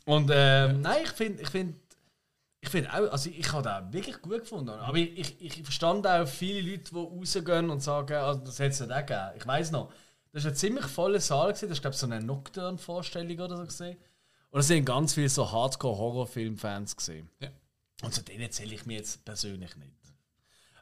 Und 0.06 0.30
ähm, 0.30 0.80
nein, 0.82 0.98
ich 1.04 1.10
finde, 1.12 1.42
ich 1.42 1.48
finde, 1.48 1.74
ich 2.64 2.70
finde 2.70 2.90
auch, 2.94 3.12
also 3.12 3.28
ich 3.28 3.52
habe 3.52 3.62
den 3.62 3.92
wirklich 3.92 4.22
gut 4.22 4.40
gefunden. 4.40 4.70
Aber 4.70 4.96
ich, 4.96 5.18
ich, 5.18 5.58
ich 5.58 5.62
verstand 5.62 6.06
auch 6.06 6.26
viele 6.26 6.70
Leute, 6.70 6.90
die 6.90 6.96
rausgehen 6.96 7.68
und 7.68 7.80
sagen, 7.80 8.14
also 8.14 8.40
das 8.40 8.58
hätte 8.58 8.70
es 8.70 8.80
nicht 8.80 8.90
auch 8.90 9.00
gegeben. 9.00 9.30
Ich 9.36 9.46
weiß 9.46 9.70
noch, 9.70 9.92
das 10.32 10.44
war 10.44 10.52
ein 10.52 10.56
ziemlich 10.56 10.86
voller 10.86 11.20
Saal, 11.20 11.52
gewesen. 11.52 11.68
das 11.68 11.78
war 11.78 11.82
glaube 11.82 11.94
ich 11.94 12.00
so 12.00 12.06
eine 12.06 12.20
Nocturne-Vorstellung 12.24 13.38
oder 13.38 13.56
so. 13.58 13.62
Gewesen. 13.64 13.98
Und 14.50 14.60
es 14.60 14.66
sind 14.66 14.86
ganz 14.86 15.12
viele 15.12 15.28
so 15.28 15.52
Hardcore-Horror-Film-Fans 15.52 16.96
gesehen. 16.96 17.28
Ja. 17.40 17.50
Und 18.02 18.14
zu 18.14 18.22
denen 18.22 18.50
zähle 18.50 18.74
ich 18.74 18.86
mir 18.86 18.96
jetzt 18.96 19.22
persönlich 19.26 19.76
nicht. 19.76 19.90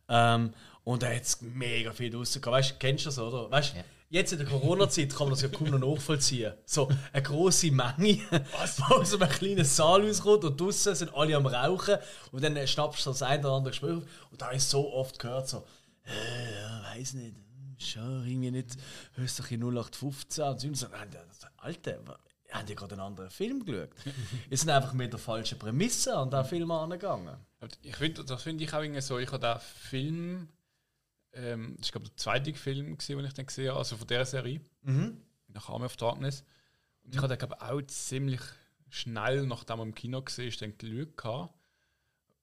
Ähm, 0.09 0.55
und 0.85 1.03
da 1.03 1.09
hat 1.09 1.23
es 1.23 1.41
mega 1.43 1.93
viel 1.93 2.11
draussen 2.11 2.41
gehabt. 2.41 2.59
Weißt 2.59 2.71
du, 2.71 2.75
kennst 2.79 3.07
du 3.07 3.09
das, 3.09 3.19
oder? 3.19 3.51
Weißt, 3.51 3.75
Ja. 3.75 3.83
Jetzt 4.13 4.31
in 4.33 4.39
der 4.41 4.47
Corona-Zeit 4.47 5.09
kann 5.09 5.21
man 5.29 5.31
das 5.31 5.41
ja 5.41 5.49
kaum 5.49 5.71
noch 5.71 5.79
nachvollziehen. 5.95 6.53
So 6.67 6.91
eine 7.15 7.23
grosse 7.23 7.71
Menge, 7.71 7.95
die 7.97 8.21
aus 8.61 9.15
einem 9.15 9.29
kleinen 9.31 9.65
Saal 9.65 10.07
rauskommt 10.07 10.45
und 10.45 10.61
draussen 10.61 10.95
sind 10.95 11.15
alle 11.15 11.35
am 11.35 11.47
Rauchen 11.47 11.97
und 12.31 12.45
dann 12.45 12.67
schnappst 12.67 13.07
du 13.07 13.11
das 13.11 13.23
ein 13.23 13.41
oder 13.41 13.53
andere 13.55 13.71
Gespräch 13.71 13.97
auf. 13.97 14.03
Und 14.31 14.41
da 14.43 14.47
habe 14.47 14.57
ich 14.57 14.65
so 14.65 14.93
oft 14.93 15.19
gehört, 15.19 15.49
so, 15.49 15.65
äh, 16.05 16.61
ja, 16.61 16.83
weiß 16.95 17.15
nicht, 17.15 17.37
schon 17.79 18.27
irgendwie 18.29 18.51
nicht 18.51 18.77
höchstens 19.15 19.47
0815 19.51 20.45
und 20.45 20.61
so. 20.61 20.67
Und 20.69 20.75
so, 20.77 20.87
nein, 20.89 21.09
das- 21.11 21.51
Alter, 21.57 21.99
haben 22.51 22.67
die 22.67 22.75
gerade 22.75 22.93
einen 22.93 23.01
anderen 23.01 23.31
Film 23.31 23.65
geschaut? 23.65 23.89
Wir 24.47 24.59
sind 24.59 24.69
einfach 24.69 24.93
mit 24.93 25.11
der 25.11 25.21
falschen 25.21 25.59
Prämisse 25.59 26.15
an 26.15 26.31
den 26.31 26.45
Film 26.45 26.71
angegangen. 26.71 27.35
Aber 27.61 27.71
Ich 27.83 27.97
find, 27.97 28.29
das 28.29 28.43
finde 28.43 28.63
ich 28.65 28.75
auch 28.75 28.83
irgendwie 28.83 29.01
so. 29.01 29.19
Ich 29.19 29.33
habe 29.33 29.39
den 29.39 29.59
Film 29.89 30.49
Ähm, 31.35 31.77
das 31.79 31.89
war, 31.89 31.93
glaube 31.93 32.07
ich, 32.07 32.11
der 32.11 32.17
zweite 32.17 32.55
Film, 32.55 32.97
gewesen, 32.97 33.17
den 33.17 33.27
ich 33.27 33.33
dann 33.35 33.47
gesehen 33.47 33.69
habe, 33.71 33.79
also 33.79 33.97
von 33.97 34.07
dieser 34.07 34.25
Serie. 34.25 34.61
Nach 35.49 35.69
Army 35.69 35.87
of 35.87 35.97
Darkness. 35.97 36.45
Und 37.05 37.15
ich 37.15 37.21
hatte, 37.21 37.37
glaube 37.37 37.57
ich, 37.59 37.63
auch 37.67 37.83
ziemlich 37.83 38.41
schnell, 38.89 39.47
nachdem 39.47 39.79
er 39.79 39.83
im 39.85 39.95
Kino 39.95 40.23
gesehen 40.23 40.49
ist, 40.49 40.61
dann 40.63 40.77
geschaut. 40.77 41.17
gehabt. 41.17 41.55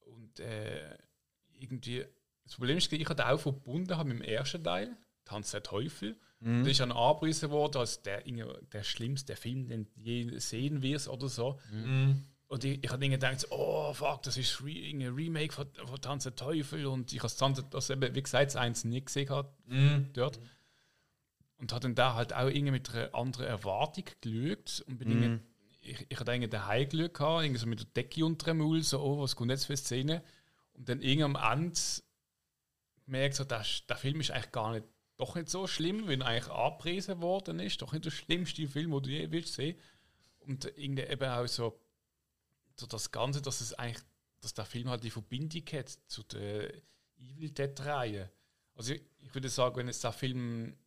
Und 0.06 0.40
äh, 0.40 0.98
irgendwie, 1.60 2.06
das 2.44 2.56
Problem 2.56 2.78
ist, 2.78 2.92
ich 2.92 3.08
hatte 3.10 3.28
auch 3.28 3.40
verbunden 3.40 3.96
habe 3.96 4.10
mit 4.10 4.20
dem 4.20 4.22
ersten 4.24 4.64
Teil, 4.64 4.96
Tanz 5.26 5.52
der 5.52 5.62
Teufel. 5.64 6.18
Und 6.42 6.64
da 6.64 6.70
ist 6.72 6.80
dann 6.80 6.92
angepriesen 6.92 7.50
worden 7.52 7.78
als 7.78 8.02
der, 8.02 8.24
der 8.24 8.84
schlimmste 8.84 9.36
Film, 9.36 9.68
den 9.68 9.84
du 9.86 9.92
je 10.02 10.40
sehen 10.40 10.82
wirst 10.82 11.08
oder 11.10 11.28
so. 11.28 11.60
Und 12.50 12.64
ich, 12.64 12.84
ich 12.84 12.90
habe 12.90 13.08
gedacht, 13.08 13.46
oh 13.52 13.94
fuck, 13.94 14.24
das 14.24 14.36
ist 14.36 14.60
ein 14.62 15.02
Remake 15.04 15.54
von, 15.54 15.68
von 15.86 16.02
Tanz 16.02 16.24
der 16.24 16.36
Teufel. 16.36 16.88
Und 16.88 17.14
ich 17.14 17.22
habe 17.22 17.32
Tanz 17.34 17.64
das 17.70 17.92
eben, 17.92 18.16
wie 18.16 18.24
gesagt, 18.24 18.48
das 18.48 18.56
eins 18.56 18.84
nicht 18.84 19.06
gesehen 19.06 19.28
gehabt, 19.28 19.54
dort. 20.14 20.40
Und 21.58 21.72
habe 21.72 21.82
dann 21.82 21.94
da 21.94 22.16
halt 22.16 22.34
auch 22.34 22.48
irgendwie 22.48 22.72
mit 22.72 22.90
einer 22.90 23.14
anderen 23.14 23.46
Erwartung 23.46 24.06
geschaut. 24.20 24.84
Und 24.88 24.98
bin 24.98 25.12
irgendwie, 25.12 25.44
ich, 25.82 26.06
ich 26.10 26.20
hatte 26.20 26.32
eigentlich 26.32 26.50
daheim 26.50 26.90
geschaut, 26.90 27.14
gehabt, 27.14 27.44
irgendwie 27.44 27.60
so 27.60 27.68
mit 27.68 27.80
der 27.82 27.88
Decke 27.88 28.26
unter 28.26 28.46
dem 28.48 28.58
Maul, 28.58 28.82
so, 28.82 29.00
oh, 29.00 29.22
was 29.22 29.36
kommt 29.36 29.52
jetzt 29.52 29.66
für 29.66 29.74
eine 29.74 29.78
Szene? 29.78 30.24
Und 30.74 30.90
dann 30.90 31.02
irgendwie 31.04 31.24
am 31.26 31.36
Ende 31.36 31.80
gemerkt, 33.06 33.36
so, 33.36 33.44
der, 33.44 33.64
der 33.88 33.98
Film 33.98 34.22
ist 34.22 34.32
eigentlich 34.32 34.52
gar 34.52 34.72
nicht, 34.72 34.86
doch 35.18 35.36
nicht 35.36 35.50
so 35.50 35.68
schlimm, 35.68 36.10
er 36.10 36.26
eigentlich 36.26 36.50
angepriesen 36.52 37.22
worden 37.22 37.60
ist. 37.60 37.80
Doch 37.84 37.94
nicht 37.94 38.06
der 38.06 38.12
schlimmste 38.12 38.68
Film, 38.68 38.90
den 38.90 39.04
du 39.04 39.10
je 39.12 39.30
willst 39.30 39.54
sehen. 39.54 39.78
Und 40.40 40.66
irgendwie 40.78 41.04
eben 41.04 41.30
auch 41.30 41.46
so, 41.46 41.80
so 42.80 42.88
das 42.88 43.12
Ganze, 43.12 43.42
dass 43.42 43.62
es 43.62 43.74
eigentlich, 43.74 44.04
dass 44.42 44.54
der 44.54 44.66
Film 44.66 44.90
halt 44.90 45.04
die 45.04 45.10
Verbindung 45.12 45.64
hat 45.74 45.90
zu 46.08 46.24
der 46.24 46.74
Evil 47.18 47.52
Dead-Reihe. 47.52 48.32
Also 48.76 48.94
ich, 48.94 49.02
ich 49.20 49.34
würde 49.34 49.50
sagen, 49.50 49.76
wenn 49.78 49.88
jetzt 49.88 50.04
der 50.04 50.14
Film 50.14 50.78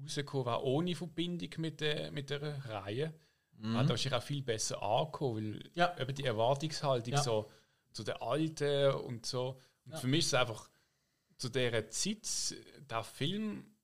rausgekommen 0.00 0.46
wäre 0.46 0.64
ohne 0.64 0.94
Verbindung 0.94 1.48
mit 1.58 1.80
der, 1.80 2.10
mit 2.12 2.30
der 2.30 2.64
Reihe, 2.66 3.14
mhm. 3.58 3.76
hat 3.76 3.86
er 3.86 3.90
wahrscheinlich 3.90 4.18
auch 4.20 4.26
viel 4.26 4.42
besser 4.42 4.82
angekommen, 4.82 5.54
weil 5.54 5.70
Ja. 5.74 5.98
eben 5.98 6.14
die 6.14 6.24
Erwartungshaltung 6.24 7.14
Ja. 7.14 7.22
so 7.22 7.50
zu 7.92 8.04
der 8.04 8.22
Alten 8.22 8.92
und 8.94 9.26
so. 9.26 9.58
Und 9.84 9.96
für 9.96 10.06
mich 10.06 10.20
ist 10.20 10.26
es 10.28 10.34
einfach 10.34 10.68
zu 11.36 11.48
dieser 11.48 11.88
Zeit, 11.90 12.54
der 12.90 13.02
Film, 13.02 13.74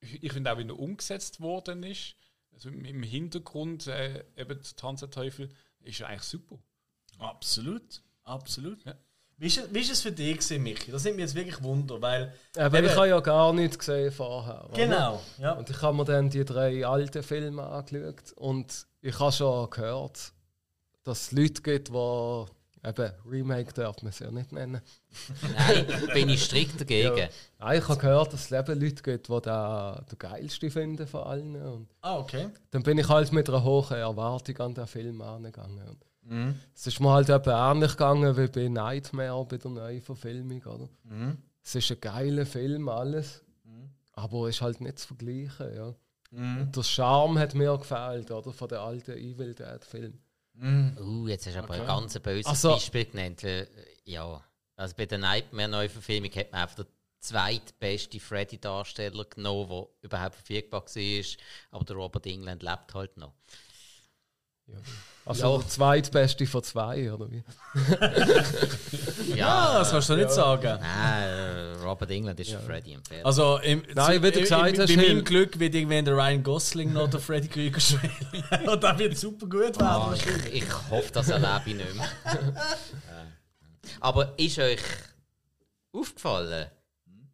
ich 0.00 0.32
finde 0.32 0.52
auch, 0.52 0.58
wie 0.58 0.66
er 0.66 0.78
umgesetzt 0.78 1.40
worden 1.40 1.82
ist, 1.82 2.14
also 2.52 2.68
im- 2.68 3.02
Hintergrund 3.02 3.86
äh, 3.86 4.24
eben 4.36 4.60
zu 4.62 4.74
Tanz 4.76 5.00
der 5.00 5.10
Teufel, 5.10 5.48
ist 5.80 6.00
er 6.00 6.08
eigentlich 6.08 6.22
super. 6.22 6.58
Absolut. 7.18 8.02
Absolut. 8.24 8.84
Ja. 8.84 8.94
Wie, 9.36 9.46
ist, 9.46 9.58
es- 9.58 9.72
wie 9.72 9.78
ist 9.80 9.90
es 9.92 10.00
für 10.00 10.10
dich, 10.12 10.34
gewesen, 10.38 10.62
Michi? 10.62 10.90
Das 10.90 11.04
nimmt 11.04 11.16
mich 11.16 11.24
jetzt 11.26 11.34
wirklich 11.34 11.62
Wunder, 11.62 12.00
weil. 12.02 12.32
Aber 12.56 12.78
Eben- 12.78 12.86
ich 12.88 12.96
habe 12.96 13.08
ja 13.08 13.20
gar 13.20 13.52
nichts 13.52 13.78
gesehen 13.78 14.10
vorher. 14.12 14.64
oder? 14.66 14.74
Genau. 14.76 15.22
Ja. 15.38 15.52
Und 15.52 15.70
ich 15.70 15.80
habe 15.80 15.96
mir 15.96 16.04
dann 16.04 16.28
die 16.30 16.44
drei 16.44 16.84
alten 16.86 17.22
Filme 17.22 17.62
angeschaut 17.64 18.32
und 18.36 18.86
ich 19.00 19.18
habe 19.18 19.32
schon 19.32 19.70
gehört, 19.70 20.32
dass 21.04 21.20
es 21.22 21.32
Leute 21.32 21.62
gibt, 21.62 21.88
die 21.88 22.44
eben 22.84 23.12
Remake 23.26 23.72
darf 23.72 24.02
man 24.02 24.10
es 24.10 24.18
ja 24.18 24.30
nicht 24.30 24.50
nennen. 24.52 24.80
Nein, 25.56 25.86
bin 26.12 26.28
ich 26.28 26.44
strikt 26.44 26.80
dagegen. 26.80 27.28
Nein, 27.58 27.78
ich 27.78 27.88
habe 27.88 28.00
gehört, 28.00 28.32
dass 28.32 28.50
es 28.50 28.50
Leute 28.50 29.02
gibt, 29.02 29.28
die 29.28 29.40
den, 29.40 30.06
den 30.10 30.18
geilsten 30.18 30.70
finden 30.70 31.06
von 31.06 31.22
allen. 31.22 31.62
Und 31.62 31.88
Ah, 32.02 32.18
okay. 32.18 32.48
dann 32.72 32.82
bin 32.82 32.98
ich 32.98 33.08
halt 33.08 33.32
mit 33.32 33.48
einer 33.48 33.62
hohen 33.62 33.96
Erwartung 33.96 34.56
an 34.58 34.74
den 34.74 34.86
Film 34.88 35.22
angegangen. 35.22 35.88
Und 35.88 36.04
Es 36.74 36.86
ist 36.86 37.00
mir 37.00 37.10
halt 37.10 37.28
etwa 37.28 37.70
ähnlich 37.72 37.92
gegangen 37.92 38.36
wie 38.36 38.46
bei 38.48 38.68
Nightmare, 38.68 39.44
bei 39.46 39.56
der 39.56 39.70
neuen 39.70 40.02
Verfilmung. 40.02 40.62
Oder? 40.62 40.88
Es 41.62 41.74
ist 41.74 41.90
ein 41.90 42.00
geiler 42.00 42.46
Film, 42.46 42.88
alles. 42.88 43.44
Aber 44.12 44.48
es 44.48 44.56
ist 44.56 44.62
halt 44.62 44.80
nicht 44.80 44.98
zu 44.98 45.08
vergleichen. 45.08 45.74
Ja. 45.74 45.94
Und 46.32 46.72
der 46.76 46.82
Charme 46.82 47.38
hat 47.38 47.54
mir 47.54 47.76
gefällt, 47.78 48.30
oder? 48.30 48.52
Von 48.52 48.68
den 48.68 48.78
alten 48.78 49.12
Evil 49.12 49.54
Dead-Filmen. 49.54 50.20
Uh, 50.98 51.28
jetzt 51.28 51.46
hast 51.46 51.54
du 51.54 51.60
aber 51.62 51.74
ein 51.74 51.86
ganz 51.86 52.18
böses 52.18 52.46
Also- 52.46 52.70
Beispiel 52.72 53.04
genannt. 53.04 53.44
Äh, 53.44 53.66
ja, 54.04 54.42
also 54.76 54.94
bei 54.96 55.06
der 55.06 55.18
Nightmare-Neuverfilmung 55.18 56.30
hat 56.32 56.50
man 56.52 56.62
einfach 56.62 56.76
den 56.76 56.86
zweitbesten 57.20 58.18
Freddy-Darsteller 58.20 59.24
genommen, 59.26 59.68
der 59.68 59.86
überhaupt 60.02 60.34
verfügbar 60.34 60.82
war. 60.84 61.24
Aber 61.70 61.84
der 61.84 61.96
Robert 61.96 62.26
England 62.26 62.62
lebt 62.62 62.92
halt 62.94 63.16
noch. 63.16 63.34
Also 65.24 65.58
der 65.58 65.68
zweitbeste 65.68 66.46
von 66.46 66.62
zwei, 66.62 67.12
oder 67.12 67.30
wie? 67.30 67.42
Ah, 69.42 69.78
das 69.78 69.90
kannst 69.90 70.08
du 70.08 70.16
nicht 70.16 70.30
sagen. 70.30 70.78
Nein, 70.80 71.22
äh, 71.22 71.72
Robert 71.84 72.10
England 72.10 72.40
ist 72.40 72.50
für 72.50 72.58
Freddy 72.60 72.94
empfehlt. 72.94 73.24
Also, 73.24 73.58
im, 73.58 73.82
Nein, 73.94 74.22
wie 74.22 74.30
du 74.30 74.38
im- 74.38 74.42
gesagt 74.44 74.74
im, 74.74 74.80
hast, 74.80 74.88
bei 74.88 74.96
meinem. 74.96 75.24
Glück 75.24 75.58
wird 75.58 75.74
irgendwann 75.74 76.04
der 76.04 76.14
Ryan 76.16 76.42
Gosling 76.42 76.92
noch 76.92 77.08
der 77.08 77.20
Freddy 77.20 77.46
Krüger 77.48 77.78
spielen. 77.78 78.10
Und 78.66 78.82
das 78.82 78.98
wird 78.98 79.16
super 79.16 79.46
gut 79.46 79.78
werden. 79.78 79.80
Ah, 79.80 80.14
ich, 80.16 80.54
ich 80.62 80.90
hoffe, 80.90 81.12
das 81.12 81.28
erlebe 81.28 81.62
ich 81.66 81.74
nicht 81.74 81.94
mehr. 81.94 82.08
Äh. 83.08 83.88
Aber 84.00 84.38
ist 84.38 84.58
euch 84.58 84.80
aufgefallen, 85.92 86.68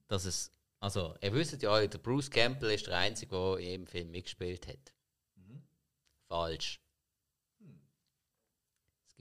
dass 0.08 0.24
es. 0.24 0.50
Also, 0.80 1.14
ihr 1.22 1.32
wisst 1.32 1.62
ja, 1.62 1.86
der 1.86 1.98
Bruce 1.98 2.30
Campbell 2.30 2.70
ist 2.72 2.86
der 2.86 2.98
Einzige, 2.98 3.34
der 3.34 3.56
in 3.58 3.64
jedem 3.66 3.86
Film 3.86 4.10
mitgespielt 4.10 4.66
hat. 4.66 4.92
Falsch. 6.28 6.80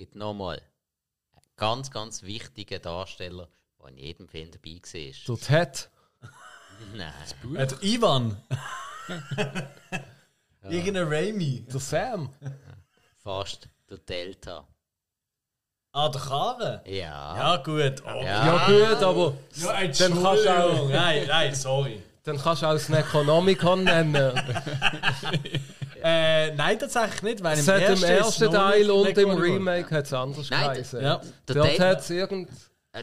Gibt 0.03 0.15
nochmal 0.15 0.57
einen 0.57 1.41
ganz, 1.55 1.89
ganz 1.89 2.23
wichtigen 2.23 2.81
Darsteller, 2.81 3.47
der 3.79 3.87
in 3.87 3.97
jedem 3.97 4.27
Film 4.27 4.51
dabei 4.51 4.81
war. 4.81 5.37
Der 5.37 5.37
Ted. 5.37 5.89
Nein. 6.93 7.55
Äh, 7.55 7.67
der 7.67 7.83
Ivan. 7.83 8.35
Irgendein 10.69 11.07
Raimi. 11.07 11.65
Der 11.71 11.79
Sam. 11.79 12.33
Fast 13.15 13.69
der 13.89 13.99
Delta. 13.99 14.67
Ah, 15.93 16.09
der 16.09 16.19
Karren. 16.19 16.81
Ja. 16.85 17.37
Ja, 17.37 17.55
gut. 17.63 18.03
Oh. 18.05 18.21
Ja. 18.23 18.45
Ja, 18.45 18.65
gut, 18.67 19.03
aber 19.03 19.33
Ja, 19.55 19.87
dann 19.87 19.87
kannst 19.87 20.01
du 20.01 20.27
auch, 20.27 20.33
Entschuldigung. 20.33 20.91
Nein, 20.91 21.27
nein, 21.27 21.55
sorry. 21.55 22.03
dann 22.23 22.37
kannst 22.37 22.61
du 22.61 22.65
auch 22.65 22.73
das 22.73 22.89
Necronomicon 22.89 23.85
nennen. 23.85 24.33
Äh, 26.03 26.53
nein, 26.55 26.77
tatsächlich 26.77 27.21
nicht, 27.23 27.43
weil 27.43 27.57
Es 27.57 27.67
im 27.67 27.73
hat 27.73 27.81
im 27.81 27.87
ersten, 27.89 28.05
ersten 28.05 28.51
Teil 28.51 28.91
und 28.91 29.17
im. 29.17 29.29
Remake 29.31 29.89
hat 29.95 30.05
es 30.05 30.13
anders 30.13 30.49
Nein, 30.49 30.73
geheißen. 30.73 31.01
Ja. 31.01 31.21
Der 31.47 31.55
Dort 31.55 31.79
hat 31.79 31.99
es 32.01 32.09
irgend... 32.09 32.49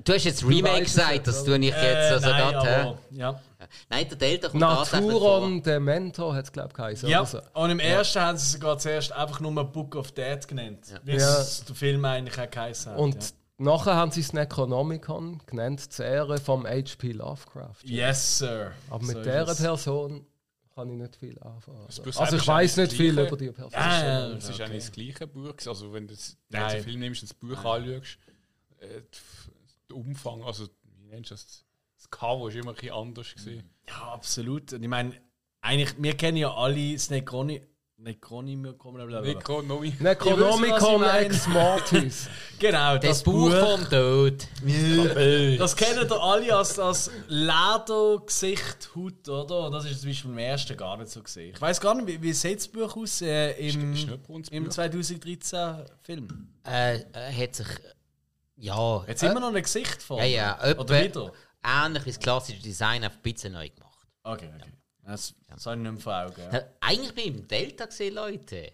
Du 0.05 0.13
hast 0.13 0.23
jetzt 0.23 0.45
Remake 0.47 0.83
es 0.83 0.95
gesagt, 0.95 1.27
das 1.27 1.43
tue 1.43 1.57
ich 1.59 1.65
jetzt 1.65 1.83
Äh, 1.83 2.13
also 2.13 2.29
nein, 2.29 2.53
gerade. 2.53 2.99
ja. 3.11 3.41
Nein, 3.89 4.09
der 4.09 4.19
Delta 4.19 4.49
kommt. 4.49 4.61
Naturon 4.61 5.63
Demento 5.63 6.33
hat 6.33 6.45
es, 6.45 6.53
glaube 6.53 6.69
ich, 6.71 6.75
geheißen. 6.77 7.09
Ja, 7.09 7.21
oder 7.23 7.29
so. 7.29 7.41
und 7.55 7.71
im 7.71 7.81
ersten 7.81 8.21
haben 8.21 8.39
sie 8.39 8.53
sogar 8.53 8.79
zuerst 8.79 9.13
einfach 9.13 9.41
nur 9.41 9.65
Book 9.65 9.97
of 9.97 10.13
Dead 10.13 10.47
genannt. 10.47 10.87
Wie 11.03 11.13
es 11.15 11.65
der 11.67 11.75
Film 11.75 12.05
eigentlich 12.05 12.39
auch 12.39 12.51
geheißen 12.51 12.93
hat. 12.93 12.99
Und 12.99 13.17
ja. 13.17 13.31
nachher 13.59 13.97
haben 13.97 14.13
sie 14.13 14.21
es 14.21 14.33
Necronomicon 14.33 15.41
genannt, 15.47 15.93
zur 15.93 16.05
Ehre 16.05 16.39
vom 16.39 16.67
H.P. 16.67 17.13
Lovecraft. 17.13 17.83
Yes, 17.83 18.39
Sir. 18.39 18.73
Aber 18.91 19.05
mit 19.05 19.17
So 19.17 19.23
dieser 19.23 19.49
es. 19.49 19.59
Person 19.61 20.25
kann 20.75 20.89
ich 20.91 20.97
nicht 20.97 21.17
viel 21.17 21.39
anfangen. 21.41 21.85
Also, 21.87 22.03
also 22.03 22.37
ich 22.37 22.47
weiß 22.47 22.77
nicht 22.79 22.93
viel 22.93 23.19
über 23.19 23.37
die 23.37 23.51
Person. 23.51 23.73
Ja, 23.73 24.05
ja, 24.05 24.37
Es 24.37 24.45
ist 24.45 24.55
okay. 24.55 24.65
eigentlich 24.65 24.85
das 24.85 24.93
gleiche 24.93 25.27
Buch. 25.27 25.55
Also 25.67 25.93
wenn 25.93 26.07
du 26.07 26.15
das 26.15 26.37
Nein. 26.49 26.63
ganze 26.63 26.83
Film 26.83 27.01
nimmst 27.01 27.23
und 27.23 27.31
das 27.31 27.35
Buch 27.35 27.65
anschaust, 27.65 28.19
äh, 28.79 29.03
der 29.89 29.97
Umfang, 29.97 30.43
also 30.43 30.69
wie 30.99 31.09
nennst 31.09 31.31
du 31.31 31.35
das? 31.35 31.65
Das 31.97 32.11
Cover 32.11 32.49
ist 32.49 32.55
immer 32.57 32.71
ein 32.71 32.75
bisschen 32.75 32.93
anders 32.93 33.35
gewesen. 33.35 33.71
Ja, 33.89 34.13
absolut. 34.13 34.73
Und 34.73 34.83
ich 34.83 34.89
meine, 34.89 35.21
eigentlich, 35.61 35.95
wir 35.99 36.17
kennen 36.17 36.39
ja 36.39 36.55
alle 36.55 36.93
das 36.95 37.11
Necroni... 37.11 37.61
Necronomicon. 39.23 40.03
Necronomicon 40.03 41.01
meine. 41.01 41.27
ex 41.27 41.47
Mortis. 41.47 42.29
Genau, 42.59 42.97
das, 42.97 43.09
Das 43.19 43.23
Buch 43.23 43.51
vom 43.51 43.89
Tod. 43.89 44.47
Das 45.59 45.77
kennen 45.77 46.09
ihr 46.09 46.23
alle 46.23 46.55
als, 46.55 46.79
als 46.79 47.11
Ledergesicht, 47.29 48.91
Haut, 48.95 49.29
oder? 49.29 49.67
Und 49.67 49.73
das 49.73 49.85
ist 49.87 50.01
zum 50.01 50.11
Beispiel 50.11 50.31
im 50.31 50.39
ersten 50.39 50.77
gar 50.77 50.97
nicht 50.99 51.11
so 51.11 51.23
gesehen. 51.23 51.55
Ich 51.55 51.61
weiß 51.61 51.81
gar 51.81 51.95
nicht, 51.95 52.07
wie, 52.07 52.21
wie 52.23 52.33
sieht 52.33 52.59
das 52.59 52.69
Buch 52.69 52.97
aus 52.97 53.23
äh, 53.23 53.53
im, 53.53 53.95
Ist 53.95 54.09
im 54.51 54.65
Buch? 54.65 54.71
2013 54.71 55.85
Film? 56.03 56.49
Äh, 56.67 56.97
äh, 56.97 57.03
hat 57.33 57.55
sich. 57.55 57.69
Ja. 58.57 59.05
Jetzt 59.07 59.23
immer 59.23 59.41
noch 59.41 59.55
ein 59.55 59.63
Gesicht 59.63 60.03
vor. 60.03 60.19
Ja, 60.19 60.25
ja. 60.59 60.77
Oder 60.79 61.03
wieder? 61.03 61.33
Ähnlich 61.63 62.05
wie 62.05 62.11
das 62.11 62.19
klassische 62.21 62.61
Design, 62.61 63.05
einfach 63.05 63.19
ein 63.19 63.23
bisschen 63.23 63.53
neu 63.53 63.69
gemacht. 63.69 64.07
Okay, 64.23 64.51
okay. 64.55 64.59
Das, 64.59 64.80
das 65.49 65.67
habe 65.67 65.77
ich 65.77 65.83
nicht 65.83 65.93
mehr 65.93 66.01
vor 66.01 66.15
Augen. 66.15 66.43
Ja. 66.53 66.63
Eigentlich 66.81 67.15
bin 67.15 67.25
ich 67.25 67.41
im 67.41 67.49
Delta 67.49 67.87
gesehen, 67.87 68.15
Leute. 68.15 68.73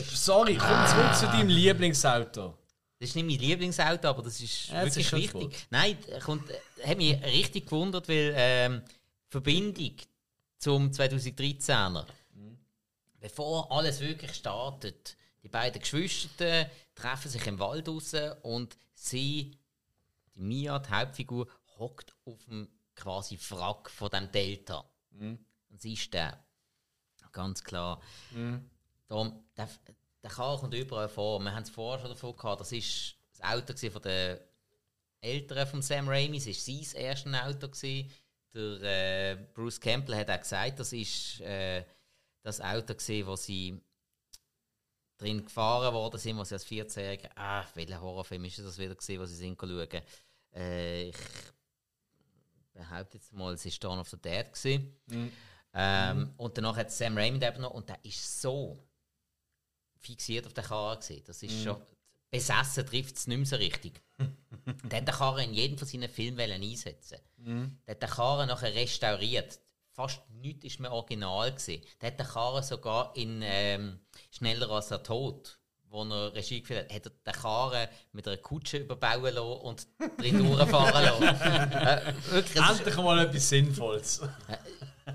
Sorry, 0.00 0.56
komm 0.56 0.86
zurück 0.86 1.14
zu 1.14 1.26
deinem 1.26 1.48
Lieblingsauto. 1.48 2.56
Das 2.98 3.10
ist 3.10 3.16
nicht 3.16 3.26
mein 3.26 3.38
Lieblingsauto, 3.38 4.08
aber 4.08 4.22
das 4.22 4.40
ist 4.40 4.68
Ja, 4.68 4.84
wirklich 4.84 5.06
ist 5.06 5.12
wichtig. 5.12 5.66
Nein, 5.70 5.98
kommt, 6.24 6.48
äh, 6.50 6.86
hat 6.86 6.96
mich 6.96 7.22
richtig 7.22 7.66
gewundert, 7.66 8.08
weil 8.08 8.32
ähm, 8.36 8.82
Verbindung 9.28 9.96
zum 10.58 10.90
2013er, 10.90 12.06
bevor 13.20 13.70
alles 13.70 14.00
wirklich 14.00 14.32
startet, 14.32 15.16
die 15.42 15.48
beiden 15.48 15.80
Geschwister 15.80 16.70
treffen 16.94 17.30
sich 17.30 17.46
im 17.46 17.58
Wald 17.58 17.88
raus 17.88 18.14
und 18.42 18.76
sie, 18.94 19.58
die 20.34 20.40
Mia, 20.40 20.78
die 20.78 20.90
Hauptfigur, 20.90 21.46
hockt 21.78 22.14
auf 22.24 22.44
dem 22.46 22.68
quasi 22.94 23.38
Wrack 23.50 23.90
von 23.90 24.08
dem 24.08 24.32
Delta. 24.32 24.84
Und 25.76 25.82
sie 25.82 25.92
ist 25.92 26.14
der. 26.14 26.42
Ganz 27.32 27.62
klar. 27.62 28.00
Darum, 29.08 29.44
der, 29.58 29.68
der 30.22 30.30
Karl 30.30 30.56
kommt 30.58 30.72
überall 30.72 31.10
vor. 31.10 31.38
Wir 31.40 31.54
haben 31.54 31.64
es 31.64 31.68
vorher 31.68 32.00
schon 32.00 32.08
davon 32.08 32.34
gehabt, 32.34 32.62
das 32.62 32.72
ist 32.72 33.14
das 33.32 33.42
Auto 33.42 33.90
von 33.90 34.00
den 34.00 34.38
Eltern 35.20 35.66
von 35.66 35.82
Sam 35.82 36.08
Raimi. 36.08 36.38
Es 36.38 36.46
war 36.46 36.54
sein 36.54 37.02
erstes 37.02 37.34
Auto. 37.34 37.68
Gewesen. 37.68 38.10
Der 38.54 39.32
äh, 39.32 39.36
Bruce 39.52 39.78
Campbell 39.78 40.16
hat 40.16 40.30
auch 40.30 40.40
gesagt, 40.40 40.80
das 40.80 40.94
ist 40.94 41.42
äh, 41.42 41.84
das 42.42 42.58
Auto, 42.62 42.94
gewesen, 42.94 43.26
wo 43.26 43.36
sie 43.36 43.78
drin 45.18 45.44
gefahren 45.44 45.92
worden 45.92 46.18
sind, 46.18 46.38
wo 46.38 46.44
sie 46.44 46.54
als 46.54 46.66
14-Jährige, 46.66 47.36
ah, 47.36 47.66
welcher 47.74 48.00
Horrorfilm 48.00 48.46
ist 48.46 48.60
das 48.60 48.78
wieder 48.78 48.94
gewesen, 48.94 49.20
wo 49.20 49.26
sie 49.26 49.36
sind 49.36 49.60
schauen. 49.60 50.02
Äh, 50.54 51.10
ich 51.10 51.16
behaupte 52.72 53.18
jetzt 53.18 53.34
mal, 53.34 53.52
es 53.52 53.66
war 53.66 53.72
Dawn 53.78 53.98
of 53.98 54.08
the 54.08 54.16
Dead 54.16 54.50
gewesen. 54.50 54.96
Ähm, 55.78 56.32
Und 56.38 56.56
danach 56.56 56.76
hat 56.76 56.90
Sam 56.90 57.18
Raimi 57.18 57.38
den 57.38 57.60
noch 57.60 57.72
und 57.72 57.88
der 57.88 57.98
ist 58.02 58.40
so 58.40 58.82
fixiert 59.98 60.46
auf 60.46 60.54
den 60.54 60.64
Karren 60.64 60.98
gewesen. 60.98 61.22
Das 61.26 61.42
ist 61.42 61.62
schon 61.62 61.76
besessen 62.30 62.86
trifft 62.86 63.16
es 63.16 63.26
nicht 63.26 63.36
mehr 63.36 63.46
so 63.46 63.56
richtig. 63.56 64.02
der 64.84 64.98
hat 64.98 65.08
den 65.08 65.14
Karren 65.14 65.44
in 65.44 65.54
jedem 65.54 65.78
von 65.78 65.86
seinen 65.86 66.08
Filmen 66.08 66.50
einsetzen. 66.50 67.18
Der 67.86 67.94
hat 67.94 68.02
den 68.02 68.10
Karren 68.10 68.48
nachher 68.48 68.74
restauriert. 68.74 69.60
Fast 69.92 70.20
nichts 70.30 70.64
ist 70.64 70.80
mehr 70.80 70.92
original 70.92 71.52
gewesen. 71.52 71.82
Der 72.00 72.10
hat 72.10 72.18
den 72.20 72.26
Karren 72.26 72.62
sogar 72.62 73.16
in 73.16 73.40
ähm, 73.42 74.00
Schneller 74.30 74.70
als 74.70 74.88
der 74.88 75.02
Tod, 75.02 75.58
wo 75.88 76.02
er 76.04 76.34
Regie 76.34 76.60
geführt 76.60 76.92
hat, 76.92 76.94
hat 76.94 77.06
er 77.06 77.32
den 77.32 77.40
Karren 77.40 77.88
mit 78.12 78.26
einer 78.26 78.36
Kutsche 78.36 78.78
überbauen 78.78 79.34
lassen 79.34 79.60
und 79.62 79.86
drin 80.18 80.38
durchfahren 80.38 81.04
lassen. 81.04 81.22
äh, 81.72 82.12
wirklich, 82.32 82.62
Endlich 82.62 82.96
mal 82.96 83.18
etwas 83.20 83.48
Sinnvolles. 83.48 84.20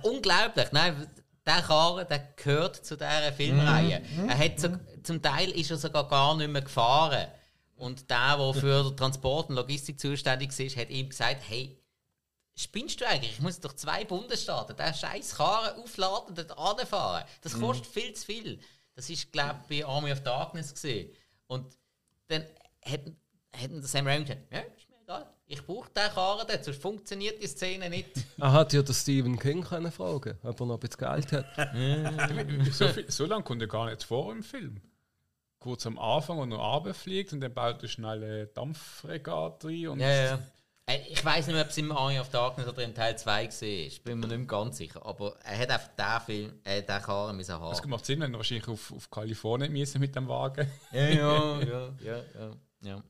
Unglaublich. 0.03 0.71
Nein, 0.71 1.07
der 1.45 1.61
Karren, 1.61 2.07
der 2.07 2.19
gehört 2.35 2.85
zu 2.85 2.95
dieser 2.95 3.33
Filmreihe. 3.33 4.01
Er 4.27 4.37
hat 4.37 4.59
so, 4.59 4.69
zum 5.03 5.21
Teil 5.21 5.49
ist 5.51 5.71
er 5.71 5.77
sogar 5.77 6.07
gar 6.07 6.35
nicht 6.35 6.49
mehr 6.49 6.61
gefahren. 6.61 7.27
Und 7.75 8.09
der, 8.11 8.37
der 8.37 8.53
für 8.53 8.83
den 8.83 8.97
Transport 8.97 9.49
und 9.49 9.55
Logistik 9.55 9.99
zuständig 9.99 10.57
ist, 10.59 10.77
hat 10.77 10.91
ihm 10.91 11.09
gesagt, 11.09 11.41
hey, 11.47 11.81
spinnst 12.55 13.01
du 13.01 13.07
eigentlich? 13.07 13.31
Ich 13.31 13.41
muss 13.41 13.59
durch 13.59 13.75
zwei 13.75 14.05
Bundesstaaten 14.05 14.75
den 14.75 14.93
scheiß 14.93 15.35
Karren 15.35 15.81
aufladen 15.81 16.27
und 16.27 16.37
dort 16.37 16.57
anfahren. 16.57 17.25
Das 17.41 17.59
kostet 17.59 17.87
viel 17.87 18.13
zu 18.13 18.25
viel. 18.25 18.59
Das 18.93 19.09
ist, 19.09 19.31
glaube 19.31 19.59
ich, 19.67 19.81
bei 19.81 19.87
Army 19.87 20.11
of 20.11 20.21
Darkness 20.21 20.73
gesehen. 20.73 21.11
Und 21.47 21.75
dann 22.27 22.45
hat, 22.85 23.01
hat 23.53 23.71
Sam 23.81 24.05
Raimi 24.05 24.25
gesagt, 24.25 24.51
ja, 24.51 24.59
ist 24.59 24.89
mir 24.89 25.01
egal. 25.01 25.33
Ich 25.51 25.65
brauche 25.65 25.89
den 25.91 26.09
Karren 26.13 26.47
dort, 26.47 26.63
sonst 26.63 26.81
funktioniert 26.81 27.41
die 27.41 27.47
Szene 27.47 27.89
nicht. 27.89 28.07
Er 28.39 28.51
hat 28.53 28.71
ja 28.71 28.81
den 28.81 28.95
Stephen 28.95 29.37
King 29.37 29.63
können 29.63 29.91
fragen, 29.91 30.37
ob 30.43 30.59
er 30.59 30.65
noch 30.65 30.75
ein 30.75 30.79
bisschen 30.79 30.99
Geld 30.99 31.31
hat. 31.33 31.45
so, 32.73 32.87
viel, 32.87 33.11
so 33.11 33.25
lange 33.25 33.43
kommt 33.43 33.61
er 33.61 33.67
gar 33.67 33.89
nicht 33.89 34.03
vor 34.03 34.31
im 34.31 34.43
Film. 34.43 34.79
Kurz 35.59 35.85
am 35.85 35.99
Anfang, 35.99 36.37
wo 36.37 36.43
er 36.55 36.57
runterfliegt 36.59 37.33
und 37.33 37.41
dann 37.41 37.53
baut 37.53 37.83
er 37.83 37.89
schnell 37.89 38.23
eine 38.23 38.47
Dampfregat 38.47 39.65
rein. 39.65 39.87
Und 39.89 39.99
Ja, 39.99 40.09
ja. 40.09 40.39
Äh, 40.87 40.99
Ich 41.09 41.23
weiß 41.23 41.47
nicht 41.47 41.55
mehr, 41.55 41.63
ob 41.65 41.69
es 41.69 41.77
im 41.77 41.91
Army 41.91 42.19
of 42.19 42.29
Darkness 42.29 42.67
oder 42.67 42.83
im 42.83 42.95
Teil 42.95 43.17
2 43.17 43.45
war. 43.47 43.61
Ich 43.61 44.03
bin 44.03 44.19
mir 44.19 44.27
nicht 44.27 44.37
mehr 44.37 44.47
ganz 44.47 44.77
sicher. 44.77 45.05
Aber 45.05 45.35
er 45.43 45.57
hat 45.59 45.69
einfach 45.69 45.89
den 45.89 46.25
Film, 46.25 46.59
äh, 46.63 46.81
den 46.81 47.01
Karren 47.01 47.35
müssen 47.35 47.51
Es 47.51 47.59
haben. 47.59 47.89
macht 47.89 48.05
Sinn, 48.05 48.21
wenn 48.21 48.33
er 48.33 48.37
wahrscheinlich 48.37 48.67
auf, 48.69 48.91
auf 48.91 49.11
Kalifornien 49.11 49.71
müssen 49.71 49.99
mit 49.99 50.15
dem 50.15 50.27
Wagen. 50.27 50.67
Ja, 50.91 51.09
ja, 51.09 51.59
ja. 51.61 51.89
Ja, 52.03 52.15
ja. 52.39 52.51
ja. 52.83 53.03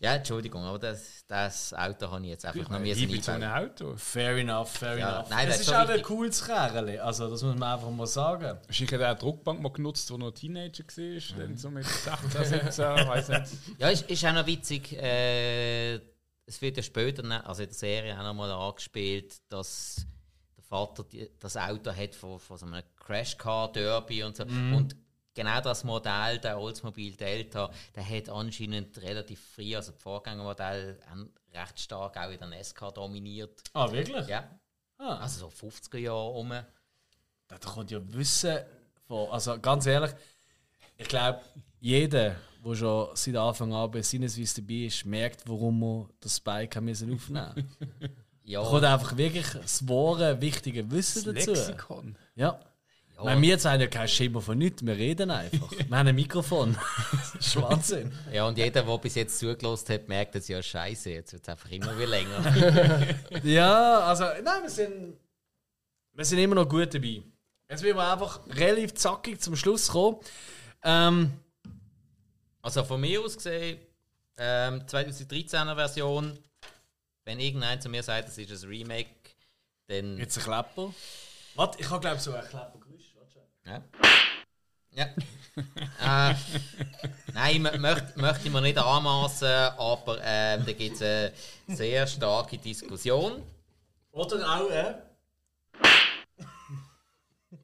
Ja 0.00 0.14
Entschuldigung, 0.14 0.62
aber 0.64 0.78
das, 0.78 1.24
das 1.26 1.72
Auto 1.74 2.10
habe 2.10 2.22
ich 2.24 2.30
jetzt 2.30 2.44
einfach 2.46 2.68
noch 2.68 2.78
müssen 2.80 3.08
Liebe 3.08 3.20
zu 3.20 3.32
einbauen. 3.32 3.50
einem 3.52 3.70
Auto. 3.70 3.94
Fair 3.96 4.36
enough, 4.36 4.70
fair 4.70 4.98
Ja, 4.98 5.16
enough. 5.18 5.30
nein, 5.30 5.46
das 5.48 5.56
es 5.56 5.62
ist 5.62 5.74
auch 5.74 5.88
ein 5.88 6.02
cooles 6.02 6.44
Kerl. 6.44 7.00
Also, 7.00 7.30
das 7.30 7.42
muss 7.42 7.54
man 7.56 7.72
einfach 7.74 7.90
mal 7.90 8.06
sagen. 8.06 8.58
Wahrscheinlich 8.66 8.92
hat 8.94 9.00
er 9.00 9.08
eine 9.10 9.18
Druckbank 9.18 9.60
mal 9.60 9.72
genutzt, 9.72 10.10
wo 10.10 10.14
er 10.14 10.18
noch 10.18 10.30
Teenager 10.32 10.84
war. 10.84 11.38
Dann 11.38 11.56
so 11.56 11.70
mit 11.70 11.84
16, 11.84 12.44
17, 12.44 12.84
weiß 13.08 13.28
nicht. 13.30 13.42
Ja, 13.78 13.88
ist, 13.88 14.10
ist 14.10 14.24
auch 14.26 14.32
noch 14.32 14.46
witzig. 14.46 14.92
Äh, 14.92 15.94
es 16.48 16.60
wird 16.62 16.76
ja 16.76 16.82
später, 16.82 17.22
ne- 17.22 17.44
also 17.44 17.62
in 17.62 17.68
der 17.68 17.74
Serie 17.76 18.18
auch 18.18 18.22
noch 18.22 18.34
mal 18.34 18.50
angespielt, 18.50 19.36
dass 19.48 20.06
der 20.56 20.62
Vater 20.64 21.04
die, 21.04 21.28
das 21.40 21.56
Auto 21.56 21.90
hat 21.92 22.14
von, 22.14 22.38
von 22.38 22.56
so 22.58 22.66
einem 22.66 22.82
Crashcar 23.04 23.72
Derby 23.72 24.22
und 24.22 24.36
so. 24.36 24.44
Und 24.44 24.94
genau 25.36 25.60
das 25.60 25.84
Modell, 25.84 26.38
der 26.40 26.58
Oldsmobile 26.58 27.16
Delta, 27.16 27.70
der 27.94 28.08
hat 28.08 28.28
anscheinend 28.28 29.00
relativ 29.00 29.40
früh, 29.54 29.76
also 29.76 29.92
das 29.92 30.02
Vorgängermodell, 30.02 30.98
recht 31.54 31.78
stark 31.80 32.16
auch 32.16 32.30
in 32.30 32.38
der 32.38 32.48
NASCAR 32.48 32.90
dominiert. 32.92 33.62
Ah, 33.72 33.90
wirklich? 33.92 34.26
Ja, 34.26 34.50
Ah. 34.98 35.18
also 35.18 35.48
so 35.50 35.66
50er 35.68 35.98
Jahre 35.98 36.30
um. 36.30 36.48
Da 36.48 37.58
kommt 37.64 37.90
ja 37.90 38.00
Wissen 38.12 38.58
von. 39.06 39.30
Also 39.30 39.58
ganz 39.60 39.86
ehrlich, 39.86 40.10
ich 40.96 41.06
glaube, 41.06 41.40
jeder, 41.80 42.34
der 42.64 42.74
schon 42.74 43.08
seit 43.14 43.36
Anfang 43.36 43.72
an 43.74 43.90
bei 43.90 44.02
Sinnesweise 44.02 44.62
dabei 44.62 44.86
ist, 44.86 45.04
merkt, 45.04 45.48
warum 45.48 45.78
wir 45.80 46.08
das 46.20 46.36
Spike 46.38 46.76
haben 46.76 46.86
müssen 46.86 47.14
aufnehmen 47.14 47.70
Ja, 48.44 48.62
Da 48.62 48.68
kommt 48.70 48.84
einfach 48.84 49.16
wirklich 49.16 49.46
das 49.50 49.86
wahre, 49.88 50.40
wichtige 50.40 50.88
Wissen 50.90 51.34
dazu. 51.34 51.50
Lexikon. 51.52 52.16
Ja. 52.36 52.58
Weil 53.18 53.40
wir 53.40 53.48
jetzt 53.48 53.64
haben 53.64 53.80
ja 53.80 53.86
kein 53.86 54.08
Schimmer 54.08 54.42
von 54.42 54.58
nichts, 54.58 54.84
wir 54.84 54.94
reden 54.96 55.30
einfach. 55.30 55.70
wir 55.88 55.96
haben 55.96 56.08
ein 56.08 56.14
Mikrofon. 56.14 56.76
das 57.12 57.34
ist 57.46 57.56
Wahnsinn. 57.62 58.12
ja, 58.32 58.46
und 58.46 58.58
jeder, 58.58 58.82
der 58.82 58.98
bis 58.98 59.14
jetzt 59.14 59.38
zugelassen 59.38 59.94
hat, 59.94 60.08
merkt 60.08 60.34
jetzt 60.34 60.48
ja 60.48 60.62
Scheiße, 60.62 61.10
jetzt 61.10 61.32
wird 61.32 61.42
es 61.42 61.48
einfach 61.48 61.70
immer 61.70 61.96
wieder 61.96 62.08
länger. 62.08 63.16
Ja, 63.42 64.00
also, 64.00 64.24
nein, 64.42 64.62
wir 64.62 64.70
sind, 64.70 65.16
wir 66.12 66.24
sind 66.24 66.38
immer 66.38 66.54
noch 66.56 66.68
gut 66.68 66.92
dabei. 66.94 67.22
Jetzt 67.68 67.82
will 67.82 67.94
wir 67.94 68.12
einfach 68.12 68.40
relativ 68.48 68.94
zackig 68.94 69.40
zum 69.40 69.56
Schluss 69.56 69.88
kommen. 69.88 70.18
Ähm, 70.84 71.32
Also 72.62 72.84
von 72.84 73.00
mir 73.00 73.20
aus 73.20 73.36
gesehen, 73.36 73.78
ähm, 74.38 74.82
2013er 74.86 75.74
Version, 75.74 76.38
wenn 77.24 77.40
irgendein 77.40 77.80
zu 77.80 77.88
mir 77.88 78.02
sagt, 78.02 78.28
das 78.28 78.38
ist 78.38 78.64
ein 78.64 78.68
Remake, 78.68 79.10
dann. 79.88 80.18
jetzt 80.18 80.36
ein 80.38 80.44
Klepper. 80.44 80.92
Warte, 81.54 81.80
ich 81.80 81.88
habe 81.88 82.00
glaube 82.00 82.20
so 82.20 82.32
ein 82.34 82.44
Kleppergeräusch. 82.44 82.85
Ja. 83.66 83.82
ja. 84.92 85.04
äh, 86.30 86.34
nein, 87.34 87.66
mö- 87.66 87.78
möchte, 87.78 88.18
möchte 88.20 88.46
ich 88.46 88.52
mir 88.52 88.60
nicht 88.60 88.78
anmaßen, 88.78 89.48
aber 89.76 90.18
ähm, 90.22 90.64
da 90.64 90.72
gibt 90.72 90.96
es 90.96 91.02
eine 91.02 91.32
sehr 91.66 92.06
starke 92.06 92.58
Diskussion. 92.58 93.42
Oder 94.12 94.48
auch, 94.48 94.70
äh? 94.70 94.94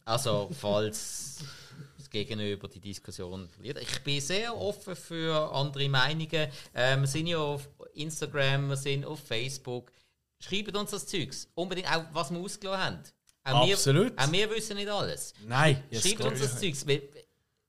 Also, 0.05 0.51
falls 0.59 1.45
das 1.97 2.11
Gegenüber 2.11 2.67
die 2.69 2.81
Diskussion 2.81 3.49
verliert. 3.49 3.79
Ich 3.81 4.03
bin 4.03 4.21
sehr 4.21 4.57
offen 4.57 4.97
für 4.97 5.53
andere 5.55 5.89
Meinungen. 5.89 6.51
Ähm, 6.75 7.03
wir 7.03 7.07
sind 7.07 7.29
ja 7.29 7.39
auf 7.39 7.69
Instagram, 7.95 8.71
wir 8.71 8.77
sind 8.77 9.05
auf 9.05 9.21
Facebook. 9.21 9.93
Schreibt 10.41 10.77
uns 10.77 10.91
das 10.91 11.07
Zeugs. 11.07 11.49
Unbedingt 11.55 11.89
auch, 11.89 12.05
was 12.13 12.33
wir 12.33 12.41
ausgelassen 12.41 12.83
haben. 12.83 13.03
Auch 13.45 13.69
Absolut. 13.69 14.17
Wir, 14.17 14.25
auch 14.25 14.33
wir 14.33 14.51
wissen 14.51 14.77
nicht 14.77 14.89
alles. 14.89 15.35
Nein, 15.47 15.83
Schreibt 15.93 16.25
uns 16.25 16.41
das 16.41 16.61
Zeugs. 16.61 16.87
weil 16.87 17.03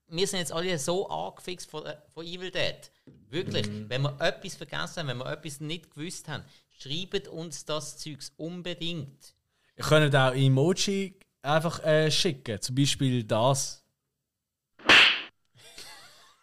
Wir 0.07 0.27
sind 0.27 0.39
jetzt 0.39 0.51
alle 0.51 0.77
so 0.77 1.09
angefixt 1.09 1.69
von, 1.69 1.85
äh, 1.85 1.97
von 2.13 2.25
Evil 2.25 2.51
Dead. 2.51 2.91
Wirklich. 3.29 3.67
Mhm. 3.67 3.89
Wenn 3.89 4.03
wir 4.03 4.15
etwas 4.21 4.55
vergessen 4.55 4.97
haben, 4.97 5.07
wenn 5.07 5.17
wir 5.17 5.31
etwas 5.31 5.59
nicht 5.59 5.89
gewusst 5.91 6.27
haben, 6.27 6.43
schreibt 6.79 7.27
uns 7.27 7.65
das 7.65 7.97
Zeugs 7.97 8.31
unbedingt. 8.37 9.33
Ihr 9.75 9.83
könnt 9.83 10.15
auch 10.15 10.33
Emoji 10.33 11.17
einfach 11.41 11.83
äh, 11.83 12.11
schicken. 12.11 12.61
Zum 12.61 12.75
Beispiel 12.75 13.23
das. 13.23 13.83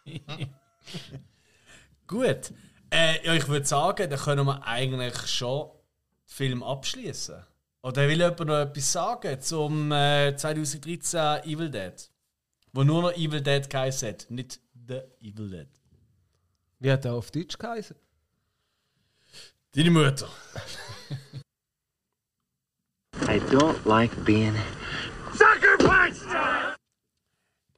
Gut. 2.07 2.51
Äh, 2.93 3.25
ja, 3.25 3.33
ich 3.33 3.47
würde 3.47 3.65
sagen, 3.65 4.09
dann 4.09 4.19
können 4.19 4.45
wir 4.45 4.67
eigentlich 4.67 5.15
schon 5.27 5.69
den 5.69 5.79
Film 6.25 6.61
abschließen. 6.63 7.45
Oder 7.83 8.07
will 8.07 8.19
jemand 8.19 8.39
noch 8.41 8.59
etwas 8.59 8.91
sagen 8.91 9.41
zum 9.41 9.91
äh, 9.91 10.35
2013 10.35 11.43
Evil 11.45 11.69
Dead? 11.71 11.93
Wo 12.73 12.83
nur 12.83 13.01
noch 13.01 13.13
Evil 13.13 13.41
Dead 13.41 13.67
geheißen 13.69 14.09
hat, 14.09 14.27
nicht 14.29 14.59
The 14.87 15.01
Evil 15.19 15.49
Dead. 15.49 15.67
Wie 16.79 16.91
hat 16.91 17.05
er 17.05 17.13
auf 17.13 17.31
Deutsch 17.31 17.57
geheißen? 17.57 17.95
Deine 19.73 19.91
Mutter. 19.91 20.29
I 23.27 23.39
don't 23.49 23.85
like 23.85 24.11
being 24.25 24.55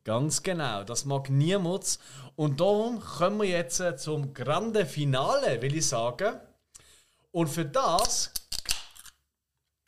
Ganz 0.03 0.43
genau, 0.43 0.83
das 0.83 1.05
mag 1.05 1.29
niemand. 1.29 1.97
Und 2.35 2.59
darum 2.59 2.99
kommen 2.99 3.41
wir 3.41 3.47
jetzt 3.47 3.79
äh, 3.79 3.95
zum 3.95 4.33
grande 4.33 4.85
Finale, 4.85 5.61
will 5.61 5.77
ich 5.77 5.87
sagen. 5.87 6.39
Und 7.31 7.47
für 7.47 7.65
das 7.65 8.33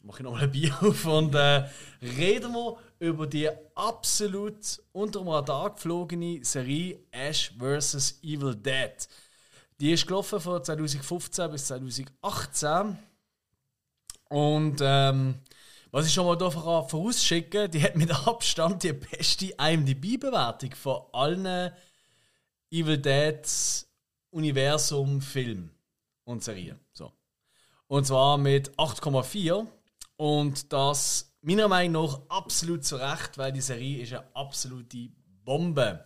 mache 0.05 0.19
ich 0.19 0.23
nochmal 0.23 0.43
ein 0.43 0.51
Bier 0.51 0.75
auf 0.81 1.05
und 1.05 1.33
äh, 1.35 1.67
reden 2.01 2.53
wir 2.53 2.77
über 2.99 3.27
die 3.27 3.49
absolut 3.73 4.81
unter 4.91 5.19
dem 5.19 5.27
Radar 5.29 5.71
geflogene 5.71 6.43
Serie 6.45 6.99
Ash 7.11 7.51
vs. 7.57 8.19
Evil 8.23 8.55
Dead. 8.55 8.95
Die 9.79 9.91
ist 9.91 10.07
gelaufen 10.07 10.39
von 10.39 10.63
2015 10.63 11.51
bis 11.51 11.67
2018. 11.67 12.97
Und 14.29 14.77
ähm, 14.81 15.35
was 15.91 16.07
ich 16.07 16.13
schon 16.13 16.25
mal 16.25 16.37
hier 16.37 16.51
vor- 16.51 16.87
vorausschicken, 16.87 17.69
die 17.71 17.81
hat 17.83 17.95
mit 17.95 18.11
Abstand 18.27 18.83
die 18.83 18.93
beste 18.93 19.53
IMDb-Bewertung 19.57 20.73
von 20.75 21.01
allen 21.13 21.71
Evil 22.71 22.97
Dead 22.97 23.41
Universum 24.31 25.21
Film 25.21 25.71
und 26.23 26.43
Serien. 26.43 26.79
So. 26.93 27.11
Und 27.87 28.05
zwar 28.07 28.37
mit 28.37 28.71
8,4 28.77 29.67
und 30.17 30.71
das 30.71 31.35
meiner 31.41 31.67
Meinung 31.67 32.05
nach 32.05 32.21
absolut 32.29 32.83
zu 32.83 32.95
Recht, 32.95 33.37
weil 33.37 33.51
die 33.51 33.61
Serie 33.61 34.01
ist 34.01 34.13
eine 34.13 34.35
absolute 34.35 35.09
Bombe. 35.43 36.03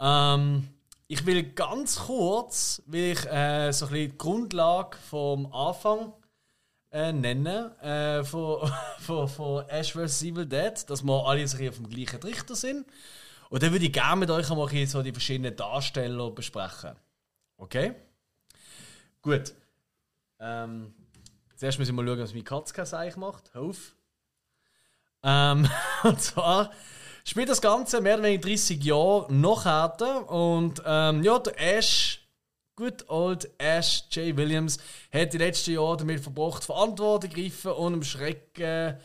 Ähm, 0.00 0.68
ich 1.06 1.26
will 1.26 1.42
ganz 1.52 1.96
kurz, 2.06 2.82
will 2.86 3.12
ich 3.12 3.26
äh, 3.26 3.70
so 3.72 3.86
die 3.86 4.16
Grundlage 4.16 4.96
vom 4.96 5.52
Anfang 5.52 6.14
äh, 6.90 7.12
nennen 7.12 7.78
äh, 7.80 8.24
von, 8.24 8.70
von, 9.00 9.28
von 9.28 9.68
Ash 9.68 9.92
vs. 9.92 10.22
Evil 10.22 10.46
Dead, 10.46 10.72
dass 10.88 11.02
wir 11.02 11.26
alle 11.26 11.46
so 11.46 11.56
auf 11.56 11.76
dem 11.76 11.88
gleichen 11.88 12.20
Trichter 12.20 12.54
sind. 12.54 12.86
Und 13.50 13.62
dann 13.62 13.72
würde 13.72 13.84
ich 13.84 13.92
gerne 13.92 14.20
mit 14.20 14.30
euch 14.30 14.50
einmal 14.50 14.86
so 14.86 15.02
die 15.02 15.12
verschiedenen 15.12 15.54
Darsteller 15.54 16.30
besprechen. 16.30 16.96
Okay? 17.58 17.94
Gut. 19.20 19.52
Ähm, 20.40 20.94
zuerst 21.62 21.78
müssen 21.78 21.96
wir 21.96 22.02
mal 22.02 22.08
schauen, 22.10 22.22
was 22.24 22.32
meine 22.32 22.42
Katze 22.42 22.98
eigentlich 22.98 23.16
macht. 23.16 23.54
Auf. 23.54 23.94
Ähm, 25.22 25.68
und 26.02 26.20
zwar 26.20 26.72
spielt 27.24 27.48
das 27.50 27.62
Ganze 27.62 28.00
mehr 28.00 28.14
oder 28.14 28.24
weniger 28.24 28.48
30 28.48 28.82
Jahre 28.82 29.32
noch 29.32 29.64
härter. 29.64 30.28
Und 30.28 30.82
ähm, 30.84 31.22
ja, 31.22 31.38
der 31.38 31.60
Ash, 31.60 32.26
good 32.74 33.08
old 33.08 33.48
Ash 33.58 34.02
J. 34.10 34.36
Williams, 34.36 34.78
hat 35.12 35.34
die 35.34 35.38
letzten 35.38 35.74
Jahre 35.74 35.98
damit 35.98 36.18
verbracht, 36.18 36.64
Verantwortung 36.64 37.30
greifen 37.30 37.70
und 37.70 37.94
im 37.94 38.02
Schrecken 38.02 38.98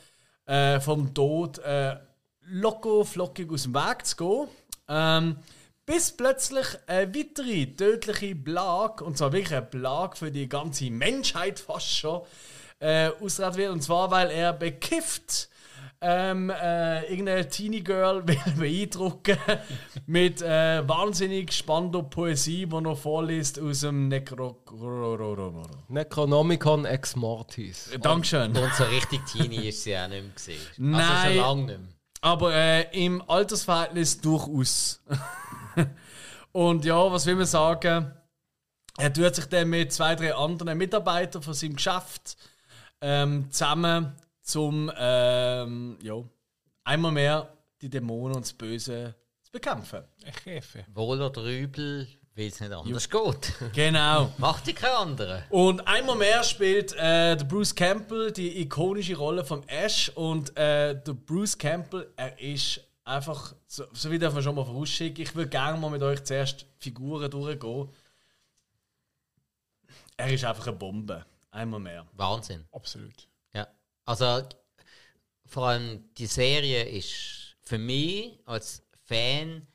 äh, 0.48 0.80
vom 0.80 1.14
Tod 1.14 1.60
äh, 1.60 1.98
locker 2.42 3.06
flockig 3.06 3.52
aus 3.52 3.64
dem 3.64 3.76
Weg 3.76 4.04
zu 4.04 4.16
gehen. 4.16 4.48
Ähm, 4.88 5.36
bis 5.88 6.12
plötzlich 6.12 6.68
eine 6.86 7.16
weitere 7.16 7.66
tödliche 7.66 8.36
Plage, 8.36 9.04
und 9.04 9.18
zwar 9.18 9.32
wirklich 9.32 9.58
eine 9.58 9.66
Plage 9.66 10.18
für 10.18 10.32
die 10.32 10.48
ganze 10.48 10.92
Menschheit 10.92 11.60
fast 11.60 11.90
schon, 11.98 12.22
äh, 12.80 13.10
ausgerät 13.22 13.56
wird. 13.56 13.72
Und 13.72 13.82
zwar, 13.82 14.12
weil 14.12 14.30
er 14.30 14.54
bekifft 14.54 15.50
ähm, 16.02 16.50
äh, 16.50 17.10
irgendeine 17.10 17.48
Teenie 17.48 17.84
Girl 17.84 18.22
will 18.28 18.38
beeindrucken 18.58 19.38
mit 20.06 20.42
äh, 20.42 20.88
wahnsinnig 20.88 21.54
spannender 21.54 22.04
Poesie, 22.04 22.66
die 22.66 22.86
er 22.86 22.96
vorliest 22.96 23.60
aus 23.60 23.80
dem 23.80 24.10
Necro. 24.10 24.58
Necronomicon 25.88 26.84
Ex 26.86 27.16
Mortis. 27.16 27.90
Dankeschön. 28.02 28.56
Und 28.56 28.74
so 28.76 28.84
richtig 28.84 29.26
teeny 29.26 29.70
ist 29.70 29.84
sie 29.84 29.98
auch 29.98 30.10
nicht 30.10 30.22
mehr 30.22 30.34
gesehen. 30.34 30.60
Also 30.78 31.14
Nein. 31.14 31.24
schon 31.24 31.38
lange 31.38 31.62
nicht 31.64 31.80
mehr. 31.80 31.88
Aber 32.20 32.54
äh, 32.54 33.06
im 33.06 33.24
Altersverhältnis 33.28 34.20
durchaus. 34.20 35.02
Und 36.52 36.86
ja, 36.86 37.12
was 37.12 37.26
will 37.26 37.36
man 37.36 37.46
sagen? 37.46 38.14
Er 38.98 39.14
tut 39.14 39.36
sich 39.36 39.46
dann 39.46 39.70
mit 39.70 39.94
zwei, 39.94 40.16
drei 40.16 40.34
anderen 40.34 40.78
Mitarbeitern 40.78 41.44
von 41.44 41.54
seinem 41.54 41.76
Geschäft 41.76 42.36
ähm, 43.02 43.52
zusammen 43.52 44.16
zum 44.42 44.92
ähm, 44.98 46.00
ja, 46.02 46.16
einmal 46.84 47.12
mehr 47.12 47.54
die 47.82 47.90
Dämonen 47.90 48.38
und 48.38 48.46
das 48.46 48.54
Böse 48.54 49.16
zu 49.44 49.52
bekämpfen. 49.52 50.04
Ich 50.26 50.46
helfe. 50.46 50.86
Wohl 50.94 51.22
oder 51.22 51.44
übel, 51.44 52.08
weil 52.36 52.48
es 52.48 52.60
nicht 52.60 52.72
anders 52.72 53.10
geht. 53.10 53.54
Genau. 53.74 54.32
Macht 54.38 54.68
die 54.68 54.74
keine 54.74 54.98
andere. 54.98 55.44
Und 55.50 55.88
einmal 55.88 56.16
mehr 56.16 56.44
spielt 56.44 56.94
äh, 56.94 57.36
der 57.36 57.46
Bruce 57.46 57.76
Campbell 57.76 58.32
die 58.32 58.62
ikonische 58.62 59.16
Rolle 59.16 59.46
von 59.46 59.68
Ash. 59.68 60.10
Und 60.16 60.58
äh, 60.58 61.00
der 61.02 61.14
Bruce 61.14 61.58
Campbell, 61.58 62.12
er 62.16 62.40
ist 62.40 62.87
einfach, 63.08 63.56
so, 63.68 63.86
so 63.94 64.12
wie 64.12 64.20
darf 64.20 64.34
man 64.34 64.44
schon 64.44 64.56
mal 64.56 64.66
vorausschicken, 64.66 65.24
ich 65.24 65.36
würde 65.36 65.50
gerne 65.50 65.80
mal 65.80 65.90
mit 65.90 66.02
euch 66.04 66.24
zuerst 66.24 66.66
Figuren 66.78 67.32
durchgehen. 67.32 67.90
Er 70.18 70.34
ist 70.34 70.44
einfach 70.44 70.68
eine 70.68 70.76
Bombe. 70.76 71.26
Einmal 71.52 71.80
mehr. 71.80 72.08
Wahnsinn. 72.14 72.66
Absolut. 72.72 73.28
Ja. 73.54 73.68
Also, 74.06 74.48
vor 75.46 75.68
allem 75.68 76.14
die 76.16 76.26
Serie 76.26 76.84
ist 76.84 77.56
für 77.62 77.78
mich 77.78 78.40
als 78.46 78.84
Fan 79.06 79.66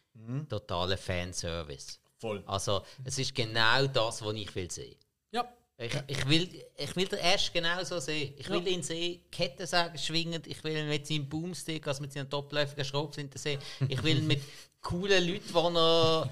totaler 0.48 0.98
Fanservice. 0.98 1.98
Voll. 2.18 2.42
Also, 2.46 2.84
es 3.04 3.18
ist 3.18 3.34
genau 3.34 3.86
das, 3.86 4.22
was 4.22 4.34
ich 4.34 4.54
will 4.54 4.70
sehen. 4.70 4.96
Ja. 5.32 5.52
Ich, 5.78 5.92
ich, 6.06 6.28
will, 6.28 6.48
ich 6.76 6.94
will 6.96 7.08
den 7.08 7.18
Ash 7.18 7.52
genau 7.52 7.82
so 7.82 7.98
sehen. 7.98 8.34
Ich 8.36 8.48
will 8.48 8.66
ihn 8.68 8.82
sehen, 8.82 9.20
Kettensägen 9.32 9.98
schwingend. 9.98 10.46
Ich 10.46 10.62
will 10.62 10.76
ihn 10.76 10.88
mit 10.88 11.06
seinem 11.06 11.28
Boomstick, 11.28 11.86
also 11.88 12.02
mit 12.02 12.12
seinen 12.12 12.28
doppläufigen 12.28 12.84
Schrobslinten 12.84 13.38
sehen. 13.40 13.60
Ich 13.88 14.02
will 14.02 14.18
ihn 14.18 14.26
mit 14.28 14.42
coolen 14.80 15.26
Leuten, 15.26 15.48
die 15.48 15.78
er, 15.78 16.28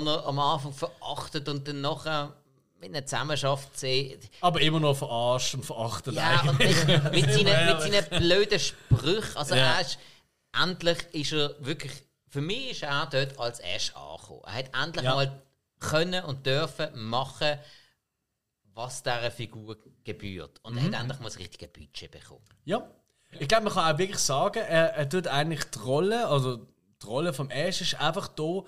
die 0.00 0.06
er 0.06 0.26
am 0.26 0.38
Anfang 0.38 0.72
verachtet 0.72 1.48
und 1.48 1.66
dann 1.68 1.80
nachher 1.82 2.34
mit 2.80 2.90
ihnen 2.90 3.06
zusammenarbeitet 3.06 3.76
sehen. 3.78 4.20
Aber 4.40 4.60
immer 4.60 4.80
noch 4.80 4.96
verarscht 4.96 5.54
und 5.54 5.64
verachtet 5.66 6.14
Ja, 6.14 6.40
und 6.42 6.60
eigentlich. 6.60 6.84
mit, 7.12 7.30
seinen, 7.32 7.66
mit 7.66 7.80
seinen 7.82 8.20
blöden 8.22 8.58
Sprüchen. 8.60 9.36
Also 9.36 9.54
Ja. 9.54 9.80
ist, 9.80 9.98
endlich 10.58 10.98
ist 11.12 11.32
er 11.32 11.54
wirklich, 11.58 11.92
für 12.28 12.40
mich 12.40 12.70
ist 12.70 12.82
er 12.84 13.06
dort 13.06 13.38
als 13.38 13.60
Ash 13.60 13.92
angekommen. 13.94 14.40
Er 14.46 14.52
hat 14.54 14.70
endlich 14.82 15.04
Ja. 15.04 15.14
mal 15.14 15.42
können 15.80 16.24
und 16.24 16.46
dürfen 16.46 16.88
machen, 16.94 17.58
was 18.74 19.02
dieser 19.02 19.30
Figur 19.30 19.76
gebührt. 20.04 20.58
Und 20.62 20.74
Mhm. 20.74 20.78
er 20.78 20.84
hat 20.86 21.00
endlich 21.02 21.18
mal 21.20 21.24
das 21.26 21.38
richtige 21.38 21.68
Budget 21.68 22.10
bekommen. 22.10 22.44
Ja. 22.64 22.88
Ich 23.38 23.48
glaube, 23.48 23.64
man 23.64 23.72
kann 23.72 23.94
auch 23.94 23.98
wirklich 23.98 24.18
sagen, 24.18 24.60
er, 24.60 24.94
er 24.94 25.08
tut 25.08 25.26
eigentlich 25.26 25.64
die 25.64 25.78
Rolle, 25.80 26.28
also 26.28 26.56
die 27.02 27.06
Rolle 27.06 27.32
vom 27.32 27.50
Ash 27.50 27.80
ist 27.80 28.00
einfach 28.00 28.28
da 28.28 28.62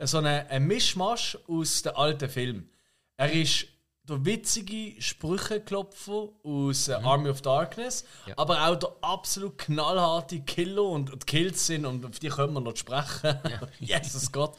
so 0.00 0.18
eine, 0.18 0.48
ein 0.48 0.64
Mischmasch 0.66 1.36
aus 1.48 1.82
den 1.82 1.94
alten 1.96 2.28
Filmen. 2.28 2.70
Er 3.16 3.32
ist 3.32 3.66
der 4.04 4.24
witzige 4.24 5.00
Sprücheklopfer 5.02 6.28
aus 6.44 6.88
äh, 6.88 6.94
Army 6.94 7.28
of 7.30 7.42
Darkness, 7.42 8.04
Ja. 8.26 8.34
aber 8.36 8.66
auch 8.68 8.76
der 8.76 8.92
absolut 9.00 9.58
knallharte 9.58 10.40
Killer 10.40 10.82
und, 10.84 11.12
und 11.12 11.26
Kills 11.26 11.66
sind, 11.66 11.84
und 11.86 12.04
auf 12.04 12.18
die 12.18 12.28
können 12.28 12.52
wir 12.54 12.60
noch 12.60 12.76
sprechen. 12.76 13.38
Jesus 13.80 14.30
Gott. 14.32 14.56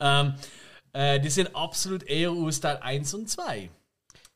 Ähm, 0.00 0.34
äh, 0.92 1.20
die 1.20 1.30
sind 1.30 1.54
absolut 1.56 2.02
eher 2.04 2.30
aus 2.30 2.60
Teil 2.60 2.78
1 2.78 3.14
und 3.14 3.28
2. 3.30 3.70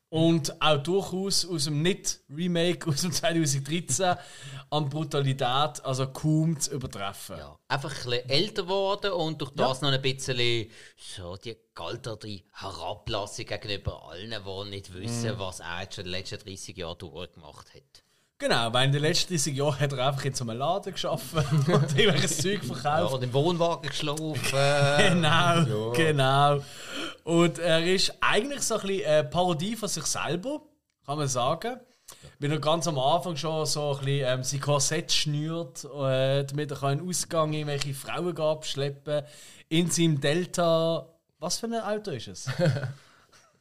Und 0.09 0.61
auch 0.61 0.77
durchaus 0.81 1.45
aus 1.45 1.65
dem 1.65 1.81
Nicht-Remake 1.81 2.89
aus 2.89 3.01
dem 3.01 3.11
2013 3.11 4.15
an 4.69 4.89
Brutalität, 4.89 5.83
also 5.83 6.07
kaum 6.07 6.57
zu 6.57 6.71
übertreffen. 6.71 7.37
Ja. 7.37 7.59
Einfach 7.67 7.89
ein 7.89 7.95
bisschen 8.11 8.29
älter 8.29 8.61
geworden 8.63 9.11
und 9.11 9.41
durch 9.41 9.51
das 9.51 9.81
noch 9.81 9.91
ein 9.91 10.01
bisschen 10.01 10.69
so 10.95 11.35
die 11.35 11.57
gealterte 11.75 12.41
Herablassung 12.53 13.45
gegenüber 13.45 14.09
allen, 14.09 14.29
die 14.45 14.69
nicht 14.69 14.93
wissen, 14.93 15.35
Mhm. 15.35 15.39
was 15.39 15.59
er 15.59 15.81
jetzt 15.81 15.95
schon 15.95 16.05
in 16.05 16.11
den 16.11 16.19
letzten 16.19 16.39
30 16.39 16.77
Jahren 16.77 16.97
durchgemacht 16.97 17.73
hat. 17.73 18.03
Genau, 18.39 18.71
weil 18.71 18.85
in 18.85 18.91
den 18.91 19.01
letzten 19.01 19.33
30 19.33 19.55
Jahren 19.55 19.79
hat 19.79 19.93
er 19.93 20.07
einfach 20.09 20.23
in 20.25 20.33
so 20.33 20.43
einem 20.47 20.59
Laden 20.59 20.93
geschafft 20.93 21.33
und 21.67 21.67
irgendwelches 21.97 22.37
Zeug 22.37 22.61
Ja, 22.63 22.73
verkauft. 22.75 23.13
und 23.15 23.23
im 23.23 23.33
Wohnwagen 23.33 23.89
geschlafen. 23.89 24.35
Genau, 24.97 25.91
genau. 25.93 26.63
Und 27.23 27.57
er 27.57 27.83
ist 27.83 28.13
eigentlich 28.21 28.61
so 28.61 28.75
ein 28.75 28.81
bisschen 28.87 29.05
eine 29.07 29.23
Parodie 29.23 29.75
von 29.75 29.89
sich 29.89 30.05
selber, 30.05 30.61
kann 31.05 31.17
man 31.17 31.27
sagen. 31.27 31.79
Wenn 32.39 32.51
er 32.51 32.59
ganz 32.59 32.87
am 32.87 32.99
Anfang 32.99 33.35
schon 33.35 33.65
so 33.65 33.97
ein 33.97 34.05
bisschen 34.05 34.27
ähm, 34.39 34.43
sein 34.43 34.61
Korsett 34.61 35.11
schnürt, 35.11 35.83
äh, 35.85 36.43
damit 36.45 36.69
er 36.71 36.77
kann 36.77 36.91
in 36.93 36.99
den 36.99 37.09
Ausgang 37.09 37.51
irgendwelche 37.53 37.93
Frauen 37.95 38.37
abschleppen 38.39 39.23
in 39.69 39.89
seinem 39.89 40.21
Delta. 40.21 41.07
Was 41.39 41.57
für 41.57 41.65
ein 41.65 41.73
Auto 41.73 42.11
ist 42.11 42.27
es? 42.27 42.47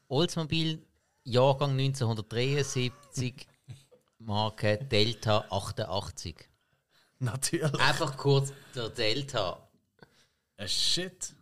Oldsmobile, 0.08 0.78
Jahrgang 1.24 1.70
1973, 1.72 3.34
Marke 4.18 4.78
Delta 4.78 5.44
88. 5.50 6.36
Natürlich. 7.18 7.80
Einfach 7.80 8.16
kurz 8.16 8.52
der 8.74 8.88
Delta. 8.90 9.58
Ein 10.56 10.68
Shit. 10.68 11.32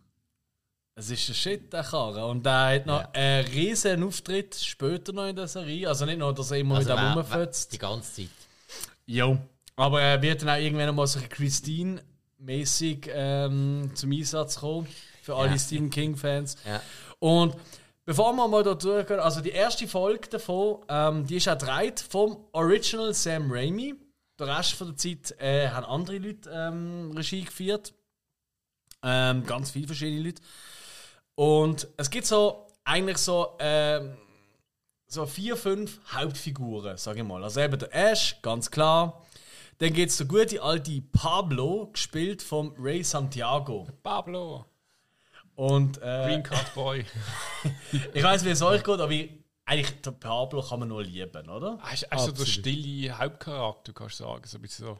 Es 0.95 1.09
ist 1.09 1.27
ein 1.29 1.35
Shit, 1.35 1.73
der 1.73 1.83
Karre. 1.83 2.25
Und 2.25 2.45
der 2.45 2.75
hat 2.75 2.85
noch 2.85 3.13
einen 3.13 3.45
riesen 3.47 4.03
Auftritt 4.03 4.55
später 4.55 5.11
noch 5.11 5.27
in 5.27 5.35
der 5.35 5.47
Serie. 5.47 5.87
Also 5.89 6.05
nicht 6.05 6.17
nur, 6.19 6.33
dass 6.33 6.51
er 6.51 6.57
immer 6.57 6.75
Also 6.77 6.89
wer- 6.89 7.13
rumfetzt. 7.13 7.73
Die 7.73 7.77
ganze 7.77 8.13
Zeit. 8.21 8.29
Jo. 9.05 9.37
Aber 9.75 10.01
er 10.01 10.21
wird 10.21 10.41
dann 10.41 10.49
auch 10.49 10.55
irgendwann 10.57 10.95
mal 10.95 11.05
so 11.07 11.19
Christine-mäßig 11.27 13.09
ähm, 13.11 13.91
zum 13.93 14.11
Einsatz 14.11 14.57
kommen. 14.59 14.87
Für 15.21 15.35
alle 15.35 15.51
Ja. 15.51 15.59
Stephen 15.59 15.89
King-Fans. 15.89 16.55
Ja. 16.65 16.81
Und 17.19 17.55
bevor 18.05 18.33
wir 18.33 18.47
mal 18.47 18.63
da 18.63 18.75
durchgehen, 18.75 19.19
also 19.19 19.41
die 19.41 19.51
erste 19.51 19.87
Folge 19.87 20.29
davon, 20.29 20.85
ähm, 20.87 21.25
die 21.25 21.37
ist 21.37 21.47
auch 21.47 21.57
gedreht 21.57 21.99
vom 21.99 22.45
Original 22.53 23.13
Sam 23.13 23.51
Raimi. 23.51 23.95
Der 24.39 24.47
Rest 24.47 24.73
von 24.73 24.87
der 24.87 24.97
Zeit 24.97 25.39
äh, 25.39 25.69
haben 25.69 25.85
andere 25.85 26.17
Leute 26.17 26.49
ähm, 26.51 27.11
Regie 27.15 27.43
geführt. 27.43 27.93
Ähm, 29.03 29.45
ganz 29.45 29.71
viele 29.71 29.87
verschiedene 29.87 30.23
Leute. 30.23 30.41
Und 31.35 31.87
es 31.97 32.09
gibt 32.09 32.25
so 32.25 32.67
eigentlich 32.83 33.17
so 33.17 33.55
ähm, 33.59 34.17
so 35.07 35.25
vier, 35.25 35.55
fünf 35.55 35.99
Hauptfiguren, 36.11 36.97
sage 36.97 37.19
ich 37.19 37.25
mal. 37.25 37.43
Also 37.43 37.61
eben 37.61 37.79
der 37.79 37.93
Ash, 37.93 38.37
ganz 38.41 38.69
klar. 38.69 39.25
Dann 39.79 39.93
gibt 39.93 40.11
es 40.11 40.17
der 40.17 40.27
gute 40.27 40.61
alte 40.61 41.01
Pablo, 41.11 41.87
gespielt 41.91 42.41
vom 42.41 42.73
Ray 42.77 43.03
Santiago. 43.03 43.87
Pablo. 44.03 44.65
Und 45.55 45.97
äh, 45.97 46.25
Green 46.25 46.43
Card 46.43 46.73
Boy. 46.73 47.05
ich 48.13 48.23
weiß, 48.23 48.43
wie 48.45 48.49
es 48.49 48.61
euch 48.61 48.83
geht, 48.83 48.99
aber 48.99 49.11
ich, 49.11 49.31
eigentlich 49.65 50.01
der 50.01 50.11
Pablo 50.11 50.61
kann 50.61 50.79
man 50.79 50.89
nur 50.89 51.03
lieben, 51.03 51.49
oder? 51.49 51.79
Er 51.83 51.93
ist 51.93 52.11
also 52.11 52.31
der 52.31 52.45
stille 52.45 53.17
Hauptcharakter, 53.17 53.93
kannst 53.93 54.19
du 54.19 54.25
sagen. 54.25 54.43
So 54.45 54.57
ein 54.57 54.61
bisschen 54.61 54.85
so. 54.85 54.99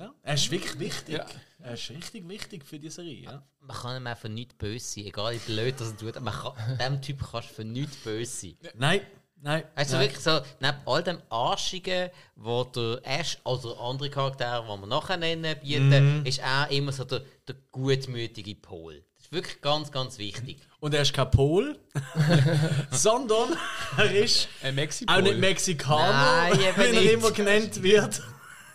Ja. 0.00 0.14
Er 0.22 0.34
ist 0.34 0.50
wirklich 0.50 0.78
wichtig. 0.78 1.16
Ja. 1.16 1.26
Er 1.58 1.74
ist 1.74 1.90
richtig 1.90 2.26
wichtig 2.26 2.64
für 2.64 2.78
die 2.78 2.88
Serie. 2.88 3.24
Ja. 3.24 3.42
Man 3.60 3.76
kann 3.76 4.02
ihm 4.02 4.06
einfach 4.06 4.28
nicht 4.28 4.56
böse 4.56 4.84
sein, 4.84 5.04
egal 5.04 5.34
wie 5.34 5.52
blöd 5.52 5.74
das 5.78 5.92
er 5.92 5.96
tut. 5.98 6.20
Man 6.20 6.32
kann, 6.32 6.78
dem 6.78 7.02
Typ 7.02 7.20
kannst 7.30 7.50
du 7.50 7.54
für 7.54 7.64
nichts 7.64 7.96
böse 7.98 8.32
sein. 8.32 8.56
Nein, 8.76 9.02
nein. 9.36 9.64
Also 9.74 9.96
nein. 9.96 10.06
wirklich 10.06 10.22
so, 10.22 10.40
neben 10.60 10.78
all 10.86 11.02
dem 11.02 11.18
Arschigen, 11.28 12.10
wo 12.34 12.64
der 12.64 13.00
Ash 13.04 13.38
oder 13.44 13.78
andere 13.78 14.08
Charaktere, 14.08 14.62
die 14.62 14.80
wir 14.80 14.86
nachher 14.86 15.18
nennen, 15.18 15.54
bieten, 15.60 16.24
ist 16.24 16.38
er 16.38 16.70
immer 16.70 16.92
so 16.92 17.04
der, 17.04 17.22
der 17.46 17.56
gutmütige 17.70 18.54
Pol. 18.54 19.04
Das 19.30 19.38
ist 19.38 19.44
wirklich 19.44 19.60
ganz, 19.62 19.92
ganz 19.92 20.18
wichtig. 20.18 20.58
Und 20.80 20.92
er 20.94 21.02
ist 21.02 21.12
kein 21.12 21.30
Pol, 21.30 21.78
sondern 22.90 23.56
er 23.96 24.12
ist 24.12 24.48
Ein 24.62 24.74
Mexipol. 24.74 25.14
auch 25.16 25.20
nicht 25.20 25.38
Mexikaner, 25.38 26.48
Nein, 26.48 26.58
wie 26.58 26.64
er 26.64 26.92
nicht. 26.92 27.12
immer 27.12 27.30
genannt 27.30 27.82
wird. 27.82 28.22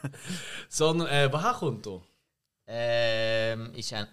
sondern, 0.69 1.08
äh, 1.08 1.32
woher 1.32 1.53
kommt 1.53 1.85
er? 1.88 2.01
Ähm, 2.67 3.74
ist 3.75 3.92
ein 3.93 4.08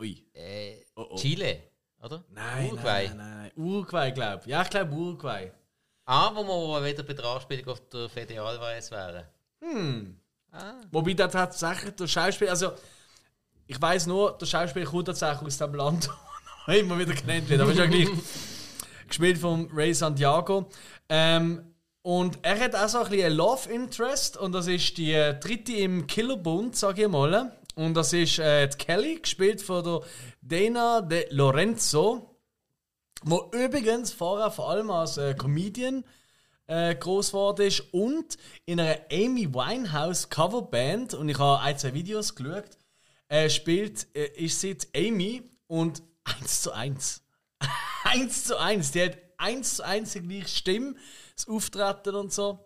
Ui. 0.00 0.24
äh, 0.34 0.76
Oh, 0.96 1.06
oh. 1.10 1.16
Chile, 1.16 1.62
oder? 2.02 2.24
Nein, 2.30 2.66
Uruguay. 2.72 3.08
nein, 3.08 3.16
nein, 3.16 3.36
nein. 3.38 3.52
Uruguay, 3.56 4.10
glaube 4.12 4.42
ich. 4.44 4.50
Ja, 4.50 4.62
ich 4.62 4.70
glaube 4.70 4.92
Uruguay. 4.92 5.52
Ah, 6.06 6.30
wo 6.34 6.42
wir 6.80 6.84
wieder 6.84 7.02
bei 7.02 7.12
der 7.12 7.24
Anspielung 7.26 7.68
auf 7.68 7.80
der 7.90 8.08
Federalweise 8.08 8.90
wären. 8.92 10.20
Wobei 10.90 11.12
da 11.14 11.28
tatsächlich 11.28 11.94
der 11.94 12.06
Schauspieler, 12.08 12.50
also 12.50 12.72
ich 13.70 13.80
weiß 13.80 14.08
nur, 14.08 14.32
der 14.32 14.46
Schauspieler 14.46 14.84
kommt 14.84 15.06
tatsächlich 15.06 15.46
aus 15.46 15.58
dem 15.58 15.74
Land, 15.76 16.10
wo 16.66 16.72
immer 16.72 16.98
wieder 16.98 17.14
genannt 17.14 17.48
wird, 17.48 17.60
aber 17.60 17.70
ist 17.70 17.78
ja 17.78 17.86
gleich 17.86 18.08
gespielt 19.06 19.38
von 19.38 19.70
Ray 19.72 19.94
Santiago. 19.94 20.68
Ähm, 21.08 21.62
und 22.02 22.40
er 22.42 22.58
hat 22.58 22.74
auch 22.74 22.88
so 22.88 22.98
ein 22.98 23.10
bisschen 23.10 23.32
Love 23.32 23.70
Interest 23.70 24.36
und 24.36 24.52
das 24.52 24.66
ist 24.66 24.98
die 24.98 25.12
dritte 25.40 25.72
im 25.74 26.08
Killerbund, 26.08 26.74
sage 26.74 27.02
ich 27.02 27.08
mal. 27.08 27.52
Und 27.76 27.94
das 27.94 28.12
ist 28.12 28.40
äh, 28.40 28.66
die 28.66 28.76
Kelly, 28.76 29.20
gespielt 29.20 29.62
von 29.62 29.84
der 29.84 30.00
Dana 30.42 31.00
De 31.02 31.28
Lorenzo, 31.30 32.36
wo 33.22 33.52
übrigens 33.52 34.12
vorher 34.12 34.50
vor 34.50 34.70
allem 34.70 34.90
als 34.90 35.16
äh, 35.16 35.34
Comedian 35.34 36.02
äh, 36.66 36.96
groß 36.96 37.28
geworden 37.28 37.68
ist 37.68 37.84
und 37.92 38.36
in 38.66 38.80
einer 38.80 38.98
Amy 39.12 39.54
Winehouse 39.54 40.28
Coverband 40.28 41.14
und 41.14 41.28
ich 41.28 41.38
habe 41.38 41.60
ein, 41.60 41.78
zwei 41.78 41.94
Videos 41.94 42.34
geschaut, 42.34 42.79
äh, 43.30 43.48
spielt, 43.48 44.06
äh, 44.14 44.26
ist 44.44 44.60
sie 44.60 44.76
die 44.76 45.08
Amy 45.08 45.42
und 45.66 46.02
eins 46.24 46.62
zu 46.62 46.72
eins. 46.72 47.22
eins 48.04 48.44
zu 48.44 48.58
eins. 48.58 48.90
Die 48.90 49.02
hat 49.02 49.16
eins 49.38 49.76
zu 49.76 49.84
eins 49.86 50.12
die 50.12 50.20
gleiche 50.20 50.48
Stimme, 50.48 50.94
das 51.34 51.48
Auftreten 51.48 52.14
und 52.16 52.32
so. 52.32 52.58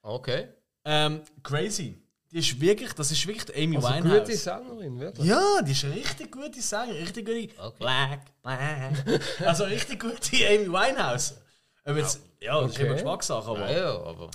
Okay. 0.00 0.48
Ähm, 0.84 1.22
crazy. 1.42 1.98
Die 2.30 2.38
ist 2.38 2.60
wirklich, 2.60 2.92
das 2.92 3.10
ist 3.10 3.26
wirklich 3.26 3.44
die 3.46 3.64
Amy 3.64 3.76
Also 3.76 3.88
Winehouse. 3.88 4.20
gute 4.20 4.36
Sängerin, 4.36 5.00
wirklich. 5.00 5.26
Ja, 5.26 5.60
die 5.62 5.72
ist 5.72 5.84
eine 5.84 5.96
richtig 5.96 6.30
gute 6.30 6.62
Sänger, 6.62 6.94
richtig 6.94 7.26
gute. 7.26 7.60
Okay. 7.60 7.76
Black, 7.80 8.20
black. 8.42 9.20
Also 9.44 9.64
richtig 9.64 9.98
gute 10.00 10.36
Amy 10.46 10.68
Winehouse. 10.68 11.34
Aber 11.82 11.98
jetzt, 11.98 12.20
ja, 12.40 12.60
das 12.60 12.70
ist 12.70 12.78
immer 12.78 12.94
Geschmackssache, 12.94 13.50
aber. 13.50 13.70
Ja, 13.70 13.78
ja, 13.78 14.02
aber. 14.02 14.30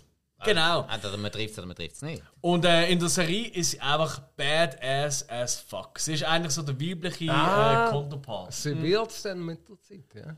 Genau. 0.45 0.87
Entweder 0.91 1.17
man 1.17 1.31
trifft 1.31 1.51
es 1.53 1.57
oder 1.57 1.67
man 1.67 1.75
trifft 1.75 1.95
es 1.95 2.01
nicht. 2.01 2.23
Und 2.41 2.63
äh, 2.65 2.87
in 2.89 2.99
der 2.99 3.09
Serie 3.09 3.47
ist 3.49 3.71
sie 3.71 3.79
einfach 3.81 4.19
badass 4.37 5.27
as 5.29 5.55
fuck. 5.59 5.99
Sie 5.99 6.13
ist 6.13 6.23
eigentlich 6.23 6.53
so 6.53 6.61
der 6.61 6.79
weibliche 6.79 7.31
Ah. 7.31 7.87
äh, 7.87 7.91
Counterpart. 7.91 8.53
Sie 8.53 8.81
wird 8.81 9.11
es 9.11 9.21
dann 9.23 9.39
mit 9.43 9.67
der 9.67 9.79
Zeit, 9.81 10.05
ja. 10.15 10.35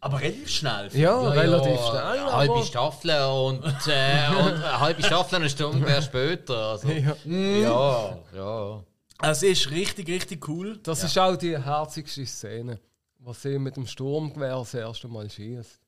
Aber 0.00 0.20
relativ 0.20 0.48
schnell. 0.48 0.88
Ja, 0.96 1.20
relativ 1.30 1.72
ja, 1.72 1.88
schnell. 1.88 2.02
Eine 2.02 2.32
halbe 2.32 2.62
Staffel 2.64 3.10
und, 3.10 3.64
äh, 3.64 4.28
und 4.38 4.52
eine 4.54 4.80
halbe 4.80 5.02
Staffel 5.02 5.36
eine 5.36 5.50
Stunde 5.50 5.78
mehr 5.78 6.00
später. 6.02 6.54
Also, 6.70 6.88
Ja. 6.88 7.16
ja, 7.24 8.18
ja. 8.34 8.84
Also, 9.18 9.40
sie 9.40 9.48
ist 9.48 9.70
richtig, 9.72 10.06
richtig 10.08 10.46
cool. 10.48 10.78
Das 10.84 11.02
ist 11.02 11.18
auch 11.18 11.34
die 11.34 11.58
herzigste 11.60 12.24
Szene, 12.26 12.78
wo 13.18 13.32
sie 13.32 13.58
mit 13.58 13.74
dem 13.74 13.88
Sturmgewehr 13.88 14.54
das 14.58 14.72
erste 14.74 15.08
Mal 15.08 15.28
schießt. 15.28 15.80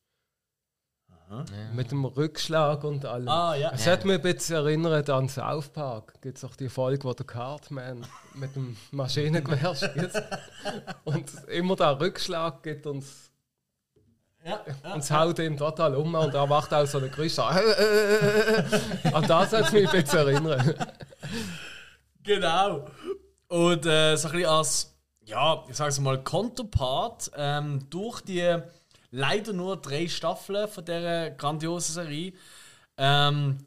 Mit 1.74 1.92
dem 1.92 2.04
Rückschlag 2.04 2.82
und 2.82 3.04
allem. 3.04 3.28
Ah, 3.28 3.54
ja. 3.54 3.70
Es 3.72 3.86
hat 3.86 4.04
mich 4.04 4.16
ein 4.16 4.22
bisschen 4.22 4.56
erinnert 4.56 5.08
an 5.10 5.28
South 5.28 5.68
Park. 5.68 6.20
Gibt 6.20 6.38
es 6.38 6.44
auch 6.44 6.56
die 6.56 6.68
Folge, 6.68 7.04
wo 7.04 7.12
der 7.12 7.24
Cartman 7.26 8.04
mit 8.34 8.56
dem 8.56 8.76
Maschinengewehr 8.90 9.74
schießt. 9.74 10.22
und 11.04 11.30
immer 11.48 11.76
der 11.76 12.00
Rückschlag 12.00 12.62
gibt 12.64 12.86
uns. 12.86 13.30
Ja, 14.44 14.60
Und 14.94 15.00
es 15.00 15.10
haut 15.10 15.38
ihn 15.38 15.56
total 15.56 15.94
um 15.94 16.14
und 16.14 16.34
er 16.34 16.46
macht 16.46 16.72
auch 16.72 16.86
so 16.86 16.98
eine 16.98 17.10
Grüße. 17.10 17.44
An 17.44 19.26
das 19.28 19.52
hat 19.52 19.66
es 19.66 19.72
mich 19.72 19.86
ein 19.92 20.02
bisschen 20.02 20.18
erinnert. 20.18 20.88
Genau. 22.22 22.86
Und 23.48 23.86
äh, 23.86 24.16
so 24.16 24.28
ein 24.28 24.32
bisschen 24.32 24.48
als, 24.50 24.96
ja, 25.26 25.62
ich 25.68 25.76
sage 25.76 25.90
es 25.90 26.00
mal, 26.00 26.22
Counterpart 26.24 27.30
ähm, 27.36 27.86
durch 27.90 28.22
die 28.22 28.56
leider 29.10 29.52
nur 29.52 29.76
drei 29.76 30.08
Staffeln 30.08 30.68
von 30.68 30.84
dieser 30.84 31.30
grandiosen 31.30 31.94
Serie. 31.94 32.32
Ähm, 32.96 33.58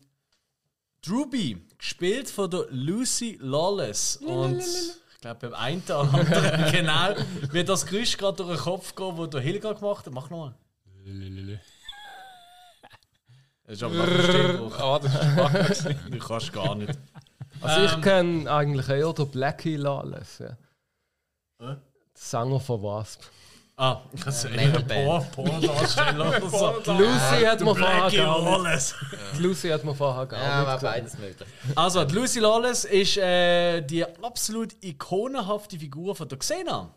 Druby, 1.05 1.65
gespielt 1.77 2.29
von 2.29 2.49
der 2.49 2.65
Lucy 2.69 3.37
Lawless. 3.41 4.17
Und 4.17 4.59
ich 4.59 5.19
glaube, 5.21 5.49
beim 5.49 5.53
einen 5.53 5.81
oder 5.83 5.99
anderen, 5.99 6.71
genau, 6.71 7.15
wird 7.51 7.67
das 7.69 7.85
Geräusch 7.85 8.15
gerade 8.17 8.37
durch 8.37 8.57
den 8.57 8.63
Kopf 8.63 8.95
gehen, 8.95 9.17
wo 9.17 9.25
der 9.25 9.41
Hilga 9.41 9.73
gemacht 9.73 10.05
hat. 10.05 10.13
Mach 10.13 10.29
nochmal. 10.29 10.53
Das 13.65 13.75
ist 13.77 13.83
aber 13.83 13.93
noch 13.95 14.07
ein 14.07 14.23
Stimmbruch. 14.23 14.77
Ah, 14.77 14.99
das 14.99 15.85
ist. 15.85 15.95
Du 16.11 16.19
kannst 16.19 16.51
gar 16.51 16.75
nicht. 16.75 16.99
Also 17.61 17.79
Ähm. 17.79 17.85
ich 17.85 18.01
kenne 18.01 18.51
eigentlich 18.51 18.89
eher 18.89 19.13
den 19.13 19.31
Blackie 19.31 19.77
Lawless. 19.77 20.39
Ja. 20.39 20.57
Der 21.61 21.81
Sänger 22.13 22.59
von 22.59 22.83
Wasp. 22.83 23.23
Ah, 23.75 24.03
das 24.23 24.43
ist 24.45 24.51
ein 24.57 24.87
Porn- 24.87 25.31
Pornodarsteller 25.31 26.27
oder 26.29 26.49
so. 26.49 26.79
Die 26.85 26.91
Lucy 27.01 27.43
hat 27.43 27.59
man 27.61 27.75
vorher 27.75 27.99
Blackie 28.01 28.17
gar 28.17 28.39
nicht. 28.39 28.51
Lawless. 28.51 28.95
Die 29.35 29.41
Lucy 29.41 29.69
hat 29.69 29.83
man 29.83 29.95
vorher 29.95 30.25
gar 30.27 30.39
Ja, 30.41 30.57
nicht 30.59 30.67
war 30.67 30.75
gesehen. 30.75 30.89
beides 30.91 31.17
möglich. 31.17 31.49
Also, 31.75 32.03
die 32.05 32.13
Lucy 32.13 32.39
Lawless 32.39 32.85
ist 32.85 33.17
äh, 33.17 33.81
die 33.81 34.05
absolut 34.23 34.75
ikonenhafte 34.83 35.79
Figur 35.79 36.15
von 36.15 36.27
der 36.27 36.37
Xena. 36.37 36.93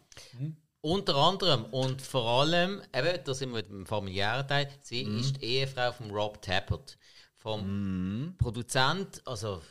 Unter 0.82 1.16
anderem 1.16 1.64
und 1.66 2.02
vor 2.02 2.42
allem, 2.42 2.82
eben, 2.94 3.24
da 3.24 3.34
sind 3.34 3.48
wir 3.50 3.56
mit 3.56 3.68
dem 3.70 3.86
familiären 3.86 4.46
Teil, 4.46 4.68
sie 4.82 5.00
ist 5.02 5.38
die 5.40 5.44
Ehefrau 5.46 5.92
von 5.92 6.10
Rob 6.10 6.40
Tappert. 6.42 6.98
Vom 7.36 8.34
Produzent, 8.38 9.22
also 9.24 9.62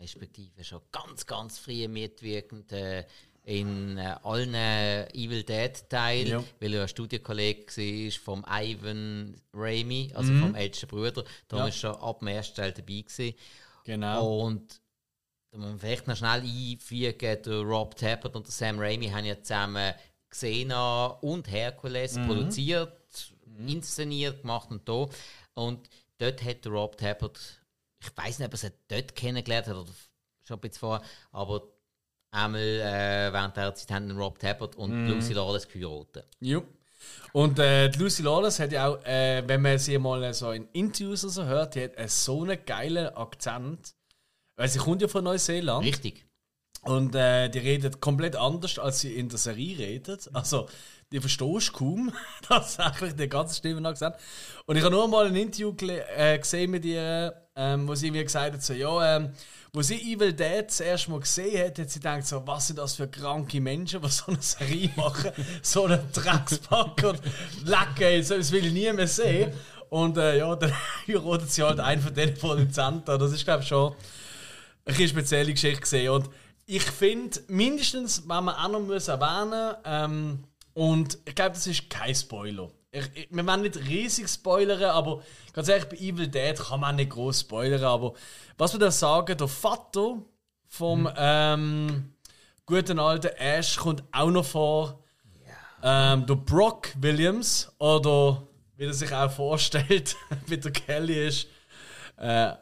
respektive 0.00 0.64
schon 0.64 0.80
ganz, 0.92 1.26
ganz 1.26 1.58
früh 1.58 1.86
mitwirkend 1.88 2.72
äh, 2.72 3.04
in 3.44 3.98
äh, 3.98 4.16
allen 4.22 4.54
äh, 4.54 5.06
Evil 5.12 5.42
Dead 5.42 5.72
Teilen, 5.90 6.26
Ja. 6.28 6.44
weil 6.60 6.74
er 6.74 6.82
ein 6.82 6.88
Studienkollege 6.88 7.66
war 7.76 8.20
vom 8.22 8.44
Ivan 8.48 9.36
Raimi, 9.52 10.10
also 10.14 10.32
vom 10.34 10.54
ältesten 10.54 10.86
Bruder. 10.88 11.24
Da 11.48 11.58
Ja. 11.58 11.64
war 11.64 11.72
schon 11.72 11.94
ab 11.96 12.20
dem 12.20 12.28
ersten 12.28 12.56
Teil 12.56 12.72
dabei. 12.72 13.02
Gewesen. 13.02 13.34
Genau. 13.84 14.40
Und 14.46 14.80
da 15.50 15.58
muss 15.58 15.68
man 15.68 15.78
vielleicht 15.78 16.06
noch 16.06 16.16
schnell 16.16 16.40
einfügen, 16.40 17.42
der 17.42 17.60
Rob 17.60 17.94
Tappert 17.96 18.34
und 18.34 18.46
der 18.46 18.52
Sam 18.52 18.78
Raimi 18.78 19.08
haben 19.08 19.26
ja 19.26 19.40
zusammen 19.40 19.92
Xena 20.30 21.06
und 21.20 21.48
Hercules 21.50 22.14
produziert, 22.14 22.96
inszeniert, 23.66 24.40
gemacht 24.40 24.70
und 24.70 24.88
da. 24.88 25.06
Und 25.54 25.88
dort 26.18 26.42
hat 26.42 26.64
der 26.64 26.72
Rob 26.72 26.96
Tappert, 26.96 27.38
ich 28.00 28.16
weiß 28.16 28.38
nicht, 28.38 28.46
ob 28.48 28.54
er 28.54 28.56
sie 28.58 28.72
dort 28.88 29.14
kennengelernt 29.14 29.66
hat 29.68 29.76
oder 29.76 29.92
schon 30.42 30.56
ein 30.56 30.60
bisschen 30.60 30.80
vorher, 30.80 31.06
aber 31.30 31.68
einmal 32.34 32.60
äh, 32.60 33.32
während 33.32 33.56
der 33.56 33.74
Zeit 33.74 33.90
haben 33.90 34.08
den 34.08 34.18
Rob 34.18 34.38
Tappert 34.38 34.76
und 34.76 35.08
Lucy 35.08 35.32
Lawless 35.32 35.68
geheiratet. 35.68 36.26
Ja. 36.40 36.62
Und 37.32 37.58
äh, 37.58 37.88
Lucy 37.88 38.22
Lawless 38.22 38.60
hat 38.60 38.72
ja 38.72 38.88
auch, 38.88 39.04
äh, 39.04 39.42
wenn 39.46 39.62
man 39.62 39.78
sie 39.78 39.98
mal 39.98 40.32
so 40.34 40.52
in 40.52 40.68
Interviews 40.72 41.24
oder 41.24 41.32
so 41.32 41.44
hört, 41.44 41.74
die 41.74 41.84
hat 41.84 41.96
äh, 41.96 42.08
so 42.08 42.42
einen 42.42 42.58
geilen 42.64 43.08
Akzent. 43.08 43.94
Weil 44.56 44.68
sie 44.68 44.78
kommt 44.78 45.02
ja 45.02 45.08
von 45.08 45.24
Neuseeland. 45.24 45.84
Richtig. 45.84 46.26
Und 46.82 47.14
äh, 47.14 47.48
die 47.48 47.58
redet 47.58 48.00
komplett 48.00 48.36
anders, 48.36 48.78
als 48.78 49.00
sie 49.00 49.14
in 49.14 49.28
der 49.28 49.38
Serie 49.38 49.78
redet. 49.78 50.28
Also, 50.32 50.68
die 51.10 51.20
verstehst 51.20 51.72
kaum 51.72 52.12
tatsächlich 52.42 53.14
die 53.14 53.28
ganze 53.28 53.56
Stimme 53.56 53.88
Akzent. 53.88 54.16
Und 54.66 54.76
ich 54.76 54.84
habe 54.84 54.94
nur 54.94 55.08
mal 55.08 55.26
ein 55.26 55.36
Interview 55.36 55.74
äh, 56.16 56.38
gesehen 56.38 56.70
mit 56.70 56.84
ihr, 56.84 57.34
ähm, 57.56 57.88
wo 57.88 57.94
sie 57.94 58.10
mir 58.10 58.22
gesagt 58.22 58.52
hat, 58.52 58.62
so, 58.62 58.74
ja, 58.74 59.16
ähm, 59.16 59.30
wo 59.74 59.82
sie 59.82 59.96
Evil 59.96 60.32
Dead 60.32 60.64
das 60.68 60.78
erste 60.78 61.10
Mal 61.10 61.20
gesehen 61.20 61.66
hat, 61.66 61.78
hat 61.80 61.90
sie 61.90 61.98
gedacht, 61.98 62.24
so, 62.24 62.46
was 62.46 62.68
sind 62.68 62.78
das 62.78 62.94
für 62.94 63.08
kranke 63.08 63.60
Menschen, 63.60 64.00
die 64.00 64.08
so 64.08 64.26
eine 64.28 64.40
Serie 64.40 64.88
machen, 64.94 65.32
so 65.62 65.84
einen 65.84 66.00
Dreckspack 66.12 67.02
und 67.02 67.20
lecken, 67.64 68.28
das 68.28 68.52
will 68.52 68.66
ich 68.66 68.72
nie 68.72 68.92
mehr 68.92 69.08
sehen. 69.08 69.52
Und 69.90 70.16
äh, 70.16 70.38
ja, 70.38 70.54
dann 70.54 70.72
heiratet 71.08 71.50
sie 71.50 71.64
halt 71.64 71.80
einen 71.80 72.00
von 72.00 72.14
den 72.14 72.34
Produzenten. 72.34 73.18
Das 73.18 73.32
ist, 73.32 73.44
glaube 73.44 73.62
ich, 73.64 73.68
schon 73.68 73.94
eine 74.84 75.08
spezielle 75.08 75.52
Geschichte 75.52 75.80
gesehen. 75.80 76.10
Und 76.10 76.30
ich 76.66 76.82
finde, 76.82 77.40
mindestens, 77.48 78.22
wenn 78.28 78.44
man 78.44 78.54
auch 78.54 78.68
noch 78.68 78.80
muss 78.80 79.08
erwähnen 79.08 79.74
ähm, 79.84 80.44
und 80.72 81.18
ich 81.24 81.34
glaube, 81.34 81.54
das 81.54 81.66
ist 81.66 81.90
kein 81.90 82.14
Spoiler. 82.14 82.70
Ich, 82.94 83.28
wir 83.28 83.44
wollen 83.44 83.62
nicht 83.62 83.76
riesig 83.76 84.28
spoilern, 84.28 84.82
aber 84.84 85.22
ganz 85.52 85.68
ehrlich, 85.68 85.88
bei 85.88 85.96
Evil 85.96 86.28
Dead 86.28 86.56
kann 86.56 86.78
man 86.78 86.94
nicht 86.94 87.10
groß 87.10 87.40
spoilern. 87.40 87.82
Aber 87.82 88.14
was 88.56 88.72
wir 88.72 88.78
da 88.78 88.90
sagen, 88.92 89.36
der 89.36 89.48
Vater 89.48 90.22
vom 90.68 91.08
ähm, 91.16 92.14
guten 92.64 93.00
alten 93.00 93.34
Ash 93.36 93.76
kommt 93.76 94.04
auch 94.12 94.30
noch 94.30 94.44
vor. 94.44 95.02
Ähm, 95.82 96.24
der 96.24 96.36
Brock 96.36 96.94
Williams, 97.00 97.70
oder 97.78 98.46
wie 98.76 98.84
er 98.84 98.94
sich 98.94 99.12
auch 99.12 99.30
vorstellt, 99.30 100.16
wie 100.46 100.56
der 100.56 100.70
Kelly 100.70 101.26
ist, 101.26 101.48
äh, 102.16 102.52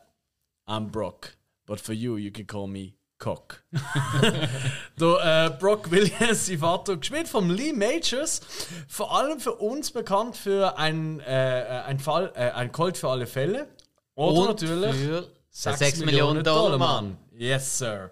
I'm 0.66 0.90
Brock, 0.90 1.36
but 1.66 1.78
for 1.78 1.94
you, 1.94 2.16
you 2.16 2.32
can 2.32 2.46
call 2.46 2.66
me 2.66 2.94
Cock. 3.22 3.62
der 5.00 5.46
äh, 5.46 5.50
Brock 5.60 5.92
Williams, 5.92 6.46
sein 6.46 6.58
Vater, 6.58 6.96
gespielt 6.96 7.28
von 7.28 7.48
Lee 7.50 7.72
Majors, 7.72 8.40
vor 8.88 9.16
allem 9.16 9.38
für 9.38 9.54
uns 9.54 9.92
bekannt 9.92 10.36
für 10.36 10.76
ein, 10.76 11.20
äh, 11.20 11.84
ein 11.86 12.00
Fall, 12.00 12.32
äh, 12.34 12.50
ein 12.50 12.72
Colt 12.72 12.98
für 12.98 13.08
alle 13.08 13.28
Fälle. 13.28 13.68
Oder 14.16 14.40
Und 14.40 14.46
natürlich 14.48 14.96
für 14.96 15.28
6 15.50 15.98
Millionen 16.00 16.42
Dollar 16.42 16.78
Mann. 16.78 17.16
Yes, 17.38 17.78
sir. 17.78 18.10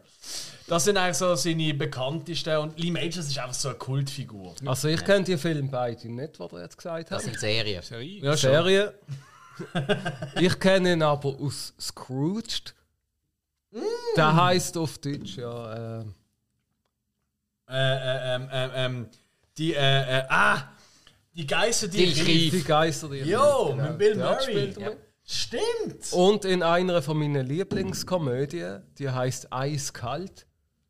Das 0.69 0.85
sind 0.85 0.97
eigentlich 0.97 1.17
so 1.17 1.35
seine 1.35 1.75
bekanntesten 1.75 2.57
und 2.59 2.79
Lee 2.79 2.93
Majors 2.93 3.27
ist 3.27 3.39
einfach 3.41 3.53
so 3.53 3.71
eine 3.71 3.79
Kultfigur. 3.79 4.55
Also 4.65 4.87
ich 4.87 5.05
kenne 5.05 5.25
die 5.25 5.37
Filme 5.37 5.69
beide 5.69 6.09
nicht, 6.09 6.39
was 6.39 6.53
er 6.53 6.63
jetzt 6.63 6.77
gesagt 6.77 7.11
hat. 7.11 7.19
Das 7.19 7.25
sind 7.25 7.37
Serien. 7.37 7.83
Serie. 7.83 8.23
Ja, 8.23 8.37
schon. 8.37 8.51
Serie. 8.53 8.95
ich 10.41 10.57
kenne 10.61 10.93
ihn 10.93 11.03
aber 11.03 11.31
aus 11.31 11.75
Scrooged. 11.81 12.77
Der 14.17 14.35
heißt 14.37 14.77
auf 14.77 14.99
Deutsch 14.99 15.37
ja. 15.37 16.01
Äh, 16.01 16.05
Äh, 17.69 17.75
äh, 17.75 18.35
ähm, 18.35 18.49
ähm, 18.53 18.71
ähm, 18.75 19.09
die, 19.57 19.75
äh, 19.75 20.19
äh, 20.19 20.25
ah, 20.29 20.63
die 21.33 21.47
Geister, 21.47 21.87
die 21.87 22.07
Die 22.13 22.21
Krieg. 22.21 22.51
die 22.51 22.65
Geister, 22.65 23.09
die 23.09 23.19
Jo, 23.19 23.77
mit 23.77 23.97
Bill 23.97 24.17
Murray. 24.17 24.75
Ja. 24.77 24.91
Stimmt! 25.23 26.13
Und 26.13 26.45
in 26.45 26.65
einer 26.65 27.01
von 27.01 27.17
meinen 27.17 27.47
Lieblingskomödien, 27.47 28.83
die 28.99 29.09
heißt 29.09 29.53
Eiskalt, 29.53 30.47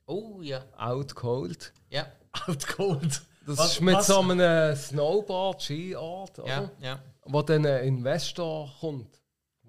Oh 0.07 0.41
ja. 0.41 0.65
Out 0.79 1.15
Cold. 1.15 1.75
Ja. 1.91 2.07
Out 2.47 2.67
Cold. 2.67 3.21
Das 3.47 3.59
Was- 3.59 3.73
ist 3.75 3.81
mit 3.83 3.95
was- 3.97 4.07
so 4.07 4.21
einem 4.21 4.75
Snowboard-Skiort, 4.75 6.39
oder? 6.39 6.49
Ja, 6.49 6.71
ja. 6.81 7.03
wo 7.25 7.43
dann 7.43 7.67
ein 7.67 7.85
Investor 7.85 8.73
kommt, 8.81 9.20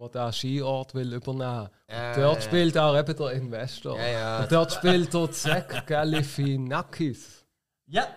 der 0.10 0.32
Skiort 0.32 0.94
will 0.96 1.14
übernehmen 1.14 1.70
Ja, 1.90 2.16
Dort 2.16 2.36
ja. 2.38 2.42
spielt 2.42 2.78
auch 2.78 2.98
eben 2.98 3.16
der 3.16 3.32
Investor. 3.32 3.98
Ja, 3.98 4.08
ja. 4.08 4.40
Und 4.44 4.52
dort 4.52 4.72
spielt 4.74 5.14
der 5.14 5.32
Zack 5.32 5.86
Galifianakis. 5.88 7.46
Ja, 7.88 8.08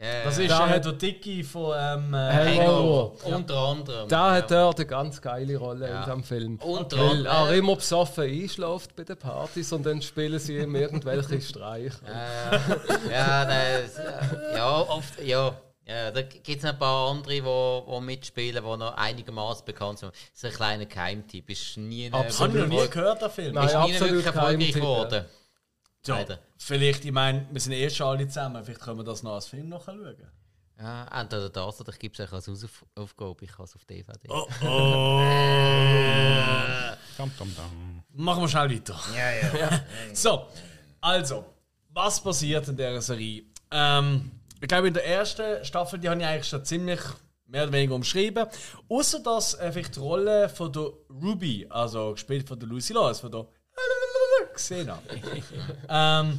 Ja, 0.00 0.24
das 0.24 0.36
ist 0.38 0.50
Da 0.50 0.74
äh, 0.74 0.80
der 0.80 0.92
Dicky 0.92 1.42
von 1.44 1.74
ähm, 1.78 2.12
äh, 2.12 2.16
Hangover. 2.16 3.12
Hangover. 3.24 3.36
Unter 3.36 3.56
anderem. 3.56 4.08
Der 4.08 4.18
hat 4.32 4.50
ja. 4.50 4.62
dort 4.64 4.78
eine 4.78 4.86
ganz 4.86 5.20
geile 5.22 5.56
Rolle 5.56 5.88
Ja. 5.88 5.98
in 6.00 6.04
diesem 6.04 6.24
Film. 6.24 6.58
Unter 6.62 6.98
Weil 6.98 7.26
er 7.26 7.32
anderem- 7.32 7.58
immer 7.58 7.76
besoffen 7.76 8.24
einschläft 8.24 8.96
bei 8.96 9.04
den 9.04 9.16
Partys 9.16 9.72
und 9.72 9.86
dann 9.86 10.02
spielen 10.02 10.38
sie 10.40 10.58
ihm 10.58 10.74
irgendwelche 10.74 11.40
Streiche. 11.40 11.96
Äh, 12.04 13.12
ja, 13.12 13.44
das, 13.44 13.96
äh, 13.98 14.56
ja, 14.56 14.78
oft, 14.80 15.22
ja. 15.24 15.54
Ja, 15.84 16.12
da 16.12 16.22
gibt 16.22 16.48
es 16.48 16.64
ein 16.64 16.78
paar 16.78 17.10
andere, 17.10 17.34
die 17.34 17.44
wo, 17.44 17.82
wo 17.86 18.00
mitspielen, 18.00 18.62
die 18.62 18.76
noch 18.76 18.96
einigermaßen 18.96 19.64
bekannt 19.64 19.98
sind. 19.98 20.12
Das 20.12 20.22
ist 20.32 20.44
ein 20.44 20.52
kleiner 20.52 20.86
Geheimtipp. 20.86 21.50
Ist 21.50 21.76
nie 21.76 22.10
Absolut. 22.12 22.54
Habe 22.54 22.64
ich 22.64 22.70
noch 22.70 22.82
nie 22.82 22.88
gehört, 22.88 23.20
der 23.20 23.30
Film. 23.30 23.54
Nein. 23.54 23.66
ist 23.66 23.72
nie 23.72 23.80
absolut 23.80 24.00
wirklich 24.00 24.26
erfolgreich 24.26 24.72
geworden. 24.74 25.24
ja, 26.06 26.14
leider. 26.16 26.38
vielleicht, 26.56 27.04
ich 27.04 27.12
meine, 27.12 27.46
wir 27.50 27.60
sind 27.60 27.72
eh 27.72 27.90
schon 27.90 28.06
alle 28.06 28.28
zusammen, 28.28 28.64
vielleicht 28.64 28.80
können 28.80 28.98
wir 28.98 29.04
das 29.04 29.22
noch 29.24 29.34
als 29.34 29.48
Film 29.48 29.68
noch 29.68 29.84
schauen. 29.84 30.16
Ja, 30.78 31.20
entweder 31.20 31.48
das 31.48 31.80
oder 31.80 31.92
ich 31.92 31.98
gebe 31.98 32.14
es 32.14 32.20
euch 32.20 32.32
als 32.32 32.48
Hausaufgabe. 32.48 33.44
Ich 33.44 33.52
habe 33.52 33.64
es 33.64 33.76
auf 33.76 33.84
DVD. 33.84 34.28
Oh, 34.28 34.48
oh. 34.62 35.22
Dam, 37.18 37.30
dam, 37.38 37.54
dam. 37.54 38.02
Machen 38.14 38.42
wir 38.42 38.48
schnell 38.48 38.70
weiter. 38.70 38.98
Ja, 39.14 39.58
ja. 39.58 39.84
So, 40.14 40.48
also, 41.00 41.44
was 41.90 42.22
passiert 42.22 42.66
in 42.68 42.76
dieser 42.76 43.02
Serie? 43.02 43.44
Ähm, 43.70 44.30
ich 44.62 44.68
glaube, 44.68 44.88
in 44.88 44.94
der 44.94 45.06
ersten 45.06 45.64
Staffel, 45.64 45.98
die 45.98 46.08
habe 46.08 46.20
ich 46.20 46.26
eigentlich 46.26 46.48
schon 46.48 46.64
ziemlich 46.64 47.00
mehr 47.46 47.64
oder 47.64 47.72
weniger 47.72 47.94
umschrieben. 47.94 48.46
Außer 48.88 49.20
dass 49.20 49.54
äh, 49.54 49.72
vielleicht 49.72 49.96
die 49.96 50.00
Rolle 50.00 50.48
von 50.48 50.72
der 50.72 50.90
Ruby, 51.10 51.66
also 51.68 52.12
gespielt 52.12 52.48
von 52.48 52.58
der 52.58 52.68
Lucy 52.68 52.92
Lawless, 52.92 53.20
von 53.20 53.32
der 53.32 53.46
gesehen 54.54 54.90
habe. 54.90 55.02
ähm, 55.88 56.38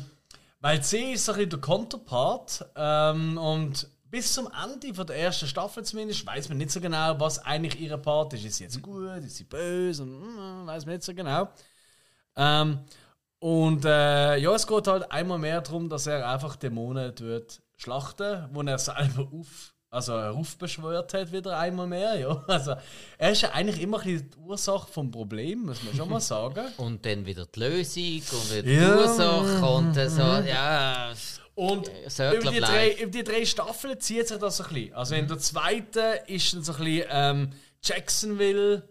weil 0.62 0.82
sie 0.84 1.14
ist 1.14 1.26
so 1.26 1.34
ein 1.34 1.40
bisschen 1.40 1.50
der 1.50 1.60
Counterpart 1.60 2.66
ähm, 2.76 3.38
und 3.38 3.88
bis 4.06 4.34
zum 4.34 4.48
Ende 4.64 4.94
von 4.94 5.06
der 5.06 5.18
ersten 5.18 5.48
Staffel 5.48 5.84
zumindest 5.84 6.26
weiß 6.26 6.48
man 6.48 6.60
nicht 6.60 6.72
so 6.72 6.80
genau, 6.80 7.20
was 7.20 7.40
eigentlich 7.40 7.82
ihre 7.82 7.98
Part 7.98 8.34
ist. 8.34 8.46
Ist 8.46 8.58
sie 8.58 8.64
jetzt 8.64 8.82
gut, 8.82 9.18
ist 9.18 9.36
sie 9.36 9.44
böse 9.44 10.06
mm, 10.06 10.66
weiß 10.66 10.86
man 10.86 10.96
nicht 10.96 11.04
so 11.04 11.14
genau. 11.14 11.50
Ähm, 12.38 12.80
und 13.40 13.84
äh, 13.84 14.38
ja, 14.38 14.56
es 14.56 14.66
geht 14.66 14.88
halt 14.88 15.12
einmal 15.12 15.40
mehr 15.40 15.60
darum, 15.60 15.90
dass 15.90 16.08
er 16.08 16.30
einfach 16.30 16.56
Dämonen 16.56 17.14
tut 17.14 17.60
schlachten, 17.84 18.48
wo 18.52 18.62
er 18.62 18.78
selber 18.80 19.28
auf, 19.32 19.74
also 19.90 20.14
heraufbeschwört 20.14 21.14
hat, 21.14 21.32
wieder 21.32 21.58
einmal 21.60 21.86
mehr. 21.88 22.16
Ja. 22.20 22.44
Also, 22.48 22.74
er 23.18 23.32
ist 23.32 23.42
ja 23.42 23.52
eigentlich 23.52 23.82
immer 23.82 24.00
ein 24.00 24.06
bisschen 24.06 24.30
die 24.32 24.38
Ursache 24.38 24.92
vom 24.92 25.12
Problem, 25.12 25.66
muss 25.66 25.84
man 25.84 25.94
schon 25.96 26.10
mal 26.10 26.20
sagen. 26.34 26.66
Und 26.78 27.06
dann 27.06 27.26
wieder 27.26 27.46
die 27.46 27.60
Lösung 27.60 28.04
und 28.40 28.52
wieder 28.52 28.62
die 28.64 28.74
Ja. 28.74 28.98
Ursache 28.98 29.66
und 29.66 29.98
äh, 29.98 30.10
so, 30.10 30.22
ja. 30.22 31.14
Und 31.56 31.88
Äh, 31.88 32.10
Circle 32.10 32.40
über 32.42 32.52
die, 32.52 32.60
drei, 32.62 32.94
über 32.94 33.12
die 33.12 33.24
drei 33.24 33.46
Staffeln 33.46 34.00
zieht 34.00 34.28
sich 34.28 34.40
das 34.40 34.60
ein 34.62 34.74
bisschen. 34.74 34.94
Also 34.96 35.14
in 35.16 35.28
der 35.28 35.38
zweiten 35.38 36.26
ist 36.26 36.54
dann 36.54 36.64
so 36.64 36.74
ein 36.74 36.84
bisschen 36.84 37.08
ähm, 37.12 37.50
Jacksonville, 37.84 38.90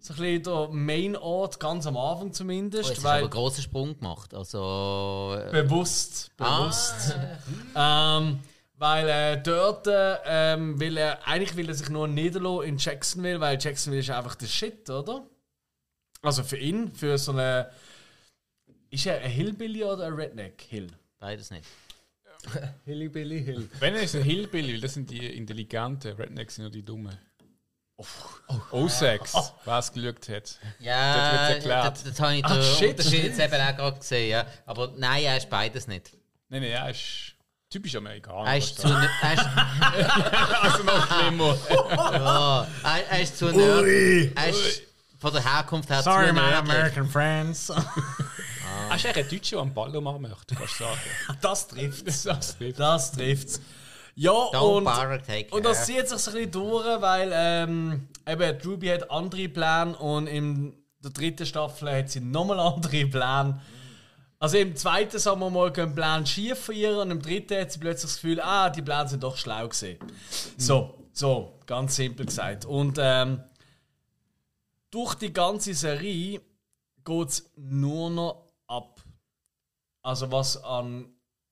so 0.00 0.14
ein 0.14 0.18
bisschen 0.20 0.42
der 0.44 0.68
Main-Ort, 0.68 1.60
ganz 1.60 1.86
am 1.86 1.96
Anfang 1.96 2.28
Oh, 2.28 2.32
zumindest. 2.32 2.88
jetzt 2.88 2.96
hast 2.98 3.04
du 3.04 3.08
weil 3.08 3.20
einen 3.22 3.30
grossen 3.30 3.62
Sprung 3.62 3.96
gemacht. 3.98 4.32
Also. 4.34 5.36
Äh, 5.52 5.62
bewusst, 5.62 6.30
Ah. 6.38 6.62
bewusst. 6.62 7.16
Ähm, 7.76 8.40
weil 8.78 9.08
äh, 9.08 9.42
dort 9.42 9.86
ähm, 10.24 10.80
will 10.80 10.96
er, 10.96 11.26
eigentlich 11.28 11.54
will 11.56 11.68
er 11.68 11.74
sich 11.74 11.90
nur 11.90 12.08
niederlassen 12.08 12.68
in 12.68 12.78
Jacksonville, 12.78 13.38
weil 13.40 13.58
Jacksonville 13.60 14.00
ist 14.00 14.08
einfach 14.10 14.34
der 14.36 14.46
Shit, 14.46 14.88
oder? 14.88 15.26
Also 16.22 16.42
für 16.42 16.56
ihn, 16.58 16.90
für 16.92 17.16
so 17.18 17.32
eine. 17.32 17.70
Ist 18.90 19.06
er 19.06 19.20
ein 19.20 19.30
Hillbilly 19.30 19.84
oder 19.84 20.06
ein 20.06 20.14
Redneck 20.14 20.62
Hill? 20.68 20.88
beides 21.18 21.50
nicht. 21.50 21.66
Hillybilly 22.86 23.44
Hill. 23.44 23.68
Wenn 23.80 23.94
er 23.94 24.02
ist 24.02 24.16
ein 24.16 24.22
Hillbilly, 24.22 24.72
weil 24.74 24.80
das 24.80 24.94
sind 24.94 25.10
die 25.10 25.26
intelligenten, 25.36 26.14
Rednecks 26.16 26.54
sind 26.56 26.62
nur 26.64 26.70
die 26.72 26.82
dummen. 26.82 27.16
Oh, 28.72 28.88
6, 28.88 29.32
was 29.64 29.92
geschaut 29.92 30.28
hat. 30.28 30.58
Ja, 30.78 31.14
Das 31.14 31.32
das, 31.40 31.50
erklärt. 31.56 31.84
das, 31.86 32.02
das 32.04 32.20
habe 32.20 32.34
ich 32.36 32.44
Ah, 32.44 32.54
den 32.54 32.62
shit. 32.62 32.90
Unterschied 32.90 33.24
jetzt 33.24 33.38
eben 33.40 33.54
auch 33.54 33.76
gerade 33.76 33.98
gesehen. 33.98 34.30
Ja. 34.30 34.46
Aber 34.66 34.92
nein, 34.96 35.22
er 35.24 35.36
ist 35.36 35.48
beides 35.50 35.86
nicht. 35.86 36.10
Nein, 36.48 36.62
nein, 36.62 36.70
er 36.72 36.90
ist 36.90 37.34
typisch 37.68 37.94
Amerikaner. 37.96 38.48
Er 38.50 38.58
ist 38.58 38.78
zu. 38.80 38.86
also, 38.88 39.06
Er 39.22 39.32
ist, 39.34 39.46
also 40.62 40.82
noch 40.82 41.06
schlimmer. 41.06 41.56
ja, 41.70 42.66
er, 42.84 43.08
er 43.10 43.20
ist 43.22 43.38
zu. 43.38 43.46
Er 43.48 44.48
ist 44.48 44.82
von 45.18 45.32
der 45.32 45.44
Herkunft 45.44 45.90
her 45.90 46.02
zu 46.02 46.10
nördlich. 46.10 47.10
friends. 47.12 47.68
Er 47.68 48.96
ist 48.96 49.06
eigentlich 49.06 49.24
ein 49.24 49.28
Deutscher, 49.30 49.56
der 49.56 49.62
einen 49.62 49.74
Ball 49.74 50.00
machen 50.00 50.22
möchte, 50.22 50.54
kannst 50.56 50.80
du 50.80 50.84
sagen. 50.84 50.98
Das 51.40 51.68
trifft 51.68 52.06
Das 52.26 52.56
trifft. 52.56 52.78
Das 52.80 53.12
trifft's. 53.12 53.60
Ja, 54.20 54.32
und, 54.32 54.86
und 55.50 55.64
das 55.64 55.86
zieht 55.86 56.06
sich 56.06 56.18
so 56.18 56.30
ein 56.30 56.36
bisschen 56.36 56.50
durch, 56.50 57.00
weil 57.00 57.30
ähm, 57.32 58.08
eben, 58.28 58.60
Ruby 58.60 58.88
hat 58.88 59.10
andere 59.10 59.48
Pläne 59.48 59.96
und 59.96 60.26
in 60.26 60.76
der 61.02 61.10
dritten 61.10 61.46
Staffel 61.46 61.90
hat 61.90 62.10
sie 62.10 62.20
nochmal 62.20 62.60
andere 62.60 63.06
Pläne. 63.06 63.62
Also 64.38 64.58
im 64.58 64.76
zweiten, 64.76 65.18
sagen 65.18 65.40
wir 65.40 65.48
mal, 65.48 65.72
gehen 65.72 65.94
Pläne 65.94 66.26
schief 66.26 66.58
von 66.58 66.74
ihr 66.74 66.98
und 66.98 67.10
im 67.10 67.22
dritten 67.22 67.58
hat 67.58 67.72
sie 67.72 67.78
plötzlich 67.78 68.12
das 68.12 68.20
Gefühl, 68.20 68.42
ah, 68.42 68.68
die 68.68 68.82
Pläne 68.82 69.08
sind 69.08 69.22
doch 69.22 69.38
schlau 69.38 69.66
gewesen. 69.66 69.96
So, 70.58 70.98
so, 71.14 71.58
ganz 71.64 71.96
simpel 71.96 72.26
gesagt. 72.26 72.66
Und 72.66 72.98
ähm, 73.00 73.42
durch 74.90 75.14
die 75.14 75.32
ganze 75.32 75.72
Serie 75.72 76.42
geht 77.06 77.28
es 77.28 77.50
nur 77.56 78.10
noch 78.10 78.52
ab. 78.66 79.00
Also 80.02 80.30
was 80.30 80.62
an, 80.62 81.06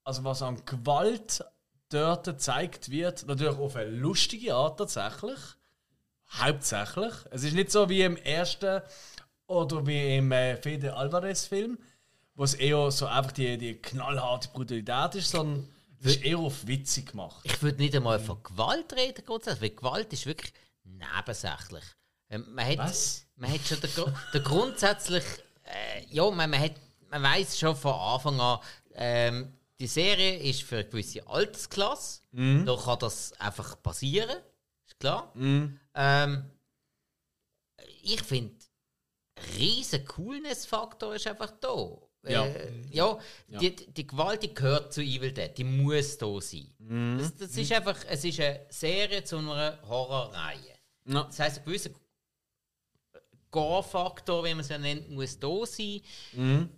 also 0.04 0.22
was 0.22 0.42
an 0.42 0.62
Gewalt 0.66 1.42
dort 1.90 2.24
gezeigt 2.24 2.90
wird, 2.90 3.26
natürlich 3.26 3.58
auf 3.58 3.76
eine 3.76 3.90
lustige 3.90 4.54
Art 4.54 4.78
tatsächlich. 4.78 5.38
Hauptsächlich. 6.30 7.12
Es 7.30 7.42
ist 7.42 7.54
nicht 7.54 7.72
so 7.72 7.88
wie 7.88 8.02
im 8.02 8.16
ersten 8.16 8.82
oder 9.46 9.86
wie 9.86 10.16
im 10.16 10.30
äh, 10.30 10.56
Fede 10.56 10.94
Alvarez-Film, 10.94 11.78
wo 12.34 12.44
es 12.44 12.54
eher 12.54 12.90
so 12.90 13.06
einfach 13.06 13.32
die, 13.32 13.56
die 13.56 13.74
knallharte 13.74 14.48
Brutalität 14.48 15.14
ist, 15.14 15.30
sondern 15.30 15.68
es 16.00 16.16
ist 16.16 16.24
eher 16.24 16.38
auf 16.38 16.66
witzig 16.66 17.10
gemacht. 17.10 17.40
Ich 17.44 17.62
würde 17.62 17.78
nicht 17.78 17.96
einmal 17.96 18.20
von 18.20 18.42
Gewalt 18.42 18.92
reden, 18.92 19.24
grundsätzlich, 19.24 19.62
weil 19.62 19.76
Gewalt 19.76 20.12
ist 20.12 20.26
wirklich 20.26 20.52
nebensächlich. 20.84 21.84
Ähm, 22.30 22.46
man 22.52 22.66
hat, 22.66 22.78
Was? 22.78 23.26
Man 23.36 23.52
hat 23.52 23.60
schon 23.66 23.80
der, 23.80 24.14
der 24.32 24.40
grundsätzlich, 24.40 25.24
äh, 25.64 26.04
ja, 26.10 26.30
man, 26.30 26.50
man, 26.50 26.60
hat, 26.60 26.74
man 27.10 27.22
weiß 27.22 27.58
schon 27.58 27.74
von 27.74 27.94
Anfang 27.94 28.40
an, 28.40 28.58
ähm, 28.94 29.52
die 29.80 29.86
Serie 29.86 30.38
ist 30.38 30.62
für 30.62 30.76
eine 30.76 30.88
gewisse 30.88 31.26
Altersklasse. 31.26 32.22
Da 32.66 32.76
kann 32.76 32.98
das 32.98 33.32
einfach 33.40 33.80
passieren, 33.82 34.38
ist 34.86 34.98
klar. 34.98 35.32
Ähm, 35.94 36.50
ich 38.02 38.22
finde, 38.22 38.54
riesen 39.56 40.04
Coolness-Faktor 40.04 41.14
ist 41.14 41.26
einfach 41.26 41.52
da. 41.60 41.98
Ja. 42.26 42.44
Äh, 42.44 42.72
ja, 42.90 43.18
Die, 43.46 43.74
die 43.76 44.06
Gewalt 44.06 44.42
die 44.42 44.52
gehört 44.52 44.92
zu 44.92 45.00
Evil 45.00 45.32
Dead, 45.32 45.56
die 45.56 45.64
muss 45.64 46.18
da 46.18 46.40
sein. 46.40 46.74
Das, 47.18 47.36
das 47.36 47.56
ist 47.56 47.72
einfach, 47.72 47.96
es 48.08 48.24
ist 48.24 48.40
eine 48.40 48.66
Serie 48.70 49.22
zu 49.22 49.38
einer 49.38 49.78
Horrorreihe. 49.88 50.74
Ja. 51.04 51.22
Das 51.24 51.38
heisst, 51.38 51.58
ein 51.58 51.64
gewisser 51.64 51.90
Gore-Faktor, 53.50 54.44
wie 54.44 54.50
man 54.50 54.60
es 54.60 54.68
ja 54.68 54.78
nennt, 54.78 55.08
muss 55.10 55.38
da 55.38 55.64
sein. 55.64 56.02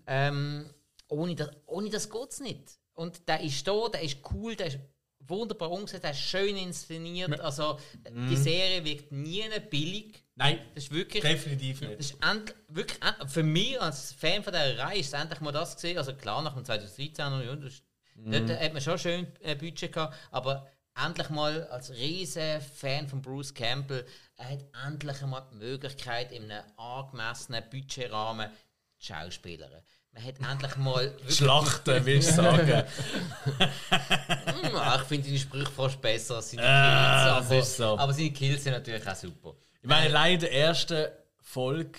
Ähm, 0.06 0.70
ohne, 1.08 1.34
das, 1.34 1.50
ohne 1.66 1.90
das 1.90 2.08
geht 2.08 2.30
es 2.30 2.40
nicht. 2.40 2.78
Und 3.00 3.26
der 3.26 3.40
ist 3.40 3.66
da, 3.66 3.88
der 3.88 4.02
ist 4.02 4.18
cool, 4.30 4.54
der 4.54 4.66
ist 4.66 4.78
wunderbar 5.20 5.70
umgesetzt, 5.70 6.04
der 6.04 6.10
ist 6.10 6.20
schön 6.20 6.54
inszeniert. 6.54 7.40
Also, 7.40 7.80
die 8.28 8.36
Serie 8.36 8.84
wirkt 8.84 9.10
nie 9.10 9.42
billig. 9.70 10.22
Nein, 10.34 10.60
Das 10.74 10.84
ist 10.84 10.92
wirklich. 10.92 11.22
definitiv 11.22 11.80
nicht. 11.80 11.98
Das 11.98 12.10
ist 12.10 12.18
end, 12.22 12.54
wirklich, 12.68 12.98
für 13.26 13.42
mich 13.42 13.80
als 13.80 14.12
Fan 14.12 14.42
von 14.42 14.52
dieser 14.52 14.76
Reihe 14.76 14.98
ist 14.98 15.06
es 15.06 15.12
endlich 15.14 15.40
mal 15.40 15.50
das 15.50 15.76
gesehen. 15.76 15.96
Also 15.96 16.14
klar, 16.14 16.42
nach 16.42 16.52
dem 16.52 16.62
2013, 16.62 17.40
ja, 17.46 17.56
das, 17.56 17.82
dort 18.16 18.60
hat 18.60 18.72
man 18.74 18.82
schon 18.82 18.98
schön 18.98 19.26
äh, 19.40 19.54
Budget 19.54 19.92
gehabt, 19.92 20.14
aber 20.30 20.68
endlich 21.02 21.30
mal 21.30 21.68
als 21.68 21.90
riesen 21.92 22.60
Fan 22.60 23.08
von 23.08 23.22
Bruce 23.22 23.54
Campbell, 23.54 24.04
er 24.36 24.50
hat 24.50 24.66
endlich 24.86 25.22
mal 25.22 25.48
die 25.50 25.56
Möglichkeit, 25.56 26.32
in 26.32 26.50
einem 26.50 26.64
angemessenen 26.76 27.64
Budgetrahmen 27.70 28.50
zu 28.98 29.06
schauspielern. 29.06 29.82
Man 30.12 30.24
hat 30.24 30.34
endlich 30.52 30.76
mal 30.76 31.14
Schlachten, 31.28 32.04
willst 32.04 32.30
du 32.30 32.34
sagen. 32.34 32.82
Hm, 33.58 34.76
ich 34.96 35.02
finde 35.06 35.26
seine 35.28 35.38
Sprüche 35.38 35.70
fast 35.70 36.00
besser 36.00 36.36
als 36.36 36.50
seine 36.50 36.62
Ah, 36.64 37.40
Kills. 37.48 37.80
Aber, 37.80 37.94
so. 37.96 37.98
aber 37.98 38.12
seine 38.12 38.30
Kills 38.32 38.64
sind 38.64 38.72
natürlich 38.72 39.06
auch 39.06 39.14
super. 39.14 39.54
Ich 39.82 39.88
meine, 39.88 40.06
allein 40.06 40.38
der 40.40 40.50
erste 40.50 41.16
Folge, 41.40 41.98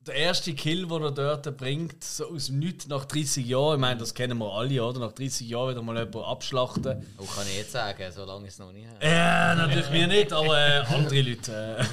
der 0.00 0.14
erste 0.16 0.54
Kill, 0.54 0.86
den 0.86 1.02
er 1.02 1.10
dort 1.12 1.56
bringt, 1.56 2.02
so 2.04 2.28
aus 2.30 2.46
dem 2.46 2.58
Nichts 2.58 2.88
nach 2.88 3.04
30 3.04 3.46
Jahren, 3.46 3.74
ich 3.76 3.80
meine, 3.80 4.00
das 4.00 4.12
kennen 4.14 4.36
wir 4.38 4.52
alle, 4.52 4.82
oder? 4.84 5.00
Nach 5.00 5.12
30 5.12 5.48
Jahren 5.48 5.70
wieder 5.70 5.82
mal 5.82 5.96
jemanden 5.96 6.18
abschlachten. 6.24 7.06
Oh, 7.18 7.24
kann 7.24 7.46
ich 7.46 7.56
jetzt 7.58 7.72
sagen, 7.72 8.10
so 8.12 8.24
lange 8.24 8.46
ist 8.48 8.54
es 8.54 8.58
noch 8.60 8.72
nicht. 8.72 8.88
Ja, 9.02 9.54
natürlich 9.54 9.90
wir 9.92 10.06
nicht, 10.06 10.32
aber 10.32 10.58
äh, 10.58 10.78
andere 10.80 11.20
Leute. 11.22 11.86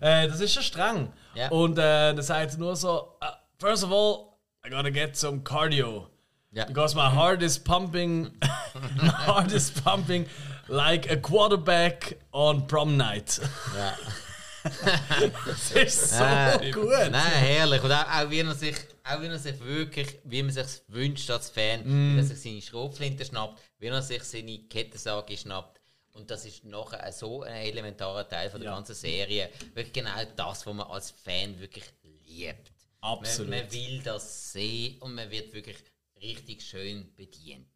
Äh, 0.00 0.24
äh, 0.24 0.28
das 0.28 0.40
ist 0.40 0.54
schon 0.54 0.62
streng. 0.62 1.12
Ja. 1.34 1.48
Und 1.50 1.78
äh, 1.78 2.14
dann 2.14 2.22
sagt 2.22 2.52
er 2.52 2.58
nur 2.58 2.74
so: 2.74 3.16
First 3.58 3.84
of 3.84 3.92
all, 3.92 4.35
I 4.66 4.70
gotta 4.70 4.90
get 4.90 5.16
some 5.16 5.40
cardio. 5.40 6.06
Ja. 6.52 6.64
Because 6.66 6.94
my 6.96 7.08
heart 7.08 7.42
is 7.42 7.58
pumping, 7.58 8.32
my 8.96 9.08
heart 9.08 9.52
is 9.52 9.70
pumping 9.70 10.26
like 10.68 11.10
a 11.10 11.16
quarterback 11.16 12.18
on 12.32 12.66
prom 12.66 12.96
night. 12.96 13.38
Ja. 13.76 13.94
Das 15.46 15.70
ist 15.70 16.10
so 16.10 16.24
Äh, 16.24 16.72
gut. 16.72 16.90
Nein, 17.12 17.14
herrlich. 17.14 17.80
Und 17.84 17.92
auch, 17.92 18.04
auch, 18.10 18.30
wie 18.30 18.40
er 18.40 18.52
sich, 18.52 18.74
auch 19.04 19.20
wie 19.22 19.26
er 19.26 19.38
sich 19.38 19.60
wirklich, 19.64 20.18
wie 20.24 20.42
man 20.42 20.50
sich 20.50 20.66
wünscht 20.88 21.30
als 21.30 21.50
Fan, 21.50 21.84
wie 21.84 22.18
er 22.18 22.24
sich 22.24 22.40
seine 22.40 22.60
Schrotflinte 22.60 23.24
schnappt, 23.24 23.62
wie 23.78 23.86
er 23.86 24.02
sich 24.02 24.24
seine 24.24 24.58
Kettensage 24.68 25.36
schnappt. 25.36 25.80
Und 26.14 26.28
das 26.32 26.44
ist 26.46 26.64
nachher 26.64 27.12
so 27.12 27.42
ein 27.44 27.62
elementarer 27.62 28.28
Teil 28.28 28.50
von 28.50 28.60
der 28.60 28.72
ganzen 28.72 28.96
Serie. 28.96 29.50
Wirklich 29.74 29.92
genau 29.92 30.10
das, 30.34 30.66
was 30.66 30.74
man 30.74 30.86
als 30.88 31.12
Fan 31.12 31.60
wirklich 31.60 31.84
liebt. 32.26 32.72
Absolut. 33.12 33.50
Man, 33.50 33.60
man 33.60 33.72
will 33.72 34.02
das 34.02 34.52
sehen 34.52 34.98
und 35.00 35.14
man 35.14 35.30
wird 35.30 35.52
wirklich 35.52 35.76
richtig 36.20 36.62
schön 36.62 37.14
bedient. 37.14 37.68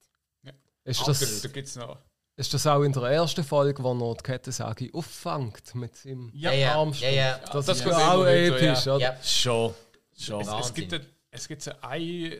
Ist 0.84 1.00
Da, 1.02 1.07
das, 1.07 1.42
da 1.42 1.49
gibt's 1.49 1.76
noch. 1.76 1.99
ist 2.36 2.55
das 2.55 2.67
auch 2.67 2.83
in 2.83 2.92
der 2.92 3.02
ersten 3.05 3.44
Folge, 3.44 3.83
wo 3.83 3.92
er 4.10 4.15
die 4.17 4.23
Kettensage 4.23 4.89
auffängt 4.94 5.75
mit 5.75 5.94
seinem 5.94 6.31
Ja, 6.34 6.52
ja, 6.52 6.75
Armstück? 6.76 7.05
ja, 7.05 7.10
ja. 7.12 7.39
Das, 7.52 7.67
Das 7.67 7.78
ist 7.81 7.86
ja 7.86 8.12
auch 8.15 8.25
episch, 8.26 8.86
ja. 8.86 8.94
oder? 8.97 9.05
Ja, 9.17 9.23
Schon. 9.23 9.75
Schon. 10.18 10.41
Es, 10.41 10.49
es 10.67 10.75
gibt, 10.75 10.94
ein- 10.94 11.07
es 11.31 11.47
gibt 11.49 11.62
so 11.62 11.70
einen 11.83 12.33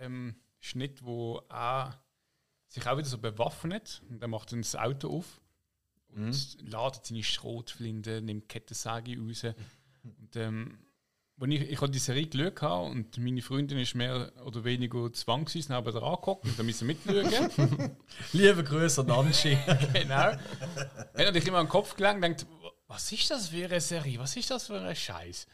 ähm, 0.00 0.34
Schnitt, 0.60 1.04
wo 1.04 1.40
er 1.48 2.00
sich 2.68 2.84
auch 2.86 2.96
wieder 2.98 3.08
so 3.08 3.18
bewaffnet 3.18 4.02
und 4.10 4.20
er 4.20 4.28
macht 4.28 4.50
dann 4.52 4.60
das 4.62 4.74
Auto 4.74 5.08
auf 5.18 5.40
und 6.08 6.56
ladet 6.68 7.06
seine 7.06 7.22
Schrotflinte, 7.22 8.20
nimmt 8.22 8.44
die 8.44 8.48
Kettensäge 8.48 9.16
raus. 9.20 9.44
Und, 10.04 10.36
ähm, 10.36 10.78
wenn 11.36 11.50
ich, 11.50 11.62
ich 11.62 11.80
habe 11.80 11.90
die 11.90 11.98
Serie 11.98 12.26
geschaut 12.26 12.62
habe 12.62 12.84
und 12.86 13.18
meine 13.18 13.42
Freundin 13.42 13.78
ist 13.78 13.94
mehr 13.94 14.32
oder 14.44 14.64
weniger 14.64 15.12
zwang 15.12 15.44
gewesen, 15.44 15.74
neben 15.74 15.92
dran 15.92 16.14
geguckt 16.14 16.44
und 16.44 16.58
da 16.58 16.62
müssen 16.62 16.86
mitschauen. 16.86 17.96
Liebe 18.32 18.62
Grüße 18.62 19.00
an 19.00 19.10
Anchi. 19.10 19.58
genau. 19.92 20.14
Er 20.14 20.36
hat 20.36 21.16
natürlich 21.16 21.48
immer 21.48 21.58
an 21.58 21.66
den 21.66 21.70
Kopf 21.70 21.96
gelangt 21.96 22.16
und 22.16 22.22
denkt, 22.22 22.46
was 22.86 23.10
ist 23.10 23.30
das 23.30 23.48
für 23.48 23.64
eine 23.64 23.80
Serie? 23.80 24.18
Was 24.18 24.36
ist 24.36 24.50
das 24.50 24.66
für 24.66 24.80
ein 24.80 24.94
Scheiß? 24.94 25.46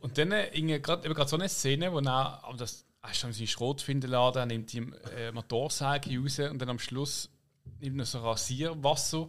und 0.00 0.18
dann 0.18 0.32
äh, 0.32 0.80
gerade 0.80 1.28
so 1.28 1.36
eine 1.36 1.48
Szene, 1.48 1.92
wo 1.92 2.00
er, 2.00 2.44
aber 2.44 2.56
das, 2.56 2.84
er 3.00 3.10
ist 3.12 3.22
dann 3.22 3.32
seine 3.32 3.46
Schrotfindeladen, 3.46 4.40
er 4.40 4.46
nimmt 4.46 4.72
die 4.72 4.78
äh, 5.16 5.30
Motorsäge 5.30 6.18
raus 6.18 6.38
und 6.40 6.58
dann 6.58 6.70
am 6.70 6.78
Schluss 6.80 7.30
nimmt 7.78 8.00
er 8.00 8.06
so 8.06 8.20
Rasierwasser 8.20 9.28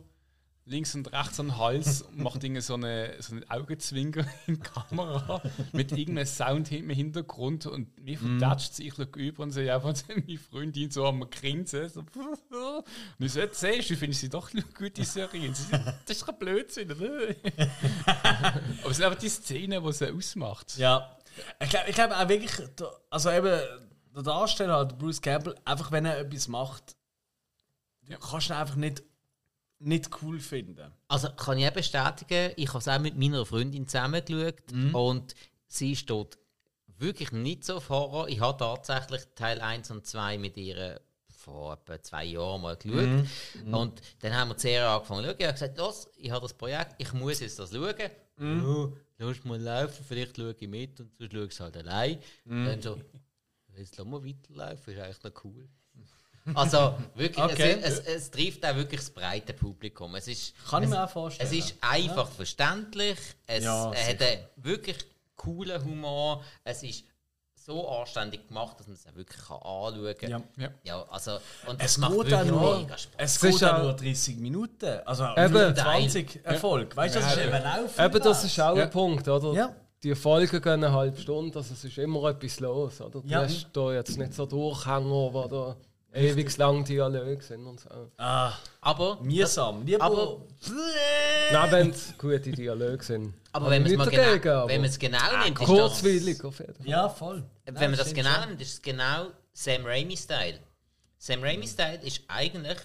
links 0.66 0.96
und 0.96 1.12
rechts 1.12 1.40
an 1.40 1.48
den 1.48 1.58
Hals 1.58 2.04
und 2.04 2.20
macht 2.20 2.44
irgendwie 2.44 2.62
so 2.62 2.76
eine, 2.76 3.16
so 3.20 3.34
einen 3.34 3.50
Augenzwinker 3.50 4.26
in 4.48 4.56
die 4.56 4.60
Kamera 4.62 5.42
mit 5.74 5.92
irgendeinem 5.92 6.26
Sound 6.26 6.72
im 6.72 6.90
Hintergrund 6.90 7.66
und 7.66 7.98
mir 8.00 8.18
verdatscht 8.18 8.74
es, 8.74 8.80
ich 8.80 8.94
schaue 8.94 9.08
über 9.16 9.44
und 9.44 9.52
sehe 9.52 9.74
einfach 9.74 9.94
meine 10.08 10.38
Freundin 10.38 10.90
so 10.90 11.06
am 11.06 11.30
Grinsen. 11.30 11.90
So. 11.90 12.00
Und 13.20 13.26
ich 13.26 13.32
so, 13.32 13.40
jetzt 13.40 13.60
siehst 13.60 13.90
du, 13.90 13.96
finde 13.96 14.12
ich 14.12 14.20
sie 14.20 14.30
doch 14.30 14.52
eine 14.54 14.64
gute 14.64 15.04
Serie. 15.04 15.48
Und 15.48 15.56
sie 15.56 15.64
so, 15.64 15.78
Das 16.06 16.18
ist 16.18 16.26
kein 16.26 16.38
Blödsinn, 16.38 16.92
oder? 16.92 17.36
Aber 18.82 18.90
es 18.90 18.98
sind 18.98 19.06
einfach 19.06 19.20
die 19.20 19.30
Szenen, 19.30 19.84
die 19.84 19.94
sie 19.94 20.12
ausmacht. 20.12 20.78
Ja. 20.78 21.18
Ich 21.62 21.70
glaube 21.70 21.90
ich 21.90 21.96
glaub 21.96 22.12
auch 22.12 22.30
wirklich, 22.30 22.52
also 23.10 23.32
eben 23.32 23.60
der 24.16 24.24
Darsteller, 24.24 24.86
Bruce 24.86 25.22
Campbell, 25.22 25.56
einfach 25.66 25.92
wenn 25.92 26.06
er 26.06 26.20
etwas 26.20 26.48
macht, 26.48 26.96
du 28.04 28.18
kannst 28.18 28.50
ihn 28.50 28.54
einfach 28.54 28.76
nicht, 28.76 29.04
nicht 29.84 30.10
cool 30.22 30.40
finden. 30.40 30.92
Also 31.08 31.30
kann 31.30 31.58
ich 31.58 31.68
auch 31.68 31.72
bestätigen, 31.72 32.54
ich 32.56 32.70
habe 32.70 32.80
es 32.80 32.88
auch 32.88 33.00
mit 33.00 33.18
meiner 33.18 33.46
Freundin 33.46 33.88
zusammen 33.88 34.24
geschaut 34.24 34.64
und 34.94 35.36
sie 35.68 35.96
steht 35.96 36.38
wirklich 36.98 37.32
nicht 37.32 37.64
so 37.66 37.76
auf 37.76 37.90
Horror. 37.90 38.30
Ich 38.30 38.40
habe 38.40 38.58
tatsächlich 38.58 39.22
Teil 39.36 39.62
1 39.62 39.92
und 39.92 40.06
2 40.06 40.38
mit 40.38 40.58
ihr 40.58 41.02
vor 41.28 41.74
etwa 41.74 42.02
zwei 42.02 42.24
Jahren 42.24 42.62
mal 42.62 42.78
geschaut. 42.78 43.28
Und 43.66 44.02
dann 44.22 44.34
haben 44.34 44.52
wir 44.52 44.60
Serie 44.60 44.88
angefangen 44.88 45.24
zu 45.24 45.30
schauen. 45.30 45.36
Ich 45.40 45.46
habe 45.46 45.54
gesagt, 45.54 45.78
los, 45.78 46.08
ich 46.16 46.32
habe 46.32 46.42
das 46.42 46.54
Projekt, 46.54 46.96
ich 46.98 47.12
muss 47.14 47.42
jetzt 47.42 47.60
das 47.60 47.72
schauen. 47.72 47.94
Oh, 48.66 48.94
lass 49.18 49.44
mal 49.44 49.60
laufen, 49.60 50.06
vielleicht 50.08 50.38
schaue 50.38 50.56
ich 50.58 50.68
mit 50.68 51.00
und 51.02 51.12
sonst 51.18 51.34
schaue 51.34 51.46
ich 51.46 51.52
es 51.52 51.60
halt 51.60 51.78
allein. 51.78 52.20
Dann 52.46 52.82
so, 52.82 53.00
jetzt 53.78 53.98
lass 53.98 54.08
mal 54.08 54.24
weiterlaufen, 54.24 54.94
ist 54.94 55.00
eigentlich 55.02 55.24
noch 55.24 55.44
cool. 55.44 55.68
Also 56.54 56.96
wirklich, 57.16 57.44
Okay. 57.46 57.78
es, 57.82 58.00
es, 58.00 58.06
es 58.06 58.32
trifft 58.32 58.66
auch 58.66 58.76
wirklich 58.76 59.00
das 59.00 59.10
breite 59.10 59.54
Publikum. 59.54 60.14
Es 60.16 60.28
ist, 60.28 60.54
Kann 60.70 60.84
ich 60.84 60.90
es, 60.90 60.96
mir 60.96 61.04
auch 61.06 61.10
vorstellen. 61.10 61.50
Es 61.50 61.56
ist 61.58 61.76
einfach 61.82 62.28
verständlich, 62.30 63.18
es 63.48 63.64
Ja, 63.64 63.92
hat 63.94 64.22
einen 64.22 64.40
wirklich 64.58 64.98
coolen 65.36 65.84
Humor, 65.84 66.44
es 66.64 66.84
ist 66.84 67.06
so 67.56 67.88
anständig 67.88 68.46
gemacht, 68.50 68.78
dass 68.78 68.88
man 68.88 68.96
es 68.98 69.08
auch 69.08 69.16
wirklich 69.16 69.40
kann 69.42 69.56
anschauen 69.58 70.16
kann. 70.20 70.30
Ja. 70.30 70.42
Ja. 70.58 70.70
Ja, 70.84 71.06
also, 71.10 71.38
und 71.66 71.80
Es 71.80 71.92
es 71.92 71.98
macht 71.98 72.12
geht 72.12 72.32
wirklich 72.32 72.52
nur, 72.52 72.78
mega 72.80 72.98
Spaß. 72.98 73.14
es 73.18 73.36
Es 73.36 73.42
geht 73.42 73.50
ist 73.56 73.64
auch 73.64 73.74
auch- 73.76 73.82
nur 73.84 73.94
30 73.94 74.36
Minuten. 74.38 75.00
Also 75.06 75.24
Eben. 75.38 75.54
25 75.54 76.40
Erfolg. 76.44 76.96
Weißt 76.98 77.16
du, 77.16 77.20
das 77.22 77.38
ist 77.38 77.42
eben 77.46 77.54
auch 77.56 78.06
Eben, 78.06 78.20
das 78.22 78.44
ist 78.44 78.60
auch 78.60 78.76
Ja. 78.76 78.84
ein 78.84 78.90
Punkt, 78.90 79.28
oder? 79.30 79.54
Ja. 79.54 79.76
Die 80.04 80.14
Folgen 80.14 80.62
gehen 80.62 80.74
eine 80.84 80.92
halbe 80.92 81.18
Stunde, 81.18 81.58
also 81.58 81.74
es 81.74 81.82
ist 81.86 81.98
immer 81.98 82.26
etwas 82.30 82.60
los, 82.60 83.00
oder? 83.00 83.22
Du 83.22 83.28
Ja. 83.30 83.44
hast 83.44 83.70
da 83.72 83.94
jetzt 83.94 84.18
nicht 84.18 84.34
so 84.34 84.46
Durchhänger, 84.46 85.48
da 85.50 85.78
ewig 86.14 86.58
lang 86.58 86.84
Dialoge 86.86 87.42
sind 87.44 87.66
und 87.66 87.80
so. 87.80 87.90
Ah, 88.18 88.54
Aber, 88.82 89.20
mühsam. 89.22 89.86
Lieber. 89.86 90.04
Aber- 90.04 90.42
Nein, 91.52 91.72
wenn 91.72 91.90
es 91.90 92.18
gute 92.18 92.40
Dialoge 92.52 93.04
sind. 93.04 93.34
aber 93.52 93.70
wenn 93.70 93.82
man 93.84 93.92
es 93.92 93.98
mal 93.98 94.06
dagegen, 94.06 94.42
genau, 94.42 94.56
aber 94.62 94.70
wenn 94.70 94.82
man 94.82 94.90
es 94.90 95.00
genau 95.00 95.32
nimmt, 95.44 95.60
ist 95.60 95.60
das, 95.62 95.68
Kurzweilig 95.68 96.44
auf 96.44 96.60
jeden 96.60 96.74
Fall. 96.76 96.88
ja, 96.88 97.10
voll. 97.10 97.44
wenn 97.66 97.74
Nein, 97.74 97.90
man 97.92 97.98
das 98.00 98.14
genau 98.14 98.34
schon. 98.34 98.50
nimmt, 98.50 98.62
ist 98.62 98.74
es 98.74 98.82
genau 98.82 99.28
Sam 99.54 99.86
Raimi-Style. 99.86 100.60
Sam 101.18 101.44
Raimi-Style 101.44 102.00
ist 102.04 102.22
eigentlich 102.28 102.78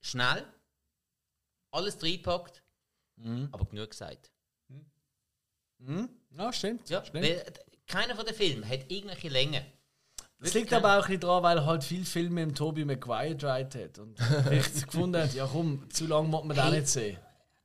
schnell, 0.00 0.44
alles 1.70 2.02
reinpackt, 2.02 2.62
aber 3.52 3.64
genug 3.66 3.90
gesagt. 3.90 4.30
Ja, 6.36 6.52
stimmt. 6.52 6.88
Ja, 6.90 7.04
stimmt. 7.04 7.24
weil, 7.24 7.44
keiner 7.86 8.14
von 8.16 8.24
den 8.24 8.34
Filmen 8.34 8.66
hat 8.68 8.90
irgendwelche 8.90 9.28
Länge. 9.28 9.64
Es 10.44 10.54
liegt 10.54 10.72
aber 10.72 10.98
auch 10.98 11.08
ein 11.08 11.20
daran, 11.20 11.42
weil 11.42 11.58
er 11.58 11.66
halt 11.66 11.84
viele 11.84 12.04
Filme 12.04 12.42
im 12.42 12.54
Toby 12.54 12.84
Maguire 12.84 13.30
gedreht 13.30 13.74
hat. 13.74 13.98
Und 13.98 14.18
vielleicht 14.44 14.86
gefunden 14.86 15.20
hat, 15.22 15.34
ja 15.34 15.48
komm, 15.50 15.88
zu 15.90 16.06
lange 16.06 16.28
muss 16.28 16.44
man 16.44 16.56
Hey. 16.56 16.70
nicht 16.72 16.88
sehen. 16.88 17.18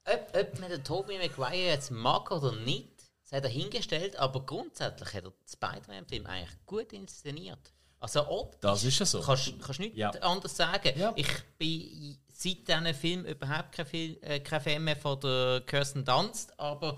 ob, 0.05 0.37
ob 0.39 0.59
man 0.59 0.69
den 0.69 0.83
Tobey 0.83 1.17
Maguire 1.17 1.55
jetzt 1.67 1.91
mag 1.91 2.31
oder 2.31 2.53
nicht, 2.53 2.89
das 3.23 3.33
hat 3.37 3.43
er 3.43 3.49
hingestellt, 3.49 4.15
aber 4.17 4.43
grundsätzlich 4.45 5.13
hat 5.13 5.23
er 5.25 5.31
den 5.31 5.33
Spider-Man-Film 5.47 6.25
eigentlich 6.25 6.65
gut 6.65 6.93
inszeniert. 6.93 7.59
Also 7.99 8.25
optisch 8.29 8.61
Das 8.61 8.83
ist 8.85 8.97
ja 8.99 9.05
so. 9.05 9.19
kannst 9.21 9.47
du 9.47 9.81
nichts 9.81 9.97
Ja. 9.97 10.09
anderes 10.21 10.55
sagen. 10.55 10.97
Ja. 10.97 11.11
Ich 11.17 11.27
bin 11.57 12.17
seit 12.33 12.65
diesem 12.65 12.95
Film 12.95 13.25
überhaupt 13.25 13.73
kein, 13.73 13.85
Film, 13.85 14.15
äh, 14.21 14.39
kein 14.39 14.61
Fan 14.61 14.83
mehr 14.85 14.95
von 14.95 15.19
der 15.19 15.61
Kirsten 15.65 16.05
Dunst, 16.05 16.57
aber 16.57 16.95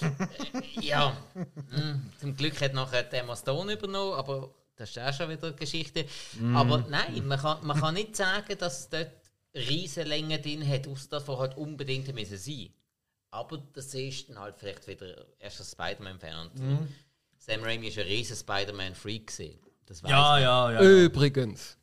äh, 0.00 0.80
ja, 0.80 1.14
mm, 1.34 2.10
zum 2.18 2.34
Glück 2.34 2.58
hat 2.62 2.72
nachher 2.72 3.02
die 3.02 3.16
Emma 3.16 3.36
Stone 3.36 3.74
übernommen, 3.74 4.14
aber 4.14 4.50
das 4.78 4.90
ist 4.90 4.98
auch 4.98 5.12
schon 5.12 5.28
wieder 5.28 5.48
eine 5.48 5.56
Geschichte. 5.56 6.06
Aber 6.54 6.84
nein, 6.88 7.26
man 7.26 7.38
kann, 7.38 7.66
man 7.66 7.78
kann 7.78 7.94
nicht 7.94 8.16
sagen, 8.16 8.56
dass 8.58 8.80
es 8.80 8.88
dort 8.88 9.10
Riesenlänge 9.54 10.38
drin 10.38 10.66
hat, 10.66 10.86
außer 10.86 11.08
dass 11.10 11.26
wir 11.26 11.38
halt 11.38 11.56
unbedingt 11.56 12.14
müssen 12.14 12.38
sein 12.38 12.70
Aber 13.30 13.58
das 13.72 13.92
ist 13.94 14.28
dann 14.28 14.38
halt 14.38 14.56
vielleicht 14.56 14.86
wieder 14.86 15.26
erst 15.38 15.60
ein 15.60 15.66
Spider-Man-Fan. 15.66 16.48
Und 16.48 16.88
Sam 17.38 17.62
Raimi 17.62 17.88
ist 17.88 17.98
ein 17.98 18.06
riesen 18.06 18.36
Spider-Man-Freak. 18.36 19.26
Das 19.86 20.00
Ja, 20.02 20.08
man. 20.08 20.42
ja, 20.42 20.72
ja. 20.72 20.80
Übrigens, 20.80 21.76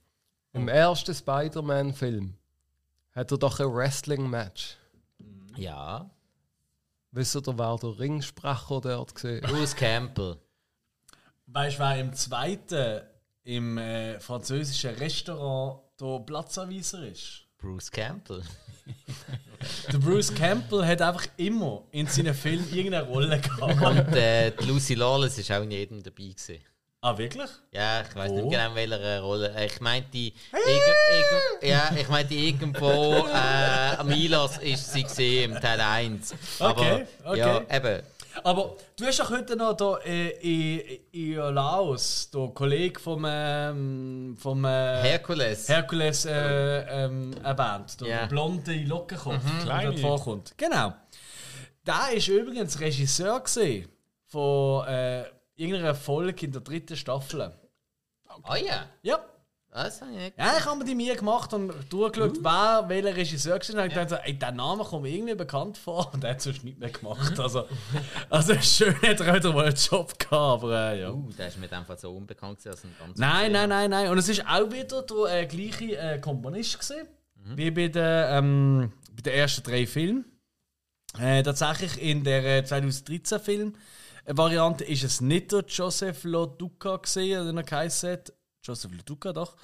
im 0.54 0.70
ersten 0.70 1.14
Spider-Man-Film 1.14 2.34
hat 3.12 3.32
er 3.32 3.38
doch 3.38 3.60
ein 3.60 3.74
Wrestling-Match. 3.74 4.78
Ja. 5.58 6.10
Wisst 7.12 7.36
ihr, 7.36 7.58
wer 7.58 7.78
der 7.78 8.00
Ringsprecher 8.00 8.82
dort 8.82 9.16
gesehen 9.16 9.42
Bruce 9.42 9.76
Campbell. 9.76 10.38
Weißt 11.48 11.78
du, 11.78 11.80
wer 11.84 12.00
im 12.00 12.14
zweiten 12.14 13.02
im 13.44 13.78
äh, 13.78 14.20
französischen 14.20 14.96
Restaurant 14.96 15.82
der 16.00 16.20
Platzanweiser 16.20 17.06
ist? 17.08 17.44
Bruce 17.58 17.92
Campbell. 17.92 18.42
Der 19.92 19.98
Bruce 19.98 20.32
Campbell 20.34 20.86
hat 20.86 21.02
einfach 21.02 21.26
immer 21.38 21.84
in 21.92 22.06
seinen 22.06 22.36
Filmen 22.36 22.68
irgendeine 22.72 23.08
Rolle 23.08 23.40
gehabt. 23.40 23.82
Und 23.82 24.16
äh, 24.16 24.52
die 24.52 24.66
Lucy 24.66 24.94
Lawless 24.94 25.40
ist 25.40 25.52
auch 25.52 25.64
in 25.64 25.72
jedem 25.72 26.04
dabei 26.04 26.24
gewesen. 26.26 26.60
ah, 27.02 27.18
wirklich? 27.18 27.50
Ja, 27.72 28.02
ich 28.02 28.16
weiß 28.16 28.30
Wo? 28.32 28.36
nicht 28.36 28.52
genau, 28.52 28.70
in 28.70 28.76
welcher 28.76 29.22
Rolle. 29.22 29.56
Äh, 29.56 29.66
Ich 29.66 29.82
meinte, 29.82 30.18
irg 30.18 30.34
ja, 31.64 31.92
ich 32.00 32.08
meinte 32.10 32.36
irgendwo 32.36 33.26
äh, 33.34 34.04
Milas 34.04 34.58
ist 34.60 34.94
sie 34.94 35.02
gesehen 35.04 35.54
im 35.54 35.62
Teil 35.62 35.80
1. 35.82 36.36
Aber, 36.60 36.82
Okay, 36.82 37.06
okay. 37.24 37.40
Ja, 37.40 37.62
eben. 37.76 38.04
Aber 38.44 38.76
du 38.98 39.06
hast 39.06 39.20
doch 39.20 39.30
heute 39.32 39.56
noch 39.56 39.74
da, 39.74 39.98
äh, 40.06 40.30
in, 40.40 41.00
in 41.12 41.36
Laos, 41.36 42.30
der 42.32 42.48
Kollege 42.50 43.00
vom, 43.00 43.26
ähm, 43.28 44.36
vom 44.38 44.66
äh, 44.66 44.68
Herkules. 45.02 45.70
Herkules 45.70 46.26
äh, 46.26 46.80
ähm, 47.06 47.34
erwähnt. 47.44 48.00
Der 48.02 48.08
Ja. 48.08 48.26
blonde 48.26 48.74
Lockenkopf, 48.84 49.42
der 49.44 49.64
Kleine. 49.66 49.90
dort 49.92 50.00
vorkommt. 50.00 50.54
Genau. 50.58 50.94
Der 51.86 52.12
ist 52.18 52.28
übrigens 52.28 52.80
Regisseur 52.80 53.44
von 54.28 54.88
äh, 54.88 55.24
irgendeiner 55.56 55.96
Folge 55.96 56.46
in 56.46 56.52
der 56.52 56.62
dritten 56.62 56.96
Staffel. 56.98 57.52
Ah 58.44 58.58
ja, 58.58 58.86
Ja. 59.02 59.20
Das 59.84 60.02
habe 60.02 60.12
ich 60.12 60.18
nicht. 60.18 60.38
Ja, 60.38 60.58
ich 60.58 60.66
habe 60.66 60.78
mir 60.78 60.86
die 60.86 60.96
mir 60.96 61.16
gemacht 61.16 61.54
und 61.54 61.74
durchgeschaut, 61.90 62.38
wer 62.42 62.86
welcher 62.88 63.16
Regisseur 63.16 63.60
war. 63.60 63.82
Und 63.82 63.88
ich 63.88 63.94
dachte, 63.94 64.10
so, 64.10 64.16
ey, 64.16 64.40
der 64.40 64.54
Name 64.54 64.86
kommt 64.86 65.04
mir 65.04 65.10
irgendwie 65.10 65.36
bekannt 65.36 65.78
vor. 65.78 66.10
Und 66.14 66.24
der 66.24 66.32
hat 66.32 66.42
sonst 66.42 66.64
nicht 66.64 66.80
mehr 66.80 66.90
gemacht. 66.90 67.38
Also, 67.40 67.68
also 68.30 68.54
schön 68.62 68.96
hat 69.02 69.20
er 69.20 69.36
wieder 69.36 69.52
mal 69.52 69.66
einen 69.66 69.76
Job 69.76 70.18
gehabt, 70.18 70.64
aber 70.64 70.92
äh, 70.92 71.02
ja. 71.02 71.12
Uh, 71.12 71.30
der 71.38 71.50
ist 71.50 71.60
mir 71.60 71.70
einfach 71.72 71.98
so 71.98 72.16
unbekannt 72.16 72.58
gewesen, 72.58 72.72
als 72.72 72.86
ein 72.86 72.96
ganz 72.98 73.20
Nein, 73.20 73.52
nein, 73.52 73.68
nein, 73.70 73.90
nein. 73.90 74.10
Und 74.10 74.18
es 74.18 74.30
ist 74.30 74.48
auch 74.48 74.72
wieder 74.72 75.02
der 75.02 75.42
äh, 75.42 75.46
gleiche 75.46 75.98
äh, 75.98 76.20
Komponist 76.20 76.80
gewesen, 76.80 77.10
wie 77.56 77.72
bei 77.72 77.90
den, 77.90 78.26
ähm, 78.30 78.94
bei 79.14 79.24
den 79.24 79.34
ersten 79.34 79.64
drei 79.64 79.86
Filmen. 79.86 80.24
Äh, 81.20 81.44
tatsächlich 81.44 82.02
in 82.02 82.24
der 82.24 82.46
äh, 82.46 82.62
2013-Film-Variante 82.62 84.86
ist 84.86 85.04
es 85.04 85.20
nicht 85.22 85.52
der 85.52 85.66
Joseph 85.68 86.24
Loduca 86.24 86.96
gesehen, 86.98 87.42
oder 87.42 87.54
er 87.58 87.64
geheißen 87.64 88.12
hat. 88.12 88.34
Joseph 88.66 88.92
Loduca, 88.92 89.32
doch. 89.34 89.56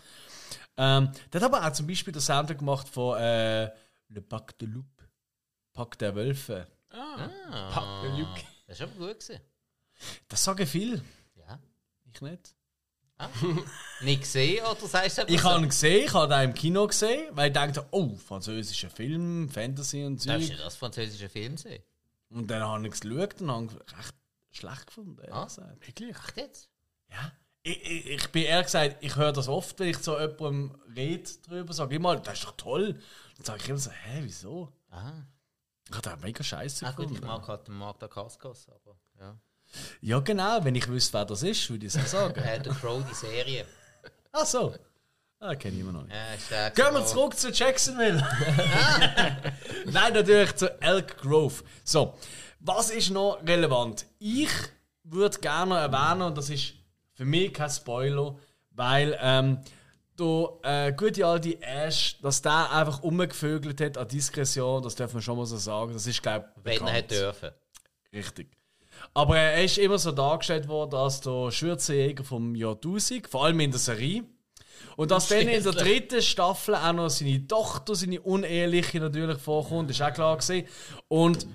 Ähm, 0.77 1.11
der 1.31 1.41
hat 1.41 1.53
aber 1.53 1.67
auch 1.67 1.73
zum 1.73 1.87
Beispiel 1.87 2.13
den 2.13 2.21
Soundtrack 2.21 2.59
gemacht 2.59 2.87
von 2.87 3.17
äh, 3.19 3.65
Le 4.09 4.21
Pack 4.21 4.57
de 4.59 4.67
Loup, 4.67 4.85
Pack 5.73 5.97
der 5.99 6.15
Wölfe. 6.15 6.67
Ah, 6.89 8.03
Luke. 8.17 8.41
das 8.67 8.77
ist 8.79 8.81
aber 8.83 8.91
gut 9.07 9.19
gewesen. 9.19 9.41
Das 10.27 10.43
sagen 10.43 10.65
viel. 10.67 11.01
Ja. 11.35 11.59
Ich 12.13 12.21
nicht. 12.21 12.55
Nicht 14.01 14.21
gesehen 14.21 14.65
oder 14.65 14.87
sagst 14.87 15.19
du 15.19 15.23
Ich 15.27 15.43
habe 15.43 15.59
ihn 15.61 15.69
gesehen, 15.69 16.05
ich 16.07 16.13
habe 16.13 16.33
ihn 16.33 16.41
im 16.49 16.53
Kino 16.55 16.87
gesehen, 16.87 17.27
weil 17.33 17.49
ich 17.49 17.53
dachte, 17.53 17.85
oh, 17.91 18.15
französischer 18.15 18.89
Film, 18.89 19.47
Fantasy 19.47 20.03
und 20.03 20.27
Darfst 20.27 20.47
so. 20.47 20.53
du 20.55 20.59
das 20.63 20.75
französische 20.75 21.29
Film 21.29 21.55
sehen? 21.55 21.83
Und 22.29 22.47
dann 22.49 22.63
habe 22.63 22.87
ich 22.87 22.93
es 22.95 23.01
geschaut 23.01 23.39
und 23.41 23.51
habe 23.51 23.63
ihn 23.65 23.69
recht 23.95 24.15
schlecht 24.49 24.87
gefunden, 24.87 25.21
Ah. 25.31 25.43
gesagt. 25.45 25.87
Wirklich? 25.87 26.15
Ach 26.19 26.35
jetzt? 26.35 26.69
Ja. 27.11 27.31
Ich, 27.63 27.83
ich, 27.85 28.05
ich 28.09 28.31
bin 28.31 28.43
ehrlich 28.43 28.65
gesagt, 28.65 28.97
ich 29.01 29.15
höre 29.15 29.31
das 29.33 29.47
oft, 29.47 29.79
wenn 29.79 29.89
ich 29.89 30.01
zu 30.01 30.17
jemandem 30.19 30.75
rede 30.95 31.29
drüber, 31.47 31.73
sage 31.73 31.95
ich 31.95 32.01
mal, 32.01 32.19
das 32.19 32.39
ist 32.39 32.45
doch 32.45 32.57
toll. 32.57 32.99
Dann 33.37 33.45
sage 33.45 33.59
ich 33.63 33.69
immer 33.69 33.77
so, 33.77 33.91
hä, 33.91 34.19
wieso? 34.23 34.71
Ah, 34.89 35.11
Ich 35.89 35.95
habe 35.95 36.09
den 36.09 36.19
mega 36.21 36.43
scheiße 36.43 36.85
ah 36.85 36.89
gut, 36.91 37.07
gefunden. 37.09 37.21
ich 37.23 37.27
mag 37.27 37.47
halt 37.47 37.67
den 37.67 37.75
Marc 37.75 37.99
Dacascos, 37.99 38.67
aber 38.69 38.97
ja. 39.19 39.37
Ja, 40.01 40.19
genau, 40.19 40.63
wenn 40.63 40.75
ich 40.75 40.87
wüsste, 40.87 41.13
wer 41.13 41.25
das 41.25 41.43
ist, 41.43 41.69
würde 41.69 41.85
ich 41.85 41.95
es 41.95 42.11
sagen. 42.11 42.39
Äh, 42.41 42.59
der 42.61 42.73
Crow, 42.73 43.03
die 43.09 43.13
Serie. 43.13 43.65
Ach 44.31 44.45
so. 44.45 44.75
Ah, 45.39 45.55
kenne 45.55 45.75
ich 45.75 45.81
immer 45.81 45.91
noch 45.93 46.03
nicht. 46.03 46.15
Der 46.51 46.71
Gehen 46.71 46.93
wir 46.93 47.05
zurück 47.05 47.37
zu 47.37 47.49
Jacksonville. 47.51 48.17
Nein, 49.85 50.13
natürlich 50.13 50.55
zu 50.55 50.81
Elk 50.81 51.17
Grove. 51.19 51.63
So, 51.83 52.15
was 52.59 52.89
ist 52.89 53.11
noch 53.11 53.41
relevant? 53.45 54.05
Ich 54.19 54.49
würde 55.03 55.39
gerne 55.39 55.77
erwähnen, 55.79 56.23
und 56.23 56.37
das 56.37 56.49
ist 56.49 56.73
für 57.21 57.25
mich 57.27 57.53
kein 57.53 57.69
Spoiler, 57.69 58.35
weil 58.71 59.15
ähm, 59.21 59.59
der 60.17 60.49
äh, 60.63 60.91
gute 60.91 61.23
alte 61.23 61.61
Ash, 61.61 62.17
dass 62.19 62.41
der 62.41 62.71
einfach 62.71 63.03
umgevögelt 63.03 63.79
hat 63.79 63.95
an 63.95 64.07
Diskretion, 64.07 64.81
das 64.81 64.95
darf 64.95 65.13
man 65.13 65.21
schon 65.21 65.37
mal 65.37 65.45
so 65.45 65.57
sagen. 65.57 65.93
Das 65.93 66.07
ist, 66.07 66.23
glaube 66.23 66.47
ich, 66.57 66.63
Wenn 66.63 66.87
er 66.87 66.93
hätte 66.93 67.15
dürfen. 67.19 67.51
Richtig. 68.11 68.49
Aber 69.13 69.37
er 69.37 69.63
ist 69.63 69.77
immer 69.77 69.99
so 69.99 70.11
dargestellt 70.11 70.67
worden 70.67 70.95
als 70.95 71.21
der 71.21 71.51
Schürzenjäger 71.51 72.23
vom 72.23 72.55
Jahr 72.55 72.73
1000, 72.73 73.27
vor 73.27 73.45
allem 73.45 73.59
in 73.59 73.69
der 73.69 73.79
Serie. 73.79 74.23
Und 74.95 75.11
dass 75.11 75.27
dann 75.27 75.47
in 75.47 75.61
der 75.61 75.73
dritten 75.73 76.23
Staffel 76.23 76.73
auch 76.73 76.91
noch 76.91 77.09
seine 77.11 77.45
Tochter, 77.45 77.93
seine 77.93 78.19
uneheliche 78.19 78.99
natürlich 78.99 79.37
vorkommt, 79.37 79.91
ist 79.91 80.01
auch 80.01 80.11
klar 80.11 80.37
gewesen. 80.37 80.67
Und 81.07 81.45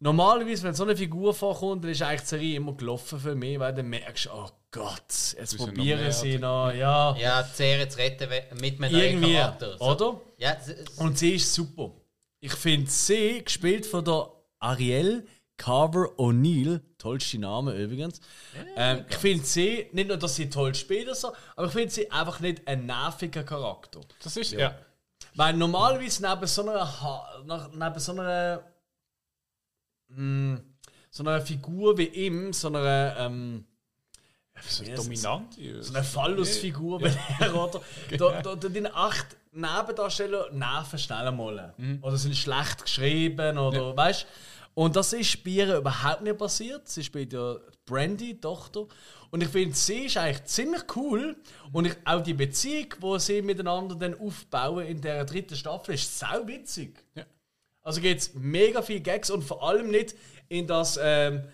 normalerweise, 0.00 0.62
wenn 0.64 0.74
so 0.74 0.84
eine 0.84 0.96
Figur 0.96 1.34
vorkommt, 1.34 1.84
dann 1.84 1.90
ist 1.90 2.02
eigentlich 2.02 2.22
die 2.22 2.26
Serie 2.26 2.56
immer 2.56 2.74
gelaufen 2.74 3.18
für 3.18 3.34
mich, 3.34 3.58
weil 3.58 3.74
dann 3.74 3.88
merkst 3.88 4.26
du, 4.26 4.30
oh 4.32 4.48
Gott, 4.70 5.34
jetzt 5.38 5.58
noch 5.58 5.66
probieren 5.66 6.00
mehr 6.00 6.12
sie 6.12 6.38
noch, 6.38 6.72
ja. 6.72 7.16
Ja, 7.16 7.42
die 7.42 7.54
Serie 7.54 7.88
zu 7.88 7.98
retten 7.98 8.28
mit 8.60 8.82
einem 8.82 8.92
neuen 8.92 9.04
Irgendwie, 9.04 9.34
Charakter. 9.34 9.78
So. 9.78 9.84
oder? 9.84 10.20
Ja, 10.38 10.56
Und 10.96 11.18
sie 11.18 11.34
ist 11.34 11.54
super. 11.54 11.92
Ich 12.40 12.52
finde 12.52 12.90
sie, 12.90 13.42
gespielt 13.42 13.86
von 13.86 14.04
der 14.04 14.28
Ariel 14.58 15.26
Carver 15.56 16.08
O'Neill, 16.18 16.80
tollste 16.98 17.38
Name 17.38 17.74
übrigens. 17.74 18.20
ähm, 18.76 19.04
ich 19.08 19.16
finde 19.16 19.44
sie, 19.44 19.86
nicht 19.92 20.08
nur, 20.08 20.16
dass 20.16 20.34
sie 20.34 20.50
toll 20.50 20.74
spielt, 20.74 21.06
oder 21.06 21.14
so, 21.14 21.32
aber 21.54 21.68
ich 21.68 21.72
finde 21.72 21.90
sie 21.90 22.10
einfach 22.10 22.40
nicht 22.40 22.66
ein 22.66 22.86
nerviger 22.86 23.44
Charakter. 23.44 24.00
Das 24.22 24.36
ist, 24.36 24.52
ja. 24.52 24.74
Weil 25.36 25.54
normalerweise 25.54 26.28
neben 26.28 26.46
so 26.46 26.68
einer, 26.68 27.70
neben 27.72 28.00
so 28.00 28.12
einer, 28.12 28.64
mh, 30.14 30.60
so 31.10 31.22
einer 31.22 31.40
Figur 31.40 31.96
wie 31.98 32.06
ihm, 32.08 32.52
so 32.52 32.68
einer, 32.68 33.16
ähm, 33.18 33.64
So 34.66 34.84
dominant. 34.84 35.54
so 35.80 35.94
eine 35.94 36.04
Phallusfigur, 36.04 37.00
wenn 37.02 37.16
er, 37.40 37.54
oder? 37.54 37.80
Da, 38.16 38.40
da, 38.42 38.54
da 38.56 38.68
den 38.68 38.86
acht 38.92 39.36
Nebendarsteller 39.52 40.50
nerven 40.52 40.98
schnell 40.98 41.28
einmal. 41.28 41.74
Oder 42.02 42.16
sind 42.16 42.36
schlecht 42.36 42.82
geschrieben, 42.82 43.58
oder 43.58 43.96
weißt 43.96 44.26
Und 44.74 44.96
das 44.96 45.12
ist 45.12 45.44
bei 45.44 45.50
ihr 45.50 45.76
überhaupt 45.76 46.22
nicht 46.22 46.36
passiert. 46.38 46.88
Sie 46.88 47.04
spielt 47.04 47.32
ja 47.32 47.56
Brandy, 47.86 48.40
Tochter. 48.40 48.86
Und 49.30 49.42
ich 49.42 49.48
finde, 49.48 49.74
sie 49.76 50.06
ist 50.06 50.16
eigentlich 50.16 50.44
ziemlich 50.44 50.82
cool. 50.96 51.36
Und 51.72 51.86
ich, 51.86 51.96
auch 52.04 52.20
die 52.22 52.34
Beziehung, 52.34 52.88
die 53.02 53.20
sie 53.20 53.42
miteinander 53.42 53.94
dann 53.94 54.18
aufbauen 54.18 54.86
in 54.86 55.00
der 55.00 55.24
dritten 55.24 55.56
Staffel, 55.56 55.94
ist 55.94 56.18
sau 56.18 56.46
witzig. 56.46 57.04
Ja. 57.14 57.24
Also 57.84 58.00
gibt 58.00 58.20
es 58.20 58.34
mega 58.34 58.80
viele 58.82 59.00
Gags 59.00 59.30
und 59.30 59.42
vor 59.42 59.62
allem 59.62 59.90
nicht 59.90 60.16
in 60.48 60.66
das, 60.66 60.98
ähm, 61.00 61.44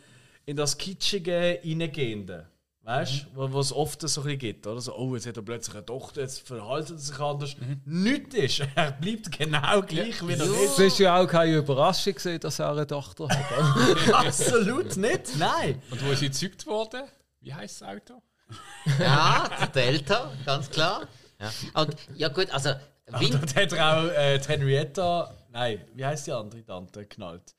in 0.47 0.57
das 0.57 0.79
Kitschige 0.79 1.61
reingehende. 1.65 2.47
Weißt 2.83 3.27
du, 3.35 3.53
wo 3.53 3.61
es 3.61 3.73
oft 3.73 4.01
so 4.01 4.21
ein 4.21 4.25
bisschen 4.25 4.39
gibt, 4.39 4.67
oder? 4.67 4.81
So, 4.81 4.97
oh, 4.97 5.15
jetzt 5.15 5.27
hat 5.27 5.37
er 5.37 5.43
plötzlich 5.43 5.77
eine 5.77 5.85
Tochter, 5.85 6.23
jetzt 6.23 6.47
verhaltet 6.47 6.97
er 6.97 6.99
sich 6.99 7.19
anders. 7.19 7.57
Nichts 7.85 8.35
ist. 8.35 8.63
Er 8.75 8.93
bleibt 8.93 9.31
genau 9.37 9.83
gleich 9.83 10.27
wie 10.27 10.33
er 10.33 10.41
Es 10.41 10.79
ist. 10.79 10.99
war 10.99 11.01
ja 11.01 11.21
auch 11.21 11.27
keine 11.27 11.57
Überraschung, 11.57 12.15
gewesen, 12.15 12.41
dass 12.41 12.59
er 12.59 12.71
eine 12.71 12.87
Tochter 12.87 13.29
hat. 13.29 14.15
Absolut 14.27 14.97
nicht, 14.97 15.37
nein. 15.39 15.83
Und 15.91 16.07
wo 16.07 16.13
ist 16.13 16.21
sie 16.21 16.29
gezeugt 16.31 16.67
worden? 16.67 17.03
Wie 17.41 17.53
heißt 17.53 17.83
das 17.83 17.89
Auto? 17.89 18.23
ja, 18.99 19.49
der 19.61 19.67
Delta, 19.69 20.33
ganz 20.47 20.71
klar. 20.71 21.07
Ja. 21.39 21.83
Und, 21.83 21.97
ja 22.15 22.29
gut, 22.29 22.51
also 22.51 22.71
Wind, 23.19 23.35
Dort 23.35 23.57
hat 23.57 23.73
er 23.73 23.99
auch 23.99 24.05
äh, 24.13 24.39
die 24.39 24.49
Henrietta 24.49 25.35
Nein, 25.53 25.85
wie 25.95 26.05
heißt 26.05 26.27
die 26.27 26.33
andere 26.33 26.65
Tante? 26.65 27.05
Knallt. 27.07 27.55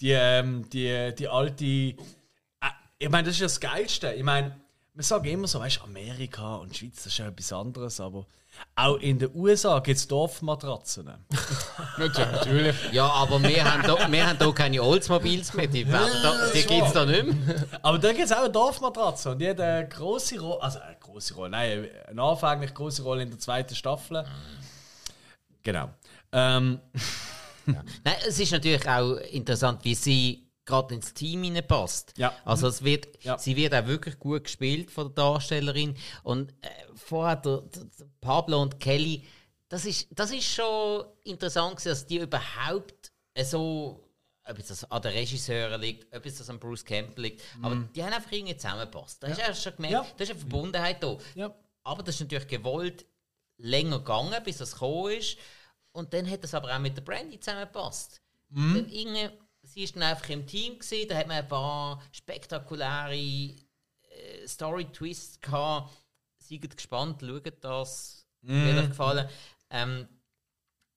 Die, 0.00 0.10
ähm, 0.10 0.68
die, 0.70 1.14
die 1.18 1.28
alte. 1.28 1.64
Äh, 1.64 1.94
ich 2.98 3.08
meine, 3.08 3.26
das 3.26 3.34
ist 3.34 3.40
ja 3.40 3.46
das 3.46 3.60
Geilste. 3.60 4.12
Ich 4.12 4.22
meine, 4.22 4.56
wir 4.94 5.02
sagen 5.02 5.24
immer 5.24 5.48
so, 5.48 5.58
weißt 5.58 5.78
du, 5.78 5.84
Amerika 5.84 6.56
und 6.56 6.76
Schweiz, 6.76 6.96
das 6.96 7.06
ist 7.06 7.18
ja 7.18 7.26
etwas 7.26 7.52
anderes, 7.52 8.00
aber 8.00 8.26
auch 8.76 8.96
in 8.98 9.18
den 9.18 9.34
USA 9.34 9.80
gibt 9.80 9.98
es 9.98 10.06
Dorfmatratzen. 10.06 11.10
Natürlich. 11.98 12.76
Ja, 12.92 13.06
aber 13.08 13.42
wir 13.42 13.64
haben 13.64 13.82
da, 13.82 14.10
wir 14.10 14.26
haben 14.26 14.38
da 14.38 14.52
keine 14.52 14.80
Oldsmobiles 14.80 15.54
mehr, 15.54 15.66
die, 15.66 15.84
da, 15.84 16.06
die 16.54 16.62
gibt 16.62 16.86
es 16.86 16.92
da 16.92 17.04
nicht 17.04 17.24
mehr. 17.24 17.64
Aber 17.82 17.98
da 17.98 18.12
gibt 18.12 18.26
es 18.26 18.32
auch 18.32 18.44
eine 18.44 18.50
Dorfmatratze 18.50 19.32
und 19.32 19.38
die 19.40 19.48
hat 19.48 19.60
eine 19.60 19.88
große 19.88 20.38
Rolle, 20.40 20.62
also 20.62 20.78
eine 20.78 20.96
große 21.00 21.34
Rolle, 21.34 21.50
nein, 21.50 21.88
eine 22.06 22.22
anfänglich 22.22 22.72
große 22.72 23.02
Rolle 23.02 23.24
in 23.24 23.30
der 23.30 23.40
zweiten 23.40 23.74
Staffel. 23.74 24.24
Genau. 25.64 25.90
Ähm, 26.34 26.80
Nein, 27.66 28.16
es 28.26 28.38
ist 28.38 28.52
natürlich 28.52 28.86
auch 28.88 29.14
interessant, 29.30 29.84
wie 29.84 29.94
sie 29.94 30.50
gerade 30.66 30.94
ins 30.94 31.14
Team 31.14 31.42
hineinpasst. 31.44 32.14
Ja. 32.16 32.34
Also 32.44 32.68
es 32.68 32.82
wird, 32.84 33.22
Ja. 33.24 33.38
sie 33.38 33.56
wird 33.56 33.74
auch 33.74 33.86
wirklich 33.86 34.18
gut 34.18 34.44
gespielt 34.44 34.90
von 34.90 35.06
der 35.08 35.14
Darstellerin. 35.14 35.96
Und 36.22 36.52
äh, 36.62 36.68
vorher 36.94 37.36
der, 37.36 37.58
der, 37.62 37.84
der 37.84 38.06
Pablo 38.20 38.60
und 38.62 38.80
Kelly, 38.80 39.24
das 39.68 39.84
ist, 39.86 40.08
das 40.10 40.30
ist 40.30 40.44
schon 40.52 41.04
interessant, 41.24 41.76
gewesen, 41.76 41.88
dass 41.88 42.06
die 42.06 42.18
überhaupt 42.18 43.12
so, 43.42 44.08
ob 44.46 44.58
es 44.58 44.68
das 44.68 44.90
an 44.90 45.02
den 45.02 45.12
Regisseuren 45.12 45.80
liegt, 45.80 46.14
ob 46.14 46.24
es 46.26 46.38
das 46.38 46.48
an 46.50 46.58
Bruce 46.60 46.84
Campbell 46.84 47.24
liegt, 47.24 47.42
aber 47.62 47.76
die 47.94 48.02
haben 48.04 48.12
einfach 48.12 48.30
irgendwie 48.32 48.56
zusammengepasst. 48.56 49.22
Da 49.22 49.28
hast 49.28 49.38
du 49.48 49.54
schon 49.70 49.76
gemerkt, 49.76 49.92
Ja. 49.92 50.06
da 50.16 50.24
ist 50.24 50.30
eine 50.30 50.38
Verbundenheit 50.40 51.02
da. 51.02 51.16
Ja. 51.34 51.54
Aber 51.82 52.02
das 52.02 52.14
ist 52.16 52.20
natürlich 52.22 52.46
gewollt 52.48 53.04
länger 53.58 53.98
gegangen, 53.98 54.34
bis 54.44 54.58
das 54.58 54.72
gekommen 54.72 55.12
ist. 55.12 55.36
Und 55.94 56.12
dann 56.12 56.28
hat 56.28 56.42
das 56.42 56.54
aber 56.54 56.74
auch 56.74 56.80
mit 56.80 56.96
der 56.96 57.02
Brandy 57.02 57.38
zusammengepasst. 57.38 58.20
Dann 58.74 58.88
irgendwie, 58.88 59.30
sie 59.62 59.84
ist 59.84 59.94
dann 59.94 60.02
einfach 60.02 60.28
im 60.28 60.46
Team 60.46 60.78
gewesen, 60.78 61.08
da 61.08 61.16
hat 61.16 61.28
man 61.28 61.38
ein 61.38 61.48
paar 61.48 62.02
spektakuläre 62.12 63.14
äh, 63.14 64.46
Story-Twists 64.46 65.40
gehabt. 65.40 65.94
Seid 66.38 66.76
gespannt, 66.76 67.22
schaut 67.22 67.64
das, 67.64 68.26
wird 68.42 68.78
euch 68.78 68.88
gefallen. 68.88 69.28
Ähm, 69.70 70.08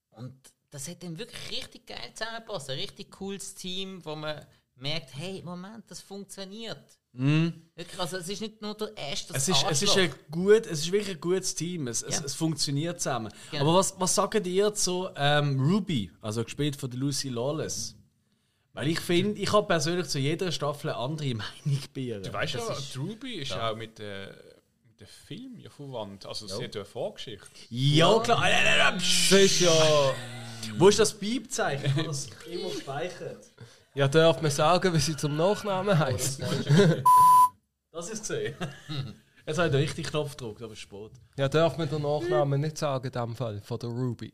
und 0.10 0.34
das 0.72 0.88
hat 0.88 1.04
dann 1.04 1.18
wirklich 1.18 1.52
richtig 1.52 1.86
geil 1.88 2.12
zusammengepasst. 2.14 2.70
Ein 2.72 2.80
richtig 2.80 3.12
cooles 3.12 3.54
Team, 3.54 4.04
wo 4.04 4.16
man 4.16 4.46
merkt, 4.76 5.16
hey, 5.16 5.44
Moment, 5.44 5.90
das 5.92 6.02
funktioniert. 6.02 7.00
Wirklich, 7.18 8.00
also 8.00 8.18
es 8.18 8.30
ist 8.30 8.42
nicht 8.42 8.62
nur 8.62 8.76
der 8.76 8.96
erste 8.96 9.34
es, 9.36 9.48
ist, 9.48 9.66
es, 9.70 9.82
ist 9.82 9.98
ein 9.98 10.12
gut, 10.32 10.66
es 10.66 10.80
ist 10.80 10.92
wirklich 10.92 11.16
ein 11.16 11.22
gutes 11.22 11.56
Team. 11.56 11.88
Es, 11.88 12.02
es, 12.04 12.20
Ja. 12.20 12.26
es 12.26 12.34
funktioniert 12.36 13.00
zusammen. 13.00 13.32
Genau. 13.52 13.64
Aber 13.64 13.80
was, 13.80 14.00
was 14.00 14.16
sagt 14.16 14.46
ihr 14.48 14.74
zu 14.74 15.10
ähm, 15.16 15.60
Ruby, 15.60 16.12
also 16.22 16.44
gespielt 16.44 16.76
von 16.76 16.90
der 16.90 17.00
Lucy 17.00 17.30
Lawless? 17.30 17.96
Weil 18.74 18.90
ich 18.90 19.00
finde, 19.00 19.42
ich 19.42 19.52
habe 19.52 19.66
persönlich 19.66 20.08
zu 20.08 20.20
jeder 20.20 20.52
Staffel 20.52 20.92
eine 20.92 21.00
andere 21.00 21.34
Meinung 21.34 21.82
bei 21.96 22.02
ihr. 22.02 22.20
Du 22.20 22.32
weißt 22.32 22.54
ja, 22.54 22.62
Ruby 22.98 23.36
ist 23.36 23.54
auch 23.54 23.76
mit, 23.76 24.00
äh, 24.00 24.28
mit 24.88 25.00
dem 25.00 25.08
Film 25.08 25.58
ja 25.58 25.72
verwandt. 25.72 26.28
Also 26.28 26.48
sie 26.48 26.64
hat 26.64 26.76
ja 26.76 26.82
eine 26.82 26.86
Vorgeschichte. 26.86 27.48
Ja, 27.70 28.20
klar. 28.20 28.48
Äh, 28.48 28.52
äh, 28.52 28.90
äh. 28.90 28.94
Das 28.94 29.32
ist 29.32 29.62
ja. 29.62 30.14
Wo 30.78 30.90
ist 30.90 31.00
das 31.00 31.14
Piepzeichen? 31.14 31.86
Ich 31.86 31.92
habe 31.94 32.04
das 32.04 32.28
immer 32.52 32.70
gespeichert. 32.70 33.48
Ja, 33.98 34.08
darf 34.08 34.40
man 34.44 34.52
sagen, 34.52 34.94
wie 34.94 35.00
sie 35.00 35.18
zum 35.18 35.36
Nachnamen 35.36 35.98
heisst? 35.98 36.40
Das 37.92 38.12
ist 38.12 38.28
gesehen. 38.28 38.54
Jetzt 39.48 39.58
habe 39.58 39.70
ich 39.70 39.72
den 39.72 39.82
richtigen 39.82 40.08
Knopf 40.08 40.38
gedrückt, 40.38 40.62
aber 40.62 40.76
spät. 40.76 41.14
Ja, 41.36 41.50
darf 41.50 41.80
man 41.80 41.90
den 41.90 42.04
Nachnamen 42.04 42.62
nicht 42.62 42.78
sagen, 42.78 43.08
in 43.08 43.12
dem 43.12 43.36
Fall, 43.36 43.60
von 43.60 43.80
der 43.80 43.90
Ruby. 43.90 44.32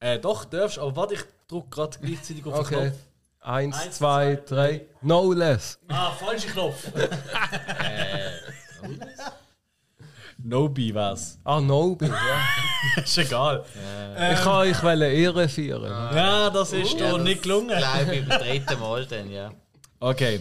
Äh, 0.00 0.18
doch, 0.18 0.44
darfst 0.44 0.80
aber 0.80 0.96
warte, 0.96 1.14
ich 1.14 1.20
drücke 1.46 1.68
gerade 1.68 1.96
gleichzeitig 2.00 2.44
auf 2.44 2.54
den 2.54 2.60
Okay. 2.78 2.90
Knopf. 2.90 2.98
Eins, 3.38 3.78
Eins, 3.78 3.96
zwei, 3.98 4.42
zwei, 4.44 4.54
drei. 4.56 4.86
No 5.02 5.32
less. 5.32 5.78
Ah, 5.86 6.10
falscher 6.10 6.50
Knopf. 6.50 6.84
Nobi 10.46 10.94
war's. 10.94 11.38
Ah, 11.42 11.58
Nobi, 11.60 12.06
ja. 12.06 12.46
Ist 13.02 13.16
egal. 13.16 13.64
Ich 14.32 14.40
kann 14.42 14.56
euch 14.58 14.82
wollen 14.82 15.00
Ehre 15.00 15.48
feiern. 15.48 15.82
Ja, 15.84 16.50
das 16.50 16.72
ist 16.74 16.98
dir 17.00 17.16
nicht 17.18 17.42
gelungen. 17.42 17.68
Glaube 17.78 18.14
ich, 18.16 18.28
beim 18.28 18.38
dritten 18.40 18.78
Mal 18.78 19.06
dann, 19.06 19.30
ja. 19.30 19.50
Okay. 20.00 20.40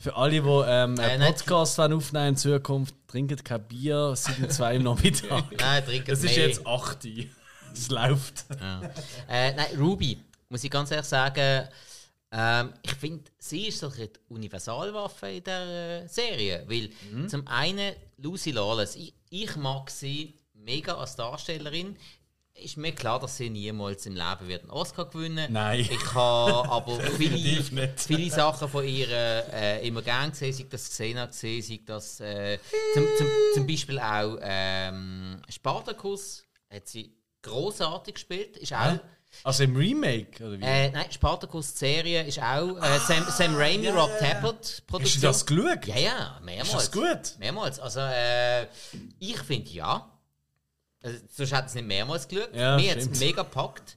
Für 0.00 0.16
alle, 0.16 0.30
die 0.32 0.36
ähm, 0.38 0.98
Äh, 0.98 1.02
einen 1.02 1.22
nicht- 1.22 1.46
Podcast 1.46 1.78
aufnehmen 1.78 2.28
in 2.30 2.36
Zukunft, 2.36 2.94
trinkt 3.06 3.44
kein 3.44 3.62
Bier, 3.68 4.10
es 4.12 4.24
sind 4.24 4.52
zwei 4.52 4.74
am 4.76 4.82
Nachmittag. 4.82 5.44
Nein, 5.60 5.84
trinken 5.84 6.10
Es 6.10 6.24
ist 6.24 6.36
mehr. 6.36 6.48
jetzt 6.48 6.66
8 6.66 7.04
Uhr. 7.04 7.24
Es 7.72 7.88
läuft. 7.90 8.44
Äh, 9.28 9.52
nein, 9.52 9.66
Ruby, 9.78 10.18
muss 10.48 10.62
ich 10.64 10.70
ganz 10.70 10.90
ehrlich 10.90 11.06
sagen, 11.06 11.68
ähm, 12.32 12.72
ich 12.82 12.94
finde, 12.94 13.24
sie 13.38 13.68
ist 13.68 13.78
so 13.78 13.88
eine 13.88 14.10
Universalwaffe 14.28 15.28
in 15.28 15.44
der 15.44 16.02
äh, 16.04 16.08
Serie. 16.08 16.64
Weil 16.68 16.90
zum 17.28 17.46
einen 17.48 17.94
Lucy 18.18 18.50
Lawless, 18.52 18.94
ich, 18.96 19.14
ich 19.34 19.56
mag 19.56 19.90
sie 19.90 20.34
mega 20.52 20.94
als 20.94 21.16
Darstellerin. 21.16 21.96
Ist 22.54 22.76
mir 22.76 22.92
klar, 22.92 23.18
dass 23.18 23.36
sie 23.36 23.50
niemals 23.50 24.06
im 24.06 24.14
Leben 24.14 24.46
wird 24.46 24.62
einen 24.62 24.70
Oscar 24.70 25.06
gewinnen. 25.06 25.52
Nein. 25.52 25.80
Ich 25.80 26.14
habe 26.14 26.68
aber 26.70 27.00
viele, 27.18 27.64
viele 27.96 28.30
Sachen 28.30 28.68
von 28.68 28.86
ihr 28.86 29.08
äh, 29.08 29.86
immer 29.86 30.02
gern 30.02 30.30
gesehen, 30.30 30.52
sei 30.52 30.66
das 30.70 30.88
Xena 30.88 31.26
gesehen, 31.26 31.62
sei 31.62 31.80
das 31.84 32.20
äh, 32.20 32.60
zum, 32.94 33.04
zum, 33.18 33.26
zum 33.54 33.66
Beispiel 33.66 33.98
auch 33.98 34.38
ähm, 34.40 35.42
Spartacus 35.48 36.44
hat 36.72 36.86
sie 36.86 37.16
großartig 37.42 38.14
gespielt, 38.14 38.56
ist 38.56 38.72
auch 38.72 39.00
Also 39.42 39.64
im 39.64 39.76
Remake, 39.76 40.42
oder 40.44 40.58
wie? 40.58 40.62
äh, 40.64 40.90
nein, 40.90 41.06
Spartacus 41.10 41.72
die 41.72 41.78
Serie 41.78 42.22
ist 42.24 42.38
auch 42.40 42.76
äh, 42.78 42.98
Sam, 43.00 43.26
Sam 43.28 43.56
Raimi, 43.56 43.88
Rob 43.88 44.10
Tappert 44.18 44.64
Hast 44.64 44.78
du 44.78 44.82
Produktion. 44.86 45.22
das 45.22 45.44
geschaut? 45.46 45.86
Ja, 45.86 45.96
ja, 45.98 46.40
mehrmals. 46.42 46.68
Ist 46.68 46.74
das 46.74 46.92
gut? 46.92 47.38
Mehrmals. 47.38 47.80
Also, 47.80 48.00
äh, 48.00 48.64
ich 49.18 49.38
finde 49.40 49.70
ja. 49.70 50.10
Also, 51.02 51.18
sonst 51.30 51.52
hat 51.52 51.66
es 51.66 51.74
nicht 51.74 51.86
mehrmals 51.86 52.26
geschaut. 52.28 52.54
Ja, 52.54 52.76
Mir 52.76 52.92
hat 52.92 52.98
es 52.98 53.18
mega 53.20 53.42
gepackt. 53.42 53.96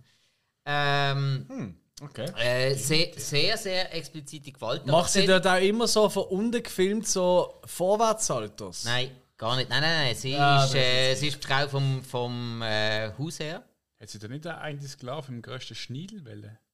Ähm, 0.65 1.75
Okay. 1.99 2.25
äh, 2.37 2.75
sehr, 2.75 3.07
sehr, 3.15 3.57
sehr 3.57 3.95
explizite 3.95 4.51
Gewalt. 4.51 4.85
Macht 4.85 5.09
sie 5.09 5.25
dort 5.25 5.47
auch 5.47 5.59
immer 5.59 5.87
so 5.87 6.07
von 6.09 6.25
unten 6.25 6.61
gefilmt, 6.61 7.07
so 7.07 7.59
Vorwärtssaltos? 7.65 8.83
Nein, 8.85 9.09
gar 9.35 9.55
nicht. 9.55 9.69
Nein, 9.69 9.81
nein, 9.81 10.05
nein. 10.05 10.15
Sie, 10.15 10.35
Ah, 10.35 10.63
ist, 10.63 10.75
äh, 10.75 11.15
sie 11.15 11.29
ist 11.29 11.43
die 11.43 11.47
Frau 11.47 11.67
vom, 11.67 12.03
vom 12.03 12.61
äh, 12.61 13.11
Haus 13.17 13.39
her. 13.39 13.63
Hat 13.99 14.09
sie 14.09 14.19
da 14.19 14.27
nicht 14.27 14.45
einen 14.45 14.81
Sklaven 14.81 15.35
im 15.35 15.41
grössten 15.41 15.75
Schniedel 15.75 16.25
Äh, 16.43 16.66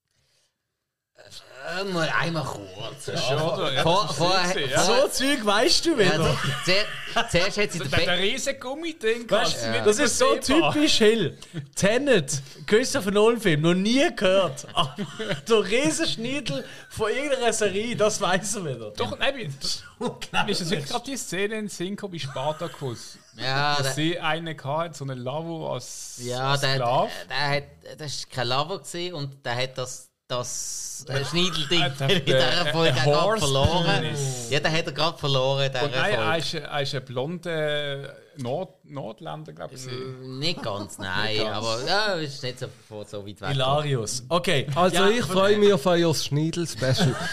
mal 1.92 2.10
einmal 2.20 2.44
kurz. 2.44 3.08
Ja. 3.08 3.18
Schon? 3.18 3.74
Ja, 3.74 3.84
Vor, 3.84 4.14
vorher, 4.14 4.68
ja. 4.68 4.84
So 4.84 5.08
Zeug 5.08 5.46
weißt 5.46 5.86
du 5.86 5.92
ja, 5.92 5.98
wieder. 6.00 6.12
also, 6.14 6.38
zuer- 6.66 7.30
zuerst 7.30 7.58
hat 7.58 7.72
sie 7.72 7.80
den 7.80 7.92
Der, 7.92 8.00
der 8.00 8.20
riesen 8.20 8.60
Gummiding, 8.60 9.30
Weißt, 9.30 9.68
nicht 9.70 9.86
Das 9.86 10.00
ist 10.00 10.18
so 10.18 10.36
typisch 10.36 10.98
Hill. 10.98 11.38
Tenet, 11.76 12.42
Christopher 12.66 13.12
Nolan-Film, 13.12 13.62
noch 13.62 13.74
nie 13.74 14.14
gehört. 14.16 14.68
Der 15.48 15.64
Riesenschniedel 15.64 16.66
von 16.90 17.10
irgendeiner 17.12 17.54
Serie, 17.54 17.96
das 17.96 18.20
weiß 18.20 18.56
er 18.58 18.66
wieder. 18.66 18.92
Doch, 18.92 19.18
nein, 19.18 19.36
mir 20.46 20.50
ist 20.52 20.70
wirklich 20.70 20.90
gerade 20.90 21.06
die 21.06 21.18
Szene 21.18 21.56
in 21.60 21.70
Synchro 21.70 22.08
bei 22.08 22.20
Spartacus. 22.20 23.18
Ja, 23.38 23.76
Dass 23.78 23.84
der, 23.84 23.94
sie 23.94 24.20
einen 24.20 24.62
hatte, 24.64 24.96
so 24.98 25.06
einen 25.06 25.18
Lavo 25.20 25.74
als, 25.74 26.20
ja 26.22 26.52
als 26.52 26.62
der, 26.62 26.76
Sklave. 26.76 27.10
der, 27.30 27.50
hat, 27.50 27.64
das 28.00 28.22
war 28.24 28.30
kein 28.36 28.48
gewesen 28.80 29.14
und 29.16 29.44
der 29.46 29.56
hat 29.56 29.78
das, 29.78 30.10
das 30.38 31.06
äh, 31.08 31.26
Schneidelding 31.26 31.84
in 32.10 32.26
dieser 32.26 32.66
Folge 32.72 32.94
gerade 33.02 33.40
verloren. 33.40 34.02
Penis. 34.02 34.50
Ja, 34.50 34.60
der 34.60 34.72
hat 34.72 34.86
er 34.86 34.92
gerade 34.92 35.18
verloren 35.18 35.66
Und 35.66 35.92
nein, 35.96 36.14
er 36.14 36.24
Folge. 36.24 36.38
ist, 36.40 36.54
er 36.54 36.82
ist 36.82 36.96
ein 36.96 37.06
blonder 37.06 38.16
Nord 38.38 38.84
Nordländer, 38.86 39.54
glaube 39.54 39.76
ich. 39.76 39.86
Nicht 40.22 40.62
ganz, 40.62 40.98
nein, 41.00 41.34
Nicht 41.34 41.44
ganz. 41.44 41.58
aber 41.58 41.86
ja, 41.88 42.06
ist 42.16 42.42
nicht 42.44 42.60
so, 42.60 42.68
so 43.04 43.26
weit 43.26 43.42
weg. 43.42 43.50
Hilarious. 43.50 44.24
Okay. 44.30 44.68
Also 44.76 44.96
Ja, 44.96 45.10
ich 45.10 45.24
freue 45.26 45.58
mich 45.58 45.72
auf 45.74 45.86
euer 45.86 46.14
Schniedel-Special. 46.14 47.16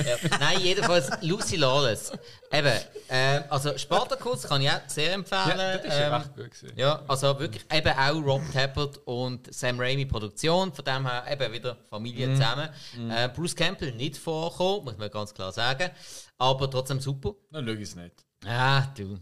Ja, 0.00 0.16
nein, 0.40 0.60
jedenfalls 0.60 1.10
Lucy 1.20 1.56
Lawless. 1.56 2.10
Eben, 2.50 2.72
ähm, 3.10 3.44
also 3.50 3.76
Spartacus 3.76 4.44
kann 4.44 4.62
ich 4.62 4.70
auch 4.70 4.80
sehr 4.86 5.12
empfehlen. 5.12 5.42
Ja, 5.58 5.76
das 5.76 5.84
ist 5.84 5.92
ja 5.98 6.06
ähm, 6.06 6.14
recht 6.14 6.34
gut 6.36 6.50
gewesen. 6.50 6.72
Ja, 6.74 7.02
also 7.06 7.38
wirklich 7.38 7.64
eben 7.70 7.92
auch 7.92 8.24
Rob 8.26 8.40
Tappert 8.50 8.98
und 9.04 9.52
Sam 9.52 9.78
Raimi 9.78 10.06
Produktion, 10.06 10.72
von 10.72 10.84
dem 10.86 11.06
her 11.06 11.24
eben 11.30 11.52
wieder 11.52 11.76
Familie 11.90 12.28
Mhm. 12.28 12.36
zusammen. 12.36 12.68
Äh, 13.10 13.28
Bruce 13.28 13.54
Campbell 13.54 13.92
nicht 13.92 14.16
vorgekommen, 14.16 14.84
muss 14.84 14.96
man 14.96 15.10
ganz 15.10 15.34
klar 15.34 15.52
sagen, 15.52 15.90
aber 16.38 16.70
trotzdem 16.70 16.98
super. 17.00 17.34
Dann 17.52 17.66
schau 17.66 17.72
ich 17.74 17.80
es 17.82 17.94
nicht. 17.94 18.14
Ah, 18.46 18.84
du. 18.96 19.18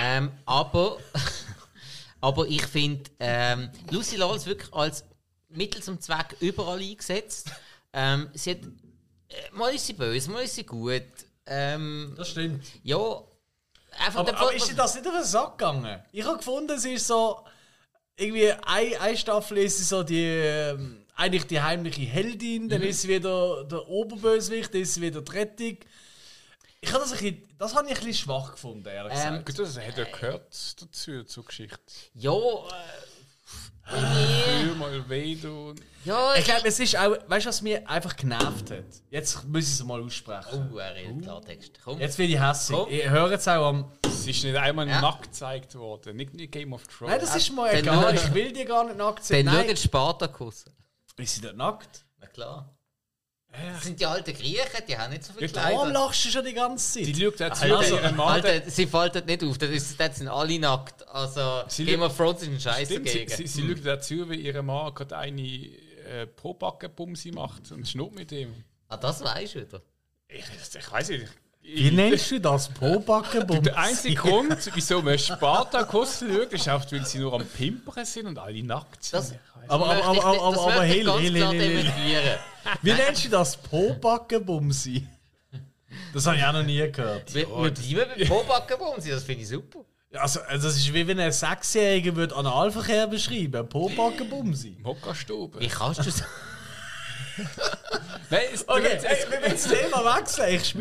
Ähm, 0.00 0.30
aber, 0.46 0.98
aber 2.20 2.46
ich 2.46 2.64
finde 2.66 3.10
ähm, 3.18 3.70
Lucy 3.90 4.16
Lawless 4.16 4.46
wirklich 4.46 4.72
als 4.72 5.04
Mittel 5.48 5.82
zum 5.82 6.00
Zweck 6.00 6.36
überall 6.40 6.80
eingesetzt. 6.80 7.50
Ähm, 7.92 8.28
sie 8.34 8.52
hat, 8.52 8.58
äh, 8.58 9.50
mal 9.52 9.74
ist 9.74 9.86
sie 9.86 9.94
böse, 9.94 10.30
mal 10.30 10.42
ist 10.44 10.54
sie 10.54 10.64
gut. 10.64 11.02
Ähm, 11.46 12.14
Das 12.16 12.28
stimmt. 12.30 12.64
ja, 12.82 12.98
einfach 13.98 14.20
Aber, 14.20 14.36
aber 14.38 14.54
ist 14.54 14.68
dir 14.70 14.74
das 14.74 14.94
nicht 14.94 15.06
auf 15.06 15.14
den 15.14 15.24
Sack 15.24 15.58
gegangen? 15.58 16.02
Ich 16.12 16.24
habe 16.24 16.38
gefunden, 16.38 16.78
sie 16.78 16.94
ist 16.94 17.06
so. 17.06 17.44
irgendwie 18.16 18.52
eine, 18.52 19.00
eine 19.00 19.16
Staffel 19.16 19.58
ist 19.58 19.78
sie 19.78 19.84
so 19.84 20.02
die 20.02 20.22
ähm, 20.22 21.06
eigentlich 21.14 21.46
die 21.46 21.60
heimliche 21.60 22.02
Heldin, 22.02 22.68
dann 22.68 22.82
ist 22.82 23.02
sie 23.02 23.08
wieder 23.08 23.64
der 23.64 23.88
Oberbösewicht, 23.88 24.72
dann 24.72 24.82
ist 24.82 24.94
sie 24.94 25.02
wieder 25.02 25.20
die 25.20 25.32
Rettung. 25.32 25.78
Ich 26.80 26.92
habe 26.92 27.00
das 27.02 27.12
ein 27.12 27.18
bisschen, 27.18 27.48
das 27.58 27.74
habe 27.74 27.86
ich 27.86 27.98
ein 27.98 28.04
bisschen 28.04 28.14
schwach 28.26 28.52
gefunden, 28.52 28.86
ehrlich 28.86 29.12
Ähm, 29.14 29.44
gesagt. 29.44 29.46
Gut, 29.46 29.58
das 29.58 29.78
hat 29.78 29.98
ja 29.98 30.04
gehört 30.04 30.46
dazu, 30.82 31.24
zur 31.24 31.44
Geschichte. 31.44 31.78
Ja, 32.14 32.32
äh, 32.32 33.90
Für 33.90 34.74
mal 34.76 35.08
Vedo. 35.08 35.74
ja, 36.04 36.34
Ich 36.36 36.44
glaube, 36.44 36.68
es 36.68 36.78
ist 36.78 36.94
auch, 36.96 37.16
weißt 37.26 37.46
du, 37.46 37.48
was 37.48 37.62
mir 37.62 37.88
einfach 37.88 38.14
genervt 38.16 38.70
hat? 38.70 38.84
Jetzt 39.10 39.44
muss 39.48 39.64
ich 39.64 39.70
es 39.70 39.82
mal 39.84 40.00
aussprechen. 40.02 40.70
Oh, 40.72 40.76
er 40.78 40.94
redet 40.94 41.22
Klartext. 41.22 41.80
Komm. 41.82 41.98
Jetzt 41.98 42.16
bin 42.18 42.30
ich 42.30 42.38
hässlich. 42.38 42.78
Ich 42.90 43.08
höre 43.08 43.30
jetzt 43.32 43.48
auch 43.48 43.66
am. 43.68 43.90
Es 44.04 44.26
ist 44.26 44.44
nicht 44.44 44.56
einmal 44.56 44.86
Ja. 44.88 45.00
nackt 45.00 45.22
gezeigt 45.22 45.74
worden. 45.74 46.16
Nicht, 46.16 46.34
nicht 46.34 46.52
Game 46.52 46.72
of 46.74 46.86
Thrones. 46.86 47.10
Nein, 47.12 47.20
das 47.20 47.34
ist 47.34 47.50
mir 47.50 47.66
Dann 47.70 47.76
egal. 47.78 48.16
schau- 48.18 48.26
Ich 48.28 48.34
will 48.34 48.52
die 48.52 48.64
gar 48.66 48.84
nicht 48.84 48.96
nackt 48.98 49.24
sehen. 49.24 49.46
Dann 49.46 49.54
Nein. 49.56 49.68
schaut 49.68 49.78
Spartacus. 49.78 50.64
Ist 51.16 51.34
sie 51.34 51.40
dort 51.40 51.56
nackt? 51.56 52.04
Na 52.20 52.26
klar. 52.26 52.77
Das 53.74 53.84
sind 53.84 53.98
die 54.00 54.06
alten 54.06 54.32
Griechen, 54.34 54.82
die 54.88 54.96
haben 54.96 55.10
nicht 55.12 55.24
so 55.24 55.32
viel 55.32 55.48
Ja, 55.48 55.54
Warum 55.56 55.90
Kleider. 55.90 55.92
lachst 56.06 56.24
du 56.24 56.28
schon 56.30 56.44
die 56.44 56.52
ganze 56.54 57.00
Die 57.02 57.12
Zeit? 57.12 57.22
schaut 57.22 57.40
dazu, 57.40 57.62
Also, 57.76 57.96
wie 57.96 58.00
ihre 58.00 58.12
Mann. 58.12 58.28
Alter, 58.42 58.70
sie 58.70 58.86
faltet 58.86 59.26
nicht 59.26 59.42
auf, 59.44 59.58
das, 59.58 59.70
ist, 59.70 59.98
das 60.00 60.16
sind 60.18 60.28
alle 60.28 60.58
nackt. 60.58 61.06
Also, 61.08 61.62
Sie 61.68 61.84
Game 61.84 62.02
of 62.02 62.16
Thrones 62.16 62.42
ist 62.42 62.48
ein 62.48 62.60
Scheiß 62.60 62.88
Stimmt, 62.88 63.08
sie, 63.08 63.18
dagegen. 63.26 63.36
sie, 63.36 63.46
sie 63.46 63.68
schaut 63.68 63.86
dazu, 63.86 64.30
wie 64.30 64.36
ihre 64.36 64.62
Mann 64.62 64.94
gerade 64.94 65.16
eine 65.16 65.42
äh, 65.42 66.26
Probackenbumsi 66.26 67.32
macht 67.32 67.70
und 67.72 67.86
schnurrt 67.88 68.14
mit 68.14 68.32
ihm. 68.32 68.54
ah, 68.88 68.96
das 68.96 69.22
weisst 69.22 69.54
du 69.54 69.60
wieder. 69.60 69.82
Ich, 70.28 70.44
ich 70.78 70.92
weiß 70.92 71.08
nicht. 71.10 71.26
Wie 71.74 71.90
nennst 71.90 72.30
du 72.30 72.40
das? 72.40 72.68
Pobackenbums? 72.68 73.62
Der 73.62 73.76
einzige 73.76 74.14
Grund, 74.14 74.56
wieso 74.74 75.02
man 75.02 75.18
Spartacus 75.18 76.20
schaut, 76.20 76.52
ist 76.52 76.68
auch, 76.68 76.84
weil 76.90 77.04
sie 77.04 77.18
nur 77.18 77.34
am 77.34 77.44
Pimpern 77.46 78.04
sind 78.04 78.26
und 78.26 78.38
alle 78.38 78.62
nackt 78.62 79.04
sind. 79.04 79.18
Das, 79.18 79.34
Aber, 79.68 79.86
aber, 79.90 80.04
aber, 80.04 80.24
aber, 80.24 80.42
aber, 80.42 80.50
das 80.52 80.60
aber, 80.60 80.72
klar 80.72 80.84
Hill, 80.84 81.12
Hill. 81.20 81.32
dementieren. 81.32 82.38
Wie 82.82 82.92
nennst 82.92 83.24
du 83.24 83.28
das? 83.28 83.56
Pobackenbumsi? 83.56 85.06
Das 86.14 86.26
habe 86.26 86.36
ich 86.36 86.44
auch 86.44 86.52
noch 86.52 86.62
nie 86.62 86.90
gehört. 86.90 87.34
Wir, 87.34 87.46
wir 87.48 87.70
bleiben 87.70 88.10
beim 88.16 88.28
Pobackenbumsi, 88.28 89.10
das 89.10 89.24
finde 89.24 89.42
ich 89.42 89.48
super. 89.48 89.80
Also, 90.14 90.40
also 90.40 90.68
das 90.68 90.76
ist 90.76 90.92
wie 90.94 91.06
wenn 91.06 91.20
ein 91.20 91.32
Sechsjähriger 91.32 92.16
würde 92.16 92.34
Analverkehr 92.34 93.06
beschreiben. 93.06 93.68
Pobackenbumsi. 93.68 94.78
Mokka-Stube. 94.82 95.60
Wie 95.60 95.68
kannst 95.68 96.04
du 96.06 96.10
so... 96.10 96.24
Nein, 98.30 98.40
es, 98.52 98.68
Okay, 98.68 98.98
es, 99.02 99.30
wir 99.30 99.40
müssen 99.40 99.70
das 99.70 99.80
Thema 99.80 100.16
wechseln, 100.16 100.54
ich 100.54 100.74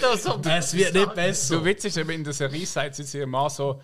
da 0.00 0.16
so... 0.16 0.40
Es 0.44 0.74
wird 0.74 0.94
nicht 0.94 1.14
besser. 1.14 1.56
so 1.58 1.64
witzig, 1.64 1.98
aber 2.00 2.12
in 2.12 2.24
der 2.24 2.32
Serie 2.32 2.66
sagt 2.66 2.96
sie 2.96 3.18
ihr 3.18 3.26
Mann 3.26 3.50
so. 3.50 3.80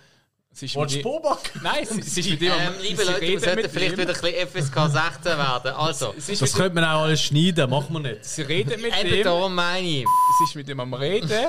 Sie 0.57 0.65
ist 0.65 0.75
Willst 0.75 1.05
du? 1.05 1.21
Nein, 1.63 1.85
sie, 1.85 2.01
sie 2.01 2.21
ist 2.21 2.31
mit 2.31 2.41
ihm. 2.41 2.51
Ähm, 2.51 2.73
liebe 2.81 3.05
Leute, 3.05 3.21
wir 3.21 3.41
sollten 3.41 3.69
vielleicht 3.71 3.93
ihm. 3.93 3.99
wieder 3.99 4.15
ein 4.15 4.49
bisschen 4.49 4.65
FSK 4.65 4.91
16 4.91 5.25
werden. 5.39 5.73
Also, 5.75 6.15
Sie 6.17 6.33
ist 6.33 6.41
Das 6.41 6.55
könnte 6.55 6.77
man 6.77 6.85
auch 6.85 7.03
alles 7.03 7.21
schneiden, 7.21 7.69
machen 7.69 7.93
wir 7.93 8.01
nicht. 8.01 8.25
Sie 8.25 8.41
redet 8.41 8.81
mit 8.81 8.99
eben 8.99 9.15
ihm. 9.17 9.23
darum 9.23 9.55
meine 9.55 9.87
ich. 9.87 10.07
Sie 10.39 10.45
ist 10.45 10.55
mit 10.55 10.67
ihm 10.71 10.81
am 10.81 10.95
Reden 10.95 11.49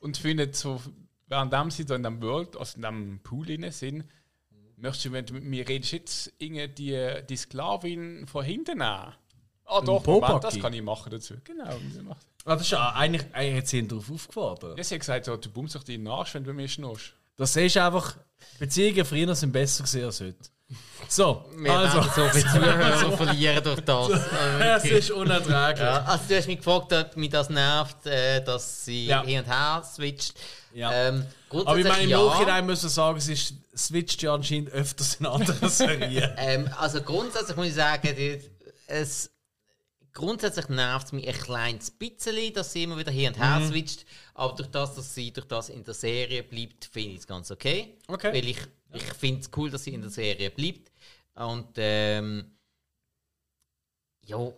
und 0.00 0.16
findet 0.16 0.56
so, 0.56 0.80
während 1.26 1.72
sie 1.74 1.84
da 1.84 1.94
in 1.94 2.02
dem 2.02 2.22
World, 2.22 2.56
also 2.56 2.76
in 2.76 2.82
dem 2.82 3.20
Pool 3.22 3.44
drin 3.44 3.70
sind, 3.70 4.04
möchtest 4.80 5.06
du, 5.06 5.12
wenn 5.12 5.26
du 5.26 5.34
mit 5.34 5.44
mir 5.44 5.68
redest, 5.68 5.92
jetzt 5.92 6.32
irgendwie 6.38 6.68
die, 6.68 7.26
die 7.28 7.36
Sklavin 7.36 8.26
von 8.26 8.44
hinten 8.44 8.78
nehmen? 8.78 9.12
Ah, 9.64 9.80
doch? 9.82 10.04
Moment, 10.06 10.44
das 10.44 10.58
kann 10.58 10.72
ich 10.72 10.82
machen 10.82 11.10
dazu. 11.10 11.34
Genau, 11.44 11.76
wie 11.80 11.90
sie 11.90 12.02
macht. 12.02 12.26
Ah, 12.44 12.54
das 12.54 12.62
ist 12.62 12.70
ja 12.70 12.92
eigentlich, 12.94 13.24
eigentlich 13.34 13.58
hat 13.58 13.68
sie 13.68 13.78
ihn 13.78 13.88
darauf 13.88 14.10
aufgefordert. 14.10 14.78
Ja, 14.78 14.84
sie 14.84 14.94
hat 14.94 15.00
gesagt, 15.00 15.24
so, 15.26 15.36
du 15.36 15.50
bummst 15.50 15.74
doch 15.74 15.82
deinen 15.82 16.06
Arsch, 16.08 16.32
wenn 16.34 16.44
du 16.44 16.52
mir 16.54 16.68
schnurst. 16.68 17.12
Das 17.36 17.52
du 17.52 17.60
einfach, 17.82 18.16
Beziehungen 18.58 19.04
früher 19.04 19.34
sind 19.34 19.52
besser 19.52 19.84
gewesen 19.84 20.04
als 20.06 20.20
heute. 20.20 20.48
So, 21.08 21.46
Wir 21.56 21.72
also. 21.72 21.98
werden 21.98 22.10
so 22.14 22.28
viele 22.28 22.46
Zuhörer 22.52 23.12
verlieren 23.16 23.64
durch 23.64 23.80
das. 23.80 24.08
Es 24.60 24.84
ist 24.84 25.10
unerträglich. 25.10 25.78
Ja, 25.80 26.04
also 26.04 26.24
du 26.28 26.36
hast 26.36 26.46
mich 26.46 26.58
gefragt, 26.58 26.92
ob 26.92 27.16
mich 27.16 27.30
das 27.30 27.48
nervt, 27.48 28.06
äh, 28.06 28.44
dass 28.44 28.84
sie 28.84 29.06
Ja. 29.06 29.22
hin 29.22 29.40
und 29.40 29.46
her 29.46 29.82
switcht. 29.84 30.34
Ja. 30.74 30.92
Ähm, 30.92 31.24
Aber 31.50 31.78
ich 31.78 31.86
meine, 31.86 32.02
im 32.02 32.10
ja. 32.10 32.22
Nachhinein 32.22 32.66
müssen 32.66 32.84
wir 32.84 32.90
sagen, 32.90 33.16
es 33.16 33.28
ist, 33.28 33.54
switcht 33.78 34.22
ja 34.22 34.34
anscheinend 34.34 34.70
öfters 34.70 35.14
in 35.16 35.26
anderen 35.26 35.68
Serien. 35.70 36.32
Ähm, 36.36 36.68
also 36.76 37.00
grundsätzlich 37.02 37.56
muss 37.56 37.66
ich 37.68 37.74
sagen, 37.74 38.40
es, 38.88 39.30
grundsätzlich 40.12 40.68
nervt 40.68 41.06
es 41.06 41.12
mich 41.12 41.28
ein 41.28 41.34
kleines 41.34 41.90
bisschen, 41.90 42.52
dass 42.54 42.72
sie 42.72 42.82
immer 42.84 42.98
wieder 42.98 43.12
hin 43.12 43.28
und 43.28 43.38
Mhm. 43.38 43.42
her 43.42 43.66
switcht. 43.68 44.04
Aber 44.34 44.54
durch 44.54 44.68
das, 44.70 44.94
dass 44.94 45.14
sie 45.14 45.32
durch 45.32 45.46
das 45.46 45.68
in 45.68 45.84
der 45.84 45.94
Serie 45.94 46.42
bleibt, 46.42 46.86
finde 46.86 47.10
ich 47.10 47.18
es 47.20 47.26
ganz 47.26 47.50
okay. 47.50 47.96
Okay. 48.08 48.32
Weil 48.32 48.48
ich, 48.48 48.58
ich 48.94 49.02
finde 49.02 49.40
es 49.42 49.50
cool, 49.56 49.70
dass 49.70 49.84
sie 49.84 49.94
in 49.94 50.00
der 50.02 50.10
Serie 50.10 50.50
bleibt. 50.50 50.90
Und 51.34 51.68
ähm, 51.76 52.50
ja, 54.24 54.52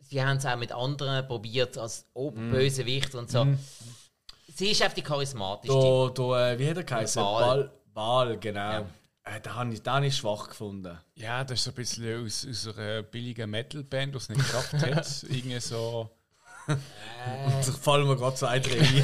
sie 0.00 0.22
haben 0.22 0.36
es 0.38 0.46
auch 0.46 0.56
mit 0.56 0.72
anderen 0.72 1.26
probiert, 1.26 1.78
als 1.78 2.06
Oberbösewicht 2.14 3.14
und 3.14 3.30
so. 3.30 3.46
Sie 4.56 4.70
ist 4.70 4.82
einfach 4.82 4.94
die 4.94 5.02
charismatischste. 5.02 5.72
Da, 5.80 6.10
da, 6.14 6.52
äh, 6.52 6.58
wie 6.58 6.68
hat 6.68 6.76
er 6.76 6.84
geheißen? 6.84 7.22
Ball. 7.22 7.44
Ball, 7.44 7.72
Ball 7.94 8.36
genau. 8.38 8.86
Äh, 9.26 9.40
den 9.40 9.54
habe 9.54 9.72
ich, 9.72 9.82
den 9.82 9.92
habe 9.92 10.06
ich 10.06 10.16
schwach 10.16 10.48
gefunden. 10.48 10.98
Ja, 11.14 11.44
das 11.44 11.60
ist 11.60 11.64
so 11.64 11.70
ein 11.70 11.74
bisschen 11.74 12.24
aus, 12.26 12.46
aus 12.48 12.76
einer 12.76 13.02
billigen 13.02 13.48
Metalband, 13.48 14.12
die 14.12 14.18
es 14.18 14.28
nicht 14.28 14.40
geschafft 14.42 14.72
hat. 14.74 15.22
Irgendwie 15.30 15.60
so. 15.60 16.10
Da 16.66 17.62
fallen 17.80 18.06
mir 18.06 18.16
gerade 18.16 18.36
zwei, 18.36 18.58
drei 18.58 18.80
ein. 18.80 18.96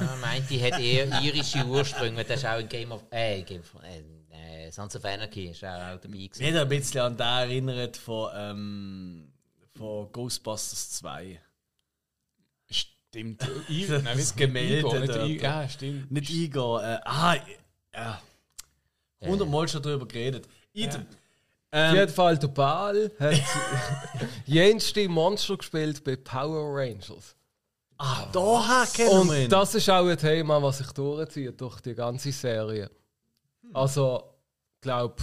Ja, 0.00 0.16
meint, 0.20 0.48
die 0.50 0.62
hat 0.62 0.78
eher 0.80 1.06
irische 1.22 1.64
Ursprünge. 1.64 2.24
Das 2.24 2.38
ist 2.40 2.46
auch 2.46 2.58
in 2.60 2.68
Game 2.68 2.92
of. 2.92 3.04
Äh, 3.10 3.42
Game 3.42 3.60
of. 3.60 3.74
Äh, 3.82 4.66
äh, 4.66 4.70
Sons 4.70 4.94
of 4.96 5.04
Anarchy 5.04 5.46
ist 5.48 5.64
auch, 5.64 5.68
auch 5.68 6.00
dabei 6.00 6.08
Mich 6.08 6.30
gewesen. 6.30 6.54
hat 6.54 6.62
ein 6.62 6.68
bisschen 6.68 7.00
an 7.00 7.16
den 7.16 7.26
erinnert 7.26 7.96
von, 7.96 8.30
ähm, 8.34 9.32
von 9.76 10.10
Ghostbusters 10.12 10.90
2. 10.90 11.40
Stimmt. 12.70 13.48
Das 14.04 14.36
Gemälde 14.36 14.78
Igor, 14.80 14.98
nicht 15.00 15.14
dort. 15.14 15.28
I- 15.28 15.38
Ja, 15.40 15.68
stimmt. 15.68 16.10
Nicht 16.12 16.30
Igor, 16.30 16.82
äh, 16.84 16.98
ah, 17.04 17.36
ja. 17.94 18.20
Hundertmal 19.20 19.68
schon 19.68 19.82
darüber 19.82 20.06
geredet. 20.06 20.48
Idem. 20.72 21.00
Auf 21.02 21.06
Ähm, 21.72 21.94
jeden 21.96 22.12
Fall, 22.12 22.38
der 22.38 22.48
Ball 22.48 23.10
hat 23.18 23.34
jenste 24.46 25.08
Monster 25.08 25.56
gespielt 25.56 26.02
bei 26.04 26.16
Power 26.16 26.74
Rangers. 26.78 27.36
ah, 27.98 28.26
daher 28.32 28.86
kennen. 28.86 29.28
Und 29.28 29.48
das 29.52 29.74
ist 29.74 29.90
auch 29.90 30.06
ein 30.06 30.16
Thema, 30.16 30.62
was 30.62 30.78
sich 30.78 30.90
durchzieht 30.92 31.60
durch 31.60 31.80
die 31.80 31.94
ganze 31.94 32.32
Serie. 32.32 32.90
Also, 33.74 34.22
ich 34.76 34.80
glaube, 34.82 35.16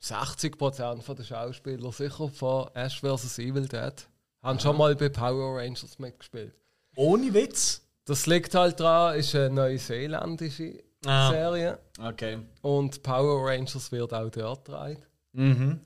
60% 0.00 1.14
der 1.14 1.24
Schauspieler 1.24 1.92
sicher 1.92 2.28
von 2.28 2.68
Ash 2.74 3.00
vs. 3.00 3.38
Evil 3.38 3.66
Dead 3.68 3.94
haben 4.42 4.60
schon 4.60 4.76
mal 4.76 4.94
bei 4.96 5.08
Power 5.08 5.58
Rangers 5.58 5.98
mitgespielt. 5.98 6.54
Ohne 6.96 7.32
Witz. 7.34 7.80
Das 8.04 8.26
liegt 8.26 8.54
halt 8.54 8.78
dran, 8.80 9.16
ist 9.16 9.34
eine 9.34 9.50
neuseeländische 9.50 10.82
Ah. 11.04 11.30
Serie 11.30 11.78
Okay. 12.00 12.38
und 12.62 13.02
Power 13.02 13.48
Rangers 13.48 13.90
wird 13.92 14.12
auch 14.14 14.30
dort 14.30 14.64
getragen. 14.64 15.02
Mhm. 15.32 15.80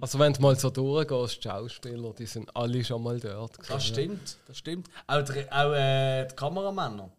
Also 0.00 0.18
wenn 0.18 0.32
du 0.32 0.40
mal 0.40 0.56
so 0.58 0.70
durchgehst, 0.70 1.38
die 1.38 1.48
Schauspieler, 1.48 2.12
die 2.14 2.26
sind 2.26 2.54
alle 2.56 2.84
schon 2.84 3.02
mal 3.02 3.18
dort. 3.20 3.54
gewesen, 3.58 3.72
Das 3.72 3.86
stimmt, 3.86 4.36
das 4.46 4.58
stimmt. 4.58 4.88
Auch, 5.06 5.22
die, 5.22 5.50
auch 5.52 5.72
äh, 5.72 6.26
die 6.26 6.34
Kameramänner 6.34 7.10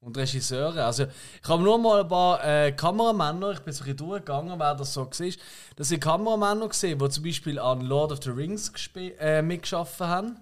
und 0.00 0.16
Regisseure. 0.16 0.84
Also, 0.84 1.04
ich 1.42 1.48
habe 1.48 1.62
nur 1.62 1.78
mal 1.78 2.00
ein 2.00 2.08
paar 2.08 2.42
äh, 2.44 2.72
Kameramänner, 2.72 3.52
ich 3.52 3.60
bin 3.60 3.72
so 3.72 3.82
ein 3.82 3.84
bisschen 3.86 3.96
durchgegangen, 4.08 4.58
wer 4.58 4.74
das 4.74 4.92
so 4.94 5.02
war. 5.06 5.32
Das 5.76 5.88
sind 5.88 6.00
Kameramänner 6.00 6.68
gesehen, 6.68 6.98
die 6.98 7.08
zum 7.10 7.24
Beispiel 7.24 7.58
an 7.58 7.82
Lord 7.82 8.12
of 8.12 8.20
the 8.22 8.30
Rings 8.30 8.72
äh, 8.96 9.42
mitgearbeitet 9.42 10.00
haben. 10.00 10.36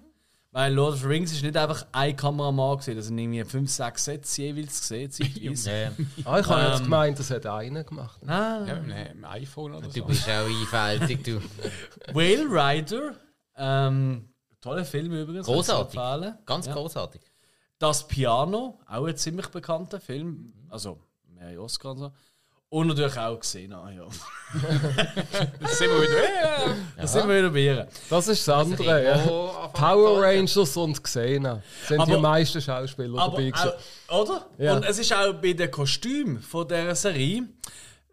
Weil 0.51 0.73
Lord 0.73 0.93
of 0.95 1.01
the 1.01 1.05
Rings 1.07 1.31
ist 1.31 1.43
nicht 1.43 1.55
einfach 1.55 1.85
ein 1.91 2.15
Kameramann 2.15 2.77
gesehen, 2.77 2.95
das 2.97 3.05
sind 3.05 3.19
irgendwie 3.19 3.43
fünf, 3.45 3.69
sechs 3.69 4.05
Sätze 4.05 4.41
jeweils 4.41 4.79
gesehen. 4.89 5.11
Ja, 5.35 5.91
Ah, 6.25 6.39
ich 6.39 6.47
habe 6.47 6.61
jetzt 6.63 6.77
Ähm, 6.79 6.83
gemeint, 6.85 7.19
das 7.19 7.29
hat 7.29 7.45
einer 7.45 7.83
gemacht. 7.83 8.19
Nein, 8.23 8.67
Ja, 8.67 8.75
mit 8.81 8.91
einem 8.91 9.25
iPhone 9.25 9.75
oder 9.75 9.87
du 9.87 9.99
so. 9.99 10.05
bist 10.05 10.27
auch 10.27 10.47
einfältig, 10.47 11.23
du. 11.23 11.39
Whale 12.15 12.45
Rider, 12.49 13.15
ähm, 13.57 14.29
toller 14.59 14.85
Film 14.85 15.13
übrigens. 15.13 15.45
Großartig. 15.45 15.99
Ganz 16.47 16.65
Ja. 16.65 16.73
großartig. 16.73 17.21
Das 17.77 18.07
Piano, 18.07 18.79
auch 18.87 19.05
ein 19.05 19.15
ziemlich 19.17 19.47
bekannter 19.49 19.99
Film. 20.01 20.51
Also, 20.69 20.99
mehrere 21.27 21.61
Oscar 21.61 21.91
und 21.91 21.97
so. 21.99 22.11
Und 22.71 22.87
natürlich 22.87 23.17
auch 23.17 23.39
gesehen, 23.39 23.73
ah, 23.73 23.89
ja. 23.89 24.03
Jetzt 25.61 25.77
sind 25.79 25.89
wir 25.89 26.01
wieder. 26.03 26.23
Äh, 26.23 26.75
Da 26.97 27.07
sind 27.07 27.27
wir 27.27 27.37
wieder 27.37 27.49
bei 27.49 27.59
ihr. 27.59 27.87
Das 28.09 28.27
ist 28.27 28.47
das 28.47 28.55
andere. 28.55 29.03
Ja. 29.03 29.17
Power 29.73 30.21
Rangers 30.21 30.77
und 30.77 31.01
Xena 31.03 31.63
sind 31.87 31.97
die 32.07 32.11
Aber- 32.13 32.19
meisten 32.21 32.61
Schauspieler 32.61 33.17
dabei. 33.17 33.49
gewesen. 33.49 33.71
oder? 34.09 34.45
Ja. 34.59 34.75
Und 34.75 34.85
es 34.85 34.99
ist 34.99 35.11
auch 35.13 35.33
bei 35.33 35.53
den 35.53 35.71
Kostümen 35.71 36.41
von 36.43 36.67
dieser 36.67 36.93
Serie. 36.93 37.43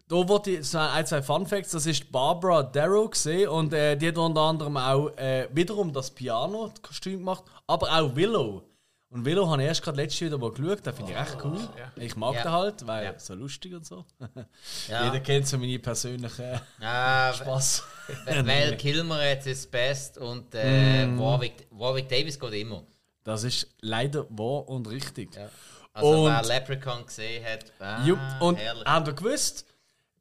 Da 0.07 0.15
wurde 0.27 0.51
ich, 0.51 0.75
ein, 0.75 1.05
zwei 1.05 1.21
Fun 1.21 1.45
Facts, 1.45 1.71
das 1.71 1.85
ist 1.85 2.11
Barbara 2.11 2.63
Darrow 2.63 3.09
gesehen 3.11 3.49
und 3.49 3.73
äh, 3.73 3.95
die 3.95 4.07
hat 4.07 4.17
unter 4.17 4.41
anderem 4.41 4.77
auch 4.77 5.09
äh, 5.17 5.49
wiederum 5.51 5.91
das 5.93 6.09
Piano-Kostüm 6.09 7.19
gemacht, 7.19 7.43
aber 7.67 7.91
auch 7.91 8.15
Willow. 8.15 8.63
Und 9.09 9.23
Velo 9.23 9.49
habe 9.49 9.61
ich 9.61 9.67
erst 9.69 9.81
gerade 9.83 9.97
letztes 10.01 10.19
wieder 10.21 10.37
mal 10.37 10.51
geschaut, 10.51 10.85
den 10.85 10.93
finde 10.93 11.11
ich 11.13 11.17
echt 11.17 11.37
cool. 11.43 11.57
Ich 11.95 12.15
mag 12.17 12.35
Ja. 12.35 12.43
den 12.43 12.51
halt, 12.51 12.87
weil 12.87 13.05
Ja. 13.05 13.19
so 13.19 13.35
lustig 13.35 13.73
und 13.73 13.85
so. 13.85 14.03
Ja. 14.89 15.05
Jeder 15.05 15.21
kennt 15.21 15.47
so 15.47 15.57
meine 15.57 15.79
persönlichen 15.79 16.59
Ah, 16.81 17.31
Spaß. 17.33 17.83
Weil 18.25 18.75
Kilmer 18.75 19.23
jetzt 19.25 19.47
ist 19.47 19.71
best 19.71 20.17
und 20.17 20.53
äh, 20.53 21.05
Mm. 21.05 21.19
Warwick, 21.19 21.67
Warwick 21.71 22.09
Davis 22.09 22.37
geht 22.37 22.53
immer. 22.53 22.83
Das 23.23 23.43
ist 23.43 23.67
leider 23.81 24.25
wahr 24.29 24.67
und 24.67 24.87
richtig. 24.89 25.35
Ja. 25.35 25.49
Also 25.93 26.25
Und- 26.25 26.31
wer 26.31 26.43
Leprechaun 26.43 27.05
gesehen 27.05 27.45
hat, 27.45 27.65
ah, 27.79 28.05
Jupp, 28.05 28.19
und 28.41 28.55
herrlich. 28.57 28.85
habt 28.85 29.07
ihr 29.07 29.13
gewusst, 29.13 29.65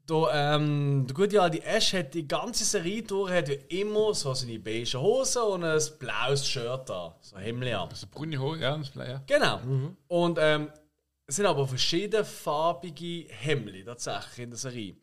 da, 0.06 0.54
ähm, 0.54 1.04
der 1.06 1.14
gute 1.14 1.42
alte 1.42 1.62
Ash 1.64 1.92
hat 1.92 2.14
die 2.14 2.28
ganze 2.28 2.64
Serie 2.64 3.02
durch, 3.02 3.32
hat 3.32 3.48
ja 3.48 3.56
immer 3.68 4.14
so 4.14 4.32
seine 4.34 4.58
beige 4.58 5.00
Hose 5.00 5.42
und 5.42 5.64
ein 5.64 5.80
blaues 5.98 6.46
Shirt 6.46 6.90
an, 6.90 7.12
so 7.20 7.36
Hemd 7.36 7.64
an. 7.64 7.88
Also 7.88 8.06
braune 8.10 8.38
Haare, 8.38 8.58
ja, 8.58 8.76
das 8.76 8.94
ja. 8.94 9.22
Genau. 9.26 9.60
Und 10.06 10.38
ähm, 10.40 10.70
es 11.26 11.36
sind 11.36 11.46
aber 11.46 11.66
verschiedene 11.66 12.24
farbige 12.24 13.26
Hemden 13.28 13.84
tatsächlich 13.84 14.44
in 14.44 14.50
der 14.50 14.58
Serie. 14.58 14.96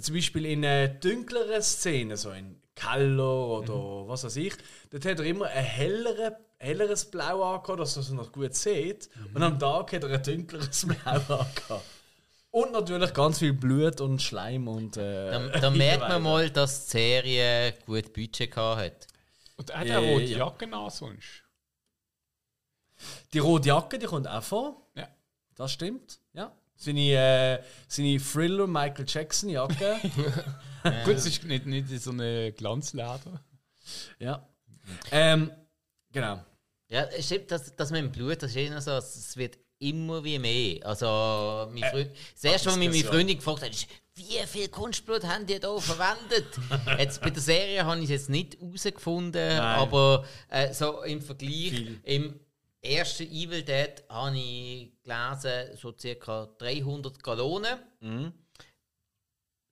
Zum 0.00 0.14
Beispiel 0.14 0.46
in 0.46 0.64
äh, 0.64 0.98
dunkleren 0.98 1.60
Szenen, 1.60 2.16
so 2.16 2.30
in 2.30 2.56
Keller 2.74 3.48
oder 3.48 4.08
was 4.08 4.24
weiß 4.24 4.36
ich, 4.36 4.54
dort 4.90 5.04
hat 5.04 5.18
er 5.18 5.26
immer 5.26 5.46
ein 5.46 5.64
hellere, 5.64 6.38
helleres 6.58 7.04
Blau 7.04 7.42
angehabt, 7.42 7.80
dass 7.80 7.96
er 7.96 8.02
es 8.02 8.10
noch 8.10 8.32
gut 8.32 8.54
sieht. 8.54 9.10
Und 9.34 9.42
am 9.42 9.58
Tag 9.58 9.92
hat 9.92 10.04
er 10.04 10.10
ein 10.10 10.22
dunkleres 10.22 10.86
Blau 11.04 11.12
angehabt. 11.12 11.97
Und 12.50 12.72
natürlich 12.72 13.12
ganz 13.12 13.38
viel 13.40 13.52
Blut 13.52 14.00
und 14.00 14.22
Schleim 14.22 14.68
und. 14.68 14.96
Äh, 14.96 15.30
Da, 15.30 15.48
da 15.60 15.70
merkt 15.70 16.08
man 16.08 16.22
mal, 16.22 16.50
dass 16.50 16.86
die 16.86 16.90
Serie 16.92 17.74
gut 17.84 18.12
Budget 18.12 18.50
gehabt 18.50 18.80
hat. 18.80 19.06
Und 19.56 19.70
er 19.70 19.78
hat 19.80 19.86
Äh, 19.86 19.92
eine 19.92 20.12
rote 20.12 20.24
ja. 20.24 20.38
Jacke 20.38 20.72
an 20.72 20.90
sonst. 20.90 21.44
Die 23.32 23.38
rote 23.38 23.68
Jacke, 23.68 23.98
die 23.98 24.06
kommt 24.06 24.26
auch 24.26 24.42
vor. 24.42 24.88
Ja. 24.94 25.08
Das 25.54 25.72
stimmt. 25.72 26.18
Ja. 26.32 26.52
Seine, 26.74 27.00
äh, 27.00 27.62
seine 27.88 28.18
Thriller 28.18 28.66
Michael 28.66 29.04
Jackson 29.06 29.50
Jacke. 29.50 29.96
Gut, 31.04 31.14
es 31.16 31.26
ist 31.26 31.44
nicht, 31.44 31.66
nicht 31.66 31.88
so 32.00 32.10
eine 32.10 32.52
Glanzleder. 32.52 33.42
ja. 34.18 34.48
Ähm, 35.10 35.50
genau. 36.12 36.42
Ja, 36.88 37.02
es 37.04 37.26
stimmt, 37.26 37.50
das, 37.50 37.74
das 37.76 37.90
mit 37.90 38.00
dem 38.00 38.10
Blut, 38.12 38.42
das 38.42 38.52
ist 38.52 38.56
immer 38.56 38.80
so, 38.80 38.92
es 38.92 39.36
wird 39.36 39.58
immer 39.78 40.22
wie 40.24 40.38
mehr. 40.38 40.86
Also, 40.86 41.70
mein 41.72 41.90
Freund, 41.90 42.10
das 42.34 42.44
erste, 42.44 42.70
was 42.70 42.76
mich 42.76 42.88
meine. 42.88 43.04
Freundin 43.04 43.36
gefragt 43.36 43.62
hat, 43.62 43.70
ist, 43.70 43.86
wie 44.14 44.46
viel 44.46 44.68
Kunstblut 44.68 45.24
haben 45.24 45.46
die 45.46 45.58
da 45.58 45.78
verwendet? 45.78 46.46
jetzt, 46.98 47.20
bei 47.20 47.30
der 47.30 47.42
Serie 47.42 47.84
habe 47.84 47.98
ich 47.98 48.04
es 48.04 48.10
jetzt 48.10 48.30
nicht 48.30 48.60
herausgefunden, 48.60 49.60
aber 49.60 50.24
äh, 50.48 50.72
so 50.72 51.02
im 51.02 51.22
Vergleich, 51.22 51.70
Viel. 51.70 52.00
im 52.02 52.40
ersten 52.80 53.30
Evil 53.30 53.62
Dead 53.62 54.02
habe 54.08 54.36
ich 54.36 54.92
gelesen, 55.02 55.76
so 55.76 55.92
ca. 55.92 56.46
300 56.58 57.22
Gallonen. 57.22 57.78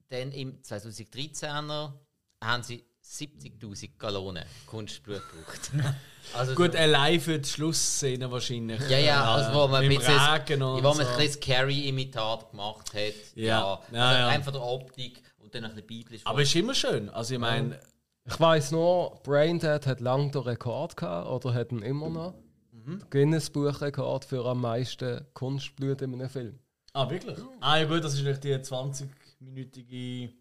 Dann 0.08 0.32
im 0.32 0.62
2013er 0.62 1.92
haben 2.42 2.62
sie 2.62 2.84
70.000 3.06 3.90
Gallonen 3.98 4.44
Kunstblut 4.66 5.22
gebraucht. 5.30 5.70
Also 6.34 6.56
Gut, 6.56 6.72
so- 6.72 6.78
allein 6.78 7.20
für 7.20 7.38
die 7.38 7.48
Schlussszene 7.48 8.28
wahrscheinlich. 8.28 8.80
ja, 8.90 8.98
ja, 8.98 9.24
also 9.32 9.54
wo 9.60 9.68
man, 9.68 9.88
bisschen- 9.88 10.18
Regen 10.18 10.60
und 10.60 10.82
wo 10.82 10.92
man 10.92 11.06
so. 11.06 11.12
ein 11.12 11.40
Carrie-Imitat 11.40 12.50
gemacht 12.50 12.92
hat. 12.94 13.14
Ja. 13.36 13.44
Ja, 13.46 13.74
also 13.74 13.94
ja. 14.18 14.26
einfach 14.26 14.50
der 14.50 14.60
Optik 14.62 15.22
und 15.38 15.54
dann 15.54 15.62
ein 15.64 15.70
bisschen 15.70 15.86
biblisch. 15.86 16.22
Aber 16.24 16.42
ist 16.42 16.52
immer 16.56 16.74
schön. 16.74 17.08
Also 17.10 17.34
ich 17.34 17.40
meine, 17.40 17.78
Ich 18.24 18.40
weiß 18.40 18.72
nur, 18.72 19.20
Braindead 19.22 19.86
hat 19.86 20.00
lange 20.00 20.32
den 20.32 20.42
Rekord 20.42 20.96
gehabt 20.96 21.28
oder 21.30 21.54
hat 21.54 21.70
ihn 21.70 21.82
immer 21.82 22.10
noch. 22.10 22.34
Mhm. 22.72 23.02
Guinness-Buch-Rekord 23.08 24.24
für 24.24 24.44
am 24.46 24.62
meisten 24.62 25.24
Kunstblut 25.32 26.02
in 26.02 26.12
einem 26.12 26.28
Film. 26.28 26.58
ah 26.92 27.08
wirklich? 27.08 27.38
Ah 27.60 27.76
ja 27.78 27.84
gut, 27.84 28.02
das 28.02 28.14
ist 28.14 28.24
natürlich 28.24 28.40
die 28.40 28.54
20-minütige... 28.56 30.32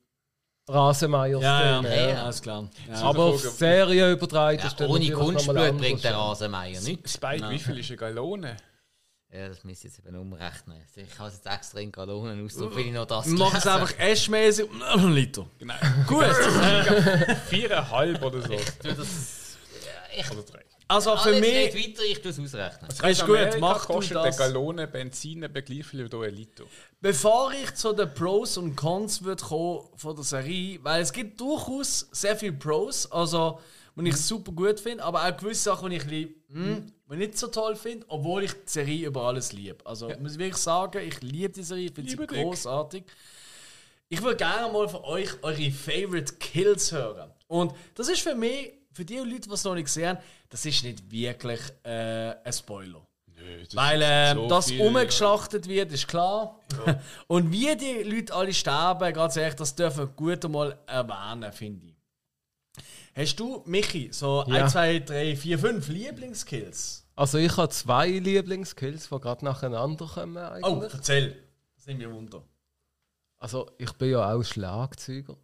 Rasenmeier 0.68 1.40
Ja, 1.40 1.82
ja, 1.82 1.82
ja, 1.82 2.10
ja. 2.10 2.24
alles 2.24 2.42
klar. 2.42 2.68
Ja. 2.90 2.96
Aber 3.02 3.26
auf 3.26 3.42
Serie 3.42 4.12
übertragen 4.12 4.60
ja, 4.60 4.68
ist 4.68 4.80
dann 4.80 4.90
ohne 4.90 5.12
Kunstblut 5.12 5.78
bringt 5.78 6.04
der 6.04 6.16
Rasenmeier 6.16 6.82
nichts. 6.82 7.14
Spike, 7.14 7.50
wie 7.50 7.60
viel 7.60 7.80
ist 7.80 7.90
eine 7.90 7.98
Gallone? 7.98 8.58
Ja, 9.32 9.50
das 9.50 9.64
müsst 9.66 9.84
ihr 9.84 9.90
jetzt 9.90 10.00
eben 10.00 10.16
umrechnen. 10.16 10.82
Ich 10.96 11.20
habe 11.20 11.28
es 11.28 11.36
jetzt 11.36 11.48
extra 11.48 11.80
in 11.80 11.92
Gallonen 11.92 12.46
ausdrücken, 12.46 12.76
will 12.78 12.86
ich 12.86 12.94
noch 12.94 13.06
das 13.06 13.26
Mach 13.28 13.54
es 13.54 13.68
einfach 13.68 13.94
Ash-mäßig. 14.00 14.70
Ein 14.82 15.14
Liter. 15.14 15.46
Genau. 15.60 15.74
Gut. 16.08 16.26
Viereinhalb 17.50 18.24
oder 18.24 18.42
so. 18.42 18.56
Du, 18.82 18.94
das, 18.94 19.58
ja, 19.84 20.20
ich, 20.20 20.32
Oder 20.32 20.44
drei. 20.44 20.64
Also 20.88 21.16
für 21.18 21.30
alles 21.30 21.42
mich... 21.42 21.74
geht 21.74 21.98
weiter, 21.98 22.04
ich 22.04 22.22
tue 22.22 22.32
es 22.32 22.40
ausrechnen. 22.40 22.90
Ist 22.90 23.22
In 23.22 23.28
gut, 23.28 23.38
Amerika 23.38 23.60
mach 23.60 23.86
du 23.86 23.94
kostet 23.94 24.18
das. 24.18 24.26
eine 24.26 24.36
Gallone 24.36 24.88
Benzin 24.88 25.44
etwa 25.44 25.60
gleich 25.62 25.86
viel 25.86 26.12
wie 26.12 26.26
ein 26.26 26.34
Liter. 26.36 26.64
Bevor 27.02 27.52
ich 27.54 27.74
zu 27.74 27.94
den 27.94 28.14
Pros 28.14 28.58
und 28.58 28.76
Cons 28.76 29.24
wird 29.24 29.42
kommen 29.42 29.88
von 29.96 30.16
der 30.16 30.24
Serie, 30.24 30.80
weil 30.84 31.02
es 31.02 31.12
gibt 31.12 31.40
durchaus 31.42 32.08
sehr 32.12 32.36
viele 32.36 32.54
Pros, 32.54 33.12
also 33.12 33.60
die 33.96 34.10
ich 34.10 34.18
super 34.18 34.52
gut 34.52 34.80
finde, 34.80 35.04
aber 35.04 35.26
auch 35.26 35.38
gewisse 35.38 35.64
Sachen, 35.64 35.90
die 35.90 35.98
ich 35.98 36.06
lieb, 36.06 36.44
hm, 36.52 36.92
nicht 37.10 37.38
so 37.38 37.48
toll 37.48 37.76
finde, 37.76 38.06
obwohl 38.10 38.44
ich 38.44 38.52
die 38.52 38.60
Serie 38.66 39.08
über 39.08 39.22
alles 39.24 39.54
liebe. 39.54 39.78
Also 39.86 40.10
muss 40.20 40.34
ich 40.34 40.40
wirklich 40.40 40.58
sagen, 40.58 41.02
ich 41.08 41.22
liebe 41.22 41.50
die 41.50 41.64
Serie, 41.64 41.86
ich 41.86 41.94
finde 41.94 42.12
sie 42.12 42.18
großartig. 42.18 43.04
Ich 44.10 44.22
würde 44.22 44.38
gerne 44.38 44.72
mal 44.72 44.88
von 44.88 45.04
euch 45.04 45.30
eure 45.42 45.72
Favorite 45.72 46.36
Kills 46.36 46.92
hören. 46.92 47.32
Und 47.48 47.74
das 47.96 48.08
ist 48.08 48.22
für 48.22 48.36
mich, 48.36 48.74
für 48.92 49.04
die 49.04 49.18
Leute, 49.18 49.42
die 49.42 49.52
es 49.52 49.64
noch 49.64 49.74
nicht 49.74 49.86
gesehen 49.86 50.10
haben, 50.10 50.20
das 50.56 50.66
ist 50.66 50.84
nicht 50.86 51.12
wirklich 51.12 51.60
äh, 51.84 52.34
ein 52.42 52.54
Spoiler. 52.54 53.06
Nö, 53.28 53.64
das 53.66 53.76
Weil 53.76 54.02
ist 54.02 54.08
äh, 54.08 54.34
so 54.36 54.48
das 54.48 54.72
umgeschlachtet 54.72 55.68
wird, 55.68 55.92
ist 55.92 56.08
klar. 56.08 56.62
Und 57.28 57.52
wie 57.52 57.76
die 57.76 58.04
Leute 58.04 58.34
alle 58.34 58.54
sterben, 58.54 59.14
ganz 59.14 59.36
ehrlich, 59.36 59.56
das 59.56 59.76
dürfen 59.76 59.98
wir 60.00 60.08
gut 60.08 60.46
einmal 60.46 60.80
erwähnen, 60.88 61.52
finde 61.52 61.88
ich. 61.88 61.96
Hast 63.14 63.36
du, 63.38 63.64
Michi, 63.66 64.10
so 64.14 64.46
Ja. 64.48 64.64
1, 64.64 64.72
2, 64.72 65.00
3, 65.00 65.36
4, 65.36 65.60
5 65.60 65.88
Lieblingskills? 65.90 67.06
Also 67.18 67.38
ich 67.38 67.58
habe 67.58 67.68
zwei 67.70 68.08
Lieblingskills, 68.08 69.10
die 69.10 69.20
gerade 69.20 69.44
nacheinander 69.44 70.06
kommen 70.08 70.38
Oh, 70.38 70.50
eigentlich. 70.72 70.94
erzähl. 70.94 71.44
Das 71.76 71.86
nimmt 71.86 72.00
mir 72.00 72.12
Wunder. 72.14 72.44
Also 73.40 73.70
ich 73.78 73.92
bin 73.94 74.12
ja 74.12 74.34
auch 74.34 74.42
Schlagzeuger. 74.44 75.36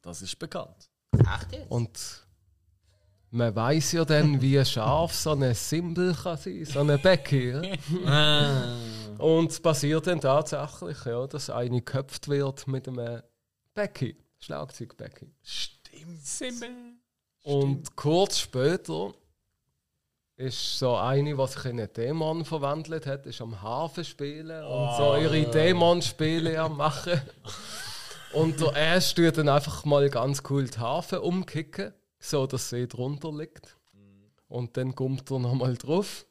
Das 0.00 0.22
ist 0.22 0.38
bekannt. 0.38 0.88
Echt 1.12 1.52
jetzt? 1.52 1.70
Und 1.70 2.25
man 3.36 3.54
weiß 3.54 3.92
ja 3.92 4.04
dann, 4.04 4.40
wie 4.40 4.64
scharf 4.64 5.14
so 5.14 5.32
ein 5.32 5.54
Symbol 5.54 6.14
kann 6.14 6.36
sein, 6.36 6.64
so 6.64 6.80
eine 6.80 6.98
Becky. 6.98 7.50
Ja? 8.04 8.76
Und 9.18 9.50
es 9.50 9.60
passiert 9.60 10.06
dann 10.06 10.20
tatsächlich, 10.20 11.04
ja, 11.04 11.26
dass 11.26 11.50
eine 11.50 11.82
geköpft 11.82 12.28
wird 12.28 12.66
mit 12.66 12.88
einem 12.88 13.22
Becky, 13.74 14.16
Schlagzeug-Becky. 14.38 15.30
Simmel. 16.22 16.94
Und 17.42 17.94
kurz 17.94 18.38
später 18.38 19.14
ist 20.36 20.78
so 20.78 20.96
eine, 20.96 21.34
die 21.34 21.46
sich 21.46 21.64
in 21.64 21.80
einen 21.80 21.92
Dämon 21.92 22.44
verwandelt 22.44 23.06
hat, 23.06 23.26
ist 23.26 23.40
am 23.40 23.62
Hafen 23.62 24.04
spielen 24.04 24.64
und 24.64 24.96
so 24.96 25.16
ihre 25.16 25.50
Dämon-Spiele 25.50 26.60
am 26.60 26.76
machen. 26.76 27.20
Und 28.32 28.60
der 28.60 28.94
Ash 28.94 29.14
tut 29.14 29.38
dann 29.38 29.48
einfach 29.48 29.84
mal 29.84 30.10
ganz 30.10 30.42
cool 30.50 30.64
die 30.68 30.78
Hafen 30.78 31.20
umkicken, 31.20 31.94
so 32.18 32.46
dass 32.46 32.70
sie 32.70 32.86
drunter 32.86 33.32
liegt. 33.32 33.76
Und 34.48 34.76
dann 34.76 34.94
kommt 34.94 35.30
er 35.30 35.40
nochmal 35.40 35.76
drauf. 35.76 36.24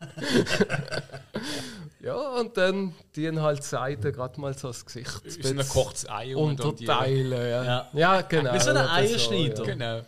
ja, 2.00 2.16
und 2.38 2.56
dann 2.56 2.94
dienen 3.16 3.42
halt 3.42 3.58
die 3.58 3.66
Seiten 3.66 4.12
gerade 4.12 4.40
mal 4.40 4.56
so 4.56 4.68
das 4.68 4.86
Gesicht 4.86 5.10
Ist 5.24 5.44
ein 5.44 5.68
kochtes 5.68 6.08
Ei 6.08 6.36
unterteilen. 6.36 7.32
Ja. 7.32 7.64
Ja. 7.64 7.88
Ja. 7.92 8.20
genau. 8.22 8.54
Wie 8.54 8.60
so 8.60 8.70
ein 8.70 8.76
Eierschneider. 8.76 9.58
ja. 9.58 9.64
Genau. 9.64 10.00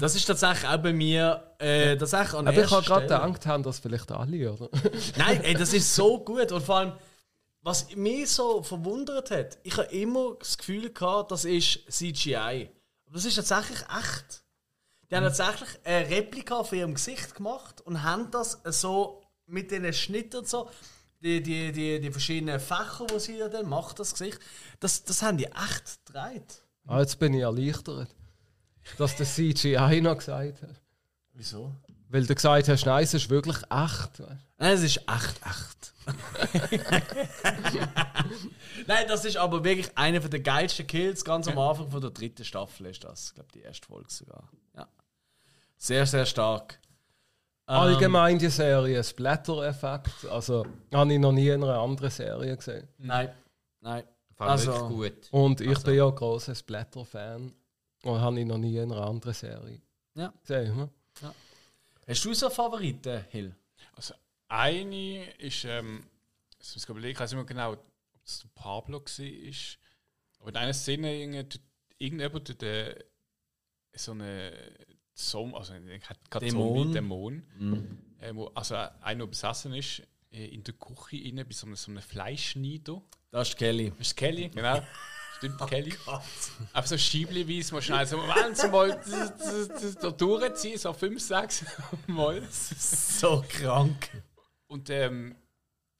Das 0.00 0.16
ist 0.16 0.26
tatsächlich 0.26 0.68
auch 0.68 0.78
bei 0.78 0.92
mir. 0.92 1.42
Äh, 1.58 1.96
das 1.96 2.12
echt 2.12 2.34
an 2.34 2.48
Aber 2.48 2.62
ich 2.62 2.70
habe 2.70 2.84
gerade 2.84 3.02
gedacht, 3.02 3.46
haben 3.46 3.62
das 3.62 3.78
vielleicht 3.78 4.10
alle, 4.10 4.52
oder? 4.52 4.68
Nein, 5.16 5.40
ey, 5.42 5.54
das 5.54 5.72
ist 5.72 5.94
so 5.94 6.18
gut. 6.18 6.50
Und 6.50 6.62
vor 6.62 6.76
allem, 6.76 6.92
was 7.62 7.94
mich 7.94 8.28
so 8.28 8.62
verwundert 8.62 9.30
hat, 9.30 9.58
ich 9.62 9.76
habe 9.76 9.88
immer 9.94 10.34
das 10.38 10.58
Gefühl 10.58 10.92
gehabt, 10.92 11.30
das 11.30 11.44
ist 11.44 11.80
CGI. 11.88 12.68
Aber 13.06 13.14
das 13.14 13.24
ist 13.24 13.36
tatsächlich 13.36 13.80
echt. 13.82 14.44
Die 15.10 15.16
haben 15.16 15.24
tatsächlich 15.24 15.68
eine 15.84 16.08
Replika 16.10 16.64
von 16.64 16.78
ihrem 16.78 16.94
Gesicht 16.94 17.34
gemacht 17.34 17.80
und 17.80 18.02
haben 18.02 18.30
das 18.30 18.58
so 18.64 19.22
mit 19.46 19.70
den 19.70 19.92
Schnitten 19.92 20.38
und 20.38 20.48
so, 20.48 20.68
die, 21.20 21.42
die, 21.42 21.72
die, 21.72 22.00
die 22.00 22.10
verschiedenen 22.10 22.60
Fächer, 22.60 23.06
die 23.06 23.20
sie 23.20 23.38
dann 23.38 23.68
macht, 23.68 23.98
das 24.00 24.12
Gesicht, 24.12 24.40
das, 24.80 25.04
das 25.04 25.22
haben 25.22 25.38
die 25.38 25.46
echt 25.46 26.04
gedreht. 26.04 26.62
Ah, 26.86 27.00
jetzt 27.00 27.18
bin 27.18 27.34
ich 27.34 27.42
erleichtert, 27.42 28.08
dass 28.98 29.16
der 29.16 29.26
CGI 29.26 30.00
noch 30.00 30.18
gesagt 30.18 30.62
hat. 30.62 30.82
Wieso? 31.32 31.74
Weil 32.08 32.26
du 32.26 32.34
gesagt 32.34 32.68
hast, 32.68 32.86
nein, 32.86 33.04
es 33.04 33.14
ist 33.14 33.30
wirklich 33.30 33.56
echt. 33.56 34.20
Nein, 34.58 34.74
es 34.74 34.82
ist 34.82 34.98
echt, 34.98 35.40
echt. 35.44 35.92
Nein, 38.86 39.06
das 39.08 39.24
ist 39.24 39.36
aber 39.36 39.62
wirklich 39.64 39.90
einer 39.96 40.20
der 40.20 40.40
geilsten 40.40 40.86
Kills. 40.86 41.24
Ganz 41.24 41.48
am 41.48 41.58
Anfang 41.58 41.90
von 41.90 42.00
der 42.00 42.10
dritten 42.10 42.44
Staffel 42.44 42.86
ist 42.86 43.04
das. 43.04 43.28
Ich 43.28 43.34
glaube, 43.34 43.48
die 43.54 43.62
erste 43.62 43.86
Folge 43.86 44.10
sogar. 44.10 44.48
Ja. 44.76 44.86
Sehr, 45.76 46.06
sehr 46.06 46.26
stark. 46.26 46.78
Allgemein 47.66 48.38
die 48.38 48.48
Serie 48.48 49.02
Splatter-Effekt. 49.02 50.26
Also, 50.30 50.64
habe 50.94 51.12
ich 51.12 51.18
noch 51.18 51.32
nie 51.32 51.48
in 51.48 51.64
einer 51.64 51.80
anderen 51.80 52.10
Serie 52.10 52.56
gesehen. 52.56 52.86
Nein. 52.98 53.30
Nein. 53.80 54.04
Fand 54.36 54.50
Also- 54.50 54.72
wirklich 54.90 55.30
gut. 55.30 55.32
Und 55.32 55.60
ich 55.60 55.68
Also- 55.70 55.82
bin 55.84 55.94
ja 55.96 56.06
ein 56.06 56.14
grosser 56.14 56.54
Splatter-Fan. 56.54 57.52
Und 58.04 58.20
habe 58.20 58.38
ich 58.38 58.46
noch 58.46 58.58
nie 58.58 58.76
in 58.76 58.92
einer 58.92 59.04
anderen 59.04 59.34
Serie 59.34 59.80
Ja. 60.14 60.32
gesehen. 60.42 60.76
Hm? 60.76 60.90
Hast 62.06 62.24
du 62.24 62.34
so 62.34 62.48
Favoriten, 62.50 63.24
Hill? 63.30 63.52
Eine 64.48 65.30
ist, 65.38 65.64
ähm, 65.64 66.06
jetzt 66.58 66.74
muss 66.74 66.84
ich 66.84 66.88
überlegen, 66.88 67.12
ich 67.14 67.20
weiß 67.20 67.32
nicht 67.32 67.36
mehr 67.36 67.44
genau, 67.46 67.72
ob 67.72 67.84
es 68.24 68.40
der 68.40 68.48
Pablo 68.54 69.00
war. 69.00 69.78
Aber 70.40 70.48
in 70.50 70.56
einer 70.56 70.74
Szene 70.74 71.14
irgendjemand 71.98 72.46
tut, 72.46 72.62
äh, 72.62 73.04
so 73.94 74.12
eine 74.12 74.52
Zom 75.16 75.54
also 75.54 75.74
ich 75.74 76.10
hat 76.10 76.30
gerade 76.30 76.46
Dämon. 76.46 76.76
Zombie, 76.76 76.92
Dämon, 76.92 77.42
äh, 78.20 78.34
wo 78.34 78.48
also 78.48 78.76
einer 79.00 79.26
besessen 79.26 79.72
ist, 79.72 80.02
äh, 80.30 80.46
in 80.46 80.62
der 80.62 80.74
Küche 80.74 81.16
innen 81.16 81.46
bei 81.46 81.54
so 81.54 81.66
einem, 81.66 81.76
so 81.76 81.90
einem 81.90 82.02
Fleischschneider. 82.02 83.02
Das 83.30 83.48
ist 83.48 83.56
Kelly. 83.56 83.92
Das 83.96 84.08
ist 84.08 84.16
Kelly, 84.16 84.50
genau. 84.50 84.82
Stimmt, 85.38 85.58
Kelly. 85.68 85.94
Einfach 86.72 86.86
so 86.86 86.98
schiebleweise 86.98 87.74
mal 87.74 87.80
schnell 87.80 88.06
so, 88.06 88.18
Moment 88.18 88.70
mal, 88.70 89.00
da 90.00 90.10
durchziehen, 90.10 90.78
so 90.78 90.92
fünf, 90.92 91.22
sechs 91.22 91.64
Mal. 92.06 92.46
So 92.50 93.42
krank. 93.48 94.10
Und 94.66 94.90
ähm, 94.90 95.36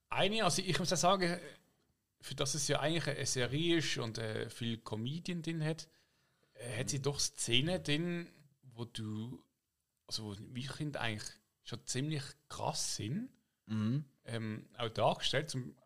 eine, 0.08 0.44
also 0.44 0.62
ich 0.62 0.78
muss 0.78 0.92
auch 0.92 0.96
sagen, 0.96 1.38
für 2.20 2.34
das 2.34 2.54
es 2.54 2.68
ja 2.68 2.80
eigentlich 2.80 3.08
eine 3.08 3.26
Serie 3.26 3.78
ist 3.78 3.98
und 3.98 4.18
äh, 4.18 4.50
viel 4.50 4.78
Comedian 4.78 5.42
drin 5.42 5.64
hat, 5.64 5.88
äh, 6.54 6.80
hat 6.80 6.90
sie 6.90 7.00
doch 7.00 7.20
Szenen 7.20 7.82
drin, 7.82 8.28
wo 8.62 8.84
du, 8.84 9.42
also 10.06 10.34
ich 10.54 10.70
finde, 10.72 11.00
eigentlich 11.00 11.30
schon 11.62 11.84
ziemlich 11.84 12.22
krass 12.48 12.96
sind. 12.96 13.28
Ähm, 14.24 14.68
auch 14.76 14.88
dargestellt. 14.88 15.50
Zum, 15.50 15.76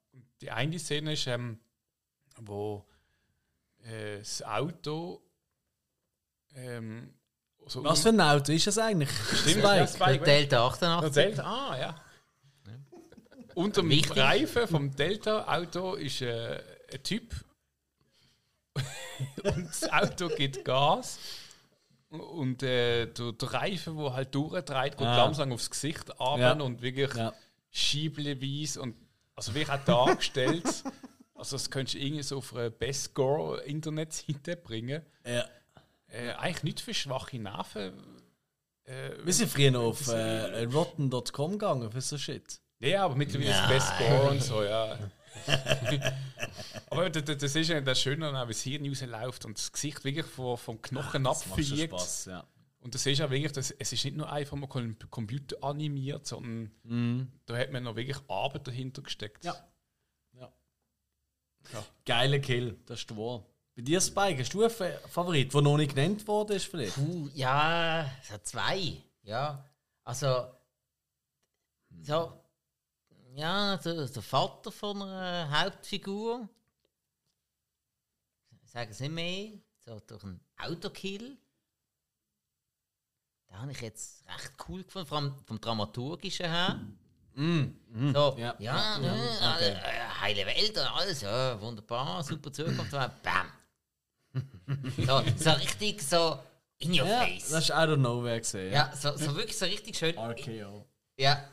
die 0.40 0.50
eine 0.50 0.78
Szene 0.78 1.14
ist, 1.14 1.26
ähm, 1.26 1.58
wo 2.36 2.86
äh, 3.82 4.18
das 4.18 4.42
Auto 4.42 5.22
ähm, 6.54 7.14
so 7.66 7.84
Was 7.84 8.02
für 8.02 8.08
ein 8.08 8.20
Auto 8.20 8.52
ist 8.52 8.66
das 8.66 8.78
eigentlich? 8.78 9.10
Stimmt, 9.10 9.64
Spike. 9.64 9.76
ja, 9.76 9.86
Spike, 9.86 10.24
Der 10.24 10.38
Delta 10.38 10.66
88. 10.66 11.12
Delta, 11.12 11.42
ah, 11.44 11.78
ja. 11.78 12.02
Unter 13.60 13.82
dem 13.82 13.90
Wichtig. 13.90 14.16
Reifen 14.16 14.66
vom 14.68 14.94
Delta-Auto 14.96 15.94
ist 15.94 16.22
äh, 16.22 16.62
ein 16.92 17.02
Typ. 17.02 17.34
und 19.44 19.66
das 19.68 19.90
Auto 19.90 20.28
gibt 20.28 20.64
Gas. 20.64 21.18
Und 22.08 22.62
äh, 22.62 23.06
der, 23.06 23.32
der 23.32 23.52
Reifen, 23.52 23.96
der 23.96 24.12
halt 24.14 24.34
durchdreht, 24.34 24.96
geht 24.96 25.06
Ah. 25.06 25.16
langsam 25.24 25.52
aufs 25.52 25.70
Gesicht 25.70 26.08
runter 26.18 26.38
Ja. 26.40 26.52
und 26.60 26.82
wirklich 26.82 27.14
Ja. 27.14 27.32
schiebleweise. 27.70 28.80
Und 28.80 28.96
also 29.36 29.54
wie 29.54 29.66
auch 29.66 29.84
dargestellt. 29.84 30.64
also 31.34 31.56
das 31.56 31.70
könntest 31.70 31.94
du 31.94 31.98
irgendwie 32.00 32.22
so 32.22 32.38
auf 32.38 32.54
eine 32.54 32.70
Best 32.70 33.04
Score 33.04 33.60
Internetseite 33.62 34.56
bringen. 34.56 35.02
Ja. 35.24 35.44
Äh, 36.08 36.32
eigentlich 36.32 36.62
nicht 36.64 36.80
für 36.80 36.94
schwache 36.94 37.38
Nerven. 37.38 37.92
Äh, 38.84 39.10
Wir 39.24 39.32
sind 39.32 39.50
früher 39.50 39.70
noch 39.70 39.82
auf 39.84 40.08
äh, 40.08 40.64
rotten.com 40.64 41.52
gegangen 41.52 41.90
für 41.92 42.00
so 42.00 42.18
Shit. 42.18 42.60
Ja, 42.80 43.04
aber 43.04 43.14
mittlerweile 43.14 43.50
ist 43.50 43.68
Best 43.68 43.88
Score 43.94 44.30
und 44.30 44.42
so, 44.42 44.62
ja. 44.62 44.98
aber 46.90 47.10
das, 47.10 47.24
das 47.38 47.54
ist 47.56 47.68
ja 47.68 47.80
das 47.80 48.00
Schöne, 48.00 48.28
auch, 48.38 48.46
wie 48.48 48.52
es 48.52 48.62
hier 48.62 48.80
rausläuft 48.80 49.44
und 49.44 49.56
das 49.58 49.70
Gesicht 49.70 50.02
wirklich 50.04 50.26
vom, 50.26 50.56
vom 50.56 50.80
Knochen 50.82 51.24
schon 51.24 51.26
abfliegt. 51.26 51.90
Spaß, 51.90 52.24
ja. 52.26 52.44
Und 52.80 52.94
das 52.94 53.04
ist 53.04 53.18
ja 53.18 53.30
wirklich, 53.30 53.52
das, 53.52 53.70
es 53.72 53.92
ist 53.92 54.04
nicht 54.04 54.16
nur 54.16 54.32
einfach 54.32 54.56
mal 54.56 54.66
com- 54.66 54.96
Computer 55.10 55.56
animiert, 55.62 56.26
sondern 56.26 57.30
da 57.46 57.56
hat 57.56 57.70
man 57.72 57.82
noch 57.82 57.94
wirklich 57.96 58.16
Arbeit 58.28 58.66
dahinter 58.66 59.02
gesteckt. 59.02 59.44
Ja. 59.44 59.54
Geiler 62.06 62.38
Kill, 62.38 62.78
das 62.86 63.00
ist 63.00 63.16
wahr. 63.16 63.44
Bei 63.76 63.82
dir, 63.82 64.00
Spike, 64.00 64.40
hast 64.40 64.52
du 64.54 64.62
einen 64.62 64.70
Fa- 64.70 64.98
Favorit, 65.08 65.52
der 65.54 65.60
noch 65.60 65.76
nicht 65.76 65.94
genannt 65.94 66.26
worden 66.26 66.56
ist 66.56 66.66
vielleicht? 66.66 66.94
Puh, 66.94 67.28
ja, 67.34 68.10
es 68.22 68.30
hat 68.30 68.46
zwei. 68.46 68.94
Ja, 69.22 69.64
also 70.02 70.46
so, 72.02 72.39
ja, 73.34 73.76
der, 73.76 74.06
der 74.06 74.22
Vater 74.22 74.70
von 74.72 75.02
einer 75.02 75.60
Hauptfigur, 75.62 76.48
ich 78.62 78.70
sage 78.70 78.90
es 78.90 79.00
nicht 79.00 79.12
mehr, 79.12 79.52
so 79.84 80.00
durch 80.06 80.22
einen 80.24 80.40
Autokill. 80.58 81.36
Da 83.48 83.58
habe 83.58 83.72
ich 83.72 83.80
jetzt 83.80 84.24
recht 84.28 84.52
cool 84.68 84.84
gefunden, 84.84 85.08
vor 85.08 85.18
allem 85.18 85.34
vom 85.44 85.60
Dramaturgischen 85.60 86.46
her. 86.46 86.80
So, 87.34 88.36
Ja. 88.38 88.54
ja, 88.58 88.98
ne, 88.98 89.38
alle, 89.40 89.70
äh, 89.72 90.08
heile 90.20 90.46
Welt 90.46 90.70
und 90.76 90.84
alles, 90.96 91.20
ja, 91.22 91.60
wunderbar, 91.60 92.22
super 92.22 92.52
Zukunft, 92.52 92.90
bam. 92.90 93.52
So, 95.06 95.22
so 95.36 95.50
richtig 95.52 96.02
so 96.02 96.38
in 96.78 96.90
your 96.92 97.06
Ja, 97.06 97.20
face. 97.22 97.48
das 97.50 97.64
ist 97.64 97.72
out 97.72 97.88
of 97.88 97.98
nowhere 97.98 98.38
gesehen. 98.40 98.72
Ja, 98.72 98.94
so, 98.94 99.16
so 99.16 99.34
wirklich 99.34 99.58
so 99.58 99.64
richtig 99.64 99.96
schön. 99.96 100.16
RKO. 100.16 100.86
Ja, 101.16 101.48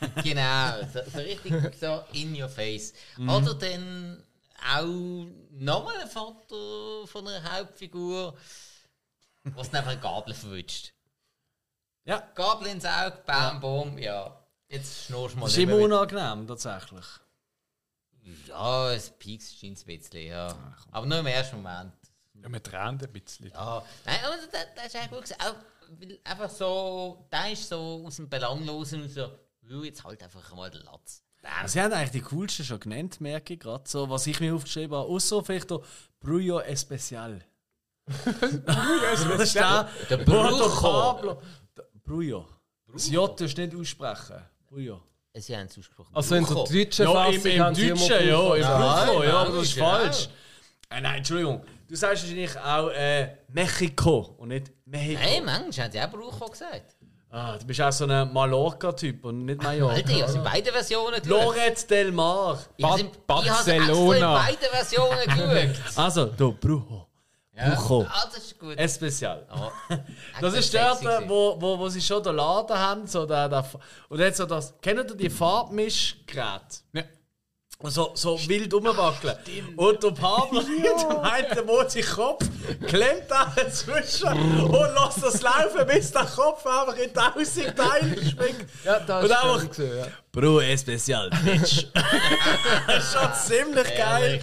genau. 0.22 0.80
So, 0.92 1.00
so 1.10 1.18
richtig 1.18 1.54
so 1.78 2.04
in 2.12 2.40
your 2.40 2.48
face. 2.48 2.92
Oder 3.18 3.54
dann 3.54 4.22
auch 4.74 5.26
nochmal 5.52 5.96
ein 6.02 6.08
Vater 6.08 7.06
von 7.06 7.26
einer 7.26 7.58
Hauptfigur, 7.58 8.36
was 9.44 9.70
dann 9.70 9.78
einfach 9.78 9.92
eine 9.92 10.00
Gabel 10.00 10.34
verwünscht. 10.34 10.92
Ja. 12.04 12.20
Gabel 12.34 12.68
ins 12.68 12.84
Auge, 12.84 13.22
bam, 13.26 13.60
boom, 13.60 13.98
ja. 13.98 14.36
Jetzt 14.68 15.06
schnurst 15.06 15.34
du 15.34 15.40
mal 15.40 15.46
Das 15.46 15.52
ist 15.52 15.58
immer 15.58 15.76
unangenehm, 15.76 16.46
tatsächlich. 16.46 17.04
Ja, 18.48 18.92
es 18.92 19.10
piekst 19.10 19.62
ein 19.62 19.74
bisschen, 19.84 20.26
ja. 20.26 20.54
Aber 20.90 21.06
nur 21.06 21.18
im 21.18 21.26
ersten 21.26 21.56
Moment. 21.56 21.92
Ja, 22.34 22.48
man 22.48 22.62
tränt 22.62 23.02
ein 23.02 23.12
bisschen. 23.12 23.50
Ja, 23.50 23.82
nein, 24.04 24.18
aber 24.24 24.36
das, 24.36 24.48
das 24.74 24.86
ist 24.86 24.96
eigentlich 24.96 25.10
gut 25.10 25.22
gewesen. 25.22 25.40
Auch, 25.40 25.54
weil 25.98 26.18
einfach 26.24 26.50
so, 26.50 27.26
da 27.30 27.46
ist 27.48 27.68
so 27.68 28.04
aus 28.06 28.16
dem 28.16 28.28
Belanglosen 28.28 29.02
und 29.02 29.08
so, 29.08 29.28
will 29.70 29.84
jetzt 29.84 30.04
halt 30.04 30.22
einfach 30.22 30.54
mal 30.54 30.70
den 30.70 30.82
Latz. 30.82 31.22
Sie 31.66 31.80
haben 31.80 31.92
eigentlich 31.92 32.10
die 32.10 32.20
coolsten 32.20 32.64
schon 32.64 32.80
genannt, 32.80 33.20
merke 33.20 33.54
ich 33.54 33.60
gerade. 33.60 33.84
So, 33.88 34.10
was 34.10 34.26
ich 34.26 34.38
mir 34.40 34.54
aufgeschrieben 34.54 34.96
habe. 34.96 35.08
Außer 35.08 35.42
vielleicht 35.42 35.70
der 35.70 35.80
Brujo 36.18 36.60
Especial. 36.60 37.42
das 38.66 39.24
ist 39.40 39.54
der, 39.54 39.88
Brujo. 40.18 41.40
Brujo. 42.02 42.48
Das 42.92 43.08
J 43.08 43.38
du 43.38 43.44
nicht 43.44 43.74
aussprechen. 43.74 44.42
Brujo. 44.66 45.00
Sie 45.34 45.56
haben 45.56 45.66
es 45.66 45.78
ausgesprochen. 45.78 46.14
Also 46.14 46.34
in 46.34 46.44
der 46.44 46.54
deutschen 46.54 47.04
Ja, 47.06 47.26
im, 47.26 47.40
Fassung 47.40 47.50
im 47.50 47.56
immer 47.56 47.70
Deutschen, 47.70 48.28
ja, 48.28 48.54
im. 48.54 49.06
Brujo, 49.06 49.22
ja, 49.22 49.36
aber 49.36 49.52
das 49.52 49.62
ist 49.62 49.74
genau. 49.74 49.90
falsch. 49.90 50.28
Äh, 50.90 51.00
nein, 51.00 51.18
Entschuldigung. 51.18 51.64
Du 51.88 51.94
sagst 51.96 52.24
wahrscheinlich 52.24 52.58
auch 52.58 52.88
äh, 52.90 53.36
Mexiko 53.48 54.34
und 54.38 54.48
nicht 54.48 54.72
Mexiko. 54.84 55.20
Nein, 55.20 55.44
manchmal 55.44 55.84
haben 55.86 55.92
sie 55.92 56.00
auch 56.00 56.10
Brucho 56.10 56.46
gesagt. 56.46 56.96
Ah, 57.32 57.56
du 57.56 57.64
bist 57.64 57.80
auch 57.80 57.92
so 57.92 58.06
ein 58.06 58.32
Mallorca-Typ 58.32 59.24
und 59.24 59.44
nicht 59.44 59.62
Mallorca. 59.62 59.94
Alter, 59.94 60.10
ich 60.10 60.22
habe 60.22 60.32
in 60.32 60.42
beiden 60.42 60.72
Versionen 60.72 61.22
geschaut. 61.22 61.28
Lorette 61.44 61.86
del 61.86 62.10
Mar. 62.12 62.58
Ich 62.76 62.84
habe 62.84 63.00
in- 63.00 63.06
ich 63.06 63.12
habe 63.28 63.46
extra 63.46 63.72
in 63.72 63.78
Barcelona. 63.86 64.34
beiden 64.42 64.68
Versionen 64.70 65.24
geschaut. 65.26 65.82
Also, 65.96 66.26
du, 66.26 66.52
Brujo. 66.52 67.06
Brujo. 67.54 68.06
Ah, 68.08 68.24
das 68.32 68.38
ist 68.44 68.58
gut. 68.58 68.76
Especial. 68.78 69.46
Ja. 69.54 70.00
Das 70.40 70.54
ist 70.54 70.72
dort, 70.74 71.00
gewesen. 71.02 71.28
wo, 71.28 71.56
wo, 71.60 71.78
wo 71.78 71.88
sie 71.88 72.00
schon 72.00 72.22
den 72.22 72.34
Laden 72.36 72.76
haben. 72.78 73.06
So 73.06 73.26
der, 73.26 73.48
der, 73.48 73.64
und 74.08 74.18
jetzt 74.18 74.38
so 74.38 74.46
das. 74.46 74.74
Kennt 74.80 74.98
ihr 75.10 75.14
die 75.14 75.30
Farbmischgeräte? 75.30 76.78
Ja. 76.94 77.02
So, 77.82 78.10
so 78.14 78.38
wild 78.46 78.74
rumwackeln. 78.74 79.36
Und 79.76 80.02
der 80.02 80.10
Pablo 80.10 80.60
meint, 81.22 81.50
der 81.56 81.64
Mond 81.64 81.90
seinen 81.90 82.04
Kopf, 82.04 82.44
klemmt 82.86 83.24
da 83.28 83.50
dazwischen 83.56 84.28
und 84.28 84.72
lässt 84.94 85.22
das 85.22 85.40
laufen, 85.40 85.86
bis 85.86 86.12
der 86.12 86.26
Kopf 86.26 86.66
einfach 86.66 86.96
in 86.98 87.12
tausend 87.14 87.74
Teile 87.74 88.16
schwingt. 88.16 88.66
Ja, 88.84 89.00
das 89.00 89.24
Und 89.24 89.32
einfach- 89.32 89.68
gesehen, 89.68 89.98
ja. 89.98 90.06
Bro, 90.32 90.60
Especial, 90.60 91.28
Bitch. 91.42 91.86
das 92.86 93.04
ist 93.04 93.12
schon 93.14 93.32
ziemlich 93.58 93.96
geil. 93.96 94.40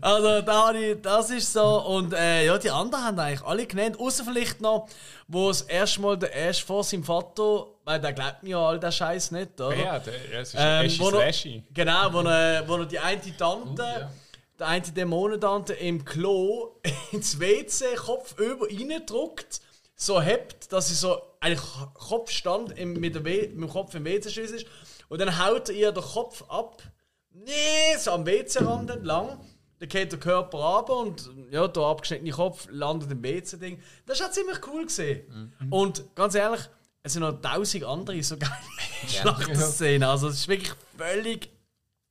Also, 0.00 0.40
da, 0.42 0.68
habe 0.68 0.78
ich- 0.78 1.02
das 1.02 1.28
ist 1.30 1.52
so. 1.52 1.62
Und 1.86 2.14
äh, 2.14 2.46
ja, 2.46 2.56
die 2.56 2.70
anderen 2.70 3.04
haben 3.04 3.18
eigentlich 3.18 3.42
alle 3.44 3.66
genannt. 3.66 3.98
Außer 3.98 4.24
vielleicht 4.24 4.60
noch, 4.60 4.88
wo 5.28 5.50
es 5.50 5.62
erstmal 5.62 6.16
der 6.16 6.34
Ash 6.34 6.64
vor 6.64 6.84
seinem 6.84 7.04
Vater, 7.04 7.66
weil 7.84 8.00
der 8.00 8.12
glaubt 8.12 8.42
mir 8.42 8.50
ja 8.50 8.68
all 8.68 8.78
der 8.78 8.92
Scheiß 8.92 9.32
nicht, 9.32 9.60
oder? 9.60 9.76
Ja, 9.76 9.98
der, 9.98 10.14
ja, 10.32 10.40
es 10.40 10.54
ist 10.54 10.56
Ähm, 10.58 10.86
ähm, 10.86 10.98
wo 10.98 11.10
er, 11.10 11.32
genau, 11.72 12.12
wo 12.12 12.20
er, 12.28 12.68
wo 12.68 12.76
er 12.76 12.86
die 12.86 12.98
eine 12.98 13.36
Tante, 13.36 14.10
die 14.58 14.62
eine 14.62 14.82
Dämonentante 14.82 15.74
im 15.74 16.04
Klo 16.04 16.76
ins 17.12 17.38
WC 17.40 17.96
Kopf 17.96 18.38
über 18.38 18.66
reindrückt, 18.66 19.60
so 19.96 20.20
hebt, 20.20 20.72
dass 20.72 20.88
sie 20.88 20.94
so 20.94 21.20
eigentlich 21.40 21.62
Kopfstand 21.94 22.72
im, 22.78 22.94
mit, 22.94 23.14
mit 23.22 23.52
dem 23.52 23.68
Kopf 23.68 23.94
im 23.94 24.04
WC 24.04 24.40
ist. 24.40 24.66
Und 25.08 25.20
dann 25.20 25.44
haut 25.44 25.68
er 25.68 25.74
ihr 25.74 25.92
den 25.92 26.02
Kopf 26.02 26.44
ab, 26.48 26.82
nee, 27.30 27.96
so 27.98 28.12
am 28.12 28.26
WC-Rand 28.26 28.90
entlang. 28.90 29.38
Dann 29.78 29.88
geht 29.88 30.10
der 30.10 30.18
Körper 30.18 30.58
ab 30.58 30.90
und 30.90 31.30
ja, 31.50 31.68
der 31.68 31.82
abgeschnittene 31.82 32.30
Kopf 32.30 32.66
landet 32.70 33.10
im 33.10 33.22
WC-Ding. 33.22 33.80
Das 34.06 34.22
auch 34.22 34.30
ziemlich 34.30 34.58
cool 34.66 34.86
gesehen. 34.86 35.52
Und 35.70 36.04
ganz 36.14 36.34
ehrlich, 36.34 36.62
es 37.02 37.12
sind 37.12 37.22
noch 37.22 37.40
tausend 37.40 37.84
andere 37.84 38.22
so 38.22 38.36
geile 38.36 38.52
Ja. 39.02 39.08
Schlachtszenen. 39.08 40.02
Also 40.04 40.28
es 40.28 40.36
ist 40.36 40.48
wirklich 40.48 40.72
völlig 40.96 41.50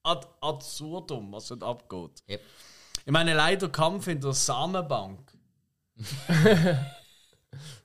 ad 0.04 0.28
absurdum, 0.42 1.32
was 1.34 1.48
dort 1.48 1.64
abgeht. 1.64 2.24
Yep. 2.30 2.42
Ich 3.06 3.12
meine, 3.12 3.34
leider 3.34 3.70
Kampf 3.70 4.08
in 4.08 4.22
der 4.22 4.34
Samenbank. 4.34 5.20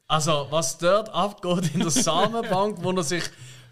also, 0.06 0.46
was 0.50 0.78
dort 0.78 1.08
abgeht 1.10 1.74
in 1.74 1.80
der 1.80 1.90
Samenbank, 1.90 2.82
wo 2.82 2.92
er 2.92 3.02
sich 3.02 3.24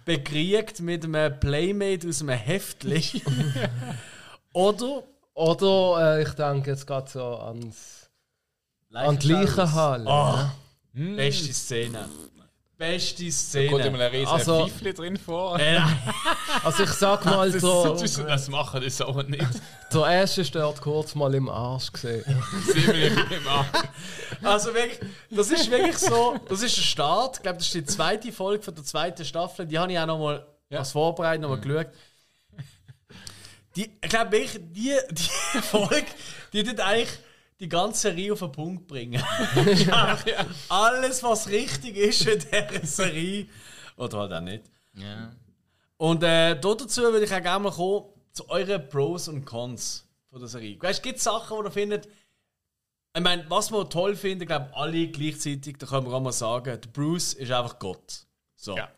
bekriegt 0.04 0.80
mit 0.80 1.04
einem 1.04 1.38
Playmate 1.38 2.08
aus 2.08 2.20
einem 2.20 2.36
Heftli. 2.38 3.22
Oder 4.52 5.04
Oder 5.38 6.16
äh, 6.18 6.22
ich 6.22 6.30
denke 6.30 6.70
jetzt 6.70 6.84
gerade 6.86 7.08
so 7.08 7.22
ans, 7.38 8.10
an 8.92 9.18
die 9.18 9.28
Leichenhalle. 9.28 10.04
Oh, 10.08 10.38
beste 10.92 11.52
Szene. 11.52 12.08
Beste 12.76 13.22
Kommt 13.24 13.32
Szene. 13.34 13.86
immer 13.86 13.98
ein 14.04 14.10
riesen 14.10 14.26
Also- 14.28 14.66
Pfeifli 14.66 14.94
drin 14.94 15.16
vor. 15.16 15.58
Äh, 15.60 15.80
Also 16.64 16.82
ich 16.84 16.90
sag 16.90 17.24
mal, 17.24 17.50
So, 17.58 17.94
der, 17.96 18.24
das 18.26 18.48
machen 18.48 18.80
das 18.82 19.00
aber 19.00 19.22
nicht. 19.24 19.46
der 19.92 20.06
erste 20.06 20.44
stört 20.44 20.80
kurz 20.80 21.14
mal 21.14 21.32
im 21.34 21.48
Arsch 21.48 21.92
gesehen. 21.92 22.24
Ziemlich 22.72 23.12
im 23.12 23.48
Arsch. 23.48 23.68
Also 24.42 24.74
wirklich, 24.74 24.98
das 25.30 25.50
ist 25.50 25.70
wirklich 25.70 25.98
so, 25.98 26.36
das 26.48 26.62
ist 26.62 26.76
der 26.76 26.82
Start. 26.82 27.36
Ich 27.36 27.42
glaube, 27.42 27.58
das 27.58 27.66
ist 27.66 27.74
die 27.74 27.84
zweite 27.84 28.32
Folge 28.32 28.62
von 28.62 28.74
der 28.74 28.84
zweiten 28.84 29.24
Staffel. 29.24 29.66
Die 29.66 29.78
habe 29.78 29.92
ich 29.92 29.98
auch 29.98 30.06
noch 30.06 30.18
mal 30.18 30.46
Ja. 30.70 30.78
als 30.80 30.92
Vorbereitung 30.92 31.42
noch 31.42 31.48
mal 31.50 31.60
geschaut. 31.60 31.88
Die, 33.78 33.92
ich 34.02 34.10
glaube 34.10 34.40
die, 34.40 34.98
die 35.12 35.22
Folge, 35.62 36.06
die 36.52 36.64
tut 36.64 36.80
eigentlich 36.80 37.16
die 37.60 37.68
ganze 37.68 38.00
Serie 38.00 38.32
auf 38.32 38.40
den 38.40 38.50
Punkt 38.50 38.88
bringen. 38.88 39.22
Alles, 40.68 41.22
was 41.22 41.48
richtig 41.48 41.96
ist 41.96 42.26
in 42.26 42.40
dieser 42.40 42.84
Serie. 42.84 43.46
Oder 43.96 44.18
halt 44.18 44.32
auch 44.32 44.40
nicht. 44.40 44.64
Ja. 44.94 45.30
Und 45.96 46.24
äh, 46.24 46.58
da 46.58 46.74
dazu 46.74 47.02
würde 47.02 47.24
ich 47.24 47.32
auch 47.32 47.40
gerne 47.40 47.62
mal 47.62 47.72
kommen 47.72 48.06
zu 48.32 48.48
euren 48.48 48.88
Pros 48.88 49.28
und 49.28 49.44
Cons 49.44 50.08
von 50.28 50.40
der 50.40 50.48
Serie. 50.48 50.76
Weißt, 50.80 51.00
gibt 51.00 51.18
es 51.18 51.24
Sachen, 51.24 51.56
wo 51.56 51.62
ihr 51.62 51.70
findet, 51.70 52.08
ich 53.16 53.22
meine, 53.22 53.48
was 53.48 53.70
wir 53.70 53.88
toll 53.88 54.16
finden, 54.16 54.44
glaube 54.44 54.74
alle 54.74 55.06
gleichzeitig, 55.06 55.76
da 55.78 55.86
können 55.86 56.04
wir 56.04 56.14
auch 56.14 56.20
mal 56.20 56.32
sagen, 56.32 56.80
der 56.80 56.90
Bruce 56.90 57.34
ist 57.34 57.52
einfach 57.52 57.78
Gott. 57.78 58.26
So. 58.56 58.76
Ja. 58.76 58.88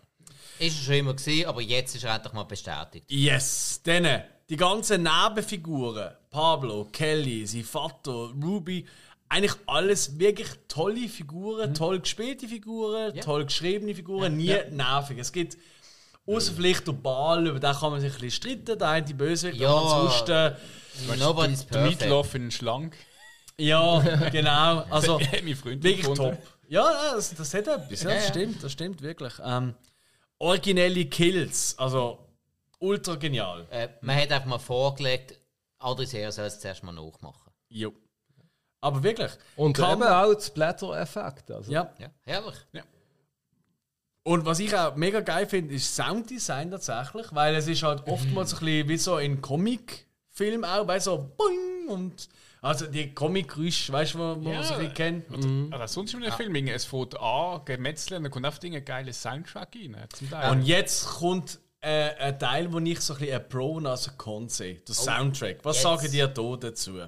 Ist 0.59 0.79
er 0.79 0.85
schon 0.85 0.95
immer 0.95 1.15
gesehen, 1.15 1.49
aber 1.49 1.61
jetzt 1.61 1.95
ist 1.95 2.05
er 2.05 2.15
endlich 2.15 2.33
mal 2.33 2.45
bestätigt. 2.45 3.05
Yes, 3.11 3.83
dann 3.85 4.25
die 4.51 4.57
ganzen 4.57 5.03
Nebenfiguren, 5.05 6.11
Pablo, 6.31 6.87
Kelly, 6.93 7.47
sein 7.47 7.65
Vater, 7.65 8.31
Ruby, 8.43 8.85
eigentlich 9.29 9.55
alles 9.67 10.19
wirklich 10.19 10.49
tolle 10.69 11.09
Figuren, 11.09 11.73
toll 11.73 12.01
gespielte 12.01 12.49
Figuren, 12.49 13.15
Ja. 13.15 13.23
toll 13.23 13.45
geschriebene 13.47 13.95
Figuren, 13.95 14.37
nie 14.37 14.55
nervig. 14.73 15.19
Es 15.19 15.31
gibt 15.33 15.57
außer 16.27 16.53
vielleicht 16.53 16.87
der 16.87 16.93
Ball, 16.93 17.47
über 17.47 17.61
den 17.61 17.73
kann 17.75 17.93
man 17.93 18.01
sich 18.01 18.13
ein 18.13 18.21
bisschen 18.21 18.31
streiten, 18.57 18.79
der 18.79 18.89
eine 18.89 19.15
Bösewicht, 19.15 19.61
Ja. 19.61 19.71
aber 19.71 19.95
ansonsten, 19.95 20.57
Nobody's 21.21 21.67
Der 21.67 21.79
perfect. 21.79 22.01
Meatloaf 22.01 22.35
in 22.35 22.51
schlank. 22.51 22.97
ja, 23.57 24.01
genau, 24.33 24.85
also 24.91 25.19
wirklich 25.31 25.99
gefunden. 25.99 26.17
top. 26.17 26.39
Ja, 26.69 26.83
ja, 26.91 27.15
das, 27.15 27.33
das 27.35 27.55
hat 27.55 27.69
etwas, 27.69 28.03
ja, 28.03 28.11
Ja, 28.11 28.15
das 28.17 28.25
ja. 28.27 28.31
stimmt, 28.31 28.63
das 28.65 28.73
stimmt 28.73 29.01
wirklich. 29.03 29.33
Ähm, 29.45 29.75
originelle 30.39 31.05
Kills, 31.07 31.75
also 31.79 32.19
ultra 32.81 33.15
genial. 33.15 33.67
Äh, 33.71 33.89
man 34.01 34.17
hat 34.17 34.33
einfach 34.33 34.47
mal 34.49 34.59
vorgelegt, 34.59 35.39
Adresseur 35.79 36.31
soll 36.33 36.47
es 36.47 36.59
zuerst 36.61 36.83
mal 36.83 36.93
nachmachen. 36.93 37.51
Jo. 37.69 37.93
Aber 38.83 39.03
wirklich. 39.03 39.31
Und 39.57 39.75
kann 39.77 39.93
eben 39.93 40.01
man- 40.01 40.13
auch 40.13 40.35
das 40.35 40.51
Blätter-Effekt. 40.51 41.51
Also. 41.51 41.71
Ja. 41.71 41.93
Ja, 41.99 42.11
herrlich. 42.25 42.57
Und 44.23 44.45
was 44.45 44.59
ich 44.61 44.75
auch 44.77 44.97
mega 44.97 45.21
geil 45.21 45.47
finde, 45.47 45.75
ist 45.75 45.95
Sounddesign 45.97 46.71
tatsächlich, 46.71 47.27
weil 47.33 47.55
es 47.55 47.67
ist 47.67 47.83
halt 47.83 48.07
oftmals 48.07 48.53
ein 48.55 48.61
bisschen 48.61 48.89
wie 48.89 48.97
so 48.99 49.19
in 49.19 49.41
Comic-Film 49.41 50.65
auch, 50.65 50.87
weil 50.87 51.01
so 51.01 51.31
boing 51.37 51.89
und 51.89 52.29
also 52.63 52.87
die 52.87 53.15
Comic-Geräusche, 53.15 53.91
weißt 53.93 54.15
du, 54.15 54.19
wo 54.19 54.37
wo 54.37 54.41
man 54.45 54.53
Ja. 54.53 54.63
so 54.63 54.75
ein 54.75 54.81
bisschen 54.81 54.95
kennt. 54.95 55.31
Mhm. 55.31 55.73
Also 55.73 55.87
sonst 55.95 56.13
in 56.13 56.23
einem 56.23 56.33
Film, 56.35 56.55
irgendwie, 56.55 56.75
es 56.75 56.85
fängt 56.85 57.19
an, 57.19 57.65
gemetzelt 57.65 58.19
und 58.19 58.25
dann 58.25 58.33
kommt 58.33 58.45
einfach 58.45 58.63
ein 58.63 58.85
geiler 58.85 59.13
Soundtrack 59.15 59.75
rein. 59.75 59.97
Zum 60.13 60.29
Teil. 60.31 60.51
Und 60.51 60.63
jetzt 60.65 61.07
kommt 61.07 61.59
äh, 61.81 62.15
ein 62.17 62.39
Teil, 62.39 62.73
wo 62.73 62.79
ich 62.79 63.01
so 63.01 63.15
ein 63.15 63.21
bisschen 63.21 63.41
ein 63.41 63.49
Pro 63.49 63.73
und 63.73 63.87
also 63.87 64.11
ein 64.11 64.19
Con 64.19 64.49
sehe, 64.49 64.77
der 64.77 64.95
Soundtrack. 64.95 65.59
Was 65.63 65.77
Jetzt. 65.77 65.83
sagen 65.83 66.11
dir 66.11 66.27
da 66.27 66.57
dazu? 66.57 67.01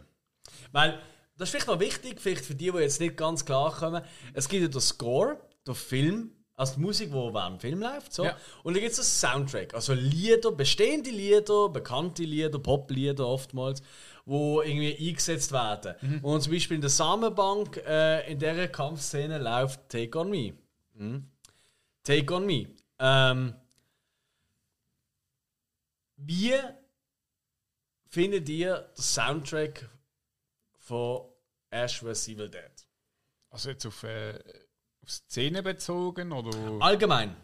Weil, 0.72 0.98
das 1.36 1.48
ist 1.48 1.50
vielleicht 1.50 1.66
noch 1.66 1.80
wichtig, 1.80 2.20
vielleicht 2.20 2.44
für 2.44 2.54
die, 2.54 2.70
die 2.70 2.78
jetzt 2.78 3.00
nicht 3.00 3.16
ganz 3.16 3.44
klar 3.44 3.72
kommen, 3.72 4.02
es 4.32 4.48
gibt 4.48 4.62
ja 4.62 4.68
den 4.68 4.80
Score, 4.80 5.38
der 5.66 5.74
Film, 5.74 6.32
also 6.54 6.74
die 6.74 6.80
Musik, 6.80 7.10
die 7.10 7.14
während 7.14 7.56
dem 7.56 7.60
Film 7.60 7.80
läuft, 7.82 8.12
so. 8.12 8.24
Ja. 8.24 8.36
und 8.62 8.74
dann 8.74 8.82
gibt 8.82 8.92
es 8.92 8.98
einen 8.98 9.42
Soundtrack, 9.42 9.74
also 9.74 9.94
Lieder, 9.94 10.52
bestehende 10.52 11.10
Lieder, 11.10 11.68
bekannte 11.68 12.22
Lieder, 12.24 12.58
Poplieder 12.58 13.26
oftmals, 13.26 13.82
wo 14.24 14.62
irgendwie 14.62 14.96
eingesetzt 15.08 15.52
werden. 15.52 15.94
Und 16.22 16.42
zum 16.42 16.52
Beispiel 16.52 16.76
in 16.76 16.80
der 16.80 16.90
Samenbank, 16.90 17.76
äh, 17.86 18.30
in 18.30 18.38
dieser 18.38 18.68
Kampfszene 18.68 19.38
läuft 19.38 19.88
Take 19.88 20.16
On 20.18 20.30
Me. 20.30 20.52
Mhm. 20.94 21.24
Take 22.04 22.32
On 22.32 22.46
Me. 22.46 22.68
Ähm, 22.98 23.54
wie 26.24 26.54
findet 28.08 28.48
ihr 28.48 28.76
den 28.96 29.02
Soundtrack 29.02 29.88
von 30.78 31.22
Ash 31.70 32.00
vs. 32.00 32.28
Evil 32.28 32.48
Dead? 32.50 32.70
Also 33.50 33.70
jetzt 33.70 33.86
auf, 33.86 34.02
äh, 34.04 34.34
auf 35.02 35.10
Szene 35.10 35.62
bezogen 35.62 36.32
oder. 36.32 36.50
Allgemein. 36.80 37.36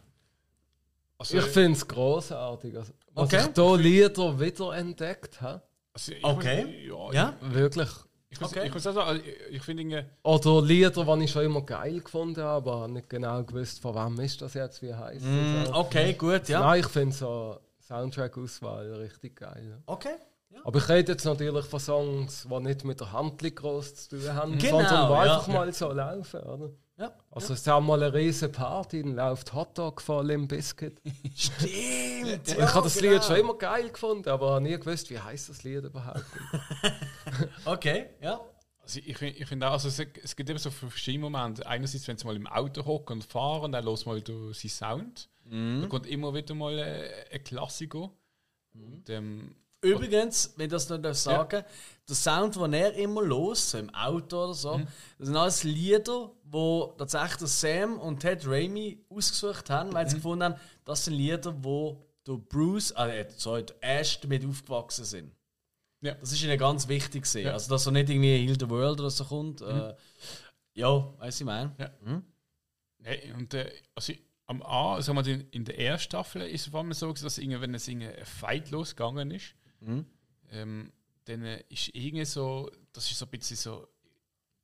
Also, 1.19 1.39
Ich 1.39 1.45
finde 1.47 1.73
es 1.77 1.87
großartig. 1.87 2.77
Also, 2.77 2.93
was 3.13 3.25
Okay. 3.33 3.49
ich 3.49 3.55
hier 3.55 3.77
Lieder 3.77 4.41
wiederentdeckt 4.41 5.41
habe. 5.41 5.63
also 5.93 6.13
Okay. 6.23 6.89
Muss, 6.91 7.15
Ja? 7.15 7.37
Wirklich. 7.41 7.89
Ich, 8.31 8.41
muss, 8.41 8.51
Okay. 8.53 8.67
ich 8.69 8.75
muss 8.75 8.87
auch 8.87 8.93
sagen, 8.95 9.21
ich, 9.25 9.55
ich 9.57 9.63
finde 9.63 9.83
irgendwie. 9.83 10.05
Oder 10.23 10.63
Lieder, 10.63 11.17
die 11.17 11.25
ich 11.25 11.31
schon 11.31 11.45
immer 11.45 11.63
geil 11.63 12.01
gefunden 12.01 12.43
habe, 12.43 12.71
aber 12.73 12.87
nicht 12.89 13.09
genau 13.09 13.43
gewusst, 13.43 13.81
von 13.81 13.95
wem 13.95 14.21
ist 14.25 14.41
das 14.43 14.55
jetzt, 14.55 14.81
wie 14.83 14.95
heißt 14.95 15.25
Mm, 15.25 15.63
es. 15.65 15.73
okay, 15.73 16.13
gut, 16.15 16.49
ja. 16.49 16.61
Nein, 16.61 16.81
ich 16.81 16.87
finde 16.87 17.17
so 17.17 17.59
Soundtrack-Auswahl 17.89 18.93
richtig 18.95 19.37
geil. 19.37 19.67
Ja. 19.71 19.83
Okay. 19.87 20.17
Aber 20.65 20.79
ich 20.79 20.89
rede 20.89 21.13
jetzt 21.13 21.25
natürlich 21.25 21.65
von 21.67 21.81
Songs, 21.81 22.47
die 22.51 22.61
nicht 22.61 22.85
mit 22.85 23.01
der 23.01 23.13
Handlung 23.13 23.55
groß 23.55 23.95
zu 24.09 24.19
tun 24.19 24.35
haben, 24.35 24.59
Genau, 24.59 24.79
sondern 24.79 25.09
die 25.09 25.13
ja. 25.13 25.21
einfach 25.21 25.49
mal 25.49 25.73
so 25.73 25.93
laufen, 25.93 26.41
oder? 26.41 26.71
Ja. 26.97 27.13
Also 27.31 27.53
es 27.53 27.61
ist 27.61 27.69
auch 27.69 27.81
mal 27.81 28.03
eine 28.03 28.13
riesen 28.13 28.51
Party, 28.51 29.03
dann 29.03 29.15
läuft 29.15 29.53
Hotdog 29.53 30.03
von 30.03 30.27
Limp 30.27 30.49
Bizkit. 30.49 31.01
Stimmt. 31.35 32.49
ich 32.49 32.59
habe 32.75 32.83
das 32.83 33.01
Lied 33.01 33.23
schon 33.23 33.37
immer 33.37 33.55
geil 33.57 33.89
gefunden, 33.91 34.29
aber 34.29 34.59
nie 34.59 34.77
gewusst, 34.77 35.09
wie 35.11 35.19
heißt 35.19 35.49
das 35.49 35.63
Lied 35.63 35.85
überhaupt. 35.85 36.25
Okay, 37.65 38.07
ja. 38.21 38.41
Also 38.83 39.01
ich 39.05 39.19
finde 39.19 39.37
ich 39.37 39.47
find 39.47 39.63
auch, 39.63 39.73
also 39.73 39.89
es, 39.89 39.99
es 40.25 40.35
gibt 40.35 40.49
eben 40.49 40.59
so 40.59 40.71
verschiedene 40.71 41.29
Momente. 41.29 41.65
Einerseits, 41.67 42.09
wenn 42.09 42.17
sie 42.17 42.27
mal 42.27 42.35
im 42.35 42.47
Auto 42.47 42.85
hocken 42.87 43.19
und 43.19 43.25
fahren, 43.25 43.71
dann 43.73 43.85
los 43.85 44.07
mal 44.07 44.21
du 44.23 44.53
seinen 44.55 44.71
Sound. 44.71 45.29
Da 45.51 45.87
kommt 45.89 46.07
immer 46.07 46.35
wieder 46.35 46.55
mal 46.55 46.79
äh, 46.79 47.25
ein 47.33 47.45
Klassiker. 47.45 48.11
Und, 48.75 49.09
ähm, 49.09 49.55
Übrigens, 49.81 50.55
wenn 50.57 50.67
ich 50.67 50.73
das 50.73 50.89
noch 50.89 51.15
sagen 51.15 51.63
der 52.09 52.17
Sound, 52.17 52.57
den 52.57 52.73
er 52.73 52.95
immer 52.95 53.23
los, 53.23 53.71
so 53.71 53.79
im 53.79 53.95
Auto 53.95 54.45
oder 54.45 54.55
so, 54.55 54.81
das 55.19 55.27
sind 55.27 55.37
alles 55.37 55.63
Lieder, 55.63 56.33
wo 56.45 56.95
tatsächlich 56.99 57.49
Sam 57.49 57.99
und 57.99 58.19
Ted 58.21 58.45
Raimi 58.47 59.05
ausgesucht 59.09 59.71
haben, 59.71 59.93
weil 59.93 60.09
sie 60.09 60.17
gefunden 60.17 60.45
haben, 60.45 60.55
das 60.85 61.05
sind 61.05 61.15
Lieder, 61.15 61.55
wo 61.63 62.05
der 62.27 62.35
Bruce, 62.35 62.91
äh, 62.93 63.27
sorry, 63.37 63.67
der 63.67 63.77
Ash 64.01 64.21
damit 64.21 64.45
aufgewachsen 64.45 65.05
sind. 65.05 65.33
Ja. 66.01 66.15
Das 66.15 66.33
ist 66.33 66.43
ihnen 66.43 66.59
ganz 66.59 66.89
wichtig 66.89 67.25
gewesen. 67.25 67.47
Ja. 67.47 67.53
Also, 67.53 67.71
dass 67.71 67.85
so 67.85 67.91
nicht 67.91 68.09
irgendwie 68.09 68.47
Heal 68.47 68.59
the 68.59 68.69
World 68.69 69.01
oder 69.01 69.11
so 69.11 69.25
kommt. 69.25 69.61
Äh, 69.61 69.95
ja, 70.75 71.15
weißt 71.19 71.41
du, 71.41 71.45
ich 71.45 71.47
meine. 71.47 71.75
Ja. 71.79 71.91
Nee, 72.99 73.33
und 73.37 73.55
äh, 73.55 73.71
also 73.95 74.13
am 74.49 74.63
A, 74.63 75.01
sagen 75.01 75.25
wir, 75.25 75.33
in, 75.33 75.49
in 75.51 75.65
der 75.65 75.79
ersten 75.79 76.07
Staffel 76.07 76.43
ist 76.43 76.63
es 76.63 76.71
vor 76.71 76.81
allem 76.81 76.93
so, 76.93 77.13
dass 77.13 77.39
irgendwie, 77.39 77.61
wenn 77.61 77.75
es 77.75 77.87
irgendwie 77.87 78.09
ein 78.09 78.25
Fight 78.25 78.71
losgegangen 78.71 79.31
ist, 79.31 79.55
ähm, 80.51 80.93
dann 81.27 81.45
äh, 81.45 81.63
ist 81.69 81.95
irgendwie 81.95 82.25
so, 82.25 82.71
das 82.93 83.11
ist 83.11 83.19
so 83.19 83.27
ein 83.27 83.31
bisschen 83.31 83.57
so, 83.57 83.87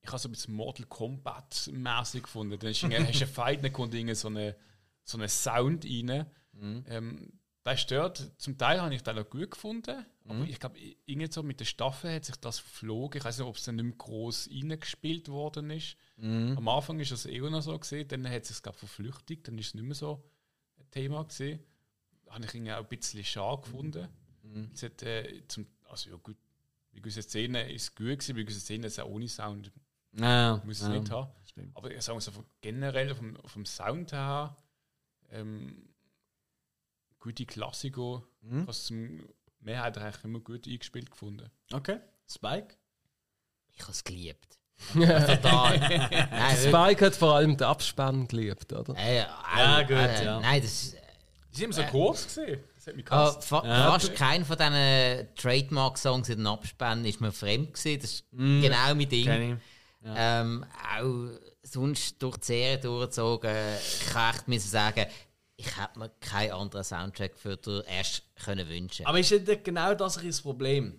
ich 0.01 0.09
habe 0.09 0.19
so 0.19 0.29
ein 0.29 0.33
bisschen 0.33 0.55
Mortal 0.55 0.87
Kombat 0.87 1.71
mäßig 1.73 2.25
gefunden. 2.25 2.59
Dann 2.59 2.71
ist 2.71 2.83
hast 2.83 2.93
du 2.93 2.97
einen 2.97 3.27
Fight, 3.27 3.63
dann 3.63 3.73
kommt 3.73 3.95
irgendwie 3.95 4.15
so 4.15 4.29
eine 4.29 4.57
so 5.05 5.19
einen 5.19 5.29
Sound 5.29 5.85
rein. 5.85 6.27
Ähm, 6.89 7.33
das 7.65 7.81
stört. 7.81 8.31
Zum 8.39 8.57
Teil 8.59 8.81
habe 8.81 8.95
ich 8.95 9.03
das 9.03 9.17
noch 9.17 9.29
gut 9.29 9.51
gefunden, 9.51 10.05
aber 10.29 10.45
ich 10.45 10.61
glaube, 10.61 10.79
irgendwie 11.07 11.33
so 11.33 11.43
mit 11.43 11.61
der 11.61 11.65
Staffel 11.65 12.15
hat 12.15 12.25
sich 12.25 12.37
das 12.37 12.59
verflogen. 12.59 13.19
Ich 13.19 13.25
weiß 13.25 13.39
nicht, 13.39 13.47
ob 13.49 13.57
es 13.57 13.65
dann 13.65 13.77
nicht 13.77 13.85
mehr 13.85 13.95
gross 13.97 14.49
reingespielt 14.51 15.29
worden 15.29 15.71
ist. 15.71 15.97
Am 16.57 16.69
Anfang 16.69 17.01
ist 17.01 17.11
es 17.11 17.25
eher 17.27 17.49
noch 17.51 17.63
so 17.63 17.77
gesehen, 17.79 18.07
dann 18.09 18.29
hat 18.29 18.43
es 18.43 18.49
sich 18.49 18.63
glaub, 18.63 18.77
verflüchtigt, 18.77 19.49
dann 19.49 19.59
ist 19.59 19.69
es 19.69 19.75
nicht 19.75 19.85
mehr 19.85 19.95
so 19.95 20.23
ein 20.79 20.91
Thema 20.91 21.25
gesehen. 21.25 21.59
Habe 22.29 22.45
ich 22.45 22.55
irgendwie 22.55 22.73
auch 22.73 22.79
ein 22.81 22.87
bisschen 22.89 23.25
schade 23.25 23.63
gefunden. 23.63 24.09
Es 24.75 24.83
hat, 24.83 25.03
äh, 25.03 25.43
zum, 25.49 25.67
also 25.89 26.11
ja 26.11 26.17
gut, 26.17 26.37
bei 26.93 27.01
gewissen 27.01 27.23
Szenen 27.23 27.69
ist 27.71 27.83
es 27.83 27.95
gut 27.95 28.07
gewesen, 28.07 28.37
bei 28.37 28.43
gewissen 28.43 28.61
Szenen 28.61 28.85
ist 28.85 28.93
es 28.95 28.99
auch 28.99 29.09
ohne 29.09 29.27
Sound, 29.29 29.73
Ja, 30.13 30.61
muss 30.65 30.81
es 30.83 30.89
nicht 30.89 31.11
haben. 31.11 31.31
Aber 31.75 31.91
ich 31.91 32.03
sage 32.03 32.17
mal 32.17 32.21
so, 32.21 32.31
generell 32.61 33.15
vom, 33.15 33.37
vom 33.47 33.65
Sound 33.65 34.13
her 34.13 34.57
ähm, 35.31 35.89
gute 37.25 37.47
Klassiker. 37.47 38.23
Mhm. 38.43 38.57
Ich 38.57 38.61
habe 38.63 38.71
es 38.71 38.85
zum 38.85 39.21
Mehrheit 39.61 39.97
eigentlich 39.99 40.25
immer 40.25 40.41
gut 40.41 40.67
eingespielt 40.69 41.11
gefunden. 41.11 41.51
Okay. 41.73 41.99
Spike? 42.31 42.77
Ich 43.73 43.81
habe 43.83 43.93
es 43.93 44.05
geliebt. 44.05 44.59
Total. 44.93 45.79
Nein, 45.81 46.01
wirklich. 46.01 46.69
Spike 46.69 47.07
hat 47.07 47.17
vor 47.17 47.35
allem 47.37 47.57
den 47.57 47.67
Abspann 47.67 48.29
geliebt, 48.29 48.73
oder? 48.73 48.95
Äh, 48.97 49.19
Ja, 49.19 49.79
auch, 49.79 49.81
gut, 49.83 49.97
äh, 49.97 50.25
ja. 50.25 50.41
Nein, 50.41 50.61
das 50.63 50.71
ist. 50.71 50.97
Die 51.53 51.57
sind 51.61 51.65
immer 51.67 51.75
so 51.75 51.83
kurz 51.85 52.25
gesehen. 52.27 52.61
Das 52.75 52.87
hat 52.89 52.97
mich 52.97 53.07
Ah, 53.11 53.31
gehasst. 53.31 53.45
fa 53.49 53.61
Fast 53.63 54.15
keiner 54.17 54.45
von 54.45 54.57
diesen 54.59 55.35
Trademark-Songs 55.37 56.29
in 56.29 56.39
den 56.39 56.47
Abspänen 56.49 57.05
ist 57.05 57.21
mir 57.21 57.31
fremd 57.33 57.73
gewesen. 57.75 58.01
Das 58.01 58.11
ist 58.11 58.25
genau 58.33 58.95
mein 58.95 59.09
Ding. 59.09 59.53
Ich. 59.53 59.59
Ähm, 60.17 60.67
auch 60.99 61.29
sonst 61.63 62.21
durch 62.23 62.37
die 62.39 62.47
Serie 62.47 62.79
durchgezogen, 62.79 63.55
ich 63.79 64.07
kann 64.13 64.35
echt 64.53 64.63
sagen, 64.63 65.07
ich 65.57 65.77
hätte 65.79 65.99
mir 65.99 66.11
keinen 66.21 66.53
anderen 66.53 66.85
Soundtrack 66.85 67.37
für 67.37 67.57
den 67.57 67.83
Ash 67.83 68.23
können 68.45 68.69
wünschen. 68.69 69.07
Aber 69.07 69.19
ist 69.19 69.31
nicht 69.31 69.65
genau 69.65 69.95
das 69.95 70.21
das 70.21 70.43
Problem? 70.43 70.99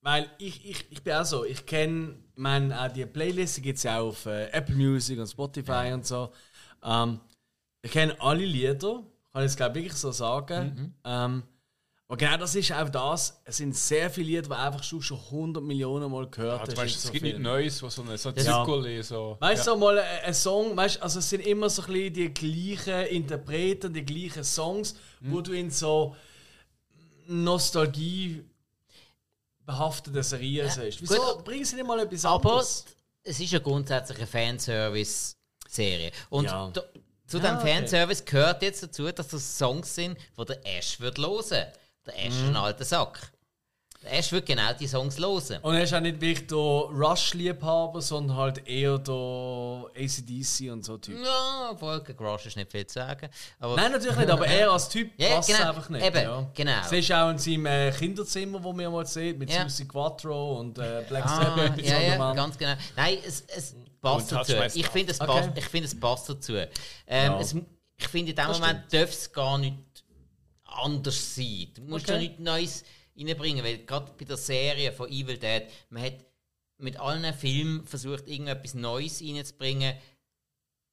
Weil 0.00 0.28
ich, 0.38 0.68
ich, 0.68 0.84
ich 0.90 1.02
bin 1.02 1.14
auch 1.14 1.24
so, 1.24 1.44
ich 1.44 1.64
kenne, 1.64 2.16
ich 2.34 2.38
meine, 2.38 2.80
auch 2.80 2.90
die 2.90 3.06
Playlists 3.06 3.62
gibt 3.62 3.78
es 3.78 3.84
ja 3.84 4.00
auch 4.00 4.08
auf 4.08 4.26
äh, 4.26 4.46
Apple 4.50 4.74
Music 4.74 5.18
und 5.18 5.28
Spotify 5.28 5.92
und 5.92 6.04
so. 6.04 6.32
Ähm, 6.82 7.20
ich 7.82 7.92
kenne 7.92 8.20
alle 8.20 8.44
Lieder, 8.44 9.02
kann 9.32 9.42
ich 9.42 9.50
es 9.52 9.56
glaube 9.56 9.78
ich 9.78 9.84
wirklich 9.84 10.00
so 10.00 10.10
sagen. 10.10 10.94
Ähm, 11.04 11.42
aber 12.12 12.18
genau 12.18 12.36
das 12.36 12.54
ist 12.54 12.70
auch 12.72 12.90
das, 12.90 13.40
es 13.46 13.56
sind 13.56 13.74
sehr 13.74 14.10
viele 14.10 14.26
Lieder, 14.26 14.42
die 14.42 14.50
einfach 14.52 14.82
schon 14.82 15.00
schon 15.00 15.18
100 15.18 15.64
Millionen 15.64 16.10
Mal 16.12 16.28
gehört 16.28 16.60
Ja, 16.60 16.64
du 16.66 16.72
hast 16.72 16.78
weißt, 16.78 16.96
es 16.96 17.02
so 17.04 17.10
gibt 17.12 17.22
nichts. 17.24 17.40
Neues, 17.40 17.82
was 17.82 17.94
so 17.94 18.02
eine 18.02 18.18
so 18.18 18.28
ein 18.28 18.34
Ja. 18.36 18.66
Zirkel 18.66 19.02
so. 19.02 19.38
Weißt 19.40 19.66
du, 19.66 19.70
ja. 19.70 19.74
so 19.74 19.76
mal 19.78 19.98
ein, 19.98 20.24
ein 20.26 20.34
Song, 20.34 20.76
weißt, 20.76 21.00
also 21.00 21.20
es 21.20 21.30
sind 21.30 21.40
immer 21.46 21.70
so 21.70 21.80
ein 21.80 21.88
bisschen 21.90 22.12
die 22.12 22.34
gleichen 22.34 23.06
Interpreten, 23.06 23.94
die 23.94 24.04
gleichen 24.04 24.44
Songs, 24.44 24.94
wo 25.22 25.40
du 25.40 25.52
in 25.52 25.70
so 25.70 26.14
Nostalgie 27.26 28.44
behaftete 29.64 30.22
Serien 30.22 30.68
siehst. 30.68 31.00
Wieso 31.00 31.14
gut. 31.36 31.44
bringen 31.44 31.64
sie 31.64 31.76
nicht 31.76 31.86
mal 31.86 31.98
etwas 31.98 32.26
Aber 32.26 32.50
anderes? 32.50 32.84
es 33.22 33.40
ist 33.40 33.52
ja 33.52 33.58
grundsätzlich 33.58 34.18
eine 34.18 34.26
Fanservice-Serie. 34.26 36.10
Und 36.28 36.44
Ja. 36.44 36.68
da, 36.74 36.82
zu 37.26 37.38
Ja, 37.38 37.44
dem 37.44 37.56
okay. 37.58 37.74
Fanservice 37.74 38.22
gehört 38.26 38.60
jetzt 38.60 38.82
dazu, 38.82 39.10
dass 39.10 39.28
das 39.28 39.56
Songs 39.56 39.94
sind, 39.94 40.18
die 40.38 40.44
der 40.44 40.60
Ash 40.66 41.00
wird 41.00 41.16
hören. 41.16 41.72
Der 42.06 42.18
Ash 42.18 42.28
ist 42.34 42.42
ein 42.48 42.56
alter 42.56 42.84
Sack. 42.84 43.30
Der 44.02 44.18
Ash 44.18 44.32
wird 44.32 44.46
genau 44.46 44.72
die 44.72 44.88
Songs 44.88 45.16
hören. 45.16 45.60
Und 45.62 45.76
er 45.76 45.84
ist 45.84 45.94
auch 45.94 46.00
nicht 46.00 46.20
wirklich 46.20 46.48
der 46.48 46.56
Rush-Liebhaber, 46.58 48.02
sondern 48.02 48.36
halt 48.36 48.66
eher 48.66 48.98
der 48.98 49.14
ACDC 49.96 50.72
und 50.72 50.84
so 50.84 50.98
Typ. 50.98 51.16
Ja, 51.24 51.68
obwohl, 51.70 52.02
gegen 52.02 52.24
Rush 52.26 52.46
ist 52.46 52.56
nicht 52.56 52.72
viel 52.72 52.84
zu 52.84 52.94
sagen. 52.94 53.28
Aber 53.60 53.76
Nein, 53.76 53.92
natürlich 53.92 54.16
nicht, 54.16 54.30
aber 54.30 54.44
er 54.46 54.72
als 54.72 54.88
Typ 54.88 55.12
Ja, 55.16 55.36
passt 55.36 55.48
genau, 55.50 55.68
einfach 55.68 55.88
nicht. 55.88 56.04
eben, 56.04 56.16
ja. 56.20 56.50
genau. 56.52 56.76
Das 56.82 56.90
ist 56.92 57.12
auch 57.12 57.30
in 57.30 57.38
seinem 57.38 57.66
äh, 57.66 57.92
Kinderzimmer, 57.92 58.64
wo 58.64 58.72
wir 58.76 58.90
mal 58.90 59.06
sehen, 59.06 59.38
mit 59.38 59.50
Ja. 59.52 59.62
Susi 59.68 59.86
Quattro 59.86 60.58
und 60.58 60.76
äh, 60.78 61.04
Black 61.08 61.24
Ah, 61.24 61.36
Sabbath. 61.44 61.80
ja, 61.80 62.00
ja, 62.00 62.18
Mann. 62.18 62.34
ganz 62.34 62.58
genau. 62.58 62.74
Nein, 62.96 63.18
es, 63.24 63.44
es 63.56 63.76
passt 64.00 64.32
Und 64.32 64.40
dazu. 64.40 64.54
Ich 64.74 64.88
finde, 64.88 65.12
es, 65.12 65.20
Okay. 65.20 65.30
passt, 65.32 65.50
ich 65.54 65.64
finde, 65.66 65.86
es 65.86 66.00
passt 66.00 66.28
dazu. 66.28 66.54
Ähm, 66.56 66.68
Ja. 67.06 67.38
es, 67.38 67.54
ich 67.96 68.08
finde, 68.08 68.30
in 68.32 68.36
dem 68.36 68.46
Moment 68.48 68.92
darf 68.92 69.10
es 69.10 69.32
gar 69.32 69.58
nicht 69.58 69.76
anders 70.72 71.34
sein. 71.34 71.68
Du 71.74 71.82
musst 71.82 72.04
Okay. 72.06 72.14
ja 72.14 72.18
nichts 72.18 72.38
Neues 72.40 72.84
reinbringen, 73.16 73.64
weil 73.64 73.84
gerade 73.84 74.12
bei 74.18 74.24
der 74.24 74.36
Serie 74.36 74.92
von 74.92 75.08
Evil 75.10 75.38
Dead, 75.38 75.64
man 75.90 76.02
hat 76.04 76.24
mit 76.78 76.98
allen 76.98 77.32
Filmen 77.34 77.86
versucht, 77.86 78.26
irgendetwas 78.26 78.74
Neues 78.74 79.20
reinzubringen, 79.22 79.94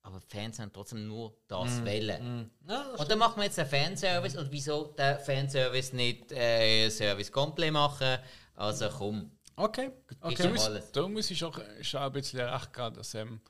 aber 0.02 0.20
die 0.20 0.28
Fans 0.28 0.60
haben 0.60 0.72
trotzdem 0.72 1.08
nur 1.08 1.36
das 1.48 1.84
wollen. 1.84 2.50
Ja, 2.68 2.92
das 2.92 3.00
Und 3.02 3.12
dann 3.12 3.20
macht 3.20 3.38
man 3.38 3.46
jetzt 3.46 3.60
einen 3.60 3.70
Fanservice 3.70 4.38
und 4.38 4.52
wieso 4.52 4.86
den 4.98 5.20
Fanservice 5.20 5.96
nicht 5.96 6.32
äh, 6.32 6.90
Service 6.90 7.32
komplett 7.32 7.74
machen? 7.74 8.18
Also 8.56 8.90
komm, 8.90 9.32
Okay. 9.56 9.92
ist 10.10 10.18
okay. 10.22 10.44
Da 10.44 10.50
muss, 10.50 10.64
alles. 10.66 10.92
da 10.92 11.08
muss 11.08 11.32
ich 11.32 11.44
auch, 11.44 11.58
ist 11.58 11.96
auch 11.96 12.02
ein 12.02 12.12
bisschen 12.14 12.40
recht 12.40 12.74
geben, 12.74 12.94
dass 12.96 13.14
ähm, 13.16 13.42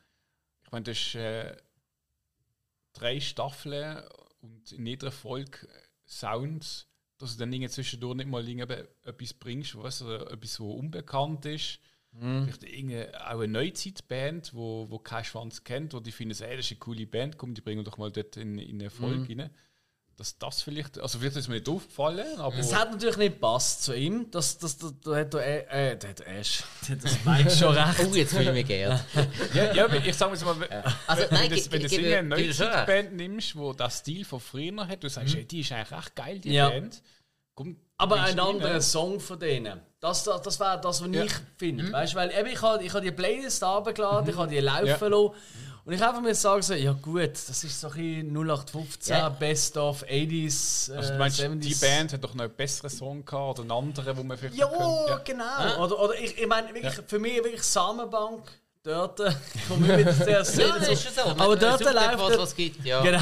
ich 0.63 0.71
meine, 0.71 0.83
das 0.85 0.97
ist 0.97 1.15
äh, 1.15 1.55
drei 2.93 3.19
Staffeln 3.19 4.03
und 4.41 4.71
in 4.71 4.85
jeder 4.85 5.11
Folge 5.11 5.67
Sounds, 6.09 6.87
dass 7.17 7.33
du 7.33 7.39
dann 7.39 7.53
irgendwie 7.53 7.69
zwischendurch 7.69 8.15
nicht 8.15 8.29
mal 8.29 8.47
etwas 9.03 9.33
bringst, 9.33 9.75
was 9.77 10.01
etwas, 10.01 10.59
wo 10.59 10.71
unbekannt 10.71 11.45
ist. 11.45 11.79
Vielleicht 12.45 12.63
irgendwie 12.63 13.05
auch 13.15 13.39
eine 13.39 13.47
Neuzeitband, 13.47 14.53
wo, 14.55 14.89
wo 14.89 14.97
kein 14.97 15.23
Schwanz 15.23 15.63
kennt, 15.63 15.93
wo 15.93 15.99
die 15.99 16.11
finden, 16.11 16.41
ey, 16.43 16.57
das 16.57 16.65
ist 16.65 16.71
eine 16.71 16.79
coole 16.79 17.05
Band, 17.05 17.37
komm, 17.37 17.53
die 17.53 17.61
bringen 17.61 17.83
doch 17.83 17.97
mal 17.99 18.11
dort 18.11 18.35
in, 18.37 18.57
in 18.57 18.79
eine 18.81 18.89
Folge 18.89 19.37
rein. 19.37 19.51
Dass 20.19 20.37
das 20.37 20.61
vielleicht, 20.61 20.99
also 20.99 21.17
vielleicht 21.17 21.37
ist 21.37 21.47
mir 21.47 21.55
nicht 21.55 21.69
aufgefallen, 21.69 22.39
aber 22.39 22.57
Es 22.57 22.75
hat 22.75 22.91
natürlich 22.91 23.15
nicht 23.15 23.33
gepasst 23.35 23.83
zu 23.83 23.93
ihm. 23.95 24.29
Das, 24.31 24.57
das, 24.57 24.77
das, 24.77 24.93
da 25.01 25.15
hat 25.15 25.33
der, 25.33 25.73
äh, 25.73 25.97
der 25.97 26.09
hat 26.09 26.19
Ash, 26.27 26.63
der 26.89 26.95
hat 26.97 27.03
das 27.05 27.17
Mike 27.25 27.49
schon 27.51 27.73
recht. 27.73 27.99
Oh, 28.05 28.13
jetzt 28.15 28.33
fühle 28.33 28.43
ich 28.49 28.51
mich 28.51 28.67
geehrt. 28.67 28.99
ja, 29.53 29.73
ja, 29.73 29.87
ich 29.93 30.13
sage 30.15 30.33
jetzt 30.33 30.43
mal, 30.43 30.59
wenn- 30.59 30.69
Also, 31.07 31.23
wenn, 31.23 31.29
nein, 31.31 31.49
du 31.49 31.55
das, 31.55 31.71
wenn 31.71 31.79
du 31.81 31.87
eine 31.87 31.95
gebe- 31.95 32.23
gebe 32.35 32.35
dir 32.43 32.53
schon 32.53 32.65
recht. 32.67 32.75
Neuzeitband 32.87 33.15
nimmst, 33.15 33.55
wo 33.55 33.71
das 33.71 33.99
Stil 33.99 34.25
von 34.25 34.41
früher 34.41 34.85
hat, 34.87 35.01
du 35.03 35.09
sagst, 35.09 35.35
ey, 35.35 35.45
die 35.45 35.61
ist 35.61 35.71
eigentlich 35.71 35.97
echt 35.97 36.15
geil, 36.15 36.39
die 36.39 36.49
Mhm. 36.49 36.53
Ja. 36.55 36.69
Band. 36.69 37.01
Komm, 37.55 37.77
Aber 37.97 38.21
ein 38.21 38.39
anderer 38.39 38.81
Song 38.81 39.19
von 39.21 39.39
denen. 39.39 39.79
Das, 40.01 40.23
das, 40.23 40.41
das 40.41 40.59
wäre 40.59 40.79
das, 40.81 41.01
was 41.01 41.09
Ja. 41.13 41.23
ich 41.23 41.33
finde. 41.57 41.83
Mhm. 41.85 41.91
Weißt 41.93 42.13
du, 42.13 42.17
weil 42.17 42.31
eben, 42.31 42.47
ich 42.49 42.61
habe 42.61 42.83
ich 42.83 42.93
hab 42.93 43.01
die 43.01 43.11
Playlist 43.11 43.63
runtergeladen, 43.63 44.29
ich 44.29 44.35
habe 44.37 44.49
die 44.49 44.59
laufen 44.59 44.85
Ja. 44.87 45.07
lassen. 45.07 45.31
Und 45.89 45.95
ich 45.95 46.03
einfach 46.03 46.21
mir 46.21 46.35
sagen 46.35 46.61
so, 46.61 46.75
ja 46.75 46.93
gut, 46.93 47.31
das 47.33 47.63
ist 47.63 47.81
so 47.81 47.87
ein 47.87 47.93
bisschen 47.93 48.31
0815, 48.37 49.15
Ja. 49.17 49.29
Best 49.29 49.75
of 49.75 50.03
80s, 50.03 50.91
Also 50.95 51.09
äh, 51.09 51.13
du 51.13 51.17
meinst, 51.17 51.39
70s. 51.41 51.59
die 51.61 51.73
Band 51.75 52.13
hat 52.13 52.23
doch 52.23 52.35
noch 52.35 52.43
einen 52.43 52.53
besseren 52.53 52.91
Song 52.91 53.25
gehabt 53.25 53.57
oder 53.57 53.61
einen 53.61 53.71
anderen, 53.87 54.15
wo 54.17 54.21
man 54.21 54.37
vielleicht 54.37 54.55
Ja, 54.55 54.67
noch 54.69 55.07
könnte- 55.07 55.23
genau. 55.31 55.83
Oder, 55.83 55.99
oder 55.99 56.13
ich, 56.19 56.37
ich 56.37 56.45
meine, 56.47 56.71
wirklich, 56.75 56.93
für 57.07 57.17
mich 57.17 57.35
wirklich 57.37 57.63
Samenbank. 57.63 58.43
Dort 58.83 59.19
äh, 59.19 59.33
komme 59.67 59.91
ich 59.91 59.97
wieder 59.97 60.13
sehr 60.13 60.45
sehr 60.45 60.67
Ja, 60.67 60.77
das 60.77 60.89
ist 60.89 61.15
so. 61.15 61.21
Aber 61.23 61.35
man 61.47 61.59
dort 61.59 61.81
läuft. 61.81 62.19
was 62.19 62.49
es 62.49 62.55
gibt, 62.55 62.85
ja. 62.85 63.01
Genau. 63.01 63.19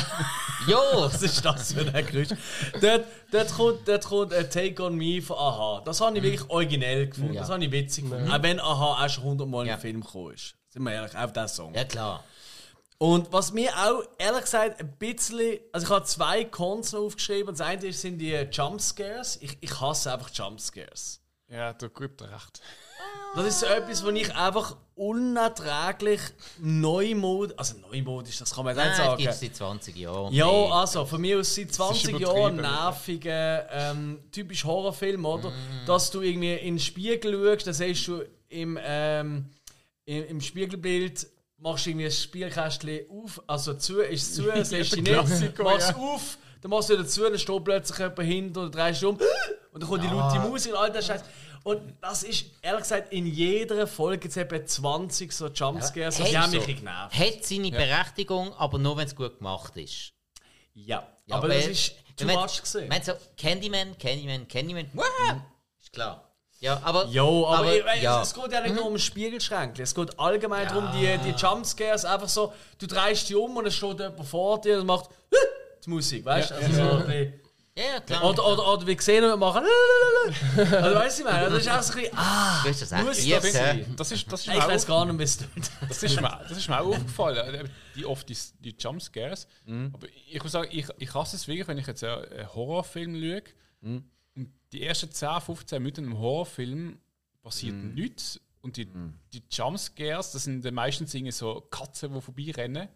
Ja, 0.68 0.78
Was 0.96 1.22
ist 1.24 1.46
das 1.46 1.72
für 1.72 1.80
ein 1.94 2.06
Geräusch? 2.06 2.28
dort, 2.82 3.06
dort, 3.32 3.54
kommt, 3.56 3.88
dort 3.88 4.04
kommt 4.06 4.34
ein 4.34 4.50
Take 4.50 4.84
on 4.84 4.96
Me 4.96 5.22
von 5.22 5.38
Aha. 5.38 5.82
Das 5.86 6.02
habe 6.02 6.18
ich 6.18 6.24
wirklich 6.24 6.50
originell 6.50 7.08
gefunden. 7.08 7.34
Ja. 7.34 7.42
Das 7.42 7.50
habe 7.50 7.64
ich 7.64 7.72
witzig 7.72 8.04
gefunden. 8.04 8.30
Auch 8.30 8.44
wenn 8.44 8.60
Aha 8.60 9.06
auch 9.06 9.10
schon 9.10 9.24
100 9.24 9.48
Mal 9.48 9.66
Ja. 9.68 9.76
im 9.76 9.80
Film 9.80 10.02
gekommen 10.02 10.34
ist. 10.34 10.54
Sind 10.70 10.84
wir 10.84 10.92
ehrlich, 10.92 11.16
auf 11.18 11.32
diesen 11.32 11.48
Song. 11.48 11.74
ja 11.74 11.86
klar. 11.86 12.24
Und 13.00 13.32
was 13.32 13.53
mir 13.53 13.69
auch, 13.77 14.03
ehrlich 14.17 14.42
gesagt, 14.42 14.80
ein 14.80 14.92
bisschen. 14.98 15.59
Also, 15.72 15.85
ich 15.85 15.92
habe 15.93 16.06
zwei 16.06 16.45
Cons 16.45 16.93
noch 16.93 17.01
aufgeschrieben. 17.01 17.53
Das 17.56 17.61
eine 17.61 17.93
sind 17.93 18.17
die 18.17 18.34
Jumpscares. 18.51 19.38
Ich, 19.42 19.56
ich 19.61 19.80
hasse 19.80 20.11
einfach 20.14 20.32
Jumpscares. 20.34 21.22
Ja, 21.48 21.74
du 21.74 21.90
gibt 21.90 22.22
recht. 22.24 22.61
Das 23.35 23.45
ist 23.45 23.59
so 23.59 23.67
etwas, 23.67 24.03
wo 24.03 24.09
ich 24.09 24.34
einfach 24.35 24.76
unerträglich 24.95 26.19
neumod. 26.58 27.53
Also, 27.58 27.76
neumodisch, 27.77 28.40
das 28.40 28.53
kann 28.56 28.66
man 28.66 28.76
jetzt 28.76 28.84
nicht 28.85 28.98
Nein, 28.98 29.06
sagen. 29.08 29.17
gibt 29.22 29.34
es 29.34 29.40
seit 29.40 29.56
20 29.56 29.95
Jahren. 29.95 30.34
Ja, 30.34 30.48
Nee. 30.51 30.72
also 30.72 31.06
von 31.06 31.22
mir 31.22 31.40
aus 31.40 31.53
seit 31.53 31.72
20 31.72 32.09
übertrieben, 32.09 32.35
Jahren 32.35 32.59
oder? 32.59 32.61
nerviger, 32.72 33.67
ähm, 33.72 34.19
typisch 34.32 34.66
Horrorfilm, 34.66 35.24
oder? 35.26 35.50
Mm. 35.51 35.85
Dass 35.85 36.09
du 36.09 36.22
irgendwie 36.22 36.56
in 36.56 36.76
den 36.76 36.80
Spiegel 36.80 37.34
schaust, 37.34 37.67
dann 37.67 37.74
siehst 37.76 38.08
du 38.08 38.24
im, 38.50 38.80
ähm, 38.82 39.50
im, 40.06 40.26
im 40.26 40.42
Spiegelbild, 40.42 41.27
machst 41.60 41.86
du 41.86 41.90
irgendwie 41.92 42.06
das 42.06 42.22
Spielkästchen 42.22 43.02
auf, 43.10 43.42
also 43.48 43.74
zu, 43.74 44.02
ist 44.02 44.36
zu, 44.36 44.44
siehst 44.64 44.95
du 44.95 45.02
Der 45.02 45.24
nicht, 45.24 45.58
machst 45.60 45.90
ja. 45.92 45.95
auf, 45.95 46.38
dann 46.61 46.72
machst 46.72 46.90
du 46.90 46.94
wieder 46.94 47.08
zu, 47.08 47.24
dann 47.24 47.40
steht 47.40 47.64
plötzlich 47.64 47.98
jemand 48.00 48.19
hinter 48.22 48.61
oder 48.61 48.69
drehst 48.72 49.03
um 49.03 49.18
und 49.72 49.82
dann 49.84 49.90
kommt 49.90 50.03
die 50.03 50.08
Ah. 50.08 50.14
laute 50.36 50.40
Musik 50.48 50.74
und 50.74 50.77
all 50.80 50.92
das 50.92 51.06
Scheiß. 51.06 51.22
Und 51.64 51.82
das 52.02 52.24
ist, 52.24 52.45
ehrlich 52.61 52.84
gesagt, 52.84 53.11
in 53.11 53.26
jeder 53.26 53.88
Folge 53.88 54.26
jetzt 54.26 54.38
etwa 54.38 54.64
20 54.66 55.34
so 55.34 55.48
Jumpscares, 55.48 56.18
Hey, 56.19 56.30
die 56.32 56.38
haben 56.38 56.52
so. 56.52 56.58
mich 56.60 56.77
genervt. 56.77 57.18
Hat 57.19 57.44
seine 57.45 57.72
Berechtigung, 57.72 58.53
aber 58.53 58.77
nur 58.77 58.95
wenn 58.95 59.06
es 59.08 59.16
gut 59.16 59.38
gemacht 59.40 59.76
ist. 59.76 60.14
Ja, 60.74 61.06
Ja, 61.26 61.36
aber 61.36 61.50
weil- 61.50 61.58
das 61.60 61.68
ist 61.68 61.95
too 62.16 62.26
much 62.26 62.61
gesehen. 62.61 62.90
Wenn 62.90 63.02
so 63.03 63.11
Candyman, 63.36 63.98
Candyman, 63.98 64.48
Candyman, 64.48 64.90
wah, 64.94 65.03
ist 65.82 65.92
klar. 65.92 66.27
Ja, 66.60 66.82
aber. 66.84 67.06
Jo, 67.08 67.45
aber, 67.48 67.74
ich, 67.76 67.84
ich, 67.98 68.02
ja. 68.02 68.22
es 68.22 68.34
geht 68.34 68.52
ja 68.52 68.61
nicht 68.61 68.76
nur 68.76 68.86
um 68.88 68.98
Spiegelschränke. 68.98 69.84
Es 69.84 69.94
geht 69.94 70.19
allgemein 70.19 70.68
darum, 70.68 70.90
die, 70.92 71.18
die 71.19 71.32
Jumpscares 71.40 72.03
einfach 72.06 72.30
so, 72.30 72.52
du 72.80 72.88
drehst 72.88 73.30
dich 73.30 73.36
um 73.36 73.58
und 73.58 73.68
es 73.68 73.76
steht 73.76 74.00
jemand 74.00 74.26
vor 74.27 74.60
dir 74.61 74.80
und 74.80 74.88
macht 74.88 75.10
die 75.86 75.90
Musik, 75.90 76.26
weißt 76.26 76.52
du? 76.52 76.56
also 76.56 76.74
so 76.74 76.82
ein 76.82 76.98
bisschen- 77.06 77.34
Ja, 77.76 77.84
ja, 77.94 78.00
klar. 78.00 78.24
oder, 78.24 78.45
oder, 78.48 78.74
oder 78.74 78.88
wir 78.88 79.00
sehen 79.00 79.24
und 79.24 79.40
machen 79.40 79.64
also 80.58 80.95
weißt 80.95 81.19
du, 81.19 81.24
ich 81.24 81.30
meine, 81.30 81.50
das 81.52 81.60
ist 81.60 81.69
auch 81.69 81.82
so 81.84 81.94
ein 81.94 82.00
bisschen, 82.02 82.18
ah, 82.18 82.61
du 82.64 82.69
hast 82.69 82.82
das 82.82 82.92
muss 83.03 83.19
echt 83.19 83.44
das? 83.44 83.53
Das 83.95 84.11
ist, 84.11 84.32
das 84.34 84.40
ist, 84.42 84.48
ich 84.48 84.68
weiß 84.68 84.88
gar 84.88 85.06
nicht, 85.06 85.19
wie 85.19 85.24
es 85.24 85.38
tut. 85.38 85.50
das 85.88 86.02
ist, 86.03 86.19
mir, 86.19 86.40
das 86.50 86.58
ist 86.58 86.68
mir 86.68 86.82
auch 86.82 86.88
aufgefallen, 86.88 87.53
äh, 87.53 87.64
die 87.95 88.03
oft 88.06 88.27
die, 88.27 88.38
die 88.61 88.76
Jumpscares. 88.80 89.48
Mhm. 89.66 89.92
Aber 89.94 90.08
ich 90.32 90.42
muss 90.42 90.52
sagen, 90.52 90.69
ich, 90.72 90.88
ich 90.98 91.14
hasse 91.14 91.36
es 91.36 91.48
wirklich, 91.48 91.68
wenn 91.68 91.77
ich 91.77 91.86
jetzt 91.86 92.03
einen 92.03 92.26
einen 92.26 92.56
Horrorfilm 92.56 93.14
schaue 93.14 93.44
Mhm. 93.82 94.10
Und 94.68 94.74
die 94.74 94.84
ersten 94.84 95.12
10, 95.12 95.42
15 95.42 95.82
Minuten 95.82 96.04
im 96.06 96.18
Horrorfilm 96.20 97.00
passiert 97.42 97.76
Mhm. 97.76 97.94
nichts 97.94 98.40
und 98.62 98.76
die, 98.78 98.88
die 99.34 99.44
Jumpscares, 99.50 100.32
das 100.32 100.44
sind 100.44 100.70
meistens 100.72 101.14
irgendwie 101.14 101.32
so 101.32 101.62
Katzen, 101.72 102.14
die 102.14 102.22
vorbeirennen. 102.22 102.90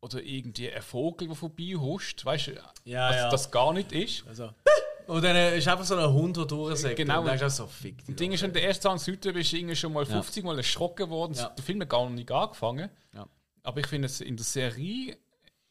oder 0.00 0.22
irgendwie 0.22 0.70
ein 0.70 0.82
Vogel, 0.82 1.28
der 1.28 1.34
vorbei 1.36 1.74
huscht, 1.78 2.24
weißt 2.26 2.48
du, 2.48 2.52
Ja, 2.84 3.08
was 3.08 3.16
ja. 3.16 3.30
das 3.30 3.50
gar 3.50 3.72
nicht 3.72 3.90
ist. 3.92 4.26
Also, 4.26 4.50
und 5.06 5.24
dann 5.24 5.34
äh, 5.34 5.56
ist 5.56 5.66
einfach 5.66 5.84
so 5.86 5.96
ein 5.96 6.12
Hund, 6.12 6.36
der 6.36 6.44
durchsägt. 6.44 6.96
Genau. 6.96 7.20
Und 7.20 7.26
dann 7.28 7.36
ist 7.36 7.42
auch 7.42 7.48
so 7.48 7.66
fick. 7.66 8.04
Das 8.06 8.14
Ding 8.16 8.32
ist, 8.32 8.42
in 8.42 8.52
der 8.52 8.64
ersten 8.64 8.82
20 8.82 9.06
Minuten 9.06 9.32
bist 9.32 9.52
du 9.52 9.56
irgendwie 9.56 9.76
schon 9.76 9.94
mal 9.94 10.04
50 10.04 10.44
Mal 10.44 10.58
erschrocken 10.58 11.08
worden. 11.08 11.32
Ja. 11.34 11.48
Der 11.48 11.64
Film 11.64 11.80
hat 11.80 11.88
gar 11.88 12.04
noch 12.04 12.10
nicht 12.10 12.30
angefangen. 12.30 12.90
Ja. 13.14 13.26
Aber 13.62 13.80
ich 13.80 13.86
finde, 13.86 14.04
es 14.04 14.20
in 14.20 14.36
der 14.36 14.44
Serie 14.44 15.16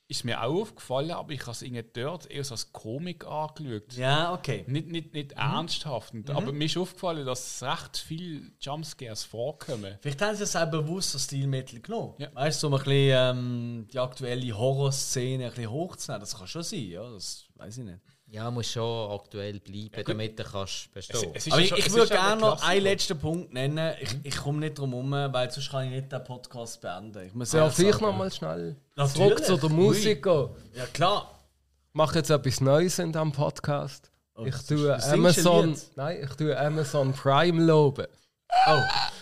ist 0.10 0.26
mir 0.26 0.42
auch 0.44 0.54
aufgefallen, 0.62 1.12
aber 1.12 1.32
ich 1.32 1.42
habe 1.42 1.52
es 1.52 1.62
irgendwie 1.62 1.86
dort 1.94 2.30
eher 2.30 2.44
so 2.44 2.54
als 2.54 2.72
Komik 2.72 3.26
angeschaut. 3.26 3.94
Ja, 3.94 4.34
okay. 4.34 4.64
Nicht, 4.68 4.88
nicht, 4.90 5.14
nicht 5.14 5.32
ernsthaft. 5.32 6.14
Und- 6.14 6.30
Aber 6.30 6.52
mir 6.52 6.66
ist 6.66 6.78
aufgefallen, 6.78 7.26
dass 7.26 7.64
recht 7.64 7.98
viele 7.98 8.52
Jumpscares 8.60 9.24
vorkommen. 9.24 9.98
Vielleicht 10.02 10.22
haben 10.22 10.36
sie 10.36 10.44
es 10.44 10.56
auch 10.56 10.70
bewusst 10.70 11.16
als 11.16 11.24
Stilmittel 11.24 11.82
genommen. 11.82 12.14
Ja. 12.20 12.30
Weißt 12.34 12.62
du, 12.62 12.68
um 12.68 12.74
ein 12.74 12.80
bisschen 12.84 13.38
ähm, 13.38 13.88
die 13.92 14.00
aktuelle 14.00 14.56
Horrorszene 14.58 15.46
ein 15.46 15.50
bisschen 15.52 15.72
hochzunehmen. 15.72 16.20
Das 16.20 16.38
kann 16.38 16.48
schon 16.48 16.64
sein, 16.64 16.88
ja. 16.90 17.10
Das 17.10 17.46
weiß 17.56 17.78
ich 17.80 17.84
nicht. 17.86 18.00
Ja, 18.34 18.50
muss 18.50 18.66
schon 18.72 19.12
aktuell 19.12 19.60
bleiben, 19.60 20.04
damit 20.08 20.40
du 20.40 20.44
kannst 20.44 20.92
bestehen. 20.92 21.30
Es 21.36 21.46
ist 21.46 21.54
Aber 21.54 21.62
ja 21.62 21.66
ich, 21.66 21.70
schon- 21.70 21.78
ich 21.78 21.94
würde 21.94 22.16
ja 22.16 22.20
gerne 22.30 22.42
noch 22.42 22.64
einen 22.64 22.82
letzten 22.82 23.20
Punkt 23.20 23.54
nennen. 23.54 23.94
Ich, 24.02 24.10
ich 24.24 24.36
komme 24.38 24.60
nicht 24.62 24.76
drum 24.76 24.90
herum, 24.90 25.12
weil 25.32 25.52
sonst 25.52 25.70
kann 25.70 25.84
ich 25.86 25.92
nicht 25.92 26.12
den 26.12 26.24
Podcast 26.24 26.82
beenden. 26.82 27.28
Ich 27.28 27.34
muss 27.36 27.54
ich 27.54 27.60
sagen. 27.60 28.02
noch 28.04 28.18
mal 28.18 28.32
schnell 28.32 28.76
Natürlich. 28.96 29.16
zurück 29.36 29.46
zu 29.46 29.58
der 29.58 29.70
Musik 29.70 30.24
gehen? 30.24 30.50
Ja, 30.74 30.86
klar. 30.88 31.30
Ich 31.90 31.94
mache 31.94 32.16
jetzt 32.18 32.32
etwas 32.32 32.60
Neues 32.60 32.98
in 32.98 33.12
diesem 33.12 33.32
Podcast. 33.32 34.10
Oh, 34.34 34.46
ich 34.46 34.58
tue 34.66 34.98
Amazon, 35.12 35.80
nein, 35.96 36.24
ich 36.24 36.36
tue 36.36 36.58
Amazon 36.60 37.14
Prime 37.14 37.64
loben. 37.64 38.08
Oh, 38.68 38.80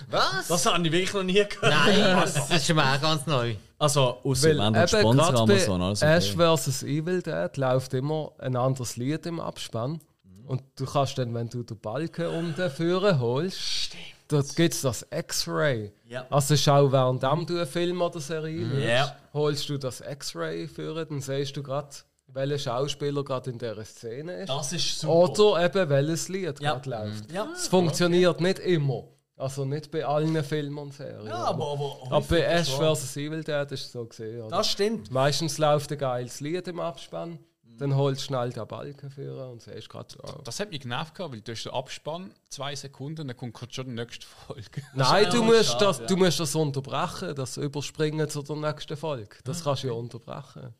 Was? 0.09 0.47
das 0.47 0.65
habe 0.67 0.85
ich 0.85 0.91
wirklich 0.93 1.13
noch 1.13 1.23
nie 1.23 1.33
gehört. 1.33 1.63
Nein, 1.63 1.99
das 2.23 2.49
ist 2.49 2.65
schon 2.65 2.77
mal 2.77 2.97
ganz 2.97 3.25
neu. 3.27 3.55
Also, 3.81 4.19
wenn 4.23 4.59
eben 4.59 4.73
du 4.73 4.87
Sponsor 4.87 5.39
Amazon, 5.41 5.79
bei 5.79 5.85
alles 5.85 6.01
Ash 6.03 6.35
okay. 6.35 6.55
vs. 6.57 6.83
Evil 6.83 7.21
Dead 7.23 7.57
läuft 7.57 7.93
immer 7.95 8.31
ein 8.37 8.55
anderes 8.55 8.95
Lied 8.95 9.25
im 9.25 9.39
Abspann. 9.39 9.99
Und 10.45 10.61
du 10.75 10.85
kannst 10.85 11.17
dann, 11.17 11.33
wenn 11.33 11.49
du 11.49 11.63
den 11.63 11.79
Balken 11.79 12.27
unten 12.27 12.69
führen 12.69 13.19
holst, 13.19 13.95
dort 14.27 14.55
gibt 14.55 14.73
es 14.75 14.81
das 14.81 15.07
X-Ray. 15.09 15.91
Ja. 16.07 16.27
Also 16.29 16.55
schau, 16.57 16.91
während 16.91 17.23
du 17.23 17.27
einen 17.27 17.65
Film 17.65 18.01
oder 18.01 18.19
Serie 18.19 18.67
schaust, 18.69 18.83
Ja. 18.85 19.15
holst 19.33 19.69
du 19.69 19.77
das 19.77 20.01
X-Ray 20.01 20.67
führen, 20.67 21.07
dann 21.09 21.21
siehst 21.21 21.57
du 21.57 21.63
gerade, 21.63 21.89
welcher 22.27 22.59
Schauspieler 22.59 23.23
gerade 23.23 23.49
in 23.49 23.57
dieser 23.57 23.83
Szene 23.83 24.43
ist. 24.43 24.49
Das 24.49 24.73
ist 24.73 24.99
super. 24.99 25.39
Oder 25.39 25.65
eben 25.65 25.89
welches 25.89 26.29
Lied 26.29 26.59
Ja. 26.59 26.75
gerade 26.75 26.89
läuft. 26.89 27.31
Ja. 27.31 27.47
Es 27.53 27.67
funktioniert 27.67 28.39
nicht 28.41 28.59
immer. 28.59 29.05
Also 29.37 29.65
nicht 29.65 29.89
bei 29.89 30.05
allen 30.05 30.43
Filmen 30.43 30.77
und 30.77 30.93
Serien. 30.93 31.25
Ja, 31.25 31.45
aber, 31.45 31.71
aber, 31.71 31.97
aber 32.05 32.21
bei 32.21 32.41
Ash 32.41 32.69
vs. 32.69 33.17
Evil 33.17 33.43
Dead 33.43 33.71
ist 33.71 33.85
es 33.85 33.91
so 33.91 34.05
gesehen. 34.05 34.41
Oder? 34.41 34.57
Das 34.57 34.69
stimmt. 34.69 35.09
Meistens 35.09 35.57
läuft 35.57 35.91
ein 35.91 35.97
geiles 35.97 36.39
Lied 36.41 36.67
im 36.67 36.79
Abspann, 36.79 37.39
dann 37.81 37.95
holst 37.95 38.21
du 38.21 38.25
schnell 38.25 38.51
den 38.51 38.67
Balken 38.67 39.09
führen 39.09 39.53
und 39.53 39.61
siehst 39.61 39.89
gerade, 39.89 40.15
oh. 40.21 40.41
Das 40.43 40.59
hat 40.59 40.69
mich 40.69 40.81
genervt, 40.81 41.15
gehabt, 41.15 41.33
weil 41.33 41.41
du 41.41 41.51
hast 41.51 41.63
den 41.63 41.73
Abspann, 41.73 42.31
zwei 42.49 42.75
Sekunden, 42.75 43.27
dann 43.27 43.35
kommt 43.35 43.55
gerade 43.55 43.73
schon 43.73 43.87
die 43.87 43.93
nächste 43.93 44.27
Folge. 44.27 44.83
Nein, 44.93 45.27
du 45.31 45.43
musst, 45.43 45.71
schade, 45.71 45.85
das, 45.85 45.99
ja. 45.99 46.05
du 46.05 46.17
musst 46.17 46.39
das 46.39 46.53
unterbrechen, 46.53 47.33
das 47.33 47.57
Überspringen 47.57 48.29
zu 48.29 48.43
der 48.43 48.57
nächsten 48.57 48.95
Folge. 48.95 49.37
Das 49.43 49.63
kannst 49.63 49.83
du 49.83 49.87
ja 49.87 49.93
unterbrechen. 49.93 50.75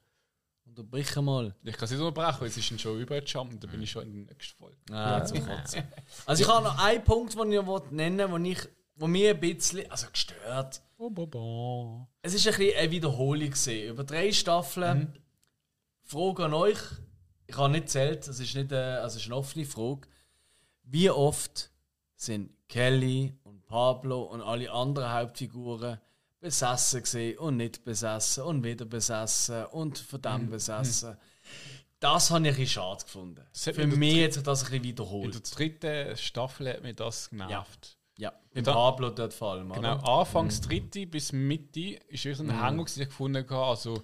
Unterbrich 0.72 1.16
mal. 1.18 1.54
Ich 1.64 1.76
kann 1.76 1.84
es 1.84 1.92
nicht 1.92 2.00
unterbrechen, 2.00 2.38
weil 2.40 2.48
es 2.48 2.56
ist 2.56 2.82
schon 2.82 3.02
übergejumpt 3.02 3.54
und 3.54 3.64
dann 3.64 3.72
bin 3.72 3.82
ich 3.82 3.92
schon 3.92 4.04
in 4.04 4.26
der 4.26 4.34
nächsten 4.34 4.58
Folge. 4.58 4.78
Ah. 4.90 5.20
Also 6.26 6.44
ich 6.44 6.50
habe 6.50 6.64
noch 6.64 6.78
einen 6.82 7.04
Punkt, 7.04 7.34
den 7.38 7.52
ich 7.52 7.92
nennen 7.92 8.32
wollte, 8.32 8.48
ich, 8.48 8.70
wo 8.96 9.08
mir 9.08 9.32
ein 9.32 9.40
bisschen 9.40 9.90
also 9.92 10.08
gestört. 10.10 10.82
Es 12.22 12.34
ist 12.34 12.48
ein 12.48 12.56
bisschen 12.56 12.78
eine 12.78 12.92
Wiederholung 12.92 13.50
gewesen. 13.50 13.84
Über 13.90 14.04
drei 14.06 14.32
Staffeln. 14.32 15.18
Frage 16.04 16.46
an 16.46 16.54
euch. 16.54 16.80
Ich 17.48 17.58
habe 17.58 17.70
nicht 17.70 17.90
zählt, 17.90 18.26
es 18.28 18.40
ist 18.40 18.56
nicht 18.56 18.72
eine, 18.72 19.02
also 19.02 19.18
es 19.18 19.24
ist 19.24 19.28
eine 19.28 19.36
offene 19.36 19.66
Frage. 19.66 20.08
Wie 20.84 21.10
oft 21.10 21.70
sind 22.16 22.52
Kelly 22.70 23.38
und 23.44 23.66
Pablo 23.66 24.24
und 24.24 24.42
alle 24.42 24.72
anderen 24.72 25.12
Hauptfiguren 25.12 26.00
besessen 26.42 27.02
gesehen 27.04 27.38
und 27.38 27.56
nicht 27.58 27.84
besessen 27.86 28.44
und 28.44 28.64
wieder 28.64 28.84
besessen 28.86 29.66
und 29.68 29.98
von 30.00 30.22
dem 30.22 30.50
besessen? 30.50 31.16
Das 32.00 32.32
habe 32.32 32.42
ich 32.48 32.54
ein 32.56 32.60
bisschen 32.60 32.82
schade 32.82 33.04
gefunden. 33.04 33.46
Für 33.54 33.88
mich 33.88 34.18
in 34.18 34.24
hat 34.26 34.34
sich 34.34 34.44
das 34.44 34.60
ein 34.62 34.66
bisschen 34.66 34.78
In 34.78 34.84
wiederholt. 34.84 35.34
der 35.36 35.42
dritten 35.42 36.18
Staffel 36.18 36.70
hat 36.74 36.82
mich 36.82 36.96
das 36.96 37.30
genervt. 37.30 37.98
Ja, 38.18 38.34
bei 38.54 38.62
Da- 38.62 38.74
Pablo 38.74 39.10
dort 39.12 39.34
vor 39.34 39.54
allem. 39.54 39.72
Genau, 39.72 39.96
oder? 39.96 40.08
Anfangs 40.08 40.60
dritte 40.62 41.06
bis 41.08 41.32
Mitte 41.32 42.00
ist 42.08 42.26
wirklich 42.26 42.40
ein 42.50 42.60
Hänger, 42.64 42.84
den 42.86 43.02
ich 43.04 43.08
gefunden 43.10 43.48
habe. 43.50 43.66
Also, 43.66 44.04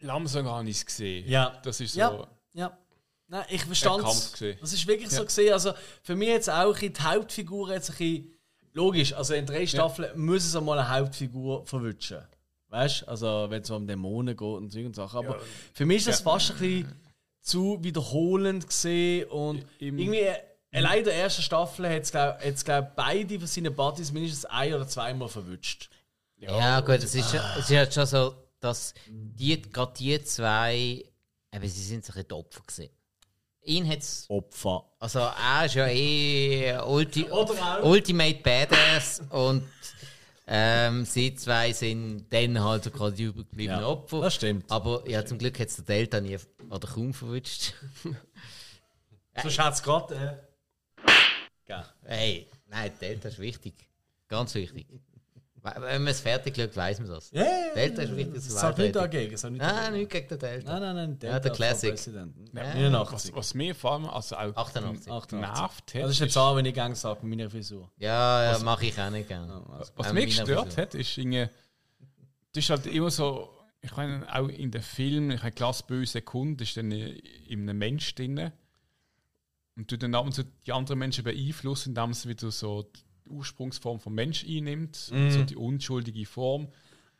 langsam 0.00 0.46
habe 0.46 0.68
ich 0.68 0.76
es 0.76 0.86
gesehen. 0.86 1.28
Ja. 1.28 1.58
Das 1.64 1.80
ist 1.80 1.94
so. 1.94 2.00
Ja, 2.00 2.26
ja. 2.54 2.78
Nein, 3.28 3.44
ich 3.48 3.64
verstand 3.64 4.04
es. 4.06 4.32
Das 4.60 4.72
ist 4.72 4.86
wirklich 4.86 5.10
so 5.10 5.18
Ja. 5.18 5.24
gesehen. 5.24 5.52
Also 5.52 5.72
für 6.02 6.14
mich 6.14 6.28
jetzt 6.28 6.48
auch 6.50 6.76
die 6.78 6.92
Hauptfigur 7.00 7.72
jetzt 7.72 7.90
ein 7.90 7.96
bisschen 7.96 8.35
logisch. 8.76 9.12
Also 9.14 9.34
in 9.34 9.46
drei 9.46 9.66
Staffeln 9.66 10.18
muss 10.24 10.44
es 10.44 10.54
einmal 10.54 10.78
eine 10.78 10.88
Hauptfigur 10.90 11.66
verwünschen. 11.66 12.18
Weißt 12.68 13.02
du? 13.02 13.08
Also 13.08 13.46
wenn 13.48 13.62
es 13.62 13.70
um 13.70 13.86
Dämonen 13.86 14.36
geht 14.36 14.46
und 14.46 14.74
und 14.74 14.94
Sachen. 14.94 15.18
Aber 15.18 15.40
für 15.72 15.86
mich 15.86 15.98
ist 15.98 16.08
das 16.08 16.20
fast 16.20 16.50
ein 16.52 16.58
bisschen 16.58 17.00
zu 17.40 17.78
wiederholend 17.82 18.66
gesehen 18.66 19.28
und 19.30 19.64
Im- 19.78 19.98
irgendwie. 19.98 20.20
äh, 20.20 20.36
Allein 20.72 20.98
in 20.98 21.04
der 21.04 21.14
ersten 21.14 21.40
Staffel 21.42 21.88
hat 21.88 22.02
es, 22.02 22.10
glaube 22.10 22.38
glaub, 22.64 22.96
beide 22.96 23.38
von 23.38 23.46
seinen 23.48 23.74
Buddies 23.74 24.12
mindestens 24.12 24.44
ein- 24.46 24.74
oder 24.74 24.86
zweimal 24.86 25.28
verwünscht. 25.28 25.88
Ja, 26.36 26.80
gut, 26.80 26.96
es 26.96 27.14
ist, 27.14 27.32
ja- 27.32 27.56
es 27.58 27.70
ist 27.70 27.76
halt 27.76 27.94
schon 27.94 28.04
so, 28.06 28.34
dass 28.60 28.92
die, 29.08 29.62
gerade 29.62 29.92
die 29.96 30.22
zwei, 30.24 31.02
eben, 31.54 31.68
sie 31.68 31.82
sind 31.82 32.04
so 32.04 32.12
ein 32.12 32.16
bisschen 32.16 32.32
Opfer 32.32 32.60
gewesen. 32.66 32.90
Ihn 33.66 33.88
hat's, 33.88 34.26
Opfer. 34.28 34.84
also 35.00 35.18
er 35.18 35.66
ist 35.66 35.74
ja 35.74 35.86
eh 35.88 36.78
Ulti. 36.86 37.26
Ultimate 37.82 38.38
Badass 38.42 39.22
und 39.30 39.64
ähm, 40.46 41.04
sie 41.04 41.34
zwei 41.34 41.72
sind 41.72 42.32
dann 42.32 42.62
halt 42.62 42.84
so 42.84 42.90
gerade 42.92 43.16
die 43.16 43.24
übergebliebenen 43.24 43.80
Ja, 43.80 43.88
Opfer. 43.88 44.20
das 44.20 44.34
stimmt. 44.36 44.70
Aber 44.70 45.02
ja, 45.08 45.24
zum 45.26 45.38
Glück 45.38 45.58
hat 45.58 45.66
es 45.68 45.76
der 45.76 45.84
Delta 45.84 46.20
nie 46.20 46.38
oder 46.70 46.86
kaum 46.86 47.12
verwünscht. 47.12 47.72
Sonst 49.42 49.58
hat 49.58 49.74
es 49.74 49.82
gerade. 49.82 50.14
Äh, 50.14 51.10
gell. 51.66 51.84
Hey, 52.04 52.50
nein, 52.68 52.92
Delta 53.00 53.28
ist 53.28 53.38
wichtig. 53.40 53.74
Ganz 54.28 54.54
wichtig. 54.54 54.86
We- 55.74 55.80
Wenn 55.82 56.02
man 56.04 56.10
es 56.12 56.20
fertig 56.20 56.56
schaut, 56.56 56.76
weiß 56.76 57.00
man 57.00 57.08
das. 57.08 57.30
Ja, 57.32 57.42
ja, 57.42 57.48
ja. 57.68 57.74
Delta 57.74 58.02
ist 58.02 58.16
wichtig. 58.16 58.36
Es 58.36 58.48
sagt 58.48 58.78
nicht 58.78 58.94
dagegen. 58.94 59.34
Es 59.34 59.40
sagt 59.40 59.52
nicht 59.52 59.60
Nein, 59.62 59.74
dagegen. 59.74 59.96
nicht 59.98 60.10
gegen 60.12 60.28
den 60.28 60.38
Delta. 60.38 60.72
Nein, 60.78 60.82
nein, 60.96 61.18
nein. 61.18 61.18
Ja, 61.30 61.40
der 61.40 61.52
Classic. 61.52 61.90
Präsident. 61.90 62.34
Ja. 62.54 62.74
89. 62.74 63.32
Was, 63.32 63.36
was 63.36 63.54
mir 63.54 63.74
vor 63.74 63.92
allem 63.92 64.04
also 64.06 64.36
auch 64.36 64.56
88. 64.56 65.04
genervt 65.06 65.32
88. 65.32 65.94
hat, 65.94 66.02
Das 66.04 66.10
ist 66.12 66.20
jetzt 66.20 66.36
auch, 66.38 66.56
wenn 66.56 66.64
ich 66.66 66.74
gerne 66.74 66.94
sage, 66.94 67.18
mit 67.26 67.36
meiner 67.38 67.50
Frisur. 67.50 67.90
Ja, 67.98 68.52
ja 68.52 68.58
mache 68.60 68.86
ich 68.86 69.00
auch 69.00 69.10
nicht 69.10 69.28
gerne. 69.28 69.62
was 69.96 70.10
Äh, 70.10 70.12
mich 70.12 70.26
gestört 70.26 70.48
Frisur. 70.72 70.82
hat, 70.82 70.94
ist 70.94 71.18
irgendwie, 71.18 71.48
das 72.52 72.64
ist 72.64 72.70
halt 72.70 72.86
immer 72.86 73.10
so, 73.10 73.50
ich 73.82 73.94
meine, 73.96 74.26
auch 74.34 74.48
in 74.48 74.70
den 74.70 74.82
Filmen, 74.82 75.32
ich 75.32 75.42
habe 75.42 75.52
Glas 75.52 75.82
böse 75.82 76.22
Kunde, 76.22 76.64
ist 76.64 76.76
dann 76.76 76.90
in 76.90 77.60
einem 77.68 77.78
Mensch 77.78 78.14
drin. 78.14 78.52
Und 79.76 79.92
du 79.92 79.98
dann 79.98 80.14
ab 80.14 80.24
und 80.24 80.32
zu 80.32 80.42
die 80.44 80.72
anderen 80.72 80.98
Menschen 80.98 81.22
beeinflussen, 81.22 81.90
indem 81.90 82.14
sie 82.14 82.28
wieder 82.30 82.50
so 82.50 82.82
die 82.82 83.00
Ursprungsform 83.28 84.00
vom 84.00 84.14
Mensch 84.14 84.44
einnimmt, 84.48 85.10
Mhm. 85.12 85.30
so 85.30 85.42
die 85.44 85.56
unschuldige 85.56 86.26
Form. 86.26 86.68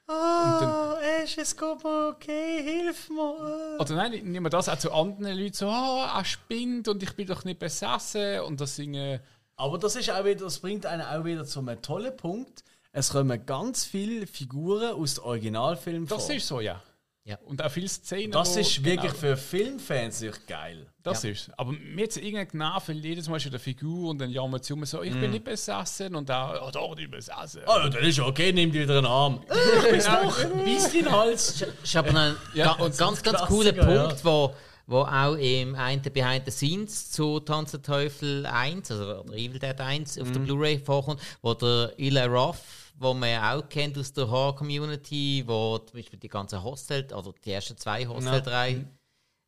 Ah, 0.09 0.97
Ash, 1.23 1.37
es 1.37 1.57
geht 1.57 1.83
mir 1.83 2.09
okay, 2.15 2.63
hilf 2.63 3.11
mir. 3.11 3.79
Oder 3.81 3.95
nein, 3.97 4.13
nehmen 4.13 4.47
wir 4.47 4.51
das 4.51 4.69
auch 4.69 4.79
zu 4.79 4.93
anderen 4.93 5.37
Leuten 5.37 5.53
so, 5.55 5.69
ah, 5.69 6.17
er 6.19 6.25
spinnt 6.25 6.87
und 6.89 7.03
ich 7.03 7.13
bin 7.17 7.27
doch 7.27 7.45
nicht 7.45 7.59
besessen 7.59 8.41
und 8.43 8.61
das 8.61 8.77
singen. 8.77 9.21
Aber 9.57 9.79
das 9.79 9.97
ist 9.97 10.11
auch 10.11 10.25
wieder, 10.25 10.45
das 10.45 10.61
bringt 10.61 10.87
einen 10.87 11.03
auch 11.03 11.25
wieder 11.25 11.45
zu 11.45 11.59
einem 11.61 11.83
tollen 11.83 12.17
Punkt. 12.17 12.63
Es 12.93 13.11
kommen 13.11 13.45
ganz 13.47 13.85
viele 13.85 14.27
Figuren 14.27 14.95
aus 14.95 15.15
dem 15.15 15.25
Originalfilm 15.25 16.07
Das 16.07 16.27
vor. 16.27 16.35
ist 16.37 16.47
so, 16.47 16.61
ja. 16.61 16.81
Ja. 17.27 17.39
Und 17.45 17.61
auch 17.63 17.71
viele 17.71 17.89
Szenen. 17.89 18.31
das 18.31 18.55
wo- 18.55 18.61
ist 18.61 18.85
wirklich 18.85 19.11
genau. 19.13 19.15
für 19.21 19.37
Filmfans 19.37 20.21
wirklich 20.21 20.47
geil. 20.47 20.87
Das 21.03 21.25
ist. 21.25 21.51
Aber 21.57 21.73
mir 21.73 22.05
hat 22.05 22.17
irgendein 22.17 22.49
genervt, 22.49 22.89
weil 22.89 23.05
jedes 23.05 23.29
Mal 23.29 23.37
ist 23.37 23.53
der 23.53 23.59
Figur 23.61 24.11
und 24.11 24.19
dann 24.19 24.31
jammert 24.31 24.65
sie 24.65 24.73
um 24.73 24.85
so, 24.85 25.03
ich 25.03 25.13
bin 25.13 25.33
nicht 25.33 25.45
besessen 25.45 26.15
und 26.15 26.29
da, 26.29 26.61
oh 26.65 26.71
doch, 26.71 26.91
ich 26.93 26.97
bin 27.03 27.11
besessen. 27.11 27.63
Ah, 27.67 27.79
ja, 27.83 27.89
dann 27.89 28.03
ist 28.05 28.19
ja 28.19 28.25
okay, 28.27 28.53
nimm 28.53 28.71
dir 28.73 28.83
wieder 28.83 28.99
einen 28.99 29.07
Arm. 29.07 29.41
Ich 29.85 29.91
bin's 29.91 30.05
doch, 30.05 30.45
beiß 30.65 30.93
den 30.93 31.11
Hals. 31.11 31.65
ist 31.83 31.97
aber 31.97 32.15
ein 32.21 32.37
Ja, 32.55 32.75
ganz, 32.75 32.97
ganz 32.97 33.23
Klassiker, 33.23 33.47
cooler 33.47 33.75
ja. 33.75 33.85
Punkt, 34.07 34.25
wo, 34.25 34.55
wo 34.87 34.99
auch 35.01 35.35
im 35.35 35.75
einen 35.75 36.03
Behind 36.03 36.45
the 36.45 36.51
Scenes 36.53 37.11
zu 37.11 37.41
Tanz 37.41 37.73
der 37.73 37.83
Teufel 37.83 38.47
1, 38.47 38.91
also 38.91 39.05
oder 39.21 39.33
Evil 39.35 39.59
Dead 39.59 39.81
1 39.81 40.19
auf 40.21 40.31
der 40.31 40.41
Blu-ray 40.41 40.79
vorkommt, 40.79 41.21
wo 41.43 41.55
der 41.55 41.93
Eli 41.99 42.21
Roth, 42.25 42.57
wo 42.99 43.15
man 43.15 43.31
ja 43.31 43.55
auch 43.55 43.69
kennt 43.69 43.99
aus 43.99 44.13
der 44.13 44.29
Horror-Community, 44.29 45.45
wo 45.47 45.79
zum 45.79 45.99
Beispiel 45.99 46.19
die 46.19 46.29
ganze 46.29 46.63
Hostel, 46.63 47.07
oder 47.13 47.33
die 47.45 47.53
ersten 47.53 47.77
zwei 47.77 48.07
Hostel 48.07 48.43
3 48.43 48.87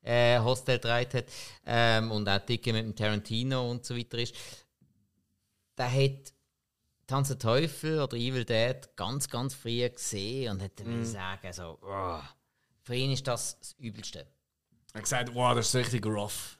äh, 0.02 0.38
Hostel 0.38 0.78
3 0.78 1.04
hat 1.04 1.24
ähm, 1.66 2.10
und 2.10 2.28
auch 2.28 2.38
dicke 2.38 2.72
mit 2.72 2.84
dem 2.84 2.96
Tarantino 2.96 3.70
und 3.70 3.84
so 3.84 3.96
weiter 3.96 4.18
ist, 4.18 4.34
der 5.76 5.92
hat 5.92 6.32
Tanz 7.06 7.28
der 7.28 7.38
Teufel 7.38 8.00
oder 8.00 8.16
Evil 8.16 8.44
Dead 8.44 8.76
ganz, 8.96 9.28
ganz 9.28 9.54
früh 9.54 9.88
gesehen 9.88 10.52
und 10.52 10.60
hätte 10.60 10.84
mm. 10.84 11.04
sagen, 11.04 11.52
so, 11.52 11.78
oh, 11.82 12.20
für 12.82 12.94
ihn 12.94 13.12
ist 13.12 13.26
das 13.26 13.58
das 13.58 13.72
Übelste. 13.78 14.26
Er 14.92 14.98
hat 14.98 15.02
gesagt, 15.02 15.34
wow, 15.34 15.54
das 15.54 15.68
ist 15.68 15.74
richtig 15.74 16.04
rough. 16.04 16.58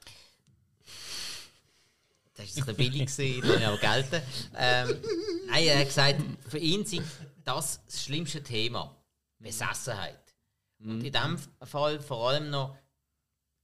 Das 2.39 2.55
war 2.55 2.69
ein 2.69 2.75
bisschen 2.75 2.91
billig, 2.91 3.17
gewesen, 3.17 3.41
das 3.41 3.63
aber 3.63 3.77
gelten. 3.77 4.21
Ähm, 4.55 5.01
nein, 5.47 5.63
er 5.65 5.79
hat 5.79 5.87
gesagt, 5.87 6.21
für 6.47 6.57
ihn 6.57 6.85
sei 6.85 7.01
das 7.43 7.83
das 7.85 8.03
schlimmste 8.03 8.41
Thema. 8.41 8.95
Besessenheit. 9.39 10.35
Und 10.79 11.03
in 11.03 11.11
diesem 11.11 11.37
Fall 11.63 11.99
vor 11.99 12.29
allem 12.29 12.49
noch, 12.49 12.77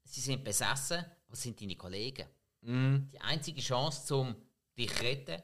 sie 0.04 0.22
sind 0.22 0.44
besessen, 0.44 1.06
was 1.28 1.42
sind 1.42 1.60
deine 1.62 1.76
Kollegen? 1.76 2.28
Die 2.62 3.22
einzige 3.22 3.62
Chance, 3.62 4.16
um 4.16 4.36
dich 4.78 4.92
zu 4.92 5.04
retten 5.04 5.42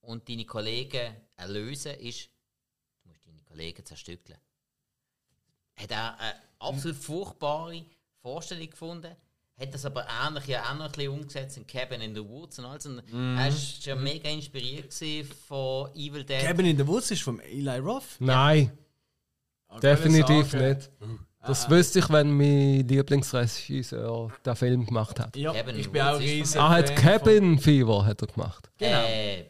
und 0.00 0.28
deine 0.28 0.46
Kollegen 0.46 1.16
erlösen, 1.36 1.94
ist, 1.96 2.30
du 3.02 3.08
musst 3.08 3.26
deine 3.26 3.42
Kollegen 3.42 3.84
zerstückeln. 3.84 4.38
Hat 5.74 5.90
er 5.90 6.18
eine 6.18 6.42
absolut 6.60 6.96
furchtbare 6.96 7.84
Vorstellung 8.20 8.70
gefunden, 8.70 9.16
hat 9.62 9.74
das 9.74 9.84
aber 9.86 10.06
ähnlich, 10.26 10.46
ja, 10.46 10.62
auch 10.62 10.74
noch 10.74 10.86
ein 10.86 10.92
bisschen 10.92 11.12
umgesetzt 11.12 11.56
in 11.56 11.66
Cabin 11.66 12.00
in 12.00 12.14
the 12.14 12.22
Woods 12.22 12.58
und 12.58 12.64
alles. 12.66 12.86
Und 12.86 13.02
Er 13.12 13.44
war 13.44 13.50
schon 13.50 14.02
mega 14.02 14.28
inspiriert 14.28 14.92
von 15.48 15.90
Evil 15.94 16.24
Dead. 16.24 16.40
Cabin 16.40 16.66
in 16.66 16.76
the 16.76 16.86
Woods 16.86 17.10
ist 17.10 17.22
vom 17.22 17.40
Eli 17.40 17.78
Roth. 17.78 18.16
Nein, 18.18 18.72
Ah, 19.72 19.80
definitiv 19.80 20.52
nicht. 20.52 20.90
Das 21.44 21.68
wüsste 21.68 22.00
ich, 22.00 22.10
wenn 22.10 22.30
mein 22.36 22.86
Lieblingsregisseur 22.86 24.30
den 24.44 24.56
Film 24.56 24.86
gemacht 24.86 25.18
hat. 25.18 25.34
Ja, 25.36 25.52
Cabin 25.52 25.74
in 25.74 25.80
ich 25.80 25.90
bin 25.90 26.02
auch 26.02 26.18
riesen 26.18 26.58
Er 26.58 26.68
hat 26.68 26.94
Cabin 26.94 27.58
Fever 27.58 28.04
hat 28.04 28.20
er 28.20 28.28
gemacht. 28.28 28.70
Genau. 28.78 29.02
Äh, 29.06 29.46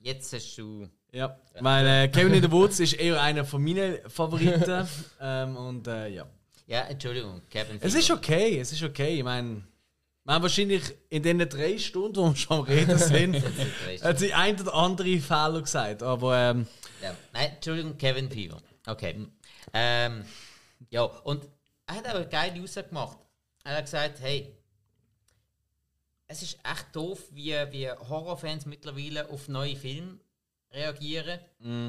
jetzt 0.00 0.32
hast 0.32 0.56
du. 0.56 0.80
Von, 0.80 0.90
ja, 1.12 1.38
weil 1.60 1.86
äh, 1.86 2.08
Cabin 2.08 2.34
in 2.34 2.42
the 2.42 2.50
Woods 2.50 2.80
ist 2.80 2.94
eher 2.94 3.20
einer 3.20 3.44
von 3.44 3.62
meinen 3.62 3.98
Favoriten. 4.08 4.88
ähm, 5.20 5.56
und 5.56 5.86
äh, 5.86 6.08
ja. 6.08 6.26
Ja, 6.66 6.82
Entschuldigung, 6.82 7.42
Cabin 7.50 7.78
Es 7.80 7.94
ist 7.94 8.10
okay, 8.10 8.58
es 8.58 8.72
ist 8.72 8.82
okay. 8.82 9.18
Ich 9.18 9.24
meine, 9.24 9.62
wir 10.24 10.34
haben 10.34 10.42
wahrscheinlich 10.42 10.82
in 11.10 11.22
den 11.22 11.38
drei 11.48 11.76
Stunden, 11.78 12.16
wo 12.16 12.28
wir 12.30 12.36
schon 12.36 12.58
am 12.58 12.64
Reden 12.64 12.98
sind, 12.98 13.42
hat 14.02 14.18
sie 14.18 14.32
ein 14.32 14.58
oder 14.58 14.72
andere 14.74 15.18
Fehler 15.20 15.60
gesagt. 15.60 16.02
Aber 16.02 16.36
ähm, 16.36 16.66
Ja. 17.02 17.14
Nein, 17.32 17.50
Entschuldigung, 17.54 17.98
Kevin 17.98 18.30
Fever. 18.30 18.62
Okay. 18.86 19.26
Ähm, 19.74 20.24
ja, 20.88 21.02
und 21.02 21.46
er 21.86 21.96
hat 21.96 22.06
aber 22.06 22.20
eine 22.20 22.28
geile 22.28 22.62
Aussage 22.62 22.88
gemacht. 22.88 23.18
Er 23.64 23.76
hat 23.76 23.84
gesagt, 23.84 24.20
hey, 24.20 24.54
es 26.26 26.42
ist 26.42 26.58
echt 26.64 26.86
doof, 26.92 27.20
wie, 27.32 27.52
wie 27.70 27.90
Horrorfans 27.90 28.64
mittlerweile 28.64 29.28
auf 29.28 29.48
neue 29.48 29.76
Filme 29.76 30.18
reagieren. 30.72 31.38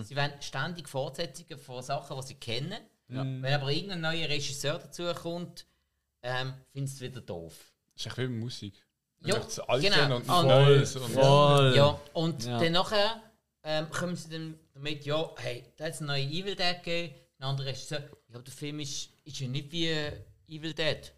Sie 0.03 0.15
wollen 0.15 0.33
ständig 0.41 0.87
Fortsetzungen 0.89 1.57
von 1.57 1.81
Sachen, 1.81 2.17
die 2.19 2.27
sie 2.27 2.35
kennen. 2.35 2.77
Wenn 3.07 3.45
aber 3.45 3.71
irgendein 3.71 4.01
neuer 4.01 4.27
Regisseur 4.29 4.79
dazu 4.79 5.03
kommt, 5.13 5.65
ähm, 6.23 6.53
findest 6.71 6.99
du 6.99 7.05
es 7.05 7.11
wieder 7.11 7.21
doof. 7.21 7.73
Das 7.93 8.01
ist 8.01 8.07
echt 8.07 8.17
wie 8.17 8.27
mit 8.27 8.39
Musik. 8.39 8.73
Ja, 9.21 9.37
genau. 9.79 10.15
und 10.17 10.29
Und- 10.29 10.47
Neues. 10.47 10.95
Und 10.95 11.11
voll. 11.11 11.75
Ja, 11.75 11.99
und 12.13 12.43
Ja. 12.45 12.59
dann 12.59 12.71
nachher 12.73 13.21
ähm, 13.63 13.89
kommen 13.89 14.15
sie 14.15 14.29
dann 14.29 14.59
damit, 14.73 15.05
ja, 15.05 15.33
hey, 15.37 15.63
da 15.77 15.85
hat 15.85 15.93
es 15.93 15.99
einen 15.99 16.07
neuen 16.07 16.29
Evil 16.31 16.55
Dead 16.55 16.83
gegeben, 16.83 17.15
ein 17.39 17.43
anderer 17.45 17.67
Regisseur. 17.69 18.03
Ja, 18.31 18.39
der 18.39 18.53
Film 18.53 18.79
ist, 18.79 19.09
ist 19.23 19.39
ja 19.39 19.47
nicht 19.47 19.71
wie 19.71 19.89
Evil 20.47 20.73
Dead. 20.73 21.11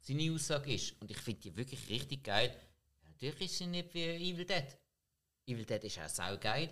Seine 0.00 0.30
Aussage 0.34 0.74
ist, 0.74 1.00
und 1.00 1.10
ich 1.10 1.16
finde 1.16 1.40
die 1.40 1.56
wirklich 1.56 1.88
richtig 1.88 2.22
geil, 2.24 2.54
ja, 3.02 3.08
natürlich 3.08 3.50
ist 3.52 3.56
sie 3.58 3.66
nicht 3.66 3.94
wie 3.94 4.04
Evil 4.04 4.44
Dead. 4.44 4.66
Evil 5.46 5.64
Dead 5.64 5.82
ist 5.84 5.98
auch 5.98 6.08
sau 6.08 6.36
geil. 6.36 6.68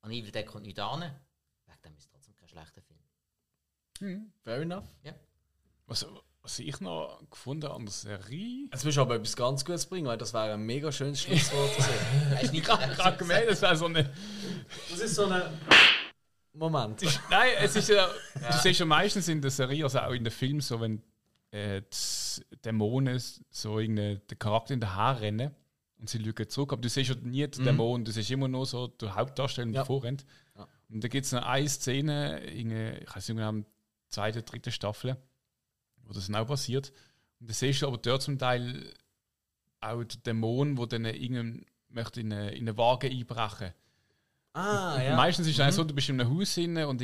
An 0.00 0.10
Evil 0.10 0.30
Dead 0.30 0.46
kommt 0.46 0.64
nicht 0.64 0.78
an. 0.78 1.00
Wegen 1.02 1.82
dem 1.84 1.94
ist 1.96 2.04
es 2.04 2.08
trotzdem 2.10 2.34
kein 2.36 2.48
schlechter 2.48 2.80
Film. 3.98 4.32
fair 4.44 4.62
enough. 4.62 4.84
was, 5.86 6.06
was 6.42 6.58
ich 6.58 6.80
noch 6.80 7.20
gefunden 7.30 7.66
an 7.66 7.84
der 7.86 7.92
Serie. 7.92 8.68
Jetzt 8.72 8.84
musst 8.84 8.96
du 8.96 9.00
aber 9.00 9.16
etwas 9.16 9.36
ganz 9.36 9.64
Gutes 9.64 9.86
bringen, 9.86 10.06
weil 10.06 10.18
das 10.18 10.32
wäre 10.34 10.54
ein 10.54 10.62
mega 10.62 10.90
schönes 10.92 11.22
Schlusswort. 11.22 11.70
Er 12.30 12.40
ist 12.42 12.52
nicht 12.52 12.64
Gerade 12.64 13.16
gemerkt, 13.16 13.50
das 13.50 13.62
wäre 13.62 13.76
so 13.76 13.86
eine. 13.86 14.10
das 14.90 15.00
ist 15.00 15.14
so 15.14 15.26
ein 15.26 15.42
Moment. 16.52 17.02
Nein, 17.30 17.50
es 17.60 17.76
ist 17.76 17.88
ja. 17.88 18.08
Du 18.34 18.58
siehst 18.62 18.80
ja 18.80 18.86
meistens 18.86 19.28
in 19.28 19.40
der 19.42 19.50
Serie, 19.50 19.84
also 19.84 19.98
auch 19.98 20.12
in 20.12 20.24
den 20.24 20.30
Filmen, 20.32 20.60
so 20.60 20.80
wenn 20.80 21.02
äh, 21.50 21.82
die 21.82 22.56
Dämonen 22.64 23.20
so 23.50 23.78
irgendeinen 23.78 24.20
den 24.26 24.38
Charakter 24.38 24.72
in 24.74 24.80
den 24.80 24.94
Haar 24.94 25.20
rennen 25.20 25.54
und 25.98 26.08
sie 26.08 26.22
schauen 26.22 26.48
zurück. 26.48 26.72
Aber 26.72 26.80
du 26.82 26.88
siehst 26.88 27.10
ja 27.10 27.16
nie 27.22 27.46
den 27.46 27.64
Dämon, 27.64 28.04
du 28.04 28.10
siehst 28.12 28.30
immer 28.30 28.48
nur 28.48 28.64
so 28.66 28.86
den 28.86 29.14
Hauptdarsteller, 29.14 29.66
der 29.70 29.80
Ja. 29.82 29.84
vorrennt. 29.84 30.24
Ja. 30.56 30.66
Und 30.88 31.04
da 31.04 31.08
gibt 31.08 31.26
es 31.26 31.32
noch 31.32 31.42
eine 31.44 31.68
Szene, 31.68 32.40
ich 32.44 32.64
weiß 33.14 33.28
nicht 33.28 33.38
der 33.38 33.64
zweiten, 34.08 34.44
dritten 34.44 34.72
Staffel, 34.72 35.16
wo 36.04 36.12
das 36.12 36.26
genau 36.26 36.44
passiert. 36.44 36.92
Und 37.40 37.50
da 37.50 37.54
siehst 37.54 37.82
du 37.82 37.86
aber 37.86 37.98
dort 37.98 38.22
zum 38.22 38.38
Teil 38.38 38.94
auch 39.80 40.04
den 40.04 40.22
Dämon, 40.22 40.76
der 40.76 40.86
dann 40.86 41.04
irgendein 41.04 41.66
möchte 41.88 42.20
in 42.20 42.32
eine, 42.32 42.50
in 42.52 42.68
eine 42.68 42.76
Waage 42.76 43.08
einbrechen 43.08 43.72
Ah, 44.56 44.98
ja. 45.02 45.16
Meistens 45.16 45.46
ist 45.48 45.54
es 45.54 45.60
eigentlich 45.60 45.74
so, 45.74 45.84
du 45.84 45.94
bist 45.94 46.08
in 46.08 46.18
einem 46.18 46.34
Haus 46.34 46.54
drin 46.54 46.78
und 46.78 47.02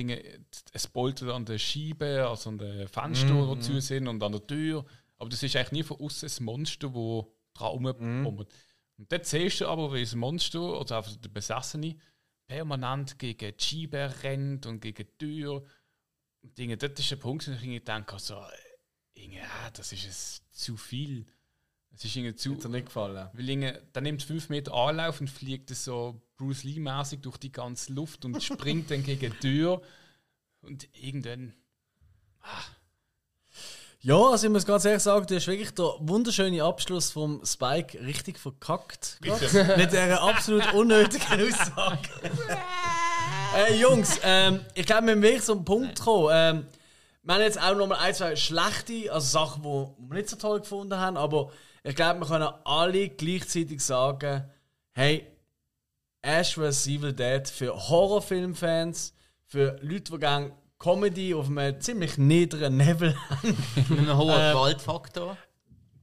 es 0.73 0.87
poltert 0.87 1.29
an 1.29 1.45
der 1.45 1.59
Scheibe, 1.59 2.27
also 2.27 2.49
an 2.49 2.57
den 2.57 2.89
Fenstern, 2.89 3.55
die 3.55 3.61
zu 3.61 3.79
sind 3.79 4.09
und 4.09 4.23
an 4.23 4.33
der 4.33 4.47
Tür. 4.47 4.87
Aber 5.19 5.29
das 5.29 5.43
ist 5.43 5.55
eigentlich 5.55 5.73
nie 5.73 5.83
von 5.83 6.01
außen 6.01 6.31
ein 6.31 6.45
Monster, 6.45 6.89
das 6.89 7.25
dran 7.53 7.69
rumpommert. 7.73 8.51
Und 8.97 9.13
dort 9.13 9.27
siehst 9.27 9.61
du 9.61 9.69
aber, 9.69 9.93
wie 9.93 10.01
das 10.01 10.15
Monster, 10.15 10.81
oder 10.81 10.97
einfach 10.97 11.15
der 11.17 11.29
Besessene, 11.29 11.97
permanent 12.47 13.19
gegen 13.19 13.55
die 13.55 13.63
Scheibe 13.63 14.11
rennt 14.23 14.65
und 14.65 14.81
gegen 14.81 15.07
die 15.07 15.19
Tür. 15.19 15.63
Dinge, 16.43 16.77
dort 16.77 16.99
ist 16.99 17.11
der 17.11 17.17
Punkt, 17.17 17.47
wo 17.47 17.53
ich 17.53 17.62
irgendwie 17.62 17.81
denke, 17.81 18.19
so, 18.19 18.37
irgendwie, 19.15 19.41
ah, 19.41 19.71
das 19.73 19.93
ist 19.93 20.07
es 20.07 20.43
zu 20.51 20.77
viel. 20.77 21.27
Es 21.95 22.05
ist 22.05 22.17
irgendwie 22.17 22.35
zu. 22.35 22.55
Hat 22.55 22.65
dir 22.65 22.69
nicht 22.69 22.87
gefallen? 22.87 23.29
Weil 23.33 23.49
irgendwie, 23.49 23.73
dann 23.93 24.05
nimmt 24.05 24.23
fünf 24.23 24.49
Meter 24.49 24.73
Anlauf 24.75 25.21
und 25.21 25.29
fliegt 25.29 25.71
es 25.71 25.85
so 25.85 26.23
Bruce 26.37 26.65
Lee-mäßig 26.65 27.21
durch 27.21 27.37
die 27.37 27.53
ganze 27.53 27.93
Luft 27.93 28.25
und 28.25 28.43
springt 28.43 28.91
dann 28.91 29.03
gegen 29.05 29.33
die 29.33 29.39
Tür. 29.39 29.83
Und 30.62 30.89
irgendwann. 30.95 31.55
Ja, 34.01 34.17
also 34.17 34.47
ich 34.47 34.53
muss 34.53 34.67
ganz 34.67 34.85
ehrlich 34.85 35.03
sagen, 35.03 35.27
du 35.27 35.37
hast 35.37 35.47
wirklich 35.47 35.71
den 35.73 35.87
wunderschönen 36.01 36.61
Abschluss 36.61 37.12
vom 37.12 37.45
Spike 37.45 38.01
richtig 38.01 38.39
verkackt. 38.39 39.19
Mit 39.23 39.93
dieser 39.93 40.21
absolut 40.21 40.73
unnötigen 40.73 41.41
Aussage. 41.41 42.09
äh, 43.57 43.75
Jungs, 43.77 44.19
ähm, 44.23 44.61
ich 44.75 44.87
glaube, 44.87 45.07
wir 45.09 45.17
müssen 45.17 45.23
wirklich 45.23 45.43
zum 45.45 45.65
Punkt 45.65 46.01
kommen. 46.01 46.29
Ähm, 46.33 46.67
wir 47.23 47.35
haben 47.35 47.43
jetzt 47.43 47.61
auch 47.61 47.75
noch 47.77 47.87
mal 47.87 47.99
ein, 47.99 48.15
zwei 48.15 48.35
schlechte, 48.37 49.13
also 49.13 49.27
Sachen, 49.27 49.63
die 49.63 49.69
wir 49.69 50.15
nicht 50.17 50.29
so 50.29 50.37
toll 50.37 50.61
gefunden 50.61 50.97
haben, 50.99 51.17
aber 51.17 51.51
ich 51.85 51.95
glaube, 51.95 52.21
wir 52.21 52.27
können 52.27 52.49
alle 52.65 53.09
gleichzeitig 53.11 53.81
sagen, 53.81 54.45
hey, 54.93 55.27
Ash 56.23 56.55
vs. 56.55 56.87
Evil 56.87 57.13
Dead 57.13 57.49
für 57.49 57.75
Horrorfilmfans, 57.89 59.15
für 59.47 59.77
Leute, 59.83 60.13
die 60.13 60.19
gerne 60.19 60.53
Comedy 60.79 61.35
auf 61.35 61.47
einem 61.49 61.81
ziemlich 61.81 62.19
niederen 62.19 62.79
Level 62.79 63.17
haben. 63.29 63.57
Mit 63.89 63.99
einem 63.99 64.17
hohen 64.17 64.31
Äh, 64.41 64.53
Gewaltfaktor. 64.53 65.37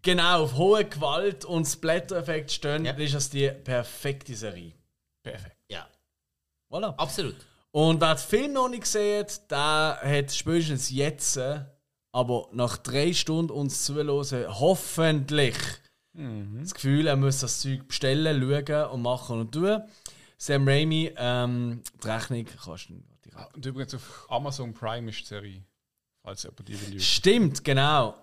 genau, 0.02 0.44
auf 0.44 0.56
hohe 0.56 0.86
Gewalt 0.86 1.44
und 1.46 1.66
Splatter-Effekt 1.66 2.52
stehen, 2.52 2.86
Ja. 2.86 2.94
ist 2.94 3.14
das 3.14 3.30
die 3.30 3.50
perfekte 3.50 4.36
Serie. 4.36 4.74
Perfekt. 5.24 5.56
Voilà. 6.70 6.96
absolut. 6.98 7.36
Und 7.72 8.02
wer 8.02 8.16
den 8.16 8.20
Film 8.20 8.54
noch 8.54 8.70
nicht 8.70 8.84
gesehen 8.84 9.20
hat, 9.26 9.52
der 9.52 10.00
hat 10.04 10.32
spätestens 10.32 10.90
jetzt, 10.90 11.38
äh, 11.38 11.66
aber 12.12 12.48
nach 12.52 12.78
drei 12.78 13.14
Stunden 13.14 13.52
uns 13.52 13.86
zuhören, 13.86 14.48
hoffentlich 14.60 15.56
das 16.14 16.74
Gefühl, 16.74 17.08
er 17.08 17.16
muss 17.16 17.40
das 17.40 17.62
Zeug 17.62 17.88
bestellen, 17.88 18.42
schauen 18.42 18.90
und 18.92 19.02
machen 19.02 19.40
und 19.40 19.52
tun. 19.54 19.82
Sam 20.38 20.68
Raimi, 20.68 21.14
ähm, 21.16 21.82
die 22.04 22.08
Rechnung 22.08 22.46
kannst 22.46 22.90
du 22.90 23.02
direkt. 23.26 23.56
Und 23.56 23.66
übrigens 23.66 23.96
auf 23.96 24.26
Amazon 24.30 24.74
Prime 24.74 25.10
ist 25.10 25.22
die 25.22 25.26
Serie. 25.26 25.64
Falls 26.22 26.44
jemand 26.44 26.68
die 26.68 26.82
will. 26.82 27.00
Stimmt, 27.00 27.64
genau. 27.64 28.16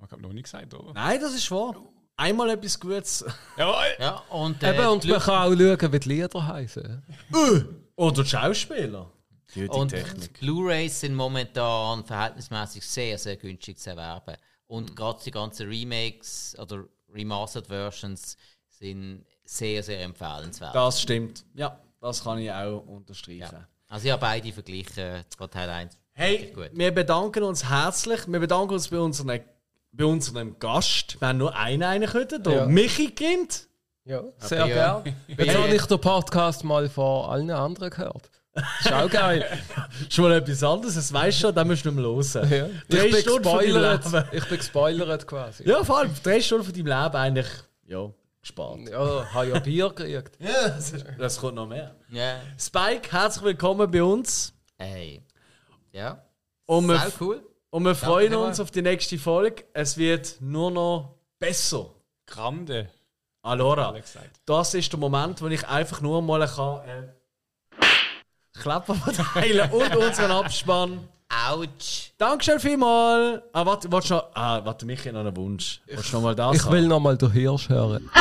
Haben 0.00 0.10
wir 0.10 0.18
noch 0.18 0.32
nicht 0.32 0.44
gesagt, 0.44 0.72
oder? 0.74 0.92
Nein, 0.94 1.20
das 1.20 1.34
ist 1.34 1.50
wahr. 1.50 1.76
Einmal 2.16 2.50
etwas 2.50 2.78
Gutes. 2.78 3.24
Jawohl! 3.56 3.74
Ja, 3.98 4.22
und, 4.30 4.62
äh, 4.62 4.70
Eben, 4.74 4.86
und 4.86 5.04
man 5.04 5.20
kann 5.20 5.34
auch 5.50 5.58
schauen, 5.58 5.92
wie 5.92 5.98
die 6.00 6.08
Lieder 6.08 6.46
heißen. 6.46 7.02
Oder 7.96 8.22
die 8.22 8.28
Schauspieler. 8.28 9.10
Die 9.54 9.68
und 9.68 9.88
Technik. 9.88 10.34
die 10.34 10.40
Blu-rays 10.46 11.00
sind 11.00 11.14
momentan 11.14 12.04
verhältnismäßig 12.04 12.84
sehr, 12.86 13.18
sehr 13.18 13.36
günstig 13.36 13.78
zu 13.78 13.90
erwerben. 13.90 14.36
Und 14.66 14.90
Mhm. 14.90 14.94
gerade 14.94 15.20
die 15.24 15.30
ganzen 15.30 15.68
Remakes 15.68 16.56
oder 16.58 16.84
Remastered 17.12 17.66
Versions 17.68 18.36
sind 18.68 19.24
sehr, 19.44 19.82
sehr 19.82 20.02
empfehlenswert. 20.02 20.74
Das 20.74 21.00
stimmt. 21.00 21.44
Ja, 21.54 21.78
das 22.00 22.24
kann 22.24 22.38
ich 22.38 22.50
auch 22.50 22.80
unterstreichen. 22.86 23.40
ja. 23.40 23.68
Also 23.88 24.06
ich 24.06 24.12
habe 24.12 24.20
beide 24.22 24.52
verglichen, 24.52 25.24
gerade 25.36 25.50
Teil 25.52 25.70
1. 25.70 25.96
Hey, 26.14 26.52
wir 26.72 26.92
bedanken 26.92 27.42
uns 27.44 27.68
herzlich. 27.68 28.26
Wir 28.26 28.40
bedanken 28.40 28.72
uns 28.74 28.88
bei, 28.88 28.98
unseren, 28.98 29.40
bei 29.96 30.04
unserem 30.04 30.58
Gast. 30.58 31.20
Wir 31.20 31.28
haben 31.28 31.38
nur 31.38 31.54
einen 31.56 31.82
rein 31.82 32.04
können, 32.06 32.42
der 32.42 32.52
Ja. 32.52 32.66
Michi 32.66 33.10
kennt. 33.10 33.68
Ja, 34.04 34.22
sehr 34.38 34.66
ja. 34.66 35.00
gerne. 35.02 35.16
Jetzt 35.28 35.56
habe 35.56 35.74
ich 35.74 35.86
den 35.86 36.00
Podcast 36.00 36.62
mal 36.64 36.88
von 36.88 37.30
allen 37.30 37.50
anderen 37.50 37.90
gehört. 37.90 38.30
Ist 38.80 38.92
auch 38.92 39.08
geil. 39.10 39.44
Schon 40.10 40.24
mal 40.26 40.32
etwas 40.34 40.62
anderes, 40.62 40.94
das 40.94 41.12
weißt 41.12 41.38
du 41.38 41.42
schon, 41.46 41.54
dann 41.54 41.66
musst 41.66 41.84
du 41.84 41.90
nicht 41.90 41.96
mehr 41.96 42.04
hören. 42.04 42.50
Ja. 42.52 42.96
Drei 42.96 43.06
Ich 43.06 43.12
bin 43.12 43.20
Stunden 43.22 43.44
von 43.44 43.58
deinem 43.58 43.72
gespoilert. 43.74 44.04
Leben. 44.12 44.24
Ich 44.32 44.48
bin 44.48 44.58
gespoilert 44.58 45.26
quasi. 45.26 45.68
Ja, 45.68 45.82
vor 45.82 45.98
allem 45.98 46.10
drei 46.22 46.40
Stunden 46.40 46.64
von 46.64 46.72
deinem 46.74 46.86
Leben 46.86 47.16
eigentlich 47.16 47.46
ja, 47.86 48.10
gespart. 48.40 48.80
Ja, 48.88 49.32
habe 49.32 49.48
ja 49.48 49.58
Bier 49.58 49.88
gekriegt. 49.88 50.36
Ja, 50.38 50.68
das, 50.68 50.92
ist- 50.92 51.06
das 51.18 51.38
kommt 51.40 51.54
noch 51.56 51.66
mehr. 51.66 51.96
Ja. 52.10 52.36
Spike, 52.58 53.10
herzlich 53.10 53.44
willkommen 53.44 53.90
bei 53.90 54.02
uns. 54.02 54.52
Hey. 54.78 55.22
Ja. 55.90 56.22
Und 56.66 56.90
cool. 57.20 57.42
Und 57.74 57.84
wir 57.84 57.96
freuen 57.96 58.30
Danke 58.30 58.46
uns 58.46 58.60
auf 58.60 58.70
die 58.70 58.82
nächste 58.82 59.18
Folge. 59.18 59.64
Es 59.72 59.98
wird 59.98 60.36
nur 60.38 60.70
noch 60.70 61.16
besser. 61.40 61.86
Grande. 62.24 62.88
Allora, 63.42 63.92
das 64.46 64.74
ist 64.74 64.92
der 64.92 65.00
Moment, 65.00 65.42
wo 65.42 65.48
ich 65.48 65.66
einfach 65.66 66.00
nur 66.00 66.22
mal 66.22 66.46
kann, 66.46 66.88
äh, 66.88 67.08
Klappen 68.60 68.94
verteilen 68.94 69.68
und 69.72 69.96
unseren 69.96 70.30
Abspann. 70.30 71.08
Autsch. 71.48 72.12
Dankeschön 72.16 72.60
vielmals. 72.60 73.42
Ah, 73.52 73.66
warte, 73.66 73.90
warte 73.90 74.14
noch. 74.14 74.28
Ah, 74.34 74.64
warte, 74.64 74.86
Michi 74.86 75.08
hat 75.08 75.14
noch 75.14 75.22
einen 75.22 75.36
Wunsch. 75.36 75.80
Willst 75.86 76.12
du 76.12 76.16
noch 76.16 76.22
mal 76.22 76.36
das 76.36 76.54
Ich 76.56 76.70
will 76.70 76.86
noch 76.86 77.00
mal 77.00 77.18
den 77.18 77.32
Hirsch 77.32 77.68
hören. 77.68 78.08